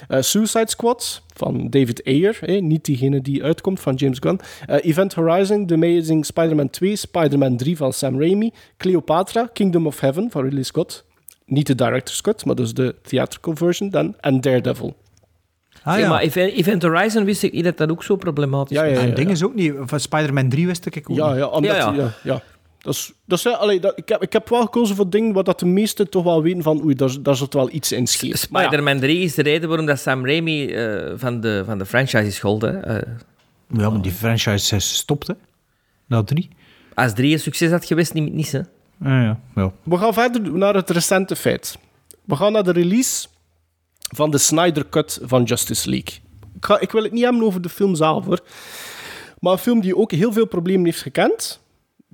Eh, 0.08 0.20
Suicide 0.20 0.68
Squad 0.70 1.22
van 1.36 1.66
David 1.70 2.04
Ayer, 2.04 2.38
eh, 2.40 2.62
niet 2.62 2.84
diegene 2.84 3.20
die 3.20 3.42
uitkomt 3.44 3.80
van 3.80 3.94
James 3.94 4.18
Gunn. 4.20 4.40
Eh, 4.66 4.84
Event 4.84 5.14
Horizon, 5.14 5.66
The 5.66 5.74
Amazing 5.74 6.26
Spider-Man 6.26 6.70
2, 6.70 6.96
Spider-Man 6.96 7.56
3 7.56 7.76
van 7.76 7.92
Sam 7.92 8.20
Raimi. 8.20 8.50
Cleopatra, 8.76 9.48
Kingdom 9.52 9.86
of 9.86 10.00
Heaven 10.00 10.30
van 10.30 10.42
Ridley 10.42 10.62
Scott. 10.62 11.04
Niet 11.46 11.66
de 11.66 11.74
director's 11.74 12.20
cut, 12.20 12.44
maar 12.44 12.54
dus 12.54 12.74
de 12.74 12.94
theatrical 13.02 13.56
version 13.56 13.90
dan. 13.90 14.14
En 14.20 14.40
Daredevil. 14.40 14.94
Ah, 15.82 15.92
Ja, 15.94 15.98
ja. 15.98 16.08
maar 16.08 16.20
Event, 16.20 16.82
Horizon 16.82 17.24
wist 17.24 17.42
ik 17.42 17.52
niet 17.52 17.64
dat 17.64 17.76
dat 17.76 17.90
ook 17.90 18.02
zo 18.02 18.16
problematisch 18.16 18.76
was. 18.78 18.86
en 18.86 19.14
dingen 19.14 19.32
is 19.32 19.44
ook 19.44 19.54
niet. 19.54 19.72
Van 19.80 20.00
Spider-Man 20.00 20.48
3 20.48 20.66
wist 20.66 20.86
ik 20.86 20.96
ook 21.10 21.16
Ja, 21.16 21.28
niet. 21.28 21.38
ja, 21.38 21.46
omdat, 21.46 21.76
Ja, 21.76 21.92
ja, 21.92 22.12
ja. 22.22 22.42
Is, 22.86 23.42
ja, 23.42 23.50
allee, 23.50 23.80
dat, 23.80 23.92
ik, 23.96 24.08
heb, 24.08 24.22
ik 24.22 24.32
heb 24.32 24.48
wel 24.48 24.60
gekozen 24.62 24.96
voor 24.96 25.10
dingen 25.10 25.32
waar 25.32 25.44
dat 25.44 25.58
de 25.58 25.66
meesten 25.66 26.10
toch 26.10 26.24
wel 26.24 26.42
weten 26.42 26.62
van 26.62 26.82
oei, 26.84 26.94
daar, 26.94 27.22
daar 27.22 27.36
zit 27.36 27.54
wel 27.54 27.70
iets 27.70 27.92
in 27.92 28.06
scheef. 28.06 28.50
Maar 28.50 28.62
ja, 28.62 28.68
Spider-Man 28.68 29.00
3 29.00 29.18
is 29.20 29.34
de 29.34 29.42
reden 29.42 29.68
waarom 29.68 29.86
dat 29.86 30.00
Sam 30.00 30.26
Raimi 30.26 30.66
eh, 30.66 31.12
van, 31.16 31.40
de, 31.40 31.62
van 31.66 31.78
de 31.78 31.86
franchise 31.86 32.26
is 32.26 32.38
gehold. 32.38 32.62
Hè. 32.62 32.80
Eh, 32.80 33.12
Ja, 33.68 33.90
maar 33.90 34.02
die 34.02 34.12
franchise 34.12 34.76
is 34.76 34.96
stopte. 34.96 35.36
Na 36.06 36.22
3. 36.22 36.48
als 36.94 37.14
3 37.14 37.32
een 37.32 37.40
succes 37.40 37.70
had 37.70 37.84
geweest, 37.84 38.14
niet, 38.14 38.32
niet 38.32 38.52
hè. 38.52 38.58
Ah, 38.58 38.66
ja, 39.22 39.40
ja. 39.54 39.72
We 39.82 39.96
gaan 39.96 40.12
verder 40.14 40.52
naar 40.58 40.74
het 40.74 40.90
recente 40.90 41.36
feit. 41.36 41.78
We 42.24 42.36
gaan 42.36 42.52
naar 42.52 42.62
de 42.64 42.72
release 42.72 43.26
van 44.14 44.30
de 44.30 44.38
Snyder 44.38 44.88
Cut 44.88 45.18
van 45.22 45.42
Justice 45.42 45.90
League. 45.90 46.18
Ik, 46.56 46.64
ga, 46.64 46.80
ik 46.80 46.90
wil 46.90 47.02
het 47.02 47.12
niet 47.12 47.22
hebben 47.24 47.42
over 47.42 47.60
de 47.60 47.68
film 47.68 47.94
zelf, 47.94 48.24
hoor. 48.24 48.40
Maar 49.38 49.52
een 49.52 49.58
film 49.58 49.80
die 49.80 49.96
ook 49.96 50.10
heel 50.12 50.32
veel 50.32 50.46
problemen 50.46 50.84
heeft 50.84 51.02
gekend. 51.02 51.60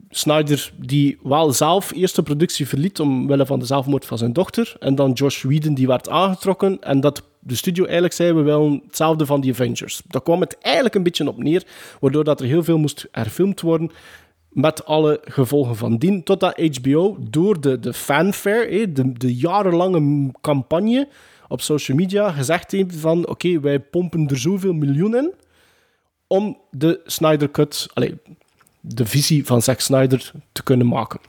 Snyder, 0.09 0.73
die 0.77 1.19
wel 1.23 1.53
zelf 1.53 1.93
eerst 1.93 2.17
de 2.17 2.23
productie 2.23 2.69
verliet 2.69 3.01
omwille 3.01 3.47
van 3.47 3.59
de 3.59 3.65
zelfmoord 3.65 4.05
van 4.05 4.19
zijn 4.19 4.33
dochter. 4.33 4.77
En 4.79 4.95
dan 4.95 5.13
Josh 5.13 5.43
Whedon, 5.43 5.75
die 5.75 5.87
werd 5.87 6.09
aangetrokken. 6.09 6.79
En 6.81 7.01
dat 7.01 7.23
de 7.41 7.55
studio 7.55 7.85
eigenlijk 7.85 8.15
zei, 8.15 8.33
we 8.33 8.43
willen 8.43 8.83
hetzelfde 8.87 9.27
van 9.27 9.41
die 9.41 9.53
Avengers. 9.53 10.03
Daar 10.07 10.23
kwam 10.23 10.41
het 10.41 10.59
eigenlijk 10.59 10.95
een 10.95 11.03
beetje 11.03 11.29
op 11.29 11.43
neer, 11.43 11.67
waardoor 12.01 12.25
dat 12.25 12.41
er 12.41 12.47
heel 12.47 12.65
veel 12.65 12.79
moest 12.79 13.09
herfilmd 13.11 13.61
worden 13.61 13.91
met 14.49 14.85
alle 14.85 15.21
gevolgen 15.25 15.77
van 15.77 15.97
dien. 15.97 16.23
Totdat 16.23 16.61
HBO 16.77 17.17
door 17.21 17.61
de, 17.61 17.79
de 17.79 17.93
fanfare, 17.93 18.93
de, 18.93 19.13
de 19.13 19.35
jarenlange 19.35 20.31
campagne 20.41 21.09
op 21.49 21.61
social 21.61 21.97
media, 21.97 22.31
gezegd 22.31 22.71
heeft 22.71 22.97
van 22.97 23.29
oké, 23.29 23.61
wij 23.61 23.81
pompen 23.81 24.29
er 24.29 24.39
zoveel 24.39 24.73
miljoen 24.73 25.17
in 25.17 25.33
om 26.27 26.59
de 26.71 27.01
Snyder 27.05 27.51
Cut, 27.51 27.87
allee, 27.93 28.15
de 28.81 29.07
visie 29.07 29.47
van 29.47 29.63
Zack 29.63 29.81
Snyder 29.81 30.33
te 30.53 30.63
kunnen 30.63 30.87
maken. 30.87 31.21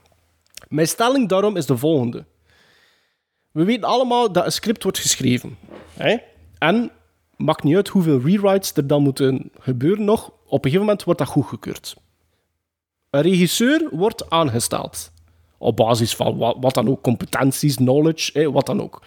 Mijn 0.67 0.87
stelling 0.87 1.29
daarom 1.29 1.57
is 1.57 1.65
de 1.65 1.77
volgende. 1.77 2.25
We 3.51 3.63
weten 3.63 3.83
allemaal 3.83 4.31
dat 4.31 4.45
een 4.45 4.51
script 4.51 4.83
wordt 4.83 4.99
geschreven. 4.99 5.57
Hè? 5.93 6.17
En 6.57 6.91
maakt 7.35 7.63
niet 7.63 7.75
uit 7.75 7.87
hoeveel 7.87 8.19
rewrites 8.19 8.73
er 8.73 8.87
dan 8.87 9.03
moeten 9.03 9.51
gebeuren 9.59 10.05
nog. 10.05 10.27
Op 10.27 10.65
een 10.65 10.71
gegeven 10.71 10.79
moment 10.79 11.03
wordt 11.03 11.19
dat 11.19 11.27
goedgekeurd. 11.27 11.95
Een 13.09 13.21
regisseur 13.21 13.87
wordt 13.91 14.29
aangesteld 14.29 15.11
Op 15.57 15.75
basis 15.75 16.15
van 16.15 16.37
wat, 16.37 16.73
dan 16.73 16.89
ook, 16.89 17.01
competenties, 17.01 17.75
knowledge, 17.75 18.39
hè, 18.39 18.51
wat 18.51 18.65
dan 18.65 18.81
ook. 18.81 19.01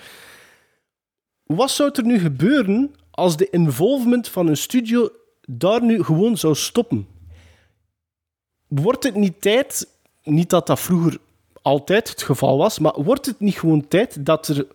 Wat 1.45 1.71
zou 1.71 1.91
er 1.93 2.05
nu 2.05 2.19
gebeuren 2.19 2.95
als 3.11 3.37
de 3.37 3.51
involvement 3.51 4.29
van 4.29 4.47
een 4.47 4.57
studio 4.57 5.09
daar 5.47 5.83
nu 5.83 6.03
gewoon 6.03 6.37
zou 6.37 6.55
stoppen? 6.55 7.14
Wordt 8.83 9.05
het 9.05 9.15
niet 9.15 9.41
tijd, 9.41 9.89
niet 10.23 10.51
dat 10.51 10.67
dat 10.67 10.81
vroeger 10.81 11.19
altijd 11.63 12.09
het 12.09 12.23
geval 12.23 12.59
was, 12.59 12.79
maar 12.79 13.03
wordt 13.03 13.27
het 13.27 13.41
niet 13.41 13.59
gewoon 13.59 13.89
tijd 13.89 14.27
dat 14.27 14.49
er 14.49 14.67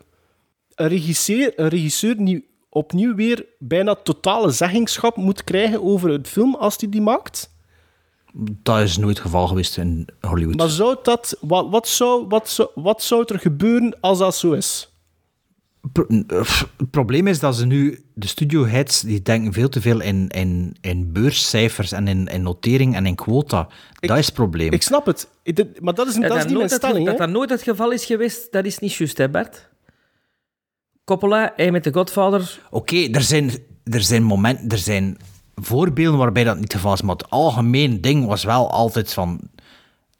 een 0.76 0.88
regisseur, 0.88 1.54
een 1.56 1.68
regisseur 1.68 2.16
niet 2.22 2.44
opnieuw 2.70 3.16
weer 3.16 3.46
bijna 3.60 3.96
totale 3.96 4.52
zeggingschap 4.52 5.16
moet 5.16 5.44
krijgen 5.44 5.84
over 5.84 6.10
het 6.10 6.28
film 6.28 6.56
als 6.56 6.76
hij 6.80 6.90
die 6.90 7.02
maakt? 7.02 7.54
Dat 8.34 8.80
is 8.80 8.98
nooit 8.98 9.16
het 9.18 9.26
geval 9.26 9.48
geweest 9.48 9.78
in 9.78 10.08
Hollywood. 10.22 10.56
Maar 10.56 10.70
zou 10.70 10.98
dat, 11.04 11.38
wat, 11.42 11.70
wat, 11.70 11.88
zou, 11.88 12.26
wat, 12.28 12.50
zou, 12.50 12.70
wat 12.76 13.04
zou 13.04 13.24
er 13.28 13.40
gebeuren 13.40 13.98
als 14.00 14.18
dat 14.18 14.36
zo 14.36 14.52
is? 14.52 14.90
Het 16.78 16.90
probleem 16.92 17.28
is 17.28 17.40
dat 17.40 17.56
ze 17.56 17.66
nu, 17.66 18.04
de 18.14 18.28
studioheads, 18.28 19.02
die 19.02 19.22
denken 19.22 19.54
veel 19.54 19.70
te 19.70 19.82
veel 19.82 20.02
in, 20.02 20.28
in, 20.30 20.76
in 20.82 21.12
beurscijfers 21.12 21.92
en 21.92 22.08
in, 22.08 22.28
in 22.28 22.42
notering 22.42 22.96
en 22.96 23.06
in 23.06 23.16
quota. 23.16 23.68
dat 24.00 24.18
is 24.18 24.26
het 24.26 24.36
probleem. 24.36 24.72
Ik 24.72 24.82
snap 24.82 25.06
het, 25.06 25.30
Ik- 25.44 25.56
dit- 25.56 25.82
maar 25.82 25.94
dat 25.94 26.08
is, 26.08 26.14
Dat, 26.14 26.22
dat 26.24 26.32
is 26.32 26.36
niet 26.38 26.46
mijn 26.46 26.58
nooit 26.60 26.72
het, 26.72 26.82
stelling. 26.82 27.06
dat 27.06 27.18
dat 27.18 27.30
nooit 27.30 27.50
het 27.50 27.62
geval 27.62 27.92
is 27.92 28.06
geweest, 28.06 28.52
dat 28.52 28.66
is 28.66 28.80
niet 28.80 28.94
juist, 28.94 29.18
hè 29.18 29.30
Bert? 29.30 29.70
Coppola, 31.06 31.54
hij 31.56 31.72
met 31.72 31.84
de 31.84 31.94
Godfather... 31.94 32.60
Oké, 32.70 32.96
er, 33.12 33.22
zijn, 33.22 33.52
er 33.84 34.02
zijn 34.02 34.24
momenten, 34.24 34.70
er 34.70 34.78
zijn 34.78 35.18
voorbeelden 35.56 36.20
waarbij 36.20 36.44
dat 36.44 36.56
niet 36.56 36.64
het 36.64 36.74
geval 36.74 36.94
is, 36.94 37.02
maar 37.02 37.16
het 37.16 37.30
algemeen 37.30 38.02
ding 38.02 38.26
was 38.26 38.44
wel 38.44 38.72
altijd 38.72 39.14
van... 39.14 39.40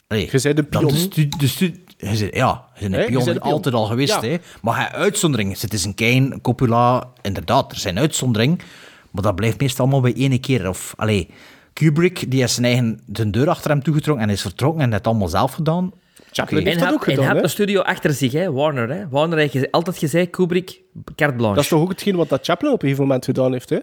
Allee, 0.06 0.28
je 0.30 0.38
zei 0.38 0.54
de 0.54 0.66
dat 0.68 0.80
pion. 0.80 0.92
De 0.92 0.98
stu, 0.98 1.28
de 1.28 1.46
stu, 1.48 1.84
ja, 2.00 2.64
bent 2.80 2.94
Hè, 2.94 2.98
een 2.98 3.12
je 3.12 3.22
pion, 3.24 3.40
altijd 3.40 3.74
al 3.74 3.84
geweest. 3.84 4.20
Ja. 4.22 4.28
Hè. 4.28 4.36
Maar 4.62 4.76
hij 4.76 4.92
uitzonderingen. 4.92 5.56
Het 5.60 5.72
is 5.72 5.84
een 5.84 5.94
Kane, 5.94 6.40
Coppola, 6.40 7.08
inderdaad, 7.22 7.72
er 7.72 7.78
zijn 7.78 7.98
uitzonderingen. 7.98 8.58
Maar 9.10 9.22
dat 9.22 9.34
blijft 9.34 9.60
meestal 9.60 9.84
allemaal 9.84 10.00
bij 10.12 10.14
één 10.16 10.40
keer. 10.40 10.68
Of, 10.68 10.94
allee, 10.96 11.28
Kubrick, 11.72 12.30
die 12.30 12.40
heeft 12.40 12.52
zijn 12.52 12.66
eigen 12.66 13.00
de 13.06 13.30
deur 13.30 13.48
achter 13.48 13.70
hem 13.70 13.82
toegetrokken 13.82 14.24
en 14.24 14.30
is 14.32 14.40
vertrokken 14.40 14.80
en 14.80 14.86
heeft 14.86 14.98
het 14.98 15.06
allemaal 15.06 15.28
zelf 15.28 15.52
gedaan. 15.52 15.92
Chaplin 16.32 16.58
Oké. 16.58 16.68
heeft 16.68 16.80
En 16.80 16.86
dat 16.86 16.94
ook 16.94 17.04
gedaan, 17.04 17.36
een 17.36 17.50
studio 17.50 17.80
achter 17.80 18.12
zich, 18.12 18.32
hè? 18.32 18.52
Warner. 18.52 18.90
Hè? 18.90 19.08
Warner 19.08 19.38
heeft 19.38 19.70
altijd 19.70 19.98
gezegd, 19.98 20.30
Kubrick, 20.30 20.80
carte 21.16 21.34
blanche. 21.34 21.54
Dat 21.54 21.64
is 21.64 21.70
toch 21.70 21.80
ook 21.80 21.88
hetgeen 21.88 22.16
wat 22.16 22.28
dat 22.28 22.44
Chaplin 22.44 22.72
op 22.72 22.74
een 22.74 22.80
gegeven 22.80 23.06
moment 23.06 23.24
gedaan 23.24 23.52
heeft, 23.52 23.70
hè? 23.70 23.78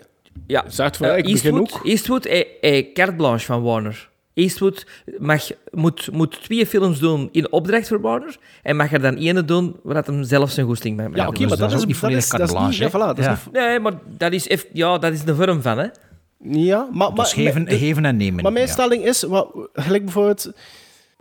Ja. 0.47 0.63
Zegt 0.67 0.97
van, 0.97 1.05
Eh, 1.05 1.11
ja, 1.11 1.17
ik 1.17 1.23
begin 1.23 1.53
Eastwood, 1.53 1.73
ook. 1.73 1.85
Eastwood 1.85 2.23
hij, 2.23 2.47
hij 2.61 2.89
carte 2.93 3.13
blanche 3.13 3.45
van 3.45 3.61
Warner. 3.61 4.09
Eastwood 4.37 4.85
mag, 5.17 5.47
moet, 5.71 6.09
moet 6.11 6.41
twee 6.43 6.65
films 6.67 6.99
doen 6.99 7.29
in 7.31 7.51
opdracht 7.51 7.87
voor 7.87 8.01
Warner 8.01 8.37
en 8.63 8.75
mag 8.75 8.91
er 8.93 9.01
dan 9.01 9.15
ene 9.15 9.45
doen 9.45 9.75
waar 9.83 10.03
hem 10.05 10.23
zelf 10.23 10.51
zijn 10.51 10.65
goesting 10.65 10.97
bij 10.97 11.05
Ja, 11.13 11.27
oké, 11.27 11.39
maar 11.39 11.57
dat, 11.57 11.71
is, 11.73 11.99
dat, 11.99 12.11
is, 12.11 12.29
dat 12.29 12.39
is 12.41 12.53
niet... 12.53 12.75
Ja, 12.75 12.89
voilà, 12.89 12.91
dat 12.91 13.17
is 13.17 13.25
Ja. 13.25 13.31
niet- 13.45 13.53
Nee, 13.53 13.79
maar 13.79 13.93
dat 14.17 14.31
is, 14.31 14.47
eff- 14.47 14.67
ja, 14.73 14.97
dat 14.97 15.13
is 15.13 15.23
de 15.23 15.35
vorm 15.35 15.61
van, 15.61 15.77
hè. 15.77 15.87
Ja, 16.43 16.87
maar... 16.91 17.13
Maar 17.13 17.25
geven, 17.25 17.65
de- 17.65 17.77
geven 17.77 18.05
en 18.05 18.17
nemen. 18.17 18.43
Maar 18.43 18.51
mijn 18.51 18.65
ja. 18.65 18.71
stelling 18.71 19.03
is, 19.05 19.23
wat, 19.23 19.47
gelijk 19.73 20.03
bijvoorbeeld, 20.03 20.51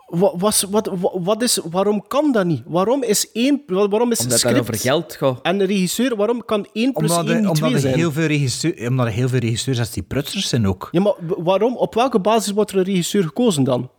was, 0.07 0.62
wat, 0.62 0.91
wat, 1.01 1.19
wat 1.23 1.43
is, 1.43 1.61
waarom 1.70 2.07
kan 2.07 2.33
dat 2.33 2.47
niet? 2.47 2.62
Waarom 2.66 3.03
is 3.03 3.33
één, 3.33 3.62
waarom 3.66 4.11
is 4.12 4.19
Omdat 4.19 4.28
dat 4.28 4.39
script 4.39 4.59
over 4.61 4.74
geld 4.74 5.15
gaat. 5.15 5.39
en 5.43 5.61
een 5.61 5.66
regisseur, 5.66 6.16
waarom 6.16 6.45
kan 6.45 6.66
één 6.73 6.93
plus 6.93 7.11
Omdat, 7.11 7.24
één 7.27 7.35
er, 7.35 7.41
niet 7.41 7.49
omdat, 7.51 7.62
twee 7.62 7.74
er 7.74 7.81
zijn? 7.81 7.95
heel 7.95 8.12
veel 8.12 8.27
regisseur, 8.27 8.89
omdat 8.89 9.07
er 9.07 9.12
heel 9.12 9.28
veel 9.28 9.39
regisseurs 9.39 9.78
als 9.78 9.91
die 9.91 10.03
prutsers 10.03 10.49
zijn 10.49 10.66
ook. 10.69 10.89
Ja, 10.91 11.01
maar 11.01 11.15
waarom, 11.20 11.77
op 11.77 11.95
welke 11.95 12.20
basis 12.20 12.53
wordt 12.53 12.70
er 12.70 12.77
een 12.78 12.85
regisseur 12.85 13.23
gekozen 13.23 13.65
dan? 13.65 13.91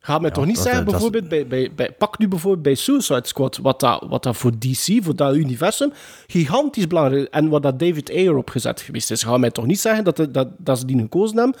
Ga 0.00 0.18
mij 0.18 0.30
toch 0.30 0.44
niet 0.46 0.54
dat- 0.54 0.64
zeggen, 0.64 0.84
dat 0.84 0.94
is- 0.94 1.00
bijvoorbeeld, 1.00 1.28
bij, 1.28 1.46
bij, 1.46 1.72
bij, 1.74 1.92
pak 1.92 2.18
nu 2.18 2.28
bijvoorbeeld 2.28 2.62
bij 2.62 2.74
Suicide 2.74 3.26
Squad, 3.26 3.56
wat 3.56 3.80
dat, 3.80 4.04
wat 4.08 4.22
dat 4.22 4.36
voor 4.36 4.52
DC, 4.58 4.98
voor 5.04 5.16
dat 5.16 5.34
universum, 5.34 5.92
gigantisch 6.26 6.86
belangrijk 6.86 7.28
en 7.34 7.48
wat 7.48 7.62
dat 7.62 7.78
David 7.78 8.10
Ayer 8.10 8.36
opgezet 8.36 8.80
geweest 8.80 9.10
is. 9.10 9.22
Ga 9.22 9.36
mij 9.36 9.50
toch 9.50 9.66
niet 9.66 9.80
zeggen 9.80 10.04
dat, 10.04 10.26
dat, 10.30 10.48
dat 10.58 10.78
ze 10.78 10.84
die 10.86 10.98
gekozen 10.98 11.36
hebben. 11.36 11.60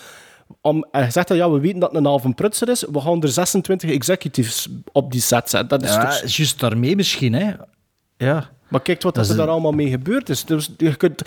Om, 0.60 0.86
en 0.90 1.04
je 1.04 1.10
zegt 1.10 1.28
dat 1.28 1.36
ja, 1.36 1.50
we 1.50 1.60
weten 1.60 1.78
dat 1.80 1.88
het 1.90 1.98
een 1.98 2.04
halve 2.06 2.32
prutser 2.34 2.68
is, 2.68 2.84
we 2.92 3.00
gaan 3.00 3.22
er 3.22 3.28
26 3.28 3.90
executives 3.90 4.68
op 4.92 5.12
die 5.12 5.20
set 5.20 5.50
zetten. 5.50 5.68
Dat 5.68 5.82
is 5.88 5.94
Ja, 5.94 6.04
toch... 6.10 6.30
juist 6.30 6.60
daarmee 6.60 6.96
misschien, 6.96 7.32
hè. 7.32 7.52
Ja. 8.16 8.50
Maar 8.68 8.80
kijk 8.82 9.02
wat 9.02 9.14
Dat 9.14 9.24
er 9.24 9.30
is 9.30 9.36
daar 9.36 9.48
allemaal 9.48 9.72
mee 9.72 9.88
gebeurd 9.90 10.28
is. 10.28 10.44
Dus 10.44 10.70
je 10.76 10.96
kunt... 10.96 11.22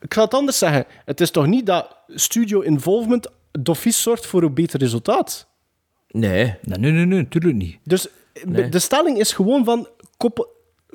Ik 0.00 0.14
ga 0.14 0.22
het 0.22 0.34
anders 0.34 0.58
zeggen. 0.58 0.84
Het 1.04 1.20
is 1.20 1.30
toch 1.30 1.46
niet 1.46 1.66
dat 1.66 1.96
studio 2.08 2.60
involvement 2.60 3.28
dofies 3.52 4.02
zorgt 4.02 4.26
voor 4.26 4.42
een 4.42 4.54
beter 4.54 4.78
resultaat? 4.80 5.46
Nee. 6.08 6.44
Nee, 6.62 6.78
nee, 6.78 6.90
nee, 6.92 7.04
nee, 7.06 7.18
natuurlijk 7.18 7.54
niet. 7.56 7.78
Dus 7.84 8.06
Nee. 8.44 8.68
de 8.68 8.78
stelling 8.78 9.18
is 9.18 9.32
gewoon 9.32 9.64
van... 9.64 9.88
Koppel, 10.16 10.46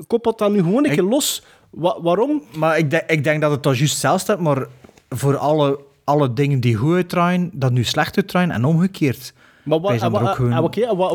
koppelt 0.08 0.38
dat 0.38 0.52
nu 0.52 0.58
gewoon 0.58 0.86
een 0.86 0.91
keer 0.94 1.04
los. 1.04 1.44
Wa- 1.70 2.02
waarom? 2.02 2.44
Maar 2.56 2.78
ik, 2.78 2.90
denk- 2.90 3.10
ik 3.10 3.24
denk 3.24 3.41
dat 3.41 3.52
het 3.52 3.62
toch 3.62 3.76
juist 3.76 3.98
zelfs 3.98 4.24
staat, 4.24 4.40
maar 4.40 4.68
voor 5.10 5.38
alle, 5.38 5.80
alle 6.08 6.34
dingen 6.34 6.60
die 6.60 6.76
goed 6.76 6.96
uitdraaien, 6.96 7.50
dat 7.54 7.72
nu 7.72 7.84
slecht 7.84 8.16
uitdraaien 8.16 8.52
en 8.52 8.66
omgekeerd. 8.66 9.34
Maar 9.64 9.80
wat, 9.80 9.92
en 9.92 10.12
wat, 10.12 10.22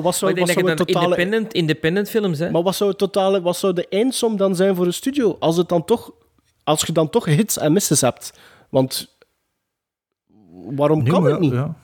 wat 0.02 0.14
zou, 0.16 0.30
ik 0.30 0.38
wat 0.38 0.46
dat 0.46 0.56
zou 0.56 0.68
het 0.68 0.76
totale... 0.76 1.04
independent, 1.04 1.52
independent 1.52 2.10
films, 2.10 2.38
hè. 2.38 2.50
Maar 2.50 2.62
wat 2.62 2.74
zou, 2.74 2.90
het 2.90 2.98
totale, 2.98 3.40
wat 3.42 3.56
zou 3.56 3.72
de 3.72 3.88
eindsom 3.88 4.36
dan 4.36 4.56
zijn 4.56 4.74
voor 4.74 4.86
een 4.86 4.92
studio? 4.92 5.36
Als, 5.40 5.56
het 5.56 5.68
dan 5.68 5.84
toch, 5.84 6.12
als 6.64 6.82
je 6.82 6.92
dan 6.92 7.10
toch 7.10 7.24
hits 7.24 7.58
en 7.58 7.72
misses 7.72 8.00
hebt. 8.00 8.32
Want 8.68 9.16
waarom 10.70 11.02
Nee, 11.02 11.12
kan 11.12 11.22
maar 11.22 11.30
het 11.30 11.40
niet? 11.40 11.52
ja. 11.52 11.74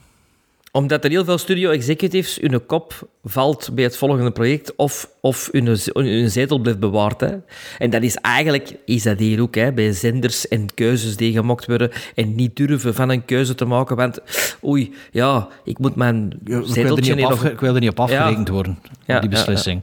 Omdat 0.72 1.04
er 1.04 1.10
heel 1.10 1.24
veel 1.24 1.38
studio-executives 1.38 2.38
hun 2.40 2.66
kop 2.66 3.08
valt 3.24 3.70
bij 3.72 3.84
het 3.84 3.96
volgende 3.96 4.30
project 4.30 4.76
of, 4.76 5.10
of 5.20 5.48
hun, 5.52 6.30
zetel 6.30 6.58
blijft 6.58 6.80
bewaard. 6.80 7.20
Hè. 7.20 7.36
En 7.78 7.90
dat 7.90 8.02
is 8.02 8.16
eigenlijk, 8.16 8.74
is 8.84 9.02
dat 9.02 9.18
hier 9.18 9.42
ook, 9.42 9.54
hè, 9.54 9.72
bij 9.72 9.92
zenders 9.92 10.48
en 10.48 10.74
keuzes 10.74 11.16
die 11.16 11.32
gemaakt 11.32 11.66
worden 11.66 11.90
en 12.14 12.34
niet 12.34 12.56
durven 12.56 12.94
van 12.94 13.08
een 13.08 13.24
keuze 13.24 13.54
te 13.54 13.64
maken, 13.64 13.96
want 13.96 14.20
oei, 14.64 14.94
ja, 15.10 15.48
ik 15.64 15.78
moet 15.78 15.94
mijn 15.94 16.16
Ja, 16.16 16.34
ik, 16.40 16.46
wil 16.46 16.60
er 16.60 16.66
zeteltje 16.66 17.14
niet 17.14 17.26
op 17.26 17.44
ik 17.44 17.60
wil 17.60 17.74
er 17.74 17.80
niet 17.80 17.90
op 17.90 18.00
afgerekend 18.00 18.48
worden, 18.48 18.78
Ja, 19.06 19.20
die 19.20 19.30
ja, 19.30 19.36
beslissing. 19.36 19.82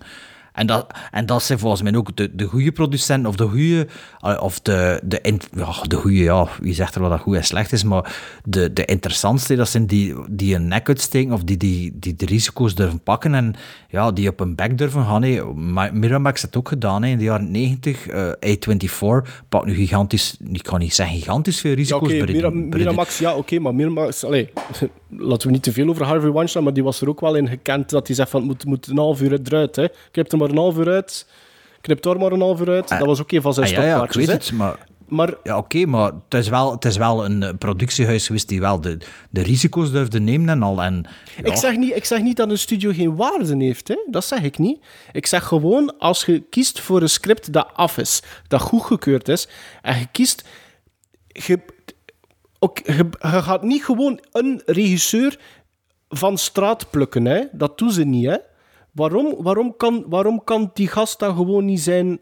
En, 0.56 0.68
dat, 0.68 0.88
en 1.11 1.26
dat 1.26 1.44
zijn 1.44 1.60
volgens 1.60 1.82
mij 1.82 1.95
ook 1.95 2.15
de, 2.15 2.36
de 2.36 2.45
goede 2.45 2.72
producenten, 2.72 3.30
of 3.30 3.36
de 3.36 3.48
goede, 3.48 3.88
eh, 4.19 4.41
of 4.41 4.60
de, 4.60 4.99
de, 5.03 5.19
in- 5.22 5.41
ja, 5.56 5.73
de 5.88 5.95
goede, 5.95 6.18
ja, 6.18 6.48
wie 6.61 6.73
zegt 6.73 6.95
er 6.95 7.02
wat 7.02 7.10
dat 7.10 7.19
goed 7.19 7.36
en 7.36 7.44
slecht 7.44 7.72
is, 7.72 7.84
maar 7.84 8.15
de, 8.44 8.73
de 8.73 8.86
interessantste, 8.86 9.56
dat 9.56 9.69
zijn 9.69 9.86
die, 9.88 10.15
die 10.30 10.56
een 10.56 10.68
nek 10.68 10.88
uitsteken, 10.88 11.34
of 11.34 11.44
die, 11.44 11.57
die, 11.57 11.91
die 11.99 12.15
de 12.15 12.26
risico's 12.26 12.76
durven 12.76 12.99
pakken 13.03 13.34
en 13.34 13.56
ja, 13.90 14.11
die 14.11 14.30
op 14.30 14.40
een 14.40 14.56
bek 14.56 14.77
durven 14.77 15.03
gaan. 15.06 15.23
Miramax 15.99 16.41
heeft 16.41 16.53
het 16.53 16.57
ook 16.57 16.68
gedaan 16.68 17.03
hè, 17.03 17.10
in 17.10 17.18
de 17.18 17.23
jaren 17.23 17.52
90. 17.52 18.07
eh 18.07 18.32
A24 18.45 19.32
pakt 19.49 19.65
nu 19.65 19.73
gigantisch, 19.73 20.38
ik 20.52 20.64
kan 20.64 20.80
niet 20.80 20.94
zeggen 20.94 21.18
gigantisch 21.18 21.60
veel 21.61 21.72
Ja, 21.72 21.77
risico's. 21.77 22.11
Mira- 22.11 22.26
bij 22.26 22.69
de- 22.69 22.77
Miramax, 22.77 23.18
ja, 23.19 23.36
oké, 23.36 23.60
maar 23.60 23.76
Miramax... 23.76 24.23
Allee, 24.23 24.49
laten 25.18 25.48
we 25.48 25.53
niet 25.53 25.64
te 25.64 25.72
veel 25.72 25.90
over 25.90 26.06
Harvey 26.06 26.32
Weinstein, 26.32 26.64
maar 26.64 26.73
die 26.73 26.84
was 26.84 27.02
er 27.02 27.10
ook 27.10 27.19
wel 27.22 27.36
in 27.36 27.48
gekend 27.48 27.90
dat 27.90 28.07
hij 28.07 28.15
zegt 28.15 28.30
van, 28.30 28.40
het 28.40 28.48
moet, 28.49 28.65
moet 28.65 28.88
een 28.88 28.98
half 28.98 29.22
uur 29.22 29.40
eruit, 29.44 29.76
hè. 29.76 29.86
Knip 30.11 30.32
er 30.32 30.38
maar 30.46 30.58
een 30.58 30.64
half 30.64 30.78
uur 30.78 30.94
uit, 30.94 31.28
knip 31.82 32.02
daar 32.02 32.18
maar 32.18 32.32
een 32.32 32.42
half 32.42 32.60
uur 32.60 32.70
uit. 32.70 32.88
dat 32.88 33.06
was 33.06 33.22
ook 33.22 33.32
een 33.32 33.42
van 33.42 33.54
zijn 33.54 33.68
Ah, 33.68 33.74
ja, 33.74 33.84
ja, 33.84 34.04
ik 34.04 34.12
weet 34.12 34.28
het, 34.28 34.52
maar... 34.52 34.78
Maar 35.08 35.34
Ja, 35.44 35.58
oké, 35.58 35.86
maar 35.86 36.12
het 36.30 36.34
is, 36.34 36.50
wel, 36.50 36.72
het 36.72 36.86
is 36.86 36.98
wel 36.98 37.26
een 37.26 37.44
eh, 37.44 37.50
productiehuis 37.60 38.26
geweest 38.26 38.48
die 38.48 38.60
wel 38.60 38.82
de, 38.82 38.98
de 39.30 39.42
risico's 39.42 39.92
durfde 39.92 40.20
nemen 40.20 40.50
en 40.50 40.64
al. 40.64 40.84
En, 40.84 41.06
ja, 41.38 41.52
Ik, 41.52 41.56
zeg 41.56 41.78
niet, 41.78 41.96
ik 41.96 42.06
zeg 42.06 42.22
niet 42.22 42.38
dat 42.38 42.50
een 42.50 42.58
studio 42.58 42.92
geen 42.94 43.16
waarde 43.16 43.56
heeft, 43.58 43.88
hè. 43.88 43.98
dat 44.10 44.26
zeg 44.26 44.42
ik 44.42 44.58
niet. 44.58 44.84
Ik 45.12 45.26
zeg 45.26 45.44
gewoon, 45.44 45.98
als 45.98 46.26
je 46.26 46.40
kiest 46.40 46.80
voor 46.80 47.02
een 47.02 47.10
script 47.10 47.54
dat 47.54 47.70
af 47.74 47.98
is, 47.98 48.22
dat 48.48 48.62
goedgekeurd 48.62 49.28
is, 49.28 49.48
en 49.82 50.00
je 50.00 50.08
kiest... 50.12 50.48
Je, 51.28 51.60
ook, 52.60 52.80
je, 52.86 53.10
je 53.22 53.42
gaat 53.42 53.64
niet 53.64 53.84
gewoon 53.84 54.20
een 54.32 54.62
regisseur 54.66 55.40
van 56.10 56.38
straat 56.38 56.90
plukken, 56.90 57.26
hè. 57.26 57.44
dat 57.52 57.78
doen 57.78 57.92
ze 57.92 58.04
niet. 58.04 58.26
Hè. 58.26 58.38
Waarom, 58.96 59.36
waarom, 59.44 59.78
kan, 59.78 60.06
waarom 60.08 60.44
kan 60.44 60.72
die 60.74 60.88
gast 60.88 61.20
dan 61.20 61.36
gewoon 61.36 61.66
niet 61.66 61.82
zijn... 61.82 62.20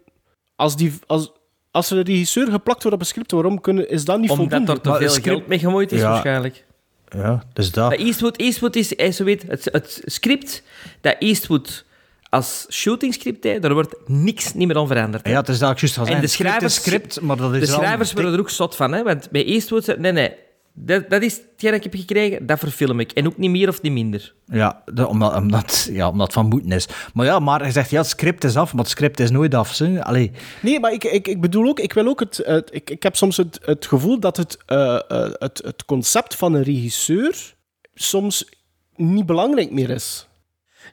Als, 0.56 0.76
die, 0.76 0.94
als, 1.08 1.32
als 1.72 1.92
er 1.92 1.98
een 1.98 2.04
regisseur 2.04 2.48
geplakt 2.52 2.82
wordt 2.82 2.96
op 2.96 3.00
een 3.02 3.08
script, 3.08 3.32
waarom 3.32 3.62
kunnen, 3.62 3.90
is 3.90 4.06
dat 4.06 4.20
niet 4.20 4.30
Omdat 4.30 4.48
voldoende? 4.50 4.72
er 4.72 4.82
te 4.82 4.90
Maar 4.90 4.98
veel 4.98 5.08
een 5.08 5.14
script- 5.14 5.36
geld 5.38 5.48
mee 5.48 5.60
gemoeid 5.60 5.92
is, 5.92 6.00
Ja. 6.00 6.10
waarschijnlijk. 6.10 6.66
ja, 7.10 7.44
dus 7.54 7.72
dat. 7.72 7.90
Maar 7.90 7.98
Eastwood, 7.98 8.38
Eastwood 8.38 8.76
is, 8.76 8.98
hij 8.98 9.12
zo 9.12 9.24
weet, 9.24 9.44
het, 9.48 9.70
het 9.72 10.02
script 10.06 10.64
dat 11.02 11.16
Eastwood 11.20 11.86
als 12.30 12.66
shootingscript, 12.72 13.44
hè, 13.44 13.60
daar 13.60 13.74
wordt 13.74 13.96
niks 14.06 14.54
niet 14.54 14.68
meer 14.68 14.78
aan 14.78 14.88
veranderd. 14.88 15.26
hè. 15.26 15.32
Ja, 15.32 15.40
het 15.40 15.50
is 15.50 15.60
dat 15.60 15.72
ik 15.72 15.80
juist 15.80 15.96
ga 15.96 16.06
En 16.06 16.22
de 16.22 16.28
schrijvers, 16.28 16.74
script, 16.76 17.22
maar 17.22 17.38
dat 17.38 17.54
is 17.54 17.60
de 17.60 17.66
schrijvers 17.66 18.08
dik- 18.08 18.18
worden 18.18 18.34
er 18.34 18.40
ook 18.40 18.50
zot 18.50 18.76
van, 18.76 18.92
hè? 18.94 19.04
want 19.04 19.30
bij 19.32 19.46
Eastwood... 19.46 19.98
Nee, 19.98 20.12
nee, 20.12 20.34
dat, 20.74 21.10
dat 21.10 21.22
is 21.22 21.34
hetgeen 21.34 21.72
dat 21.72 21.74
ik 21.74 21.84
heb 21.84 21.96
gekregen, 21.96 22.46
dat 22.46 22.60
verfilm 22.60 23.00
ik. 23.00 23.12
En 23.12 23.28
ook 23.28 23.38
niet 23.38 23.50
meer 23.50 23.68
of 23.70 23.82
niet 23.82 23.92
minder. 23.92 24.34
Ja, 24.46 24.84
de- 24.94 25.08
omdat, 25.08 25.36
omdat, 25.36 25.90
ja, 25.92 26.10
omdat 26.10 26.26
het 26.26 26.36
van 26.36 26.48
moeten 26.48 26.72
is. 26.72 26.88
Maar 27.14 27.26
ja, 27.26 27.40
maar 27.40 27.62
hij 27.62 27.72
zegt, 27.72 27.90
ja, 27.90 27.98
het 27.98 28.08
script 28.08 28.44
is 28.44 28.56
af, 28.56 28.74
maar 28.74 28.82
het 28.84 28.92
script 28.92 29.20
is 29.20 29.32
nooit 29.32 29.54
af. 29.54 29.82
Allee, 30.00 30.32
Nee, 30.62 30.80
maar 30.80 30.92
ik, 30.94 31.04
ik, 31.04 31.28
ik 31.28 31.42
bedoel 31.42 31.68
ook, 31.68 31.80
ik 31.80 31.94
wil 31.94 32.08
ook 32.08 32.20
het. 32.20 32.42
het- 32.46 32.70
ik, 32.74 32.90
ik 32.90 33.04
heb 33.04 33.16
soms 33.16 33.38
het, 33.38 33.60
het 33.66 33.86
gevoel 33.86 34.20
dat 34.20 34.38
het, 34.38 34.58
eh, 34.66 34.96
eh, 35.08 35.32
het, 35.34 35.62
het 35.66 35.86
concept 35.86 36.36
van 36.36 36.54
een 36.54 36.64
regisseur 36.64 37.54
soms 37.94 38.50
niet 38.96 39.26
belangrijk 39.26 39.72
meer 39.72 39.90
is. 39.90 40.28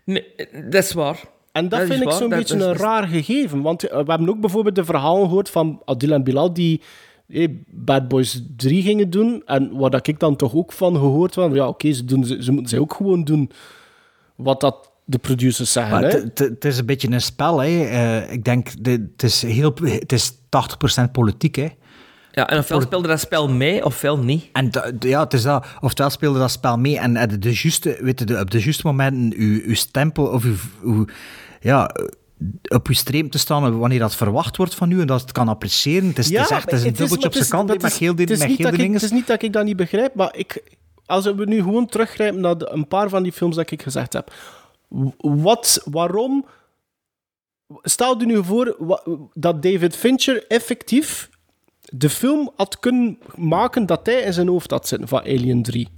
Nee, 0.04 0.24
dat 0.68 0.84
is 0.84 0.92
waar. 0.92 1.20
En 1.52 1.68
dat, 1.68 1.80
vind 1.80 2.02
ik 2.02 2.10
zo'n 2.10 2.28
beetje 2.28 2.56
is- 2.56 2.62
een 2.64 2.72
raar 2.76 3.06
gegeven. 3.08 3.62
Want 3.62 3.82
eh, 3.88 3.90
we 4.04 4.10
hebben 4.10 4.28
ook 4.28 4.40
bijvoorbeeld 4.40 4.74
de 4.74 4.84
verhalen 4.84 5.24
gehoord 5.26 5.50
van 5.50 5.82
Adil 5.84 6.12
en 6.12 6.24
Bilal 6.24 6.52
die 6.52 6.80
eh, 7.32 7.48
Bad 7.66 8.08
Boys 8.08 8.42
3 8.56 8.82
gingen 8.82 9.10
doen. 9.10 9.42
En 9.46 9.76
waar 9.78 9.90
dat 9.90 10.06
ik 10.06 10.18
dan 10.20 10.36
toch 10.36 10.54
ook 10.54 10.72
van 10.72 10.94
gehoord 10.94 11.34
heb, 11.34 11.54
ja 11.54 11.68
oké, 11.68 11.92
ze, 11.92 12.04
doen- 12.04 12.24
ze, 12.24 12.42
ze 12.42 12.52
moeten 12.52 12.70
ze 12.76 12.80
ook 12.80 12.94
gewoon 12.94 13.24
doen 13.24 13.50
wat 14.36 14.60
dat 14.60 14.90
de 15.04 15.18
producers 15.18 15.72
zeggen. 15.72 16.02
Het- 16.34 16.64
is 16.64 16.78
een 16.78 16.86
beetje 16.86 17.10
een 17.10 17.20
spel. 17.20 17.58
Hè. 17.62 17.84
Eh, 17.84 18.32
ik 18.32 18.44
denk, 18.44 18.84
de- 18.84 19.08
het 19.12 19.22
is, 19.22 19.42
heel, 19.42 19.72
het 19.82 20.12
is 20.12 20.32
80% 20.48 21.12
politiek. 21.12 21.56
Hè. 21.56 21.68
Ja, 22.32 22.48
en 22.48 22.58
ofwel 22.58 22.80
speelde 22.80 23.08
dat 23.08 23.20
spel 23.20 23.48
mee, 23.48 23.84
ofwel 23.84 24.18
niet. 24.18 24.48
En 24.52 24.70
ja, 24.98 25.22
het 25.22 25.32
is 25.32 25.42
dat. 25.42 25.66
Oftewel 25.80 26.10
speelde 26.10 26.38
dat 26.38 26.50
spel 26.50 26.78
mee 26.78 26.98
en 26.98 27.28
de, 27.28 27.38
de 27.38 27.52
juiste, 27.52 27.98
weet 28.00 28.18
je, 28.18 28.24
de, 28.24 28.40
op 28.40 28.50
de 28.50 28.60
juiste 28.62 28.86
momenten 28.86 29.32
uw, 29.40 29.60
uw 29.64 29.74
stempel 29.74 30.26
of 30.26 30.44
uw, 30.44 30.54
uw- 30.82 31.04
ja, 31.60 31.90
op 32.68 32.86
uw 32.88 32.94
stream 32.94 33.30
te 33.30 33.38
staan 33.38 33.78
wanneer 33.78 33.98
dat 33.98 34.14
verwacht 34.16 34.56
wordt 34.56 34.74
van 34.74 34.90
u 34.90 35.00
en 35.00 35.06
dat 35.06 35.18
je 35.18 35.24
het 35.26 35.32
kan 35.34 35.48
appreciëren. 35.48 36.08
Het 36.08 36.18
is, 36.18 36.28
het 36.28 36.34
is 36.44 36.50
echt 36.50 36.70
het 36.70 36.80
is 36.80 36.84
een 36.86 36.92
dubbeltje 36.92 37.26
op 37.26 37.32
zijn 37.34 37.48
kant 37.48 37.68
met 37.68 37.82
is- 37.92 37.98
heel 37.98 38.14
het 38.14 38.30
is 38.30 38.38
met 38.38 38.48
ik-. 38.78 38.92
Het 38.92 39.02
is 39.02 39.10
niet 39.10 39.26
dat 39.26 39.42
ik 39.42 39.52
dat 39.52 39.64
niet 39.64 39.76
begrijp, 39.76 40.14
maar 40.14 40.36
ik, 40.36 40.62
als 41.06 41.24
we 41.24 41.44
nu 41.44 41.62
gewoon 41.62 41.86
teruggrijpen 41.86 42.40
naar 42.40 42.58
de- 42.58 42.68
een 42.72 42.88
paar 42.88 43.08
van 43.08 43.22
die 43.22 43.32
films 43.32 43.56
dat 43.56 43.70
ik 43.70 43.82
gezegd 43.82 44.12
heb. 44.12 44.34
Wat, 45.18 45.82
waarom... 45.84 46.46
Stel 47.82 48.18
je 48.18 48.26
nu 48.26 48.44
voor 48.44 48.76
dat 49.34 49.62
David 49.62 49.96
Fincher 49.96 50.44
effectief 50.48 51.30
de 51.82 52.10
film 52.10 52.50
had 52.56 52.78
kunnen 52.78 53.18
maken 53.36 53.86
dat 53.86 54.06
hij 54.06 54.20
in 54.20 54.32
zijn 54.32 54.48
hoofd 54.48 54.70
had 54.70 54.88
zitten 54.88 55.08
van 55.08 55.20
Alien 55.20 55.62
3. 55.62 55.88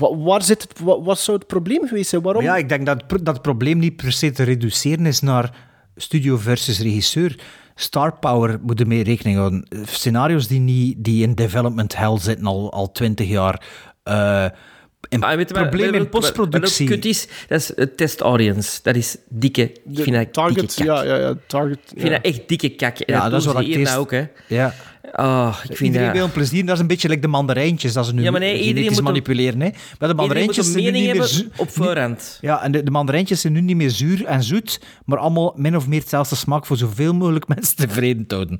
Wa- 0.00 0.16
waar 0.16 0.42
zit 0.42 0.62
het, 0.62 0.80
wa- 0.80 1.00
wat 1.02 1.18
zou 1.18 1.38
het 1.38 1.46
probleem 1.46 1.86
geweest 1.88 2.08
zijn? 2.10 2.22
Waarom? 2.22 2.42
Ja, 2.42 2.56
ik 2.56 2.68
denk 2.68 2.86
dat 2.86 3.04
dat 3.08 3.26
het 3.34 3.42
probleem 3.42 3.78
niet 3.78 3.96
per 3.96 4.12
se 4.12 4.30
te 4.30 4.42
reduceren 4.42 5.06
is 5.06 5.20
naar 5.20 5.54
studio 5.96 6.36
versus 6.36 6.80
regisseur. 6.80 7.38
Star 7.74 8.18
Power 8.18 8.58
moet 8.62 8.80
ermee 8.80 9.02
rekening 9.04 9.36
houden. 9.38 9.66
Scenario's 9.84 10.46
die, 10.46 10.60
niet, 10.60 10.96
die 11.04 11.22
in 11.22 11.34
development 11.34 11.96
hell 11.96 12.18
zitten 12.18 12.46
al, 12.46 12.72
al 12.72 12.92
20 12.92 13.28
jaar. 13.28 13.62
Ah, 14.02 15.34
weet 15.36 15.50
wat- 15.52 15.60
probleem 15.60 15.86
wat- 15.86 15.94
in 15.94 16.02
wat- 16.02 16.10
Wat 16.12 16.20
postproductie. 16.20 16.86
kut 16.88 17.04
is, 17.04 17.28
dat 17.48 17.60
is 17.60 17.72
het 17.76 17.96
test 17.96 18.20
audience. 18.20 18.80
Dat 18.82 18.94
is 18.96 19.16
dikke... 19.28 19.62
Ik 19.62 19.80
De 19.84 20.02
vind 20.02 20.16
dat 20.16 20.32
target, 20.32 20.56
dikke 20.56 20.74
kak. 20.74 20.86
ja, 20.86 21.02
ja, 21.02 21.16
ja, 21.16 21.34
target. 21.46 21.78
Ik 21.78 21.88
vind 22.00 22.02
ja. 22.02 22.08
dat 22.10 22.24
echt 22.24 22.48
dikke 22.48 22.68
kak. 22.68 22.98
En 22.98 23.14
Ja, 23.14 23.28
dat 23.28 23.38
is 23.38 23.44
doen 23.44 23.54
wat 23.54 23.62
ik 23.66 23.78
nou 23.78 23.98
ook, 23.98 24.10
hè. 24.10 24.24
Ja. 24.46 24.74
Ah, 25.12 25.56
ik 25.62 25.66
vind 25.76 25.80
Iedereen 25.80 26.06
dat... 26.06 26.16
wil 26.16 26.24
een 26.24 26.32
plezier, 26.32 26.66
dat 26.66 26.74
is 26.74 26.80
een 26.80 26.86
beetje 26.86 27.08
like 27.08 27.20
de 27.20 27.28
mandarijntjes, 27.28 27.92
dat 27.92 28.06
ze 28.06 28.14
nu 28.14 28.22
Ja, 28.22 28.30
maar 28.30 28.40
nee, 28.40 28.60
iedereen 28.62 28.88
moet 28.88 28.98
een- 28.98 29.04
manipuleren. 29.04 29.60
Hè. 29.60 29.68
Maar 29.98 30.08
de 30.08 30.14
mandarijntjes 30.14 30.70
zijn 30.72 30.84
nu 30.84 30.90
niet 30.90 31.00
meer 31.02 31.08
hebben 31.10 31.28
zu- 31.28 31.48
op 31.56 31.70
voorhand. 31.70 32.38
Ja, 32.40 32.62
en 32.62 32.72
de, 32.72 32.82
de 32.82 32.90
mandarijntjes 32.90 33.40
zijn 33.40 33.52
nu 33.52 33.60
niet 33.60 33.76
meer 33.76 33.90
zuur 33.90 34.24
en 34.24 34.42
zoet, 34.42 34.80
maar 35.04 35.18
allemaal 35.18 35.52
min 35.56 35.76
of 35.76 35.86
meer 35.86 36.00
hetzelfde 36.00 36.36
smaak 36.36 36.66
voor 36.66 36.76
zoveel 36.76 37.14
mogelijk 37.14 37.48
mensen 37.54 37.76
tevreden 37.76 38.26
te 38.26 38.34
houden. 38.34 38.58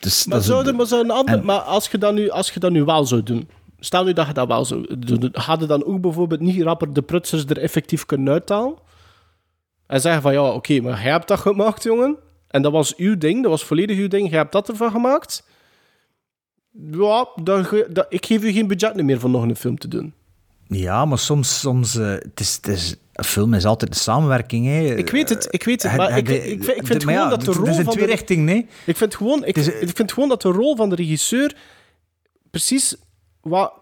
Dus 0.00 0.24
Maar, 0.26 0.34
dat 0.34 0.42
is 0.44 0.50
zou 0.50 0.62
een- 0.62 0.68
er- 0.68 0.74
maar, 0.76 0.86
zou 0.86 1.04
een 1.04 1.10
ander, 1.10 1.34
en- 1.38 1.44
maar 1.44 1.58
als, 1.58 1.88
je 1.88 1.98
dat 1.98 2.14
nu, 2.14 2.30
als 2.30 2.50
je 2.50 2.60
dat 2.60 2.70
nu 2.72 2.84
wel 2.84 3.06
zou 3.06 3.22
doen, 3.22 3.48
stel 3.80 4.04
nu 4.04 4.12
dat 4.12 4.26
je 4.26 4.32
dat 4.32 4.46
wel 4.48 4.64
zou 4.64 4.96
doen, 4.98 5.28
hadden 5.32 5.68
dan 5.68 5.84
ook 5.84 6.00
bijvoorbeeld 6.00 6.40
niet 6.40 6.62
rapper 6.62 6.92
de 6.92 7.02
prutsers 7.02 7.44
er 7.44 7.58
effectief 7.58 8.06
kunnen 8.06 8.32
uithalen? 8.32 8.74
En 9.86 10.00
zeggen 10.00 10.22
van, 10.22 10.32
ja, 10.32 10.42
oké, 10.52 10.80
maar 10.80 11.02
jij 11.02 11.10
hebt 11.12 11.28
dat 11.28 11.40
gemaakt, 11.40 11.82
jongen. 11.82 12.16
En 12.48 12.62
dat 12.62 12.72
was 12.72 12.96
uw 12.96 13.18
ding, 13.18 13.42
dat 13.42 13.50
was 13.50 13.64
volledig 13.64 13.98
uw 13.98 14.08
ding, 14.08 14.28
jij 14.28 14.38
hebt 14.38 14.52
dat 14.52 14.68
ervan 14.68 14.90
gemaakt. 14.90 15.50
Ja, 16.90 17.28
dan, 17.42 17.64
ge- 17.64 17.88
dat, 17.90 18.06
ik 18.08 18.26
geef 18.26 18.42
u 18.42 18.52
geen 18.52 18.66
budget 18.66 19.02
meer 19.02 19.20
voor 19.20 19.30
nog 19.30 19.42
een 19.42 19.56
film 19.56 19.78
te 19.78 19.88
doen. 19.88 20.14
Ja, 20.66 21.04
maar 21.04 21.18
soms, 21.18 21.60
soms 21.60 21.96
eh, 21.96 22.06
het 22.10 22.40
is, 22.40 22.54
het 22.56 22.66
is, 22.68 22.94
een 23.12 23.24
film 23.24 23.54
is 23.54 23.64
altijd 23.64 23.90
een 23.94 24.00
samenwerking. 24.00 24.66
Hè. 24.66 24.80
Ik 24.94 25.10
weet 25.10 25.28
het, 25.28 25.48
ik 25.50 25.62
weet 25.64 25.82
het, 25.82 25.92
Eh, 25.92 25.98
maar 25.98 26.16
ik, 26.18 26.28
ik, 26.28 26.42
vind- 26.64 26.78
ik 26.78 26.86
vind 26.86 27.04
maar 27.04 27.14
gewoon 27.14 27.14
ja, 27.14 27.28
dat 27.28 27.40
de 27.40 27.46
het 27.50 27.56
rol 27.56 27.66
is 27.68 27.76
een 27.76 27.84
van 27.84 27.92
de... 27.92 27.98
tweerichting, 27.98 28.44
nee? 28.44 28.66
Ik 28.86 28.96
vind, 28.96 29.14
gewoon, 29.14 29.44
ik, 29.44 29.56
ik 29.56 29.96
vind 29.96 30.12
gewoon 30.12 30.28
dat 30.28 30.42
de 30.42 30.48
rol 30.48 30.76
van 30.76 30.88
de 30.88 30.94
regisseur 30.94 31.56
precies 32.50 32.96
wat 33.40 33.72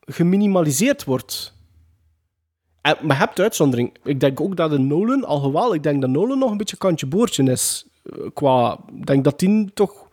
geminimaliseerd 0.00 1.04
wordt. 1.04 1.54
En, 2.80 2.96
maar 3.02 3.16
je 3.16 3.22
hebt 3.24 3.40
uitzondering. 3.40 3.96
Ik 4.04 4.20
denk 4.20 4.40
ook 4.40 4.56
dat 4.56 4.70
de 4.70 4.78
Nolan, 4.78 5.24
alhoewel 5.24 5.74
ik 5.74 5.82
denk 5.82 6.00
dat 6.00 6.10
Nolan 6.10 6.38
nog 6.38 6.50
een 6.50 6.56
beetje 6.56 6.76
kantje 6.76 7.06
boordje 7.06 7.42
is. 7.50 7.86
eh, 8.02 8.12
Qua, 8.34 8.78
ik 8.96 9.06
denk 9.06 9.24
dat 9.24 9.38
die 9.38 9.70
toch... 9.74 10.08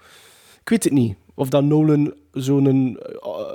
Ik 0.62 0.70
weet 0.70 0.84
het 0.84 0.94
niet. 0.94 1.16
Of 1.40 1.49
dat 1.49 1.64
Nolan 1.64 2.14
zo'n 2.32 2.66
een, 2.66 2.99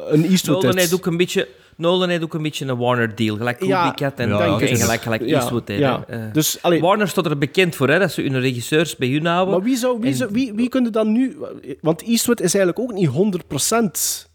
een 0.09 0.25
Eastwood 0.25 0.57
Nolan 0.63 0.75
is. 0.77 0.81
heeft 0.83 0.95
ook 0.95 1.07
een 1.07 1.17
beetje... 1.17 1.49
Nolan 1.77 2.09
heeft 2.09 2.23
ook 2.23 2.35
een 2.35 2.43
beetje 2.43 2.67
een 2.67 2.77
Warner-deal. 2.79 3.37
Gelijk 3.37 3.65
Ja, 3.65 3.83
Kubrick 3.83 4.01
had 4.09 4.19
en, 4.19 4.31
het. 4.31 4.81
gelijk, 4.81 5.03
gelijk 5.03 5.25
Ja, 5.27 5.37
Eastwood. 5.39 5.69
ja. 5.69 6.05
Eh, 6.09 6.19
Dus, 6.33 6.59
Warner 6.63 7.09
stond 7.09 7.27
er 7.27 7.39
bekend 7.39 7.75
voor, 7.75 7.89
hè, 7.89 7.99
dat 7.99 8.13
ze 8.13 8.23
hun 8.23 8.41
regisseurs 8.41 8.97
bij 8.97 9.09
hun 9.09 9.27
houden. 9.27 9.55
Maar 9.55 9.63
wie, 9.65 9.77
zou, 9.77 9.99
wie, 10.01 10.11
En- 10.11 10.17
zou, 10.17 10.31
wie, 10.33 10.53
wie 10.53 10.69
kun 10.69 10.85
je 10.85 10.91
dan 10.91 11.13
nu... 11.13 11.37
Want 11.81 12.03
Eastwood 12.03 12.41
is 12.41 12.55
eigenlijk 12.55 12.91
ook 12.91 12.99
niet 12.99 13.11
100% 14.25 14.29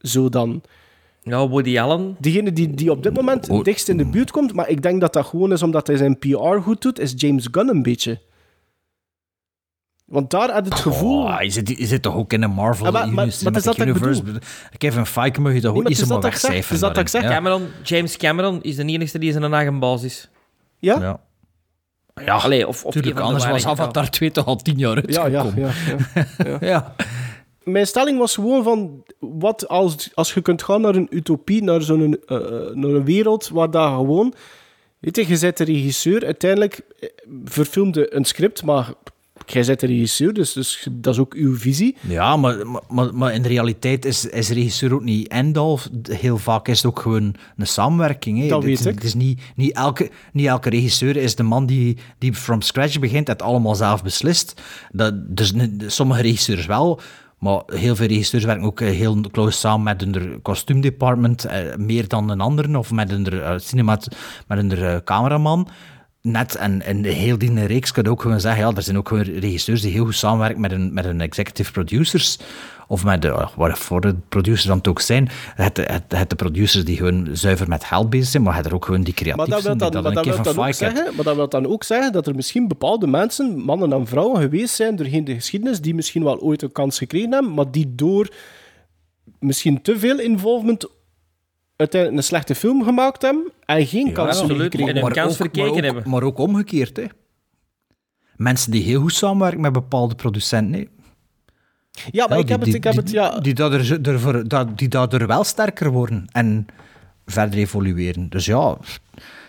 zo 0.00 0.28
dan. 0.28 0.62
Ja, 1.22 1.48
Woody 1.48 1.78
Allen. 1.80 2.16
Degene 2.20 2.52
die, 2.52 2.70
die 2.74 2.90
op 2.90 3.02
dit 3.02 3.14
moment 3.14 3.48
het 3.48 3.64
dichtst 3.64 3.88
in 3.88 3.96
de 3.96 4.06
buurt 4.06 4.30
komt, 4.30 4.52
maar 4.54 4.68
ik 4.68 4.82
denk 4.82 5.00
dat 5.00 5.12
dat 5.12 5.26
gewoon 5.26 5.52
is 5.52 5.62
omdat 5.62 5.86
hij 5.86 5.96
zijn 5.96 6.18
PR 6.18 6.36
goed 6.62 6.82
doet, 6.82 6.98
is 6.98 7.12
James 7.16 7.48
Gunn 7.50 7.68
een 7.68 7.82
beetje. 7.82 8.20
Want 10.08 10.30
daar 10.30 10.50
had 10.50 10.64
het 10.64 10.74
gevoel... 10.74 11.22
Oh, 11.24 11.36
je, 11.42 11.50
zit, 11.50 11.68
je 11.68 11.86
zit 11.86 12.02
toch 12.02 12.14
ook 12.14 12.32
in 12.32 12.42
een 12.42 12.50
Marvel 12.50 12.86
Ja, 12.86 12.92
maar- 12.92 13.00
maar- 13.08 13.12
Universe, 13.24 13.44
maar 13.44 13.52
het 13.52 13.60
is 13.60 13.66
dat 13.68 13.76
dat 13.76 13.86
ik 13.86 13.94
Universe. 13.94 14.22
Kevin 14.78 15.06
Feige 15.06 15.40
mag 15.40 15.52
je 15.52 15.60
toch 15.60 15.72
Nee, 15.72 15.82
ook 15.82 15.88
maar 15.88 16.08
dat 16.08 16.22
dat 16.22 16.24
ik 16.24 16.38
zeg, 16.38 16.50
wegcijferen. 16.50 16.74
is 16.74 16.80
dat 16.80 16.94
dat 16.94 17.02
ik 17.04 17.08
zeg. 17.08 17.22
Cameron, 17.22 17.66
James 17.82 18.16
Cameron 18.16 18.62
is 18.62 18.76
de 18.76 18.84
enige 18.84 19.18
die 19.18 19.32
zijn 19.32 19.52
eigen 19.54 19.78
baas 19.78 20.02
is. 20.02 20.28
Ja? 20.78 21.00
Ja. 21.00 21.20
Ja, 22.24 22.34
Allee, 22.36 22.68
of, 22.68 22.84
Tuurlijk, 22.88 23.18
anders 23.20 23.46
was 23.46 23.66
Avatar 23.66 24.10
2 24.10 24.30
toch 24.30 24.46
al 24.46 24.56
tien 24.56 24.78
jaar 24.78 25.10
Ja, 25.10 25.26
ja, 25.26 25.38
uitgekomen. 25.42 25.72
ja. 26.14 26.26
ja, 26.44 26.56
ja. 26.70 26.94
Mijn 27.62 27.86
stelling 27.86 28.18
was 28.18 28.34
gewoon 28.34 28.62
van, 28.62 29.02
wat 29.20 29.68
als, 29.68 30.10
als 30.14 30.34
je 30.34 30.40
kunt 30.40 30.62
gaan 30.62 30.80
naar 30.80 30.94
een 30.94 31.06
utopie, 31.10 31.62
naar 31.62 31.82
zo'n 31.82 32.00
eh, 32.26 32.36
eh, 32.36 32.42
naar 32.74 32.90
een 32.90 33.04
wereld 33.04 33.48
waar 33.48 33.70
dat 33.70 33.88
gewoon, 33.92 34.34
weet 34.98 35.16
je, 35.16 35.28
je 35.28 35.36
zet 35.36 35.56
de 35.56 35.64
regisseur, 35.64 36.24
uiteindelijk 36.24 36.80
eh, 37.00 37.08
verfilmde 37.44 38.14
een 38.14 38.24
script, 38.24 38.62
maar 38.64 38.92
jij 39.52 39.62
zet 39.62 39.80
de 39.80 39.86
regisseur, 39.86 40.32
dus, 40.32 40.52
dus 40.52 40.88
dat 40.92 41.14
is 41.14 41.20
ook 41.20 41.34
uw 41.34 41.56
visie. 41.56 41.96
Ja, 42.08 42.36
maar, 42.36 42.56
maar- 42.88 43.14
maar, 43.14 43.34
in 43.34 43.42
de 43.42 43.48
realiteit 43.48 44.04
is, 44.04 44.26
is 44.26 44.50
regisseur 44.50 44.94
ook 44.94 45.02
niet 45.02 45.28
end-all. 45.28 45.78
Heel 46.02 46.38
vaak 46.38 46.68
is 46.68 46.76
het 46.76 46.86
ook 46.86 47.00
gewoon 47.00 47.34
een 47.56 47.66
samenwerking. 47.66 48.40
Hè. 48.40 48.48
Dat 48.48 48.64
weet 48.64 48.86
ik. 48.86 48.94
Het 48.94 49.04
is 49.04 49.14
niet, 49.14 49.40
niet, 49.56 49.72
elke, 49.72 50.10
niet 50.32 50.46
elke 50.46 50.70
regisseur 50.70 51.16
is 51.16 51.34
de 51.34 51.42
man 51.42 51.66
die, 51.66 51.96
die 52.18 52.34
from 52.34 52.60
scratch 52.62 52.98
begint, 52.98 53.28
het 53.28 53.42
allemaal 53.42 53.74
zelf 53.74 54.02
beslist. 54.02 54.60
Dat, 54.92 55.36
dus 55.36 55.52
sommige 55.86 56.22
regisseurs 56.22 56.66
wel, 56.66 57.00
maar 57.38 57.62
heel 57.66 57.96
veel 57.96 58.06
regisseurs 58.06 58.44
werken 58.44 58.64
ook 58.66 58.80
eh, 58.80 58.88
heel 58.90 59.20
close 59.20 59.58
samen 59.58 59.82
met 59.82 60.00
hun 60.00 60.42
kostuumdepartment, 60.42 61.44
eh, 61.44 61.76
meer 61.76 62.08
dan 62.08 62.28
een 62.30 62.40
ander, 62.40 62.78
of 62.78 62.90
met 62.90 63.10
hun 63.10 63.34
uh, 63.34 63.52
cinemat, 63.56 64.08
met 64.46 64.58
hun 64.58 64.72
eh, 64.72 64.96
cameraman. 65.04 65.68
Net, 66.22 66.54
en 66.54 66.82
in 66.82 67.04
heel 67.04 67.38
die 67.38 67.66
reeks 67.66 67.92
kan 67.92 68.04
je 68.04 68.10
ook 68.10 68.22
gewoon 68.22 68.40
zeggen, 68.40 68.66
ja, 68.66 68.72
er 68.74 68.82
zijn 68.82 68.96
ook 68.96 69.08
gewoon 69.08 69.22
regisseurs 69.22 69.80
die 69.80 69.92
heel 69.92 70.04
goed 70.04 70.14
samenwerken 70.14 70.60
met 70.60 70.70
hun, 70.70 70.94
met 70.94 71.04
hun 71.04 71.20
executive 71.20 71.72
producers, 71.72 72.38
of 72.88 73.04
met 73.04 73.22
de, 73.22 73.28
uh, 73.28 73.48
waarvoor 73.56 74.00
de 74.00 74.14
producers 74.28 74.64
dan 74.64 74.76
het 74.76 74.88
ook 74.88 75.00
zijn. 75.00 75.28
Het, 75.54 75.76
het, 75.76 76.02
het 76.08 76.30
de 76.30 76.36
producers 76.36 76.84
die 76.84 76.96
gewoon 76.96 77.28
zuiver 77.32 77.68
met 77.68 77.84
geld 77.84 78.10
bezig 78.10 78.28
zijn, 78.28 78.42
maar 78.42 78.56
het 78.56 78.66
er 78.66 78.74
ook 78.74 78.84
gewoon 78.84 79.02
die 79.02 79.14
Maar 79.14 79.46
creatief 79.46 79.64
dat, 79.64 79.78
dan, 79.78 79.90
die 79.92 80.02
maar, 80.02 80.12
dat 80.12 80.16
een 80.16 80.32
wil 80.32 80.34
Kevin 80.34 80.54
dan 80.54 80.66
ook 80.66 80.74
zeggen, 80.74 81.14
maar 81.14 81.24
dat 81.24 81.36
wil 81.36 81.48
dan 81.48 81.66
ook 81.66 81.84
zeggen 81.84 82.12
dat 82.12 82.26
er 82.26 82.34
misschien 82.34 82.68
bepaalde 82.68 83.06
mensen, 83.06 83.58
mannen 83.58 83.92
en 83.92 84.06
vrouwen, 84.06 84.40
geweest 84.40 84.74
zijn 84.74 84.96
doorheen 84.96 85.24
de 85.24 85.34
geschiedenis, 85.34 85.80
die 85.80 85.94
misschien 85.94 86.24
wel 86.24 86.40
ooit 86.40 86.62
een 86.62 86.72
kans 86.72 86.98
gekregen 86.98 87.32
hebben, 87.32 87.54
maar 87.54 87.70
die 87.70 87.94
door 87.94 88.28
misschien 89.38 89.82
te 89.82 89.98
veel 89.98 90.18
involvement 90.18 90.86
uiteindelijk 91.78 92.20
een 92.22 92.28
slechte 92.28 92.54
film 92.54 92.82
gemaakt 92.84 93.22
hebben 93.22 93.52
en 93.64 93.86
geen 93.86 94.12
kans 94.12 94.40
gekregen 94.40 94.94
hebben. 94.94 95.12
kans 95.12 95.30
ook, 95.30 95.36
verkeken 95.36 95.68
maar 95.70 95.78
ook, 95.78 95.84
hebben. 95.84 96.10
Maar 96.10 96.22
ook 96.22 96.38
omgekeerd, 96.38 96.96
hè. 96.96 97.04
Mensen 98.36 98.70
die 98.70 98.82
heel 98.82 99.00
goed 99.00 99.12
samenwerken 99.14 99.60
met 99.60 99.72
bepaalde 99.72 100.14
producenten, 100.14 100.72
hè. 100.72 100.86
Ja, 102.10 102.26
maar 102.26 102.36
Ja, 102.36 102.42
ik 102.42 102.48
heb 102.48 102.62
die- 102.64 102.74
het, 102.74 102.84
ik 102.84 102.84
heb 102.84 102.92
die- 102.92 103.02
het, 103.02 103.10
ja... 103.10 103.40
Die 103.40 103.54
dat- 104.46 104.78
die 104.78 104.88
daardoor 104.88 105.26
wel 105.26 105.44
sterker 105.44 105.90
worden 105.90 106.24
en 106.32 106.66
verder 107.26 107.58
evolueren. 107.58 108.28
Dus 108.28 108.46
ja, 108.46 108.76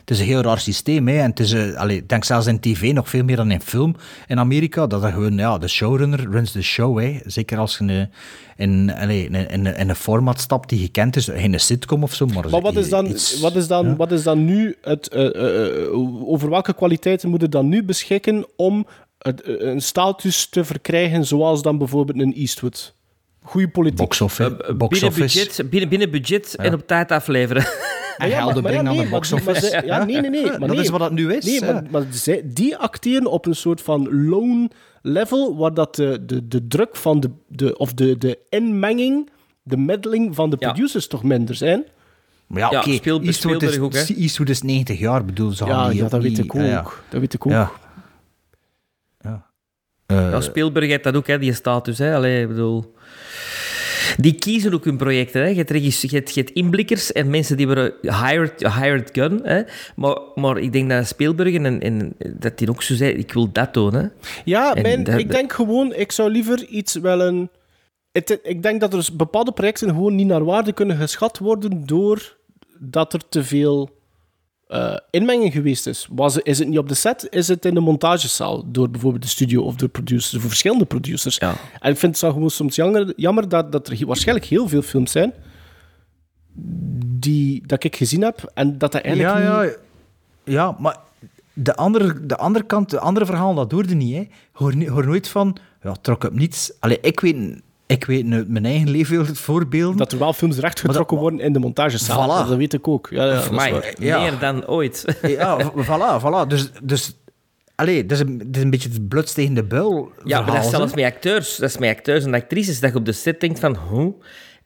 het 0.10 0.18
is 0.18 0.24
een 0.24 0.32
heel 0.34 0.42
raar 0.42 0.60
systeem. 0.60 1.08
Hè. 1.08 1.18
En 1.20 1.30
het 1.30 1.40
is, 1.40 1.76
allee, 1.76 1.98
ik 1.98 2.10
denk 2.10 2.24
zelfs 2.24 2.48
in 2.48 2.60
tv 2.60 2.94
nog 2.94 3.10
veel 3.10 3.24
meer 3.24 3.36
dan 3.36 3.52
in 3.52 3.62
film 3.62 3.96
in 4.28 4.40
Amerika, 4.40 4.88
dat 4.88 5.04
er 5.04 5.12
gewoon, 5.12 5.38
ja, 5.38 5.58
de 5.58 5.68
showrunner 5.68 6.30
runs 6.32 6.52
the 6.52 6.62
show. 6.62 7.00
Hè. 7.00 7.20
Zeker 7.26 7.58
als 7.58 7.78
je 7.78 7.84
in, 7.86 8.10
in, 8.58 8.94
allee, 8.96 9.26
in, 9.26 9.36
in, 9.36 9.66
in 9.76 9.90
een 9.90 9.96
format 9.96 10.40
stapt 10.40 10.70
die 10.70 10.80
gekend 10.80 11.16
is, 11.16 11.26
geen 11.26 11.54
een 11.54 11.60
sitcom 11.60 12.04
of 12.04 12.14
zo. 12.14 12.26
Maar, 12.26 12.50
Maar 12.50 12.62
wat 12.62 12.76
is 12.76 12.90
dan, 12.90 13.06
iets- 13.06 13.40
wat 13.40 13.56
is 13.56 13.68
dan, 13.68 13.86
ja. 13.88 13.96
wat 13.96 14.12
is 14.12 14.24
dan 14.24 14.46
nu 14.46 14.76
het, 14.82 15.08
eh, 15.08 15.86
eh, 15.86 15.94
over 16.30 16.50
welke 16.50 16.74
kwaliteiten 16.74 17.30
moet 17.30 17.42
je 17.42 17.50
dan 17.50 17.70
nu 17.70 17.84
beschikken 17.84 18.46
om 18.56 18.88
het, 19.18 19.42
een 19.46 19.82
status 19.82 20.46
te 20.46 20.64
verkrijgen 20.64 21.26
zoals 21.26 21.62
dan 21.62 21.78
bijvoorbeeld 21.78 22.20
een 22.20 22.34
Eastwood? 22.34 22.96
Goeie 23.42 23.68
politiek. 23.70 23.98
Box 23.98 24.22
office. 24.22 24.74
box 24.78 25.00
binnen 25.00 25.20
office. 25.20 25.40
budget, 25.40 25.70
binnen, 25.70 25.90
binnen 25.90 26.12
budget 26.12 26.56
en 26.56 26.74
op 26.74 26.88
tijd 26.88 27.12
afleveren. 27.12 27.66
En 28.20 28.30
Ja, 28.30 28.46
maar- 28.46 28.72
ja, 28.72 28.78
aan 28.78 28.86
de 28.86 28.94
maar 28.96 29.10
box 29.10 29.30
die- 29.30 29.40
maar 29.44 29.56
office. 29.56 29.68
ze- 29.70 29.86
Ja, 29.86 30.04
nee, 30.06 30.22
nee, 30.22 30.30
nee. 30.30 30.40
Ja, 30.46 30.50
Maar 30.50 30.60
dat 30.60 30.70
nee. 30.70 30.80
is 30.80 30.90
wat 30.90 31.00
dat 31.00 31.12
nu 31.12 31.34
is. 31.34 31.46
Nee, 31.46 31.60
ja. 31.60 31.72
maar, 31.74 31.84
maar 31.92 32.04
zij, 32.10 32.42
die 32.46 32.78
acteren 32.78 33.26
op 33.32 33.46
een 33.46 33.56
soort 33.56 33.82
van 33.82 34.26
loan 34.30 34.72
level, 35.02 35.58
waar 35.58 35.74
dat 35.74 35.96
de, 35.96 36.26
de, 36.26 36.48
de 36.48 36.68
druk 36.68 36.96
van 36.96 37.20
de, 37.20 37.30
de, 37.48 37.78
of 37.78 37.94
de, 37.94 38.18
de 38.18 38.38
inmenging, 38.50 39.30
de 39.64 39.78
meddling 39.78 40.36
van 40.36 40.50
de 40.50 40.58
producers 40.58 41.08
toch 41.08 41.24
minder 41.24 41.56
zijn. 41.56 41.84
Maar 42.48 42.60
ja, 42.62 42.70
Ja, 42.72 42.80
oké. 42.80 42.92
Spiel- 42.94 43.22
Eastwood, 43.22 43.62
is, 43.62 43.72
Spielberg 43.72 43.78
ook, 43.78 44.08
hè? 44.08 44.14
Eastwood 44.22 44.50
is 44.50 44.62
90 44.62 45.00
jaar, 45.00 45.26
bedoel 45.26 45.52
ze. 45.52 45.66
Ja, 45.66 45.90
ja, 45.90 46.08
dat 46.08 46.22
weet 46.22 46.38
ik 46.38 46.56
ook. 46.56 46.62
ja, 46.62 46.68
ja. 46.68 46.86
Dat 47.10 47.20
weet 47.20 47.34
ik 47.34 47.46
ook. 47.46 47.52
Ja. 47.52 47.72
Ja. 49.22 49.46
Eh, 50.06 50.32
Ja, 50.32 50.42
Spielberg 50.42 50.88
heeft 50.88 51.04
dat 51.04 51.16
ook, 51.16 51.28
hè, 51.28 51.40
die 51.40 51.54
status. 51.54 51.98
Hè. 51.98 52.16
Allee, 52.16 52.42
ik 52.42 52.48
bedoel... 52.48 52.94
Die 54.18 54.34
kiezen 54.34 54.74
ook 54.74 54.86
hun 54.86 54.98
projecten. 54.98 55.42
Hè. 55.42 55.48
Je, 55.48 55.56
hebt 55.56 56.02
je, 56.02 56.08
hebt, 56.16 56.34
je 56.34 56.40
hebt 56.42 56.52
inblikkers 56.54 57.12
en 57.12 57.30
mensen 57.30 57.58
die 57.58 57.66
worden 57.66 57.94
hired, 58.02 58.74
hired 58.74 59.10
gun. 59.14 59.40
Hè. 59.44 59.62
Maar, 59.96 60.18
maar 60.36 60.58
ik 60.58 60.74
denk 60.74 60.90
dat 60.90 61.08
Spielberg 61.08 61.54
en, 61.54 61.82
en 61.82 62.14
dat 62.36 62.58
die 62.58 62.70
ook 62.70 62.84
zo 62.84 62.96
zei, 62.96 63.12
ik 63.12 63.34
wil 63.34 63.52
dat 63.52 63.74
doen. 63.74 63.94
Hè. 63.94 64.08
Ja, 64.46 64.74
En 64.74 64.82
mijn, 64.82 65.04
dat- 65.04 65.20
ik 65.20 65.32
denk 65.32 65.54
gewoon, 65.54 65.94
ik 65.94 66.12
zou 66.12 66.32
liever 66.32 66.66
iets 66.66 66.96
wel 66.96 67.22
een... 67.22 67.50
Het, 68.12 68.40
ik 68.44 68.64
denk 68.64 68.80
dat 68.82 68.94
er 68.94 69.10
bepaalde 69.14 69.52
projecten 69.52 69.90
gewoon 69.90 70.16
niet 70.16 70.28
naar 70.28 70.44
waarde 70.44 70.74
kunnen 70.74 70.98
geschat 70.98 71.38
worden 71.38 71.86
door 71.86 72.38
dat 72.80 73.14
er 73.14 73.22
te 73.30 73.44
veel 73.44 73.90
eh, 74.70 74.96
inmenging 75.10 75.54
geweest 75.54 75.88
is. 75.88 76.08
Was, 76.12 76.38
is 76.38 76.60
het 76.60 76.68
niet 76.68 76.78
op 76.78 76.88
de 76.88 76.96
set, 76.96 77.28
is 77.30 77.48
het 77.48 77.66
in 77.66 77.74
de 77.74 77.80
montagezaal 77.80 78.72
door 78.72 78.90
bijvoorbeeld 78.90 79.24
de 79.24 79.30
studio 79.30 79.62
of 79.62 79.76
door 79.76 79.90
producers, 79.90 80.34
of 80.34 80.42
verschillende 80.42 80.86
producers. 80.86 81.38
En 81.38 81.52
ik 81.80 81.98
vind 81.98 82.02
het 82.02 82.18
zo 82.18 82.32
gewoon 82.32 82.50
soms 82.50 82.76
jammer, 82.76 83.14
jammer 83.16 83.50
dat, 83.50 83.72
dat 83.72 83.88
er 83.88 84.06
waarschijnlijk 84.06 84.48
heel 84.48 84.68
veel 84.68 84.82
films 84.82 85.12
zijn 85.12 85.34
die, 87.06 87.64
dat 87.68 87.84
ik 87.84 87.96
gezien 87.96 88.22
heb 88.22 88.52
en 88.54 88.78
dat 88.78 88.92
dat 88.92 89.02
eigenlijk 89.02 89.38
ja, 89.38 89.62
niet... 89.62 89.70
ja, 89.70 90.54
ja, 90.54 90.76
maar 90.80 90.98
de 91.54 91.76
andere, 91.76 92.26
de 92.26 92.38
andere 92.38 92.66
kant, 92.66 92.90
de 92.90 93.00
andere 93.00 93.26
verhaal, 93.26 93.54
dat 93.54 93.72
hoorde 93.72 93.96
niet. 93.96 94.16
Hè. 94.16 94.28
Hoor 94.52 95.06
nooit 95.06 95.28
van, 95.28 95.58
ja, 95.84 95.96
trok 96.02 96.24
op 96.24 96.34
niets. 96.34 96.72
Allee, 96.80 97.00
ik 97.02 97.20
weet, 97.20 97.62
ik 97.90 98.06
weet 98.06 98.32
uit 98.32 98.50
mijn 98.50 98.66
eigen 98.66 98.90
leven 98.90 99.36
voorbeelden. 99.36 99.98
Dat 99.98 100.12
er 100.12 100.20
wel 100.20 100.34
films 100.34 100.58
rechtgetrokken 100.58 101.18
worden 101.18 101.40
in 101.40 101.54
de 101.54 101.60
montagezaal. 101.60 102.44
Voilà. 102.46 102.48
Dat 102.48 102.58
weet 102.58 102.74
ik 102.74 102.88
ook. 102.88 103.08
Ja, 103.12 103.26
ja, 103.26 103.34
dat 103.34 103.44
is 103.44 103.50
Amai, 103.50 103.72
waar. 103.72 103.94
Ja. 104.00 104.20
meer 104.22 104.40
dan 104.40 104.68
ooit. 104.68 105.06
Ja, 105.38 105.72
voilà, 105.76 106.22
voilà. 106.22 106.48
Dus, 106.48 106.72
dus 106.84 107.18
allee, 107.76 108.06
dat 108.06 108.18
is, 108.18 108.24
een, 108.24 108.38
dat 108.38 108.56
is 108.56 108.62
een 108.62 108.70
beetje 108.70 108.90
het 108.90 109.08
bloed 109.08 109.34
tegen 109.34 109.54
de 109.54 109.64
buil. 109.64 110.12
Ja, 110.24 110.42
maar 110.42 110.56
dat 110.56 110.64
is 110.64 110.70
zelfs 110.70 110.94
met 110.94 111.06
acteurs. 111.06 111.56
Dat 111.56 111.70
is 111.70 111.78
met 111.78 111.90
acteurs 111.98 112.26
en 112.26 112.34
actrices 112.34 112.80
dat 112.80 112.92
je 112.92 112.98
op 112.98 113.06
de 113.06 113.12
set 113.12 113.40
denkt 113.40 113.60
van... 113.60 113.76
Hoe? 113.76 114.14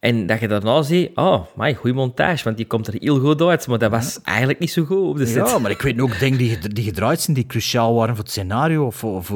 En 0.03 0.25
dat 0.25 0.39
je 0.39 0.47
daarna 0.47 0.81
ziet... 0.81 1.11
Oh, 1.15 1.45
my, 1.55 1.73
goede 1.73 1.95
montage, 1.95 2.43
want 2.43 2.57
die 2.57 2.65
komt 2.65 2.87
er 2.87 2.95
heel 2.97 3.19
goed 3.19 3.41
uit. 3.41 3.67
Maar 3.67 3.77
dat 3.77 3.91
was 3.91 4.19
eigenlijk 4.23 4.59
niet 4.59 4.71
zo 4.71 4.83
goed 4.83 5.09
op 5.09 5.17
de 5.17 5.25
set. 5.25 5.47
Ja, 5.47 5.59
maar 5.59 5.71
ik 5.71 5.81
weet 5.81 5.99
ook 5.99 6.19
dingen 6.19 6.37
die, 6.37 6.67
die 6.67 6.83
gedraaid 6.83 7.21
zijn, 7.21 7.35
die 7.35 7.45
cruciaal 7.45 7.93
waren 7.95 8.15
voor 8.15 8.23
het 8.23 8.33
scenario, 8.33 8.85
of, 8.85 9.03
of, 9.03 9.33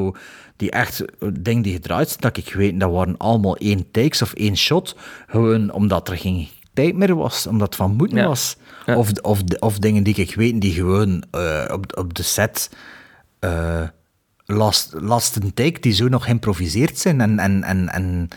die 0.55 0.71
echt 0.71 1.05
eh, 1.05 1.29
dingen 1.39 1.63
die 1.63 1.73
gedraaid 1.73 2.07
zijn, 2.07 2.21
dat 2.21 2.37
ik 2.37 2.53
weet, 2.53 2.79
dat 2.79 2.91
waren 2.91 3.17
allemaal 3.17 3.57
één 3.57 3.91
takes 3.91 4.21
of 4.21 4.33
één 4.33 4.57
shot, 4.57 4.95
gewoon 5.27 5.71
omdat 5.71 6.09
er 6.09 6.17
geen 6.17 6.47
tijd 6.73 6.95
meer 6.95 7.15
was, 7.15 7.47
omdat 7.47 7.67
het 7.67 7.75
van 7.75 7.95
moeten 7.95 8.17
Ja. 8.17 8.27
was. 8.27 8.57
Of, 8.85 9.11
of, 9.21 9.41
of 9.59 9.79
dingen 9.79 10.03
die 10.03 10.15
ik 10.15 10.35
weet, 10.35 10.61
die 10.61 10.73
gewoon 10.73 11.23
eh, 11.31 11.69
op, 11.71 11.97
op 11.97 12.13
de 12.13 12.23
set 12.23 12.69
eh 13.39 13.81
last, 14.45 14.93
last 14.99 15.35
een 15.35 15.53
take, 15.53 15.79
die 15.79 15.93
zo 15.93 16.07
nog 16.07 16.23
geïmproviseerd 16.23 16.97
zijn 16.97 17.21
en... 17.21 17.39
en, 17.39 17.63
en, 17.63 17.89
en 17.89 18.29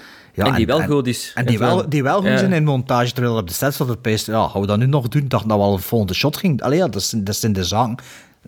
ja, 0.47 0.51
En 0.51 0.57
die 0.57 0.67
wel 0.67 0.83
goed 0.83 1.07
is. 1.07 1.33
En 1.35 1.47
die 1.47 1.59
wel, 1.59 1.89
die 1.89 2.03
wel 2.03 2.21
goed 2.21 2.39
zijn 2.39 2.53
in 2.53 2.65
montage, 2.65 3.13
terwijl 3.13 3.37
op 3.37 3.49
de 3.49 3.55
set 3.55 3.75
zat 3.75 3.89
het 3.89 4.01
peest, 4.01 4.27
ja, 4.27 4.49
gaan 4.49 4.61
we 4.61 4.67
dat 4.67 4.79
nu 4.79 4.87
nog 4.87 5.09
doen? 5.09 5.29
Dat 5.29 5.45
wel 5.45 5.73
een 5.73 5.79
volgende 5.79 6.15
shot 6.15 6.37
ging. 6.37 6.63
Allee, 6.63 6.79
ja, 6.79 6.89
dat, 6.89 7.03
is, 7.03 7.15
dat 7.17 7.37
zijn 7.37 7.53
de 7.53 7.65
zaken. 7.65 7.97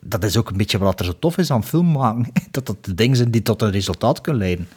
Dat 0.00 0.24
is 0.24 0.36
ook 0.36 0.50
een 0.50 0.56
beetje 0.56 0.78
wat 0.78 0.98
er 0.98 1.04
zo 1.04 1.12
tof 1.18 1.38
is 1.38 1.50
aan 1.50 1.64
film 1.64 1.92
maken. 1.92 2.32
Dat 2.50 2.66
dat 2.66 2.84
de 2.84 2.94
dingen 2.94 3.16
zijn 3.16 3.30
die 3.30 3.42
tot 3.42 3.62
een 3.62 3.70
resultaat 3.70 4.20
kunnen 4.20 4.42
leiden. 4.42 4.68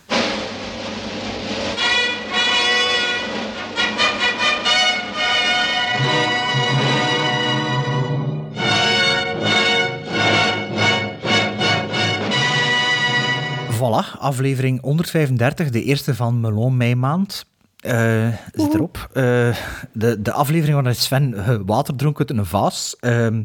Voilà, 13.78 14.06
aflevering 14.20 14.82
135, 14.82 15.70
de 15.70 15.84
eerste 15.84 16.16
van 16.16 16.40
Melon 16.40 16.78
meimaand. 16.78 17.46
Eh 17.86 18.28
zit 18.54 18.74
erop. 18.74 19.10
Eh, 19.14 19.24
de, 19.92 20.22
de 20.22 20.32
aflevering 20.32 20.76
waarin 20.76 20.96
Sven 20.96 21.34
eh, 21.34 21.56
water 21.66 21.96
dronk 21.96 22.20
uit 22.20 22.30
een 22.30 22.46
vaas. 22.46 22.96
Ehm, 23.00 23.44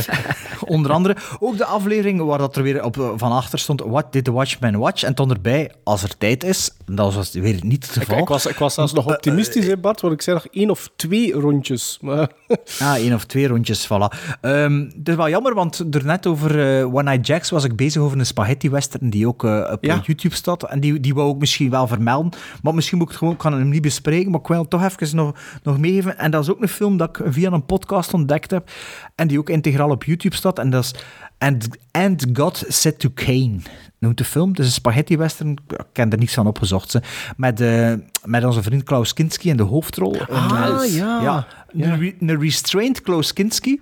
onder 0.64 0.92
andere. 0.92 1.16
Ook 1.38 1.56
de 1.56 1.64
aflevering 1.64 2.20
waar 2.20 2.38
dat 2.38 2.56
er 2.56 2.62
weer 2.62 2.84
op, 2.84 3.14
van 3.16 3.32
achter 3.32 3.58
stond: 3.58 3.80
What 3.80 4.12
did 4.12 4.24
the 4.24 4.32
Watchman 4.32 4.76
watch? 4.76 5.02
En 5.02 5.14
toen 5.14 5.30
erbij, 5.30 5.72
als 5.84 6.02
er 6.02 6.18
tijd 6.18 6.44
is. 6.44 6.70
Dat 6.84 7.14
was 7.14 7.32
weer 7.32 7.58
niet 7.62 7.86
het 7.86 7.96
geval. 7.96 8.18
ik, 8.18 8.28
was, 8.28 8.46
ik 8.46 8.56
was 8.56 8.74
zelfs 8.74 8.92
nog 8.92 9.06
optimistisch, 9.06 9.66
hè, 9.66 9.76
Bart, 9.76 10.00
want 10.00 10.14
ik 10.14 10.22
zei 10.22 10.36
nog 10.36 10.46
één 10.46 10.70
of 10.70 10.90
twee 10.96 11.32
rondjes. 11.32 11.98
Maar... 12.00 12.30
Ah, 12.78 12.94
één 12.94 13.14
of 13.14 13.24
twee 13.24 13.46
rondjes, 13.48 13.86
voilà. 13.86 14.18
Ehm, 14.40 14.78
het 14.98 15.08
is 15.08 15.14
wel 15.14 15.28
jammer, 15.28 15.54
want 15.54 15.94
er 15.94 16.04
net 16.04 16.26
over 16.26 16.78
eh, 16.78 16.94
One 16.94 17.02
Night 17.02 17.26
Jacks 17.26 17.50
was 17.50 17.64
ik 17.64 17.76
bezig 17.76 18.02
over 18.02 18.18
een 18.18 18.26
spaghetti-western 18.26 19.10
die 19.10 19.26
ook 19.26 19.44
eh, 19.44 19.68
op 19.72 19.84
Ja. 19.84 20.00
YouTube 20.04 20.34
staat. 20.34 20.62
En 20.62 20.80
die, 20.80 21.00
die 21.00 21.14
wou 21.14 21.32
ik 21.32 21.38
misschien 21.38 21.70
wel 21.70 21.86
vermelden. 21.86 22.32
Maar 22.62 22.74
misschien 22.74 22.98
moet 22.98 23.06
ik 23.06 23.12
het 23.12 23.18
gewoon, 23.18 23.34
ik 23.34 23.40
kan 23.40 23.52
hem 23.52 23.68
niet 23.72 23.82
bespreken, 23.82 24.30
maar 24.30 24.40
ik 24.40 24.46
wil 24.46 24.68
toch 24.68 24.84
even 24.84 25.16
nog, 25.16 25.34
nog 25.62 25.78
meegeven. 25.78 26.18
En 26.18 26.30
dat 26.30 26.42
is 26.42 26.50
ook 26.50 26.62
een 26.62 26.68
film 26.68 26.96
dat 26.96 27.18
ik 27.18 27.32
via 27.32 27.50
een 27.50 27.66
podcast 27.66 28.14
ontdekt 28.14 28.50
heb. 28.50 28.70
En 29.14 29.28
die 29.28 29.38
ook 29.38 29.50
integraal 29.50 29.90
op 29.90 30.04
YouTube 30.04 30.36
staat. 30.36 30.58
En 30.58 30.70
dat 30.70 30.84
is 30.84 30.94
And, 31.38 31.68
And 31.90 32.26
God 32.32 32.64
Said 32.68 32.98
to 32.98 33.10
Cain. 33.14 33.62
Noemt 33.98 34.18
de 34.18 34.24
film. 34.24 34.48
Het 34.48 34.58
is 34.58 34.66
een 34.66 34.72
spaghetti-western. 34.72 35.50
Ik 35.68 35.86
heb 35.92 36.12
er 36.12 36.18
niets 36.18 36.34
van 36.34 36.46
opgezocht. 36.46 36.90
Ze. 36.90 37.00
Met, 37.36 37.60
eh, 37.60 37.92
met 38.24 38.44
onze 38.44 38.62
vriend 38.62 38.82
Klaus 38.82 39.12
Kinski 39.12 39.48
in 39.48 39.56
de 39.56 39.62
hoofdrol. 39.62 40.20
Ah, 40.20 40.84
ja. 40.90 41.20
ja. 41.22 41.46
Een, 41.72 41.98
re- 41.98 42.14
een 42.20 42.40
restrained 42.40 43.00
Klaus 43.00 43.32
Kinski. 43.32 43.80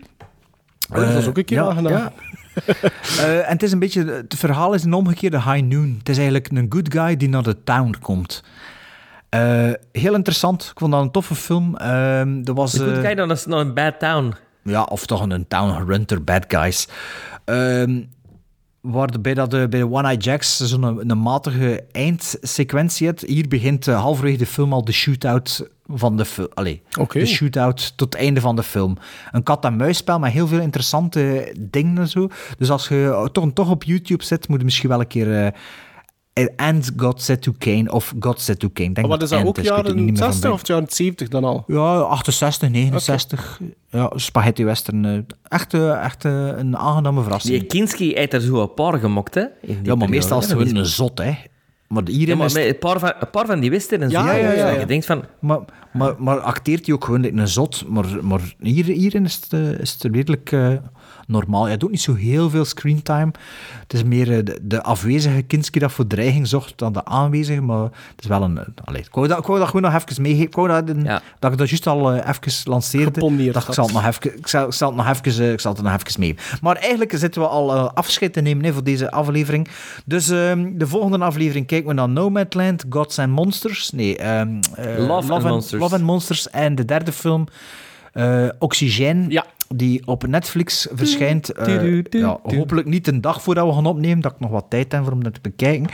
Oh, 0.91 0.97
dat 0.97 1.15
is 1.15 1.27
ook 1.27 1.37
een 1.39 1.45
keer 1.45 1.57
ja. 1.57 2.13
Eh, 3.19 3.39
en 3.39 3.53
het 3.53 3.63
is 3.63 3.73
een 3.73 3.79
beetje, 3.79 4.05
het 4.05 4.35
verhaal 4.37 4.75
is 4.75 4.85
een 4.85 4.93
omgekeerde 4.93 5.43
high 5.43 5.63
noon. 5.63 5.95
Het 5.99 6.09
is 6.09 6.17
eigenlijk 6.17 6.49
een 6.51 6.67
good 6.69 6.93
guy 6.93 7.17
die 7.17 7.29
naar 7.29 7.43
de 7.43 7.65
town 7.65 7.95
komt. 8.01 8.43
Eh, 9.31 9.71
heel 9.93 10.15
interessant. 10.15 10.63
Ik 10.73 10.79
vond 10.79 10.93
dat 10.93 11.03
een 11.03 11.11
toffe 11.11 11.35
film. 11.35 11.77
Ehm 11.77 12.41
er 12.45 12.55
was, 12.55 12.73
De 12.73 12.95
good 12.95 13.05
eh, 13.05 13.17
dan 13.17 13.31
is 13.31 13.41
het 13.41 13.49
nog 13.49 13.61
een 13.61 13.75
bad 13.75 13.99
town. 13.99 14.35
ja, 14.63 14.83
of 14.83 15.07
toch 15.07 15.29
een 15.29 15.49
town 15.49 15.85
runter 15.87 16.25
bad 16.25 16.45
guys. 16.49 16.89
Ehm 17.45 18.01
waarbij 18.81 19.35
dat 19.35 19.51
de, 19.51 19.67
bij 19.69 19.81
de 19.81 19.91
One 19.91 20.03
Eye 20.09 20.17
Jacks 20.17 20.57
zo'n 20.57 20.83
een, 20.83 21.11
een 21.11 21.23
matige 21.23 21.85
eindsequentie 21.93 23.07
hebt. 23.07 23.21
Hier 23.21 23.49
begint 23.49 23.89
eh, 23.89 24.01
halverwege 24.01 24.39
de 24.39 24.47
film 24.47 24.73
al 24.73 24.85
de 24.85 24.93
shootout 24.93 25.69
van 25.87 26.17
de 26.17 26.25
film. 26.25 26.49
Allee, 26.55 26.83
Oké. 26.99 27.19
de 27.19 27.27
shootout 27.27 27.93
tot 27.97 28.13
het 28.13 28.23
einde 28.23 28.41
van 28.41 28.57
de 28.57 28.63
film. 28.63 28.97
Een 29.33 29.43
kat-en-muisspel 29.43 30.19
met 30.19 30.33
heel 30.33 30.47
veel 30.47 30.61
interessante 30.61 31.53
dingen 31.59 31.99
en 31.99 32.09
zo. 32.09 32.29
Dus 32.59 32.71
als 32.71 32.89
je 32.89 33.29
toch, 33.33 33.53
toch 33.53 33.71
op 33.71 33.85
YouTube 33.85 34.25
zit, 34.25 34.49
moet 34.49 34.59
je 34.59 34.65
misschien 34.65 34.89
wel 34.89 35.01
een 35.01 35.07
keer... 35.07 35.55
And 36.57 36.91
God 36.97 37.23
Said 37.23 37.43
to 37.43 37.53
Cain 37.59 37.91
of 37.91 38.15
God 38.21 38.41
Said 38.41 38.59
to 38.59 38.69
Cain. 38.73 38.93
Denk 38.93 39.07
Maar 39.09 39.19
wat 39.19 39.23
is 39.23 39.29
dat 39.39 39.45
ook 39.47 39.57
het 39.57 39.67
jaren 39.67 39.97
niet 39.97 40.05
meer 40.05 40.17
van 40.17 40.25
60 40.33 40.43
bij. 40.43 40.51
of 40.53 40.67
jaren 40.67 40.87
70 40.89 41.29
dan 41.29 41.45
al? 41.45 41.65
Ja, 41.67 41.99
68, 41.99 42.69
69. 42.71 43.61
Ja, 43.91 44.13
spaghetti 44.15 44.65
western. 44.65 45.05
eh, 45.05 45.19
Echt, 45.49 45.75
eh, 45.75 46.05
echt 46.05 46.25
eh, 46.25 46.47
een 46.57 46.77
aangename 46.77 47.23
verrassing. 47.23 47.59
Die 47.59 47.67
Kinski 47.69 48.13
heeft 48.15 48.33
er 48.33 48.41
zo 48.41 48.63
een 48.63 48.75
paar 48.75 48.99
gemokt, 48.99 49.35
hè? 49.35 49.41
ja, 49.41 49.49
maar 49.67 49.77
periode, 49.83 50.07
meestal 50.09 50.39
is 50.39 50.47
Dat 50.49 50.59
gewoon 50.59 50.77
een 50.77 50.87
zot, 50.87 51.19
hè. 51.19 51.35
Maar 51.89 52.03
hierin 52.07 52.29
Ja, 52.29 52.35
maar 52.37 52.47
is 52.47 52.55
een, 52.55 52.79
paar 52.79 52.99
van, 52.99 53.13
een 53.21 53.31
paar 53.31 53.47
van 53.47 53.61
die 53.61 53.71
wisten 53.71 54.03
en 54.03 54.11
zo. 54.11 54.19
Ja, 54.19 54.33
ja, 54.33 54.53
ja, 54.53 54.69
ja. 54.69 54.79
Je 54.81 54.87
denkt 54.87 55.07
van... 55.07 55.25
Maar, 55.41 55.59
maar, 55.93 56.15
maar 56.19 56.39
acteert 56.41 56.87
hij 56.87 56.95
ook 56.95 57.05
gewoon 57.05 57.25
een 57.25 57.49
zot. 57.49 57.85
Maar, 57.89 58.05
maar 58.23 58.41
hier, 58.59 58.85
hierin 58.85 59.25
is 59.25 59.41
het, 59.49 59.53
is 59.81 59.93
het 59.99 60.15
redelijk 60.15 60.53
eh, 60.53 60.73
normaal. 61.31 61.65
Hij 61.65 61.77
doet 61.77 61.91
niet 61.91 62.01
zo 62.01 62.15
heel 62.15 62.51
veel 62.51 62.65
screentime. 62.65 63.31
Het 63.83 63.93
is 63.93 64.03
meer 64.05 64.33
eh, 64.39 64.45
de, 64.45 64.59
de 64.63 64.83
afwezige 64.83 65.43
Kinski 65.43 65.79
dat 65.79 65.93
voor 65.93 66.07
dreiging 66.07 66.47
zocht 66.49 66.73
dan 66.79 66.93
de 66.93 67.05
aanwezige. 67.05 67.61
Maar 67.61 67.83
het 67.83 67.93
is 68.21 68.27
wel 68.27 68.43
een... 68.43 68.59
eh, 68.59 68.65
Allee, 68.85 69.01
ik, 69.01 69.09
wou 69.15 69.29
dat, 69.29 69.39
ik 69.39 69.47
wou 69.47 69.59
dat 69.59 69.67
gewoon 69.69 69.83
nog 69.93 70.03
even 70.03 70.23
meegeven. 70.23 70.47
Ik 70.47 70.55
wou 70.55 70.69
dat, 70.69 70.89
een- 70.89 71.03
dat 71.39 71.53
ik 71.53 71.59
dat 71.59 71.69
juist 71.69 71.87
al 71.87 72.13
eh, 72.13 72.29
even 72.29 72.53
lanceerde. 72.71 73.21
Ik 73.69 73.75
zal 73.75 73.85
het 73.85 73.95
nog 73.95 74.07
even, 74.07 74.37
ik 74.39 74.47
zal, 74.47 74.67
ik 74.67 74.73
zal 74.73 74.89
het 74.89 74.97
nog 74.97 75.09
even, 75.09 75.45
eh, 75.45 75.53
ik 75.53 75.61
zal 75.61 75.73
het 75.73 75.83
nog 75.83 75.93
even 75.93 76.21
mee. 76.21 76.37
Maar 76.63 76.77
eigenlijk 76.77 77.13
zitten 77.17 77.41
we 77.43 77.49
al 77.49 77.75
eh, 77.75 77.89
afscheid 77.95 78.33
te 78.33 78.41
nemen 78.41 78.65
hè, 78.65 78.73
voor 78.73 78.85
deze 78.85 79.11
aflevering. 79.11 79.69
Dus 80.05 80.29
ehm, 80.29 80.69
de 80.75 80.87
volgende 80.87 81.19
aflevering 81.25 81.67
kijken 81.67 81.89
we 81.89 81.95
naar 81.95 82.09
Nomadland, 82.09 82.85
Gods 82.91 83.19
and 83.19 83.29
Monsters. 83.33 83.91
Nee, 83.91 84.17
ehm, 84.19 84.49
eh, 84.75 84.99
Love 85.07 85.33
and 85.33 85.43
Monsters. 85.43 85.83
Love 85.83 85.95
and 85.95 86.05
Monsters. 86.05 86.51
En 86.51 86.75
de 86.75 86.85
derde 86.85 87.13
film, 87.13 87.47
eh 88.13 88.49
Oxygène. 88.59 89.25
Ja. 89.29 89.45
Die 89.75 90.07
op 90.07 90.27
Netflix 90.27 90.87
verschijnt. 90.93 91.53
Eh, 91.53 92.03
ja, 92.11 92.39
hopelijk 92.43 92.87
niet 92.87 93.09
een 93.09 93.21
dag 93.21 93.43
voordat 93.43 93.67
we 93.67 93.73
gaan 93.73 93.87
opnemen, 93.87 94.21
dat 94.21 94.33
ik 94.33 94.41
nog 94.41 94.51
wat 94.51 94.67
tijd 94.69 94.93
heb 94.93 95.13
om 95.13 95.25
dat 95.25 95.35
te 95.35 95.41
bekijken. 95.41 95.89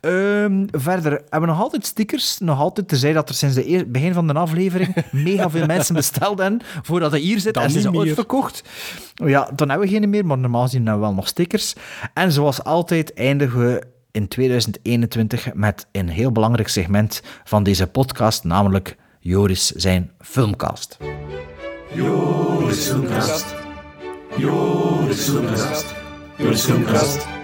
Ehm, 0.00 0.66
verder 0.70 1.12
hebben 1.12 1.40
we 1.40 1.46
nog 1.46 1.60
altijd 1.60 1.86
stickers. 1.86 2.38
Nog 2.38 2.58
altijd, 2.58 2.88
tenzij 2.88 3.12
dat 3.12 3.28
er 3.28 3.34
sinds 3.34 3.56
het 3.56 3.92
begin 3.92 4.12
van 4.12 4.26
de 4.26 4.32
aflevering 4.32 4.94
mega 5.10 5.50
veel 5.50 5.66
mensen 5.66 5.94
besteld 5.94 6.38
hebben 6.38 6.60
voordat 6.82 7.10
hij 7.10 7.20
hier 7.20 7.40
zit 7.40 7.54
Dan 7.54 7.62
en 7.62 7.70
ze 7.70 7.80
zijn 7.80 7.98
uitverkocht. 7.98 8.62
Ja, 9.14 9.50
dan 9.54 9.68
hebben 9.68 9.88
we 9.88 9.94
geen 9.94 10.10
meer, 10.10 10.26
maar 10.26 10.38
normaal 10.38 10.68
hebben 10.70 10.92
we 10.92 10.98
wel 10.98 11.14
nog 11.14 11.28
stickers. 11.28 11.74
En 12.14 12.32
zoals 12.32 12.64
altijd 12.64 13.14
eindigen 13.14 13.60
we 13.60 13.82
in 14.10 14.28
2021 14.28 15.54
met 15.54 15.86
een 15.92 16.08
heel 16.08 16.32
belangrijk 16.32 16.68
segment 16.68 17.22
van 17.44 17.62
deze 17.62 17.86
podcast, 17.86 18.44
namelijk 18.44 18.96
Joris 19.20 19.70
zijn 19.70 20.10
filmcast. 20.18 20.98
Jordgubbskast. 21.94 23.46
Jordgubbskast. 24.38 25.86
Jordgubbskast. 26.38 27.39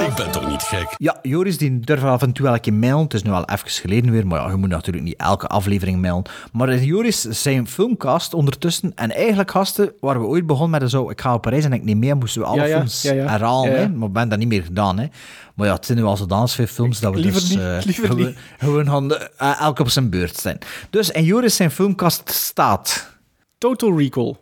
Ik 0.00 0.14
ben 0.16 0.30
toch 0.30 0.48
niet 0.48 0.62
gek? 0.62 0.94
Ja, 0.96 1.18
Joris 1.22 1.58
die 1.58 1.80
durft 1.80 2.02
af 2.02 2.22
en 2.22 2.32
toe 2.32 2.44
wel 2.44 2.54
een 2.54 2.60
keer 2.60 2.72
mailen. 2.74 3.02
Het 3.02 3.14
is 3.14 3.22
nu 3.22 3.30
al 3.30 3.44
even 3.44 3.70
geleden 3.70 4.10
weer, 4.10 4.26
maar 4.26 4.40
ja, 4.40 4.50
je 4.50 4.56
moet 4.56 4.68
natuurlijk 4.68 5.04
niet 5.04 5.16
elke 5.16 5.46
aflevering 5.46 6.00
mailen. 6.00 6.22
Maar 6.52 6.68
eh, 6.68 6.84
Joris 6.84 7.20
zijn 7.20 7.66
filmcast 7.68 8.34
ondertussen, 8.34 8.92
en 8.94 9.14
eigenlijk 9.14 9.50
gasten, 9.50 9.92
waar 10.00 10.20
we 10.20 10.26
ooit 10.26 10.46
begonnen 10.46 10.80
met 10.80 10.90
zo, 10.90 11.10
ik 11.10 11.20
ga 11.20 11.34
op 11.34 11.42
Parijs 11.42 11.64
en 11.64 11.72
ik 11.72 11.84
neem 11.84 11.98
mee, 11.98 12.14
moesten 12.14 12.40
we 12.40 12.46
alle 12.46 12.60
Ja, 12.60 12.64
ja, 12.66 12.76
films 12.76 13.02
ja, 13.02 13.12
ja. 13.12 13.26
herhalen, 13.26 13.70
Ja, 13.70 13.76
ja. 13.76 13.82
Hè? 13.82 13.88
maar 13.88 13.98
we 13.98 14.18
hebben 14.18 14.28
dat 14.28 14.38
niet 14.38 14.48
meer 14.48 14.62
gedaan. 14.62 14.98
Hè? 14.98 15.06
Maar 15.54 15.66
ja, 15.66 15.74
het 15.74 15.86
zijn 15.86 15.98
nu 15.98 16.04
al 16.04 16.16
zodanig 16.16 16.50
veel 16.50 16.66
films 16.66 17.00
dat 17.00 17.14
we 17.14 17.20
Liever 17.20 17.40
dus 17.40 17.48
niet, 17.50 17.58
eh, 17.58 17.78
liever 17.84 18.06
gewoon, 18.08 18.26
niet. 18.26 18.36
gewoon 18.58 18.86
gaan 18.86 19.12
eh, 19.14 19.60
elk 19.60 19.78
op 19.78 19.88
zijn 19.88 20.10
beurt 20.10 20.36
zijn. 20.36 20.58
Dus, 20.90 21.12
en 21.12 21.24
Joris 21.24 21.56
zijn 21.56 21.70
filmcast 21.70 22.30
staat... 22.30 23.14
Total 23.58 23.98
Recall. 23.98 24.34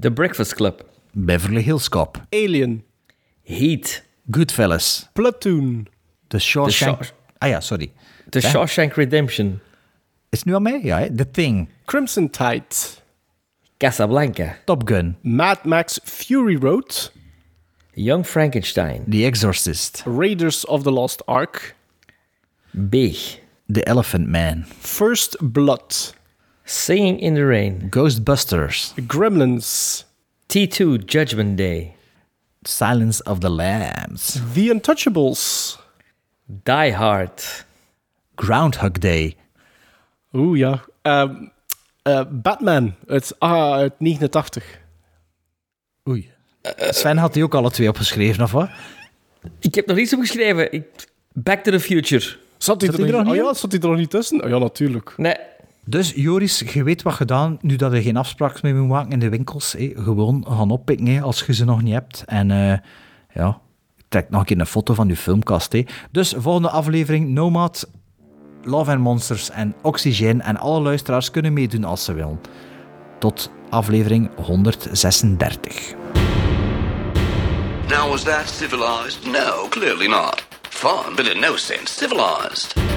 The 0.00 0.10
Breakfast 0.12 0.54
Club. 0.54 0.84
Beverly 1.14 1.62
Hills 1.62 1.88
Cop. 1.88 2.18
Alien. 2.32 2.82
Heat. 3.42 4.02
Goodfellas. 4.30 5.08
Platoon. 5.14 5.86
The 6.28 6.38
Shawshank... 6.38 7.04
Shaw- 7.04 7.14
ah 7.40 7.46
ja, 7.48 7.60
sorry. 7.60 7.92
The 8.30 8.40
Hè? 8.40 8.48
Shawshank 8.50 8.94
Redemption. 8.96 9.60
Is 10.30 10.38
het 10.38 10.44
nu 10.48 10.54
aan 10.54 10.62
mij? 10.62 10.80
Ja, 10.82 10.98
hè? 10.98 11.14
The 11.14 11.30
Thing. 11.30 11.68
Crimson 11.84 12.30
Tide. 12.30 12.64
Casablanca. 13.78 14.56
Top 14.64 14.88
Gun. 14.88 15.16
Mad 15.22 15.64
Max 15.64 16.00
Fury 16.04 16.56
Road. 16.56 17.12
Young 17.94 18.24
Frankenstein. 18.26 19.04
The 19.08 19.24
Exorcist. 19.24 20.02
Raiders 20.06 20.66
of 20.66 20.82
the 20.82 20.90
Lost 20.90 21.26
Ark. 21.26 21.76
Big. 22.72 23.16
The 23.72 23.84
Elephant 23.84 24.28
Man. 24.28 24.64
First 24.80 25.36
Blood. 25.40 25.94
Singing 26.64 27.18
in 27.20 27.34
the 27.34 27.44
Rain. 27.44 27.88
Ghostbusters. 27.90 28.94
Gremlins. 29.06 30.04
T2 30.46 31.04
Judgment 31.04 31.56
Day. 31.56 31.94
Silence 32.62 33.22
of 33.22 33.38
the 33.38 33.50
Lambs. 33.50 34.40
The 34.54 34.70
Untouchables. 34.70 35.78
Die 36.46 36.92
Hard. 36.92 37.64
Groundhog 38.36 38.98
Day. 38.98 39.36
Oeh 40.32 40.58
ja. 40.58 40.84
Ehm, 41.02 41.34
eh, 42.02 42.22
Batman 42.30 42.94
uit, 43.06 43.34
ah, 43.38 43.72
uit 43.72 43.92
89. 43.98 44.64
Oei. 46.08 46.30
Sven 46.76 47.16
had 47.16 47.32
die 47.32 47.42
ook 47.42 47.54
alle 47.54 47.70
twee 47.70 47.88
opgeschreven, 47.88 48.42
of 48.42 48.52
wat? 48.52 48.68
Ik 49.60 49.74
heb 49.74 49.86
nog 49.86 49.98
iets 49.98 50.12
opgeschreven. 50.14 50.72
Ik... 50.72 50.84
Back 51.32 51.62
to 51.62 51.70
the 51.70 51.80
Future. 51.80 52.36
Zat 52.58 52.80
hij 52.80 52.90
er, 52.90 53.00
er 53.00 53.10
nog 53.10 53.22
niet 53.22 53.30
Oh 53.30 53.36
ja, 53.36 53.54
zat 53.54 53.72
hij 53.72 53.80
er 53.80 53.88
nog 53.88 53.96
niet 53.96 54.10
tussen? 54.10 54.44
Oh 54.44 54.48
ja, 54.48 54.58
natuurlijk. 54.58 55.14
Nee. 55.16 55.34
Dus 55.86 56.12
Joris, 56.14 56.58
je 56.72 56.82
weet 56.82 57.02
wat 57.02 57.14
gedaan, 57.14 57.58
nu 57.60 57.76
dat 57.76 57.92
je 57.92 58.02
geen 58.02 58.16
afspraak 58.16 58.62
meer 58.62 58.74
moet 58.74 58.88
maken 58.88 59.12
in 59.12 59.18
de 59.18 59.28
winkels. 59.28 59.72
Hé. 59.72 59.92
Gewoon 59.96 60.46
gaan 60.48 60.70
oppikken 60.70 61.22
als 61.22 61.42
je 61.46 61.54
ze 61.54 61.64
nog 61.64 61.82
niet 61.82 61.92
hebt. 61.92 62.22
En 62.26 62.50
eh, 62.50 62.78
ja, 63.34 63.60
trek 64.08 64.30
nog 64.30 64.40
een 64.40 64.46
keer 64.46 64.60
een 64.60 64.66
foto 64.66 64.94
van 64.94 65.08
je 65.08 65.16
filmkast. 65.16 65.76
Dus 66.10 66.34
volgende 66.36 66.70
aflevering, 66.70 67.28
Nomad, 67.28 67.90
Love 68.62 68.90
and 68.90 69.00
Monsters 69.00 69.50
en 69.50 69.74
Oxygen. 69.82 70.40
En 70.40 70.56
alle 70.56 70.80
luisteraars 70.80 71.30
kunnen 71.30 71.52
meedoen 71.52 71.84
als 71.84 72.04
ze 72.04 72.12
willen. 72.12 72.40
Tot 73.18 73.50
aflevering 73.70 74.30
136. 74.36 75.94
Now, 77.88 78.10
was 78.10 78.22
that 78.22 78.48
civilized? 78.48 79.26
No, 79.26 79.66
clearly 79.68 80.06
not. 80.06 80.46
Fun, 80.62 81.14
but 81.16 81.26
in 81.26 81.40
no 81.40 81.56
sense 81.56 81.92
civilized. 81.92 82.93